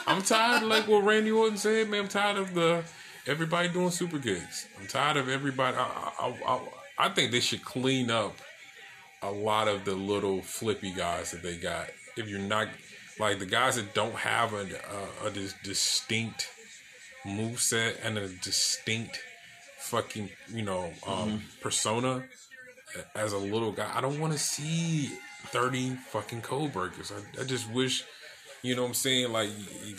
I'm 0.07 0.23
tired, 0.23 0.63
of, 0.63 0.69
like 0.69 0.89
what 0.89 1.05
Randy 1.05 1.31
Orton 1.31 1.59
said, 1.59 1.89
man. 1.91 2.01
I'm 2.03 2.09
tired 2.09 2.39
of 2.39 2.55
the 2.55 2.83
everybody 3.27 3.69
doing 3.69 3.89
superkicks. 3.89 4.67
I'm 4.81 4.87
tired 4.87 5.17
of 5.19 5.29
everybody. 5.29 5.77
I, 5.77 6.13
I, 6.19 6.35
I, 6.47 6.61
I 6.97 7.09
think 7.11 7.31
they 7.33 7.41
should 7.41 7.65
clean 7.65 8.11
up 8.11 8.37
a 9.25 9.31
lot 9.31 9.69
of 9.69 9.85
the 9.85 9.95
little 9.95 10.43
flippy 10.43 10.93
guys 10.93 11.31
that 11.31 11.43
they 11.43 11.57
got. 11.57 11.89
If 12.17 12.29
you're 12.29 12.39
not 12.39 12.69
like 13.19 13.39
the 13.39 13.47
guys 13.47 13.77
that 13.77 13.95
don't 13.95 14.15
have 14.15 14.53
a, 14.53 14.67
a, 15.23 15.29
a 15.29 15.31
dis- 15.31 15.55
distinct 15.63 16.49
move 17.25 17.59
set 17.61 17.99
and 18.03 18.19
a 18.19 18.29
distinct 18.29 19.21
fucking 19.79 20.29
you 20.49 20.63
know 20.63 20.91
um, 21.07 21.43
persona 21.61 22.25
as 23.15 23.33
a 23.33 23.39
little 23.39 23.73
guy, 23.73 23.91
I 23.95 24.01
don't 24.01 24.21
want 24.21 24.33
to 24.35 24.39
see 24.39 25.11
30 25.47 25.97
fucking 26.11 26.43
code 26.43 26.73
breakers. 26.73 27.13
I, 27.13 27.41
I 27.41 27.45
just 27.45 27.71
wish, 27.71 28.05
you 28.63 28.77
know 28.77 28.83
what 28.83 28.89
I'm 28.89 28.95
saying? 28.95 29.33
Like, 29.33 29.51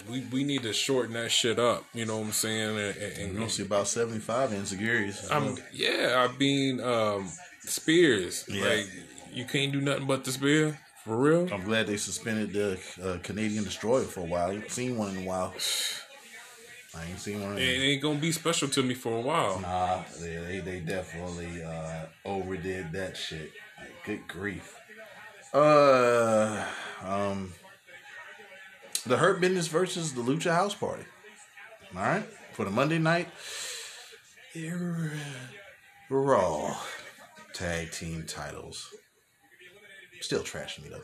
we, 0.09 0.21
we 0.31 0.43
need 0.43 0.63
to 0.63 0.71
shorten 0.71 1.13
that 1.13 1.31
shit 1.31 1.59
up, 1.59 1.83
you 1.93 2.05
know 2.05 2.17
what 2.17 2.27
I'm 2.27 2.31
saying? 2.31 2.77
And, 2.77 2.97
and, 2.97 3.33
You 3.33 3.39
don't 3.39 3.51
see 3.51 3.63
about 3.63 3.87
seventy 3.87 4.19
five 4.19 4.53
insecurities. 4.53 5.27
I'm, 5.29 5.57
yeah, 5.73 6.27
I 6.27 6.37
mean, 6.37 6.79
um, 6.79 7.27
Spears. 7.67 8.45
Yeah. 8.47 8.65
Like, 8.65 8.87
you 9.35 9.45
can't 9.45 9.71
do 9.71 9.81
nothing 9.81 10.07
but 10.07 10.23
the 10.23 10.31
spear. 10.31 10.79
For 11.03 11.17
real? 11.17 11.53
I'm 11.53 11.63
glad 11.63 11.85
they 11.85 11.97
suspended 11.97 12.53
the 12.53 12.79
uh, 13.03 13.17
Canadian 13.21 13.63
Destroyer 13.63 14.03
for 14.03 14.21
a 14.21 14.23
while. 14.23 14.49
I 14.49 14.53
ain't 14.53 14.71
seen 14.71 14.97
one 14.97 15.15
in 15.15 15.23
a 15.23 15.27
while. 15.27 15.53
I 16.95 17.05
ain't 17.05 17.19
seen 17.19 17.41
one. 17.41 17.57
It 17.57 17.61
ain't 17.61 18.01
gonna 18.01 18.17
be 18.17 18.31
special 18.31 18.69
to 18.69 18.81
me 18.81 18.95
for 18.95 19.17
a 19.17 19.21
while. 19.21 19.59
Nah, 19.59 20.03
they, 20.19 20.35
they 20.37 20.59
they 20.59 20.79
definitely 20.79 21.61
uh, 21.61 22.05
overdid 22.23 22.91
that 22.93 23.17
shit. 23.17 23.51
Like, 23.77 24.05
good 24.05 24.27
grief. 24.27 24.79
Uh, 25.53 26.65
um, 27.03 27.53
the 29.05 29.17
Hurt 29.17 29.41
Business 29.41 29.67
versus 29.67 30.13
the 30.13 30.21
Lucha 30.21 30.51
House 30.51 30.73
Party. 30.73 31.03
All 31.95 32.01
right, 32.01 32.25
for 32.53 32.65
the 32.65 32.71
Monday 32.71 32.97
night 32.97 33.27
Raw 36.09 36.77
tag 37.53 37.91
team 37.91 38.25
titles. 38.25 38.93
Still 40.25 40.41
trashing 40.41 40.81
me 40.81 40.89
though. 40.89 41.03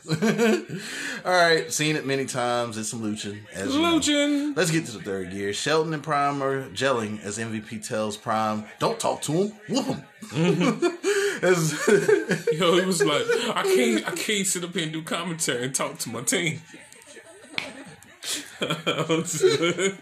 All 1.24 1.30
right, 1.32 1.72
seen 1.72 1.94
it 1.94 2.04
many 2.04 2.24
times. 2.24 2.76
It's 2.76 2.88
some 2.88 3.02
lucha. 3.02 3.38
As 3.52 3.72
you 3.72 3.80
know. 3.80 4.00
Luchin! 4.00 4.56
Let's 4.56 4.72
get 4.72 4.84
to 4.86 4.98
the 4.98 5.00
third 5.00 5.30
gear. 5.30 5.52
Shelton 5.52 5.94
and 5.94 6.02
Prime 6.02 6.42
are 6.42 6.68
gelling 6.70 7.22
as 7.22 7.38
MVP 7.38 7.86
tells 7.86 8.16
Prime, 8.16 8.64
"Don't 8.80 8.98
talk 8.98 9.22
to 9.22 9.32
him, 9.32 9.52
whoop 9.68 9.86
him." 9.86 10.02
As- 11.40 11.86
Yo, 12.52 12.80
he 12.80 12.84
was 12.84 13.00
like, 13.04 13.22
I 13.54 13.62
can't, 13.62 14.08
I 14.08 14.10
can't 14.16 14.44
sit 14.44 14.64
up 14.64 14.74
here 14.74 14.82
and 14.82 14.92
do 14.92 15.02
commentary 15.04 15.66
and 15.66 15.74
talk 15.74 15.98
to 15.98 16.08
my 16.08 16.22
team. 16.22 16.60
MVP 18.60 19.98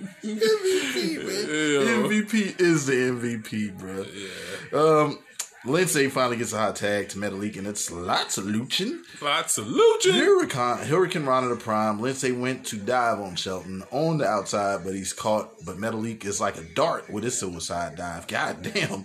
man. 1.26 2.08
MVP 2.08 2.58
is 2.58 2.86
the 2.86 2.94
MVP, 2.94 3.76
bro. 3.78 4.06
Yeah. 4.14 4.80
Um, 4.80 5.18
Lince 5.64 6.10
finally 6.10 6.38
gets 6.38 6.54
a 6.54 6.58
hot 6.58 6.76
tag 6.76 7.10
to 7.10 7.18
Metalik, 7.18 7.58
and 7.58 7.66
it's 7.66 7.90
lots 7.90 8.38
of 8.38 8.46
luching. 8.46 9.02
Lots 9.20 9.58
of 9.58 9.66
Luchin! 9.66 10.12
Hurricane, 10.12 10.86
Hurricanrana 10.86 11.50
the 11.50 11.56
Prime. 11.56 11.98
Lince 11.98 12.38
went 12.38 12.64
to 12.66 12.76
dive 12.76 13.20
on 13.20 13.36
Shelton 13.36 13.82
on 13.90 14.16
the 14.18 14.26
outside, 14.26 14.84
but 14.84 14.94
he's 14.94 15.12
caught. 15.12 15.62
But 15.66 15.76
Metalik 15.76 16.24
is 16.24 16.40
like 16.40 16.56
a 16.56 16.62
dart 16.62 17.10
with 17.10 17.24
his 17.24 17.38
suicide 17.38 17.96
dive. 17.96 18.26
God 18.26 18.62
damn. 18.62 19.04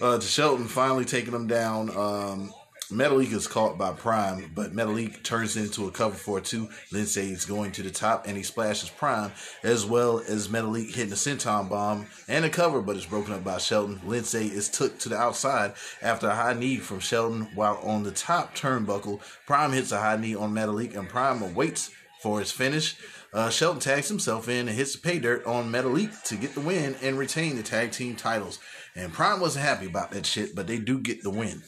Uh, 0.00 0.18
to 0.18 0.26
Shelton 0.26 0.66
finally 0.68 1.04
taking 1.04 1.34
him 1.34 1.48
down. 1.48 1.90
Um, 1.96 2.54
Metalik 2.90 3.32
is 3.32 3.48
caught 3.48 3.76
by 3.76 3.92
Prime, 3.92 4.52
but 4.54 4.72
Metalik 4.72 5.24
turns 5.24 5.56
into 5.56 5.88
a 5.88 5.90
cover 5.90 6.14
for 6.14 6.40
two. 6.40 6.68
Lince 6.92 7.16
is 7.16 7.44
going 7.44 7.72
to 7.72 7.82
the 7.82 7.90
top 7.90 8.28
and 8.28 8.36
he 8.36 8.44
splashes 8.44 8.90
Prime, 8.90 9.32
as 9.64 9.84
well 9.84 10.20
as 10.20 10.46
Metalik 10.46 10.94
hitting 10.94 11.12
a 11.12 11.16
senton 11.16 11.68
bomb 11.68 12.06
and 12.28 12.44
a 12.44 12.48
cover, 12.48 12.80
but 12.80 12.94
it's 12.94 13.04
broken 13.04 13.34
up 13.34 13.42
by 13.42 13.58
Shelton. 13.58 13.98
Lince 14.06 14.40
is 14.40 14.68
took 14.68 15.00
to 15.00 15.08
the 15.08 15.16
outside 15.16 15.74
after 16.00 16.28
a 16.28 16.34
high 16.36 16.52
knee 16.52 16.76
from 16.76 17.00
Shelton, 17.00 17.48
while 17.56 17.80
on 17.82 18.04
the 18.04 18.12
top 18.12 18.54
turnbuckle, 18.54 19.20
Prime 19.46 19.72
hits 19.72 19.90
a 19.90 19.98
high 19.98 20.16
knee 20.16 20.36
on 20.36 20.54
Metalik 20.54 20.96
and 20.96 21.08
Prime 21.08 21.42
awaits 21.42 21.90
for 22.22 22.38
his 22.38 22.52
finish. 22.52 22.94
Uh, 23.32 23.50
Shelton 23.50 23.80
tags 23.80 24.08
himself 24.08 24.48
in 24.48 24.68
and 24.68 24.76
hits 24.76 24.92
the 24.92 25.00
pay 25.00 25.18
dirt 25.18 25.44
on 25.44 25.72
Metalik 25.72 26.22
to 26.22 26.36
get 26.36 26.54
the 26.54 26.60
win 26.60 26.94
and 27.02 27.18
retain 27.18 27.56
the 27.56 27.64
tag 27.64 27.90
team 27.90 28.14
titles. 28.14 28.60
And 28.94 29.12
Prime 29.12 29.40
wasn't 29.40 29.64
happy 29.64 29.86
about 29.86 30.12
that 30.12 30.24
shit, 30.24 30.54
but 30.54 30.68
they 30.68 30.78
do 30.78 31.00
get 31.00 31.24
the 31.24 31.30
win. 31.30 31.64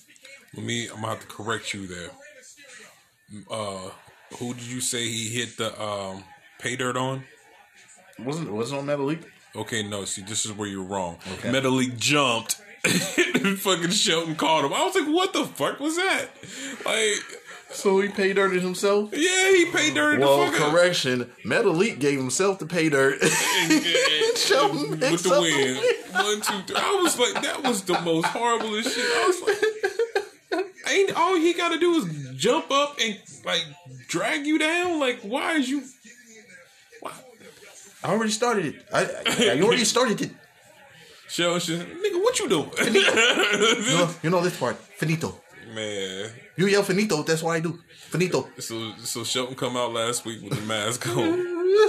Let 0.55 0.65
me, 0.65 0.89
I'm 0.89 0.97
gonna 0.97 1.09
have 1.09 1.21
to 1.21 1.27
correct 1.27 1.75
you 1.75 1.87
there. 1.87 2.11
Uh, 3.51 3.91
Who 4.39 4.55
did 4.55 4.63
you 4.65 4.81
say 4.81 5.07
he 5.07 5.29
hit 5.29 5.57
the 5.59 5.81
um, 5.81 6.25
pay 6.59 6.77
dirt 6.77 6.97
on? 6.97 7.25
Wasn't 8.19 8.49
it 8.49 8.53
wasn't 8.53 8.81
on 8.81 8.87
Metalik? 8.87 9.23
Okay, 9.55 9.83
no. 9.87 10.05
See, 10.05 10.23
this 10.23 10.45
is 10.47 10.53
where 10.53 10.69
you're 10.69 10.83
wrong. 10.85 11.19
Okay. 11.35 11.51
Metalik 11.51 11.97
jumped. 11.99 12.61
and 12.85 13.59
fucking 13.59 13.91
Shelton 13.91 14.37
caught 14.37 14.65
him. 14.65 14.73
I 14.73 14.85
was 14.85 14.95
like, 14.95 15.09
"What 15.09 15.33
the 15.33 15.45
fuck 15.45 15.81
was 15.81 15.97
that?" 15.97 16.29
Like, 16.87 17.41
So 17.71 18.01
he 18.01 18.09
paid 18.09 18.37
dirt 18.37 18.53
himself. 18.53 19.11
yeah, 19.13 19.51
he 19.51 19.67
paid 19.73 19.95
dirt. 19.95 20.21
Well, 20.21 20.47
the 20.47 20.53
fuck 20.53 20.61
up. 20.61 20.73
correction. 20.73 21.31
Metalik 21.45 21.99
gave 21.99 22.19
himself 22.19 22.59
the 22.61 22.67
pay 22.67 22.89
dirt. 22.89 23.21
Shelton 24.37 24.91
with 24.91 25.01
the 25.01 25.31
win. 25.41 25.75
the 25.75 25.81
win. 26.13 26.25
One, 26.25 26.41
two, 26.41 26.63
three. 26.67 26.77
I 26.77 27.01
was 27.03 27.19
like, 27.19 27.43
that 27.43 27.63
was 27.65 27.83
the 27.83 28.01
most 28.01 28.27
horriblest 28.27 28.95
shit. 28.95 29.05
I 29.05 29.25
was 29.27 29.43
like, 29.43 29.59
ain't 30.53 31.15
all 31.17 31.37
he 31.37 31.53
got 31.55 31.73
to 31.73 31.79
do 31.79 31.95
is 31.97 32.37
jump 32.37 32.71
up 32.71 32.97
and 33.03 33.19
like 33.45 33.65
drag 34.09 34.47
you 34.47 34.59
down. 34.59 34.99
Like, 35.01 35.21
why 35.21 35.55
is 35.57 35.69
you? 35.69 35.83
Why? 37.01 37.13
I 38.03 38.11
already 38.13 38.33
started 38.33 38.67
it. 38.67 38.87
I, 38.93 39.05
I, 39.05 39.57
I 39.57 39.61
already 39.63 39.85
started 39.85 40.21
it. 40.21 40.31
Shit, 41.29 41.47
nigga, 41.47 42.23
what 42.23 42.39
you 42.39 42.49
doing? 42.49 42.71
You 42.79 43.95
know, 43.95 44.11
you 44.23 44.31
know 44.31 44.41
this 44.41 44.57
part. 44.59 44.77
Finito. 44.77 45.41
Man, 45.75 46.31
You 46.57 46.67
yell 46.67 46.83
finito. 46.83 47.23
That's 47.23 47.43
what 47.43 47.57
I 47.57 47.61
do. 47.61 47.79
Finito. 48.09 48.49
so 48.59 48.93
so 49.05 49.23
Shelton 49.25 49.55
come 49.55 49.77
out 49.77 49.93
last 49.93 50.25
week 50.25 50.41
with 50.43 50.55
the 50.59 50.63
mask 50.65 51.07
on. 51.09 51.37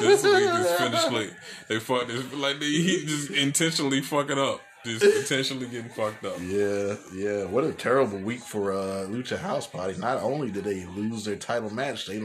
this 0.01 0.23
week 0.23 0.33
just 0.33 0.77
finished 0.77 1.11
late. 1.11 1.33
They 1.69 1.79
fucked 1.79 2.09
this 2.09 2.33
like 2.33 2.59
they, 2.59 2.65
he 2.65 3.05
just 3.05 3.31
intentionally 3.31 4.01
fucking 4.01 4.37
up. 4.37 4.59
Just 4.85 5.03
intentionally 5.31 5.67
getting 5.67 5.89
fucked 5.89 6.23
up. 6.25 6.37
Yeah, 6.41 6.95
yeah. 7.13 7.45
What 7.45 7.63
a 7.63 7.73
terrible 7.73 8.17
week 8.17 8.39
for 8.39 8.71
uh, 8.71 9.05
Lucha 9.09 9.37
House 9.37 9.67
Party. 9.67 9.99
Not 9.99 10.21
only 10.21 10.51
did 10.51 10.63
they 10.63 10.85
lose 10.85 11.25
their 11.25 11.35
title 11.35 11.73
match, 11.73 12.07
they 12.07 12.21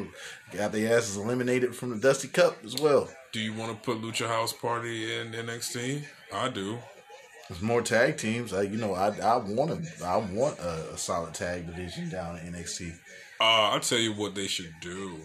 got 0.52 0.73
their 0.73 0.97
asses 0.97 1.16
eliminated 1.16 1.74
from 1.74 1.91
the 1.91 1.97
Dusty 1.97 2.28
Cup 2.28 2.57
as 2.65 2.76
well. 2.81 3.08
Do 3.33 3.41
you 3.41 3.52
want 3.52 3.73
to 3.73 3.84
put 3.84 4.00
Lucha 4.00 4.28
House 4.28 4.52
Party 4.52 5.15
in 5.15 5.33
NXT? 5.33 6.05
I 6.33 6.49
do. 6.49 6.78
There's 7.49 7.60
more 7.60 7.83
tag 7.83 8.16
teams. 8.16 8.55
I, 8.55 8.62
you 8.62 8.78
know, 8.78 8.94
I 8.94 9.08
I 9.18 9.36
want 9.36 9.70
a 9.70 10.05
I 10.05 10.16
want 10.16 10.58
a, 10.60 10.94
a 10.94 10.99
solid 10.99 11.34
tag 11.34 11.66
division 11.66 12.08
down 12.08 12.39
in 12.39 12.55
NXT. 12.55 12.92
Uh, 13.41 13.44
I'll 13.73 13.81
tell 13.81 13.99
you 13.99 14.12
what 14.12 14.34
they 14.34 14.47
should 14.47 14.74
do. 14.81 15.18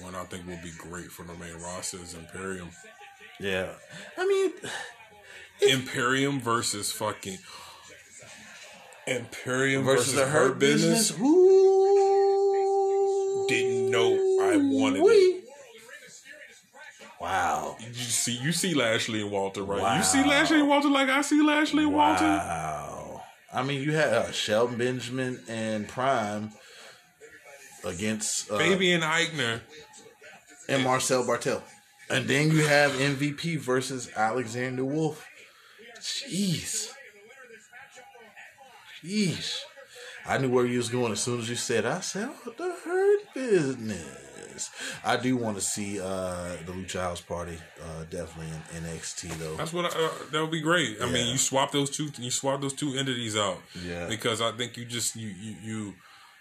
One 0.00 0.14
I 0.14 0.24
think 0.24 0.46
will 0.46 0.58
be 0.62 0.72
great 0.76 1.10
for 1.10 1.22
the 1.22 1.34
main 1.34 1.54
roster 1.62 1.98
is 1.98 2.14
Imperium. 2.14 2.68
Yeah, 3.40 3.70
I 4.18 4.26
mean, 4.26 4.52
Imperium 5.68 6.40
versus 6.40 6.92
fucking 6.92 7.38
Imperium 9.06 9.84
versus, 9.84 10.12
versus, 10.12 10.20
the 10.20 10.26
Hurt 10.26 10.58
Business. 10.58 11.10
business. 11.10 11.28
Ooh, 11.28 12.54
Didn't 13.48 13.90
know 13.90 14.12
I 14.42 14.56
wanted 14.56 15.02
it. 15.04 15.44
Wow. 17.20 17.76
You 17.80 17.94
see, 17.94 18.36
you 18.36 18.52
see 18.52 18.74
Lashley 18.74 19.22
and 19.22 19.30
Walter, 19.30 19.62
right? 19.62 19.80
Wow. 19.80 19.96
You 19.96 20.02
see 20.02 20.22
Lashley 20.24 20.60
and 20.60 20.68
Walter 20.68 20.88
like 20.90 21.08
I 21.08 21.22
see 21.22 21.42
Lashley 21.42 21.84
and 21.84 21.94
Walter. 21.94 22.24
Wow. 22.24 23.22
I 23.52 23.62
mean, 23.62 23.82
you 23.82 23.92
had 23.92 24.12
uh, 24.12 24.32
Shelton 24.32 24.76
Benjamin 24.76 25.40
and 25.48 25.88
Prime 25.88 26.50
against 27.84 28.50
uh, 28.50 28.58
Fabian 28.58 29.00
Aichner. 29.02 29.60
and 30.68 30.82
Marcel 30.82 31.24
Barthel. 31.24 31.62
And 32.10 32.26
then 32.28 32.50
you 32.50 32.66
have 32.66 32.90
MVP 32.92 33.58
versus 33.58 34.10
Alexander 34.16 34.84
Wolfe. 34.84 35.26
Jeez. 36.04 36.90
Jeez. 39.02 39.60
I 40.26 40.38
knew 40.38 40.50
where 40.50 40.66
you 40.66 40.78
was 40.78 40.88
going 40.88 41.12
as 41.12 41.20
soon 41.20 41.40
as 41.40 41.48
you 41.48 41.56
said, 41.56 41.86
I 41.86 42.00
said, 42.00 42.30
oh, 42.30 42.54
the 42.56 42.74
hurt 42.84 43.34
business. 43.34 44.70
I 45.04 45.16
do 45.16 45.36
want 45.36 45.56
to 45.56 45.62
see 45.62 46.00
uh, 46.00 46.56
the 46.64 46.72
Lucha 46.72 47.00
House 47.00 47.20
Party 47.20 47.58
uh, 47.82 48.04
definitely 48.10 48.52
in 48.74 48.82
NXT, 48.84 49.30
though. 49.38 49.56
That's 49.56 49.72
what 49.72 49.86
I, 49.86 49.88
uh, 49.88 50.10
that 50.30 50.40
would 50.40 50.50
be 50.50 50.60
great. 50.60 50.98
I 51.02 51.10
mean, 51.10 51.26
you 51.26 51.38
swap 51.38 51.72
those 51.72 51.90
two, 51.90 52.10
you 52.18 52.30
swap 52.30 52.60
those 52.60 52.74
two 52.74 52.94
entities 52.94 53.36
out. 53.36 53.58
Yeah. 53.84 54.06
Because 54.06 54.40
I 54.40 54.52
think 54.52 54.76
you 54.76 54.84
just 54.84 55.16
you 55.16 55.28
you, 55.28 55.56
you 55.62 55.94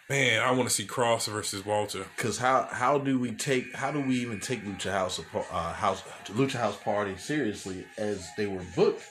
man, 0.10 0.42
I 0.42 0.52
want 0.52 0.70
to 0.70 0.76
see 0.76 0.86
Cross 0.86 1.28
versus 1.28 1.66
Walter. 1.66 2.06
Because 2.16 2.38
how 2.38 2.68
how 2.72 3.00
do 3.00 3.18
we 3.18 3.32
take 3.32 3.74
how 3.76 3.92
do 3.92 4.00
we 4.00 4.20
even 4.20 4.40
take 4.40 4.64
Lucha 4.64 4.92
House 4.92 5.20
uh, 5.20 5.74
House 5.74 6.04
Lucha 6.28 6.60
House 6.60 6.78
Party 6.78 7.18
seriously 7.18 7.84
as 7.98 8.30
they 8.38 8.46
were 8.46 8.64
booked 8.76 9.04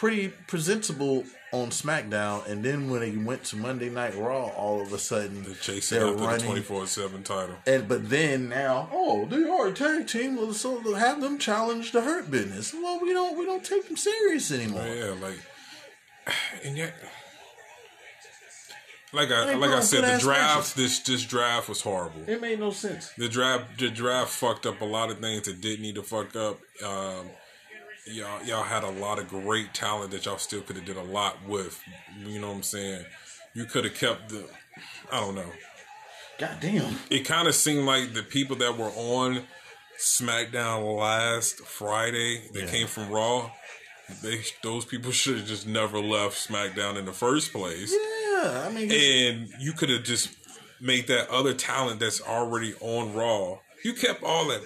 pretty 0.00 0.28
presentable 0.46 1.24
on 1.52 1.68
SmackDown, 1.68 2.48
and 2.48 2.64
then 2.64 2.88
when 2.88 3.00
they 3.00 3.10
went 3.10 3.44
to 3.44 3.56
Monday 3.56 3.90
Night 3.90 4.16
Raw, 4.16 4.46
all 4.46 4.80
of 4.80 4.94
a 4.94 4.98
sudden 4.98 5.42
They're 5.42 5.54
chasing 5.54 5.98
they're 5.98 6.08
after 6.08 6.38
the 6.38 6.44
twenty 6.44 6.62
four 6.62 6.86
seven 6.86 7.22
title. 7.22 7.56
And 7.66 7.86
but 7.86 8.08
then 8.08 8.48
now, 8.48 8.88
oh, 8.92 9.26
they 9.26 9.44
are 9.44 9.68
a 9.68 9.72
tag 9.72 10.06
team, 10.06 10.52
so 10.54 10.78
they'll 10.78 10.94
have 10.94 11.20
them 11.20 11.38
challenge 11.38 11.92
the 11.92 12.00
Hurt 12.00 12.30
Business. 12.30 12.72
Well, 12.72 12.98
we 13.02 13.12
don't 13.12 13.38
we 13.38 13.44
don't 13.44 13.62
take 13.62 13.88
them 13.88 13.98
serious 13.98 14.50
anymore. 14.50 14.86
Yeah, 14.86 15.14
like 15.20 15.38
and 16.64 16.78
yet. 16.78 16.94
Like 19.12 19.30
I 19.32 19.54
like 19.54 19.72
I 19.72 19.80
said, 19.80 20.04
the 20.04 20.20
draft 20.20 20.56
matches. 20.56 20.74
this 20.74 20.98
this 21.00 21.24
draft 21.26 21.68
was 21.68 21.82
horrible. 21.82 22.22
It 22.26 22.40
made 22.40 22.60
no 22.60 22.70
sense. 22.70 23.10
The 23.18 23.28
draft 23.28 23.78
the 23.78 23.90
draft 23.90 24.30
fucked 24.30 24.64
up 24.64 24.80
a 24.80 24.84
lot 24.84 25.10
of 25.10 25.18
things 25.18 25.42
that 25.42 25.60
didn't 25.60 25.82
need 25.82 25.96
to 25.96 26.02
fuck 26.02 26.36
up. 26.36 26.58
Um, 26.82 27.26
y'all 28.10 28.42
y'all 28.44 28.62
had 28.62 28.84
a 28.84 28.90
lot 28.90 29.18
of 29.18 29.28
great 29.28 29.72
talent 29.74 30.10
that 30.12 30.24
y'all 30.26 30.38
still 30.38 30.60
could 30.62 30.76
have 30.76 30.84
did 30.84 30.96
a 30.96 31.02
lot 31.02 31.36
with. 31.46 31.80
You 32.24 32.40
know 32.40 32.48
what 32.48 32.56
I'm 32.56 32.62
saying? 32.62 33.04
You 33.54 33.64
could 33.64 33.84
have 33.84 33.94
kept 33.94 34.28
the. 34.30 34.44
I 35.12 35.20
don't 35.20 35.34
know. 35.34 35.50
God 36.38 36.56
damn. 36.60 36.96
It 37.10 37.20
kind 37.26 37.48
of 37.48 37.54
seemed 37.54 37.84
like 37.86 38.14
the 38.14 38.22
people 38.22 38.56
that 38.56 38.76
were 38.78 38.90
on 38.96 39.42
SmackDown 39.98 40.96
last 40.98 41.60
Friday 41.60 42.42
that 42.52 42.64
Yeah. 42.64 42.70
came 42.70 42.86
from 42.86 43.10
Raw. 43.10 43.50
They 44.22 44.40
those 44.62 44.84
people 44.84 45.12
should 45.12 45.38
have 45.38 45.46
just 45.46 45.66
never 45.66 45.98
left 46.00 46.48
SmackDown 46.48 46.96
in 46.96 47.04
the 47.04 47.12
first 47.12 47.52
place 47.52 47.92
Yeah, 47.92 48.66
I 48.66 48.72
mean, 48.72 48.90
and 48.90 49.48
you 49.60 49.72
could 49.72 49.88
have 49.90 50.02
just 50.04 50.30
made 50.80 51.06
that 51.08 51.28
other 51.28 51.52
talent 51.52 52.00
that's 52.00 52.20
already 52.22 52.74
on 52.80 53.14
Raw. 53.14 53.58
You 53.84 53.92
kept 53.92 54.22
all 54.22 54.46
that. 54.48 54.62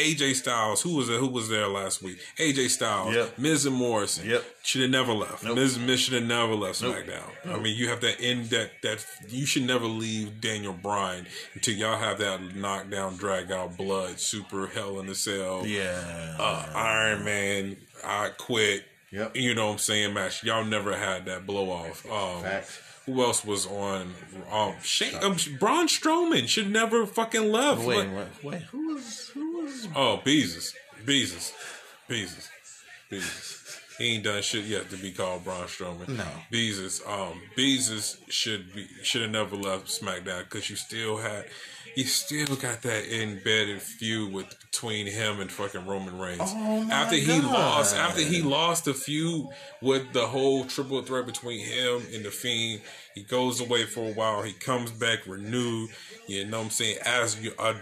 AJ 0.00 0.34
Styles, 0.36 0.82
who 0.82 0.96
was 0.96 1.08
there, 1.08 1.18
who 1.18 1.28
was 1.28 1.48
there 1.48 1.68
last 1.68 2.02
week? 2.02 2.18
AJ 2.38 2.70
Styles, 2.70 3.14
Yep. 3.14 3.38
Miz 3.38 3.66
and 3.66 3.76
Morrison. 3.76 4.28
Yep. 4.28 4.44
should 4.62 4.80
have 4.82 4.90
never 4.90 5.12
left. 5.12 5.44
Nope. 5.44 5.56
Miz, 5.56 5.78
Miz 5.78 6.00
should 6.00 6.14
have 6.14 6.24
never 6.24 6.54
left 6.54 6.82
Nope. 6.82 6.96
SmackDown. 6.96 7.54
I 7.54 7.58
mean, 7.58 7.76
you 7.76 7.88
have 7.88 8.00
that 8.00 8.20
in 8.20 8.46
that 8.48 8.70
that 8.82 9.04
you 9.28 9.46
should 9.46 9.64
never 9.66 9.86
leave 9.86 10.40
Daniel 10.40 10.72
Bryan 10.72 11.26
until 11.54 11.74
y'all 11.74 11.98
have 11.98 12.18
that 12.18 12.56
knockdown, 12.56 13.16
drag 13.16 13.52
out, 13.52 13.76
blood, 13.76 14.18
super 14.18 14.66
Hell 14.66 14.98
in 15.00 15.06
the 15.06 15.14
Cell, 15.14 15.66
yeah. 15.66 16.36
uh, 16.38 16.66
Iron 16.74 17.24
Man, 17.24 17.76
I 18.04 18.30
quit. 18.38 18.84
Yep. 19.12 19.34
You 19.36 19.54
know 19.54 19.66
what 19.66 19.72
I'm 19.72 19.78
saying, 19.78 20.14
match. 20.14 20.44
Y'all 20.44 20.64
never 20.64 20.96
had 20.96 21.26
that 21.26 21.44
blow 21.44 21.68
off. 21.70 22.06
Um, 22.08 22.42
Facts. 22.44 22.78
who 23.06 23.20
else 23.22 23.44
was 23.44 23.66
on? 23.66 24.14
Um, 24.52 24.74
Shane, 24.84 25.16
um, 25.20 25.34
Braun 25.58 25.88
Strowman 25.88 26.46
should 26.46 26.70
never 26.70 27.04
fucking 27.06 27.50
left. 27.50 27.80
wait, 27.82 27.96
Like- 28.06 28.14
wait, 28.16 28.44
wait, 28.44 28.62
who 28.70 28.94
was 28.94 29.30
who 29.34 29.49
was 29.49 29.49
oh, 29.94 30.20
Beezus, 30.24 30.74
Beezus, 31.04 31.52
Beezus, 32.08 32.48
Beezus. 33.10 33.56
He 33.98 34.14
ain't 34.14 34.24
done 34.24 34.40
shit 34.40 34.64
yet 34.64 34.88
to 34.90 34.96
be 34.96 35.10
called 35.10 35.44
Braun 35.44 35.66
Strowman. 35.66 36.08
No. 36.08 36.24
Beezus, 36.50 37.06
um, 37.06 37.42
Beezus 37.54 38.16
should 38.30 38.74
be 38.74 38.86
should 39.02 39.20
have 39.20 39.30
never 39.30 39.56
left 39.56 39.88
SmackDown 39.88 40.44
because 40.44 40.70
you 40.70 40.76
still 40.76 41.18
had, 41.18 41.44
you 41.96 42.04
still 42.04 42.56
got 42.56 42.80
that 42.80 43.04
embedded 43.12 43.82
feud 43.82 44.32
with 44.32 44.58
between 44.70 45.06
him 45.06 45.40
and 45.40 45.52
fucking 45.52 45.86
Roman 45.86 46.18
Reigns. 46.18 46.40
Oh 46.42 46.82
my 46.84 46.94
after 46.94 47.16
he 47.16 47.26
God. 47.40 47.44
lost, 47.44 47.94
after 47.94 48.22
he 48.22 48.40
lost 48.40 48.86
the 48.86 48.94
feud 48.94 49.48
with 49.82 50.14
the 50.14 50.26
whole 50.26 50.64
triple 50.64 51.02
threat 51.02 51.26
between 51.26 51.60
him 51.60 52.02
and 52.14 52.24
the 52.24 52.30
Fiend, 52.30 52.80
he 53.14 53.22
goes 53.22 53.60
away 53.60 53.84
for 53.84 54.08
a 54.08 54.12
while. 54.12 54.42
He 54.42 54.52
comes 54.52 54.90
back 54.90 55.26
renewed. 55.26 55.90
You 56.28 56.44
know 56.46 56.58
what 56.58 56.64
I'm 56.64 56.70
saying? 56.70 56.98
As 57.04 57.42
you 57.42 57.52
a, 57.58 57.74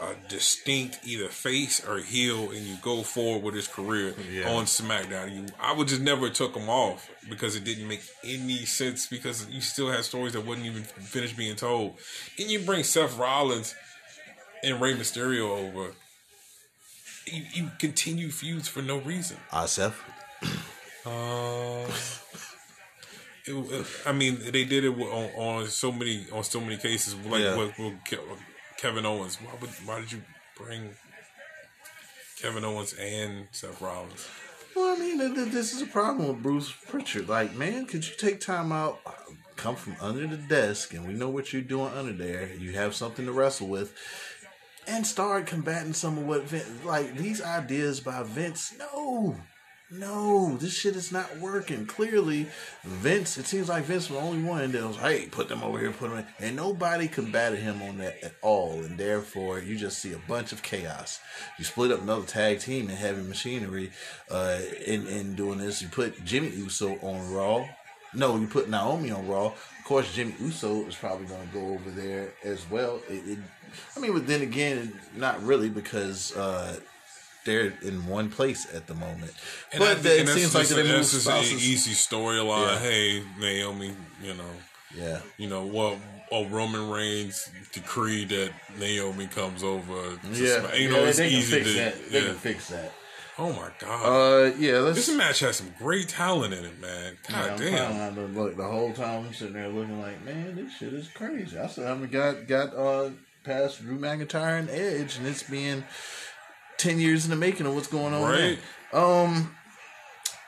a 0.00 0.14
distinct 0.28 0.98
either 1.04 1.28
face 1.28 1.86
or 1.86 1.98
heel, 1.98 2.50
and 2.50 2.60
you 2.66 2.76
go 2.82 3.02
forward 3.02 3.42
with 3.44 3.54
his 3.54 3.68
career 3.68 4.14
Yeah. 4.30 4.50
on 4.50 4.64
SmackDown. 4.64 5.34
You, 5.34 5.46
I 5.60 5.72
would 5.72 5.86
just 5.88 6.00
never 6.02 6.28
took 6.30 6.56
him 6.56 6.68
off 6.68 7.08
because 7.30 7.54
it 7.54 7.62
didn't 7.64 7.86
make 7.86 8.02
any 8.24 8.64
sense 8.64 9.06
because 9.06 9.48
you 9.48 9.60
still 9.60 9.90
had 9.90 10.04
stories 10.04 10.32
that 10.32 10.44
wouldn't 10.44 10.66
even 10.66 10.82
finish 10.82 11.32
being 11.32 11.54
told. 11.56 11.94
Then 12.36 12.48
you 12.48 12.58
bring 12.60 12.82
Seth 12.82 13.16
Rollins 13.16 13.74
and 14.64 14.80
Rey 14.80 14.94
Mysterio 14.94 15.48
over. 15.68 15.92
You, 17.26 17.42
you 17.54 17.70
continue 17.78 18.30
feuds 18.30 18.66
for 18.66 18.82
no 18.82 18.98
reason. 18.98 19.36
Asef? 19.52 19.94
Um, 21.06 21.90
it, 23.60 23.70
it- 23.72 23.86
I 24.06 24.12
mean, 24.12 24.38
they 24.52 24.64
did 24.64 24.84
it 24.84 24.88
on, 24.90 25.30
on 25.36 25.66
so 25.68 25.92
many 25.92 26.26
on 26.32 26.44
so 26.44 26.60
many 26.60 26.76
cases. 26.76 27.14
Like 27.14 27.42
Yeah. 27.42 27.56
with, 27.56 27.78
with 27.78 27.94
Kevin 28.78 29.06
Owens. 29.06 29.36
Why, 29.40 29.52
would, 29.60 29.70
why 29.84 30.00
did 30.00 30.12
you 30.12 30.22
bring 30.56 30.90
Kevin 32.40 32.64
Owens 32.64 32.94
and 32.94 33.46
Seth 33.52 33.80
Rollins? 33.80 34.28
Well, 34.74 34.96
I 34.96 34.98
mean, 34.98 35.18
th- 35.18 35.34
th- 35.34 35.52
this 35.52 35.74
is 35.74 35.82
a 35.82 35.86
problem 35.86 36.28
with 36.28 36.42
Bruce 36.42 36.72
Pritchard. 36.88 37.28
Like, 37.28 37.54
man, 37.54 37.84
could 37.86 38.06
you 38.08 38.14
take 38.16 38.40
time 38.40 38.72
out, 38.72 39.00
come 39.56 39.76
from 39.76 39.96
under 40.00 40.26
the 40.26 40.38
desk, 40.38 40.94
and 40.94 41.06
we 41.06 41.12
know 41.12 41.28
what 41.28 41.52
you're 41.52 41.60
doing 41.62 41.92
under 41.92 42.12
there. 42.14 42.48
You 42.58 42.72
have 42.72 42.94
something 42.94 43.26
to 43.26 43.32
wrestle 43.32 43.68
with, 43.68 43.94
and 44.88 45.06
start 45.06 45.46
combating 45.46 45.92
some 45.92 46.16
of 46.18 46.26
what 46.26 46.44
Vince, 46.44 46.84
like 46.84 47.16
these 47.16 47.42
ideas 47.42 48.00
by 48.00 48.22
Vince. 48.22 48.72
No, 48.78 49.36
no, 49.92 50.56
this 50.56 50.72
shit 50.72 50.96
is 50.96 51.12
not 51.12 51.38
working. 51.38 51.86
Clearly, 51.86 52.46
Vince. 52.82 53.36
It 53.36 53.46
seems 53.46 53.68
like 53.68 53.84
Vince 53.84 54.08
was 54.08 54.18
the 54.18 54.24
only 54.24 54.42
one 54.42 54.72
that 54.72 54.86
was, 54.86 54.96
hey, 54.96 55.26
put 55.26 55.48
them 55.48 55.62
over 55.62 55.78
here, 55.78 55.90
put 55.90 56.10
them, 56.10 56.18
in. 56.18 56.46
and 56.46 56.56
nobody 56.56 57.08
combated 57.08 57.58
him 57.58 57.82
on 57.82 57.98
that 57.98 58.22
at 58.24 58.34
all. 58.40 58.82
And 58.82 58.96
therefore, 58.96 59.60
you 59.60 59.76
just 59.76 59.98
see 59.98 60.12
a 60.12 60.20
bunch 60.28 60.52
of 60.52 60.62
chaos. 60.62 61.20
You 61.58 61.64
split 61.64 61.92
up 61.92 62.02
another 62.02 62.24
tag 62.24 62.60
team 62.60 62.88
and 62.88 62.98
Heavy 62.98 63.22
Machinery, 63.22 63.92
uh, 64.30 64.60
in 64.86 65.06
in 65.06 65.34
doing 65.34 65.58
this. 65.58 65.82
You 65.82 65.88
put 65.88 66.24
Jimmy 66.24 66.48
Uso 66.48 66.98
on 67.02 67.32
Raw. 67.32 67.66
No, 68.14 68.36
you 68.36 68.46
put 68.46 68.68
Naomi 68.68 69.10
on 69.10 69.28
Raw. 69.28 69.46
Of 69.46 69.84
course, 69.84 70.12
Jimmy 70.14 70.34
Uso 70.40 70.86
is 70.86 70.94
probably 70.94 71.26
going 71.26 71.46
to 71.46 71.52
go 71.52 71.68
over 71.68 71.90
there 71.90 72.32
as 72.44 72.68
well. 72.70 73.02
It, 73.08 73.26
it, 73.26 73.38
I 73.96 74.00
mean, 74.00 74.12
but 74.12 74.26
then 74.26 74.42
again, 74.42 74.92
not 75.16 75.42
really 75.42 75.70
because 75.70 76.36
uh, 76.36 76.78
they're 77.44 77.72
in 77.82 78.06
one 78.06 78.28
place 78.30 78.66
at 78.74 78.86
the 78.86 78.94
moment. 78.94 79.32
And 79.72 79.80
but 79.80 79.88
I 79.88 79.94
think- 79.94 80.06
it 80.06 80.18
and 80.20 80.28
that's 80.28 80.38
seems 80.40 80.54
like 80.54 80.62
just- 80.64 80.76
they 80.76 80.82
move 80.82 80.92
that's 80.92 81.12
just 81.12 81.26
an 81.26 81.32
spouses. 81.44 81.68
easy 81.68 81.90
storyline. 81.92 82.66
Yeah. 82.74 82.78
Hey, 82.78 83.22
Naomi, 83.38 83.92
you 84.22 84.34
know, 84.34 84.44
Yeah, 84.94 85.20
you 85.38 85.48
know 85.48 85.64
what? 85.64 85.96
Oh, 86.30 86.46
Roman 86.46 86.90
Reigns 86.90 87.48
decreed 87.72 88.28
that 88.30 88.52
Naomi 88.78 89.26
comes 89.26 89.62
over. 89.62 90.16
To 90.16 90.18
yeah. 90.32 90.60
Smack- 90.60 90.78
you 90.78 90.84
yeah, 90.84 90.90
know, 90.90 91.04
it's 91.04 91.18
they 91.18 91.28
easy 91.28 91.62
to. 91.62 91.72
that. 91.74 92.10
They 92.10 92.20
yeah. 92.20 92.26
can 92.26 92.34
fix 92.36 92.68
that. 92.68 92.92
Oh 93.38 93.50
my 93.54 93.70
god, 93.78 94.04
Uh, 94.04 94.52
yeah. 94.58 94.78
Let's. 94.80 95.06
this 95.06 95.16
match 95.16 95.40
has 95.40 95.56
some 95.56 95.72
great 95.78 96.08
talent 96.10 96.52
in 96.52 96.64
it, 96.66 96.78
man. 96.78 97.16
Yeah, 97.30 97.30
God 97.40 97.50
I'm 97.52 97.58
damn. 97.58 97.78
finding 97.78 98.00
out 98.02 98.14
the, 98.34 98.40
look, 98.40 98.56
the 98.58 98.68
whole 98.68 98.92
time 98.92 99.24
I'm 99.26 99.32
sitting 99.32 99.54
there 99.54 99.68
looking 99.68 100.00
like, 100.02 100.22
man, 100.24 100.54
this 100.56 100.74
shit 100.76 100.92
is 100.92 101.08
crazy. 101.08 101.58
I 101.58 101.66
still 101.68 101.86
haven't 101.86 102.12
got 102.12 102.46
got 102.46 102.74
uh 102.76 103.10
past 103.44 103.80
Drew 103.80 103.98
McIntyre 103.98 104.58
and 104.58 104.68
Edge, 104.68 105.16
and 105.16 105.26
it's 105.26 105.42
been 105.42 105.84
ten 106.82 106.98
years 106.98 107.24
in 107.24 107.30
the 107.30 107.36
making 107.36 107.66
of 107.66 107.74
what's 107.74 107.86
going 107.88 108.12
on. 108.12 108.22
Right. 108.22 108.58
There. 108.92 109.02
Um, 109.02 109.54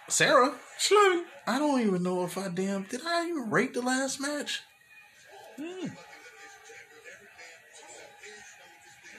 Sarah, 0.09 0.55
Slim. 0.79 1.25
I 1.47 1.59
don't 1.59 1.81
even 1.81 2.03
know 2.03 2.25
if 2.25 2.37
I 2.39 2.49
damn 2.49 2.85
did 2.85 3.01
I 3.07 3.29
even 3.29 3.51
rate 3.51 3.75
the 3.75 3.83
last 3.83 4.21
match. 4.21 4.63
Hmm. 5.57 5.89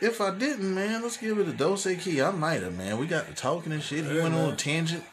If 0.01 0.19
I 0.19 0.31
didn't, 0.31 0.75
man, 0.75 1.01
let's 1.01 1.17
give 1.17 1.39
it 1.39 1.47
a 1.47 1.53
dose 1.53 1.87
key. 2.01 2.21
I 2.21 2.31
might 2.31 2.61
have, 2.61 2.77
man. 2.77 2.97
We 2.97 3.07
got 3.07 3.27
the 3.27 3.33
talking 3.33 3.71
and 3.71 3.81
shit. 3.81 4.05
He 4.05 4.15
Yeah, 4.15 4.23
went 4.23 4.35
on 4.35 4.53
a 4.53 4.55
tangent. 4.55 5.03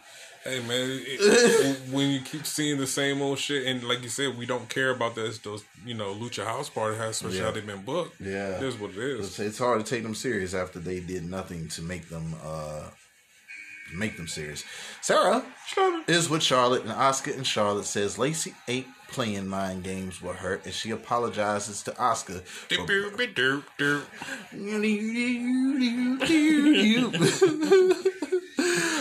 Hey 0.44 0.58
man, 0.60 1.00
it, 1.04 1.78
when 1.92 2.10
you 2.10 2.20
keep 2.20 2.44
seeing 2.46 2.78
the 2.78 2.86
same 2.86 3.22
old 3.22 3.38
shit, 3.38 3.64
and 3.66 3.84
like 3.84 4.02
you 4.02 4.08
said, 4.08 4.36
we 4.36 4.44
don't 4.44 4.68
care 4.68 4.90
about 4.90 5.14
this. 5.14 5.38
Those 5.38 5.64
you 5.86 5.94
know, 5.94 6.12
Lucha 6.14 6.44
House 6.44 6.68
Party 6.68 6.96
has 6.96 7.10
especially 7.16 7.38
Yeah. 7.38 7.44
how 7.44 7.50
they've 7.52 7.66
been 7.66 7.82
booked. 7.82 8.20
Yeah. 8.20 8.56
it 8.56 8.62
is 8.62 8.76
what 8.76 8.90
it 8.90 8.96
is. 8.98 9.26
It's, 9.28 9.38
it's 9.38 9.58
hard 9.58 9.84
to 9.84 9.88
take 9.88 10.02
them 10.02 10.14
serious 10.16 10.52
after 10.52 10.78
they 10.80 10.98
did 11.00 11.24
nothing 11.30 11.68
to 11.68 11.82
make 11.82 12.08
them 12.08 12.34
uh 12.44 12.88
make 13.94 14.16
them 14.16 14.26
serious. 14.26 14.64
Sarah 15.00 15.44
is 16.08 16.28
with 16.28 16.42
Charlotte, 16.42 16.82
and 16.82 16.90
Asuka 16.90 17.36
and 17.36 17.46
Charlotte 17.46 17.84
says 17.84 18.18
Lacey 18.18 18.54
ain't 18.66 18.86
playing 19.12 19.46
mind 19.46 19.84
games 19.84 20.20
with 20.20 20.36
her, 20.36 20.60
and 20.64 20.72
she 20.74 20.90
apologizes 20.90 21.82
to 21.84 21.92
Asuka. 21.92 22.42
for- 22.44 22.86
Doop, 23.36 23.64
doop, 23.78 24.04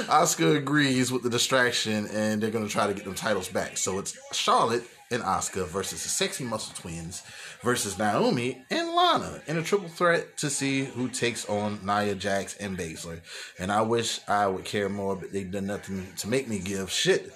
Asuka 0.07 0.57
agrees 0.57 1.11
with 1.11 1.23
the 1.23 1.29
distraction, 1.29 2.07
and 2.07 2.41
they're 2.41 2.51
to 2.51 2.67
try 2.67 2.87
to 2.87 2.93
get 2.93 3.05
them 3.05 3.15
titles 3.15 3.47
back. 3.49 3.77
So 3.77 3.99
it's 3.99 4.17
Charlotte 4.33 4.83
and 5.09 5.23
Asuka 5.23 5.67
versus 5.67 6.03
the 6.03 6.09
Sexy 6.09 6.43
Muscle 6.43 6.73
Twins 6.75 7.21
versus 7.61 7.97
Naomi 7.97 8.63
and 8.69 8.89
Lana 8.89 9.41
in 9.47 9.57
a 9.57 9.61
triple 9.63 9.89
threat 9.89 10.37
to 10.37 10.49
see 10.49 10.85
who 10.85 11.09
takes 11.09 11.45
on 11.45 11.79
Nia 11.85 12.15
Jax 12.15 12.55
and 12.57 12.77
Baszler. 12.77 13.19
And 13.59 13.71
I 13.71 13.81
wish 13.81 14.19
I 14.27 14.47
would 14.47 14.65
care 14.65 14.89
more, 14.89 15.15
but 15.15 15.31
they've 15.31 15.51
done 15.51 15.67
nothing 15.67 16.07
to 16.17 16.27
make 16.27 16.47
me 16.47 16.59
give 16.59 16.89
shit. 16.91 17.31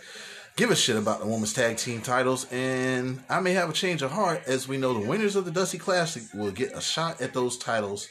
Give 0.56 0.72
a 0.72 0.76
shit 0.76 0.96
about 0.96 1.20
the 1.20 1.26
women's 1.26 1.52
tag 1.52 1.76
team 1.76 2.02
titles, 2.02 2.50
and 2.50 3.22
I 3.30 3.42
may 3.42 3.52
have 3.54 3.70
a 3.70 3.74
change 3.74 4.02
of 4.02 4.12
heart 4.12 4.42
as 4.48 4.70
we 4.70 4.78
know 4.78 4.94
the 4.94 5.06
winners 5.06 5.36
of 5.36 5.44
the 5.44 5.52
Dusty 5.52 5.78
Classic 5.78 6.24
will 6.34 6.52
get 6.52 6.72
a 6.72 6.80
shot 6.80 7.22
at 7.22 7.34
those 7.34 7.58
titles. 7.58 8.08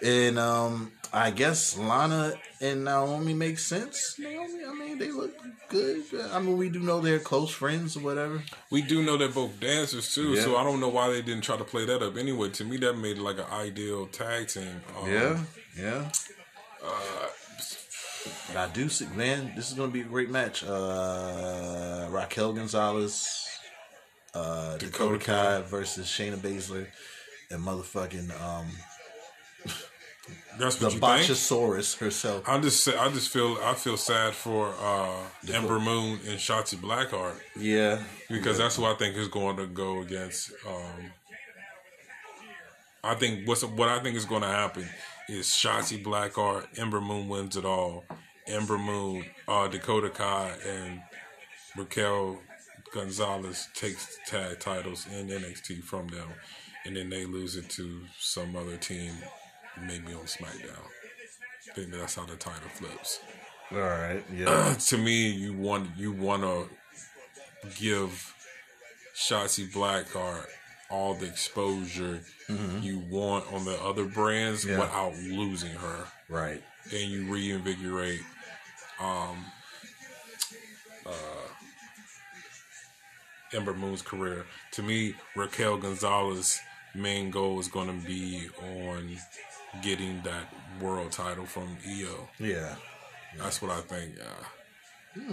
And 0.00 0.38
um, 0.38 0.92
I 1.12 1.32
guess 1.32 1.76
Lana 1.76 2.34
and 2.60 2.84
Naomi 2.84 3.34
make 3.34 3.58
sense. 3.58 4.14
Naomi, 4.20 4.64
I 4.64 4.72
mean, 4.72 4.98
they 4.98 5.10
look 5.10 5.32
good. 5.68 6.04
I 6.32 6.38
mean, 6.38 6.56
we 6.56 6.68
do 6.68 6.78
know 6.78 7.00
they're 7.00 7.18
close 7.18 7.50
friends 7.50 7.96
or 7.96 8.00
whatever. 8.00 8.40
We 8.70 8.82
do 8.82 9.02
know 9.02 9.16
they're 9.16 9.28
both 9.28 9.58
dancers 9.58 10.14
too, 10.14 10.34
Yeah. 10.34 10.42
so 10.42 10.56
I 10.56 10.62
don't 10.62 10.78
know 10.78 10.88
why 10.90 11.10
they 11.10 11.22
didn't 11.22 11.42
try 11.42 11.56
to 11.56 11.64
play 11.64 11.86
that 11.86 12.02
up. 12.04 12.16
Anyway, 12.16 12.50
to 12.50 12.64
me, 12.64 12.76
that 12.78 12.96
made 12.98 13.16
it 13.16 13.22
like 13.22 13.38
an 13.38 13.46
ideal 13.52 14.06
tag 14.06 14.46
team. 14.46 14.80
Um, 14.96 15.10
Yeah, 15.10 15.40
yeah. 15.76 16.08
But 18.48 18.56
I 18.56 18.68
do 18.68 18.88
see, 18.88 19.06
man, 19.14 19.52
this 19.56 19.68
is 19.70 19.74
going 19.74 19.88
to 19.88 19.92
be 19.92 20.02
a 20.02 20.04
great 20.04 20.30
match. 20.30 20.64
Uh, 20.64 22.06
Raquel 22.10 22.52
Gonzalez, 22.52 23.48
uh, 24.34 24.76
Dakota, 24.76 25.18
Dakota 25.18 25.18
Kai 25.18 25.62
versus 25.62 26.06
Shayna 26.06 26.36
Baszler, 26.36 26.86
and 27.50 27.62
motherfucking 27.62 28.30
um, 28.40 28.66
that's 30.58 30.76
the 30.76 30.86
what 30.86 30.94
you 30.94 31.00
think. 31.00 31.02
Botchasaurus 31.02 31.98
herself. 31.98 32.48
I 32.48 32.58
just 32.60 32.88
I 32.88 33.08
just 33.10 33.30
feel 33.30 33.56
I 33.62 33.74
feel 33.74 33.96
sad 33.96 34.34
for 34.34 34.74
uh, 34.80 35.22
Ember 35.52 35.80
Moon 35.80 36.20
and 36.28 36.38
Shotzi 36.38 36.76
Blackheart 36.76 37.36
Yeah, 37.56 38.02
because 38.28 38.58
that's 38.58 38.76
who 38.76 38.84
I 38.84 38.94
think 38.94 39.16
is 39.16 39.28
going 39.28 39.56
to 39.56 39.66
go 39.66 40.02
against. 40.02 40.52
Um, 40.68 41.10
I 43.02 43.14
think 43.14 43.48
what's 43.48 43.64
what 43.64 43.88
I 43.88 44.00
think 44.00 44.16
is 44.16 44.26
going 44.26 44.42
to 44.42 44.48
happen 44.48 44.86
is 45.30 45.46
Shotzi 45.46 46.02
Blackheart, 46.02 46.78
Ember 46.78 47.00
Moon 47.00 47.28
wins 47.28 47.56
it 47.56 47.64
all. 47.64 48.04
Ember 48.46 48.78
Moon, 48.78 49.24
uh, 49.46 49.68
Dakota 49.68 50.10
Kai, 50.10 50.56
and 50.66 51.00
Raquel 51.76 52.38
Gonzalez 52.92 53.68
takes 53.74 54.18
tag 54.26 54.58
titles 54.60 55.06
in 55.06 55.28
NXT 55.28 55.84
from 55.84 56.08
them, 56.08 56.28
and 56.84 56.96
then 56.96 57.10
they 57.10 57.24
lose 57.24 57.56
it 57.56 57.68
to 57.70 58.02
some 58.18 58.56
other 58.56 58.76
team, 58.76 59.12
maybe 59.80 60.12
on 60.12 60.24
SmackDown. 60.24 60.86
I 61.70 61.74
think 61.74 61.92
that's 61.92 62.16
how 62.16 62.26
the 62.26 62.36
title 62.36 62.68
flips 62.74 63.20
all 63.72 63.78
right, 63.78 64.24
yeah, 64.34 64.74
to 64.86 64.98
me, 64.98 65.28
you 65.30 65.52
want 65.52 65.96
you 65.96 66.12
want 66.12 66.42
to 66.42 66.68
give 67.78 68.34
Shotzi 69.16 69.70
Blackheart 69.72 70.46
all 70.90 71.14
the 71.14 71.26
exposure 71.26 72.20
you 72.80 72.98
want 73.08 73.44
on 73.52 73.64
the 73.64 73.80
other 73.82 74.04
brands 74.04 74.64
Yeah. 74.64 74.80
without 74.80 75.14
losing 75.16 75.70
her, 75.72 76.06
right. 76.28 76.62
and 76.92 77.10
you 77.10 77.32
reinvigorate. 77.32 78.20
Um, 79.00 79.46
uh, 81.06 81.10
Ember 83.52 83.74
Moon's 83.74 84.02
career. 84.02 84.44
To 84.72 84.82
me, 84.82 85.14
Raquel 85.36 85.76
Gonzalez's 85.78 86.60
main 86.94 87.30
goal 87.30 87.58
is 87.60 87.68
going 87.68 87.86
to 88.00 88.06
be 88.06 88.48
on 88.62 89.16
getting 89.82 90.20
that 90.22 90.52
world 90.80 91.12
title 91.12 91.46
from 91.46 91.76
Io. 91.86 92.28
Yeah, 92.38 92.74
That's 93.38 93.62
what 93.62 93.70
I 93.70 93.80
think. 93.80 94.14
Uh, 94.20 95.32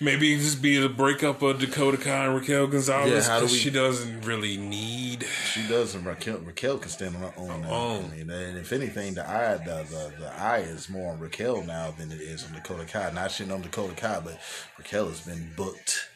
maybe 0.00 0.32
it 0.34 0.38
just 0.38 0.62
be 0.62 0.78
the 0.78 0.88
breakup 0.88 1.42
of 1.42 1.58
Dakota 1.58 1.96
Kai 1.96 2.26
and 2.26 2.34
Raquel 2.36 2.66
Gonzalez 2.66 3.10
Yeah, 3.12 3.22
how 3.32 3.38
do 3.40 3.44
because 3.46 3.52
we- 3.52 3.58
she 3.58 3.70
doesn't 3.70 4.20
really 4.22 4.56
need. 4.56 5.26
she 5.52 5.66
does, 5.66 5.94
and 5.94 6.04
Raquel, 6.06 6.38
Raquel 6.38 6.78
can 6.78 6.90
stand 6.90 7.16
on 7.16 7.22
her 7.22 7.32
own. 7.36 7.62
Now. 7.62 7.70
own. 7.70 8.04
I 8.12 8.16
mean, 8.16 8.30
and 8.30 8.58
if 8.58 8.72
anything, 8.72 9.14
the 9.14 9.28
eye, 9.28 9.56
the, 9.56 9.84
the 9.90 10.12
the 10.20 10.32
eye 10.40 10.58
is 10.58 10.88
more 10.88 11.12
on 11.12 11.18
Raquel 11.20 11.62
now 11.62 11.90
than 11.90 12.12
it 12.12 12.20
is 12.20 12.44
on 12.44 12.52
Dakota 12.52 12.84
Kai. 12.84 13.10
Not 13.12 13.30
shitting 13.30 13.52
on 13.52 13.62
Dakota 13.62 13.94
Kai, 13.94 14.20
but 14.20 14.38
Raquel 14.78 15.08
has 15.08 15.20
been 15.20 15.50
booked 15.56 16.08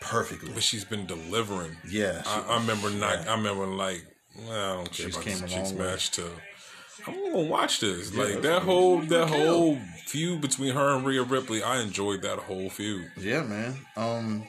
perfectly. 0.00 0.52
But 0.52 0.62
she's 0.62 0.84
been 0.84 1.06
delivering. 1.06 1.76
Yeah, 1.88 2.22
she- 2.22 2.28
I, 2.28 2.40
I 2.50 2.58
remember 2.60 2.90
not. 2.90 3.26
I 3.28 3.34
remember 3.36 3.66
like, 3.66 4.04
well, 4.46 4.72
I 4.72 4.76
don't 4.76 4.92
care 4.92 5.06
She's 5.06 5.14
about 5.16 5.24
came 5.26 5.38
this 5.40 5.52
chick's 5.52 5.72
match. 5.72 6.10
To 6.12 6.28
I'm 7.06 7.14
gonna 7.32 7.48
watch 7.48 7.80
this. 7.80 8.14
like 8.14 8.42
that 8.42 8.62
whole 8.62 8.98
that 8.98 9.24
Raquel. 9.24 9.46
whole 9.46 9.78
feud 10.06 10.40
between 10.40 10.74
her 10.74 10.96
and 10.96 11.04
Rhea 11.06 11.22
Ripley. 11.22 11.62
I 11.62 11.80
enjoyed 11.80 12.22
that 12.22 12.38
whole 12.38 12.70
feud. 12.70 13.10
Yeah, 13.16 13.42
man. 13.42 13.76
Um. 13.96 14.44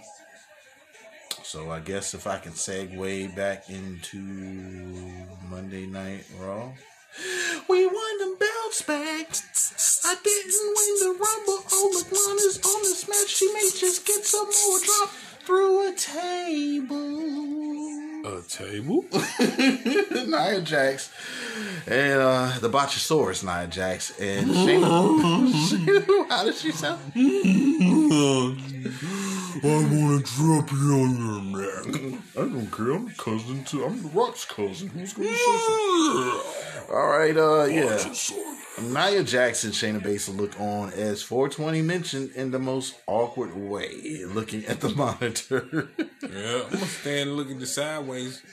So 1.43 1.71
I 1.71 1.79
guess 1.79 2.13
if 2.13 2.27
I 2.27 2.37
can 2.39 2.51
segue 2.51 3.35
back 3.35 3.69
into 3.69 4.17
Monday 5.49 5.85
Night 5.85 6.25
Raw. 6.39 6.71
We 7.67 7.85
won 7.85 8.17
the 8.19 8.35
belts 8.39 8.81
back. 8.83 9.27
I 10.05 10.15
didn't 10.23 10.75
win 10.75 10.95
the 10.99 11.13
Rumble. 11.19 11.63
Oh, 11.71 11.91
McMahon 11.95 12.37
is 12.45 12.59
on 12.63 12.81
this 12.83 13.07
match. 13.07 13.29
She 13.29 13.51
may 13.53 13.69
just 13.73 14.05
get 14.05 14.23
some 14.25 14.45
more 14.45 14.79
drop 14.85 15.09
through 15.45 15.89
a 15.89 15.93
table. 15.95 18.06
A 18.25 18.41
table. 18.47 19.05
Nia 19.39 20.61
Jax 20.61 21.09
and 21.85 22.19
uh, 22.19 22.57
the 22.59 22.69
Botchasaurus 22.69 23.43
Nia 23.43 23.67
Jax 23.67 24.19
and 24.19 24.49
Shayna. 24.49 26.27
How 26.29 26.43
does 26.43 26.59
she 26.59 26.71
sound? 26.71 26.99
Want 29.63 30.25
to 30.25 30.35
drop 30.35 30.71
you 30.71 30.93
on 30.93 31.17
your 31.17 31.41
neck. 31.61 32.21
I 32.37 32.41
don't 32.41 32.71
care. 32.71 32.93
I'm 32.93 33.09
cousin 33.09 33.63
to. 33.65 33.85
I'm 33.85 34.01
the 34.01 34.09
Rock's 34.09 34.45
cousin. 34.45 34.89
Who's 34.89 35.13
going 35.13 35.29
to 35.29 35.35
say 35.35 35.57
something? 35.57 36.95
All 36.95 37.07
right. 37.07 37.37
Uh, 37.37 37.65
yeah. 37.65 38.13
Nia 38.81 39.23
Jackson, 39.23 39.71
Shayna 39.71 39.99
Baszler 39.99 40.37
look 40.37 40.59
on 40.59 40.91
as 40.93 41.23
420 41.23 41.81
mentioned 41.81 42.31
in 42.35 42.51
the 42.51 42.59
most 42.59 42.95
awkward 43.07 43.55
way, 43.55 44.23
looking 44.25 44.65
at 44.65 44.81
the 44.81 44.89
monitor. 44.95 45.89
Yeah, 46.21 46.63
I'm 46.63 46.71
gonna 46.71 46.85
stand 46.85 47.35
looking 47.35 47.57
the 47.57 47.65
sideways. 47.65 48.43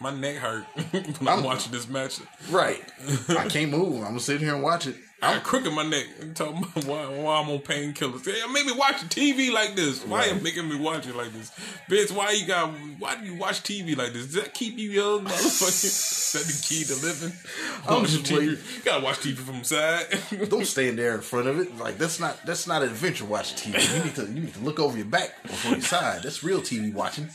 My 0.00 0.14
neck 0.14 0.36
hurt 0.36 0.64
when 1.18 1.28
I'm, 1.28 1.42
watching 1.42 1.72
this 1.72 1.88
match. 1.88 2.20
right. 2.50 2.82
I 3.28 3.46
can't 3.48 3.70
move. 3.70 3.96
I'm 3.96 4.10
gonna 4.10 4.20
sit 4.20 4.40
here 4.40 4.54
and 4.54 4.62
watch 4.62 4.86
it. 4.86 4.96
I 5.20 5.40
crooked 5.40 5.72
my 5.72 5.82
neck 5.82 6.06
and 6.20 6.36
talking 6.36 6.58
about 6.58 6.84
why, 6.84 7.04
why 7.08 7.40
I'm 7.40 7.50
on 7.50 7.58
painkillers. 7.58 8.24
Hey, 8.24 8.40
made 8.52 8.66
me 8.66 8.72
watch 8.72 8.96
TV 9.08 9.50
like 9.52 9.74
this. 9.74 10.04
Why 10.06 10.26
you 10.26 10.36
making 10.36 10.68
me 10.68 10.76
watch 10.76 11.08
it 11.08 11.16
like 11.16 11.32
this? 11.32 11.50
Bitch, 11.90 12.12
why 12.16 12.30
you 12.30 12.46
got 12.46 12.70
why 13.00 13.16
do 13.16 13.26
you 13.26 13.34
watch 13.36 13.62
TV 13.64 13.96
like 13.96 14.12
this? 14.12 14.26
Does 14.26 14.34
that 14.34 14.54
keep 14.54 14.78
you 14.78 14.90
young, 14.90 15.24
motherfucker? 15.24 15.84
Is 15.84 16.32
that 16.34 16.44
the 16.44 16.62
key 16.62 16.84
to 16.84 16.94
living? 17.04 17.32
I'm 17.88 18.02
Watch 18.02 18.10
just 18.10 18.24
TV. 18.26 18.36
waiting. 18.38 18.48
You 18.76 18.82
gotta 18.84 19.04
watch 19.04 19.16
TV 19.18 19.36
from 19.36 19.58
the 19.58 19.64
side. 19.64 20.48
Don't 20.50 20.64
stand 20.66 20.98
there 20.98 21.16
in 21.16 21.20
front 21.22 21.48
of 21.48 21.58
it. 21.58 21.76
Like 21.78 21.98
that's 21.98 22.20
not 22.20 22.38
that's 22.46 22.68
not 22.68 22.82
adventure 22.82 23.24
watching 23.24 23.72
TV. 23.72 23.96
You 23.98 24.04
need 24.04 24.14
to 24.14 24.22
you 24.26 24.40
need 24.42 24.54
to 24.54 24.60
look 24.60 24.78
over 24.78 24.96
your 24.96 25.06
back 25.06 25.42
before 25.42 25.72
your 25.72 25.80
side. 25.80 26.22
That's 26.22 26.44
real 26.44 26.60
TV 26.60 26.94
watching. 26.94 27.28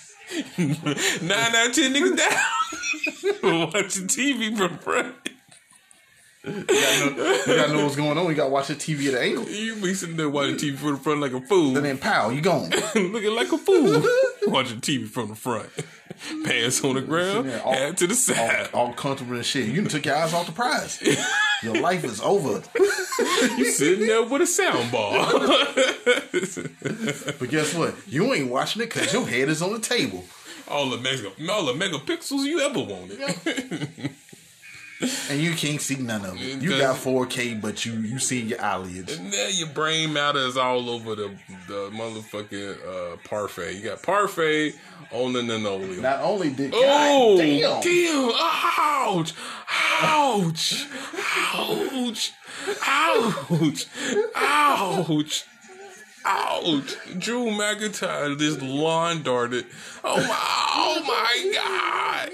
Nine 0.58 1.56
out 1.56 1.68
of 1.68 1.74
ten 1.74 1.94
niggas 1.94 2.18
down. 2.18 3.70
Watching 3.74 4.08
TV 4.08 4.56
from 4.58 4.78
front. 4.78 5.16
You 6.46 6.64
gotta 6.66 7.16
know, 7.16 7.34
you 7.34 7.46
gotta 7.56 7.74
know 7.74 7.84
what's 7.86 7.96
going 7.96 8.18
on. 8.18 8.28
You 8.28 8.36
gotta 8.36 8.50
watch 8.50 8.68
the 8.68 8.76
TV 8.76 9.08
at 9.08 9.14
an 9.14 9.22
angle. 9.24 9.46
You 9.50 9.76
be 9.78 9.94
sitting 9.94 10.18
there 10.18 10.30
watching 10.30 10.56
TV 10.58 10.76
from 10.78 10.92
the 10.94 10.98
front 10.98 11.22
like 11.22 11.32
a 11.32 11.40
fool. 11.40 11.78
And 11.78 11.86
then 11.86 11.98
pow, 11.98 12.30
you 12.32 12.42
gone. 12.42 12.70
looking 12.96 13.34
like 13.36 13.52
a 13.54 13.58
fool. 13.58 14.04
Watching 14.48 14.82
TV 14.82 15.08
from 15.08 15.30
the 15.30 15.36
front. 15.36 15.70
Pants 16.44 16.84
on 16.84 16.96
the 16.96 17.02
ground, 17.02 17.48
there, 17.50 17.62
all- 17.64 17.72
head 17.74 17.96
to 17.98 18.08
the 18.08 18.14
side. 18.14 18.70
all, 18.74 18.88
all 18.88 18.94
comfortable 18.94 19.36
and 19.36 19.46
shit. 19.46 19.68
You 19.68 19.76
done 19.82 19.90
took 19.90 20.06
your 20.06 20.16
eyes 20.16 20.34
off 20.34 20.46
the 20.48 20.52
prize. 20.52 21.02
Your 21.64 21.80
life 21.80 22.04
is 22.04 22.20
over. 22.22 22.62
You 23.58 23.66
sitting 23.66 24.08
there 24.08 24.24
with 24.24 24.42
a 24.42 24.48
sound 24.48 24.92
bar. 24.92 25.28
But 27.40 27.50
guess 27.50 27.74
what? 27.76 27.94
You 28.08 28.34
ain't 28.34 28.50
watching 28.50 28.82
it 28.82 28.86
because 28.92 29.14
your 29.14 29.28
head 29.28 29.50
is 29.50 29.62
on 29.62 29.72
the 29.74 29.80
table. 29.80 30.26
all 30.68 30.90
the 30.90 30.98
mega, 30.98 31.30
all 31.52 31.66
the 31.66 31.74
megapixels 31.74 32.44
you 32.44 32.60
ever 32.60 32.80
wanted. 32.80 33.20
And 35.30 35.40
you 35.42 35.54
can't 35.54 35.82
see 35.82 35.96
none 35.96 36.26
of 36.26 36.36
it. 36.42 36.62
You 36.62 36.78
got 36.78 36.96
4K, 36.96 37.60
but 37.62 37.86
you 37.86 37.94
you 37.94 38.20
see 38.20 38.42
your 38.42 38.62
eyelids. 38.62 39.18
And 39.18 39.32
now 39.32 39.48
your 39.50 39.68
brain 39.70 40.14
matter 40.14 40.40
is 40.40 40.58
all 40.58 40.90
over 40.90 41.16
the 41.16 41.32
the 41.68 41.90
motherfucking 41.92 43.14
uh, 43.14 43.18
parfait. 43.24 43.74
You 43.74 43.84
got 43.90 44.02
parfait 44.04 44.76
on 45.12 45.34
the 45.34 45.42
linoleum. 45.44 46.02
Not 46.02 46.22
only 46.22 46.50
did 46.52 46.72
Oh, 46.76 47.38
God 47.38 47.84
damn. 47.84 48.32
Ouch! 48.36 49.34
Ouch! 50.02 50.86
Ouch! 51.56 52.34
Ouch! 52.88 53.88
Ouch! 54.36 55.46
Ouch! 56.26 56.96
Drew 57.20 57.46
McIntyre 57.48 58.38
just 58.40 58.62
lawn 58.62 59.24
darted. 59.24 59.66
Oh 60.04 60.18
my! 60.18 60.64
Oh 60.76 61.04
my 61.08 61.52
God! 61.54 62.30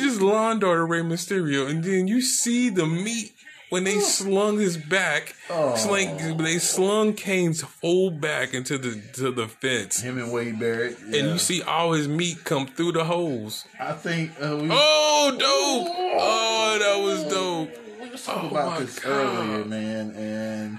Just 0.00 0.20
lawn 0.20 0.58
darted 0.58 0.84
Rey 0.90 1.00
Mysterio, 1.00 1.68
and 1.68 1.82
then 1.82 2.06
you 2.08 2.20
see 2.20 2.68
the 2.70 2.86
meat 2.86 3.32
when 3.70 3.84
they 3.84 3.98
slung 4.00 4.58
his 4.58 4.76
back. 4.76 5.34
Slang, 5.76 6.36
they 6.36 6.58
slung 6.58 7.14
Kane's 7.14 7.62
whole 7.80 8.10
back 8.10 8.52
into 8.54 8.76
the 8.78 9.00
to 9.14 9.30
the 9.30 9.48
fence, 9.48 10.00
Him 10.02 10.18
and 10.18 10.32
Wade 10.32 10.58
Barrett. 10.58 10.98
and 11.00 11.14
you 11.14 11.38
see 11.38 11.62
all 11.62 11.92
his 11.92 12.06
meat 12.08 12.44
come 12.44 12.66
through 12.66 12.92
the 12.92 13.04
holes. 13.04 13.64
I 13.80 13.92
think 13.92 14.32
uh, 14.40 14.56
we, 14.60 14.68
Oh, 14.70 15.30
dope! 15.30 15.94
Oh, 16.20 16.78
that 16.78 17.02
was 17.02 17.24
dope. 17.32 17.70
we 18.02 18.10
was 18.10 18.24
talking 18.24 18.48
oh 18.48 18.52
about 18.52 18.78
this 18.80 18.98
God. 18.98 19.10
earlier, 19.10 19.64
man. 19.64 20.10
And 20.16 20.78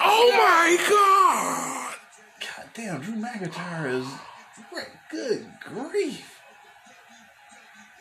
Oh 0.00 0.30
my 0.32 0.76
god! 0.88 1.94
God 2.40 2.68
damn, 2.74 3.00
Drew 3.00 3.14
McIntyre 3.14 4.00
is 4.00 4.06
great. 4.72 4.88
Good 5.10 5.46
grief. 5.60 6.40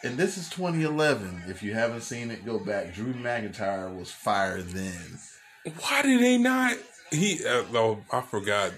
And 0.03 0.17
this 0.17 0.37
is 0.37 0.49
2011. 0.49 1.43
If 1.47 1.63
you 1.63 1.73
haven't 1.73 2.01
seen 2.01 2.29
it, 2.29 2.45
go 2.45 2.59
back. 2.59 2.93
Drew 2.93 3.13
McIntyre 3.13 3.95
was 3.95 4.11
fire 4.11 4.61
then. 4.61 5.19
Why 5.79 6.01
did 6.01 6.19
they 6.21 6.37
not? 6.37 6.77
He, 7.11 7.39
uh, 7.45 7.63
oh, 7.73 7.99
I 8.11 8.21
forgot. 8.21 8.73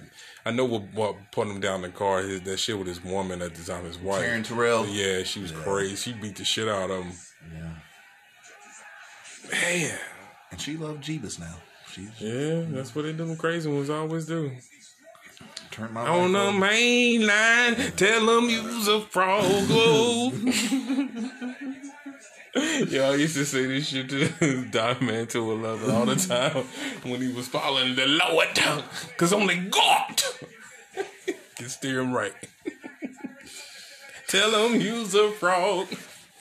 I 0.45 0.52
know 0.52 0.66
what, 0.66 0.84
what 0.94 1.16
put 1.32 1.48
him 1.48 1.60
down 1.60 1.82
the 1.82 1.90
car. 1.90 2.22
His, 2.22 2.42
that 2.42 2.58
shit 2.58 2.77
with 2.77 2.88
his 2.88 3.03
woman 3.03 3.42
at 3.42 3.56
the 3.56 3.64
time, 3.64 3.85
his 3.85 3.98
wife. 3.98 4.24
Taryn 4.24 4.45
Terrell. 4.45 4.85
Yeah, 4.85 5.24
she 5.24 5.42
was 5.42 5.52
crazy. 5.52 5.95
She 5.95 6.14
beat 6.14 6.35
the 6.35 6.45
shit 6.45 6.68
out 6.68 6.92
of 6.92 7.03
him. 7.03 7.14
Yeah. 7.52 7.74
Man. 9.52 10.00
And 10.52 10.61
she 10.61 10.77
loved 10.77 11.03
Jeebus 11.03 11.40
now. 11.40 11.56
She's 11.95 12.09
Yeah, 12.19 12.64
that's 12.69 12.93
what 12.93 13.03
they 13.06 13.14
do. 13.14 13.35
Crazy 13.38 13.69
ones 13.69 13.90
always 13.90 14.25
do. 14.25 14.51
turned 15.72 15.93
my 15.93 16.06
On 16.06 16.33
the 16.33 16.40
over. 16.40 16.57
main 16.59 17.25
line, 17.25 17.75
tell 17.95 18.25
them 18.25 18.49
use 18.49 18.88
a 18.90 18.99
frog. 18.99 19.43
Yo, 22.90 23.11
I 23.11 23.15
used 23.15 23.35
to 23.35 23.45
say 23.45 23.65
this 23.65 23.88
shit 23.88 24.09
to 24.09 24.65
Diamond 24.72 25.30
211 25.30 25.91
all 25.95 26.06
the 26.06 26.15
time 26.15 26.65
when 27.09 27.22
he 27.22 27.32
was 27.33 27.48
following 27.48 27.95
the 27.95 28.06
lower 28.07 28.45
tongue. 28.53 28.83
Cause 29.17 29.32
only 29.33 29.57
God 29.57 30.22
can 31.56 31.69
steer 31.69 31.99
him 32.01 32.14
right. 32.14 32.33
tell 34.27 34.51
them 34.51 34.80
use 34.82 35.14
a 35.15 35.32
frog. 35.32 35.88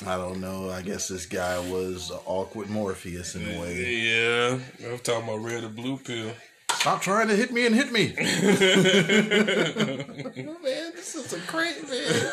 I 0.06 0.16
don't 0.16 0.40
know. 0.40 0.70
I 0.70 0.82
guess 0.82 1.08
this 1.08 1.26
guy 1.26 1.58
was 1.70 2.12
awkward 2.26 2.68
Morpheus 2.70 3.34
in 3.34 3.42
a 3.48 3.60
way. 3.60 3.94
Yeah, 3.94 4.58
I'm 4.90 4.98
talking 4.98 5.28
about 5.28 5.38
red 5.38 5.64
or 5.64 5.68
blue 5.68 5.96
pill. 5.98 6.32
Stop 6.72 7.00
trying 7.00 7.28
to 7.28 7.36
hit 7.36 7.50
me 7.52 7.66
and 7.66 7.74
hit 7.74 7.92
me. 7.92 8.14
Oh, 10.36 10.58
man, 10.58 10.92
this 10.94 11.14
is 11.14 11.32
a 11.32 11.38
great 11.46 11.88
man. 11.88 12.32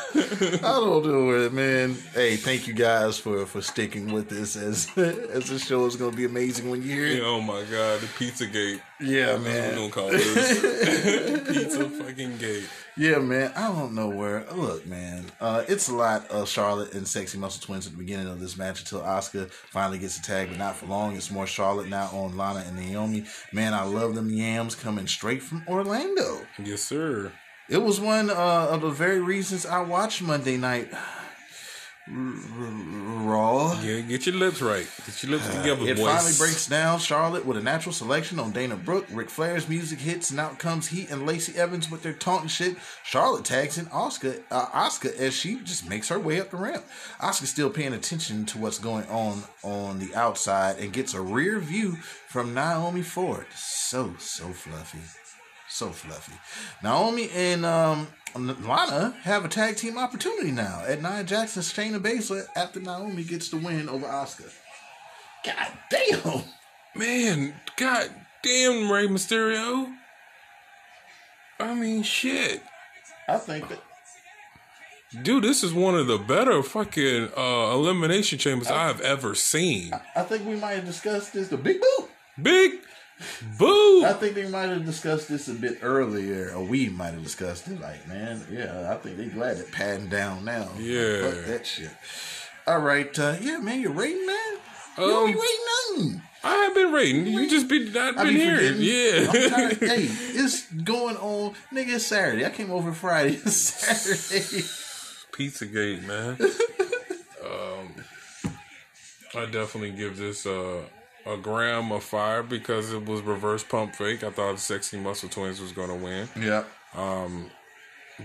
I 0.56 0.80
don't 0.80 1.06
know 1.06 1.46
it, 1.46 1.54
man. 1.54 1.96
Hey, 2.14 2.36
thank 2.36 2.68
you 2.68 2.74
guys 2.74 3.20
for 3.20 3.46
for 3.46 3.62
sticking 3.62 4.12
with 4.12 4.28
this 4.28 4.56
as 4.56 4.90
as 4.98 5.50
the 5.50 5.60
show 5.60 5.86
is 5.86 5.96
gonna 5.96 6.16
be 6.16 6.26
amazing 6.26 6.70
when 6.70 6.82
you 6.82 6.90
hear 6.90 7.06
it. 7.06 7.22
Oh 7.24 7.42
my 7.42 7.64
god, 7.64 8.02
the 8.02 8.08
pizza 8.18 8.48
gate. 8.48 8.82
Yeah, 9.02 9.38
That's 9.38 9.40
what 9.40 9.46
we're 9.46 9.62
man. 9.62 9.76
gonna 9.76 9.90
call 9.90 10.10
this. 10.10 11.42
pizza 11.52 11.90
fucking 11.90 12.38
gate. 12.38 12.64
Yeah, 12.98 13.20
man. 13.20 13.52
I 13.56 13.68
don't 13.70 13.94
know 13.96 14.10
where. 14.10 14.46
Look, 14.54 14.86
man. 14.86 15.26
Uh, 15.40 15.64
it's 15.68 15.90
a 15.90 15.96
lot 15.96 16.30
of 16.30 16.48
Charlotte 16.48 16.94
and 16.94 17.08
Sexy 17.08 17.38
Muscle 17.38 17.66
Twins 17.66 17.86
at 17.88 17.94
the 17.94 17.98
beginning 17.98 18.28
of 18.28 18.40
this 18.40 18.58
match 18.58 18.82
until 18.82 19.02
Asuka 19.02 19.50
finally 19.50 19.98
gets 19.98 20.18
a 20.18 20.22
tag, 20.22 20.50
but 20.50 20.58
not 20.58 20.76
for 20.76 20.86
long. 20.88 21.16
It's 21.16 21.32
more 21.32 21.48
Charlotte 21.48 21.88
now 21.90 22.10
on 22.14 22.36
Lana 22.38 22.64
and 22.68 22.76
Naomi. 22.76 23.26
Man, 23.54 23.74
I 23.74 23.84
love 23.84 24.14
them 24.16 24.30
yams 24.30 24.76
coming 24.76 25.08
straight 25.08 25.42
from 25.42 25.64
Orlando. 25.68 26.42
Yes, 26.64 26.82
sir. 26.84 27.32
It 27.70 27.82
was 27.82 28.02
one 28.02 28.30
uh, 28.30 28.68
of 28.70 28.82
the 28.82 28.90
very 28.90 29.22
reasons 29.22 29.66
I 29.66 29.82
watched 29.82 30.22
Monday 30.22 30.58
Night 30.58 30.90
Raw. 32.08 33.80
Yeah, 33.82 34.02
get 34.02 34.26
your 34.26 34.36
lips 34.36 34.62
right. 34.62 34.88
Get 35.06 35.24
your 35.24 35.34
lips 35.34 35.48
together, 35.48 35.88
It 35.88 35.98
boys. 35.98 36.06
finally 36.06 36.34
breaks 36.38 36.68
down 36.68 37.00
Charlotte 37.00 37.46
with 37.46 37.58
a 37.58 37.62
natural 37.62 37.94
selection 37.94 38.40
on 38.40 38.52
Dana 38.52 38.76
Brooke. 38.76 39.06
Ric 39.12 39.30
Flair's 39.30 39.70
music 39.70 40.00
hits, 40.00 40.32
and 40.32 40.40
out 40.40 40.58
comes 40.58 40.88
Heat 40.88 41.10
and 41.12 41.26
Lacey 41.26 41.58
Evans 41.58 41.90
with 41.92 42.02
their 42.04 42.14
taunting 42.14 42.50
shit. 42.50 42.76
Charlotte 43.04 43.46
tags 43.46 43.78
in 43.78 43.86
Asuka, 43.88 44.42
uh, 44.50 44.66
Asuka 44.68 45.16
as 45.18 45.34
she 45.36 45.56
just 45.64 45.88
makes 45.88 46.10
her 46.10 46.20
way 46.20 46.40
up 46.42 46.50
the 46.52 46.58
ramp. 46.58 46.84
Asuka's 47.20 47.50
still 47.50 47.70
paying 47.70 47.94
attention 47.94 48.46
to 48.48 48.58
what's 48.58 48.80
going 48.80 49.06
on 49.06 49.44
on 49.64 50.00
the 50.00 50.14
outside 50.16 50.78
and 50.80 50.92
gets 50.92 51.14
a 51.14 51.22
rear 51.22 51.60
view 51.60 51.98
from 52.28 52.54
Naomi 52.54 53.04
Ford. 53.04 53.46
So, 53.56 54.16
so 54.18 54.46
fluffy. 54.50 55.00
So 55.70 55.90
fluffy. 55.90 56.34
Naomi 56.84 57.30
and 57.34 57.66
um, 57.66 58.08
Lana 58.36 59.16
have 59.24 59.46
a 59.46 59.48
tag 59.48 59.78
team 59.78 59.98
opportunity 59.98 60.52
now 60.52 60.84
at 60.88 61.02
Nia 61.02 61.24
Jackson's 61.24 61.72
Shayna 61.72 62.00
Baszler 62.00 62.46
after 62.56 62.80
Naomi 62.80 63.24
gets 63.24 63.50
the 63.50 63.58
win 63.58 63.90
over 63.90 64.06
Asuka. 64.06 64.52
God 65.46 65.68
damn. 65.90 66.44
Man, 66.96 67.54
god 67.78 68.10
damn 68.44 68.92
Rey 68.92 69.08
Mysterio. 69.08 69.94
I 71.60 71.74
mean, 71.74 72.04
shit. 72.04 72.64
I 73.28 73.38
think 73.38 73.70
that 73.70 73.82
Dude, 75.24 75.44
this 75.44 75.62
is 75.62 75.74
one 75.74 75.96
of 75.96 76.08
the 76.08 76.18
better 76.18 76.64
fucking 76.64 77.32
uh, 77.36 77.72
elimination 77.74 78.40
chambers 78.40 78.72
I've 78.72 79.02
ever 79.02 79.36
seen. 79.36 79.92
I 80.16 80.24
think 80.24 80.48
we 80.48 80.56
might 80.56 80.76
have 80.76 80.86
discussed 80.86 81.34
this. 81.34 81.50
The 81.50 81.58
big 81.58 81.82
boot. 81.82 82.10
Big 82.42 82.80
boo. 83.58 84.04
I 84.06 84.14
think 84.14 84.36
they 84.36 84.48
might 84.48 84.70
have 84.70 84.86
discussed 84.86 85.28
this 85.30 85.48
a 85.48 85.54
bit 85.54 85.80
earlier, 85.82 86.54
or 86.56 86.64
we 86.64 86.90
might 86.90 87.14
have 87.14 87.24
discussed 87.24 87.68
it. 87.68 87.80
Like, 87.80 88.08
man, 88.08 88.42
yeah, 88.52 88.92
I 88.92 88.96
think 88.98 89.18
they 89.18 89.28
glad 89.28 89.58
it 89.58 89.72
patting 89.72 90.10
down 90.10 90.46
now. 90.46 90.70
Yeah. 90.78 91.22
Fuck 91.30 91.46
that 91.46 91.66
shit. 91.66 91.92
All 92.68 92.80
right, 92.80 93.18
uh, 93.20 93.36
yeah, 93.42 93.58
man, 93.60 93.82
you're 93.82 93.92
rating, 93.92 94.26
man? 94.26 94.58
You 94.98 95.04
Um, 95.04 95.10
don't 95.10 95.28
be 95.28 95.34
rating 95.34 96.10
nothing. 96.12 96.22
I 96.44 96.56
have 96.56 96.74
been 96.74 96.92
rating. 96.92 97.28
You 97.28 97.50
just 97.50 97.68
been 97.68 97.92
not 97.94 98.18
I 98.18 98.24
been 98.24 98.34
be 98.34 98.40
hearing. 98.40 98.76
Yeah. 98.80 99.28
I'm 99.32 99.50
tired. 99.50 99.78
hey, 99.80 100.08
it's 100.10 100.72
going 100.72 101.18
on. 101.18 101.54
Nigga, 101.72 101.96
it's 101.96 102.06
Saturday. 102.08 102.46
I 102.46 102.50
came 102.50 102.72
over 102.72 102.92
Friday. 102.94 103.40
It's 103.46 103.56
Saturday. 103.56 104.64
Pizzagate, 105.32 106.04
man. 106.04 106.38
um, 107.46 107.94
I 109.36 109.46
definitely 109.46 109.92
give 109.92 110.18
this 110.18 110.46
uh, 110.46 110.82
a 111.26 111.38
gram 111.38 111.92
of 111.92 112.04
fire 112.04 112.44
because 112.44 112.92
it 112.94 113.06
was 113.06 113.22
reverse 113.22 113.64
pump 113.64 113.96
fake. 113.96 114.24
I 114.24 114.32
thought 114.32 114.54
the 114.54 114.62
Sexy 114.62 114.98
Muscle 115.00 115.30
Twins 115.30 115.62
was 115.62 115.72
gonna 115.72 115.96
win, 115.96 116.28
yeah. 116.40 116.64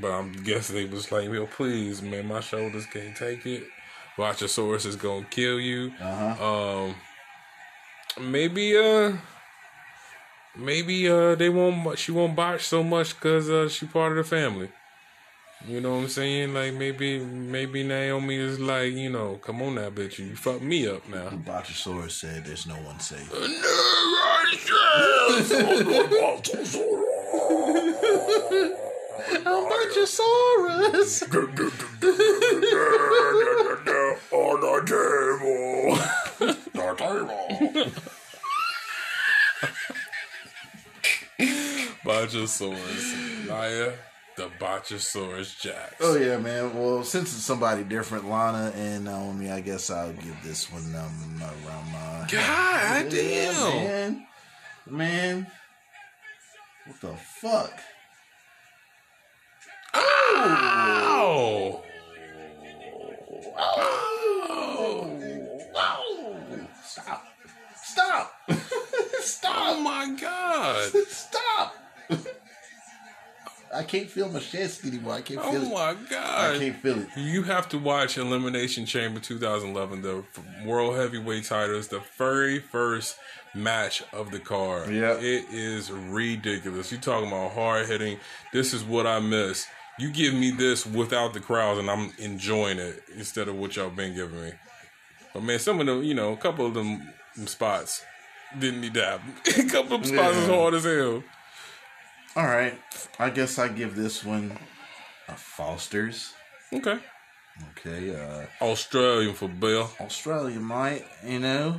but 0.01 0.11
I'm 0.11 0.33
guessing 0.33 0.77
they 0.77 0.85
was 0.85 1.11
like, 1.13 1.25
"Yo, 1.31 1.47
please, 1.47 2.03
man, 2.03 2.27
my 2.27 2.41
shoulders 2.41 2.87
can't 2.87 3.17
take 3.17 3.45
it. 3.47 3.65
Botchasaurus 4.17 4.87
is 4.87 4.97
gonna 4.97 5.27
kill 5.31 5.61
you." 5.61 5.93
Um, 6.41 6.95
maybe 8.21 8.77
uh. 8.77 9.13
Maybe 10.59 11.07
uh 11.07 11.35
they 11.35 11.51
won't 11.51 11.99
she 11.99 12.13
won't 12.13 12.35
botch 12.35 12.63
so 12.63 12.83
much 12.83 13.15
because 13.15 13.51
uh 13.51 13.69
she 13.69 13.85
part 13.85 14.13
of 14.13 14.17
the 14.17 14.25
family. 14.25 14.71
You 15.65 15.81
know 15.81 15.95
what 15.97 16.03
I'm 16.03 16.09
saying? 16.09 16.55
Like 16.55 16.75
maybe 16.75 17.19
maybe 17.19 17.83
Naomi 17.83 18.37
is 18.37 18.61
like, 18.61 18.93
you 18.93 19.09
know, 19.11 19.37
come 19.43 19.63
on 19.63 19.77
now, 19.77 19.91
bitch, 19.91 20.19
you 20.19 20.37
fucked 20.37 20.63
me 20.63 20.87
up 20.87 21.09
now. 21.09 21.31
Botchasaurus 21.31 22.13
said 22.13 22.45
there's 22.45 22.67
no 22.67 22.75
one 22.75 23.01
safe. 23.01 23.33
I'm 29.47 29.67
Botchasaurus. 29.67 31.23
On 34.33 34.61
the 34.61 34.83
table. 34.87 35.99
The 36.77 36.95
table. 36.99 37.91
Botchasaurus. 42.05 43.47
Naya, 43.49 43.93
the 44.37 44.49
Botchasaurus 44.61 45.59
Jax. 45.61 45.95
Oh 46.01 46.17
yeah, 46.17 46.37
man. 46.39 46.75
Well, 46.79 47.03
since 47.05 47.33
it's 47.35 47.43
somebody 47.45 47.85
different, 47.85 48.29
Lana 48.29 48.73
and 48.77 49.05
Naomi, 49.05 49.51
I 49.51 49.61
guess 49.61 49.91
I'll 49.91 50.13
give 50.13 50.37
this 50.45 50.71
one 50.71 50.95
um 50.95 51.43
around 51.43 51.93
my. 51.93 52.27
God 52.31 53.13
Yeah, 53.13 53.53
damn. 53.53 53.85
man. 53.85 54.27
Man. 54.89 55.47
What 56.87 57.01
the 57.01 57.17
fuck? 57.17 57.73
Ow. 59.95 61.83
Stop. 66.85 67.25
Stop. 67.83 68.33
Stop! 68.51 68.53
Oh 68.53 69.21
Stop. 69.23 69.81
my 69.83 70.17
god. 70.21 70.93
Stop. 71.09 71.75
I 73.75 73.83
can't 73.83 74.09
feel 74.09 74.29
my 74.29 74.41
chest 74.41 74.85
anymore. 74.85 75.15
I 75.15 75.21
can't 75.21 75.41
oh 75.43 75.51
feel 75.51 75.63
it. 75.63 75.69
Oh 75.69 75.71
it. 75.71 75.75
my 75.75 76.09
god! 76.09 76.55
I 76.55 76.59
can't 76.59 76.77
feel 76.77 76.99
it. 77.01 77.09
You 77.17 77.43
have 77.43 77.69
to 77.71 77.79
watch 77.79 78.17
Elimination 78.17 78.87
Chamber 78.87 79.21
2011, 79.21 80.03
the 80.03 80.25
World 80.65 80.97
Heavyweight 80.97 81.45
titles, 81.45 81.89
the 81.89 82.03
very 82.17 82.61
first 82.61 83.17
match 83.55 84.03
of 84.13 84.31
the 84.31 84.39
card. 84.39 84.91
Yeah. 84.91 85.15
It 85.15 85.47
is 85.51 85.91
ridiculous. 85.91 86.93
You 86.93 86.99
talking 86.99 87.29
about 87.29 87.53
hard 87.53 87.87
hitting. 87.87 88.19
This 88.53 88.73
is 88.73 88.85
what 88.85 89.07
I 89.07 89.19
miss. 89.19 89.67
You 89.99 90.11
give 90.11 90.35
me 90.35 90.51
this 90.51 90.85
without 90.87 91.33
the 91.33 91.41
crowds 91.41 91.81
and 91.81 91.91
I'm 91.91 92.13
enjoying 92.19 92.79
it 92.79 93.03
instead 93.17 93.49
of 93.49 93.57
what 93.57 93.77
y'all 93.77 93.89
been 93.89 94.15
giving 94.15 94.43
me. 94.43 94.53
But 95.33 95.43
man, 95.43 95.59
some 95.59 95.81
of 95.81 95.87
them, 95.87 96.03
you 96.03 96.15
know, 96.15 96.33
a 96.33 96.37
couple 96.37 96.67
of 96.67 96.75
them, 96.75 97.09
spots 97.47 98.05
didn't 98.59 98.83
need 98.83 98.95
to 98.95 99.05
happen. 99.05 99.35
a 99.67 99.71
couple 99.71 99.97
of 99.97 100.07
spots 100.07 100.37
is 100.37 100.49
hard 100.49 100.75
as 100.75 100.85
hell. 100.85 101.23
All 102.37 102.47
right. 102.47 102.79
I 103.19 103.31
guess 103.31 103.59
I 103.59 103.69
give 103.69 103.97
this 103.97 104.23
one 104.23 104.59
a 105.27 105.33
Foster's. 105.33 106.35
Okay. 106.71 106.99
Okay. 107.71 108.15
Uh, 108.15 108.45
Australian 108.63 109.35
for 109.35 109.49
Bill. 109.49 109.91
Australia, 109.99 110.61
mate. 110.61 111.07
You 111.25 111.39
know, 111.39 111.77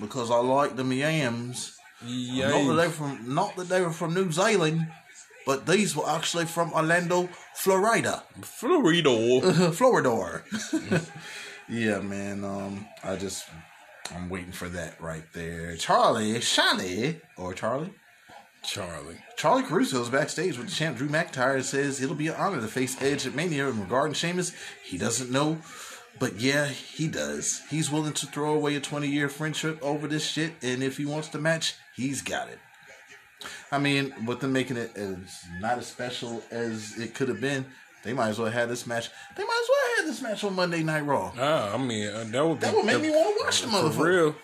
because 0.00 0.30
I 0.30 0.38
like 0.38 0.76
them 0.76 0.92
yams. 0.92 1.76
Yeah. 2.06 2.48
Not 2.48 2.68
that 2.68 2.74
they 2.82 2.88
from 2.88 3.34
not 3.34 3.56
that 3.56 3.68
they 3.68 3.82
were 3.82 3.90
from 3.90 4.14
New 4.14 4.32
Zealand, 4.32 4.86
but 5.44 5.66
these 5.66 5.94
were 5.94 6.08
actually 6.08 6.46
from 6.46 6.72
Orlando, 6.72 7.28
Florida. 7.54 8.22
Florida. 8.40 9.72
Florida. 9.72 10.42
yeah, 11.68 11.98
man. 11.98 12.44
Um, 12.44 12.86
I 13.04 13.16
just 13.16 13.44
I'm 14.14 14.30
waiting 14.30 14.52
for 14.52 14.70
that 14.70 14.98
right 15.02 15.24
there. 15.34 15.76
Charlie, 15.76 16.40
Shiny, 16.40 17.20
or 17.36 17.52
Charlie. 17.52 17.92
Charlie. 18.66 19.16
Charly 19.36 19.62
Caruso 19.62 20.02
is 20.02 20.08
backstage 20.08 20.58
with 20.58 20.68
the 20.68 20.72
champ 20.74 20.96
Drew 20.98 21.08
McIntyre 21.08 21.54
and 21.54 21.64
says 21.64 22.00
it'll 22.02 22.16
be 22.16 22.28
an 22.28 22.34
honor 22.36 22.60
to 22.60 22.66
face 22.68 23.00
Edge 23.00 23.26
at 23.26 23.34
Mania. 23.34 23.68
And 23.68 23.80
regarding 23.80 24.14
Sheamus, 24.14 24.52
he 24.82 24.98
doesn't 24.98 25.30
know, 25.30 25.58
but 26.18 26.34
yeah, 26.40 26.66
he 26.66 27.06
does. 27.08 27.62
He's 27.70 27.90
willing 27.90 28.12
to 28.14 28.26
throw 28.26 28.54
away 28.54 28.74
a 28.76 28.80
20 28.80 29.06
year 29.08 29.28
friendship 29.28 29.78
over 29.82 30.06
this 30.08 30.24
shit, 30.26 30.52
and 30.62 30.82
if 30.82 30.96
he 30.96 31.06
wants 31.06 31.28
the 31.28 31.38
match, 31.38 31.74
he's 31.94 32.22
got 32.22 32.48
it. 32.48 32.58
I 33.70 33.78
mean, 33.78 34.12
with 34.26 34.40
them 34.40 34.52
making 34.52 34.76
it 34.78 34.96
as 34.96 35.16
not 35.60 35.78
as 35.78 35.86
special 35.86 36.42
as 36.50 36.98
it 36.98 37.14
could 37.14 37.28
have 37.28 37.40
been, 37.40 37.66
they 38.02 38.12
might 38.12 38.28
as 38.28 38.38
well 38.38 38.50
have 38.50 38.68
this 38.68 38.86
match. 38.86 39.10
They 39.36 39.42
might 39.44 39.60
as 39.62 39.68
well 39.68 39.96
have 39.98 40.06
this 40.06 40.22
match 40.22 40.44
on 40.44 40.54
Monday 40.54 40.82
Night 40.82 41.04
Raw. 41.04 41.32
Ah, 41.38 41.74
I 41.74 41.76
mean, 41.76 42.08
uh, 42.08 42.24
that 42.28 42.46
would 42.46 42.60
be 42.60 42.66
That 42.66 42.74
would 42.74 42.86
make 42.86 43.00
me 43.02 43.10
want 43.10 43.36
to 43.38 43.44
watch 43.44 43.60
the 43.62 43.68
for 43.68 43.74
motherfucker. 43.74 44.04
real. 44.04 44.36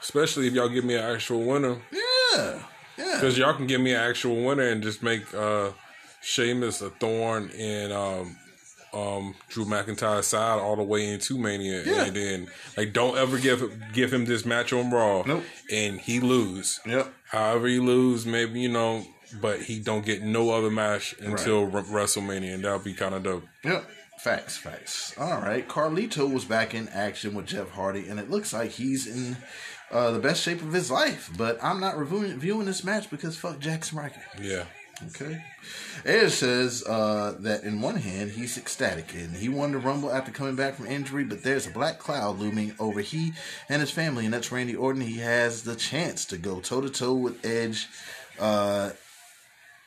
Especially 0.00 0.48
if 0.48 0.52
y'all 0.54 0.68
give 0.68 0.84
me 0.84 0.94
an 0.94 1.04
actual 1.14 1.42
winner, 1.44 1.76
Yeah, 1.92 2.58
yeah. 2.98 3.14
because 3.14 3.36
y'all 3.38 3.54
can 3.54 3.66
give 3.66 3.80
me 3.80 3.92
an 3.92 4.00
actual 4.00 4.44
winner 4.44 4.68
and 4.68 4.82
just 4.82 5.02
make 5.02 5.32
uh 5.34 5.70
Sheamus 6.20 6.80
a 6.82 6.90
thorn 6.90 7.50
in 7.50 7.90
um 7.92 8.36
um 8.94 9.34
Drew 9.48 9.64
McIntyre's 9.64 10.26
side 10.26 10.58
all 10.60 10.76
the 10.76 10.82
way 10.82 11.08
into 11.08 11.38
Mania, 11.38 11.82
Yeah. 11.84 12.04
and 12.04 12.16
then 12.16 12.48
like 12.76 12.92
don't 12.92 13.16
ever 13.16 13.38
give 13.38 13.62
give 13.92 14.12
him 14.12 14.26
this 14.26 14.44
match 14.44 14.72
on 14.72 14.90
Raw, 14.90 15.22
Nope. 15.26 15.44
and 15.72 16.00
he 16.00 16.20
lose. 16.20 16.80
Yep. 16.86 17.12
However 17.30 17.66
he 17.68 17.78
lose, 17.78 18.26
maybe 18.26 18.60
you 18.60 18.68
know, 18.68 19.04
but 19.40 19.62
he 19.62 19.78
don't 19.80 20.04
get 20.04 20.22
no 20.22 20.50
other 20.50 20.70
match 20.70 21.14
until 21.20 21.64
Re- 21.64 21.82
WrestleMania, 21.82 22.54
and 22.54 22.64
that'll 22.64 22.80
be 22.80 22.92
kind 22.94 23.14
of 23.14 23.22
dope. 23.22 23.44
Yep. 23.64 23.88
Facts, 24.18 24.56
facts. 24.58 25.14
All 25.18 25.40
right. 25.40 25.66
Carlito 25.68 26.32
was 26.32 26.44
back 26.44 26.74
in 26.74 26.86
action 26.90 27.34
with 27.34 27.46
Jeff 27.46 27.70
Hardy, 27.70 28.06
and 28.08 28.20
it 28.20 28.30
looks 28.30 28.52
like 28.52 28.70
he's 28.72 29.06
in 29.08 29.36
uh, 29.92 30.10
the 30.10 30.18
best 30.18 30.42
shape 30.42 30.62
of 30.62 30.72
his 30.72 30.90
life. 30.90 31.30
But 31.36 31.62
I'm 31.62 31.80
not 31.80 31.98
reviewing 31.98 32.38
viewing 32.38 32.66
this 32.66 32.82
match 32.82 33.10
because 33.10 33.36
fuck 33.36 33.58
Jaxson 33.58 33.96
Ryker. 33.96 34.22
Yeah. 34.40 34.64
Okay. 35.08 35.42
Edge 36.04 36.32
says 36.32 36.84
uh, 36.86 37.36
that 37.40 37.64
in 37.64 37.80
one 37.80 37.96
hand 37.96 38.30
he's 38.30 38.56
ecstatic 38.56 39.14
and 39.14 39.36
he 39.36 39.48
won 39.48 39.72
the 39.72 39.78
Rumble 39.78 40.12
after 40.12 40.30
coming 40.30 40.56
back 40.56 40.74
from 40.74 40.86
injury, 40.86 41.24
but 41.24 41.42
there's 41.42 41.66
a 41.66 41.70
black 41.70 41.98
cloud 41.98 42.38
looming 42.38 42.74
over 42.78 43.00
he 43.00 43.32
and 43.68 43.80
his 43.80 43.90
family, 43.90 44.24
and 44.24 44.34
that's 44.34 44.52
Randy 44.52 44.76
Orton. 44.76 45.02
He 45.02 45.18
has 45.18 45.62
the 45.62 45.76
chance 45.76 46.24
to 46.26 46.38
go 46.38 46.60
toe 46.60 46.80
to 46.80 46.90
toe 46.90 47.14
with 47.14 47.44
Edge. 47.44 47.88
Uh, 48.38 48.90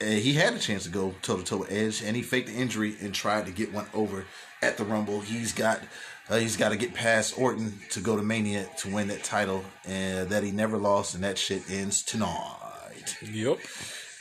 he 0.01 0.33
had 0.33 0.53
a 0.53 0.59
chance 0.59 0.83
to 0.83 0.89
go 0.89 1.15
toe 1.21 1.37
to 1.37 1.43
toe 1.43 1.57
with 1.57 1.71
Edge, 1.71 2.01
and 2.01 2.15
he 2.15 2.21
faked 2.21 2.47
the 2.47 2.53
injury 2.53 2.95
and 3.01 3.13
tried 3.13 3.45
to 3.45 3.51
get 3.51 3.73
one 3.73 3.87
over 3.93 4.25
at 4.61 4.77
the 4.77 4.83
Rumble. 4.83 5.21
He's 5.21 5.53
got 5.53 5.81
uh, 6.29 6.37
he's 6.37 6.57
got 6.57 6.69
to 6.69 6.77
get 6.77 6.93
past 6.93 7.37
Orton 7.37 7.73
to 7.91 7.99
go 7.99 8.15
to 8.15 8.23
Mania 8.23 8.67
to 8.77 8.89
win 8.89 9.07
that 9.09 9.23
title, 9.23 9.63
and 9.85 10.29
that 10.29 10.43
he 10.43 10.51
never 10.51 10.77
lost, 10.77 11.15
and 11.15 11.23
that 11.23 11.37
shit 11.37 11.69
ends 11.69 12.01
tonight. 12.01 13.17
Yep. 13.21 13.59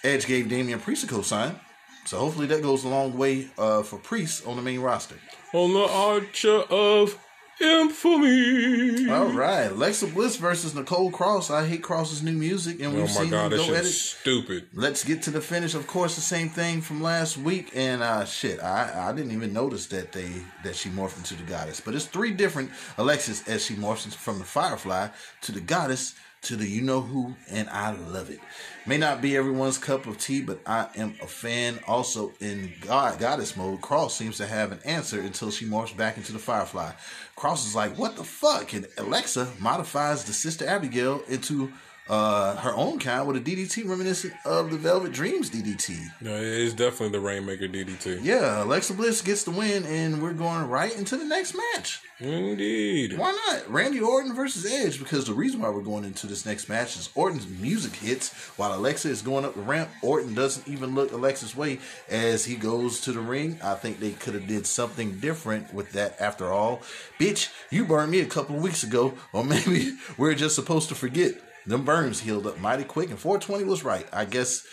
Edge 0.03 0.27
gave 0.27 0.49
Damian 0.51 0.81
Priest 0.81 1.05
a 1.05 1.07
co-sign, 1.07 1.59
so 2.05 2.19
hopefully 2.19 2.47
that 2.49 2.63
goes 2.63 2.85
a 2.85 2.89
long 2.89 3.17
way 3.17 3.49
uh, 3.57 3.83
for 3.83 3.99
Priest 3.99 4.47
on 4.47 4.57
the 4.57 4.63
main 4.63 4.81
roster. 4.81 5.17
On 5.55 5.73
the 5.73 5.87
Archer 5.89 6.63
of 6.69 7.19
Infamy. 7.61 9.09
All 9.11 9.27
right, 9.33 9.71
Alexa 9.71 10.09
Bliss 10.09 10.37
versus 10.37 10.75
Nicole 10.75 11.11
Cross. 11.11 11.51
I 11.51 11.67
hate 11.67 11.83
Cross's 11.83 12.23
new 12.23 12.33
music, 12.33 12.81
and 12.81 12.89
Oh 12.93 12.97
we've 12.97 13.01
my 13.03 13.07
seen 13.23 13.31
god, 13.31 13.53
them 13.53 13.59
go 13.59 13.75
at 13.75 13.85
it. 13.85 13.89
stupid. 13.91 14.69
Let's 14.75 15.05
get 15.05 15.23
to 15.23 15.31
the 15.31 15.41
finish. 15.41 15.75
Of 15.75 15.87
course, 15.87 16.15
the 16.17 16.21
same 16.21 16.49
thing 16.49 16.81
from 16.81 17.03
last 17.03 17.37
week, 17.39 17.71
and 17.75 18.03
uh, 18.03 18.25
shit, 18.25 18.61
I, 18.63 19.09
I 19.09 19.13
didn't 19.13 19.33
even 19.33 19.53
notice 19.53 19.87
that 19.87 20.13
they 20.13 20.31
that 20.65 20.77
she 20.77 20.89
morphed 20.91 21.17
into 21.19 21.35
the 21.35 21.45
goddess. 21.45 21.81
But 21.81 21.95
it's 21.95 22.07
three 22.07 22.33
different 22.33 22.71
Alexis 22.99 23.47
as 23.49 23.65
she 23.65 23.75
morphs 23.75 24.13
from 24.15 24.39
the 24.39 24.45
Firefly 24.45 25.09
to 25.43 25.53
the 25.53 25.61
goddess 25.61 26.15
to 26.45 26.57
the 26.57 26.69
you 26.69 26.83
know 26.83 27.01
who, 27.01 27.35
and 27.51 27.69
I 27.71 27.93
love 27.93 28.31
it. 28.31 28.41
May 28.87 28.99
not 28.99 29.23
be 29.23 29.37
everyone's 29.37 29.79
cup 29.79 30.07
of 30.07 30.19
tea, 30.19 30.43
but 30.43 30.61
I 30.67 30.89
am 30.97 31.15
a 31.23 31.27
fan. 31.27 31.81
Also, 31.87 32.33
in 32.41 32.73
God 32.81 33.19
goddess 33.19 33.57
mode, 33.57 33.81
Cross 33.81 34.17
seems 34.17 34.37
to 34.39 34.47
have 34.47 34.73
an 34.73 34.81
answer 34.85 35.21
until 35.21 35.51
she 35.51 35.67
morphs 35.67 35.97
back 35.97 36.17
into 36.17 36.33
the 36.33 36.39
Firefly. 36.39 36.93
Cross 37.37 37.67
is 37.67 37.75
like, 37.75 37.97
"What 37.97 38.17
the 38.17 38.25
fuck?" 38.25 38.73
And 38.73 38.87
Alexa 38.99 39.53
modifies 39.59 40.25
the 40.25 40.33
sister 40.33 40.67
Abigail 40.67 41.23
into 41.29 41.73
uh, 42.09 42.57
her 42.57 42.75
own 42.75 42.99
kind 42.99 43.27
with 43.27 43.37
a 43.37 43.41
DDT 43.41 43.89
reminiscent 43.89 44.35
of 44.45 44.71
the 44.71 44.77
Velvet 44.77 45.13
Dreams 45.13 45.51
DDT. 45.51 45.97
No, 46.21 46.37
it's 46.37 46.75
definitely 46.75 47.19
the 47.19 47.21
Rainmaker 47.21 47.67
DDT. 47.67 48.21
Yeah, 48.23 48.63
Alexa 48.63 48.93
Bliss 48.95 49.23
gets 49.23 49.45
the 49.45 49.51
win, 49.51 49.87
and 49.87 50.23
we're 50.23 50.35
going 50.35 50.69
right 50.69 50.95
into 50.97 51.17
the 51.17 51.25
next 51.25 51.55
match. 51.55 52.01
Indeed. 52.21 53.19
Why 53.19 53.37
not? 53.47 53.71
Randy 53.71 54.01
Orton 54.01 54.35
versus 54.35 54.71
Edge, 54.71 54.99
because 54.99 55.25
the 55.25 55.33
reason 55.33 55.61
why 55.61 55.71
we're 55.71 55.81
going 55.81 56.05
into 56.05 56.27
this 56.27 56.45
next 56.45 56.69
match 56.69 56.97
is 56.97 57.09
Orton's 57.15 57.49
music 57.49 57.97
hits 57.97 58.33
while 58.57 58.75
Alexa 58.75 59.09
is 59.09 59.23
going 59.23 59.47
up 59.47 59.55
the 59.55 59.63
ramp. 59.63 59.89
Orton 60.03 60.35
doesn't 60.35 60.69
even 60.69 60.95
look 60.95 61.11
Alexa's 61.13 61.57
way 61.57 61.79
as 62.11 62.45
he 62.45 62.55
goes 62.55 63.01
to 63.03 63.13
the 63.13 63.21
ring. 63.21 63.59
I 63.65 63.75
think 63.75 63.99
they 63.99 64.13
could 64.13 64.35
have 64.35 64.47
did 64.47 64.67
something 64.67 65.19
different 65.21 65.73
with 65.73 65.93
that 65.93 66.21
after 66.21 66.53
all. 66.53 66.83
Bitch, 67.19 67.51
you 67.71 67.85
burned 67.87 68.13
me 68.13 68.21
a 68.21 68.27
couple 68.27 68.57
of 68.57 68.63
weeks 68.63 68.83
ago, 68.83 69.15
or 69.33 69.43
maybe 69.45 69.97
we're 70.19 70.35
just 70.35 70.55
supposed 70.55 70.91
to 70.91 70.95
forget. 70.95 71.35
Them 71.67 71.85
burns 71.85 72.21
healed 72.21 72.47
up 72.47 72.59
mighty 72.59 72.85
quick, 72.85 73.11
and 73.11 73.19
420 73.19 73.65
was 73.65 73.85
right. 73.85 74.07
I 74.13 74.25
guess 74.25 74.65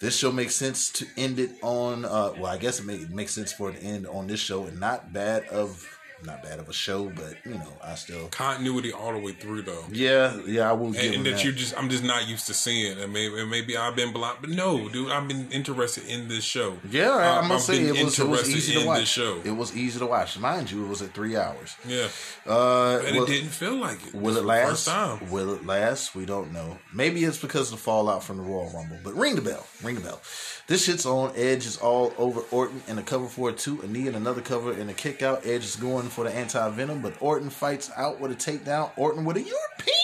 this 0.00 0.16
show 0.16 0.32
makes 0.32 0.54
sense 0.54 0.90
to 0.92 1.06
end 1.16 1.38
it 1.38 1.52
on. 1.62 2.04
Uh, 2.04 2.32
well, 2.36 2.46
I 2.46 2.56
guess 2.56 2.80
it, 2.80 2.88
it 2.88 3.10
makes 3.10 3.32
sense 3.32 3.52
for 3.52 3.70
it 3.70 3.80
to 3.80 3.82
end 3.82 4.06
on 4.06 4.26
this 4.26 4.40
show, 4.40 4.64
and 4.64 4.80
not 4.80 5.12
bad 5.12 5.44
of 5.48 5.88
not 6.24 6.42
bad 6.42 6.58
of 6.58 6.68
a 6.68 6.72
show, 6.72 7.10
but 7.10 7.34
you 7.44 7.54
know, 7.54 7.72
I 7.82 7.94
still 7.94 8.28
Continuity 8.28 8.92
all 8.92 9.12
the 9.12 9.18
way 9.18 9.32
through 9.32 9.62
though. 9.62 9.84
yeah, 9.90 10.38
yeah, 10.46 10.68
I 10.70 10.72
will 10.72 10.92
give 10.92 11.02
And, 11.04 11.14
and 11.16 11.26
that 11.26 11.30
that. 11.36 11.44
you 11.44 11.52
just, 11.52 11.76
I'm 11.78 11.88
just 11.90 12.04
not 12.04 12.28
used 12.28 12.46
to 12.48 12.54
seeing. 12.54 12.98
And 12.98 13.12
maybe, 13.12 13.40
and 13.40 13.50
maybe 13.50 13.76
I've 13.76 13.96
been 13.96 14.12
blind, 14.12 14.38
but 14.40 14.50
no, 14.50 14.88
dude, 14.88 15.10
I've 15.10 15.26
been 15.28 15.50
interested 15.50 16.06
in 16.06 16.28
this 16.28 16.44
show. 16.44 16.78
yeah, 16.88 17.10
I, 17.10 17.38
I 17.40 17.46
must 17.46 17.68
I've 17.70 17.76
say 17.76 17.82
it 17.84 18.04
was, 18.04 18.18
it 18.18 18.28
was 18.28 18.48
easy 18.50 18.80
to 18.80 18.86
watch. 18.86 19.00
This 19.00 19.08
show. 19.08 19.40
It 19.44 19.50
was 19.52 19.76
easy 19.76 19.98
to 19.98 20.06
watch. 20.06 20.38
Mind 20.38 20.70
you, 20.70 20.84
it 20.84 20.88
was 20.88 21.02
at 21.02 21.12
three 21.14 21.36
hours. 21.36 21.74
yeah, 21.86 22.08
Uh, 22.46 22.98
and 23.06 23.16
will, 23.16 23.24
it 23.24 23.28
didn't 23.28 23.50
feel 23.50 23.76
like 23.76 23.98
it. 24.06 24.14
will 24.14 24.36
it 24.36 24.44
last? 24.44 24.88
Will 25.30 25.54
it 25.54 25.64
last? 25.66 26.14
We 26.14 26.24
don't 26.26 26.52
know. 26.52 26.78
Maybe 26.94 27.24
it's 27.24 27.38
because 27.38 27.72
of 27.72 27.78
the 27.78 27.82
fallout 27.82 28.22
from 28.24 28.36
the 28.38 28.42
Royal 28.42 28.70
Rumble. 28.74 28.98
But 29.02 29.14
ring 29.14 29.34
the 29.36 29.42
bell. 29.42 29.66
Ring 29.82 29.96
the 29.96 30.00
bell. 30.02 30.20
This 30.68 30.84
shit's 30.84 31.06
on. 31.06 31.32
Edge 31.34 31.66
is 31.66 31.76
all 31.78 32.12
over 32.16 32.40
Orton 32.52 32.82
in 32.86 32.96
a 32.96 33.02
cover 33.02 33.26
for 33.26 33.50
a 33.50 33.52
two, 33.52 33.80
a 33.82 33.86
knee 33.86 34.06
and 34.06 34.14
another 34.14 34.40
cover 34.40 34.72
and 34.72 34.88
a 34.88 34.94
kick 34.94 35.20
out. 35.20 35.44
Edge 35.44 35.64
is 35.64 35.74
going 35.74 36.08
for 36.08 36.24
the 36.24 36.32
anti 36.32 36.68
venom, 36.70 37.02
but 37.02 37.14
Orton 37.20 37.50
fights 37.50 37.90
out 37.96 38.20
with 38.20 38.30
a 38.30 38.36
takedown. 38.36 38.90
Orton 38.96 39.24
with 39.24 39.36
a 39.38 39.40
European. 39.40 39.96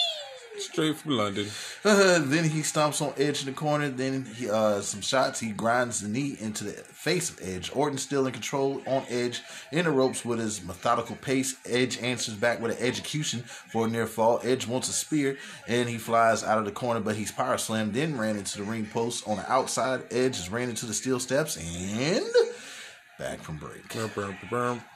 Straight 0.59 0.97
from 0.97 1.17
London. 1.17 1.47
Uh, 1.85 2.19
then 2.21 2.45
he 2.45 2.61
stomps 2.61 3.01
on 3.01 3.13
Edge 3.17 3.41
in 3.41 3.47
the 3.47 3.53
corner. 3.53 3.89
Then 3.89 4.25
he 4.25 4.51
uh 4.51 4.81
some 4.81 5.01
shots. 5.01 5.41
He 5.41 5.51
grinds 5.51 6.01
the 6.01 6.09
knee 6.09 6.37
into 6.41 6.65
the 6.65 6.73
face 6.73 7.31
of 7.31 7.39
Edge. 7.43 7.71
Orton 7.75 7.99
still 7.99 8.27
in 8.27 8.33
control 8.33 8.83
on 8.87 9.05
Edge 9.09 9.43
in 9.73 9.85
the 9.85 9.91
ropes 9.91 10.25
with 10.25 10.39
his 10.39 10.63
methodical 10.65 11.17
pace. 11.17 11.57
Edge 11.67 11.99
answers 11.99 12.35
back 12.35 12.61
with 12.61 12.79
an 12.79 12.87
execution 12.87 13.41
for 13.41 13.87
a 13.87 13.89
near 13.89 14.07
fall. 14.07 14.41
Edge 14.43 14.67
wants 14.67 14.89
a 14.89 14.93
spear 14.93 15.39
and 15.67 15.89
he 15.89 15.99
flies 15.99 16.43
out 16.43 16.59
of 16.59 16.65
the 16.65 16.73
corner, 16.73 17.01
but 17.01 17.17
he's 17.17 17.33
power 17.33 17.59
slammed. 17.59 17.95
Then 17.95 18.19
ran 18.19 18.37
into 18.37 18.59
the 18.59 18.65
ring 18.65 18.87
post 18.87 19.27
on 19.29 19.37
the 19.37 19.51
outside. 19.51 20.03
Edge 20.11 20.39
is 20.39 20.51
ran 20.51 20.69
into 20.69 20.87
the 20.87 20.95
steel 20.95 21.21
steps 21.21 21.57
and 21.57 22.25
back 23.19 23.41
from 23.41 23.57
break. 23.57 23.89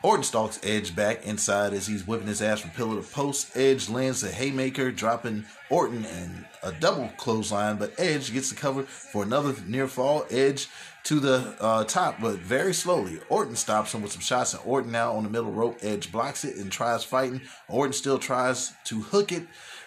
Orton 0.02 0.24
stalks 0.24 0.60
Edge 0.62 0.94
back 0.94 1.26
inside 1.26 1.72
as 1.72 1.86
he's 1.86 2.06
whipping 2.06 2.28
his 2.28 2.40
ass 2.40 2.60
from 2.60 2.70
pillar 2.70 3.02
to 3.02 3.08
post. 3.08 3.56
Edge 3.56 3.88
lands 3.88 4.22
a 4.22 4.30
haymaker, 4.30 4.92
dropping 4.92 5.44
Orton 5.70 6.04
in 6.04 6.46
a 6.62 6.72
double 6.72 7.08
clothesline, 7.16 7.76
but 7.76 7.92
Edge 7.98 8.32
gets 8.32 8.50
the 8.50 8.56
cover 8.56 8.84
for 8.84 9.24
another 9.24 9.54
near 9.66 9.88
fall. 9.88 10.24
Edge 10.30 10.68
to 11.04 11.18
the 11.18 11.56
uh, 11.60 11.82
top, 11.84 12.20
but 12.20 12.38
very 12.38 12.72
slowly. 12.72 13.18
Orton 13.28 13.56
stops 13.56 13.92
him 13.92 14.02
with 14.02 14.12
some 14.12 14.20
shots, 14.20 14.54
and 14.54 14.62
Orton 14.64 14.92
now 14.92 15.12
on 15.12 15.24
the 15.24 15.30
middle 15.30 15.50
rope. 15.50 15.78
Edge 15.82 16.12
blocks 16.12 16.44
it 16.44 16.56
and 16.56 16.70
tries 16.70 17.02
fighting. 17.02 17.40
Orton 17.68 17.92
still 17.92 18.18
tries 18.18 18.72
to 18.84 19.00
hook 19.00 19.32
it, 19.32 19.46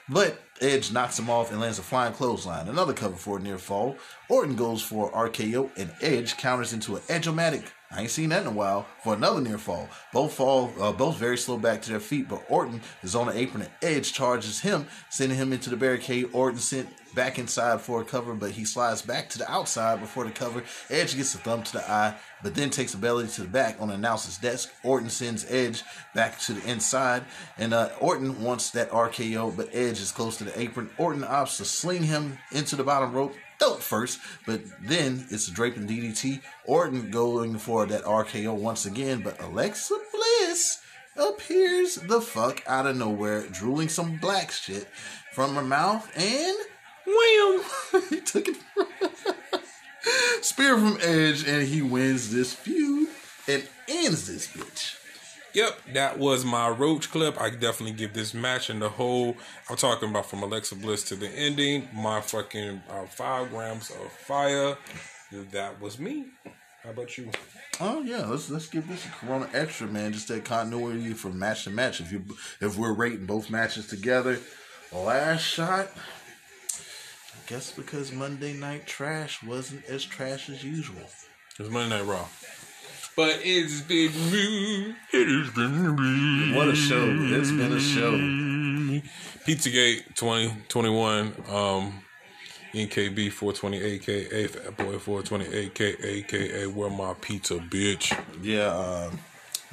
but 0.10 0.42
Edge 0.60 0.92
knocks 0.92 1.18
him 1.18 1.30
off 1.30 1.52
and 1.52 1.62
lands 1.62 1.80
a 1.80 1.84
flying 1.84 2.14
clothesline. 2.14 2.68
Another 2.68 2.94
cover 2.94 3.16
for 3.16 3.38
a 3.38 3.42
near 3.42 3.58
fall. 3.58 3.96
Orton 4.28 4.56
goes 4.56 4.82
for 4.82 5.12
RKO, 5.12 5.72
and 5.78 5.92
Edge 6.02 6.36
counters 6.36 6.74
into 6.74 6.98
an 6.98 7.02
Edge-O-Matic 7.08 7.64
I 7.92 8.02
ain't 8.02 8.12
seen 8.12 8.30
that 8.30 8.42
in 8.42 8.48
a 8.48 8.52
while 8.52 8.88
for 9.04 9.14
another 9.14 9.42
near 9.42 9.58
fall. 9.58 9.88
Both 10.12 10.34
fall, 10.34 10.74
uh, 10.80 10.92
both 10.92 11.18
very 11.18 11.38
slow 11.38 11.58
back 11.58 11.82
to 11.84 11.92
their 11.92 12.00
feet, 12.00 12.28
but 12.28 12.44
Orton 12.50 12.82
is 13.04 13.16
on 13.16 13.28
the 13.28 13.38
apron 13.38 13.64
and 13.64 13.72
Edge 13.82 14.12
charges 14.12 14.60
him, 14.60 14.88
sending 15.10 15.38
him 15.38 15.54
into 15.54 15.70
the 15.70 15.78
barricade. 15.78 16.30
Orton 16.34 16.60
sent 16.60 16.90
back 17.14 17.40
inside 17.40 17.80
for 17.82 18.02
a 18.02 18.06
cover, 18.06 18.34
but 18.34 18.52
he 18.52 18.66
slides 18.66 19.02
back 19.02 19.30
to 19.30 19.38
the 19.38 19.50
outside 19.50 20.02
before 20.02 20.26
the 20.26 20.32
cover. 20.32 20.64
Edge 20.90 21.16
gets 21.16 21.34
a 21.36 21.38
thumb 21.38 21.64
to 21.64 21.74
the 21.74 21.90
eye, 21.90 22.16
but 22.44 22.54
then 22.56 22.70
takes 22.70 22.94
a 22.94 22.98
belly 22.98 23.28
to 23.28 23.42
the 23.42 23.48
back 23.48 23.78
on 23.80 23.88
the 23.88 23.94
announcer's 23.94 24.38
desk. 24.38 24.74
Orton 24.84 25.10
sends 25.10 25.50
Edge 25.50 25.84
back 26.14 26.38
to 26.40 26.54
the 26.54 26.70
inside, 26.70 27.24
and 27.58 27.74
uh, 27.74 27.90
Orton 28.00 28.44
wants 28.44 28.72
that 28.72 28.92
RKO, 28.92 29.56
but 29.56 29.70
Edge 29.74 30.02
is 30.02 30.12
close 30.12 30.38
to 30.38 30.44
the 30.44 30.60
apron. 30.60 30.90
Orton 30.98 31.24
opts 31.24 31.58
to 31.58 31.66
sling 31.66 32.04
him 32.04 32.38
into 32.52 32.76
the 32.76 32.84
bottom 32.84 33.14
rope 33.14 33.34
throat 33.60 33.82
first, 33.82 34.20
but 34.46 34.62
then 34.82 35.26
it's 35.30 35.48
a 35.48 35.52
draping 35.52 35.88
DDT. 35.88 36.42
Orton 36.66 37.12
going 37.12 37.58
for 37.58 37.86
that 37.86 38.04
RKO 38.04 38.56
once 38.56 38.86
again, 38.86 39.22
but 39.22 39.42
Alexa 39.42 39.96
Bliss 40.12 40.82
appears 41.18 41.96
the 41.96 42.22
fuck 42.22 42.62
out 42.68 42.88
of 42.88 42.98
nowhere, 42.98 43.48
drooling 43.48 43.90
some 43.90 44.18
black 44.18 44.52
shit 44.52 44.88
from 45.32 45.56
her 45.56 45.64
mouth, 45.64 46.10
and 46.16 46.58
wham! 47.06 48.04
he 48.10 48.22
took 48.22 48.48
it. 48.48 48.58
Spear 50.42 50.78
from 50.78 50.98
Edge, 51.02 51.48
and 51.48 51.68
he 51.68 51.82
wins 51.82 52.32
this 52.32 52.54
feud 52.54 53.10
and 53.48 53.68
ends 53.88 54.28
this 54.28 54.48
bitch. 54.48 54.98
Yep, 55.56 55.94
that 55.94 56.20
was 56.20 56.44
my 56.44 56.68
roach 56.68 57.10
clip. 57.10 57.40
I 57.40 57.50
definitely 57.50 57.94
give 57.94 58.14
this 58.14 58.34
match 58.34 58.70
and 58.70 58.82
the 58.82 58.90
whole. 58.90 59.38
I'm 59.70 59.78
talking 59.78 60.10
about 60.10 60.26
from 60.26 60.44
Alexa 60.44 60.76
Bliss 60.76 61.04
to 61.04 61.16
the 61.16 61.30
ending. 61.30 61.88
My 61.94 62.20
fucking 62.20 62.84
uh, 62.90 63.06
five 63.06 63.52
grams 63.52 63.90
of 63.90 64.12
fire. 64.12 64.76
That 65.32 65.80
was 65.80 65.98
me. 65.98 66.26
How 66.84 66.90
about 66.90 67.18
you? 67.18 67.32
Oh 67.80 68.02
yeah, 68.02 68.26
let's 68.26 68.50
let's 68.50 68.68
give 68.68 68.86
this 68.90 69.06
a 69.06 69.10
Corona 69.10 69.50
extra, 69.54 69.88
man. 69.88 70.12
Just 70.12 70.28
that 70.28 70.44
continuity 70.44 71.14
from 71.14 71.40
match 71.40 71.64
to 71.64 71.70
match. 71.70 72.02
If 72.02 72.12
you 72.12 72.26
if 72.60 72.78
we're 72.78 72.94
rating 72.94 73.26
both 73.26 73.50
matches 73.50 73.88
together, 73.88 74.38
last 74.92 75.42
shot. 75.42 75.88
I 75.96 77.48
guess 77.48 77.72
because 77.72 78.12
Monday 78.12 78.52
Night 78.52 78.88
Trash 78.88 79.42
wasn't 79.42 79.86
as 79.86 80.04
trash 80.04 80.50
as 80.50 80.66
usual. 80.66 81.10
It's 81.58 81.70
Monday 81.70 81.98
Night 81.98 82.06
Raw. 82.06 82.28
But 83.16 83.40
it's 83.44 83.80
been 83.82 84.12
me. 84.30 84.94
It 85.14 85.28
has 85.28 85.54
been 85.56 85.96
me. 85.96 86.56
What 86.56 86.68
a 86.68 86.76
show! 86.76 87.06
It's 87.08 87.50
been 87.50 87.72
a 87.72 87.80
show. 87.80 88.12
Pizzagate 89.46 90.16
2021. 90.16 91.34
Um, 91.50 92.02
NKB 92.74 93.32
420 93.32 93.82
aka 93.82 94.48
Fat 94.48 94.76
Boy 94.76 94.98
420 95.00 95.58
aka 95.58 95.96
aka 96.04 96.68
Where 96.68 96.90
My 96.90 97.14
Pizza 97.14 97.54
Bitch. 97.56 98.12
Yeah, 98.44 98.66
um, 98.66 99.18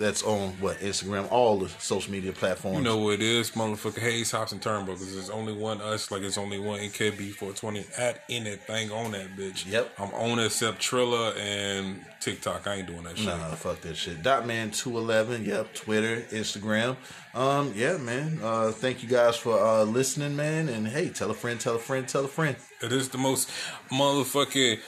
that's 0.02 0.22
on 0.22 0.50
what 0.60 0.78
Instagram, 0.80 1.30
all 1.30 1.58
the 1.58 1.68
social 1.78 2.12
media 2.12 2.32
platforms. 2.32 2.78
You 2.78 2.84
know 2.84 2.98
what 2.98 3.14
it 3.14 3.22
is, 3.22 3.52
motherfucker. 3.52 4.00
Hayes, 4.00 4.30
Hops, 4.30 4.52
and 4.52 4.60
Turnbuckles. 4.60 5.12
There's 5.12 5.30
only 5.30 5.52
one 5.52 5.80
us, 5.80 6.10
like 6.10 6.22
it's 6.22 6.36
only 6.36 6.58
one 6.58 6.80
NKB 6.80 7.32
420 7.32 7.84
at 7.96 8.22
anything 8.28 8.90
on 8.90 9.12
that 9.12 9.36
bitch. 9.36 9.70
Yep. 9.70 9.92
I'm 9.98 10.12
on 10.14 10.38
it 10.40 10.46
except 10.46 10.80
Triller 10.80 11.32
and 11.38 12.04
TikTok. 12.20 12.66
I 12.66 12.76
ain't 12.76 12.88
doing 12.88 13.04
that 13.04 13.16
shit. 13.16 13.26
Nah, 13.26 13.54
fuck 13.54 13.80
that 13.82 13.96
shit. 13.96 14.22
Dot 14.22 14.46
man 14.46 14.70
two 14.70 14.98
eleven. 14.98 15.44
Yep, 15.44 15.74
Twitter, 15.74 16.22
Instagram. 16.30 16.96
Um, 17.34 17.72
yeah, 17.74 17.96
man. 17.96 18.38
Uh, 18.42 18.72
thank 18.72 19.02
you 19.02 19.08
guys 19.08 19.36
for 19.36 19.58
uh 19.58 19.84
listening, 19.84 20.36
man. 20.36 20.68
And 20.68 20.86
hey, 20.86 21.08
tell 21.08 21.30
a 21.30 21.34
friend, 21.34 21.58
tell 21.58 21.76
a 21.76 21.78
friend, 21.78 22.06
tell 22.08 22.24
a 22.24 22.28
friend. 22.28 22.56
It 22.82 22.92
is 22.92 23.08
the 23.08 23.18
most 23.18 23.50
motherfucking 23.90 24.80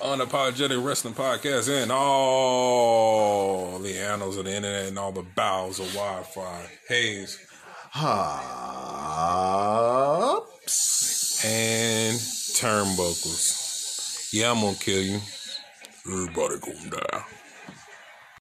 unapologetic 0.00 0.82
wrestling 0.84 1.14
podcast 1.14 1.68
in 1.68 1.90
all 1.90 3.78
the 3.78 3.96
annals 3.98 4.36
of 4.36 4.44
the 4.46 4.54
internet 4.54 4.88
and 4.88 4.98
all 4.98 5.12
the 5.12 5.22
bowels 5.22 5.78
of 5.78 5.86
Wi-Fi. 5.92 6.66
Hayes 6.88 7.38
Hops. 7.90 8.40
and 11.44 12.18
Turnbuckles. 12.18 14.28
Yeah, 14.32 14.50
I'm 14.52 14.60
gonna 14.60 14.76
kill 14.76 15.02
you. 15.02 15.20
Everybody 16.06 16.58
gonna 16.60 16.90
die. 16.90 17.24